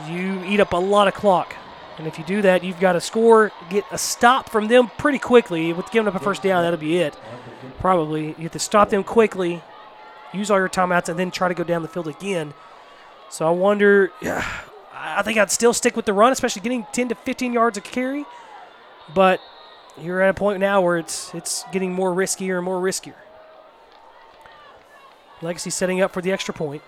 you 0.09 0.43
eat 0.45 0.59
up 0.59 0.73
a 0.73 0.77
lot 0.77 1.07
of 1.07 1.13
clock. 1.13 1.55
And 1.99 2.07
if 2.07 2.17
you 2.17 2.25
do 2.25 2.41
that, 2.41 2.63
you've 2.63 2.79
got 2.79 2.93
to 2.93 3.01
score, 3.01 3.51
get 3.69 3.85
a 3.91 3.99
stop 3.99 4.49
from 4.49 4.67
them 4.67 4.89
pretty 4.97 5.19
quickly. 5.19 5.73
With 5.73 5.91
giving 5.91 6.07
up 6.07 6.15
a 6.15 6.19
first 6.19 6.41
down, 6.41 6.63
that'll 6.63 6.79
be 6.79 6.97
it. 6.97 7.15
Probably 7.79 8.29
you 8.29 8.43
have 8.43 8.51
to 8.53 8.59
stop 8.59 8.89
them 8.89 9.03
quickly, 9.03 9.61
use 10.33 10.51
all 10.51 10.57
your 10.57 10.69
timeouts, 10.69 11.09
and 11.09 11.17
then 11.17 11.31
try 11.31 11.47
to 11.47 11.53
go 11.53 11.63
down 11.63 11.81
the 11.81 11.87
field 11.87 12.07
again. 12.07 12.53
So 13.29 13.47
I 13.47 13.51
wonder. 13.51 14.11
I 14.95 15.21
think 15.21 15.37
I'd 15.37 15.51
still 15.51 15.73
stick 15.73 15.97
with 15.97 16.05
the 16.05 16.13
run, 16.13 16.31
especially 16.31 16.61
getting 16.61 16.87
10 16.93 17.09
to 17.09 17.15
15 17.15 17.51
yards 17.51 17.77
of 17.77 17.83
carry. 17.83 18.25
But 19.13 19.41
you're 20.01 20.21
at 20.21 20.29
a 20.29 20.33
point 20.33 20.59
now 20.59 20.81
where 20.81 20.97
it's 20.97 21.33
it's 21.35 21.65
getting 21.71 21.91
more 21.91 22.11
riskier 22.11 22.55
and 22.55 22.65
more 22.65 22.81
riskier. 22.81 23.15
Legacy 25.41 25.69
setting 25.69 25.99
up 25.99 26.13
for 26.13 26.21
the 26.21 26.31
extra 26.31 26.53
point. 26.53 26.81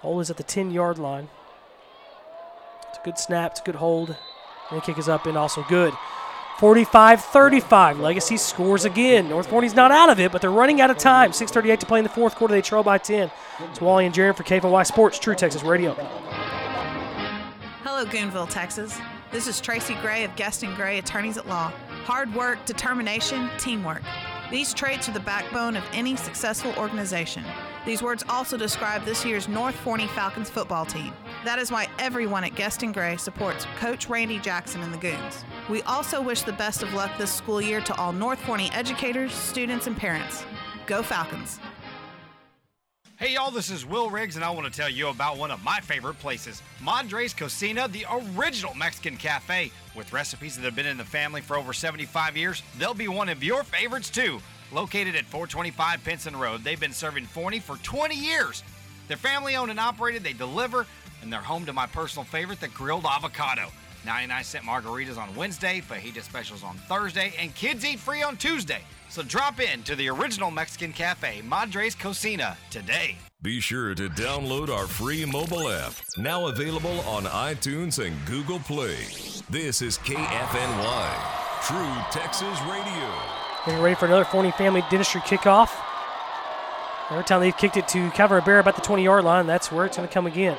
Hold 0.00 0.20
is 0.20 0.30
at 0.30 0.36
the 0.36 0.42
10 0.42 0.70
yard 0.70 0.98
line. 0.98 1.28
It's 2.90 2.98
a 2.98 3.04
good 3.04 3.18
snap, 3.18 3.52
it's 3.52 3.60
a 3.60 3.64
good 3.64 3.76
hold. 3.76 4.16
And 4.70 4.80
the 4.80 4.84
kick 4.84 4.98
is 4.98 5.08
up 5.08 5.26
and 5.26 5.38
also 5.38 5.64
good. 5.68 5.94
45 6.62 7.24
35. 7.24 7.98
Legacy 7.98 8.36
scores 8.36 8.84
again. 8.84 9.28
North 9.28 9.48
Forney's 9.48 9.74
not 9.74 9.90
out 9.90 10.10
of 10.10 10.20
it, 10.20 10.30
but 10.30 10.40
they're 10.40 10.48
running 10.48 10.80
out 10.80 10.92
of 10.92 10.96
time. 10.96 11.32
6.38 11.32 11.80
to 11.80 11.86
play 11.86 11.98
in 11.98 12.04
the 12.04 12.08
fourth 12.08 12.36
quarter. 12.36 12.54
They 12.54 12.62
trail 12.62 12.84
by 12.84 12.98
10. 12.98 13.32
It's 13.68 13.80
Wally 13.80 14.06
and 14.06 14.14
Jaron 14.14 14.36
for 14.36 14.44
KFNY 14.44 14.86
Sports, 14.86 15.18
True 15.18 15.34
Texas 15.34 15.64
Radio. 15.64 15.94
Hello, 17.82 18.04
Goonville, 18.04 18.48
Texas. 18.48 18.96
This 19.32 19.48
is 19.48 19.60
Tracy 19.60 19.96
Gray 20.02 20.22
of 20.22 20.36
Guest 20.36 20.62
and 20.62 20.76
Gray 20.76 20.98
Attorneys 20.98 21.36
at 21.36 21.48
Law. 21.48 21.72
Hard 22.04 22.32
work, 22.32 22.64
determination, 22.64 23.50
teamwork. 23.58 24.02
These 24.52 24.72
traits 24.72 25.08
are 25.08 25.12
the 25.12 25.18
backbone 25.18 25.74
of 25.74 25.82
any 25.92 26.14
successful 26.14 26.72
organization. 26.76 27.42
These 27.84 28.00
words 28.00 28.22
also 28.28 28.56
describe 28.56 29.04
this 29.04 29.24
year's 29.24 29.48
North 29.48 29.74
Forney 29.74 30.06
Falcons 30.08 30.48
football 30.48 30.86
team. 30.86 31.12
That 31.44 31.58
is 31.58 31.72
why 31.72 31.88
everyone 31.98 32.44
at 32.44 32.54
Guest 32.54 32.84
and 32.84 32.94
Gray 32.94 33.16
supports 33.16 33.66
Coach 33.76 34.08
Randy 34.08 34.38
Jackson 34.38 34.82
and 34.82 34.94
the 34.94 34.98
Goons. 34.98 35.44
We 35.68 35.82
also 35.82 36.22
wish 36.22 36.42
the 36.42 36.52
best 36.52 36.84
of 36.84 36.94
luck 36.94 37.10
this 37.18 37.32
school 37.32 37.60
year 37.60 37.80
to 37.80 37.94
all 37.96 38.12
North 38.12 38.40
Forney 38.42 38.70
educators, 38.72 39.32
students, 39.32 39.88
and 39.88 39.96
parents. 39.96 40.44
Go 40.86 41.02
Falcons! 41.02 41.58
Hey 43.16 43.34
y'all, 43.34 43.52
this 43.52 43.70
is 43.70 43.86
Will 43.86 44.10
Riggs, 44.10 44.34
and 44.34 44.44
I 44.44 44.50
want 44.50 44.66
to 44.66 44.80
tell 44.80 44.88
you 44.88 45.06
about 45.08 45.36
one 45.36 45.52
of 45.52 45.62
my 45.62 45.78
favorite 45.78 46.18
places, 46.18 46.60
Madres 46.82 47.32
Cocina, 47.32 47.86
the 47.86 48.04
original 48.36 48.74
Mexican 48.74 49.16
cafe. 49.16 49.70
With 49.94 50.12
recipes 50.12 50.56
that 50.56 50.64
have 50.64 50.74
been 50.74 50.86
in 50.86 50.96
the 50.96 51.04
family 51.04 51.40
for 51.40 51.56
over 51.56 51.72
75 51.72 52.36
years, 52.36 52.64
they'll 52.78 52.94
be 52.94 53.06
one 53.06 53.28
of 53.28 53.44
your 53.44 53.62
favorites 53.62 54.10
too. 54.10 54.40
Located 54.72 55.16
at 55.16 55.26
425 55.26 56.02
Pinson 56.02 56.34
Road, 56.34 56.64
they've 56.64 56.80
been 56.80 56.92
serving 56.92 57.26
Forney 57.26 57.60
for 57.60 57.76
20 57.82 58.14
years. 58.14 58.62
They're 59.06 59.18
family 59.18 59.54
owned 59.54 59.70
and 59.70 59.78
operated, 59.78 60.22
they 60.22 60.32
deliver, 60.32 60.86
and 61.20 61.30
they're 61.30 61.40
home 61.40 61.66
to 61.66 61.74
my 61.74 61.86
personal 61.86 62.24
favorite, 62.24 62.60
the 62.60 62.68
grilled 62.68 63.04
avocado. 63.04 63.68
99 64.06 64.44
cent 64.44 64.64
margaritas 64.64 65.18
on 65.18 65.34
Wednesday, 65.36 65.82
fajita 65.86 66.22
specials 66.22 66.64
on 66.64 66.76
Thursday, 66.88 67.34
and 67.38 67.54
kids 67.54 67.84
eat 67.84 67.98
free 67.98 68.22
on 68.22 68.36
Tuesday. 68.38 68.80
So 69.10 69.22
drop 69.22 69.60
in 69.60 69.82
to 69.82 69.94
the 69.94 70.08
original 70.08 70.50
Mexican 70.50 70.92
cafe, 70.92 71.42
Madres 71.42 71.94
Cocina, 71.94 72.56
today. 72.70 73.16
Be 73.42 73.60
sure 73.60 73.94
to 73.94 74.08
download 74.08 74.70
our 74.70 74.86
free 74.86 75.26
mobile 75.26 75.68
app, 75.68 75.92
now 76.16 76.46
available 76.46 77.00
on 77.00 77.24
iTunes 77.24 78.04
and 78.04 78.16
Google 78.24 78.60
Play. 78.60 79.04
This 79.50 79.82
is 79.82 79.98
KFNY, 79.98 81.66
True 81.66 82.20
Texas 82.20 82.58
Radio. 82.62 83.41
Getting 83.64 83.80
ready 83.80 83.94
for 83.94 84.06
another 84.06 84.24
Forney 84.24 84.50
Family 84.50 84.82
Dentistry 84.90 85.20
kickoff. 85.20 85.70
Every 87.10 87.22
time 87.22 87.40
they've 87.40 87.56
kicked 87.56 87.76
it 87.76 87.86
to 87.88 88.10
Calvin 88.10 88.34
Rivera 88.36 88.58
about 88.58 88.74
the 88.74 88.82
20 88.82 89.04
yard 89.04 89.22
line, 89.22 89.46
that's 89.46 89.70
where 89.70 89.86
it's 89.86 89.96
going 89.96 90.08
to 90.08 90.12
come 90.12 90.26
again. 90.26 90.58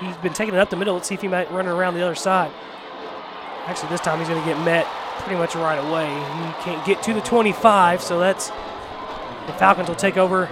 He's 0.00 0.16
been 0.18 0.34
taking 0.34 0.54
it 0.54 0.58
up 0.58 0.68
the 0.68 0.76
middle. 0.76 0.92
Let's 0.92 1.08
see 1.08 1.14
if 1.14 1.22
he 1.22 1.28
might 1.28 1.50
run 1.50 1.66
it 1.66 1.70
around 1.70 1.94
the 1.94 2.02
other 2.02 2.14
side. 2.14 2.50
Actually, 3.64 3.88
this 3.88 4.02
time 4.02 4.18
he's 4.18 4.28
going 4.28 4.38
to 4.38 4.46
get 4.46 4.62
met 4.66 4.86
pretty 5.20 5.38
much 5.38 5.54
right 5.54 5.78
away. 5.78 6.08
He 6.08 6.62
can't 6.62 6.84
get 6.84 7.02
to 7.04 7.14
the 7.14 7.22
25, 7.22 8.02
so 8.02 8.18
that's 8.18 8.48
the 9.46 9.54
Falcons 9.54 9.88
will 9.88 9.94
take 9.94 10.18
over. 10.18 10.46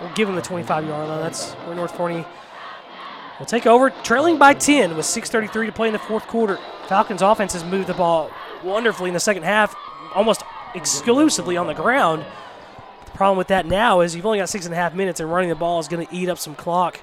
We'll 0.00 0.12
give 0.14 0.28
him 0.28 0.34
the 0.34 0.42
25 0.42 0.84
yard 0.88 1.08
line. 1.08 1.20
That's 1.20 1.52
where 1.52 1.76
North 1.76 1.96
Forney 1.96 2.24
will 3.38 3.46
take 3.46 3.66
over, 3.66 3.90
trailing 4.02 4.36
by 4.36 4.54
10 4.54 4.96
with 4.96 5.06
6:33 5.06 5.66
to 5.66 5.72
play 5.72 5.86
in 5.86 5.92
the 5.92 6.00
fourth 6.00 6.26
quarter. 6.26 6.58
Falcons 6.88 7.22
offense 7.22 7.52
has 7.52 7.62
moved 7.62 7.86
the 7.86 7.94
ball 7.94 8.32
wonderfully 8.64 9.10
in 9.10 9.14
the 9.14 9.20
second 9.20 9.44
half, 9.44 9.76
almost 10.16 10.42
exclusively 10.74 11.56
on 11.56 11.66
the 11.66 11.74
ground. 11.74 12.24
The 13.04 13.10
problem 13.12 13.38
with 13.38 13.48
that 13.48 13.66
now 13.66 14.00
is 14.00 14.16
you've 14.16 14.26
only 14.26 14.38
got 14.38 14.48
six 14.48 14.64
and 14.64 14.74
a 14.74 14.76
half 14.76 14.94
minutes, 14.94 15.20
and 15.20 15.30
running 15.30 15.48
the 15.48 15.54
ball 15.54 15.80
is 15.80 15.88
going 15.88 16.06
to 16.06 16.14
eat 16.14 16.28
up 16.28 16.38
some 16.38 16.54
clock. 16.54 17.00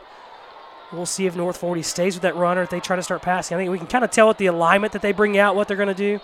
We'll 0.92 1.06
see 1.06 1.28
if 1.28 1.36
North 1.36 1.58
Forney 1.58 1.84
stays 1.84 2.16
with 2.16 2.24
that 2.24 2.36
runner, 2.36 2.64
if 2.64 2.70
they 2.70 2.80
try 2.80 2.96
to 2.96 3.04
start 3.04 3.22
passing. 3.22 3.56
I 3.56 3.60
think 3.60 3.72
we 3.72 3.78
can 3.78 3.88
kind 3.88 4.04
of 4.04 4.10
tell 4.10 4.28
with 4.28 4.38
the 4.38 4.48
alignment 4.48 4.94
that 4.94 5.04
they 5.04 5.12
bring 5.12 5.38
out 5.38 5.56
what 5.56 5.68
they're 5.68 5.78
going 5.78 5.88
to 5.88 5.94
do. 5.94 6.20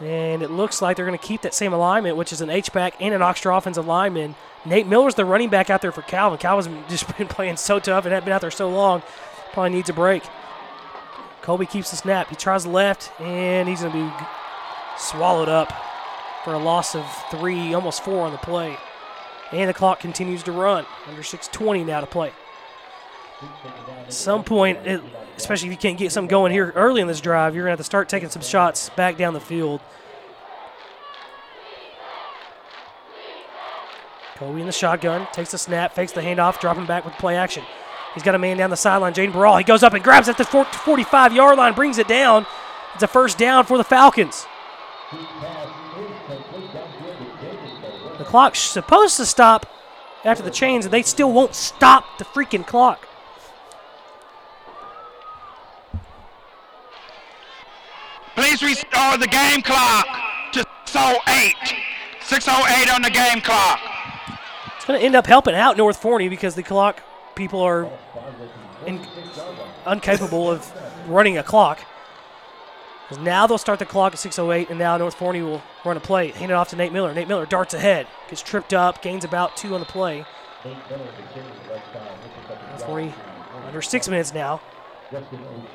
And 0.00 0.42
it 0.42 0.50
looks 0.50 0.80
like 0.80 0.96
they're 0.96 1.06
going 1.06 1.18
to 1.18 1.24
keep 1.24 1.42
that 1.42 1.54
same 1.54 1.72
alignment, 1.72 2.16
which 2.16 2.32
is 2.32 2.40
an 2.40 2.50
H-back 2.50 2.94
and 3.00 3.14
an 3.14 3.20
Oxtra 3.20 3.56
offensive 3.56 3.86
lineman. 3.86 4.36
Nate 4.64 4.86
Miller's 4.86 5.16
the 5.16 5.24
running 5.24 5.48
back 5.48 5.68
out 5.68 5.82
there 5.82 5.92
for 5.92 6.02
Calvin. 6.02 6.38
Calvin's 6.38 6.68
just 6.88 7.16
been 7.16 7.28
playing 7.28 7.56
so 7.56 7.80
tough 7.80 8.04
and 8.04 8.14
had 8.14 8.24
been 8.24 8.32
out 8.32 8.40
there 8.40 8.50
so 8.50 8.70
long. 8.70 9.02
Probably 9.52 9.70
needs 9.70 9.90
a 9.90 9.92
break. 9.92 10.22
Colby 11.42 11.66
keeps 11.66 11.90
the 11.90 11.96
snap. 11.96 12.28
He 12.28 12.36
tries 12.36 12.66
left, 12.66 13.12
and 13.20 13.68
he's 13.68 13.80
going 13.80 13.92
to 13.92 13.98
be 13.98 14.24
swallowed 14.98 15.48
up 15.48 15.72
for 16.44 16.54
a 16.54 16.58
loss 16.58 16.94
of 16.94 17.04
three, 17.30 17.74
almost 17.74 18.04
four 18.04 18.24
on 18.24 18.32
the 18.32 18.38
play. 18.38 18.76
And 19.52 19.68
the 19.68 19.74
clock 19.74 20.00
continues 20.00 20.42
to 20.44 20.52
run. 20.52 20.86
Under 21.08 21.22
6:20 21.22 21.84
now 21.84 22.00
to 22.00 22.06
play. 22.06 22.32
At 24.06 24.12
some 24.12 24.44
point, 24.44 24.86
it, 24.86 25.02
especially 25.36 25.68
if 25.68 25.72
you 25.72 25.78
can't 25.78 25.98
get 25.98 26.12
something 26.12 26.28
going 26.28 26.52
here 26.52 26.72
early 26.74 27.00
in 27.00 27.08
this 27.08 27.20
drive, 27.20 27.54
you're 27.54 27.64
going 27.64 27.70
to 27.70 27.72
have 27.72 27.80
to 27.80 27.84
start 27.84 28.08
taking 28.08 28.30
some 28.30 28.42
shots 28.42 28.88
back 28.90 29.16
down 29.16 29.34
the 29.34 29.40
field. 29.40 29.80
Colby 34.36 34.60
in 34.60 34.66
the 34.66 34.72
shotgun, 34.72 35.26
takes 35.32 35.50
the 35.50 35.58
snap, 35.58 35.94
fakes 35.94 36.12
the 36.12 36.20
handoff, 36.20 36.60
dropping 36.60 36.86
back 36.86 37.04
with 37.04 37.14
play 37.14 37.36
action. 37.36 37.64
He's 38.14 38.22
got 38.22 38.34
a 38.34 38.38
man 38.38 38.56
down 38.56 38.70
the 38.70 38.76
sideline, 38.76 39.14
Jaden 39.14 39.32
Burrell. 39.32 39.56
He 39.56 39.64
goes 39.64 39.82
up 39.82 39.94
and 39.94 40.02
grabs 40.02 40.28
at 40.28 40.36
the 40.36 40.44
45 40.44 41.32
yard 41.32 41.58
line, 41.58 41.74
brings 41.74 41.98
it 41.98 42.08
down. 42.08 42.46
It's 42.94 43.02
a 43.02 43.08
first 43.08 43.38
down 43.38 43.64
for 43.64 43.78
the 43.78 43.84
Falcons. 43.84 44.46
The 48.18 48.24
clock's 48.24 48.60
supposed 48.60 49.16
to 49.18 49.26
stop 49.26 49.66
after 50.24 50.42
the 50.42 50.50
chains, 50.50 50.86
and 50.86 50.92
they 50.92 51.02
still 51.02 51.30
won't 51.32 51.54
stop 51.54 52.18
the 52.18 52.24
freaking 52.24 52.66
clock. 52.66 53.06
Please 58.34 58.62
restore 58.62 59.18
the 59.18 59.26
game 59.26 59.60
clock 59.62 60.06
to 60.52 60.64
608. 60.86 61.54
608 62.22 62.94
on 62.94 63.02
the 63.02 63.10
game 63.10 63.42
clock. 63.42 63.80
It's 64.76 64.86
going 64.86 64.98
to 64.98 65.04
end 65.04 65.14
up 65.14 65.26
helping 65.26 65.54
out 65.54 65.76
North 65.76 66.00
Forney 66.00 66.28
because 66.28 66.54
the 66.54 66.62
clock 66.62 67.02
people 67.34 67.60
are 67.60 67.90
in, 68.86 69.00
incapable 69.86 70.50
of 70.50 70.72
running 71.06 71.38
a 71.38 71.42
clock. 71.42 71.84
Now 73.20 73.46
they'll 73.46 73.58
start 73.58 73.78
the 73.78 73.86
clock 73.86 74.12
at 74.12 74.18
6:08, 74.18 74.70
and 74.70 74.78
now 74.78 74.96
North 74.96 75.14
Forney 75.14 75.42
will 75.42 75.62
run 75.84 75.96
a 75.96 76.00
play. 76.00 76.30
Hand 76.30 76.50
it 76.50 76.54
off 76.54 76.70
to 76.70 76.76
Nate 76.76 76.92
Miller. 76.92 77.12
Nate 77.12 77.28
Miller 77.28 77.46
darts 77.46 77.74
ahead, 77.74 78.06
gets 78.28 78.42
tripped 78.42 78.72
up, 78.72 79.02
gains 79.02 79.24
about 79.24 79.56
two 79.56 79.74
on 79.74 79.80
the 79.80 79.86
play. 79.86 80.24
North 80.64 80.78
Forney 82.86 83.12
under 83.66 83.82
six 83.82 84.08
minutes 84.08 84.32
now. 84.32 84.60
Trying 85.10 85.24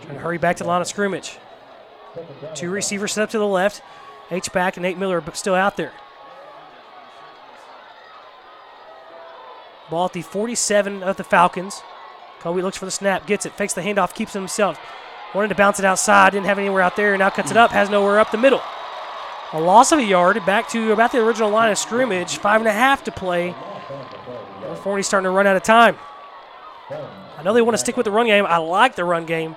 to 0.10 0.20
hurry 0.20 0.38
back 0.38 0.56
to 0.58 0.64
the 0.64 0.70
line 0.70 0.82
of 0.82 0.88
scrimmage. 0.88 1.38
Two 2.56 2.72
receivers 2.72 3.14
set 3.14 3.24
up 3.24 3.30
to 3.32 3.40
the 3.40 3.48
left. 3.48 3.82
H 4.32 4.52
back 4.52 4.78
and 4.78 4.84
Nate 4.84 4.98
Miller 4.98 5.24
still 5.34 5.56
out 5.56 5.78
there. 5.78 5.94
Ball 9.90 10.06
at 10.06 10.14
the 10.14 10.22
47 10.22 11.04
of 11.04 11.18
the 11.18 11.24
Falcons. 11.24 11.82
Colby 12.40 12.62
looks 12.62 12.78
for 12.78 12.86
the 12.86 12.92
snap, 12.92 13.26
gets 13.26 13.46
it, 13.46 13.54
fakes 13.54 13.74
the 13.74 13.82
handoff, 13.82 14.14
keeps 14.14 14.36
it 14.36 14.40
himself. 14.40 14.80
Wanted 15.34 15.50
to 15.50 15.56
bounce 15.56 15.80
it 15.80 15.86
outside, 15.86 16.32
didn't 16.32 16.46
have 16.46 16.58
anywhere 16.58 16.82
out 16.82 16.96
there, 16.96 17.18
now 17.18 17.30
cuts 17.30 17.52
it 17.52 17.58
up, 17.58 17.72
has 17.72 17.90
nowhere 17.90 18.20
up 18.20 18.32
the 18.32 18.38
middle. 18.38 18.62
A 19.54 19.60
loss 19.60 19.92
of 19.92 20.00
a 20.00 20.04
yard, 20.04 20.44
back 20.46 20.70
to 20.70 20.92
about 20.92 21.12
the 21.12 21.20
original 21.20 21.50
line 21.50 21.72
of 21.72 21.78
scrimmage, 21.78 22.38
five 22.38 22.62
and 22.62 22.68
a 22.68 22.72
half 22.72 23.04
to 23.06 23.12
play. 23.12 23.54
Forney's 24.84 25.08
starting 25.08 25.26
to 25.26 25.32
run 25.32 25.48
out 25.48 25.56
of 25.56 25.64
time. 25.64 25.98
I 27.38 27.44
know 27.44 27.54
they 27.54 27.62
want 27.62 27.74
to 27.74 27.80
stick 27.80 27.98
with 27.98 28.06
the 28.06 28.12
run 28.12 28.26
game. 28.26 28.46
I 28.46 28.58
like 28.58 28.96
the 28.96 29.06
run 29.06 29.26
game. 29.26 29.56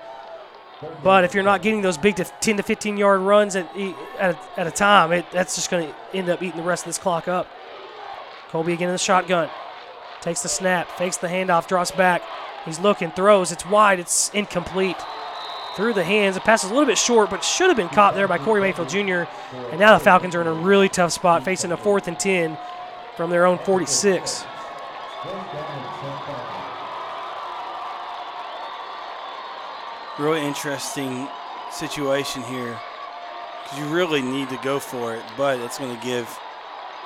But 1.02 1.24
if 1.24 1.34
you're 1.34 1.44
not 1.44 1.62
getting 1.62 1.82
those 1.82 1.98
big 1.98 2.16
to 2.16 2.24
10 2.24 2.56
to 2.56 2.62
15 2.62 2.96
yard 2.96 3.20
runs 3.20 3.54
at, 3.54 3.74
at, 4.18 4.34
a, 4.34 4.60
at 4.60 4.66
a 4.66 4.70
time, 4.70 5.12
it, 5.12 5.26
that's 5.30 5.54
just 5.54 5.70
going 5.70 5.88
to 5.88 5.94
end 6.16 6.28
up 6.28 6.42
eating 6.42 6.58
the 6.58 6.66
rest 6.66 6.84
of 6.84 6.88
this 6.88 6.98
clock 6.98 7.28
up. 7.28 7.46
Colby 8.48 8.72
again 8.72 8.88
in 8.88 8.94
the 8.94 8.98
shotgun. 8.98 9.48
Takes 10.20 10.42
the 10.42 10.48
snap, 10.48 10.88
fakes 10.98 11.16
the 11.16 11.28
handoff, 11.28 11.66
drops 11.66 11.90
back. 11.90 12.22
He's 12.64 12.78
looking, 12.78 13.10
throws. 13.10 13.52
It's 13.52 13.64
wide. 13.66 13.98
It's 14.00 14.30
incomplete. 14.30 14.96
Through 15.80 15.94
the 15.94 16.04
hands. 16.04 16.36
It 16.36 16.44
passes 16.44 16.70
a 16.70 16.74
little 16.74 16.86
bit 16.86 16.98
short, 16.98 17.30
but 17.30 17.42
should 17.42 17.68
have 17.68 17.76
been 17.78 17.88
caught 17.88 18.12
there 18.12 18.28
by 18.28 18.36
Corey 18.36 18.60
Mayfield 18.60 18.90
Jr. 18.90 19.24
And 19.70 19.80
now 19.80 19.96
the 19.96 20.04
Falcons 20.04 20.34
are 20.34 20.42
in 20.42 20.46
a 20.46 20.52
really 20.52 20.90
tough 20.90 21.10
spot, 21.10 21.42
facing 21.42 21.72
a 21.72 21.76
fourth 21.78 22.06
and 22.06 22.20
10 22.20 22.58
from 23.16 23.30
their 23.30 23.46
own 23.46 23.56
46. 23.60 24.44
Really 30.18 30.42
interesting 30.42 31.26
situation 31.72 32.42
here 32.42 32.78
because 33.62 33.78
you 33.78 33.86
really 33.86 34.20
need 34.20 34.50
to 34.50 34.58
go 34.62 34.78
for 34.78 35.14
it, 35.14 35.22
but 35.34 35.58
it's 35.60 35.78
going 35.78 35.98
to 35.98 36.04
give, 36.04 36.28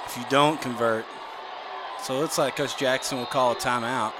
if 0.04 0.16
you 0.16 0.24
don't 0.28 0.60
convert, 0.60 1.04
so 2.02 2.16
it 2.16 2.20
looks 2.22 2.38
like 2.38 2.56
Coach 2.56 2.76
Jackson 2.76 3.18
will 3.18 3.26
call 3.26 3.52
a 3.52 3.54
timeout. 3.54 4.12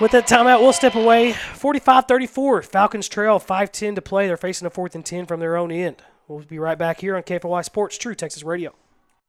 With 0.00 0.12
that 0.12 0.28
timeout, 0.28 0.60
we'll 0.60 0.72
step 0.72 0.94
away. 0.94 1.32
45 1.32 2.06
34. 2.06 2.62
Falcons 2.62 3.08
trail 3.08 3.40
5 3.40 3.72
10 3.72 3.96
to 3.96 4.02
play. 4.02 4.28
They're 4.28 4.36
facing 4.36 4.66
a 4.66 4.70
fourth 4.70 4.94
and 4.94 5.04
10 5.04 5.26
from 5.26 5.40
their 5.40 5.56
own 5.56 5.72
end. 5.72 6.02
We'll 6.28 6.38
be 6.40 6.60
right 6.60 6.78
back 6.78 7.00
here 7.00 7.16
on 7.16 7.24
KFNY 7.24 7.64
Sports 7.64 7.98
True 7.98 8.14
Texas 8.14 8.44
Radio. 8.44 8.76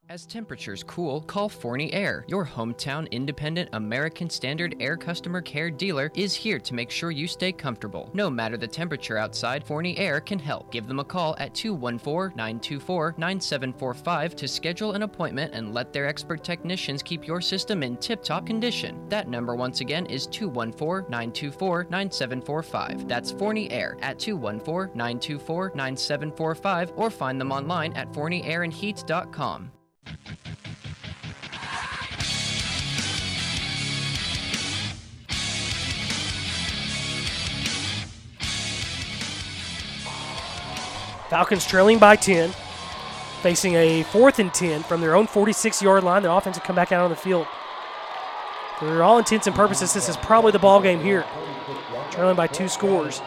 As 0.09 0.25
temperatures 0.25 0.81
cool, 0.81 1.21
call 1.21 1.49
Forney 1.49 1.93
Air. 1.93 2.25
Your 2.27 2.43
hometown 2.43 3.09
independent 3.11 3.69
American 3.73 4.27
Standard 4.27 4.75
Air 4.79 4.97
customer 4.97 5.39
care 5.39 5.69
dealer 5.69 6.09
is 6.15 6.33
here 6.33 6.57
to 6.57 6.73
make 6.73 6.89
sure 6.89 7.11
you 7.11 7.27
stay 7.27 7.51
comfortable. 7.51 8.09
No 8.15 8.27
matter 8.27 8.57
the 8.57 8.67
temperature 8.67 9.19
outside, 9.19 9.63
Forney 9.63 9.95
Air 9.99 10.19
can 10.19 10.39
help. 10.39 10.71
Give 10.71 10.87
them 10.87 10.99
a 10.99 11.03
call 11.03 11.35
at 11.37 11.53
214 11.53 12.35
924 12.35 13.13
9745 13.19 14.35
to 14.35 14.47
schedule 14.47 14.93
an 14.93 15.03
appointment 15.03 15.53
and 15.53 15.75
let 15.75 15.93
their 15.93 16.07
expert 16.07 16.43
technicians 16.43 17.03
keep 17.03 17.27
your 17.27 17.39
system 17.39 17.83
in 17.83 17.95
tip 17.95 18.23
top 18.23 18.47
condition. 18.47 19.07
That 19.09 19.27
number, 19.27 19.53
once 19.53 19.81
again, 19.81 20.07
is 20.07 20.25
214 20.25 21.07
924 21.11 21.85
9745. 21.91 23.07
That's 23.07 23.31
Forney 23.31 23.69
Air 23.69 23.95
at 24.01 24.17
214 24.17 24.97
924 24.97 25.73
9745 25.75 26.93
or 26.95 27.11
find 27.11 27.39
them 27.39 27.51
online 27.51 27.93
at 27.93 28.11
forneyairandheat.com. 28.11 29.71
Falcons 41.29 41.65
trailing 41.67 41.99
by 41.99 42.15
10, 42.15 42.49
facing 43.43 43.75
a 43.75 44.01
fourth 44.03 44.39
and 44.39 44.51
10 44.51 44.81
from 44.81 44.99
their 44.99 45.15
own 45.15 45.27
46 45.27 45.81
yard 45.81 46.03
line. 46.03 46.23
The 46.23 46.31
offense 46.31 46.57
will 46.57 46.65
come 46.65 46.75
back 46.75 46.91
out 46.91 47.03
on 47.03 47.11
the 47.11 47.15
field. 47.15 47.45
For 48.79 49.03
all 49.03 49.19
intents 49.19 49.45
and 49.45 49.55
purposes, 49.55 49.93
this 49.93 50.09
is 50.09 50.17
probably 50.17 50.51
the 50.51 50.59
ball 50.59 50.81
game 50.81 50.99
here. 50.99 51.23
Trailing 52.09 52.35
by 52.35 52.47
two 52.47 52.67
scores. 52.67 53.21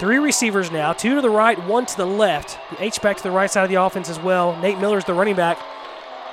Three 0.00 0.18
receivers 0.18 0.72
now, 0.72 0.92
two 0.92 1.14
to 1.14 1.20
the 1.20 1.30
right, 1.30 1.58
one 1.64 1.86
to 1.86 1.96
the 1.96 2.06
left. 2.06 2.58
The 2.70 2.82
H 2.82 3.00
back 3.00 3.16
to 3.16 3.22
the 3.22 3.30
right 3.30 3.50
side 3.50 3.62
of 3.62 3.70
the 3.70 3.76
offense 3.76 4.10
as 4.10 4.18
well. 4.18 4.56
Nate 4.60 4.78
Miller's 4.78 5.04
the 5.04 5.14
running 5.14 5.36
back 5.36 5.58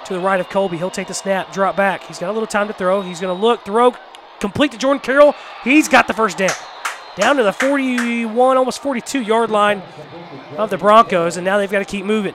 to 0.05 0.13
the 0.13 0.19
right 0.19 0.39
of 0.39 0.49
Colby. 0.49 0.77
He'll 0.77 0.89
take 0.89 1.07
the 1.07 1.13
snap, 1.13 1.53
drop 1.53 1.75
back. 1.75 2.03
He's 2.03 2.19
got 2.19 2.29
a 2.29 2.33
little 2.33 2.47
time 2.47 2.67
to 2.67 2.73
throw. 2.73 3.01
He's 3.01 3.19
going 3.19 3.35
to 3.35 3.41
look, 3.41 3.65
throw, 3.65 3.95
complete 4.39 4.71
to 4.71 4.77
Jordan 4.77 5.01
Carroll. 5.01 5.35
He's 5.63 5.87
got 5.87 6.07
the 6.07 6.13
first 6.13 6.37
down. 6.37 6.51
Down 7.15 7.37
to 7.37 7.43
the 7.43 7.53
41, 7.53 8.57
almost 8.57 8.81
42 8.81 9.21
yard 9.21 9.51
line 9.51 9.83
of 10.57 10.69
the 10.69 10.77
Broncos, 10.77 11.37
and 11.37 11.45
now 11.45 11.57
they've 11.57 11.69
got 11.69 11.79
to 11.79 11.85
keep 11.85 12.05
moving. 12.05 12.33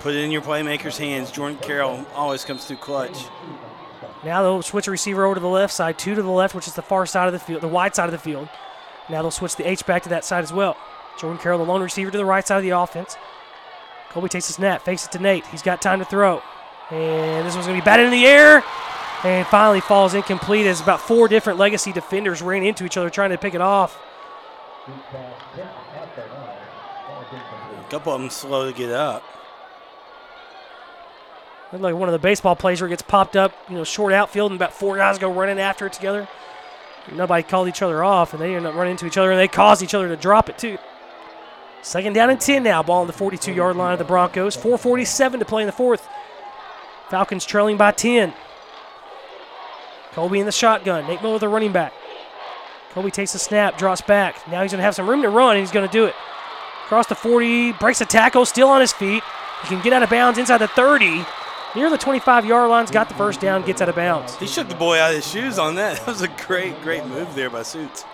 Put 0.00 0.14
it 0.14 0.24
in 0.24 0.30
your 0.30 0.42
playmaker's 0.42 0.98
hands. 0.98 1.30
Jordan 1.30 1.58
Carroll 1.58 2.06
always 2.14 2.44
comes 2.44 2.64
through 2.64 2.78
clutch. 2.78 3.26
Now 4.24 4.42
they'll 4.42 4.62
switch 4.62 4.86
a 4.86 4.90
receiver 4.90 5.24
over 5.24 5.34
to 5.34 5.40
the 5.40 5.48
left 5.48 5.72
side, 5.72 5.98
two 5.98 6.14
to 6.14 6.22
the 6.22 6.30
left, 6.30 6.54
which 6.54 6.66
is 6.66 6.74
the 6.74 6.82
far 6.82 7.06
side 7.06 7.26
of 7.26 7.32
the 7.32 7.38
field, 7.38 7.62
the 7.62 7.68
wide 7.68 7.94
side 7.94 8.06
of 8.06 8.12
the 8.12 8.18
field. 8.18 8.48
Now 9.08 9.22
they'll 9.22 9.30
switch 9.30 9.56
the 9.56 9.68
H 9.68 9.86
back 9.86 10.02
to 10.04 10.08
that 10.10 10.24
side 10.24 10.44
as 10.44 10.52
well. 10.52 10.76
Jordan 11.18 11.38
Carroll, 11.38 11.58
the 11.58 11.70
lone 11.70 11.82
receiver 11.82 12.10
to 12.10 12.18
the 12.18 12.24
right 12.24 12.46
side 12.46 12.58
of 12.58 12.62
the 12.62 12.70
offense. 12.70 13.16
Colby 14.10 14.28
takes 14.28 14.46
the 14.48 14.52
snap, 14.52 14.82
fakes 14.82 15.06
it 15.06 15.12
to 15.12 15.18
Nate. 15.18 15.46
He's 15.46 15.62
got 15.62 15.80
time 15.80 16.00
to 16.00 16.04
throw. 16.04 16.42
And 16.90 17.46
this 17.46 17.54
one's 17.54 17.66
going 17.66 17.78
to 17.78 17.82
be 17.82 17.84
batted 17.84 18.06
in 18.06 18.12
the 18.12 18.26
air. 18.26 18.64
And 19.22 19.46
finally 19.46 19.80
falls 19.80 20.14
incomplete 20.14 20.66
as 20.66 20.80
about 20.80 21.00
four 21.00 21.28
different 21.28 21.58
legacy 21.58 21.92
defenders 21.92 22.42
ran 22.42 22.62
into 22.62 22.84
each 22.84 22.96
other 22.96 23.10
trying 23.10 23.30
to 23.30 23.38
pick 23.38 23.54
it 23.54 23.60
off. 23.60 24.00
A 27.78 27.90
couple 27.90 28.12
of 28.14 28.20
them 28.20 28.30
slow 28.30 28.70
to 28.70 28.76
get 28.76 28.90
up. 28.90 29.22
Looked 31.72 31.84
like 31.84 31.94
one 31.94 32.08
of 32.08 32.12
the 32.12 32.18
baseball 32.18 32.56
plays 32.56 32.80
where 32.80 32.88
it 32.88 32.90
gets 32.90 33.02
popped 33.02 33.36
up, 33.36 33.52
you 33.68 33.76
know, 33.76 33.84
short 33.84 34.12
outfield, 34.12 34.50
and 34.50 34.58
about 34.58 34.72
four 34.72 34.96
guys 34.96 35.18
go 35.18 35.32
running 35.32 35.60
after 35.60 35.86
it 35.86 35.92
together. 35.92 36.26
Nobody 37.12 37.42
called 37.42 37.68
each 37.68 37.82
other 37.82 38.02
off, 38.02 38.32
and 38.32 38.42
they 38.42 38.56
end 38.56 38.66
up 38.66 38.74
running 38.74 38.92
into 38.92 39.06
each 39.06 39.16
other, 39.16 39.30
and 39.30 39.38
they 39.38 39.48
caused 39.48 39.82
each 39.82 39.94
other 39.94 40.08
to 40.08 40.16
drop 40.16 40.48
it 40.48 40.58
too. 40.58 40.78
Second 41.82 42.12
down 42.12 42.30
and 42.30 42.40
10 42.40 42.62
now. 42.62 42.82
Ball 42.82 43.02
on 43.02 43.06
the 43.06 43.12
42 43.12 43.52
yard 43.52 43.76
line 43.76 43.92
of 43.92 43.98
the 43.98 44.04
Broncos. 44.04 44.56
4.47 44.56 45.38
to 45.38 45.44
play 45.44 45.62
in 45.62 45.66
the 45.66 45.72
fourth. 45.72 46.08
Falcons 47.08 47.44
trailing 47.44 47.76
by 47.76 47.92
10. 47.92 48.32
Colby 50.12 50.40
in 50.40 50.46
the 50.46 50.52
shotgun. 50.52 51.06
Nate 51.06 51.22
Miller, 51.22 51.38
the 51.38 51.48
running 51.48 51.72
back. 51.72 51.92
Colby 52.92 53.10
takes 53.10 53.32
the 53.32 53.38
snap, 53.38 53.78
drops 53.78 54.00
back. 54.00 54.36
Now 54.48 54.62
he's 54.62 54.72
going 54.72 54.78
to 54.78 54.84
have 54.84 54.96
some 54.96 55.08
room 55.08 55.22
to 55.22 55.28
run, 55.28 55.56
and 55.56 55.60
he's 55.60 55.70
going 55.70 55.86
to 55.86 55.92
do 55.92 56.06
it. 56.06 56.14
Across 56.86 57.06
the 57.06 57.14
40, 57.14 57.72
breaks 57.74 58.00
a 58.00 58.04
tackle, 58.04 58.44
still 58.44 58.68
on 58.68 58.80
his 58.80 58.92
feet. 58.92 59.22
He 59.62 59.68
can 59.68 59.80
get 59.82 59.92
out 59.92 60.02
of 60.02 60.10
bounds 60.10 60.38
inside 60.38 60.58
the 60.58 60.68
30. 60.68 61.24
Near 61.76 61.88
the 61.88 61.98
25 61.98 62.46
yard 62.46 62.68
line's 62.68 62.90
got 62.90 63.08
the 63.08 63.14
first 63.14 63.40
down, 63.40 63.62
gets 63.62 63.80
out 63.80 63.88
of 63.88 63.94
bounds. 63.94 64.36
He 64.36 64.48
shook 64.48 64.68
the 64.68 64.74
boy 64.74 64.98
out 64.98 65.10
of 65.10 65.16
his 65.16 65.26
shoes 65.26 65.58
on 65.58 65.76
that. 65.76 65.98
That 66.00 66.06
was 66.08 66.22
a 66.22 66.28
great, 66.28 66.80
great 66.82 67.06
move 67.06 67.32
there 67.36 67.48
by 67.48 67.62
Suits. 67.62 68.04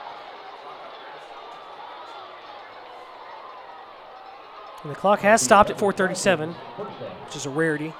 And 4.82 4.90
the 4.92 4.96
clock 4.96 5.20
has 5.20 5.42
stopped 5.42 5.70
at 5.70 5.78
4:37, 5.78 6.52
which 7.24 7.36
is 7.36 7.46
a 7.46 7.50
rarity. 7.50 7.92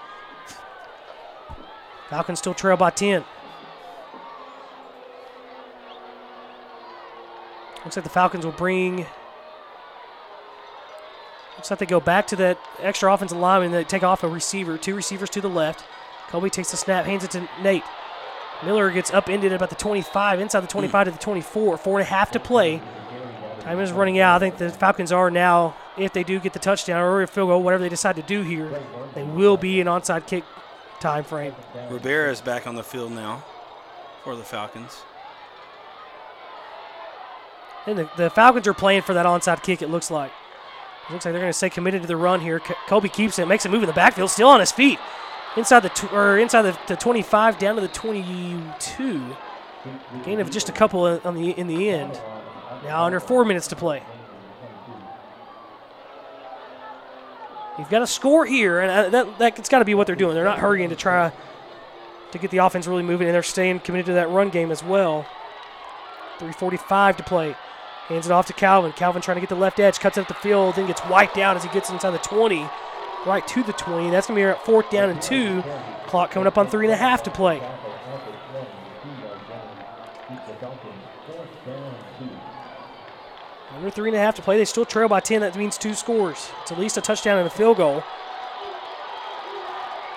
Falcons 2.11 2.39
still 2.39 2.55
trail 2.55 2.77
by 2.77 2.91
10. 2.91 3.25
Looks 7.85 7.97
like 7.97 8.05
the 8.05 8.11
Falcons 8.11 8.45
will 8.45 8.53
bring. 8.53 9.07
Looks 11.57 11.71
like 11.71 11.79
they 11.79 11.87
go 11.87 12.01
back 12.01 12.27
to 12.29 12.37
that 12.37 12.59
extra 12.81 13.13
offensive 13.13 13.39
lineman 13.39 13.67
and 13.67 13.75
they 13.75 13.85
take 13.85 14.03
off 14.03 14.23
a 14.23 14.29
receiver. 14.29 14.77
Two 14.77 14.95
receivers 14.95 15.31
to 15.31 15.41
the 15.41 15.49
left. 15.49 15.85
Colby 16.29 16.51
takes 16.51 16.71
the 16.71 16.77
snap, 16.77 17.07
hands 17.07 17.25
it 17.25 17.31
to 17.33 17.49
Nate. 17.63 17.85
Miller 18.65 18.91
gets 18.91 19.13
upended 19.13 19.53
at 19.53 19.57
about 19.57 19.71
the 19.71 19.77
25, 19.77 20.41
inside 20.41 20.61
the 20.61 20.67
25 20.67 21.07
to 21.07 21.11
the 21.13 21.19
24. 21.19 21.79
Four 21.79 21.99
and 21.99 22.07
a 22.07 22.11
half 22.11 22.31
to 22.33 22.41
play. 22.41 22.81
Time 23.61 23.81
is 23.81 23.93
running 23.93 24.19
out. 24.19 24.37
I 24.37 24.39
think 24.39 24.59
the 24.59 24.71
Falcons 24.71 25.13
are 25.13 25.31
now, 25.31 25.77
if 25.99 26.12
they 26.12 26.23
do 26.23 26.39
get 26.39 26.52
the 26.52 26.58
touchdown 26.58 27.00
or 27.00 27.23
a 27.23 27.26
field 27.26 27.49
goal, 27.49 27.62
whatever 27.62 27.83
they 27.83 27.89
decide 27.89 28.16
to 28.16 28.23
do 28.23 28.42
here, 28.42 28.70
they 29.15 29.23
will 29.23 29.57
be 29.57 29.81
an 29.81 29.86
onside 29.86 30.26
kick 30.26 30.44
time 31.00 31.25
frame. 31.25 31.55
Rivera 31.91 32.31
is 32.31 32.41
back 32.41 32.66
on 32.66 32.75
the 32.75 32.83
field 32.83 33.12
now 33.12 33.44
for 34.25 34.36
the 34.36 34.44
Falcons. 34.44 35.02
And 37.86 37.99
the, 37.99 38.10
the 38.16 38.31
Falcons 38.31 38.66
are 38.66 38.75
playing 38.75 39.02
for 39.02 39.15
that 39.15 39.26
onside 39.26 39.62
kick, 39.62 39.81
it 39.81 39.89
looks 39.89 40.10
like. 40.10 40.33
It 41.08 41.12
looks 41.12 41.25
like 41.25 41.33
they're 41.33 41.41
going 41.41 41.50
to 41.50 41.57
stay 41.57 41.70
committed 41.70 42.02
to 42.02 42.08
the 42.08 42.16
run 42.16 42.41
here. 42.41 42.58
Kobe 42.60 43.08
keeps 43.08 43.39
it, 43.39 43.47
makes 43.47 43.65
a 43.65 43.68
move 43.68 43.83
in 43.83 43.86
the 43.86 43.92
backfield, 43.92 44.31
still 44.31 44.49
on 44.49 44.60
his 44.60 44.73
feet. 44.73 44.99
Inside 45.57 45.81
the 45.81 45.89
tw- 45.91 46.12
or 46.12 46.39
inside 46.39 46.62
the, 46.62 46.78
the 46.89 46.97
25 46.97 47.58
down 47.58 47.76
to 47.76 47.81
the 47.81 47.89
22. 47.89 49.36
Gain 50.25 50.41
of 50.41 50.50
just 50.50 50.68
a 50.68 50.73
couple 50.73 51.05
on 51.25 51.34
the 51.36 51.50
in 51.50 51.68
the 51.68 51.89
end. 51.89 52.20
Now 52.84 53.05
under 53.05 53.20
four 53.20 53.44
minutes 53.44 53.68
to 53.68 53.76
play. 53.76 54.02
You've 57.79 57.91
got 57.91 57.99
to 57.99 58.07
score 58.07 58.47
here, 58.47 58.81
and 58.81 58.91
uh, 58.91 59.09
that, 59.11 59.39
that's 59.39 59.69
got 59.69 59.81
to 59.81 59.85
be 59.85 59.95
what 59.95 60.07
they're 60.07 60.17
doing. 60.17 60.35
They're 60.35 60.45
not 60.45 60.59
hurrying 60.59 60.89
to 60.89 60.97
try 60.97 61.31
to 62.33 62.39
get 62.39 62.51
the 62.51 62.59
offense 62.59 62.87
really 62.87 63.03
moving, 63.03 63.27
and 63.29 63.35
they're 63.35 63.43
staying 63.43 63.81
committed 63.81 64.07
to 64.07 64.13
that 64.15 64.31
run 64.31 64.49
game 64.49 64.71
as 64.71 64.83
well. 64.83 65.27
3.45 66.39 67.17
to 67.17 67.23
play. 67.23 67.57
Hands 68.09 68.25
it 68.25 68.33
off 68.33 68.47
to 68.47 68.53
Calvin. 68.53 68.93
Calvin 68.93 69.21
trying 69.21 69.37
to 69.37 69.41
get 69.41 69.49
the 69.49 69.57
left 69.57 69.81
edge, 69.81 69.99
cuts 69.99 70.17
up 70.17 70.29
the 70.29 70.35
field, 70.35 70.77
then 70.77 70.87
gets 70.87 71.05
wiped 71.07 71.39
out 71.39 71.57
as 71.57 71.65
he 71.65 71.71
gets 71.71 71.91
inside 71.91 72.13
the 72.13 72.19
20, 72.19 72.69
right 73.27 73.47
to 73.49 73.63
the 73.63 73.73
20. 73.73 74.11
That's 74.11 74.29
going 74.29 74.39
to 74.39 74.47
be 74.47 74.49
at 74.49 74.65
fourth 74.65 74.91
down 74.91 75.11
and 75.11 75.21
two. 75.21 75.63
Clock 76.07 76.31
coming 76.31 76.47
up 76.47 76.57
on 76.57 76.69
three 76.69 76.87
and 76.87 76.95
a 76.95 76.97
half 76.97 77.23
to 77.25 77.31
play. 77.31 77.61
Under 83.77 83.91
three 83.91 84.09
and 84.09 84.17
a 84.17 84.21
half 84.21 84.35
to 84.37 84.43
play. 84.43 84.57
They 84.57 84.65
still 84.65 84.87
trail 84.87 85.09
by 85.09 85.21
10. 85.21 85.43
That 85.43 85.55
means 85.57 85.77
two 85.77 85.95
scores. 85.95 86.51
It's 86.63 86.73
at 86.73 86.79
least 86.79 86.97
a 86.97 87.03
touchdown 87.03 87.39
and 87.39 87.47
a 87.47 87.51
field 87.51 87.77
goal. 87.77 88.03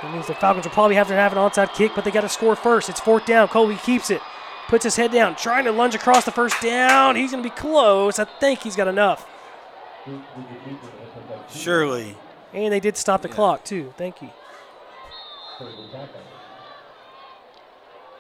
That 0.01 0.13
means 0.13 0.27
the 0.27 0.35
Falcons 0.35 0.65
will 0.65 0.71
probably 0.71 0.95
have 0.95 1.09
to 1.09 1.13
have 1.13 1.33
an 1.33 1.37
onside 1.37 1.73
kick, 1.73 1.91
but 1.93 2.05
they 2.05 2.11
got 2.11 2.21
to 2.21 2.29
score 2.29 2.55
first. 2.55 2.87
It's 2.87 3.01
fourth 3.01 3.25
down. 3.25 3.49
Colby 3.49 3.75
keeps 3.75 4.09
it, 4.09 4.21
puts 4.69 4.85
his 4.85 4.95
head 4.95 5.11
down, 5.11 5.35
trying 5.35 5.65
to 5.65 5.73
lunge 5.73 5.93
across 5.93 6.23
the 6.23 6.31
first 6.31 6.61
down. 6.61 7.17
He's 7.17 7.31
going 7.31 7.43
to 7.43 7.49
be 7.49 7.53
close. 7.53 8.17
I 8.17 8.23
think 8.23 8.61
he's 8.61 8.77
got 8.77 8.87
enough. 8.87 9.27
Surely. 11.49 12.15
And 12.53 12.71
they 12.71 12.79
did 12.79 12.95
stop 12.95 13.21
the 13.21 13.27
clock, 13.27 13.65
too. 13.65 13.93
Thank 13.97 14.21
you. 14.21 14.29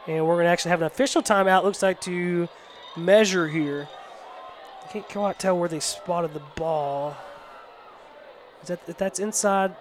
And 0.05 0.27
we're 0.27 0.35
going 0.35 0.45
to 0.45 0.49
actually 0.49 0.71
have 0.71 0.81
an 0.81 0.87
official 0.87 1.21
timeout, 1.21 1.63
looks 1.63 1.81
like, 1.81 2.01
to 2.01 2.49
measure 2.97 3.47
here. 3.47 3.87
Can't 4.91 5.07
quite 5.07 5.37
tell 5.37 5.57
where 5.57 5.69
they 5.69 5.79
spotted 5.79 6.33
the 6.33 6.41
ball. 6.55 7.15
Is 8.63 8.69
that 8.69 8.97
that's 8.97 9.19
inside? 9.19 9.75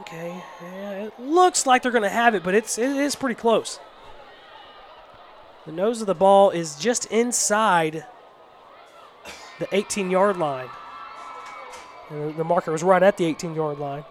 Okay, 0.00 0.42
yeah, 0.60 0.90
it 1.04 1.20
looks 1.20 1.66
like 1.66 1.82
they're 1.82 1.92
going 1.92 2.02
to 2.02 2.08
have 2.08 2.34
it, 2.34 2.42
but 2.42 2.54
it's 2.54 2.78
it 2.78 2.90
is 2.90 3.14
pretty 3.14 3.34
close. 3.34 3.78
The 5.64 5.72
nose 5.72 6.00
of 6.00 6.08
the 6.08 6.14
ball 6.14 6.50
is 6.50 6.76
just 6.76 7.06
inside 7.06 8.04
the 9.60 9.66
18-yard 9.66 10.36
line. 10.36 10.68
And 12.10 12.36
the 12.36 12.42
marker 12.42 12.72
was 12.72 12.82
right 12.82 13.02
at 13.02 13.16
the 13.16 13.32
18-yard 13.32 13.78
line. 13.78 14.04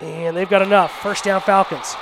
And 0.00 0.36
they've 0.36 0.48
got 0.48 0.62
enough. 0.62 0.92
First 1.02 1.24
down, 1.24 1.42
Falcons. 1.42 1.96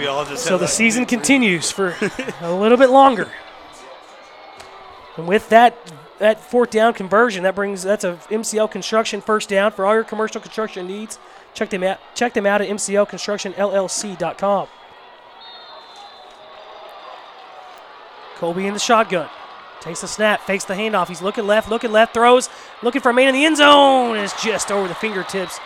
We 0.00 0.06
all 0.06 0.24
just 0.24 0.44
So 0.44 0.56
the 0.56 0.66
season 0.66 1.04
continues 1.04 1.70
for 1.70 1.94
a 2.40 2.54
little 2.54 2.78
bit 2.78 2.88
longer. 2.88 3.28
And 5.18 5.28
with 5.28 5.50
that 5.50 5.76
that 6.18 6.40
fourth 6.40 6.70
down 6.70 6.94
conversion, 6.94 7.42
that 7.42 7.54
brings 7.54 7.82
that's 7.82 8.04
a 8.04 8.14
MCL 8.30 8.70
construction 8.70 9.20
first 9.20 9.50
down 9.50 9.72
for 9.72 9.84
all 9.84 9.92
your 9.92 10.04
commercial 10.04 10.40
construction 10.40 10.86
needs. 10.86 11.18
Check 11.52 11.68
them 11.68 11.82
out 11.82 11.98
check 12.14 12.32
them 12.32 12.46
out 12.46 12.62
at 12.62 12.70
MCLConstructionLLC.com. 12.70 14.68
Colby 18.36 18.66
in 18.66 18.72
the 18.72 18.80
shotgun. 18.80 19.28
Takes 19.82 20.00
the 20.00 20.08
snap, 20.08 20.40
fakes 20.40 20.64
the 20.64 20.72
handoff. 20.72 21.08
He's 21.08 21.20
looking 21.20 21.46
left, 21.46 21.68
looking 21.68 21.92
left, 21.92 22.14
throws, 22.14 22.48
looking 22.82 23.02
for 23.02 23.10
a 23.10 23.14
man 23.14 23.28
in 23.28 23.34
the 23.34 23.44
end 23.44 23.58
zone. 23.58 24.16
It's 24.16 24.42
just 24.42 24.72
over 24.72 24.88
the 24.88 24.94
fingertips 24.94 25.60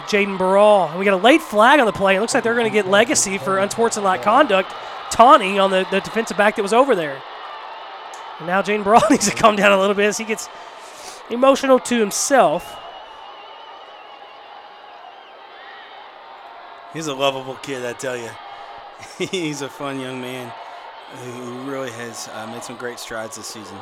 Jaden 0.00 0.38
Burrell. 0.38 0.88
And 0.88 0.98
we 0.98 1.04
got 1.04 1.14
a 1.14 1.22
late 1.22 1.42
flag 1.42 1.80
on 1.80 1.86
the 1.86 1.92
play. 1.92 2.16
It 2.16 2.20
looks 2.20 2.34
like 2.34 2.44
they're 2.44 2.54
going 2.54 2.66
to 2.66 2.72
get 2.72 2.86
legacy 2.86 3.38
for 3.38 3.58
unsportsmanlike 3.58 4.22
conduct, 4.22 4.72
taunting 5.10 5.60
on 5.60 5.70
the, 5.70 5.86
the 5.90 6.00
defensive 6.00 6.36
back 6.36 6.56
that 6.56 6.62
was 6.62 6.72
over 6.72 6.94
there. 6.94 7.22
And 8.38 8.46
now 8.46 8.62
Jaden 8.62 8.84
Burrell 8.84 9.02
needs 9.10 9.28
to 9.28 9.36
calm 9.36 9.56
down 9.56 9.72
a 9.72 9.78
little 9.78 9.94
bit 9.94 10.06
as 10.06 10.18
he 10.18 10.24
gets 10.24 10.48
emotional 11.30 11.78
to 11.80 11.98
himself. 11.98 12.78
He's 16.92 17.06
a 17.06 17.14
lovable 17.14 17.54
kid, 17.56 17.84
I 17.84 17.94
tell 17.94 18.16
you. 18.16 18.30
He's 19.18 19.62
a 19.62 19.68
fun 19.68 19.98
young 19.98 20.20
man 20.20 20.52
who 21.24 21.70
really 21.70 21.90
has 21.90 22.28
uh, 22.28 22.46
made 22.46 22.62
some 22.62 22.76
great 22.76 22.98
strides 22.98 23.36
this 23.36 23.46
season. 23.46 23.78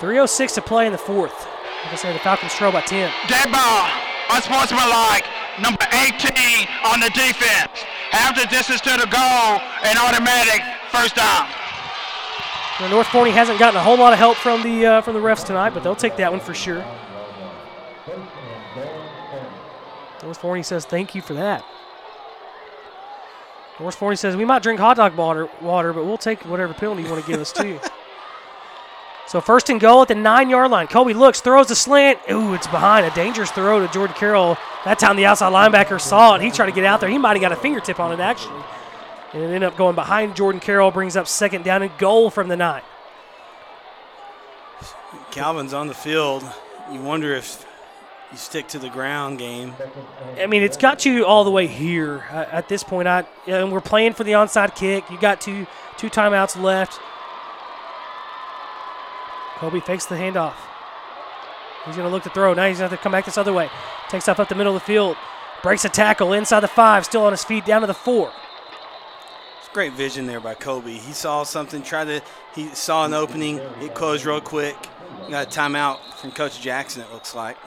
3.06 0.00 0.54
to 0.54 0.62
play 0.62 0.86
in 0.86 0.92
the 0.92 0.98
fourth. 0.98 1.46
Like 1.84 1.92
I 1.92 1.96
said, 1.96 2.14
the 2.14 2.20
Falcons 2.20 2.54
trail 2.54 2.72
by 2.72 2.80
10. 2.80 3.12
Dead 3.28 3.52
ball, 3.52 3.84
unsportsmanlike, 4.32 5.28
number 5.60 5.84
18 5.92 6.64
on 6.88 7.00
the 7.00 7.10
defense. 7.12 7.84
Half 8.08 8.34
the 8.34 8.46
distance 8.48 8.80
to 8.80 8.96
the 8.96 9.06
goal, 9.12 9.60
and 9.84 9.98
automatic 9.98 10.64
first 10.88 11.16
down. 11.16 11.48
Know, 12.80 12.88
North 12.88 13.08
Forney 13.08 13.30
hasn't 13.30 13.58
gotten 13.58 13.78
a 13.78 13.82
whole 13.82 13.98
lot 13.98 14.14
of 14.14 14.18
help 14.18 14.38
from 14.38 14.62
the 14.62 14.86
uh, 14.86 15.00
from 15.02 15.12
the 15.12 15.20
refs 15.20 15.44
tonight, 15.44 15.74
but 15.74 15.82
they'll 15.82 15.94
take 15.94 16.16
that 16.16 16.30
one 16.30 16.40
for 16.40 16.54
sure. 16.54 16.82
North 20.22 20.38
Forney 20.38 20.62
says 20.62 20.86
thank 20.86 21.14
you 21.14 21.20
for 21.20 21.34
that. 21.34 21.62
North 23.78 23.96
Forney 23.96 24.16
says 24.16 24.34
we 24.34 24.46
might 24.46 24.62
drink 24.62 24.80
hot 24.80 24.96
dog 24.96 25.14
water, 25.14 25.50
water, 25.60 25.92
but 25.92 26.06
we'll 26.06 26.16
take 26.16 26.42
whatever 26.46 26.72
penalty 26.72 27.02
you 27.02 27.10
want 27.10 27.22
to 27.22 27.30
give 27.30 27.38
us 27.38 27.52
too. 27.52 27.78
So 29.30 29.40
first 29.40 29.70
and 29.70 29.78
goal 29.78 30.02
at 30.02 30.08
the 30.08 30.16
nine-yard 30.16 30.72
line. 30.72 30.88
Kobe 30.88 31.12
looks, 31.12 31.40
throws 31.40 31.68
the 31.68 31.76
slant. 31.76 32.18
Ooh, 32.32 32.52
it's 32.52 32.66
behind. 32.66 33.06
A 33.06 33.14
dangerous 33.14 33.48
throw 33.52 33.78
to 33.78 33.92
Jordan 33.92 34.16
Carroll. 34.16 34.58
That 34.84 34.98
time 34.98 35.14
the 35.14 35.24
outside 35.24 35.52
linebacker 35.52 36.00
saw 36.00 36.34
it. 36.34 36.42
He 36.42 36.50
tried 36.50 36.66
to 36.66 36.72
get 36.72 36.84
out 36.84 37.00
there. 37.00 37.08
He 37.08 37.16
might 37.16 37.34
have 37.36 37.40
got 37.40 37.52
a 37.52 37.56
fingertip 37.56 38.00
on 38.00 38.10
it 38.10 38.18
actually. 38.18 38.60
And 39.32 39.44
it 39.44 39.46
ended 39.46 39.62
up 39.62 39.76
going 39.76 39.94
behind 39.94 40.34
Jordan 40.34 40.60
Carroll, 40.60 40.90
brings 40.90 41.16
up 41.16 41.28
second 41.28 41.62
down 41.62 41.80
and 41.82 41.96
goal 41.96 42.28
from 42.28 42.48
the 42.48 42.56
nine. 42.56 42.82
Calvin's 45.30 45.72
on 45.72 45.86
the 45.86 45.94
field. 45.94 46.42
You 46.90 47.00
wonder 47.00 47.32
if 47.32 47.64
you 48.32 48.36
stick 48.36 48.66
to 48.68 48.80
the 48.80 48.90
ground 48.90 49.38
game. 49.38 49.74
I 50.40 50.46
mean, 50.46 50.64
it's 50.64 50.76
got 50.76 51.06
you 51.06 51.24
all 51.24 51.44
the 51.44 51.52
way 51.52 51.68
here 51.68 52.24
at 52.32 52.68
this 52.68 52.82
point. 52.82 53.06
I 53.06 53.24
and 53.46 53.70
we're 53.70 53.80
playing 53.80 54.14
for 54.14 54.24
the 54.24 54.32
onside 54.32 54.74
kick. 54.74 55.08
You 55.08 55.20
got 55.20 55.40
two 55.40 55.68
two 55.98 56.10
timeouts 56.10 56.60
left. 56.60 56.98
Kobe 59.60 59.78
fakes 59.80 60.06
the 60.06 60.14
handoff. 60.14 60.54
He's 61.84 61.94
going 61.94 62.08
to 62.08 62.10
look 62.10 62.22
to 62.22 62.30
throw. 62.30 62.54
Now 62.54 62.66
he's 62.66 62.78
going 62.78 62.88
to 62.88 62.96
have 62.96 62.98
to 62.98 63.02
come 63.02 63.12
back 63.12 63.26
this 63.26 63.36
other 63.36 63.52
way. 63.52 63.68
Takes 64.08 64.26
off 64.26 64.40
up 64.40 64.48
the 64.48 64.54
middle 64.54 64.74
of 64.74 64.80
the 64.80 64.86
field. 64.86 65.18
Breaks 65.62 65.84
a 65.84 65.90
tackle 65.90 66.32
inside 66.32 66.60
the 66.60 66.68
five. 66.68 67.04
Still 67.04 67.24
on 67.24 67.32
his 67.32 67.44
feet 67.44 67.66
down 67.66 67.82
to 67.82 67.86
the 67.86 67.92
four. 67.92 68.32
It's 69.58 69.68
great 69.68 69.92
vision 69.92 70.26
there 70.26 70.40
by 70.40 70.54
Kobe. 70.54 70.92
He 70.92 71.12
saw 71.12 71.42
something, 71.42 71.82
tried 71.82 72.06
to, 72.06 72.22
he 72.54 72.68
saw 72.68 73.04
an 73.04 73.12
opening, 73.12 73.58
it 73.82 73.94
closed 73.94 74.24
real 74.24 74.40
quick. 74.40 74.76
Got 75.28 75.46
a 75.54 75.60
timeout 75.60 75.98
from 76.14 76.32
Coach 76.32 76.62
Jackson, 76.62 77.02
it 77.02 77.12
looks 77.12 77.34
like. 77.34 77.58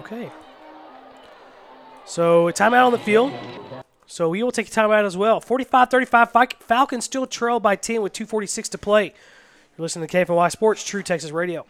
Okay. 0.00 0.30
So 2.04 2.48
a 2.48 2.52
timeout 2.52 2.84
on 2.84 2.92
the 2.92 2.98
field. 2.98 3.32
So 4.14 4.28
we 4.28 4.44
will 4.44 4.52
take 4.52 4.68
a 4.68 4.70
timeout 4.70 5.04
as 5.04 5.16
well. 5.16 5.40
45-35, 5.40 6.52
Falcons 6.60 7.04
still 7.04 7.26
trail 7.26 7.58
by 7.58 7.74
10 7.74 8.00
with 8.00 8.12
2.46 8.12 8.68
to 8.68 8.78
play. 8.78 9.06
You're 9.06 9.82
listening 9.82 10.06
to 10.06 10.16
KFNY 10.16 10.52
Sports, 10.52 10.84
True 10.84 11.02
Texas 11.02 11.32
Radio. 11.32 11.66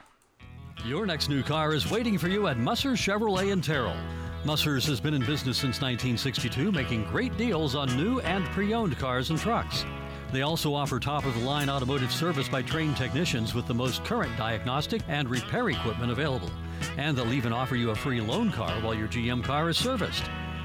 Your 0.85 1.07
next 1.07 1.31
new 1.31 1.43
car 1.43 1.73
is 1.73 1.91
waiting 1.91 2.19
for 2.19 2.29
you 2.29 2.49
at 2.49 2.59
Musser 2.59 2.91
Chevrolet 2.91 3.51
in 3.51 3.63
Terrell. 3.63 3.97
Musser's 4.45 4.85
has 4.85 5.01
been 5.01 5.15
in 5.15 5.23
business 5.25 5.57
since 5.57 5.81
1962, 5.81 6.71
making 6.71 7.05
great 7.05 7.35
deals 7.39 7.75
on 7.75 7.89
new 7.97 8.21
and 8.21 8.45
pre 8.49 8.75
owned 8.75 8.99
cars 8.99 9.31
and 9.31 9.39
trucks. 9.39 9.87
They 10.31 10.43
also 10.43 10.75
offer 10.75 11.01
top 11.01 11.25
of 11.25 11.33
the 11.33 11.47
line 11.47 11.71
automotive 11.71 12.13
service 12.13 12.51
by 12.51 12.61
trained 12.61 12.99
technicians 12.99 13.55
with 13.55 13.67
the 13.67 13.73
most 13.73 14.05
current 14.05 14.37
diagnostic 14.37 15.01
and 15.09 15.31
repair 15.31 15.71
equipment 15.71 16.13
available. 16.13 16.51
And 16.99 17.17
they'll 17.17 17.33
even 17.33 17.55
offer 17.55 17.75
you 17.75 17.89
a 17.89 17.95
free 17.95 18.21
loan 18.21 18.53
car 18.53 18.83
while 18.83 18.95
your 18.95 19.09
GM 19.09 19.43
car 19.43 19.71
is 19.71 19.79
serviced. 19.79 20.25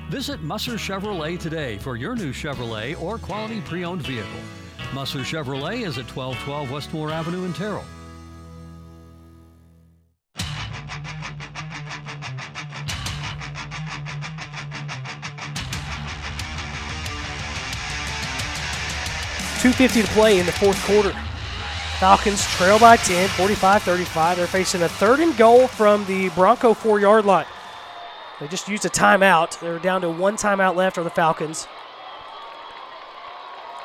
Visit 0.09 0.41
Musser 0.41 0.71
Chevrolet 0.71 1.39
today 1.39 1.77
for 1.77 1.95
your 1.95 2.15
new 2.15 2.33
Chevrolet 2.33 2.99
or 2.99 3.19
quality 3.19 3.61
pre 3.61 3.85
owned 3.85 4.01
vehicle. 4.01 4.39
Musser 4.91 5.19
Chevrolet 5.19 5.85
is 5.85 5.99
at 5.99 6.05
1212 6.15 6.71
Westmore 6.71 7.11
Avenue 7.11 7.45
in 7.45 7.53
Terrell. 7.53 7.85
Two 19.59 19.71
fifty 19.73 20.01
to 20.01 20.07
play 20.07 20.39
in 20.39 20.47
the 20.47 20.51
fourth 20.53 20.83
quarter. 20.85 21.13
Falcons 21.99 22.43
trail 22.55 22.79
by 22.79 22.95
10, 22.97 23.27
45-35. 23.27 24.35
They're 24.37 24.47
facing 24.47 24.81
a 24.81 24.89
third 24.89 25.19
and 25.19 25.37
goal 25.37 25.67
from 25.67 26.03
the 26.05 26.29
Bronco 26.29 26.73
four-yard 26.73 27.25
line. 27.25 27.45
They 28.39 28.47
just 28.47 28.67
used 28.67 28.85
a 28.85 28.89
timeout. 28.89 29.59
They're 29.59 29.79
down 29.79 30.01
to 30.01 30.09
one 30.09 30.37
timeout 30.37 30.75
left 30.75 30.95
for 30.95 31.03
the 31.03 31.09
Falcons. 31.09 31.67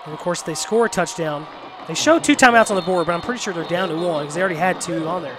And 0.05 0.15
of 0.15 0.20
course, 0.20 0.42
they 0.42 0.55
score 0.55 0.86
a 0.86 0.89
touchdown. 0.89 1.47
They 1.89 1.94
show 1.94 2.18
two 2.18 2.36
timeouts 2.36 2.70
on 2.70 2.76
the 2.76 2.83
board, 2.83 3.07
but 3.07 3.15
I'm 3.15 3.20
pretty 3.20 3.41
sure 3.41 3.52
they're 3.52 3.65
down 3.65 3.89
to 3.89 3.97
one 3.97 4.24
because 4.24 4.34
they 4.34 4.41
already 4.41 4.57
had 4.57 4.81
two 4.81 5.07
on 5.07 5.23
there. 5.23 5.36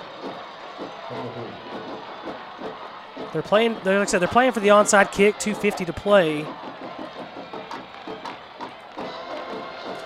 They're 3.32 3.42
playing. 3.42 3.78
They're, 3.84 4.00
like 4.00 4.08
I 4.08 4.12
said, 4.12 4.20
they're 4.20 4.28
playing 4.28 4.52
for 4.52 4.60
the 4.60 4.70
onside 4.70 5.12
kick. 5.12 5.40
250 5.40 5.86
to 5.86 5.94
play. 5.94 6.46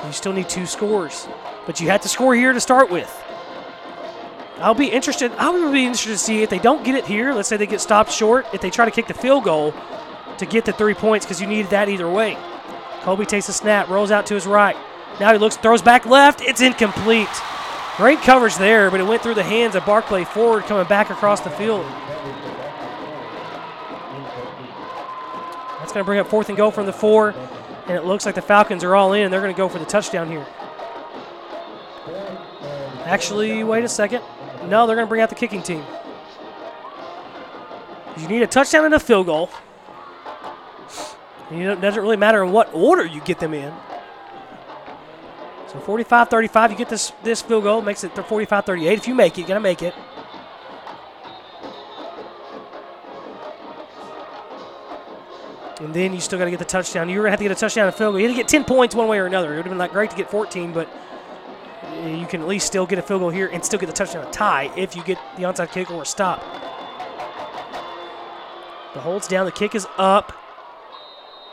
You 0.05 0.13
still 0.13 0.33
need 0.33 0.49
two 0.49 0.65
scores, 0.65 1.27
but 1.67 1.79
you 1.79 1.87
had 1.87 2.01
to 2.01 2.09
score 2.09 2.33
here 2.33 2.51
to 2.51 2.59
start 2.59 2.89
with. 2.89 3.15
I'll 4.61 4.73
be 4.73 4.87
interested. 4.87 5.31
I 5.33 5.49
would 5.49 5.71
be 5.71 5.85
interested 5.85 6.09
to 6.09 6.17
see 6.17 6.43
if 6.43 6.49
they 6.49 6.59
don't 6.59 6.83
get 6.83 6.95
it 6.95 7.05
here. 7.05 7.33
Let's 7.33 7.47
say 7.47 7.55
they 7.55 7.65
get 7.65 7.79
stopped 7.79 8.11
short. 8.11 8.45
If 8.53 8.59
they 8.61 8.69
try 8.69 8.85
to 8.85 8.91
kick 8.91 9.07
the 9.07 9.13
field 9.13 9.45
goal 9.45 9.73
to 10.37 10.45
get 10.45 10.65
the 10.65 10.73
three 10.73 10.93
points, 10.93 11.25
because 11.25 11.39
you 11.41 11.47
needed 11.47 11.69
that 11.71 11.87
either 11.89 12.09
way. 12.09 12.37
Kobe 13.01 13.25
takes 13.25 13.47
a 13.47 13.53
snap, 13.53 13.87
rolls 13.89 14.11
out 14.11 14.25
to 14.27 14.33
his 14.33 14.45
right. 14.45 14.75
Now 15.19 15.31
he 15.31 15.37
looks, 15.37 15.57
throws 15.57 15.81
back 15.81 16.05
left. 16.05 16.41
It's 16.41 16.61
incomplete. 16.61 17.29
Great 17.97 18.19
coverage 18.19 18.55
there, 18.55 18.91
but 18.91 18.99
it 18.99 19.03
went 19.03 19.21
through 19.21 19.33
the 19.35 19.43
hands 19.43 19.75
of 19.75 19.85
Barclay 19.85 20.23
Ford 20.23 20.63
coming 20.63 20.87
back 20.87 21.09
across 21.09 21.41
the 21.41 21.49
field. 21.49 21.85
That's 25.79 25.91
going 25.93 26.03
to 26.03 26.05
bring 26.05 26.19
up 26.19 26.27
fourth 26.27 26.49
and 26.49 26.57
go 26.57 26.71
from 26.71 26.85
the 26.85 26.93
four, 26.93 27.33
and 27.87 27.97
it 27.97 28.05
looks 28.05 28.25
like 28.25 28.35
the 28.35 28.41
Falcons 28.41 28.83
are 28.83 28.95
all 28.95 29.13
in. 29.13 29.23
And 29.23 29.33
they're 29.33 29.41
going 29.41 29.53
to 29.53 29.57
go 29.57 29.67
for 29.67 29.79
the 29.79 29.85
touchdown 29.85 30.29
here. 30.29 30.45
Actually, 33.05 33.63
wait 33.63 33.83
a 33.83 33.89
second. 33.89 34.23
No, 34.69 34.85
they're 34.85 34.95
going 34.95 35.07
to 35.07 35.09
bring 35.09 35.21
out 35.21 35.29
the 35.29 35.35
kicking 35.35 35.63
team. 35.63 35.83
You 38.17 38.27
need 38.27 38.41
a 38.41 38.47
touchdown 38.47 38.85
and 38.85 38.93
a 38.93 38.99
field 38.99 39.25
goal. 39.25 39.49
Know, 41.51 41.73
it 41.73 41.81
doesn't 41.81 42.01
really 42.01 42.17
matter 42.17 42.43
in 42.43 42.51
what 42.51 42.69
order 42.73 43.05
you 43.05 43.21
get 43.21 43.39
them 43.39 43.55
in. 43.55 43.73
So 45.67 45.79
45-35, 45.79 46.71
you 46.71 46.75
get 46.75 46.89
this 46.89 47.11
this 47.23 47.41
field 47.41 47.63
goal, 47.63 47.81
makes 47.81 48.03
it 48.03 48.13
45-38. 48.13 48.93
If 48.93 49.07
you 49.07 49.15
make 49.15 49.37
it, 49.37 49.41
you're 49.41 49.47
gonna 49.47 49.59
make 49.59 49.81
it. 49.81 49.95
And 55.79 55.93
then 55.93 56.13
you 56.13 56.19
still 56.19 56.37
got 56.37 56.45
to 56.45 56.51
get 56.51 56.59
the 56.59 56.65
touchdown. 56.65 57.07
You're 57.09 57.23
gonna 57.23 57.31
have 57.31 57.39
to 57.39 57.45
get 57.45 57.51
a 57.51 57.55
touchdown 57.55 57.87
and 57.87 57.95
field 57.95 58.13
goal. 58.13 58.19
You 58.19 58.27
had 58.27 58.35
to 58.35 58.41
get 58.41 58.47
10 58.47 58.65
points 58.65 58.93
one 58.93 59.07
way 59.07 59.17
or 59.17 59.25
another. 59.25 59.53
It 59.53 59.57
would 59.57 59.65
have 59.65 59.71
been 59.71 59.77
like 59.77 59.91
great 59.91 60.11
to 60.11 60.15
get 60.15 60.29
14, 60.29 60.73
but 60.73 60.89
you 61.95 62.25
can 62.27 62.41
at 62.41 62.47
least 62.47 62.67
still 62.67 62.85
get 62.85 62.99
a 62.99 63.01
field 63.01 63.21
goal 63.21 63.29
here 63.29 63.47
and 63.47 63.63
still 63.63 63.79
get 63.79 63.87
the 63.87 63.93
touchdown 63.93 64.25
a 64.25 64.31
tie 64.31 64.71
if 64.75 64.95
you 64.95 65.03
get 65.03 65.17
the 65.37 65.43
onside 65.43 65.71
kick 65.71 65.91
or 65.91 66.05
stop. 66.05 66.41
The 68.93 69.01
hold's 69.01 69.27
down. 69.27 69.45
The 69.45 69.51
kick 69.51 69.75
is 69.75 69.87
up. 69.97 70.33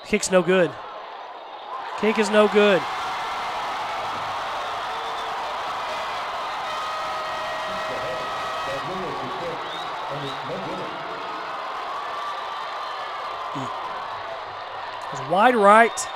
Kick's 0.07 0.31
no 0.31 0.43
good. 0.43 0.71
Kick 2.01 2.19
is 2.19 2.31
no 2.31 2.49
good. 2.49 2.81
Hmm. 13.53 15.17
It 15.17 15.21
was 15.21 15.31
wide 15.31 15.57
right. 15.57 16.16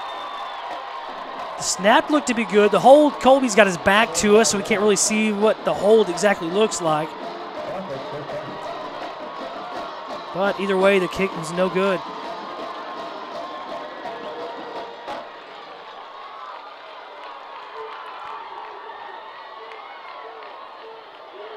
The 1.61 1.65
snap 1.65 2.09
looked 2.09 2.29
to 2.29 2.35
be 2.35 2.47
good. 2.47 2.71
The 2.71 2.81
hold, 2.81 3.21
Colby's 3.21 3.55
got 3.55 3.67
his 3.67 3.77
back 3.77 4.15
to 4.15 4.39
us, 4.39 4.51
so 4.51 4.57
we 4.57 4.65
can't 4.65 4.81
really 4.81 4.97
see 4.97 5.31
what 5.31 5.63
the 5.67 5.75
hold 5.75 6.09
exactly 6.09 6.49
looks 6.49 6.81
like. 6.81 7.11
But 10.33 10.59
either 10.59 10.79
way, 10.79 10.99
the 10.99 11.09
kick 11.09 11.31
was 11.37 11.53
no 11.53 11.69
good. 11.69 12.01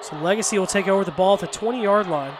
So 0.02 0.18
Legacy 0.18 0.60
will 0.60 0.68
take 0.68 0.90
over 0.90 1.06
the 1.06 1.12
ball 1.12 1.36
at 1.36 1.40
the 1.40 1.48
20 1.48 1.82
yard 1.82 2.08
line. 2.08 2.34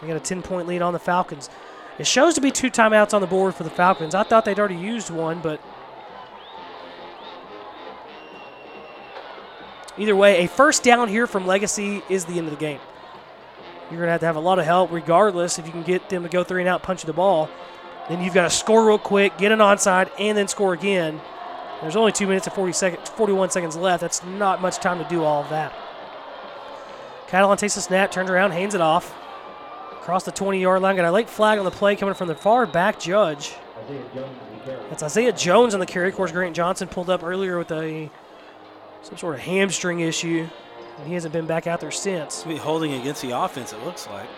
They 0.00 0.06
got 0.06 0.16
a 0.16 0.20
10 0.20 0.42
point 0.42 0.66
lead 0.66 0.82
on 0.82 0.92
the 0.92 0.98
Falcons. 0.98 1.50
It 1.98 2.06
shows 2.06 2.34
to 2.34 2.40
be 2.40 2.50
two 2.50 2.70
timeouts 2.70 3.12
on 3.12 3.20
the 3.20 3.26
board 3.26 3.54
for 3.54 3.64
the 3.64 3.70
Falcons. 3.70 4.14
I 4.14 4.22
thought 4.22 4.44
they'd 4.44 4.58
already 4.58 4.76
used 4.76 5.10
one, 5.10 5.40
but 5.40 5.60
either 9.98 10.16
way, 10.16 10.44
a 10.44 10.48
first 10.48 10.82
down 10.82 11.08
here 11.08 11.26
from 11.26 11.46
Legacy 11.46 12.02
is 12.08 12.24
the 12.24 12.38
end 12.38 12.46
of 12.46 12.52
the 12.52 12.60
game. 12.60 12.80
You're 13.90 13.98
going 13.98 14.06
to 14.06 14.12
have 14.12 14.20
to 14.20 14.26
have 14.26 14.36
a 14.36 14.40
lot 14.40 14.58
of 14.58 14.64
help 14.64 14.92
regardless 14.92 15.58
if 15.58 15.66
you 15.66 15.72
can 15.72 15.82
get 15.82 16.08
them 16.08 16.22
to 16.22 16.28
go 16.28 16.44
three 16.44 16.62
and 16.62 16.68
out, 16.68 16.82
punch 16.82 17.02
the 17.02 17.12
ball. 17.12 17.50
Then 18.08 18.22
you've 18.22 18.34
got 18.34 18.44
to 18.44 18.50
score 18.50 18.86
real 18.86 18.98
quick, 18.98 19.36
get 19.36 19.52
an 19.52 19.58
onside, 19.58 20.10
and 20.18 20.38
then 20.38 20.48
score 20.48 20.72
again. 20.72 21.20
There's 21.82 21.96
only 21.96 22.12
two 22.12 22.26
minutes 22.26 22.46
and 22.46 22.54
40 22.54 22.72
seconds, 22.72 23.08
41 23.10 23.50
seconds 23.50 23.76
left. 23.76 24.00
That's 24.00 24.24
not 24.24 24.62
much 24.62 24.78
time 24.78 25.02
to 25.02 25.08
do 25.08 25.22
all 25.22 25.42
of 25.42 25.50
that. 25.50 25.74
Catalon 27.28 27.58
takes 27.58 27.76
a 27.76 27.82
snap, 27.82 28.10
turns 28.10 28.30
around, 28.30 28.52
hands 28.52 28.74
it 28.74 28.80
off. 28.80 29.14
Across 30.00 30.24
the 30.24 30.32
20 30.32 30.60
yard 30.60 30.80
line. 30.82 30.96
Got 30.96 31.04
a 31.04 31.12
late 31.12 31.28
flag 31.28 31.58
on 31.58 31.64
the 31.64 31.70
play 31.70 31.94
coming 31.94 32.14
from 32.14 32.28
the 32.28 32.34
far 32.34 32.66
back 32.66 32.98
judge. 32.98 33.54
That's 34.88 35.02
Isaiah 35.02 35.32
Jones 35.32 35.74
on 35.74 35.80
the 35.80 35.86
carry. 35.86 36.08
Of 36.08 36.14
course, 36.14 36.32
Grant 36.32 36.56
Johnson 36.56 36.88
pulled 36.88 37.10
up 37.10 37.22
earlier 37.22 37.58
with 37.58 37.70
a 37.70 38.10
some 39.02 39.16
sort 39.16 39.34
of 39.34 39.40
hamstring 39.40 40.00
issue, 40.00 40.48
and 40.98 41.06
he 41.06 41.14
hasn't 41.14 41.32
been 41.32 41.46
back 41.46 41.66
out 41.66 41.80
there 41.80 41.90
since. 41.90 42.44
Be 42.44 42.56
holding 42.56 42.92
against 42.94 43.22
the 43.22 43.30
offense, 43.30 43.72
it 43.72 43.82
looks 43.84 44.06
like. 44.08 44.28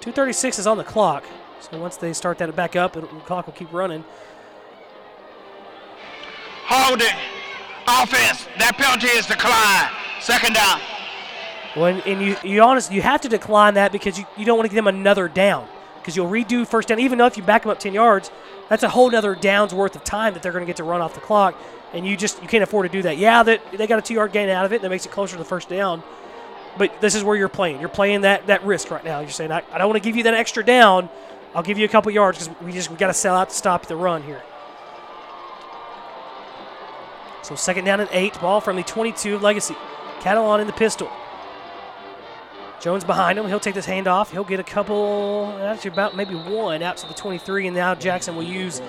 Two 0.00 0.12
thirty-six 0.12 0.58
is 0.58 0.66
on 0.66 0.76
the 0.76 0.84
clock. 0.84 1.24
So 1.60 1.78
once 1.78 1.96
they 1.96 2.12
start 2.12 2.36
that 2.38 2.54
back 2.54 2.76
up, 2.76 2.92
the 2.92 3.02
clock 3.02 3.46
will 3.46 3.54
keep 3.54 3.72
running. 3.72 4.04
Holding. 6.66 7.08
Offense. 7.86 8.46
That 8.58 8.76
penalty 8.76 9.08
is 9.08 9.26
declined. 9.26 9.90
Second 10.20 10.54
down. 10.54 10.80
When 11.74 12.00
and 12.02 12.22
you 12.22 12.36
you 12.42 12.62
honest 12.62 12.92
you 12.92 13.02
have 13.02 13.20
to 13.22 13.28
decline 13.28 13.74
that 13.74 13.92
because 13.92 14.18
you, 14.18 14.26
you 14.36 14.44
don't 14.44 14.56
want 14.56 14.66
to 14.66 14.74
give 14.74 14.82
them 14.82 14.86
another 14.86 15.28
down 15.28 15.66
because 15.96 16.16
you'll 16.16 16.30
redo 16.30 16.66
first 16.66 16.88
down 16.88 17.00
even 17.00 17.18
though 17.18 17.26
if 17.26 17.36
you 17.36 17.42
back 17.42 17.62
them 17.62 17.70
up 17.72 17.80
10 17.80 17.92
yards 17.92 18.30
that's 18.68 18.84
a 18.84 18.88
whole 18.88 19.14
other 19.14 19.34
down's 19.34 19.74
worth 19.74 19.96
of 19.96 20.04
time 20.04 20.34
that 20.34 20.42
they're 20.42 20.52
going 20.52 20.62
to 20.62 20.66
get 20.66 20.76
to 20.76 20.84
run 20.84 21.00
off 21.00 21.14
the 21.14 21.20
clock 21.20 21.56
and 21.92 22.06
you 22.06 22.16
just 22.16 22.40
you 22.40 22.46
can't 22.46 22.62
afford 22.62 22.86
to 22.86 22.92
do 22.96 23.02
that 23.02 23.18
yeah 23.18 23.42
that 23.42 23.60
they 23.72 23.88
got 23.88 23.98
a 23.98 24.02
two 24.02 24.14
yard 24.14 24.30
gain 24.30 24.48
out 24.48 24.64
of 24.64 24.72
it 24.72 24.76
and 24.76 24.84
that 24.84 24.90
makes 24.90 25.04
it 25.04 25.10
closer 25.10 25.32
to 25.32 25.38
the 25.38 25.44
first 25.44 25.68
down 25.68 26.00
but 26.78 27.00
this 27.00 27.16
is 27.16 27.24
where 27.24 27.36
you're 27.36 27.48
playing 27.48 27.80
you're 27.80 27.88
playing 27.88 28.20
that 28.20 28.46
that 28.46 28.62
risk 28.64 28.92
right 28.92 29.04
now 29.04 29.18
you're 29.18 29.28
saying 29.28 29.50
I, 29.50 29.62
I 29.72 29.78
don't 29.78 29.88
want 29.88 30.00
to 30.00 30.08
give 30.08 30.16
you 30.16 30.22
that 30.22 30.34
extra 30.34 30.64
down 30.64 31.08
I'll 31.56 31.64
give 31.64 31.78
you 31.78 31.84
a 31.84 31.88
couple 31.88 32.12
yards 32.12 32.38
because 32.38 32.62
we 32.62 32.70
just 32.70 32.88
we 32.88 32.96
got 32.96 33.08
to 33.08 33.14
sell 33.14 33.34
out 33.34 33.50
to 33.50 33.56
stop 33.56 33.86
the 33.86 33.96
run 33.96 34.22
here 34.22 34.42
so 37.44 37.54
second 37.54 37.84
down 37.84 38.00
and 38.00 38.08
eight 38.12 38.40
ball 38.40 38.60
from 38.60 38.76
the 38.76 38.82
22 38.82 39.36
of 39.36 39.42
Legacy 39.42 39.76
Catalon 40.20 40.60
in 40.60 40.66
the 40.66 40.72
pistol 40.72 41.10
Jones 42.84 43.02
behind 43.02 43.38
him. 43.38 43.46
He'll 43.46 43.60
take 43.60 43.74
this 43.74 43.86
handoff. 43.86 44.30
He'll 44.30 44.44
get 44.44 44.60
a 44.60 44.62
couple, 44.62 45.56
actually 45.62 45.92
about 45.92 46.14
maybe 46.14 46.34
one 46.34 46.82
out 46.82 46.98
to 46.98 47.08
the 47.08 47.14
23, 47.14 47.68
and 47.68 47.74
now 47.74 47.94
Jackson 47.94 48.36
will 48.36 48.42
use 48.42 48.82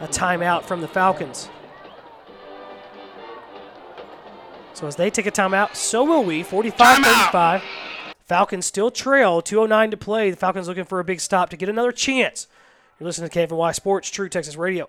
a 0.00 0.06
timeout 0.06 0.62
from 0.62 0.80
the 0.80 0.86
Falcons. 0.86 1.48
So 4.72 4.86
as 4.86 4.94
they 4.94 5.10
take 5.10 5.26
a 5.26 5.32
timeout, 5.32 5.74
so 5.74 6.04
will 6.04 6.22
we. 6.22 6.44
45-35. 6.44 7.62
Falcons 8.24 8.66
still 8.66 8.92
trail. 8.92 9.42
209 9.42 9.90
to 9.90 9.96
play. 9.96 10.30
The 10.30 10.36
Falcons 10.36 10.68
looking 10.68 10.84
for 10.84 11.00
a 11.00 11.04
big 11.04 11.18
stop 11.20 11.50
to 11.50 11.56
get 11.56 11.68
another 11.68 11.90
chance. 11.90 12.46
You're 13.00 13.06
listening 13.06 13.30
to 13.30 13.36
KFNY 13.36 13.74
Sports, 13.74 14.10
True 14.10 14.28
Texas 14.28 14.54
Radio. 14.54 14.88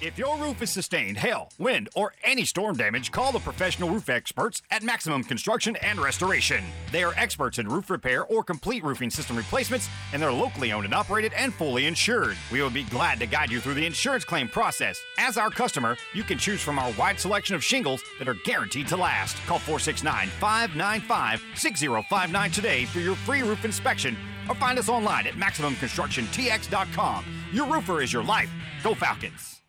If 0.00 0.16
your 0.16 0.38
roof 0.38 0.62
is 0.62 0.70
sustained 0.70 1.18
hail, 1.18 1.50
wind, 1.58 1.90
or 1.94 2.14
any 2.24 2.46
storm 2.46 2.74
damage, 2.74 3.12
call 3.12 3.32
the 3.32 3.38
professional 3.38 3.90
roof 3.90 4.08
experts 4.08 4.62
at 4.70 4.82
Maximum 4.82 5.22
Construction 5.22 5.76
and 5.76 6.00
Restoration. 6.00 6.64
They 6.90 7.04
are 7.04 7.12
experts 7.18 7.58
in 7.58 7.68
roof 7.68 7.90
repair 7.90 8.24
or 8.24 8.42
complete 8.42 8.82
roofing 8.82 9.10
system 9.10 9.36
replacements, 9.36 9.90
and 10.14 10.22
they're 10.22 10.32
locally 10.32 10.72
owned 10.72 10.86
and 10.86 10.94
operated 10.94 11.34
and 11.34 11.52
fully 11.52 11.84
insured. 11.84 12.38
We 12.50 12.62
will 12.62 12.70
be 12.70 12.84
glad 12.84 13.18
to 13.18 13.26
guide 13.26 13.50
you 13.50 13.60
through 13.60 13.74
the 13.74 13.84
insurance 13.84 14.24
claim 14.24 14.48
process. 14.48 14.98
As 15.18 15.36
our 15.36 15.50
customer, 15.50 15.98
you 16.14 16.22
can 16.22 16.38
choose 16.38 16.62
from 16.62 16.78
our 16.78 16.90
wide 16.92 17.20
selection 17.20 17.54
of 17.54 17.62
shingles 17.62 18.02
that 18.18 18.28
are 18.28 18.36
guaranteed 18.46 18.88
to 18.88 18.96
last. 18.96 19.36
Call 19.46 19.58
469 19.58 20.28
595 20.40 21.42
6059 21.54 22.50
today 22.52 22.86
for 22.86 23.00
your 23.00 23.16
free 23.16 23.42
roof 23.42 23.66
inspection 23.66 24.16
or 24.48 24.54
find 24.54 24.78
us 24.78 24.88
online 24.88 25.26
at 25.26 25.34
MaximumConstructionTX.com. 25.34 27.24
Your 27.52 27.66
roofer 27.66 28.00
is 28.00 28.14
your 28.14 28.24
life. 28.24 28.50
Go 28.82 28.94
Falcons! 28.94 29.59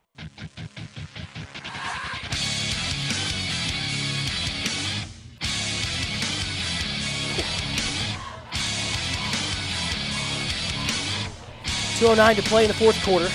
Two 11.97 12.07
oh 12.07 12.15
nine 12.15 12.35
to 12.35 12.41
play 12.41 12.63
in 12.63 12.67
the 12.67 12.73
fourth 12.73 12.99
quarter. 13.03 13.27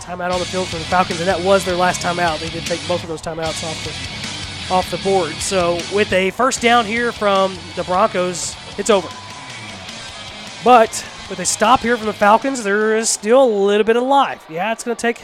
Timeout 0.00 0.30
on 0.30 0.38
the 0.38 0.44
field 0.44 0.68
for 0.68 0.76
the 0.76 0.84
Falcons, 0.84 1.20
and 1.20 1.28
that 1.28 1.40
was 1.40 1.64
their 1.64 1.74
last 1.74 2.02
timeout. 2.02 2.38
They 2.38 2.50
did 2.50 2.66
take 2.66 2.86
both 2.86 3.02
of 3.02 3.08
those 3.08 3.22
timeouts 3.22 3.64
off 3.64 3.82
the 3.82 4.74
off 4.74 4.90
the 4.90 4.98
board. 4.98 5.32
So 5.36 5.78
with 5.94 6.12
a 6.12 6.32
first 6.32 6.60
down 6.60 6.84
here 6.84 7.12
from 7.12 7.56
the 7.74 7.82
Broncos, 7.84 8.54
it's 8.76 8.90
over. 8.90 9.08
But 10.62 10.90
with 11.30 11.38
a 11.38 11.46
stop 11.46 11.80
here 11.80 11.96
from 11.96 12.06
the 12.06 12.12
Falcons, 12.12 12.62
there 12.62 12.94
is 12.94 13.08
still 13.08 13.42
a 13.42 13.52
little 13.66 13.84
bit 13.84 13.96
of 13.96 14.02
life. 14.02 14.44
Yeah, 14.50 14.72
it's 14.72 14.84
going 14.84 14.94
to 14.94 15.00
take 15.00 15.22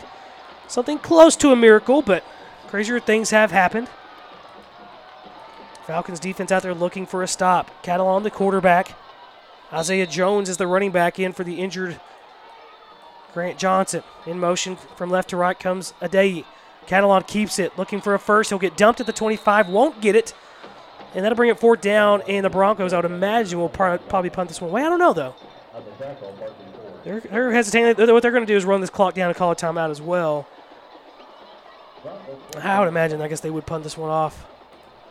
something 0.72 0.98
close 0.98 1.36
to 1.36 1.50
a 1.50 1.56
miracle, 1.56 2.02
but 2.02 2.24
crazier 2.68 2.98
things 2.98 3.30
have 3.30 3.50
happened. 3.50 3.88
Falcons 5.86 6.20
defense 6.20 6.50
out 6.50 6.62
there 6.62 6.74
looking 6.74 7.06
for 7.06 7.22
a 7.22 7.28
stop. 7.28 7.70
Catalon, 7.82 8.22
the 8.22 8.30
quarterback. 8.30 8.96
Isaiah 9.72 10.06
Jones 10.06 10.48
is 10.48 10.56
the 10.56 10.66
running 10.66 10.90
back 10.90 11.18
in 11.18 11.32
for 11.32 11.44
the 11.44 11.60
injured 11.60 12.00
Grant 13.34 13.58
Johnson. 13.58 14.02
In 14.26 14.38
motion 14.38 14.76
from 14.96 15.10
left 15.10 15.30
to 15.30 15.36
right 15.36 15.58
comes 15.58 15.92
Adeyi. 16.00 16.44
Catalon 16.86 17.26
keeps 17.26 17.58
it, 17.58 17.76
looking 17.78 18.00
for 18.00 18.14
a 18.14 18.18
first. 18.18 18.50
He'll 18.50 18.58
get 18.58 18.76
dumped 18.76 19.00
at 19.00 19.06
the 19.06 19.12
25, 19.12 19.68
won't 19.68 20.00
get 20.00 20.16
it. 20.16 20.34
And 21.14 21.24
that'll 21.24 21.36
bring 21.36 21.50
it 21.50 21.60
fourth 21.60 21.80
down, 21.80 22.22
and 22.22 22.44
the 22.44 22.50
Broncos, 22.50 22.92
I 22.92 22.96
would 22.96 23.04
imagine, 23.04 23.58
will 23.58 23.68
probably 23.68 24.30
punt 24.30 24.48
this 24.48 24.60
one 24.60 24.70
away. 24.70 24.82
I 24.82 24.88
don't 24.88 24.98
know, 24.98 25.12
though. 25.12 25.34
They're, 27.04 27.20
they're 27.20 27.52
hesitating. 27.52 28.12
What 28.12 28.22
they're 28.22 28.30
going 28.30 28.46
to 28.46 28.52
do 28.52 28.56
is 28.56 28.64
run 28.64 28.80
this 28.80 28.90
clock 28.90 29.14
down 29.14 29.28
and 29.28 29.36
call 29.36 29.50
a 29.52 29.56
timeout 29.56 29.90
as 29.90 30.00
well. 30.00 30.46
I 32.56 32.78
would 32.78 32.88
imagine, 32.88 33.20
I 33.20 33.28
guess 33.28 33.40
they 33.40 33.50
would 33.50 33.66
punt 33.66 33.84
this 33.84 33.96
one 33.96 34.10
off. 34.10 34.46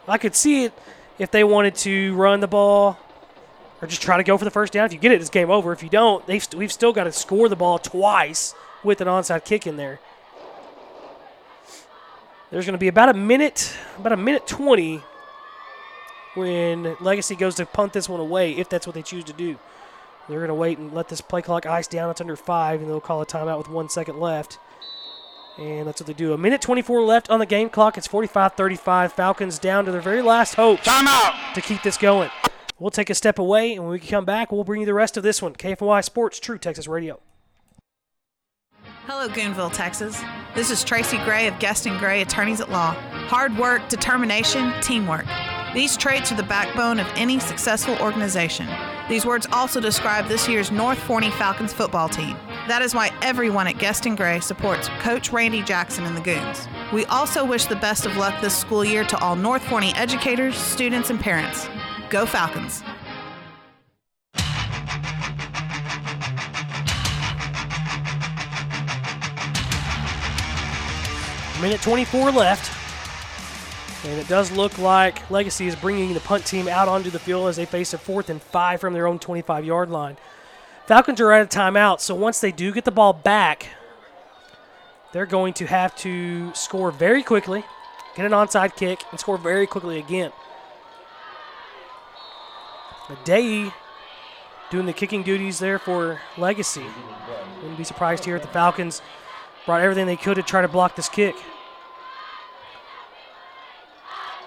I 0.08 0.18
could 0.18 0.36
see 0.36 0.66
it 0.66 0.74
if 1.20 1.32
they 1.32 1.44
wanted 1.44 1.76
to 1.76 2.14
run 2.16 2.40
the 2.40 2.48
ball 2.48 2.98
or 3.82 3.88
just 3.88 4.02
try 4.02 4.18
to 4.18 4.24
go 4.24 4.38
for 4.38 4.46
the 4.46 4.52
first 4.52 4.74
down. 4.74 4.86
If 4.86 4.94
you 4.94 5.00
get 5.00 5.12
it, 5.12 5.22
it's 5.22 5.30
game 5.30 5.50
over. 5.50 5.72
If 5.72 5.84
you 5.84 5.90
don't, 5.90 6.26
they've 6.28 6.46
we've 6.56 6.72
still 6.72 6.94
got 6.94 7.06
to 7.06 7.12
score 7.12 7.50
the 7.50 7.56
ball 7.56 7.80
twice 7.80 8.54
with 8.84 9.02
an 9.02 9.08
onside 9.08 9.44
kick 9.44 9.66
in 9.66 9.78
there. 9.78 10.00
There's 12.52 12.66
going 12.66 12.74
to 12.74 12.80
be 12.80 12.90
about 12.90 13.10
a 13.10 13.14
minute, 13.14 13.74
about 13.98 14.12
a 14.12 14.18
minute 14.18 14.46
20 14.46 15.02
when 16.34 16.96
Legacy 17.00 17.36
goes 17.36 17.56
to 17.56 17.66
punt 17.66 17.94
this 17.94 18.10
one 18.10 18.20
away, 18.20 18.54
if 18.54 18.70
that's 18.70 18.86
what 18.86 18.94
they 18.94 19.02
choose 19.02 19.24
to 19.26 19.34
do. 19.34 19.58
They're 20.28 20.40
going 20.40 20.50
to 20.50 20.56
wait 20.56 20.78
and 20.78 20.94
let 20.94 21.10
this 21.10 21.22
play 21.22 21.42
clock 21.42 21.66
ice 21.66 21.88
down. 21.88 22.10
It's 22.12 22.22
under 22.22 22.36
five, 22.36 22.82
and 22.82 22.90
they'll 22.90 23.02
call 23.02 23.22
a 23.22 23.26
timeout 23.26 23.58
with 23.58 23.70
one 23.70 23.90
second 23.90 24.20
left. 24.20 24.60
And 25.58 25.88
that's 25.88 26.02
what 26.02 26.08
they 26.08 26.14
do. 26.14 26.34
A 26.34 26.38
minute 26.38 26.62
24 26.62 27.02
left 27.02 27.30
on 27.30 27.40
the 27.40 27.46
game 27.46 27.70
clock. 27.70 27.98
It's 27.98 28.08
45 28.08 28.54
35. 28.54 29.14
Falcons 29.14 29.60
down 29.60 29.86
to 29.86 29.92
their 29.92 30.02
very 30.02 30.22
last 30.22 30.56
hope 30.56 30.80
Timeout. 30.80 31.54
to 31.54 31.62
keep 31.62 31.84
this 31.84 31.98
going. 31.98 32.30
We'll 32.80 32.90
take 32.90 33.12
a 33.12 33.16
step 33.16 33.38
away, 33.38 33.74
and 33.76 33.84
when 33.84 33.92
we 33.92 34.00
come 34.00 34.26
back, 34.26 34.52
we'll 34.52 34.64
bring 34.64 34.80
you 34.80 34.88
the 34.88 34.94
rest 34.94 35.16
of 35.16 35.22
this 35.22 35.40
one. 35.40 35.54
KFNY 35.54 36.04
Sports, 36.04 36.40
True 36.40 36.58
Texas 36.58 36.88
Radio. 36.88 37.20
Hello, 39.06 39.28
Goonville, 39.28 39.72
Texas. 39.72 40.20
This 40.56 40.72
is 40.72 40.84
Tracy 40.84 41.18
Gray 41.20 41.48
of 41.48 41.60
Guest 41.60 41.86
and 41.86 42.00
Gray 42.00 42.22
Attorneys 42.22 42.60
at 42.60 42.72
Law. 42.72 42.94
Hard 43.28 43.56
work, 43.58 43.88
determination, 43.88 44.74
teamwork. 44.82 45.26
These 45.74 45.96
traits 45.96 46.34
are 46.34 46.36
the 46.36 46.44
backbone 46.44 47.00
of 47.00 47.08
any 47.16 47.40
successful 47.40 47.96
organization. 48.00 48.68
These 49.08 49.26
words 49.26 49.48
also 49.54 49.80
describe 49.80 50.28
this 50.28 50.46
year's 50.46 50.70
North 50.70 50.98
Forney 50.98 51.32
Falcons 51.32 51.72
football 51.72 52.10
team. 52.10 52.36
That 52.68 52.82
is 52.82 52.94
why 52.94 53.12
everyone 53.22 53.68
at 53.68 53.78
Guest 53.78 54.06
and 54.06 54.18
Gray 54.18 54.42
supports 54.42 54.90
Coach 55.00 55.32
Randy 55.32 55.62
Jackson 55.62 56.04
and 56.04 56.18
the 56.18 56.20
Goons. 56.20 56.68
We 56.92 57.06
also 57.06 57.46
wish 57.46 57.66
the 57.66 57.78
best 57.78 58.06
of 58.06 58.18
luck 58.18 58.42
this 58.42 58.54
school 58.56 58.84
year 58.84 59.06
to 59.06 59.18
all 59.20 59.38
North 59.38 59.64
Forney 59.64 59.94
educators, 59.96 60.58
students, 60.58 61.10
and 61.10 61.22
parents. 61.22 61.70
Go 62.10 62.26
Falcons! 62.26 62.84
Minute 71.62 71.82
24 71.82 72.32
left. 72.32 72.81
And 74.04 74.20
it 74.20 74.28
does 74.28 74.52
look 74.52 74.78
like 74.80 75.30
Legacy 75.30 75.68
is 75.68 75.76
bringing 75.76 76.14
the 76.14 76.20
punt 76.22 76.46
team 76.46 76.68
out 76.68 76.88
onto 76.88 77.12
the 77.12 77.20
field 77.20 77.48
as 77.48 77.56
they 77.56 77.66
face 77.66 77.94
a 77.94 77.98
fourth 77.98 78.30
and 78.30 78.42
five 78.42 78.82
from 78.82 78.94
their 78.94 79.08
own 79.08 79.20
25 79.20 79.64
yard 79.64 79.90
line. 79.90 80.18
Falcons 80.88 81.22
are 81.22 81.32
out 81.32 81.42
of 81.42 81.50
timeout, 81.50 82.00
so 82.02 82.16
once 82.16 82.42
they 82.42 82.52
do 82.52 82.72
get 82.72 82.84
the 82.84 82.92
ball 82.92 83.14
back, 83.14 83.68
they're 85.12 85.28
going 85.28 85.54
to 85.54 85.68
have 85.68 85.96
to 85.98 86.54
score 86.54 86.92
very 86.92 87.22
quickly, 87.22 87.64
get 88.16 88.26
an 88.26 88.32
onside 88.32 88.76
kick, 88.76 89.04
and 89.12 89.20
score 89.20 89.38
very 89.38 89.68
quickly 89.68 90.00
again. 90.00 90.32
Day 93.26 93.72
doing 94.70 94.86
the 94.86 94.94
kicking 94.94 95.22
duties 95.22 95.60
there 95.60 95.78
for 95.78 96.22
Legacy. 96.38 96.86
Wouldn't 97.58 97.78
be 97.78 97.84
surprised 97.84 98.26
here 98.26 98.38
if 98.38 98.42
the 98.42 98.48
Falcons 98.48 99.02
brought 99.66 99.82
everything 99.82 100.08
they 100.08 100.16
could 100.16 100.36
to 100.36 100.44
try 100.44 100.62
to 100.62 100.68
block 100.68 100.96
this 100.96 101.10
kick. 101.10 101.36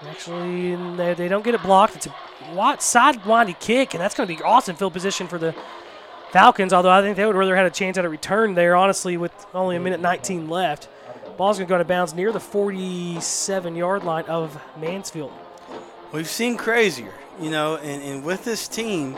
Actually, 0.03 0.75
they, 0.95 1.13
they 1.13 1.27
don't 1.27 1.43
get 1.43 1.55
it 1.55 1.63
blocked. 1.63 1.95
It's 1.95 2.07
a 2.07 2.13
wide, 2.53 2.79
sidewindy 2.79 3.59
kick, 3.59 3.93
and 3.93 4.01
that's 4.01 4.15
going 4.15 4.27
to 4.27 4.35
be 4.35 4.41
awesome 4.43 4.75
field 4.75 4.93
position 4.93 5.27
for 5.27 5.37
the 5.37 5.55
Falcons, 6.31 6.73
although 6.73 6.91
I 6.91 7.01
think 7.01 7.15
they 7.15 7.25
would 7.25 7.35
rather 7.35 7.55
had 7.55 7.65
a 7.65 7.71
chance 7.71 7.97
at 7.97 8.03
a 8.03 8.09
return 8.09 8.55
there, 8.55 8.75
honestly, 8.75 9.15
with 9.15 9.31
only 9.53 9.77
a 9.77 9.79
minute 9.79 10.01
19 10.01 10.49
left. 10.49 10.89
Ball's 11.37 11.57
going 11.57 11.67
to 11.67 11.69
go 11.69 11.77
to 11.77 11.85
bounds 11.85 12.13
near 12.13 12.31
the 12.31 12.39
47 12.39 13.75
yard 13.75 14.03
line 14.03 14.25
of 14.25 14.59
Mansfield. 14.77 15.31
We've 16.11 16.27
seen 16.27 16.57
crazier, 16.57 17.13
you 17.39 17.49
know, 17.49 17.77
and, 17.77 18.01
and 18.01 18.23
with 18.23 18.45
this 18.45 18.67
team, 18.67 19.17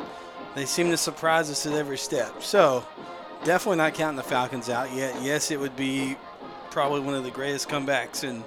they 0.56 0.66
seem 0.66 0.90
to 0.90 0.98
surprise 0.98 1.50
us 1.50 1.66
at 1.66 1.74
every 1.74 1.98
step. 1.98 2.42
So, 2.42 2.86
definitely 3.44 3.78
not 3.78 3.94
counting 3.94 4.18
the 4.18 4.24
Falcons 4.24 4.70
out 4.70 4.94
yet. 4.94 5.16
Yes, 5.22 5.52
it 5.52 5.60
would 5.60 5.76
be 5.76 6.18
probably 6.72 7.00
one 7.00 7.14
of 7.14 7.24
the 7.24 7.32
greatest 7.32 7.70
comebacks 7.70 8.24
in, 8.24 8.44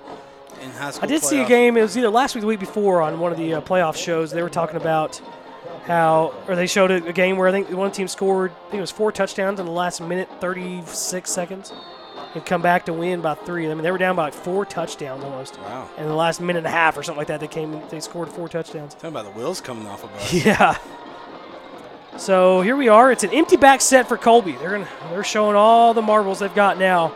in 0.61 0.71
high 0.71 0.91
school. 0.91 1.05
I 1.05 1.07
did 1.07 1.23
see 1.23 1.41
a 1.41 1.47
game. 1.47 1.77
It 1.77 1.83
was 1.83 1.97
either 1.97 2.11
last 2.11 2.35
week 2.35 2.41
or 2.41 2.43
the 2.43 2.47
week 2.49 2.61
before 2.61 3.03
on 3.03 3.19
one 3.21 3.33
of 3.33 3.39
the 3.39 3.55
uh, 3.55 3.61
playoff 3.61 3.97
shows. 3.97 4.31
They 4.31 4.43
were 4.43 4.51
talking 4.51 4.77
about 4.77 5.21
how, 5.87 6.35
or 6.49 6.57
they 6.57 6.67
showed 6.67 6.91
a, 6.91 7.07
a 7.07 7.13
game 7.13 7.37
where 7.37 7.49
I 7.49 7.53
think 7.53 7.71
one 7.71 7.91
team 7.91 8.09
scored, 8.09 8.53
I 8.53 8.71
think 8.71 8.75
it 8.75 8.81
was 8.81 8.91
four 8.91 9.13
touchdowns 9.13 9.61
in 9.61 9.67
the 9.67 9.73
last 9.73 10.01
minute, 10.01 10.29
36 10.41 11.31
seconds, 11.31 11.73
and 12.35 12.45
come 12.45 12.63
back 12.63 12.87
to 12.87 12.93
win 12.93 13.21
by 13.21 13.35
three. 13.35 13.71
I 13.71 13.75
mean, 13.75 13.83
they 13.83 13.91
were 13.91 13.99
down 13.99 14.17
by 14.17 14.25
like 14.25 14.35
four 14.35 14.65
touchdowns 14.65 15.25
almost. 15.25 15.59
Wow. 15.61 15.89
In 15.99 16.07
the 16.07 16.15
last 16.15 16.41
minute 16.41 16.59
and 16.59 16.67
a 16.67 16.71
half 16.71 16.97
or 16.97 17.03
something 17.03 17.19
like 17.19 17.29
that, 17.29 17.41
they 17.41 17.49
came, 17.49 17.81
they 17.89 18.01
scored 18.01 18.29
four 18.29 18.49
touchdowns. 18.49 18.95
Talking 18.95 19.11
about 19.11 19.25
the 19.25 19.33
wheels 19.33 19.61
coming 19.61 19.87
off 19.87 20.05
of 20.05 20.13
us. 20.15 20.33
Yeah. 20.45 20.77
So 22.17 22.61
here 22.61 22.77
we 22.77 22.89
are. 22.89 23.11
It's 23.13 23.25
an 23.25 23.31
empty 23.31 23.57
back 23.57 23.81
set 23.81 24.07
for 24.09 24.19
Colby. 24.19 24.53
They're 24.53 24.73
gonna 24.73 24.89
they're 25.11 25.25
showing 25.25 25.57
all 25.57 25.95
the 25.95 26.03
marbles 26.03 26.41
they've 26.41 26.55
got 26.55 26.77
now. 26.77 27.15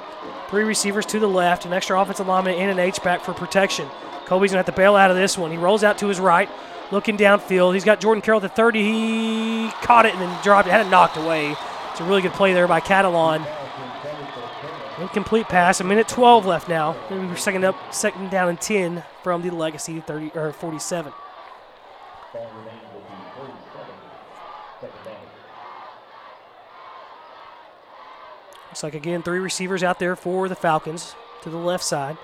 Three 0.48 0.64
receivers 0.64 1.06
to 1.06 1.18
the 1.18 1.28
left, 1.28 1.64
an 1.64 1.73
extra 1.73 2.00
offensive 2.00 2.26
lineman, 2.26 2.55
and 2.55 2.70
an 2.70 2.78
H 2.78 3.02
back 3.02 3.23
for 3.23 3.32
protection. 3.32 3.89
Colby's 4.26 4.50
gonna 4.50 4.58
have 4.58 4.66
to 4.66 4.73
bail 4.73 4.97
out 4.97 5.10
of 5.10 5.16
this 5.16 5.36
one. 5.36 5.50
He 5.50 5.56
rolls 5.56 5.82
out 5.82 5.98
to 5.98 6.06
his 6.06 6.20
right, 6.20 6.48
looking 6.90 7.16
downfield. 7.16 7.74
He's 7.74 7.84
got 7.84 8.00
Jordan 8.00 8.23
Carroll 8.23 8.39
at 8.39 8.42
the 8.42 8.48
30. 8.55 8.82
He 8.82 9.70
caught 9.82 10.06
it 10.06 10.12
and 10.12 10.23
then 10.23 10.42
dropped 10.42 10.68
it. 10.68 10.70
Had 10.70 10.86
it 10.86 10.90
knocked 10.90 11.16
away. 11.16 11.56
It's 11.90 12.00
a 12.00 12.05
really 12.05 12.23
good 12.23 12.32
play 12.32 12.52
there 12.52 12.68
by 12.68 12.81
Catalon. 12.81 13.47
Incomplete 15.00 15.48
pass. 15.48 15.81
A 15.81 15.84
minute 15.84 16.06
12 16.08 16.47
left 16.47 16.68
now. 16.68 16.97
We're 17.10 17.36
second 17.36 17.64
up, 17.64 17.92
second 17.92 18.31
down 18.31 18.48
and 18.48 18.60
10 18.60 19.02
from 19.23 19.42
the 19.42 19.50
Legacy 19.50 20.00
30 20.00 20.32
or 20.34 20.52
47. 20.52 21.12
Looks 28.74 28.82
like 28.82 28.94
again 28.96 29.22
three 29.22 29.38
receivers 29.38 29.84
out 29.84 30.00
there 30.00 30.16
for 30.16 30.48
the 30.48 30.56
Falcons 30.56 31.14
to 31.42 31.48
the 31.48 31.56
left 31.56 31.84
side. 31.84 32.18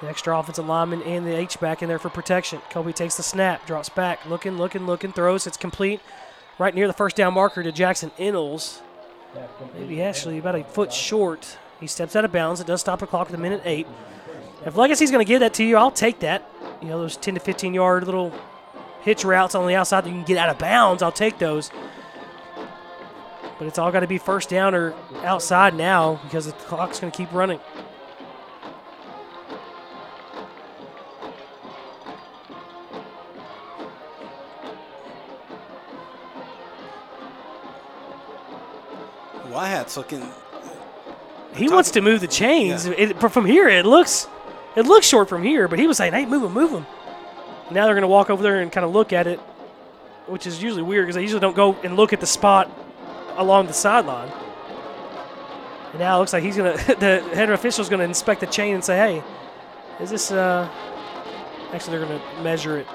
The 0.00 0.08
extra 0.08 0.38
offensive 0.38 0.66
lineman 0.66 1.02
and 1.02 1.26
the 1.26 1.36
H 1.36 1.60
back 1.60 1.82
in 1.82 1.88
there 1.90 1.98
for 1.98 2.08
protection. 2.08 2.62
Kobe 2.70 2.92
takes 2.92 3.18
the 3.18 3.22
snap, 3.22 3.66
drops 3.66 3.90
back, 3.90 4.24
looking, 4.24 4.56
looking, 4.56 4.86
looking, 4.86 5.12
throws. 5.12 5.46
It's 5.46 5.58
complete, 5.58 6.00
right 6.58 6.74
near 6.74 6.86
the 6.86 6.94
first 6.94 7.14
down 7.14 7.34
marker 7.34 7.62
to 7.62 7.70
Jackson 7.72 8.10
Innels. 8.18 8.80
Maybe 9.74 10.00
actually 10.00 10.38
about 10.38 10.54
a 10.54 10.64
foot 10.64 10.94
short. 10.94 11.58
He 11.78 11.86
steps 11.86 12.16
out 12.16 12.24
of 12.24 12.32
bounds. 12.32 12.62
It 12.62 12.66
does 12.66 12.80
stop 12.80 13.00
the 13.00 13.06
clock 13.06 13.26
at 13.26 13.32
the 13.32 13.36
minute 13.36 13.60
eight. 13.66 13.86
If 14.64 14.76
Legacy's 14.76 15.10
going 15.10 15.22
to 15.22 15.28
give 15.28 15.40
that 15.40 15.52
to 15.52 15.62
you, 15.62 15.76
I'll 15.76 15.90
take 15.90 16.20
that. 16.20 16.48
You 16.80 16.88
know, 16.88 16.98
those 16.98 17.18
10 17.18 17.34
to 17.34 17.40
15 17.40 17.74
yard 17.74 18.04
little 18.04 18.32
hitch 19.02 19.26
routes 19.26 19.54
on 19.54 19.66
the 19.66 19.74
outside 19.74 20.04
that 20.04 20.08
you 20.08 20.14
can 20.14 20.24
get 20.24 20.38
out 20.38 20.48
of 20.48 20.58
bounds, 20.58 21.02
I'll 21.02 21.12
take 21.12 21.38
those. 21.38 21.70
But 23.60 23.66
it's 23.66 23.78
all 23.78 23.92
got 23.92 24.00
to 24.00 24.06
be 24.06 24.16
first 24.16 24.48
down 24.48 24.74
or 24.74 24.94
outside 25.16 25.74
now 25.74 26.18
because 26.22 26.46
the 26.46 26.52
clock's 26.52 26.98
going 26.98 27.12
to 27.12 27.16
keep 27.16 27.30
running. 27.30 27.60
Wyatt's 39.50 39.98
looking. 39.98 40.22
Uh, 40.22 40.32
he 41.52 41.68
wants 41.68 41.90
to 41.90 42.00
move 42.00 42.22
the 42.22 42.28
chains. 42.28 42.86
It, 42.86 43.20
from 43.20 43.44
here, 43.44 43.68
it 43.68 43.84
looks 43.84 44.26
it 44.74 44.86
looks 44.86 45.06
short 45.06 45.28
from 45.28 45.42
here. 45.42 45.68
But 45.68 45.78
he 45.78 45.86
was 45.86 45.98
saying, 45.98 46.14
"Hey, 46.14 46.24
move 46.24 46.44
him, 46.44 46.52
move 46.54 46.70
him." 46.70 46.86
Now 47.70 47.84
they're 47.84 47.94
going 47.94 48.00
to 48.00 48.08
walk 48.08 48.30
over 48.30 48.42
there 48.42 48.62
and 48.62 48.72
kind 48.72 48.86
of 48.86 48.92
look 48.92 49.12
at 49.12 49.26
it, 49.26 49.38
which 50.28 50.46
is 50.46 50.62
usually 50.62 50.82
weird 50.82 51.04
because 51.04 51.16
they 51.16 51.22
usually 51.22 51.40
don't 51.40 51.54
go 51.54 51.74
and 51.84 51.94
look 51.94 52.14
at 52.14 52.20
the 52.20 52.26
spot 52.26 52.70
along 53.40 53.66
the 53.66 53.72
sideline. 53.72 54.30
And 55.90 55.98
now 55.98 56.16
it 56.16 56.20
looks 56.20 56.32
like 56.32 56.44
he's 56.44 56.56
to 56.76 56.96
the 57.00 57.20
head 57.34 57.50
official's 57.50 57.88
going 57.88 57.98
to 57.98 58.04
inspect 58.04 58.40
the 58.40 58.46
chain 58.46 58.74
and 58.74 58.84
say, 58.84 58.96
"Hey, 58.96 59.24
is 60.00 60.10
this?" 60.10 60.30
Uh, 60.30 60.68
actually, 61.72 61.98
they're 61.98 62.06
to 62.20 62.42
measure 62.42 62.78
it. 62.78 62.86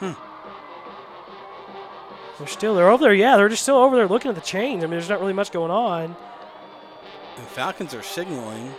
Hmm. 0.00 0.12
They're 2.38 2.48
still 2.48 2.74
they're 2.74 2.90
over 2.90 3.04
there. 3.04 3.14
Yeah, 3.14 3.36
they're 3.36 3.48
just 3.48 3.62
still 3.62 3.76
over 3.76 3.94
there 3.94 4.08
looking 4.08 4.30
at 4.30 4.34
the 4.34 4.40
chains. 4.40 4.82
I 4.82 4.86
mean, 4.86 4.92
there's 4.92 5.08
not 5.08 5.20
really 5.20 5.32
much 5.32 5.52
going 5.52 5.70
on. 5.70 6.16
Falcons 7.54 7.94
are 7.94 8.02
signaling. 8.02 8.74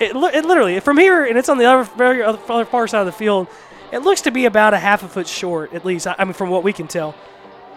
It, 0.00 0.16
li- 0.16 0.30
it 0.32 0.44
literally 0.44 0.80
from 0.80 0.96
here, 0.98 1.24
and 1.24 1.36
it's 1.38 1.48
on 1.48 1.58
the 1.58 1.66
other 1.66 1.84
very 1.96 2.22
other, 2.22 2.38
other 2.48 2.64
far 2.64 2.88
side 2.88 3.00
of 3.00 3.06
the 3.06 3.12
field. 3.12 3.46
It 3.92 3.98
looks 3.98 4.22
to 4.22 4.30
be 4.30 4.46
about 4.46 4.72
a 4.72 4.78
half 4.78 5.02
a 5.02 5.08
foot 5.08 5.26
short, 5.28 5.72
at 5.74 5.84
least. 5.84 6.06
I, 6.06 6.14
I 6.18 6.24
mean, 6.24 6.32
from 6.32 6.48
what 6.48 6.62
we 6.62 6.72
can 6.72 6.86
tell. 6.88 7.14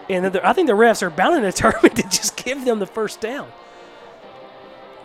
And 0.08 0.24
the, 0.26 0.46
I 0.46 0.52
think 0.52 0.68
the 0.68 0.74
refs 0.74 1.02
are 1.02 1.10
bound 1.10 1.34
and 1.36 1.44
determined 1.44 1.96
to 1.96 2.02
just 2.04 2.36
give 2.36 2.64
them 2.64 2.78
the 2.78 2.86
first 2.86 3.20
down. 3.20 3.50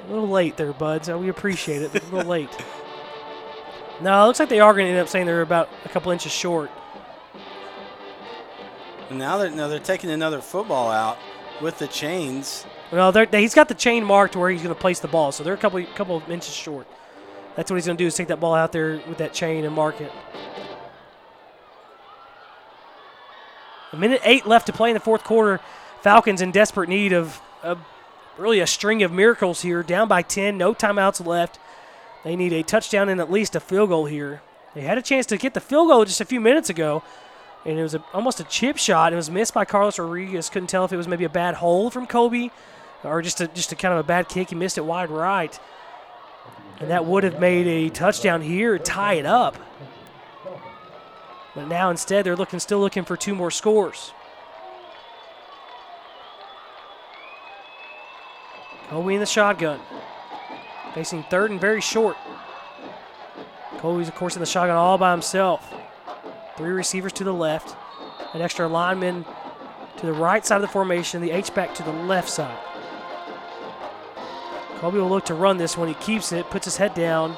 A 0.05 0.09
little 0.09 0.27
late 0.29 0.55
there, 0.57 0.71
buds. 0.73 1.09
Uh, 1.09 1.17
We 1.17 1.29
appreciate 1.29 1.81
it, 1.81 1.91
but 1.93 2.03
a 2.03 2.05
little 2.15 2.29
late. 2.29 2.49
No, 4.01 4.23
it 4.23 4.27
looks 4.27 4.39
like 4.39 4.49
they 4.49 4.59
are 4.61 4.73
going 4.73 4.85
to 4.85 4.91
end 4.91 4.99
up 4.99 5.09
saying 5.09 5.25
they're 5.25 5.41
about 5.41 5.69
a 5.83 5.89
couple 5.89 6.11
inches 6.11 6.31
short. 6.31 6.71
Now 9.11 9.37
they're, 9.37 9.49
now 9.49 9.67
they're 9.67 9.79
taking 9.79 10.11
another 10.11 10.39
football 10.41 10.89
out 10.91 11.17
with 11.61 11.79
the 11.79 11.87
chains. 11.87 12.65
Well, 12.91 13.11
they, 13.11 13.25
he's 13.31 13.55
got 13.55 13.67
the 13.67 13.73
chain 13.75 14.03
marked 14.03 14.35
where 14.35 14.49
he's 14.49 14.61
going 14.61 14.73
to 14.73 14.79
place 14.79 14.99
the 14.99 15.07
ball, 15.07 15.31
so 15.31 15.43
they're 15.43 15.53
a 15.53 15.57
couple 15.57 15.83
couple 15.95 16.17
of 16.17 16.29
inches 16.29 16.53
short. 16.53 16.87
That's 17.59 17.69
what 17.69 17.75
he's 17.75 17.87
going 17.87 17.97
to 17.97 18.01
do 18.01 18.07
is 18.07 18.15
take 18.15 18.29
that 18.29 18.39
ball 18.39 18.55
out 18.55 18.71
there 18.71 19.01
with 19.05 19.17
that 19.17 19.33
chain 19.33 19.65
and 19.65 19.75
mark 19.75 19.99
it. 19.99 20.13
A 23.91 23.97
minute 23.97 24.21
eight 24.23 24.45
left 24.45 24.67
to 24.67 24.71
play 24.71 24.91
in 24.91 24.93
the 24.93 25.01
fourth 25.01 25.25
quarter. 25.25 25.59
Falcons 26.01 26.41
in 26.41 26.51
desperate 26.51 26.87
need 26.87 27.11
of, 27.11 27.41
of 27.61 27.79
really 28.37 28.61
a 28.61 28.65
string 28.65 29.03
of 29.03 29.11
miracles 29.11 29.61
here. 29.61 29.83
Down 29.83 30.07
by 30.07 30.21
10, 30.21 30.57
no 30.57 30.73
timeouts 30.73 31.25
left. 31.25 31.59
They 32.23 32.37
need 32.37 32.53
a 32.53 32.63
touchdown 32.63 33.09
and 33.09 33.19
at 33.19 33.29
least 33.29 33.57
a 33.57 33.59
field 33.59 33.89
goal 33.89 34.05
here. 34.05 34.41
They 34.73 34.83
had 34.83 34.97
a 34.97 35.01
chance 35.01 35.25
to 35.25 35.35
get 35.35 35.53
the 35.53 35.59
field 35.59 35.89
goal 35.89 36.05
just 36.05 36.21
a 36.21 36.25
few 36.25 36.39
minutes 36.39 36.69
ago, 36.69 37.03
and 37.65 37.77
it 37.77 37.83
was 37.83 37.93
a, 37.93 38.01
almost 38.13 38.39
a 38.39 38.45
chip 38.45 38.77
shot. 38.77 39.11
It 39.11 39.17
was 39.17 39.29
missed 39.29 39.53
by 39.53 39.65
Carlos 39.65 39.99
Rodriguez. 39.99 40.49
Couldn't 40.49 40.67
tell 40.67 40.85
if 40.85 40.93
it 40.93 40.97
was 40.97 41.09
maybe 41.09 41.25
a 41.25 41.29
bad 41.29 41.55
hold 41.55 41.91
from 41.91 42.07
Kobe 42.07 42.51
or 43.03 43.21
just 43.21 43.41
a, 43.41 43.49
just 43.49 43.73
a 43.73 43.75
kind 43.75 43.93
of 43.93 43.99
a 43.99 44.07
bad 44.07 44.29
kick. 44.29 44.47
He 44.47 44.55
missed 44.55 44.77
it 44.77 44.85
wide 44.85 45.09
right. 45.09 45.59
And 46.79 46.89
that 46.89 47.05
would 47.05 47.23
have 47.23 47.39
made 47.39 47.67
a 47.67 47.89
touchdown 47.89 48.41
here, 48.41 48.79
tie 48.79 49.15
it 49.15 49.25
up. 49.25 49.57
But 51.55 51.67
now 51.67 51.89
instead 51.89 52.25
they're 52.25 52.35
looking 52.35 52.59
still 52.59 52.79
looking 52.79 53.03
for 53.03 53.17
two 53.17 53.35
more 53.35 53.51
scores. 53.51 54.13
Kobe 58.87 59.13
in 59.13 59.19
the 59.19 59.25
shotgun. 59.25 59.79
Facing 60.93 61.23
third 61.23 61.51
and 61.51 61.61
very 61.61 61.81
short. 61.81 62.17
Kobe's, 63.77 64.07
of 64.07 64.15
course, 64.15 64.35
in 64.35 64.39
the 64.39 64.45
shotgun 64.45 64.75
all 64.75 64.97
by 64.97 65.11
himself. 65.11 65.73
Three 66.57 66.71
receivers 66.71 67.13
to 67.13 67.23
the 67.23 67.33
left. 67.33 67.75
An 68.33 68.41
extra 68.41 68.67
lineman 68.67 69.25
to 69.97 70.05
the 70.05 70.13
right 70.13 70.45
side 70.45 70.55
of 70.55 70.61
the 70.61 70.67
formation. 70.67 71.21
The 71.21 71.31
H-back 71.31 71.75
to 71.75 71.83
the 71.83 71.91
left 71.91 72.29
side. 72.29 72.57
Kobe 74.79 74.97
will 74.97 75.09
look 75.09 75.25
to 75.25 75.33
run 75.33 75.57
this 75.57 75.75
one. 75.77 75.89
He 75.89 75.93
keeps 75.95 76.31
it, 76.31 76.49
puts 76.49 76.63
his 76.63 76.77
head 76.77 76.93
down. 76.93 77.35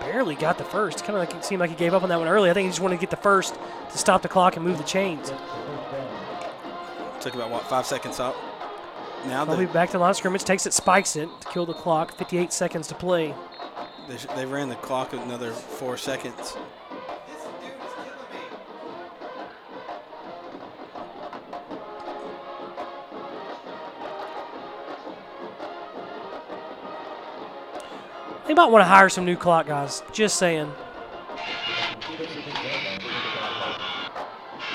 Barely 0.00 0.34
got 0.34 0.58
the 0.58 0.64
first. 0.64 0.98
Kind 0.98 1.16
of 1.16 1.16
like 1.16 1.34
it 1.34 1.44
seemed 1.44 1.60
like 1.60 1.70
he 1.70 1.76
gave 1.76 1.94
up 1.94 2.02
on 2.02 2.10
that 2.10 2.18
one 2.18 2.28
early. 2.28 2.50
I 2.50 2.54
think 2.54 2.66
he 2.66 2.70
just 2.70 2.80
wanted 2.80 2.96
to 2.96 3.00
get 3.00 3.10
the 3.10 3.16
first 3.16 3.58
to 3.90 3.98
stop 3.98 4.20
the 4.20 4.28
clock 4.28 4.56
and 4.56 4.64
move 4.64 4.76
the 4.76 4.84
chains. 4.84 5.32
Took 7.20 7.34
about, 7.34 7.50
what, 7.50 7.64
five 7.64 7.86
seconds 7.86 8.20
out? 8.20 8.36
Now 9.26 9.44
Kobe 9.46 9.64
the, 9.64 9.72
back 9.72 9.88
to 9.88 9.92
the 9.94 9.98
line 9.98 10.10
of 10.10 10.16
scrimmage, 10.16 10.44
takes 10.44 10.66
it, 10.66 10.72
spikes 10.72 11.16
it 11.16 11.28
to 11.40 11.48
kill 11.48 11.64
the 11.64 11.74
clock. 11.74 12.12
58 12.14 12.52
seconds 12.52 12.86
to 12.88 12.94
play. 12.94 13.34
they, 14.06 14.16
they 14.36 14.46
ran 14.46 14.68
the 14.68 14.76
clock 14.76 15.14
another 15.14 15.52
four 15.52 15.96
seconds. 15.96 16.56
Might 28.58 28.72
want 28.72 28.82
to 28.82 28.88
hire 28.88 29.08
some 29.08 29.24
new 29.24 29.36
clock 29.36 29.68
guys. 29.68 30.02
Just 30.10 30.36
saying. 30.36 30.72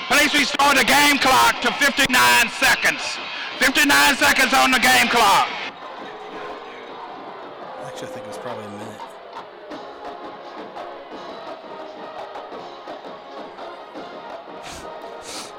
Please 0.08 0.32
restore 0.32 0.74
the 0.74 0.84
game 0.84 1.18
clock 1.18 1.60
to 1.60 1.70
59 1.70 2.48
seconds. 2.48 3.18
59 3.58 4.16
seconds 4.16 4.54
on 4.54 4.70
the 4.70 4.78
game 4.78 5.08
clock. 5.08 5.48
Actually, 7.84 8.08
I 8.08 8.10
think 8.10 8.24
it 8.24 8.28
was 8.28 8.38
probably 8.38 8.64
a 8.64 8.70
minute. 8.70 9.00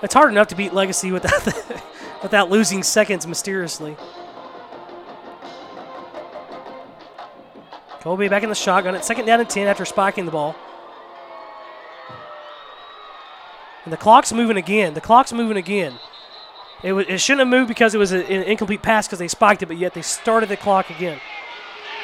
It's 0.01 0.15
hard 0.15 0.31
enough 0.31 0.47
to 0.47 0.55
beat 0.55 0.73
Legacy 0.73 1.11
without 1.11 1.41
the, 1.43 1.83
without 2.23 2.49
losing 2.49 2.81
seconds 2.81 3.27
mysteriously. 3.27 3.95
Kobe 8.05 8.27
back 8.27 8.43
in 8.43 8.49
the 8.49 8.55
shotgun 8.55 8.93
at 8.93 9.03
second 9.03 9.25
down 9.25 9.39
and 9.39 9.49
10 9.49 9.65
after 9.65 9.83
spiking 9.83 10.25
the 10.25 10.31
ball. 10.31 10.55
And 13.83 13.91
the 13.91 13.97
clock's 13.97 14.31
moving 14.31 14.57
again. 14.57 14.93
The 14.93 15.01
clock's 15.01 15.33
moving 15.33 15.57
again. 15.57 15.97
It, 16.83 16.93
it 16.93 17.17
shouldn't 17.17 17.39
have 17.39 17.47
moved 17.47 17.67
because 17.67 17.95
it 17.95 17.97
was 17.97 18.11
an 18.11 18.21
incomplete 18.21 18.83
pass 18.83 19.07
because 19.07 19.17
they 19.17 19.27
spiked 19.27 19.63
it, 19.63 19.65
but 19.65 19.77
yet 19.77 19.95
they 19.95 20.03
started 20.03 20.49
the 20.49 20.55
clock 20.55 20.91
again. 20.91 21.19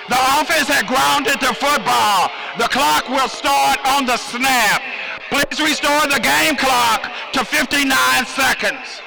The 0.09 0.17
offense 0.41 0.67
had 0.67 0.87
grounded 0.87 1.39
the 1.39 1.53
football. 1.53 2.31
The 2.57 2.67
clock 2.73 3.07
will 3.07 3.29
start 3.29 3.77
on 3.85 4.07
the 4.07 4.17
snap. 4.17 4.81
Please 5.29 5.61
restore 5.61 6.07
the 6.07 6.19
game 6.19 6.55
clock 6.55 7.11
to 7.33 7.45
59 7.45 8.25
seconds. 8.25 9.03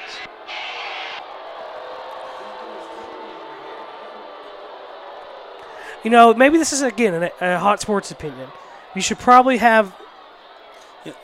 You 6.05 6.11
know, 6.11 6.35
maybe 6.35 6.59
this 6.59 6.71
is 6.71 6.83
again 6.83 7.15
a, 7.23 7.31
a 7.41 7.57
hot 7.57 7.81
sports 7.81 8.11
opinion. 8.11 8.47
You 8.95 9.01
should 9.01 9.17
probably 9.17 9.57
have. 9.57 9.93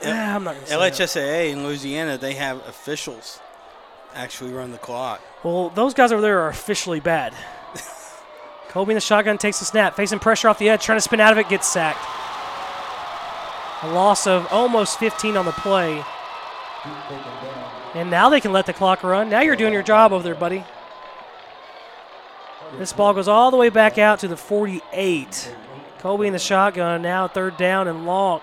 Ah, 0.03 0.35
I'm 0.35 0.43
not 0.43 0.55
going 0.55 0.65
to 0.65 0.71
say 0.71 0.77
that. 0.77 0.93
LHSAA 0.93 1.51
in 1.51 1.63
Louisiana, 1.63 2.17
they 2.17 2.33
have 2.33 2.57
officials 2.67 3.39
actually 4.15 4.51
run 4.51 4.71
the 4.71 4.79
clock. 4.79 5.21
Well, 5.43 5.69
those 5.69 5.93
guys 5.93 6.11
over 6.11 6.21
there 6.21 6.41
are 6.41 6.49
officially 6.49 6.99
bad. 6.99 7.33
Kobe 8.69 8.91
in 8.91 8.95
the 8.95 9.01
shotgun 9.01 9.37
takes 9.37 9.59
the 9.59 9.65
snap, 9.65 9.95
facing 9.95 10.17
pressure 10.17 10.49
off 10.49 10.57
the 10.57 10.69
edge, 10.69 10.83
trying 10.83 10.97
to 10.97 11.01
spin 11.01 11.19
out 11.19 11.31
of 11.31 11.37
it, 11.37 11.47
gets 11.47 11.67
sacked. 11.67 12.03
A 13.83 13.93
loss 13.93 14.25
of 14.25 14.47
almost 14.51 14.97
15 14.97 15.37
on 15.37 15.45
the 15.45 15.51
play. 15.51 16.03
And 17.93 18.09
now 18.09 18.29
they 18.29 18.41
can 18.41 18.51
let 18.51 18.65
the 18.65 18.73
clock 18.73 19.03
run. 19.03 19.29
Now 19.29 19.41
you're 19.41 19.55
doing 19.55 19.73
your 19.73 19.83
job 19.83 20.11
over 20.11 20.23
there, 20.23 20.35
buddy. 20.35 20.63
This 22.77 22.93
ball 22.93 23.13
goes 23.13 23.27
all 23.27 23.51
the 23.51 23.57
way 23.57 23.69
back 23.69 23.97
out 23.97 24.19
to 24.19 24.27
the 24.27 24.37
48. 24.37 25.55
Kobe 25.99 26.25
in 26.25 26.33
the 26.33 26.39
shotgun, 26.39 27.01
now 27.01 27.27
third 27.27 27.57
down 27.57 27.87
and 27.87 28.05
long. 28.05 28.41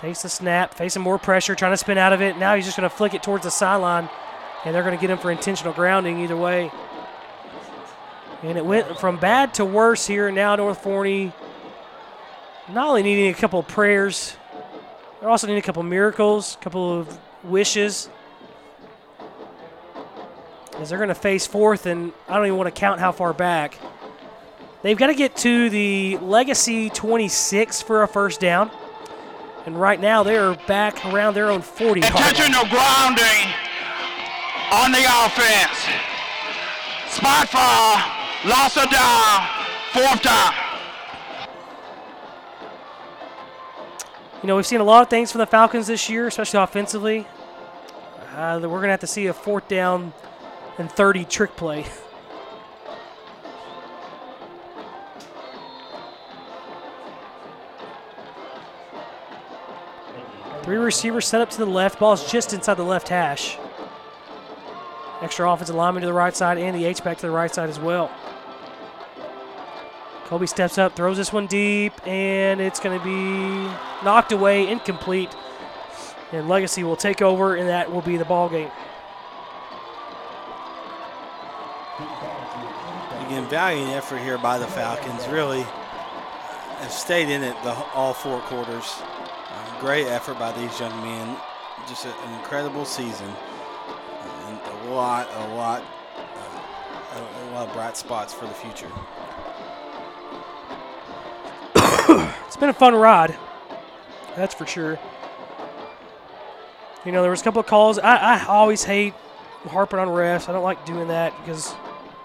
Takes 0.00 0.22
the 0.22 0.28
snap, 0.28 0.74
facing 0.74 1.02
more 1.02 1.18
pressure, 1.18 1.54
trying 1.54 1.72
to 1.72 1.76
spin 1.76 1.98
out 1.98 2.12
of 2.12 2.22
it. 2.22 2.36
Now 2.36 2.54
he's 2.54 2.64
just 2.64 2.76
going 2.76 2.88
to 2.88 2.94
flick 2.94 3.14
it 3.14 3.22
towards 3.22 3.44
the 3.44 3.50
sideline, 3.50 4.08
and 4.64 4.74
they're 4.74 4.84
going 4.84 4.96
to 4.96 5.00
get 5.00 5.10
him 5.10 5.18
for 5.18 5.30
intentional 5.30 5.72
grounding 5.72 6.20
either 6.20 6.36
way. 6.36 6.70
And 8.42 8.56
it 8.56 8.64
went 8.64 9.00
from 9.00 9.16
bad 9.16 9.54
to 9.54 9.64
worse 9.64 10.06
here. 10.06 10.30
Now 10.30 10.54
North 10.54 10.82
Forney 10.82 11.32
not 12.68 12.88
only 12.88 13.02
needing 13.02 13.30
a 13.30 13.34
couple 13.34 13.58
of 13.58 13.66
prayers, 13.66 14.36
they're 15.18 15.30
also 15.30 15.46
needing 15.46 15.62
a 15.62 15.66
couple 15.66 15.80
of 15.80 15.88
miracles, 15.88 16.56
a 16.60 16.62
couple 16.62 17.00
of 17.00 17.18
wishes. 17.42 18.08
As 20.78 20.90
they're 20.90 20.98
going 20.98 21.08
to 21.08 21.14
face 21.14 21.46
fourth, 21.46 21.86
and 21.86 22.12
I 22.28 22.36
don't 22.36 22.46
even 22.46 22.56
want 22.56 22.72
to 22.72 22.80
count 22.80 23.00
how 23.00 23.10
far 23.10 23.32
back. 23.32 23.78
They've 24.82 24.96
got 24.96 25.08
to 25.08 25.14
get 25.14 25.36
to 25.38 25.68
the 25.70 26.18
Legacy 26.18 26.88
26 26.88 27.82
for 27.82 28.04
a 28.04 28.08
first 28.08 28.38
down. 28.38 28.70
And 29.66 29.78
right 29.78 30.00
now 30.00 30.22
they're 30.22 30.54
back 30.68 31.04
around 31.04 31.34
their 31.34 31.50
own 31.50 31.62
40. 31.62 32.00
Intentional 32.00 32.64
grounding 32.66 33.52
on 34.72 34.92
the 34.92 35.04
offense. 35.26 35.78
Spot 37.08 37.48
foul, 37.48 37.96
loss 38.48 38.76
of 38.76 38.88
down, 38.88 39.48
fourth 39.92 40.22
down. 40.22 40.54
You 44.42 44.46
know, 44.46 44.54
we've 44.54 44.66
seen 44.66 44.80
a 44.80 44.84
lot 44.84 45.02
of 45.02 45.10
things 45.10 45.32
from 45.32 45.40
the 45.40 45.46
Falcons 45.46 45.88
this 45.88 46.08
year, 46.08 46.28
especially 46.28 46.60
offensively. 46.60 47.26
Uh, 48.36 48.60
we're 48.62 48.68
going 48.68 48.82
to 48.84 48.90
have 48.90 49.00
to 49.00 49.06
see 49.08 49.26
a 49.26 49.32
fourth 49.32 49.66
down 49.66 50.12
and 50.78 50.90
30 50.90 51.24
trick 51.24 51.56
play. 51.56 51.84
Three 60.62 60.76
receivers 60.76 61.26
set 61.26 61.40
up 61.40 61.48
to 61.50 61.58
the 61.58 61.66
left. 61.66 61.98
Ball's 61.98 62.30
just 62.30 62.52
inside 62.52 62.74
the 62.74 62.82
left 62.82 63.08
hash. 63.08 63.58
Extra 65.22 65.50
offensive 65.50 65.74
lineman 65.74 66.02
to 66.02 66.06
the 66.06 66.12
right 66.12 66.36
side 66.36 66.58
and 66.58 66.76
the 66.76 66.84
H-back 66.84 67.16
to 67.18 67.26
the 67.26 67.30
right 67.30 67.52
side 67.52 67.70
as 67.70 67.80
well. 67.80 68.10
Kobe 70.26 70.44
steps 70.44 70.76
up, 70.76 70.94
throws 70.94 71.16
this 71.16 71.32
one 71.32 71.46
deep, 71.46 71.94
and 72.06 72.60
it's 72.60 72.80
going 72.80 72.98
to 72.98 73.02
be 73.02 73.74
knocked 74.04 74.30
away, 74.30 74.68
incomplete. 74.68 75.34
And 76.32 76.50
Legacy 76.50 76.84
will 76.84 76.96
take 76.96 77.22
over, 77.22 77.56
and 77.56 77.66
that 77.66 77.90
will 77.90 78.02
be 78.02 78.18
the 78.18 78.26
ball 78.26 78.50
game. 78.50 78.70
Again, 83.28 83.46
valiant 83.50 83.90
effort 83.90 84.20
here 84.20 84.38
by 84.38 84.58
the 84.58 84.66
Falcons. 84.66 85.28
Really 85.28 85.60
have 85.60 86.90
stayed 86.90 87.28
in 87.28 87.42
it 87.42 87.54
the, 87.62 87.74
all 87.92 88.14
four 88.14 88.40
quarters. 88.40 89.02
Uh, 89.02 89.80
great 89.80 90.06
effort 90.06 90.38
by 90.38 90.50
these 90.52 90.80
young 90.80 90.98
men. 91.02 91.36
Just 91.86 92.06
a, 92.06 92.08
an 92.08 92.38
incredible 92.38 92.86
season. 92.86 93.28
And 94.46 94.58
a 94.58 94.94
lot, 94.94 95.28
a 95.30 95.54
lot, 95.54 95.82
uh, 96.16 97.18
a, 97.18 97.20
a 97.20 97.52
lot 97.52 97.68
of 97.68 97.74
bright 97.74 97.98
spots 97.98 98.32
for 98.32 98.46
the 98.46 98.54
future. 98.54 98.90
it's 102.46 102.56
been 102.56 102.70
a 102.70 102.72
fun 102.72 102.94
ride. 102.94 103.36
That's 104.36 104.54
for 104.54 104.66
sure. 104.66 104.98
You 107.04 107.12
know, 107.12 107.20
there 107.20 107.30
was 107.30 107.42
a 107.42 107.44
couple 107.44 107.60
of 107.60 107.66
calls. 107.66 107.98
I, 107.98 108.16
I 108.16 108.46
always 108.46 108.84
hate 108.84 109.12
harping 109.66 109.98
on 109.98 110.08
refs. 110.08 110.48
I 110.48 110.52
don't 110.52 110.64
like 110.64 110.86
doing 110.86 111.08
that 111.08 111.38
because 111.44 111.74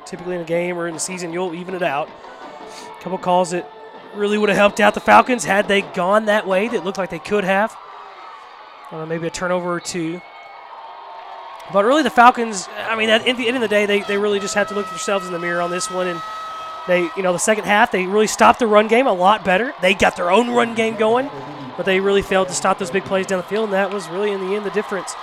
typically 0.06 0.36
in 0.36 0.42
a 0.42 0.46
game 0.46 0.78
or 0.78 0.88
in 0.88 0.94
the 0.94 1.00
season, 1.00 1.34
you'll 1.34 1.54
even 1.54 1.76
it 1.76 1.84
out. 1.84 2.10
A 2.10 3.02
couple 3.02 3.18
calls 3.18 3.52
that 3.52 3.70
really 4.16 4.38
would 4.38 4.50
have 4.50 4.58
helped 4.58 4.80
out 4.80 4.94
the 4.94 5.00
Falcons 5.00 5.44
had 5.44 5.68
they 5.68 5.82
gone 5.82 6.26
that 6.26 6.48
way 6.48 6.68
that 6.68 6.84
looked 6.84 6.98
like 6.98 7.10
they 7.10 7.20
could 7.20 7.44
have. 7.44 7.76
Maybe 8.92 9.26
a 9.26 9.32
turnover 9.32 9.74
or 9.74 9.80
two. 9.80 10.22
But 11.72 11.86
really, 11.86 12.04
the 12.04 12.12
Falcons, 12.12 12.68
I 12.78 12.96
mean, 12.96 13.10
at 13.10 13.24
the 13.24 13.48
end 13.48 13.56
of 13.58 13.62
the 13.62 13.68
day, 13.68 13.86
they, 13.86 14.02
they 14.02 14.18
really 14.18 14.40
just 14.40 14.54
have 14.54 14.68
to 14.68 14.76
look 14.76 14.88
themselves 14.88 15.26
in 15.26 15.34
the 15.34 15.40
mirror 15.40 15.62
on 15.62 15.72
this 15.72 15.90
one 15.90 16.08
and– 16.08 16.22
they, 16.88 17.10
you 17.16 17.24
know, 17.24 17.32
the 17.32 17.40
second 17.40 17.64
half 17.64 17.92
they 17.92 18.06
really 18.06 18.28
stopped 18.28 18.60
the 18.60 18.68
run 18.68 18.88
game 18.88 19.08
a 19.08 19.14
lot 19.14 19.46
better. 19.46 19.74
They 19.82 19.94
got 19.94 20.16
their 20.16 20.32
own 20.32 20.50
run 20.50 20.76
game 20.76 20.96
going, 20.96 21.30
but 21.78 21.86
they 21.86 22.00
really 22.00 22.22
failed 22.22 22.50
to 22.50 22.54
stop 22.54 22.78
those 22.78 22.92
big 22.92 23.06
plays 23.06 23.26
down 23.26 23.38
the 23.38 23.44
field, 23.44 23.66
and 23.66 23.74
that 23.74 23.92
was 23.92 24.08
really 24.10 24.32
in 24.32 24.46
the 24.46 24.56
end 24.56 24.66
the 24.66 24.72
difference. 24.72 25.16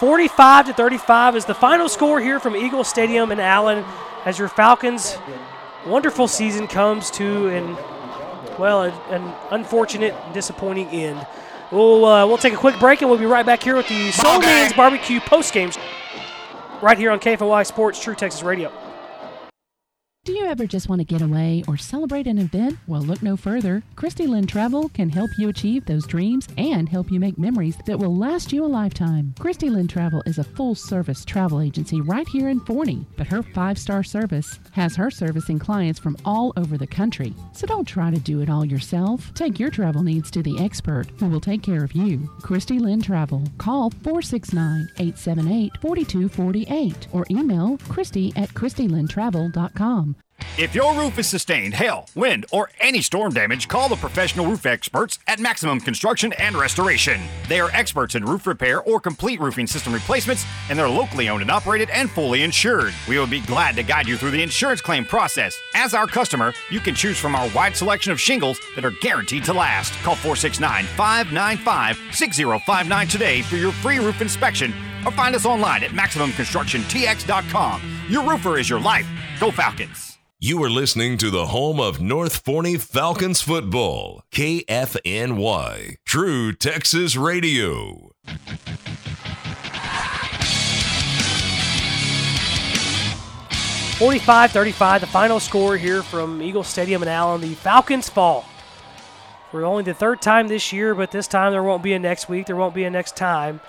45 0.00 0.66
to 0.66 0.74
35 0.74 1.36
is 1.36 1.44
the 1.44 1.54
final 1.54 1.88
score 1.88 2.20
here 2.20 2.40
from 2.40 2.56
Eagle 2.56 2.84
Stadium 2.84 3.30
in 3.30 3.40
Allen, 3.40 3.84
as 4.26 4.38
your 4.38 4.48
Falcons' 4.48 5.16
wonderful 5.86 6.28
season 6.28 6.66
comes 6.66 7.10
to 7.12 7.48
an 7.48 7.76
well, 8.58 8.84
an 9.10 9.34
unfortunate, 9.50 10.14
disappointing 10.32 10.88
end. 10.88 11.26
We'll 11.70 12.04
uh, 12.04 12.26
we'll 12.26 12.38
take 12.38 12.52
a 12.52 12.58
quick 12.58 12.78
break 12.78 13.00
and 13.00 13.10
we'll 13.10 13.18
be 13.18 13.26
right 13.26 13.46
back 13.46 13.62
here 13.62 13.76
with 13.76 13.88
the 13.88 14.10
Soul 14.12 14.40
Man's 14.40 14.72
Barbecue 14.72 15.20
post 15.20 15.52
games, 15.52 15.78
right 16.82 16.98
here 16.98 17.10
on 17.10 17.20
KFNY 17.20 17.66
Sports 17.66 18.02
True 18.02 18.14
Texas 18.14 18.42
Radio. 18.42 18.72
Do 20.26 20.32
you 20.32 20.46
ever 20.46 20.66
just 20.66 20.88
want 20.88 20.98
to 20.98 21.04
get 21.04 21.22
away 21.22 21.62
or 21.68 21.76
celebrate 21.76 22.26
an 22.26 22.38
event? 22.38 22.78
Well, 22.88 23.00
look 23.02 23.22
no 23.22 23.36
further. 23.36 23.84
Christy 23.94 24.26
Lynn 24.26 24.48
Travel 24.48 24.88
can 24.88 25.08
help 25.08 25.30
you 25.38 25.48
achieve 25.48 25.86
those 25.86 26.04
dreams 26.04 26.48
and 26.58 26.88
help 26.88 27.12
you 27.12 27.20
make 27.20 27.38
memories 27.38 27.76
that 27.86 28.00
will 28.00 28.16
last 28.16 28.52
you 28.52 28.64
a 28.64 28.66
lifetime. 28.66 29.36
Christy 29.38 29.70
Lynn 29.70 29.86
Travel 29.86 30.24
is 30.26 30.38
a 30.38 30.44
full 30.44 30.74
service 30.74 31.24
travel 31.24 31.60
agency 31.60 32.00
right 32.00 32.26
here 32.26 32.48
in 32.48 32.58
Forney, 32.58 33.06
but 33.16 33.28
her 33.28 33.44
five 33.44 33.78
star 33.78 34.02
service 34.02 34.58
has 34.72 34.96
her 34.96 35.12
servicing 35.12 35.60
clients 35.60 36.00
from 36.00 36.16
all 36.24 36.52
over 36.56 36.76
the 36.76 36.88
country. 36.88 37.32
So 37.52 37.68
don't 37.68 37.86
try 37.86 38.10
to 38.10 38.18
do 38.18 38.40
it 38.40 38.50
all 38.50 38.64
yourself. 38.64 39.32
Take 39.34 39.60
your 39.60 39.70
travel 39.70 40.02
needs 40.02 40.28
to 40.32 40.42
the 40.42 40.58
expert 40.58 41.06
who 41.20 41.28
will 41.28 41.40
take 41.40 41.62
care 41.62 41.84
of 41.84 41.92
you. 41.92 42.28
Christy 42.42 42.80
Lynn 42.80 43.00
Travel. 43.00 43.44
Call 43.58 43.90
469 43.90 44.88
878 44.98 45.70
4248 45.80 47.06
or 47.12 47.24
email 47.30 47.78
Christy 47.88 48.32
at 48.34 48.48
ChristyLynnTravel.com. 48.48 50.15
If 50.58 50.74
your 50.74 50.94
roof 50.94 51.18
is 51.18 51.28
sustained 51.28 51.74
hail, 51.74 52.08
wind, 52.14 52.46
or 52.50 52.70
any 52.80 53.02
storm 53.02 53.34
damage, 53.34 53.68
call 53.68 53.90
the 53.90 53.96
professional 53.96 54.46
roof 54.46 54.64
experts 54.64 55.18
at 55.26 55.38
Maximum 55.38 55.80
Construction 55.80 56.32
and 56.34 56.56
Restoration. 56.56 57.20
They 57.46 57.60
are 57.60 57.68
experts 57.72 58.14
in 58.14 58.24
roof 58.24 58.46
repair 58.46 58.80
or 58.82 58.98
complete 58.98 59.38
roofing 59.38 59.66
system 59.66 59.92
replacements, 59.92 60.46
and 60.70 60.78
they're 60.78 60.88
locally 60.88 61.28
owned 61.28 61.42
and 61.42 61.50
operated 61.50 61.90
and 61.90 62.10
fully 62.10 62.42
insured. 62.42 62.94
We 63.06 63.18
will 63.18 63.26
be 63.26 63.40
glad 63.40 63.76
to 63.76 63.82
guide 63.82 64.08
you 64.08 64.16
through 64.16 64.30
the 64.30 64.42
insurance 64.42 64.80
claim 64.80 65.04
process. 65.04 65.58
As 65.74 65.92
our 65.92 66.06
customer, 66.06 66.54
you 66.70 66.80
can 66.80 66.94
choose 66.94 67.18
from 67.18 67.34
our 67.34 67.50
wide 67.54 67.76
selection 67.76 68.10
of 68.10 68.18
shingles 68.18 68.58
that 68.76 68.84
are 68.86 68.92
guaranteed 69.02 69.44
to 69.44 69.52
last. 69.52 69.92
Call 70.02 70.16
469 70.16 70.84
595 70.96 71.98
6059 72.12 73.08
today 73.08 73.42
for 73.42 73.56
your 73.56 73.72
free 73.72 73.98
roof 73.98 74.22
inspection 74.22 74.72
or 75.04 75.12
find 75.12 75.34
us 75.34 75.44
online 75.44 75.84
at 75.84 75.90
MaximumConstructionTX.com. 75.90 77.82
Your 78.08 78.22
roofer 78.22 78.58
is 78.58 78.70
your 78.70 78.80
life. 78.80 79.06
Go 79.38 79.50
Falcons! 79.50 80.05
You 80.38 80.62
are 80.64 80.68
listening 80.68 81.16
to 81.18 81.30
the 81.30 81.46
home 81.46 81.80
of 81.80 81.98
North 81.98 82.44
Forney 82.44 82.76
Falcons 82.76 83.40
football, 83.40 84.22
KFNY, 84.32 85.94
True 86.04 86.52
Texas 86.52 87.16
Radio. 87.16 88.12
Forty-five, 93.96 94.52
thirty-five. 94.52 95.00
the 95.00 95.06
final 95.06 95.40
score 95.40 95.78
here 95.78 96.02
from 96.02 96.42
Eagle 96.42 96.64
Stadium 96.64 97.02
in 97.02 97.08
Allen. 97.08 97.40
The 97.40 97.54
Falcons 97.54 98.10
fall. 98.10 98.44
For 99.50 99.64
only 99.64 99.84
the 99.84 99.94
third 99.94 100.20
time 100.20 100.48
this 100.48 100.70
year, 100.70 100.94
but 100.94 101.12
this 101.12 101.26
time 101.26 101.52
there 101.52 101.62
won't 101.62 101.82
be 101.82 101.94
a 101.94 101.98
next 101.98 102.28
week. 102.28 102.44
There 102.44 102.56
won't 102.56 102.74
be 102.74 102.84
a 102.84 102.90
next 102.90 103.16
time. 103.16 103.62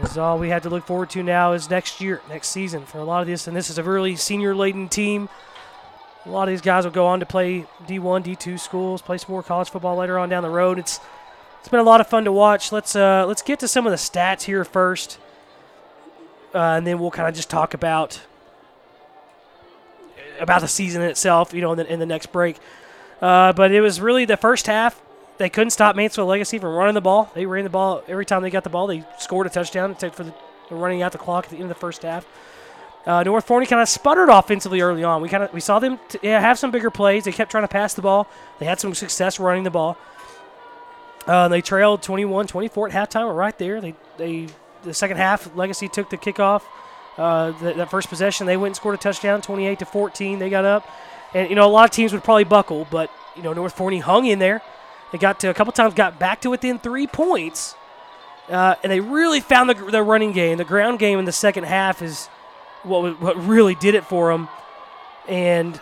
This 0.00 0.12
is 0.12 0.18
all 0.18 0.38
we 0.38 0.48
have 0.48 0.62
to 0.62 0.70
look 0.70 0.86
forward 0.86 1.10
to 1.10 1.22
now 1.22 1.52
is 1.52 1.68
next 1.68 2.00
year, 2.00 2.22
next 2.30 2.48
season 2.48 2.86
for 2.86 2.98
a 2.98 3.04
lot 3.04 3.20
of 3.20 3.26
this. 3.26 3.46
And 3.46 3.54
this 3.54 3.68
is 3.68 3.76
a 3.76 3.82
really 3.82 4.16
senior-laden 4.16 4.88
team 4.88 5.28
a 6.26 6.30
lot 6.30 6.48
of 6.48 6.52
these 6.52 6.60
guys 6.60 6.84
will 6.84 6.92
go 6.92 7.06
on 7.06 7.20
to 7.20 7.26
play 7.26 7.66
D1, 7.86 8.24
D2 8.24 8.58
schools, 8.58 9.02
play 9.02 9.18
some 9.18 9.32
more 9.32 9.42
college 9.42 9.70
football 9.70 9.96
later 9.96 10.18
on 10.18 10.28
down 10.28 10.42
the 10.42 10.50
road. 10.50 10.78
It's 10.78 11.00
it's 11.60 11.68
been 11.68 11.80
a 11.80 11.84
lot 11.84 12.00
of 12.00 12.06
fun 12.06 12.24
to 12.24 12.32
watch. 12.32 12.72
Let's 12.72 12.94
uh, 12.94 13.24
let's 13.26 13.42
get 13.42 13.58
to 13.60 13.68
some 13.68 13.86
of 13.86 13.90
the 13.90 13.96
stats 13.96 14.42
here 14.42 14.64
first, 14.64 15.18
uh, 16.54 16.58
and 16.58 16.86
then 16.86 16.98
we'll 16.98 17.10
kind 17.10 17.28
of 17.28 17.34
just 17.34 17.50
talk 17.50 17.74
about 17.74 18.20
about 20.40 20.60
the 20.60 20.68
season 20.68 21.02
itself. 21.02 21.52
You 21.52 21.60
know, 21.60 21.72
in 21.72 21.78
the, 21.78 21.92
in 21.92 21.98
the 21.98 22.06
next 22.06 22.32
break. 22.32 22.58
Uh, 23.20 23.52
but 23.52 23.72
it 23.72 23.80
was 23.80 24.00
really 24.00 24.24
the 24.24 24.36
first 24.36 24.66
half. 24.66 25.00
They 25.38 25.48
couldn't 25.48 25.70
stop 25.70 25.96
Mansfield 25.96 26.28
Legacy 26.28 26.58
from 26.58 26.74
running 26.74 26.94
the 26.94 27.00
ball. 27.00 27.30
They 27.34 27.46
ran 27.46 27.64
the 27.64 27.70
ball 27.70 28.02
every 28.08 28.26
time 28.26 28.42
they 28.42 28.50
got 28.50 28.64
the 28.64 28.70
ball. 28.70 28.86
They 28.86 29.04
scored 29.18 29.46
a 29.46 29.50
touchdown 29.50 29.94
for 29.94 30.24
the 30.24 30.34
running 30.70 31.02
out 31.02 31.12
the 31.12 31.18
clock 31.18 31.44
at 31.44 31.50
the 31.50 31.56
end 31.56 31.64
of 31.64 31.68
the 31.68 31.74
first 31.74 32.02
half. 32.02 32.26
Uh, 33.08 33.22
North 33.22 33.46
Forney 33.46 33.64
kind 33.64 33.80
of 33.80 33.88
sputtered 33.88 34.28
offensively 34.28 34.82
early 34.82 35.02
on. 35.02 35.22
We 35.22 35.30
kind 35.30 35.42
of 35.42 35.50
we 35.54 35.60
saw 35.60 35.78
them 35.78 35.98
t- 36.10 36.18
yeah, 36.22 36.38
have 36.40 36.58
some 36.58 36.70
bigger 36.70 36.90
plays. 36.90 37.24
They 37.24 37.32
kept 37.32 37.50
trying 37.50 37.64
to 37.64 37.68
pass 37.68 37.94
the 37.94 38.02
ball. 38.02 38.28
They 38.58 38.66
had 38.66 38.78
some 38.78 38.94
success 38.94 39.40
running 39.40 39.62
the 39.64 39.70
ball. 39.70 39.96
Uh, 41.26 41.48
they 41.48 41.62
trailed 41.62 42.02
21-24 42.02 42.92
at 42.92 43.10
halftime. 43.10 43.34
Right 43.34 43.56
there, 43.56 43.80
they 43.80 43.94
they 44.18 44.48
the 44.82 44.92
second 44.92 45.16
half. 45.16 45.56
Legacy 45.56 45.88
took 45.88 46.10
the 46.10 46.18
kickoff. 46.18 46.62
Uh, 47.16 47.52
the, 47.52 47.72
that 47.72 47.90
first 47.90 48.10
possession, 48.10 48.46
they 48.46 48.58
went 48.58 48.72
and 48.72 48.76
scored 48.76 48.94
a 48.94 48.98
touchdown, 48.98 49.40
28 49.40 49.78
to 49.78 49.86
14. 49.86 50.38
They 50.38 50.50
got 50.50 50.66
up, 50.66 50.86
and 51.32 51.48
you 51.48 51.56
know 51.56 51.66
a 51.66 51.72
lot 51.72 51.88
of 51.88 51.90
teams 51.90 52.12
would 52.12 52.22
probably 52.22 52.44
buckle, 52.44 52.86
but 52.90 53.10
you 53.34 53.42
know 53.42 53.54
North 53.54 53.72
Forney 53.72 54.00
hung 54.00 54.26
in 54.26 54.38
there. 54.38 54.60
They 55.12 55.18
got 55.18 55.40
to 55.40 55.48
a 55.48 55.54
couple 55.54 55.72
times, 55.72 55.94
got 55.94 56.18
back 56.18 56.42
to 56.42 56.50
within 56.50 56.78
three 56.78 57.06
points, 57.06 57.74
uh, 58.50 58.74
and 58.82 58.92
they 58.92 59.00
really 59.00 59.40
found 59.40 59.70
the, 59.70 59.74
the 59.74 60.02
running 60.02 60.32
game. 60.32 60.58
The 60.58 60.64
ground 60.66 60.98
game 60.98 61.18
in 61.18 61.24
the 61.24 61.32
second 61.32 61.64
half 61.64 62.02
is 62.02 62.28
what 62.88 63.20
what 63.20 63.36
really 63.46 63.74
did 63.74 63.94
it 63.94 64.04
for 64.04 64.32
them, 64.32 64.48
and 65.28 65.80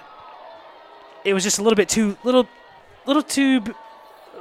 it 1.24 1.34
was 1.34 1.42
just 1.42 1.58
a 1.58 1.62
little 1.62 1.76
bit 1.76 1.88
too 1.88 2.16
little 2.24 2.48
little 3.06 3.22
too 3.22 3.62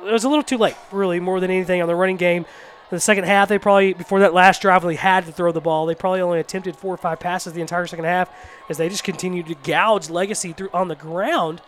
it 0.06 0.11
was 0.11 0.24
a 0.24 0.30
little 0.30 0.44
too 0.44 0.58
late, 0.58 0.76
really, 0.92 1.19
more 1.19 1.40
than 1.40 1.52
anything 1.52 1.82
on 1.82 1.88
the 1.88 1.95
running 1.95 2.18
game. 2.18 2.45
In 2.92 2.98
the 2.98 3.00
second 3.00 3.24
half, 3.24 3.50
they 3.50 3.58
probably 3.58 3.94
before 3.94 4.19
that 4.19 4.34
last 4.34 4.61
drive 4.61 4.84
really 4.84 4.95
had 4.95 5.26
to 5.26 5.32
throw 5.32 5.52
the 5.52 5.61
ball. 5.61 5.85
They 5.85 5.95
probably 5.95 6.22
only 6.22 6.40
attempted 6.40 6.76
four 6.76 6.94
or 6.94 6.98
five 6.98 7.19
passes 7.19 7.53
the 7.53 7.61
entire 7.61 7.88
second 7.88 8.06
half 8.06 8.30
as 8.69 8.77
they 8.77 8.90
just 8.90 9.03
continued 9.03 9.48
to 9.48 9.56
gouge 9.56 10.10
Legacy 10.10 10.53
through 10.53 10.69
on 10.72 10.88
the 10.88 10.95
ground, 10.95 11.61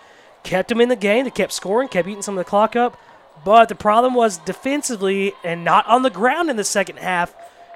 kept 0.43 0.69
them 0.69 0.79
in 0.79 0.89
the 0.89 0.95
game. 0.95 1.23
They 1.23 1.31
kept 1.31 1.53
scoring, 1.53 1.87
kept 1.87 2.07
eating 2.07 2.21
some 2.21 2.37
of 2.37 2.45
the 2.45 2.49
clock 2.49 2.75
up. 2.75 2.99
But 3.43 3.69
the 3.69 3.75
problem 3.75 4.13
was 4.13 4.37
defensively 4.37 5.33
and 5.43 5.63
not 5.63 5.87
on 5.87 6.03
the 6.03 6.09
ground 6.09 6.49
in 6.49 6.55
the 6.55 6.63
second 6.63 6.97
half. 6.97 7.33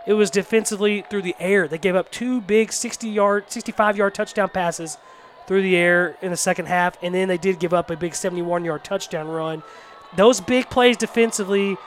It 0.08 0.14
was 0.14 0.30
defensively 0.30 1.02
through 1.10 1.22
the 1.22 1.36
air. 1.40 1.68
They 1.68 1.78
gave 1.78 1.96
up 1.96 2.12
two 2.12 2.42
big 2.42 2.74
60 2.74 3.08
yard, 3.08 3.46
65 3.48 3.98
yard 3.98 4.16
touchdown 4.16 4.50
passes 4.50 4.98
through 5.48 5.62
the 5.62 5.76
air 5.76 6.18
in 6.22 6.32
the 6.32 6.38
second 6.38 6.68
half, 6.68 6.98
and 7.04 7.14
then 7.14 7.28
they 7.28 7.38
did 7.38 7.60
give 7.60 7.74
up 7.74 7.90
a 7.90 7.98
big 7.98 8.16
71 8.16 8.66
yard 8.66 8.84
touchdown 8.84 9.28
run. 9.28 9.64
Those 10.16 10.42
big 10.42 10.70
plays 10.70 10.98
defensively 10.98 11.78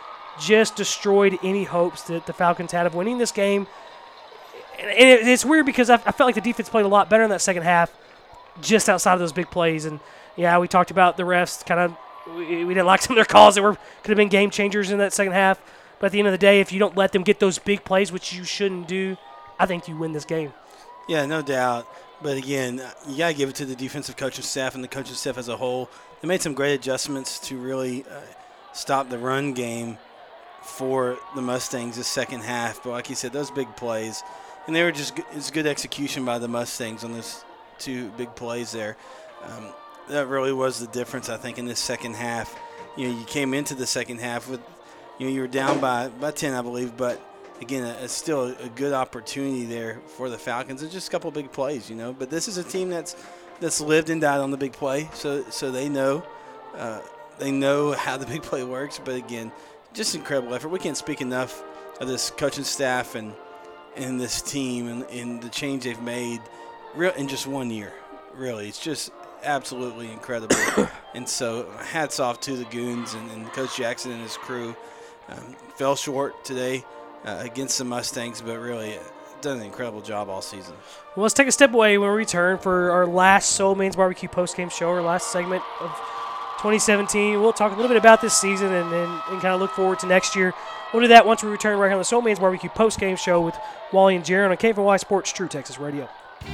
just 0.41 0.76
destroyed 0.76 1.39
any 1.43 1.65
hopes 1.65 2.02
that 2.05 2.26
the 2.26 2.33
Falcons 2.33 2.73
had 2.73 2.86
of 2.86 2.94
winning 2.94 3.18
this 3.18 3.33
game. 3.33 3.67
And 4.81 4.91
it's 5.28 5.44
weird 5.44 5.67
because 5.67 5.89
I, 5.89 5.99
felt 5.99 6.20
like 6.20 6.34
the 6.34 6.41
defense 6.41 6.68
played 6.68 6.84
a 6.84 6.89
lot 6.89 7.09
better 7.09 7.23
in 7.23 7.31
that 7.31 7.41
second 7.41 7.62
half, 7.62 7.93
just 8.60 8.89
outside 8.89 9.15
of 9.15 9.20
those 9.20 9.33
big 9.33 9.51
plays. 9.51 9.84
And 9.84 10.01
yeah, 10.36 10.59
we 10.59 10.67
talked 10.67 10.91
about 10.91 11.17
the 11.17 11.23
refs 11.23 11.65
kind 11.65 11.81
of. 11.81 11.97
We 12.36 12.65
didn't 12.67 12.86
like 12.86 13.02
some 13.02 13.12
of 13.12 13.17
their 13.17 13.25
calls 13.25 13.55
that 13.55 13.62
were 13.62 13.75
could 13.75 14.09
have 14.09 14.17
been 14.17 14.28
game 14.28 14.51
changers 14.51 14.91
in 14.91 14.99
that 14.99 15.12
second 15.12 15.33
half. 15.33 15.60
But 15.98 16.06
at 16.06 16.12
the 16.12 16.18
end 16.18 16.28
of 16.28 16.32
the 16.32 16.39
day, 16.39 16.60
if 16.60 16.73
you 16.73 16.78
don't 16.78 16.97
let 16.97 17.12
them 17.12 17.23
get 17.23 17.40
those 17.40 17.58
big 17.58 17.84
plays, 17.84 18.12
which 18.12 18.32
you 18.32 18.44
shouldn't 18.44 18.89
do, 18.89 19.16
I 19.58 19.66
think 19.66 19.89
you 19.89 19.97
win 19.97 20.12
this 20.12 20.24
game. 20.24 20.52
Yeah, 21.08 21.26
no 21.26 21.42
doubt. 21.42 21.86
But 22.23 22.36
again, 22.36 22.82
you 23.08 23.18
got 23.18 23.28
to 23.28 23.34
give 23.34 23.48
it 23.48 23.55
to 23.56 23.66
the 23.66 23.76
defensive 23.76 24.16
coaching 24.16 24.44
staff 24.44 24.74
and 24.74 24.82
the 24.82 24.89
coaching 24.89 25.14
staff 25.14 25.39
as 25.39 25.48
a 25.48 25.56
whole. 25.56 25.90
They 26.20 26.28
made 26.28 26.42
some 26.42 26.55
great 26.55 26.74
adjustments 26.74 27.39
to 27.48 27.58
really 27.58 28.05
uh, 28.05 28.20
stop 28.73 29.10
the 29.10 29.18
run 29.18 29.52
game 29.52 29.98
for 30.62 31.18
the 31.34 31.42
Mustangs 31.42 31.97
this 31.97 32.06
second 32.06 32.40
half. 32.40 32.82
But 32.82 32.90
like 32.90 33.10
you 33.10 33.16
said, 33.16 33.32
those 33.32 33.50
big 33.50 33.74
plays, 33.76 34.23
and 34.66 34.74
they 34.74 34.82
were 34.82 34.92
just 34.92 35.18
it's 35.32 35.50
good 35.50 35.66
execution 35.66 36.24
by 36.24 36.39
the 36.39 36.48
Mustangs 36.48 37.05
on 37.05 37.12
those 37.12 37.44
two 37.78 38.08
big 38.10 38.34
plays 38.34 38.73
there. 38.73 38.97
Um, 39.42 39.66
that 40.08 40.28
really 40.28 40.52
was 40.52 40.81
the 40.81 40.86
difference, 40.86 41.28
I 41.28 41.36
think, 41.36 41.58
in 41.58 41.66
this 41.66 41.81
second 41.81 42.14
half. 42.14 42.58
You 42.97 43.08
know, 43.08 43.18
you 43.18 43.24
came 43.24 43.55
into 43.55 43.74
the 43.74 43.86
second 43.86 44.20
half 44.20 44.48
with, 44.48 44.60
you 45.18 45.26
know, 45.26 45.33
you 45.33 45.41
were 45.41 45.49
down 45.49 45.81
by 45.81 46.09
by 46.09 46.31
10, 46.31 46.55
I 46.55 46.62
believe, 46.62 46.97
but 46.97 47.20
again, 47.60 47.84
it's 48.02 48.12
still 48.12 48.55
a 48.60 48.68
good 48.68 48.93
opportunity 48.93 49.65
there 49.65 50.01
for 50.07 50.28
the 50.28 50.39
Falcons. 50.39 50.83
It's 50.83 50.93
just 50.93 51.09
a 51.09 51.10
couple 51.10 51.31
big 51.31 51.52
plays, 51.52 51.89
you 51.89 51.97
know. 51.97 52.12
But 52.12 52.31
this 52.31 52.49
is 52.49 52.59
a 52.59 52.65
team 52.65 52.91
that's 52.91 53.17
that's 53.60 53.81
lived 53.81 54.10
and 54.10 54.20
died 54.20 54.41
on 54.41 54.51
the 54.51 54.57
big 54.57 54.73
play, 54.73 55.09
so 55.15 55.44
so 55.51 55.70
they 55.70 55.89
know 55.89 56.25
uh, 56.76 57.01
they 57.39 57.51
know 57.51 57.93
how 57.93 58.17
the 58.17 58.26
big 58.34 58.43
play 58.43 58.65
works. 58.65 59.01
But 59.02 59.15
again, 59.17 59.52
just 59.93 60.15
incredible 60.15 60.55
effort. 60.55 60.68
We 60.68 60.78
can't 60.78 60.97
speak 60.97 61.20
enough 61.20 61.62
of 62.01 62.09
this 62.09 62.31
coaching 62.31 62.65
staff 62.65 63.15
and 63.15 63.34
and 63.97 64.20
this 64.20 64.43
team 64.43 64.89
and, 64.89 65.05
and 65.05 65.43
the 65.43 65.49
change 65.49 65.84
they've 65.84 66.01
made 66.02 66.41
real 66.94 67.12
in 67.12 67.28
just 67.28 67.47
one 67.47 67.70
year. 67.70 67.93
Really, 68.34 68.68
it's 68.68 68.81
just 68.81 69.12
absolutely 69.44 70.10
incredible. 70.10 70.57
and 71.15 71.28
so, 71.28 71.70
hats 71.78 72.18
off 72.18 72.41
to 72.41 72.57
the 72.57 72.65
Goons 72.65 73.15
and, 73.15 73.31
and 73.31 73.47
Coach 73.52 73.76
Jackson 73.76 74.10
and 74.12 74.23
his 74.23 74.36
crew. 74.36 74.75
Um, 75.28 75.56
fell 75.76 75.96
short 75.96 76.44
today 76.44 76.84
uh, 77.24 77.38
against 77.40 77.78
the 77.78 77.84
Mustangs, 77.84 78.40
but 78.40 78.58
really 78.58 78.98
done 79.40 79.58
an 79.58 79.62
incredible 79.64 80.00
job 80.00 80.28
all 80.28 80.42
season. 80.42 80.74
Well, 81.16 81.22
let's 81.22 81.34
take 81.34 81.48
a 81.48 81.52
step 81.52 81.72
away 81.72 81.98
when 81.98 82.10
we 82.10 82.16
return 82.16 82.58
for 82.58 82.90
our 82.90 83.06
last 83.06 83.52
Soul 83.52 83.74
Man's 83.74 83.96
Barbecue 83.96 84.28
post-game 84.28 84.70
show, 84.70 84.88
our 84.88 85.02
last 85.02 85.30
segment 85.30 85.62
of 85.80 85.90
2017. 86.58 87.40
We'll 87.40 87.52
talk 87.52 87.72
a 87.72 87.74
little 87.74 87.88
bit 87.88 87.98
about 87.98 88.20
this 88.20 88.34
season 88.34 88.72
and, 88.72 88.92
and, 88.92 89.22
and 89.30 89.40
kind 89.40 89.54
of 89.54 89.60
look 89.60 89.70
forward 89.72 89.98
to 90.00 90.06
next 90.06 90.34
year. 90.34 90.54
We'll 90.92 91.02
do 91.02 91.08
that 91.08 91.26
once 91.26 91.42
we 91.42 91.50
return 91.50 91.78
right 91.78 91.88
here 91.88 91.94
on 91.94 92.00
the 92.00 92.04
Soul 92.04 92.22
Man's 92.22 92.38
Barbecue 92.38 92.70
post-game 92.70 93.16
show 93.16 93.40
with 93.40 93.56
Wally 93.92 94.16
and 94.16 94.24
Jaron 94.24 94.50
on 94.50 94.56
KFNY 94.56 94.98
Sports 94.98 95.32
True 95.32 95.48
Texas 95.48 95.78
Radio. 95.78 96.08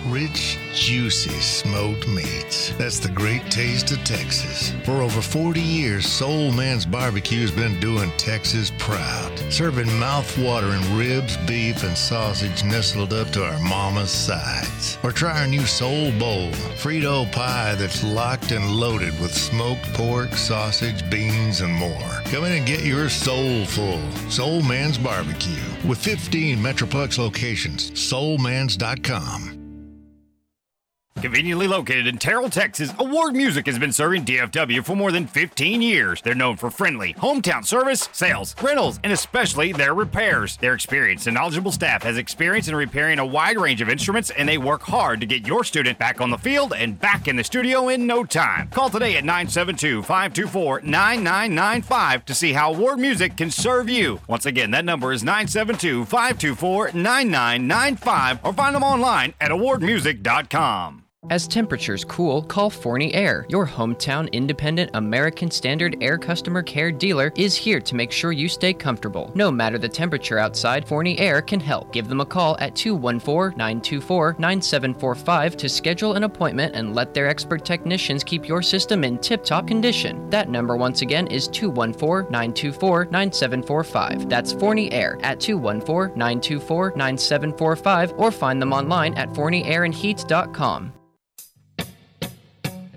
Rich, 0.06 0.58
juicy 0.74 1.38
smoked 1.40 2.08
meats. 2.08 2.72
That's 2.78 2.98
the 2.98 3.10
great 3.10 3.50
taste 3.50 3.90
of 3.90 4.02
Texas. 4.02 4.72
For 4.84 5.02
over 5.02 5.20
40 5.20 5.60
years, 5.60 6.06
Soul 6.06 6.52
Man's 6.52 6.86
Barbecue 6.86 7.40
has 7.42 7.50
been 7.50 7.78
doing 7.80 8.10
Texas 8.16 8.72
proud. 8.78 9.38
Serving 9.52 9.92
mouth-watering 9.98 10.96
ribs, 10.96 11.36
beef, 11.46 11.84
and 11.84 11.96
sausage 11.96 12.64
nestled 12.64 13.12
up 13.12 13.28
to 13.30 13.44
our 13.44 13.58
mama's 13.60 14.10
sides. 14.10 14.98
Or 15.02 15.12
try 15.12 15.40
our 15.42 15.46
new 15.46 15.66
Soul 15.66 16.10
Bowl, 16.18 16.50
Frito 16.80 17.30
pie 17.30 17.74
that's 17.74 18.02
locked 18.02 18.52
and 18.52 18.70
loaded 18.70 19.18
with 19.20 19.34
smoked 19.34 19.84
pork, 19.92 20.32
sausage, 20.32 21.08
beans, 21.10 21.60
and 21.60 21.72
more. 21.72 22.22
Come 22.24 22.44
in 22.44 22.52
and 22.52 22.66
get 22.66 22.84
your 22.84 23.10
soul 23.10 23.66
full. 23.66 24.00
Soul 24.30 24.62
Man's 24.62 24.98
Barbecue. 24.98 25.62
With 25.86 25.98
15 25.98 26.58
Metroplex 26.58 27.18
locations, 27.18 27.90
soulmans.com. 27.90 29.59
Conveniently 31.20 31.68
located 31.68 32.06
in 32.06 32.16
Terrell, 32.16 32.48
Texas, 32.48 32.94
Award 32.98 33.34
Music 33.34 33.66
has 33.66 33.78
been 33.78 33.92
serving 33.92 34.24
DFW 34.24 34.82
for 34.82 34.96
more 34.96 35.12
than 35.12 35.26
15 35.26 35.82
years. 35.82 36.22
They're 36.22 36.34
known 36.34 36.56
for 36.56 36.70
friendly, 36.70 37.12
hometown 37.14 37.62
service, 37.62 38.08
sales, 38.12 38.56
rentals, 38.62 38.98
and 39.04 39.12
especially 39.12 39.72
their 39.72 39.92
repairs. 39.92 40.56
Their 40.56 40.72
experienced 40.72 41.26
and 41.26 41.34
knowledgeable 41.34 41.72
staff 41.72 42.04
has 42.04 42.16
experience 42.16 42.68
in 42.68 42.74
repairing 42.74 43.18
a 43.18 43.26
wide 43.26 43.58
range 43.58 43.82
of 43.82 43.90
instruments, 43.90 44.30
and 44.30 44.48
they 44.48 44.56
work 44.56 44.80
hard 44.80 45.20
to 45.20 45.26
get 45.26 45.46
your 45.46 45.62
student 45.62 45.98
back 45.98 46.22
on 46.22 46.30
the 46.30 46.38
field 46.38 46.72
and 46.72 46.98
back 46.98 47.28
in 47.28 47.36
the 47.36 47.44
studio 47.44 47.88
in 47.88 48.06
no 48.06 48.24
time. 48.24 48.68
Call 48.68 48.88
today 48.88 49.16
at 49.16 49.24
972 49.24 50.02
524 50.02 50.80
9995 50.80 52.24
to 52.24 52.34
see 52.34 52.54
how 52.54 52.72
Award 52.72 52.98
Music 52.98 53.36
can 53.36 53.50
serve 53.50 53.90
you. 53.90 54.20
Once 54.26 54.46
again, 54.46 54.70
that 54.70 54.86
number 54.86 55.12
is 55.12 55.22
972 55.22 56.06
524 56.06 56.92
9995 56.94 58.38
or 58.42 58.54
find 58.54 58.74
them 58.74 58.82
online 58.82 59.34
at 59.38 59.50
awardmusic.com. 59.50 61.09
As 61.28 61.46
temperatures 61.46 62.02
cool, 62.02 62.42
call 62.42 62.70
Forney 62.70 63.12
Air. 63.12 63.44
Your 63.50 63.66
hometown 63.66 64.32
independent 64.32 64.90
American 64.94 65.50
Standard 65.50 65.96
Air 66.00 66.16
customer 66.16 66.62
care 66.62 66.90
dealer 66.90 67.30
is 67.36 67.54
here 67.54 67.78
to 67.78 67.94
make 67.94 68.10
sure 68.10 68.32
you 68.32 68.48
stay 68.48 68.72
comfortable. 68.72 69.30
No 69.34 69.50
matter 69.50 69.76
the 69.76 69.88
temperature 69.88 70.38
outside, 70.38 70.88
Forney 70.88 71.18
Air 71.18 71.42
can 71.42 71.60
help. 71.60 71.92
Give 71.92 72.08
them 72.08 72.22
a 72.22 72.26
call 72.26 72.56
at 72.58 72.74
214 72.74 73.56
924 73.56 74.36
9745 74.38 75.56
to 75.58 75.68
schedule 75.68 76.14
an 76.14 76.24
appointment 76.24 76.74
and 76.74 76.94
let 76.94 77.12
their 77.12 77.28
expert 77.28 77.66
technicians 77.66 78.24
keep 78.24 78.48
your 78.48 78.62
system 78.62 79.04
in 79.04 79.18
tip 79.18 79.44
top 79.44 79.68
condition. 79.68 80.28
That 80.30 80.48
number, 80.48 80.74
once 80.74 81.02
again, 81.02 81.26
is 81.26 81.48
214 81.48 82.32
924 82.32 83.04
9745. 83.04 84.28
That's 84.30 84.54
Forney 84.54 84.90
Air 84.90 85.18
at 85.22 85.38
214 85.38 86.16
924 86.18 86.94
9745 86.96 88.14
or 88.16 88.32
find 88.32 88.60
them 88.60 88.72
online 88.72 89.12
at 89.14 89.28
forneyairandheat.com. 89.28 90.94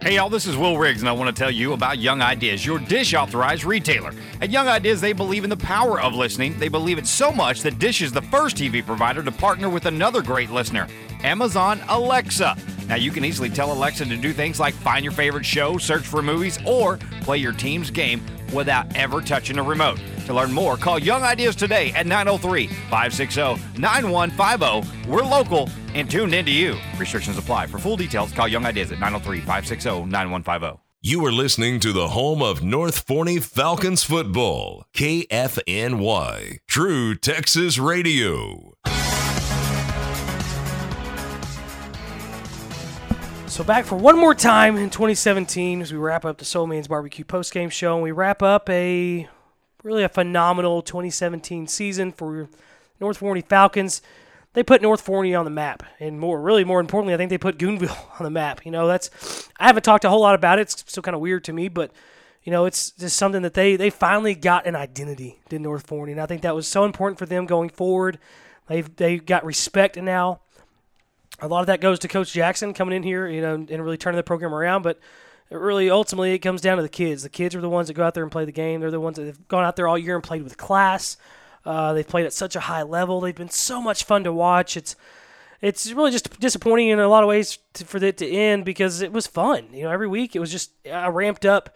Hey 0.03 0.15
y'all, 0.15 0.27
this 0.27 0.47
is 0.47 0.57
Will 0.57 0.77
Riggs, 0.77 1.01
and 1.01 1.07
I 1.07 1.13
want 1.13 1.33
to 1.33 1.39
tell 1.39 1.49
you 1.49 1.71
about 1.71 1.97
Young 1.97 2.21
Ideas, 2.21 2.65
your 2.65 2.77
dish 2.77 3.13
authorized 3.13 3.63
retailer. 3.63 4.11
At 4.41 4.49
Young 4.49 4.67
Ideas, 4.67 4.99
they 4.99 5.13
believe 5.13 5.45
in 5.45 5.49
the 5.49 5.55
power 5.55 6.01
of 6.01 6.13
listening. 6.13 6.59
They 6.59 6.67
believe 6.67 6.97
it 6.97 7.07
so 7.07 7.31
much 7.31 7.61
that 7.61 7.79
Dish 7.79 8.01
is 8.01 8.11
the 8.11 8.21
first 8.23 8.57
TV 8.57 8.85
provider 8.85 9.23
to 9.23 9.31
partner 9.31 9.69
with 9.69 9.85
another 9.85 10.21
great 10.21 10.49
listener, 10.49 10.89
Amazon 11.23 11.79
Alexa. 11.87 12.57
Now, 12.89 12.95
you 12.95 13.11
can 13.11 13.23
easily 13.23 13.49
tell 13.49 13.71
Alexa 13.71 14.03
to 14.03 14.17
do 14.17 14.33
things 14.33 14.59
like 14.59 14.73
find 14.73 15.05
your 15.05 15.13
favorite 15.13 15.45
show, 15.45 15.77
search 15.77 16.03
for 16.03 16.21
movies, 16.21 16.59
or 16.65 16.97
play 17.21 17.37
your 17.37 17.53
team's 17.53 17.89
game 17.89 18.21
without 18.53 18.93
ever 18.97 19.21
touching 19.21 19.57
a 19.57 19.63
remote. 19.63 20.01
To 20.25 20.33
learn 20.33 20.51
more, 20.51 20.75
call 20.75 20.99
Young 20.99 21.23
Ideas 21.23 21.55
today 21.55 21.93
at 21.93 22.05
903 22.07 22.67
560 22.67 23.79
9150. 23.79 25.09
We're 25.09 25.23
local 25.23 25.69
and 25.93 26.09
tuned 26.09 26.33
into 26.33 26.51
you. 26.51 26.77
Restrictions 26.97 27.37
apply. 27.37 27.67
For 27.67 27.79
full 27.79 27.97
details, 27.97 28.31
call 28.31 28.47
Young 28.47 28.65
Ideas 28.65 28.91
at 28.91 28.99
903 28.99 29.39
560 29.39 30.05
9150. 30.05 30.79
You 31.05 31.25
are 31.25 31.33
listening 31.33 31.81
to 31.81 31.91
the 31.91 32.07
home 32.07 32.41
of 32.41 32.63
North 32.63 33.05
Forney 33.05 33.37
Falcons 33.39 34.03
football, 34.03 34.85
KFNY, 34.93 36.59
True 36.65 37.15
Texas 37.15 37.77
Radio. 37.77 38.73
So 43.53 43.63
back 43.63 43.85
for 43.85 43.97
one 43.97 44.17
more 44.17 44.33
time 44.33 44.77
in 44.77 44.89
2017 44.89 45.81
as 45.81 45.91
we 45.91 45.99
wrap 45.99 46.23
up 46.23 46.37
the 46.37 46.45
Soul 46.45 46.65
Man's 46.67 46.87
Barbecue 46.87 47.25
postgame 47.25 47.69
show, 47.69 47.93
and 47.93 48.01
we 48.01 48.11
wrap 48.11 48.41
up 48.41 48.67
a 48.69 49.27
really 49.83 50.03
a 50.03 50.09
phenomenal 50.09 50.81
2017 50.81 51.67
season 51.67 52.13
for 52.13 52.49
North 52.99 53.17
Forney 53.17 53.41
Falcons. 53.41 54.01
They 54.53 54.63
put 54.63 54.81
North 54.81 55.01
Forney 55.01 55.33
on 55.33 55.45
the 55.45 55.51
map, 55.51 55.83
and 55.99 56.19
more 56.19 56.39
really 56.39 56.63
more 56.63 56.79
importantly, 56.79 57.13
I 57.13 57.17
think 57.17 57.29
they 57.29 57.37
put 57.37 57.57
Goonville 57.57 57.97
on 58.19 58.23
the 58.23 58.29
map. 58.29 58.65
You 58.65 58.71
know, 58.71 58.87
that's 58.87 59.49
I 59.59 59.67
haven't 59.67 59.83
talked 59.83 60.05
a 60.05 60.09
whole 60.09 60.21
lot 60.21 60.35
about 60.35 60.59
it. 60.59 60.63
It's 60.63 60.83
still 60.87 61.03
kind 61.03 61.15
of 61.15 61.21
weird 61.21 61.43
to 61.45 61.53
me, 61.53 61.67
but 61.67 61.91
you 62.43 62.51
know, 62.51 62.65
it's 62.65 62.91
just 62.91 63.17
something 63.17 63.41
that 63.41 63.53
they 63.53 63.75
they 63.75 63.89
finally 63.89 64.35
got 64.35 64.65
an 64.65 64.75
identity 64.75 65.39
to 65.49 65.59
North 65.59 65.87
Forney, 65.87 66.11
and 66.11 66.21
I 66.21 66.25
think 66.25 66.41
that 66.43 66.55
was 66.55 66.67
so 66.67 66.85
important 66.85 67.19
for 67.19 67.25
them 67.25 67.45
going 67.45 67.69
forward. 67.69 68.19
They've 68.67 68.95
they 68.95 69.17
got 69.17 69.43
respect 69.45 69.97
now 69.97 70.39
a 71.43 71.47
lot 71.47 71.61
of 71.61 71.67
that 71.67 71.81
goes 71.81 71.99
to 71.99 72.07
Coach 72.07 72.31
Jackson 72.31 72.73
coming 72.73 72.95
in 72.95 73.03
here, 73.03 73.27
you 73.27 73.41
know, 73.41 73.55
and 73.55 73.83
really 73.83 73.97
turning 73.97 74.17
the 74.17 74.23
program 74.23 74.53
around. 74.53 74.81
But 74.81 74.99
it 75.49 75.57
really 75.57 75.89
ultimately 75.89 76.33
it 76.33 76.39
comes 76.39 76.61
down 76.61 76.77
to 76.77 76.83
the 76.83 76.89
kids. 76.89 77.23
The 77.23 77.29
kids 77.29 77.55
are 77.55 77.61
the 77.61 77.69
ones 77.69 77.87
that 77.87 77.95
go 77.95 78.03
out 78.03 78.13
there 78.13 78.23
and 78.23 78.31
play 78.31 78.45
the 78.45 78.51
game. 78.51 78.81
They're 78.81 78.91
the 78.91 78.99
ones 78.99 79.17
that 79.17 79.25
have 79.25 79.47
gone 79.47 79.65
out 79.65 79.75
there 79.75 79.87
all 79.87 79.97
year 79.97 80.15
and 80.15 80.23
played 80.23 80.43
with 80.43 80.57
class. 80.57 81.17
Uh, 81.65 81.93
they've 81.93 82.07
played 82.07 82.25
at 82.25 82.33
such 82.33 82.55
a 82.55 82.61
high 82.61 82.83
level. 82.83 83.21
They've 83.21 83.35
been 83.35 83.49
so 83.49 83.81
much 83.81 84.03
fun 84.03 84.23
to 84.25 84.33
watch. 84.33 84.75
It's 84.75 84.95
it's 85.61 85.91
really 85.93 86.11
just 86.11 86.39
disappointing 86.41 86.89
in 86.89 86.99
a 86.99 87.07
lot 87.07 87.23
of 87.23 87.29
ways 87.29 87.57
to, 87.75 87.85
for 87.85 88.03
it 88.03 88.17
to 88.17 88.29
end 88.29 88.65
because 88.65 89.01
it 89.01 89.13
was 89.13 89.27
fun. 89.27 89.67
You 89.71 89.83
know, 89.83 89.91
every 89.91 90.07
week 90.07 90.35
it 90.35 90.39
was 90.39 90.51
just 90.51 90.71
I 90.85 91.07
ramped 91.07 91.45
up 91.45 91.73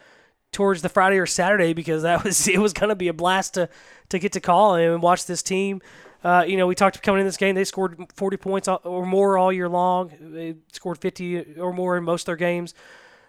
towards 0.51 0.81
the 0.81 0.89
Friday 0.89 1.17
or 1.17 1.25
Saturday 1.25 1.73
because 1.73 2.03
that 2.03 2.23
was 2.25 2.47
it 2.47 2.59
was 2.59 2.73
going 2.73 2.89
to 2.89 2.95
be 2.95 3.07
a 3.07 3.13
blast 3.13 3.53
to 3.53 3.69
to 4.09 4.19
get 4.19 4.33
to 4.33 4.41
call 4.41 4.75
and 4.75 5.01
watch 5.01 5.25
this 5.25 5.41
team. 5.41 5.81
Uh, 6.23 6.43
you 6.45 6.57
know, 6.57 6.67
we 6.67 6.75
talked 6.75 7.01
coming 7.03 7.21
in 7.21 7.27
this 7.27 7.37
game. 7.37 7.55
They 7.55 7.63
scored 7.63 8.11
40 8.15 8.37
points 8.37 8.67
or 8.67 9.05
more 9.05 9.37
all 9.37 9.53
year 9.53 9.69
long. 9.69 10.11
They 10.19 10.55
scored 10.73 10.97
50 10.97 11.59
or 11.59 11.71
more 11.71 11.95
in 11.95 12.03
most 12.03 12.23
of 12.23 12.25
their 12.25 12.35
games. 12.35 12.73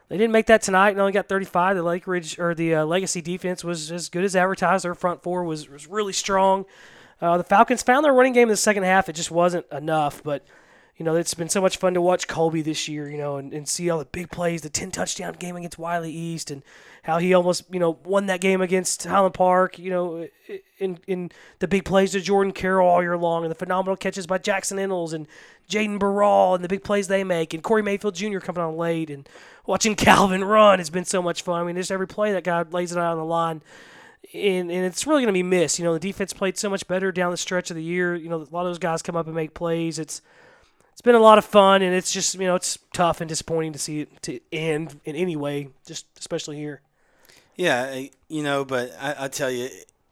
They 0.08 0.16
didn't 0.16 0.32
make 0.32 0.46
that 0.46 0.62
tonight 0.62 0.90
and 0.90 1.00
only 1.00 1.12
got 1.12 1.28
35. 1.28 1.76
The 1.76 1.82
Lake 1.82 2.06
Ridge 2.06 2.38
or 2.38 2.54
the 2.54 2.76
uh, 2.76 2.84
Legacy 2.84 3.20
defense 3.20 3.62
was 3.62 3.92
as 3.92 4.08
good 4.08 4.24
as 4.24 4.34
advertised. 4.34 4.84
Their 4.84 4.94
front 4.94 5.22
four 5.22 5.44
was 5.44 5.68
was 5.68 5.86
really 5.86 6.14
strong. 6.14 6.64
Uh, 7.20 7.36
the 7.36 7.44
Falcons 7.44 7.82
found 7.82 8.04
their 8.04 8.14
running 8.14 8.32
game 8.32 8.44
in 8.44 8.50
the 8.50 8.56
second 8.56 8.84
half. 8.84 9.08
It 9.08 9.14
just 9.14 9.30
wasn't 9.30 9.66
enough, 9.72 10.22
but 10.22 10.46
you 10.98 11.04
know, 11.04 11.14
it's 11.14 11.34
been 11.34 11.48
so 11.48 11.60
much 11.60 11.76
fun 11.76 11.94
to 11.94 12.00
watch 12.00 12.26
Colby 12.26 12.60
this 12.60 12.88
year, 12.88 13.08
you 13.08 13.18
know, 13.18 13.36
and, 13.36 13.52
and 13.52 13.68
see 13.68 13.88
all 13.88 14.00
the 14.00 14.04
big 14.04 14.32
plays, 14.32 14.62
the 14.62 14.68
10 14.68 14.90
touchdown 14.90 15.34
game 15.38 15.54
against 15.54 15.78
Wylie 15.78 16.10
East, 16.10 16.50
and 16.50 16.64
how 17.04 17.18
he 17.18 17.34
almost, 17.34 17.64
you 17.70 17.78
know, 17.78 17.98
won 18.04 18.26
that 18.26 18.40
game 18.40 18.60
against 18.60 19.04
Highland 19.04 19.34
Park, 19.34 19.78
you 19.78 19.90
know, 19.90 20.26
in, 20.78 20.98
in 21.06 21.30
the 21.60 21.68
big 21.68 21.84
plays 21.84 22.12
to 22.12 22.20
Jordan 22.20 22.52
Carroll 22.52 22.88
all 22.88 23.00
year 23.00 23.16
long, 23.16 23.44
and 23.44 23.50
the 23.50 23.54
phenomenal 23.54 23.96
catches 23.96 24.26
by 24.26 24.38
Jackson 24.38 24.76
Ennels 24.76 25.12
and 25.12 25.28
Jaden 25.70 26.00
Burrell, 26.00 26.56
and 26.56 26.64
the 26.64 26.68
big 26.68 26.82
plays 26.82 27.06
they 27.06 27.22
make, 27.22 27.54
and 27.54 27.62
Corey 27.62 27.82
Mayfield 27.82 28.16
Jr. 28.16 28.40
coming 28.40 28.62
on 28.62 28.76
late, 28.76 29.08
and 29.08 29.28
watching 29.68 29.94
Calvin 29.94 30.42
run 30.42 30.78
has 30.78 30.90
been 30.90 31.04
so 31.04 31.22
much 31.22 31.42
fun. 31.42 31.60
I 31.60 31.64
mean, 31.64 31.76
just 31.76 31.92
every 31.92 32.08
play 32.08 32.32
that 32.32 32.42
guy 32.42 32.62
lays 32.62 32.90
it 32.90 32.98
out 32.98 33.12
on 33.12 33.18
the 33.18 33.24
line. 33.24 33.60
And, 34.34 34.70
and 34.70 34.84
it's 34.84 35.06
really 35.06 35.22
going 35.22 35.32
to 35.32 35.38
be 35.38 35.42
missed. 35.42 35.78
You 35.78 35.84
know, 35.84 35.92
the 35.92 36.00
defense 36.00 36.32
played 36.32 36.58
so 36.58 36.68
much 36.68 36.88
better 36.88 37.12
down 37.12 37.30
the 37.30 37.36
stretch 37.36 37.70
of 37.70 37.76
the 37.76 37.82
year. 37.82 38.16
You 38.16 38.30
know, 38.30 38.36
a 38.36 38.48
lot 38.50 38.62
of 38.62 38.70
those 38.70 38.78
guys 38.78 39.02
come 39.02 39.14
up 39.14 39.26
and 39.26 39.34
make 39.34 39.54
plays. 39.54 39.98
It's 39.98 40.22
it's 40.92 41.02
been 41.02 41.14
a 41.14 41.20
lot 41.20 41.38
of 41.38 41.44
fun, 41.44 41.82
and 41.82 41.94
it's 41.94 42.12
just 42.12 42.34
you 42.34 42.40
know 42.40 42.56
it's 42.56 42.76
tough 42.92 43.20
and 43.20 43.28
disappointing 43.28 43.72
to 43.72 43.78
see 43.78 44.00
it 44.00 44.22
to 44.22 44.40
end 44.52 44.98
in 45.04 45.14
any 45.14 45.36
way, 45.36 45.68
just 45.86 46.06
especially 46.18 46.56
here. 46.56 46.80
Yeah, 47.54 48.06
you 48.28 48.42
know, 48.42 48.64
but 48.64 48.92
I, 49.00 49.14
I 49.24 49.28
tell 49.28 49.50
you, 49.50 49.68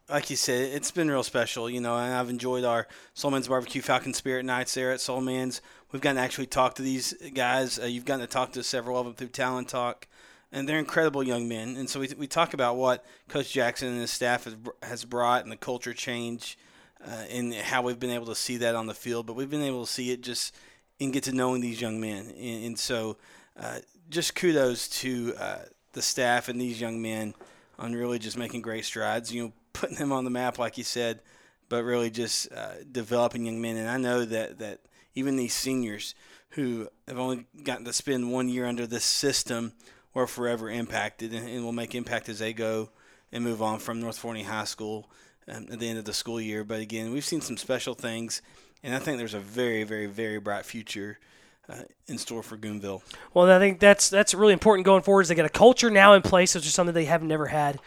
like 0.08 0.30
you 0.30 0.36
said, 0.36 0.72
it's 0.72 0.90
been 0.90 1.10
real 1.10 1.22
special, 1.22 1.68
you 1.68 1.80
know, 1.80 1.96
and 1.96 2.14
I've 2.14 2.30
enjoyed 2.30 2.64
our 2.64 2.86
Soulman's 3.14 3.48
Barbecue 3.48 3.82
Falcon 3.82 4.14
Spirit 4.14 4.44
nights 4.44 4.74
there 4.74 4.92
at 4.92 5.00
Soulman's. 5.00 5.60
We've 5.92 6.02
gotten 6.02 6.16
to 6.16 6.22
actually 6.22 6.46
talk 6.46 6.74
to 6.76 6.82
these 6.82 7.12
guys. 7.34 7.78
Uh, 7.78 7.86
you've 7.86 8.04
gotten 8.04 8.26
to 8.26 8.32
talk 8.32 8.52
to 8.52 8.62
several 8.62 8.98
of 8.98 9.06
them 9.06 9.14
through 9.14 9.28
Talent 9.28 9.68
Talk, 9.68 10.06
and 10.52 10.68
they're 10.68 10.78
incredible 10.78 11.22
young 11.22 11.48
men. 11.48 11.76
And 11.76 11.90
so 11.90 12.00
we, 12.00 12.08
we 12.16 12.26
talk 12.26 12.54
about 12.54 12.76
what 12.76 13.04
Coach 13.28 13.52
Jackson 13.52 13.88
and 13.88 14.00
his 14.00 14.12
staff 14.12 14.44
has, 14.44 14.56
has 14.82 15.04
brought 15.04 15.42
and 15.42 15.50
the 15.50 15.56
culture 15.56 15.94
change 15.94 16.58
uh, 17.04 17.24
and 17.30 17.54
how 17.54 17.82
we've 17.82 18.00
been 18.00 18.10
able 18.10 18.26
to 18.26 18.34
see 18.34 18.58
that 18.58 18.74
on 18.74 18.86
the 18.86 18.94
field, 18.94 19.26
but 19.26 19.34
we've 19.34 19.50
been 19.50 19.62
able 19.62 19.84
to 19.84 19.92
see 19.92 20.10
it 20.10 20.20
just– 20.20 20.54
and 21.00 21.12
get 21.12 21.24
to 21.24 21.32
knowing 21.32 21.60
these 21.60 21.80
young 21.80 22.00
men. 22.00 22.32
And, 22.38 22.64
and 22.64 22.78
so, 22.78 23.16
uh, 23.58 23.78
just 24.08 24.34
kudos 24.34 24.88
to 25.00 25.34
uh, 25.38 25.58
the 25.92 26.02
staff 26.02 26.48
and 26.48 26.60
these 26.60 26.80
young 26.80 27.02
men 27.02 27.34
on 27.78 27.94
really 27.94 28.18
just 28.18 28.36
making 28.36 28.62
great 28.62 28.84
strides. 28.84 29.32
You 29.32 29.44
know, 29.44 29.52
putting 29.76 29.96
them 29.96 30.12
on 30.12 30.24
the 30.24 30.30
map, 30.30 30.58
like 30.58 30.78
you 30.78 30.84
said, 30.84 31.20
but 31.68 31.84
really 31.84 32.10
just 32.10 32.52
uh, 32.52 32.74
developing 32.90 33.44
young 33.44 33.60
men. 33.60 33.76
And 33.76 33.88
I 33.88 33.96
know 33.96 34.24
that 34.24 34.58
that 34.58 34.80
even 35.14 35.36
these 35.36 35.54
seniors 35.54 36.14
who 36.50 36.88
have 37.08 37.18
only 37.18 37.46
gotten 37.62 37.84
to 37.84 37.92
spend 37.92 38.30
one 38.32 38.48
year 38.48 38.66
under 38.66 38.86
this 38.86 39.04
system 39.04 39.72
are 40.14 40.26
forever 40.26 40.70
impacted 40.70 41.34
and, 41.34 41.48
and 41.48 41.64
will 41.64 41.72
make 41.72 41.94
impact 41.94 42.28
as 42.28 42.38
they 42.38 42.52
go 42.52 42.90
and 43.32 43.44
move 43.44 43.60
on 43.60 43.78
from 43.78 44.00
North 44.00 44.18
Forney 44.18 44.44
High 44.44 44.64
School 44.64 45.10
um, 45.48 45.66
at 45.70 45.78
the 45.78 45.88
end 45.88 45.98
of 45.98 46.04
the 46.04 46.12
school 46.12 46.40
year. 46.40 46.64
But 46.64 46.80
again, 46.80 47.12
we've 47.12 47.24
seen 47.24 47.40
some 47.40 47.56
special 47.56 47.94
things 47.94 48.40
and 48.82 48.94
I 48.94 48.98
think 48.98 49.18
there's 49.18 49.34
a 49.34 49.40
very, 49.40 49.82
very, 49.84 50.06
very 50.06 50.38
bright 50.38 50.64
future 50.64 51.18
uh, 51.68 51.82
in 52.06 52.18
store 52.18 52.42
for 52.42 52.56
Goonville. 52.56 53.02
Well, 53.34 53.50
I 53.50 53.58
think 53.58 53.80
that's 53.80 54.08
that's 54.08 54.32
really 54.32 54.52
important 54.52 54.84
going 54.84 55.02
forward. 55.02 55.22
Is 55.22 55.28
they 55.28 55.34
got 55.34 55.46
a 55.46 55.50
culture 55.50 55.90
now 55.90 56.12
in 56.12 56.22
place, 56.22 56.54
which 56.54 56.66
is 56.66 56.72
something 56.72 56.94
they 56.94 57.06
have 57.06 57.22
never 57.22 57.46
had, 57.46 57.80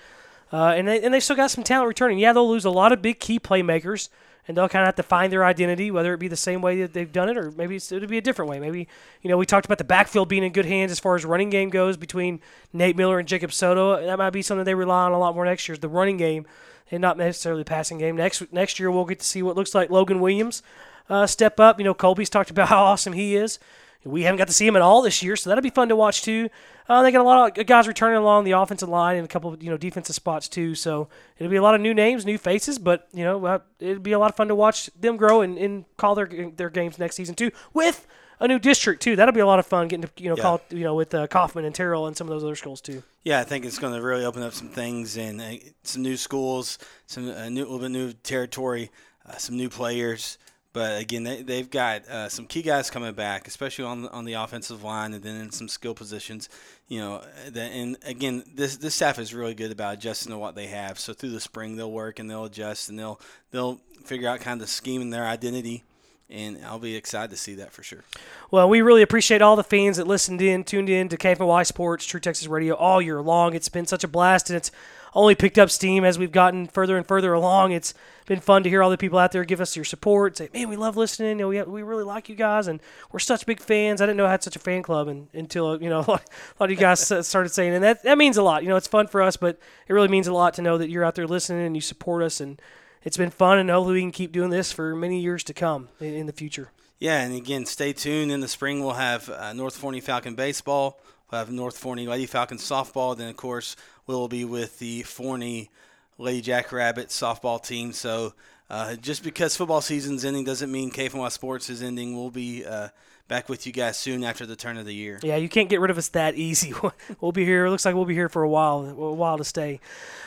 uh, 0.52 0.74
and 0.76 0.88
they 0.88 1.02
and 1.02 1.14
they 1.14 1.20
still 1.20 1.36
got 1.36 1.52
some 1.52 1.64
talent 1.64 1.88
returning. 1.88 2.20
Yeah, 2.20 2.34
they'll 2.34 2.50
lose 2.50 2.66
a 2.66 2.70
lot 2.70 2.92
of 2.92 3.02
big 3.02 3.20
key 3.20 3.40
playmakers, 3.40 4.10
and 4.48 4.58
they'll 4.58 4.70
kind 4.70 4.84
of 4.84 4.88
have 4.88 4.96
to 4.96 5.04
find 5.04 5.32
their 5.32 5.46
identity, 5.46 5.92
whether 5.92 6.14
it 6.14 6.20
be 6.20 6.28
the 6.28 6.36
same 6.36 6.62
way 6.62 6.82
that 6.82 6.94
they've 6.94 7.12
done 7.12 7.30
it, 7.30 7.38
or 7.38 7.52
maybe 7.52 7.76
it'll 7.76 8.08
be 8.08 8.18
a 8.18 8.22
different 8.22 8.50
way. 8.50 8.60
Maybe 8.60 8.88
you 9.22 9.30
know 9.30 9.38
we 9.38 9.46
talked 9.46 9.66
about 9.66 9.78
the 9.78 9.84
backfield 9.84 10.28
being 10.28 10.44
in 10.44 10.52
good 10.52 10.66
hands 10.66 10.92
as 10.92 11.00
far 11.00 11.16
as 11.16 11.26
running 11.26 11.50
game 11.50 11.70
goes 11.70 11.98
between 11.98 12.40
Nate 12.74 12.96
Miller 12.96 13.20
and 13.20 13.28
Jacob 13.28 13.54
Soto. 13.54 14.04
That 14.04 14.18
might 14.18 14.32
be 14.32 14.42
something 14.42 14.66
they 14.66 14.76
rely 14.76 15.06
on 15.06 15.12
a 15.12 15.20
lot 15.20 15.36
more 15.36 15.46
next 15.46 15.68
year. 15.68 15.74
Is 15.74 15.80
the 15.80 15.90
running 15.90 16.18
game 16.18 16.46
and 16.92 17.02
not 17.02 17.18
necessarily 17.18 17.62
the 17.62 17.70
passing 17.70 17.98
game. 17.98 18.16
Next 18.16 18.52
next 18.52 18.80
year 18.80 18.90
we'll 18.92 19.06
get 19.06 19.20
to 19.20 19.26
see 19.26 19.44
what 19.44 19.56
looks 19.56 19.76
like 19.76 19.90
Logan 19.90 20.20
Williams 20.20 20.64
uh, 21.10 21.28
step 21.28 21.60
up. 21.60 21.80
You 21.80 21.86
know, 21.86 21.94
Colby's 21.94 22.30
talked 22.30 22.50
about 22.50 22.70
how 22.70 22.84
awesome 22.84 23.14
he 23.14 23.36
is. 23.36 23.60
We 24.06 24.24
haven't 24.24 24.38
got 24.38 24.48
to 24.48 24.54
see 24.54 24.66
him 24.66 24.78
at 24.78 24.82
all 24.82 25.02
this 25.02 25.22
year, 25.22 25.36
so 25.36 25.50
that'll 25.50 25.62
be 25.62 25.70
fun 25.70 25.90
to 25.90 25.96
watch 25.96 26.22
too. 26.22 26.50
Uh, 26.88 27.04
they 27.04 27.12
got 27.12 27.22
a 27.22 27.24
lot 27.24 27.58
of 27.58 27.66
guys 27.68 27.88
returning 27.88 28.18
along 28.18 28.46
the 28.46 28.52
offensive 28.52 28.88
line 28.90 29.18
and 29.18 29.26
a 29.26 29.28
couple 29.28 29.54
of 29.54 29.62
you 29.62 29.70
know 29.70 29.78
defensive 29.78 30.16
spots 30.16 30.48
too. 30.48 30.74
So 30.74 31.10
it'll 31.38 31.52
be 31.52 31.58
a 31.58 31.62
lot 31.62 31.76
of 31.76 31.82
new 31.82 31.94
names, 31.94 32.26
new 32.26 32.38
faces, 32.38 32.80
but 32.80 33.08
you 33.14 33.24
know 33.24 33.62
it'll 33.80 34.02
be 34.02 34.14
a 34.14 34.20
lot 34.20 34.32
of 34.32 34.36
fun 34.38 34.48
to 34.48 34.56
watch 34.56 34.90
them 35.00 35.18
grow 35.18 35.42
and, 35.42 35.58
and 35.58 35.86
call 35.98 36.16
their 36.16 36.30
their 36.56 36.70
games 36.70 36.98
next 36.98 37.16
season 37.16 37.36
too 37.36 37.52
with 37.74 38.08
a 38.40 38.48
new 38.48 38.58
district 38.58 39.02
too. 39.02 39.16
That'll 39.16 39.34
be 39.34 39.42
a 39.42 39.46
lot 39.46 39.60
of 39.60 39.66
fun 39.66 39.88
getting 39.88 40.04
to 40.04 40.10
you 40.18 40.30
know 40.30 40.38
yeah. 40.38 40.44
call 40.44 40.62
you 40.70 40.84
know 40.84 40.96
with 40.96 41.14
uh, 41.14 41.28
Kaufman 41.28 41.66
and 41.66 41.76
Terrell 41.76 42.08
and 42.08 42.16
some 42.16 42.28
of 42.28 42.32
those 42.32 42.44
other 42.44 42.56
schools 42.56 42.82
too. 42.82 43.04
Yeah, 43.24 43.40
I 43.40 43.44
think 43.44 43.66
it's 43.66 43.80
going 43.80 43.94
to 43.94 44.02
really 44.02 44.26
open 44.26 44.42
up 44.42 44.54
some 44.54 44.70
things 44.70 45.18
and 45.18 45.42
uh, 45.42 45.56
some 45.84 46.02
new 46.02 46.18
schools, 46.18 46.80
some 47.06 47.30
uh, 47.30 47.50
new, 47.50 47.64
little 47.64 47.80
bit 47.80 47.92
new 47.92 48.14
territory, 48.14 48.92
uh, 49.26 49.38
some 49.38 49.58
new 49.58 49.70
players. 49.70 50.38
But 50.80 51.02
again, 51.02 51.24
they, 51.24 51.42
they've 51.42 51.70
got 51.70 52.08
uh, 52.08 52.30
some 52.30 52.46
key 52.46 52.62
guys 52.62 52.90
coming 52.90 53.12
back, 53.12 53.50
especially 53.50 53.84
on 53.84 54.08
on 54.08 54.24
the 54.24 54.36
offensive 54.36 54.82
line, 54.82 55.14
and 55.14 55.22
then 55.22 55.36
in 55.36 55.52
some 55.52 55.68
skill 55.68 55.94
positions. 55.94 56.48
You 56.88 57.00
know, 57.02 57.22
and 57.54 57.98
again, 58.06 58.46
this 58.56 58.78
this 58.78 58.96
staff 58.96 59.20
is 59.20 59.34
really 59.34 59.54
good 59.54 59.74
about 59.74 59.96
adjusting 59.96 60.32
to 60.32 60.38
what 60.38 60.56
they 60.56 60.68
have. 60.68 60.98
So 60.98 61.12
through 61.12 61.32
the 61.32 61.42
spring, 61.42 61.76
they'll 61.76 61.92
work 61.92 62.20
and 62.20 62.30
they'll 62.30 62.46
adjust 62.46 62.88
and 62.88 62.98
they'll 62.98 63.20
they'll 63.52 63.82
figure 64.06 64.30
out 64.30 64.40
kind 64.40 64.62
of 64.62 64.66
the 64.66 64.72
scheme 64.72 65.02
and 65.02 65.12
their 65.12 65.26
identity. 65.26 65.84
And 66.30 66.64
I'll 66.64 66.80
be 66.80 66.96
excited 66.96 67.32
to 67.32 67.38
see 67.38 67.56
that 67.56 67.74
for 67.74 67.84
sure. 67.84 68.06
Well, 68.50 68.70
we 68.70 68.80
really 68.80 69.02
appreciate 69.02 69.42
all 69.42 69.58
the 69.58 69.64
fans 69.66 69.98
that 69.98 70.08
listened 70.08 70.42
in, 70.42 70.64
tuned 70.64 70.88
in 70.90 71.10
to 71.10 71.18
KFNY 71.18 71.66
Sports, 71.66 72.06
True 72.06 72.22
Texas 72.22 72.48
Radio 72.48 72.74
all 72.76 73.02
year 73.02 73.22
long. 73.22 73.54
It's 73.54 73.68
been 73.68 73.86
such 73.86 74.06
a 74.06 74.08
blast, 74.08 74.50
and 74.50 74.56
it's 74.56 74.72
only 75.14 75.36
picked 75.36 75.58
up 75.58 75.70
steam 75.70 76.04
as 76.04 76.18
we've 76.20 76.32
gotten 76.32 76.68
further 76.68 76.98
and 76.98 77.06
further 77.06 77.34
along. 77.34 77.72
It's 77.72 77.94
been 78.26 78.40
fun 78.40 78.64
to 78.64 78.70
hear 78.70 78.84
all 78.84 78.90
the 78.90 78.98
people 78.98 79.18
out 79.18 79.32
there 79.32 79.44
give 79.44 79.60
us 79.60 79.76
your 79.76 79.86
support. 79.86 80.38
Say, 80.38 80.50
man, 80.54 80.70
we 80.70 80.76
love 80.76 80.96
listening. 80.96 81.30
You 81.30 81.36
know, 81.36 81.48
we, 81.48 81.62
we 81.64 81.84
really 81.84 82.04
like 82.04 82.30
you 82.30 82.36
guys, 82.36 82.68
and 82.68 82.80
we're 83.12 83.20
such 83.20 83.46
big 83.46 83.60
fans. 83.60 84.02
I 84.02 84.06
didn't 84.06 84.18
know 84.18 84.28
I 84.28 84.32
had 84.32 84.44
such 84.44 84.56
a 84.56 84.60
fan 84.60 84.84
club 84.84 85.08
and, 85.08 85.28
until 85.34 85.82
you 85.82 85.90
know 85.90 86.00
a 86.08 86.08
lot, 86.08 86.24
a 86.24 86.64
lot 86.64 86.66
of 86.66 86.72
you 86.72 86.78
guys 86.78 87.02
started 87.28 87.50
saying, 87.50 87.74
and 87.74 87.84
that 87.84 88.04
that 88.04 88.18
means 88.18 88.38
a 88.38 88.44
lot. 88.44 88.64
You 88.64 88.70
know, 88.70 88.76
it's 88.76 88.88
fun 88.88 89.08
for 89.08 89.22
us, 89.22 89.38
but 89.38 89.60
it 89.88 89.94
really 89.94 90.08
means 90.08 90.28
a 90.28 90.34
lot 90.34 90.54
to 90.56 90.62
know 90.62 90.78
that 90.78 90.90
you're 90.90 91.04
out 91.04 91.16
there 91.16 91.28
listening 91.28 91.66
and 91.66 91.76
you 91.76 91.82
support 91.82 92.24
us, 92.24 92.40
and 92.40 92.62
it's 93.04 93.18
been 93.18 93.32
fun, 93.32 93.58
and 93.58 93.70
hopefully 93.70 93.96
we 93.96 94.02
can 94.02 94.12
keep 94.12 94.32
doing 94.32 94.50
this 94.50 94.72
for 94.72 94.96
many 94.96 95.20
years 95.20 95.44
to 95.46 95.54
come 95.54 95.90
in, 96.00 96.14
in 96.14 96.26
the 96.26 96.34
future. 96.34 96.72
Yeah, 97.00 97.22
and 97.22 97.34
again, 97.34 97.66
stay 97.66 97.94
tuned. 97.94 98.30
In 98.30 98.42
the 98.42 98.48
spring, 98.50 98.82
we'll 98.82 98.94
have 98.94 99.30
uh, 99.30 99.54
North 99.54 99.76
Forney 99.76 100.02
Falcon 100.02 100.36
baseball. 100.36 101.00
We'll 101.32 101.40
have 101.40 101.50
North 101.50 101.78
Forney 101.78 102.08
Lady 102.08 102.26
Falcon 102.26 102.58
softball. 102.58 103.16
Then, 103.16 103.30
of 103.30 103.38
course, 103.38 103.78
we'll 104.18 104.28
be 104.28 104.44
with 104.44 104.80
the 104.80 105.04
Forney 105.04 105.70
Lady 106.18 106.42
Jackrabbit 106.42 107.10
softball 107.10 107.64
team. 107.64 107.94
So, 107.94 108.34
uh, 108.70 108.96
just 108.96 109.24
because 109.24 109.56
football 109.56 109.82
season's 109.82 110.26
ending 110.26 110.44
doesn't 110.44 110.72
mean 110.72 110.92
KFNY 110.92 111.32
Sports 111.32 111.70
is 111.70 111.84
ending. 111.84 112.16
We'll 112.16 112.32
be 112.32 112.66
uh, 112.66 112.90
back 113.28 113.50
with 113.50 113.68
you 113.68 113.72
guys 113.72 113.98
soon 113.98 114.24
after 114.24 114.46
the 114.46 114.56
turn 114.56 114.78
of 114.78 114.86
the 114.86 114.94
year. 114.94 115.20
Yeah, 115.22 115.36
you 115.36 115.48
can't 115.48 115.70
get 115.70 115.80
rid 115.80 115.92
of 115.92 115.98
us 115.98 116.10
that 116.10 116.36
easy. 116.36 116.74
we'll 117.22 117.32
be 117.32 117.46
here. 117.46 117.66
It 117.66 117.70
looks 117.70 117.86
like 117.86 117.94
we'll 117.94 118.06
be 118.06 118.16
here 118.16 118.30
for 118.30 118.42
a 118.42 118.50
while, 118.50 118.84
a 118.86 119.14
while 119.14 119.38
to 119.38 119.44
stay. 119.44 119.80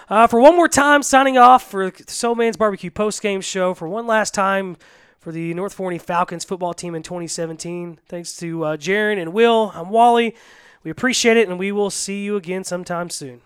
Uh, 0.09 0.29
for 0.29 0.41
one 0.41 0.55
more 0.55 0.69
time, 0.69 1.03
signing 1.03 1.37
off 1.37 1.69
for 1.69 1.91
Soulman's 1.91 2.57
Barbecue 2.57 2.91
post 2.91 3.21
game 3.21 3.41
show. 3.41 3.75
For 3.75 3.89
one 3.89 4.07
last 4.07 4.33
time 4.33 4.77
for 5.19 5.33
the 5.33 5.55
North 5.55 5.75
Forney 5.75 5.99
Falcons 5.99 6.45
football 6.45 6.73
team 6.73 6.95
in 6.95 7.03
2017. 7.03 7.99
Thanks 8.09 8.37
to 8.37 8.65
uh, 8.65 8.77
Jaron 8.77 9.21
and 9.21 9.33
Will. 9.33 9.73
I'm 9.75 9.91
Wally. 9.91 10.37
We 10.85 10.91
appreciate 10.91 11.37
it, 11.37 11.49
and 11.49 11.59
we 11.59 11.71
will 11.73 11.91
see 11.91 12.23
you 12.25 12.37
again 12.37 12.65
sometime 12.65 13.11
soon. 13.11 13.41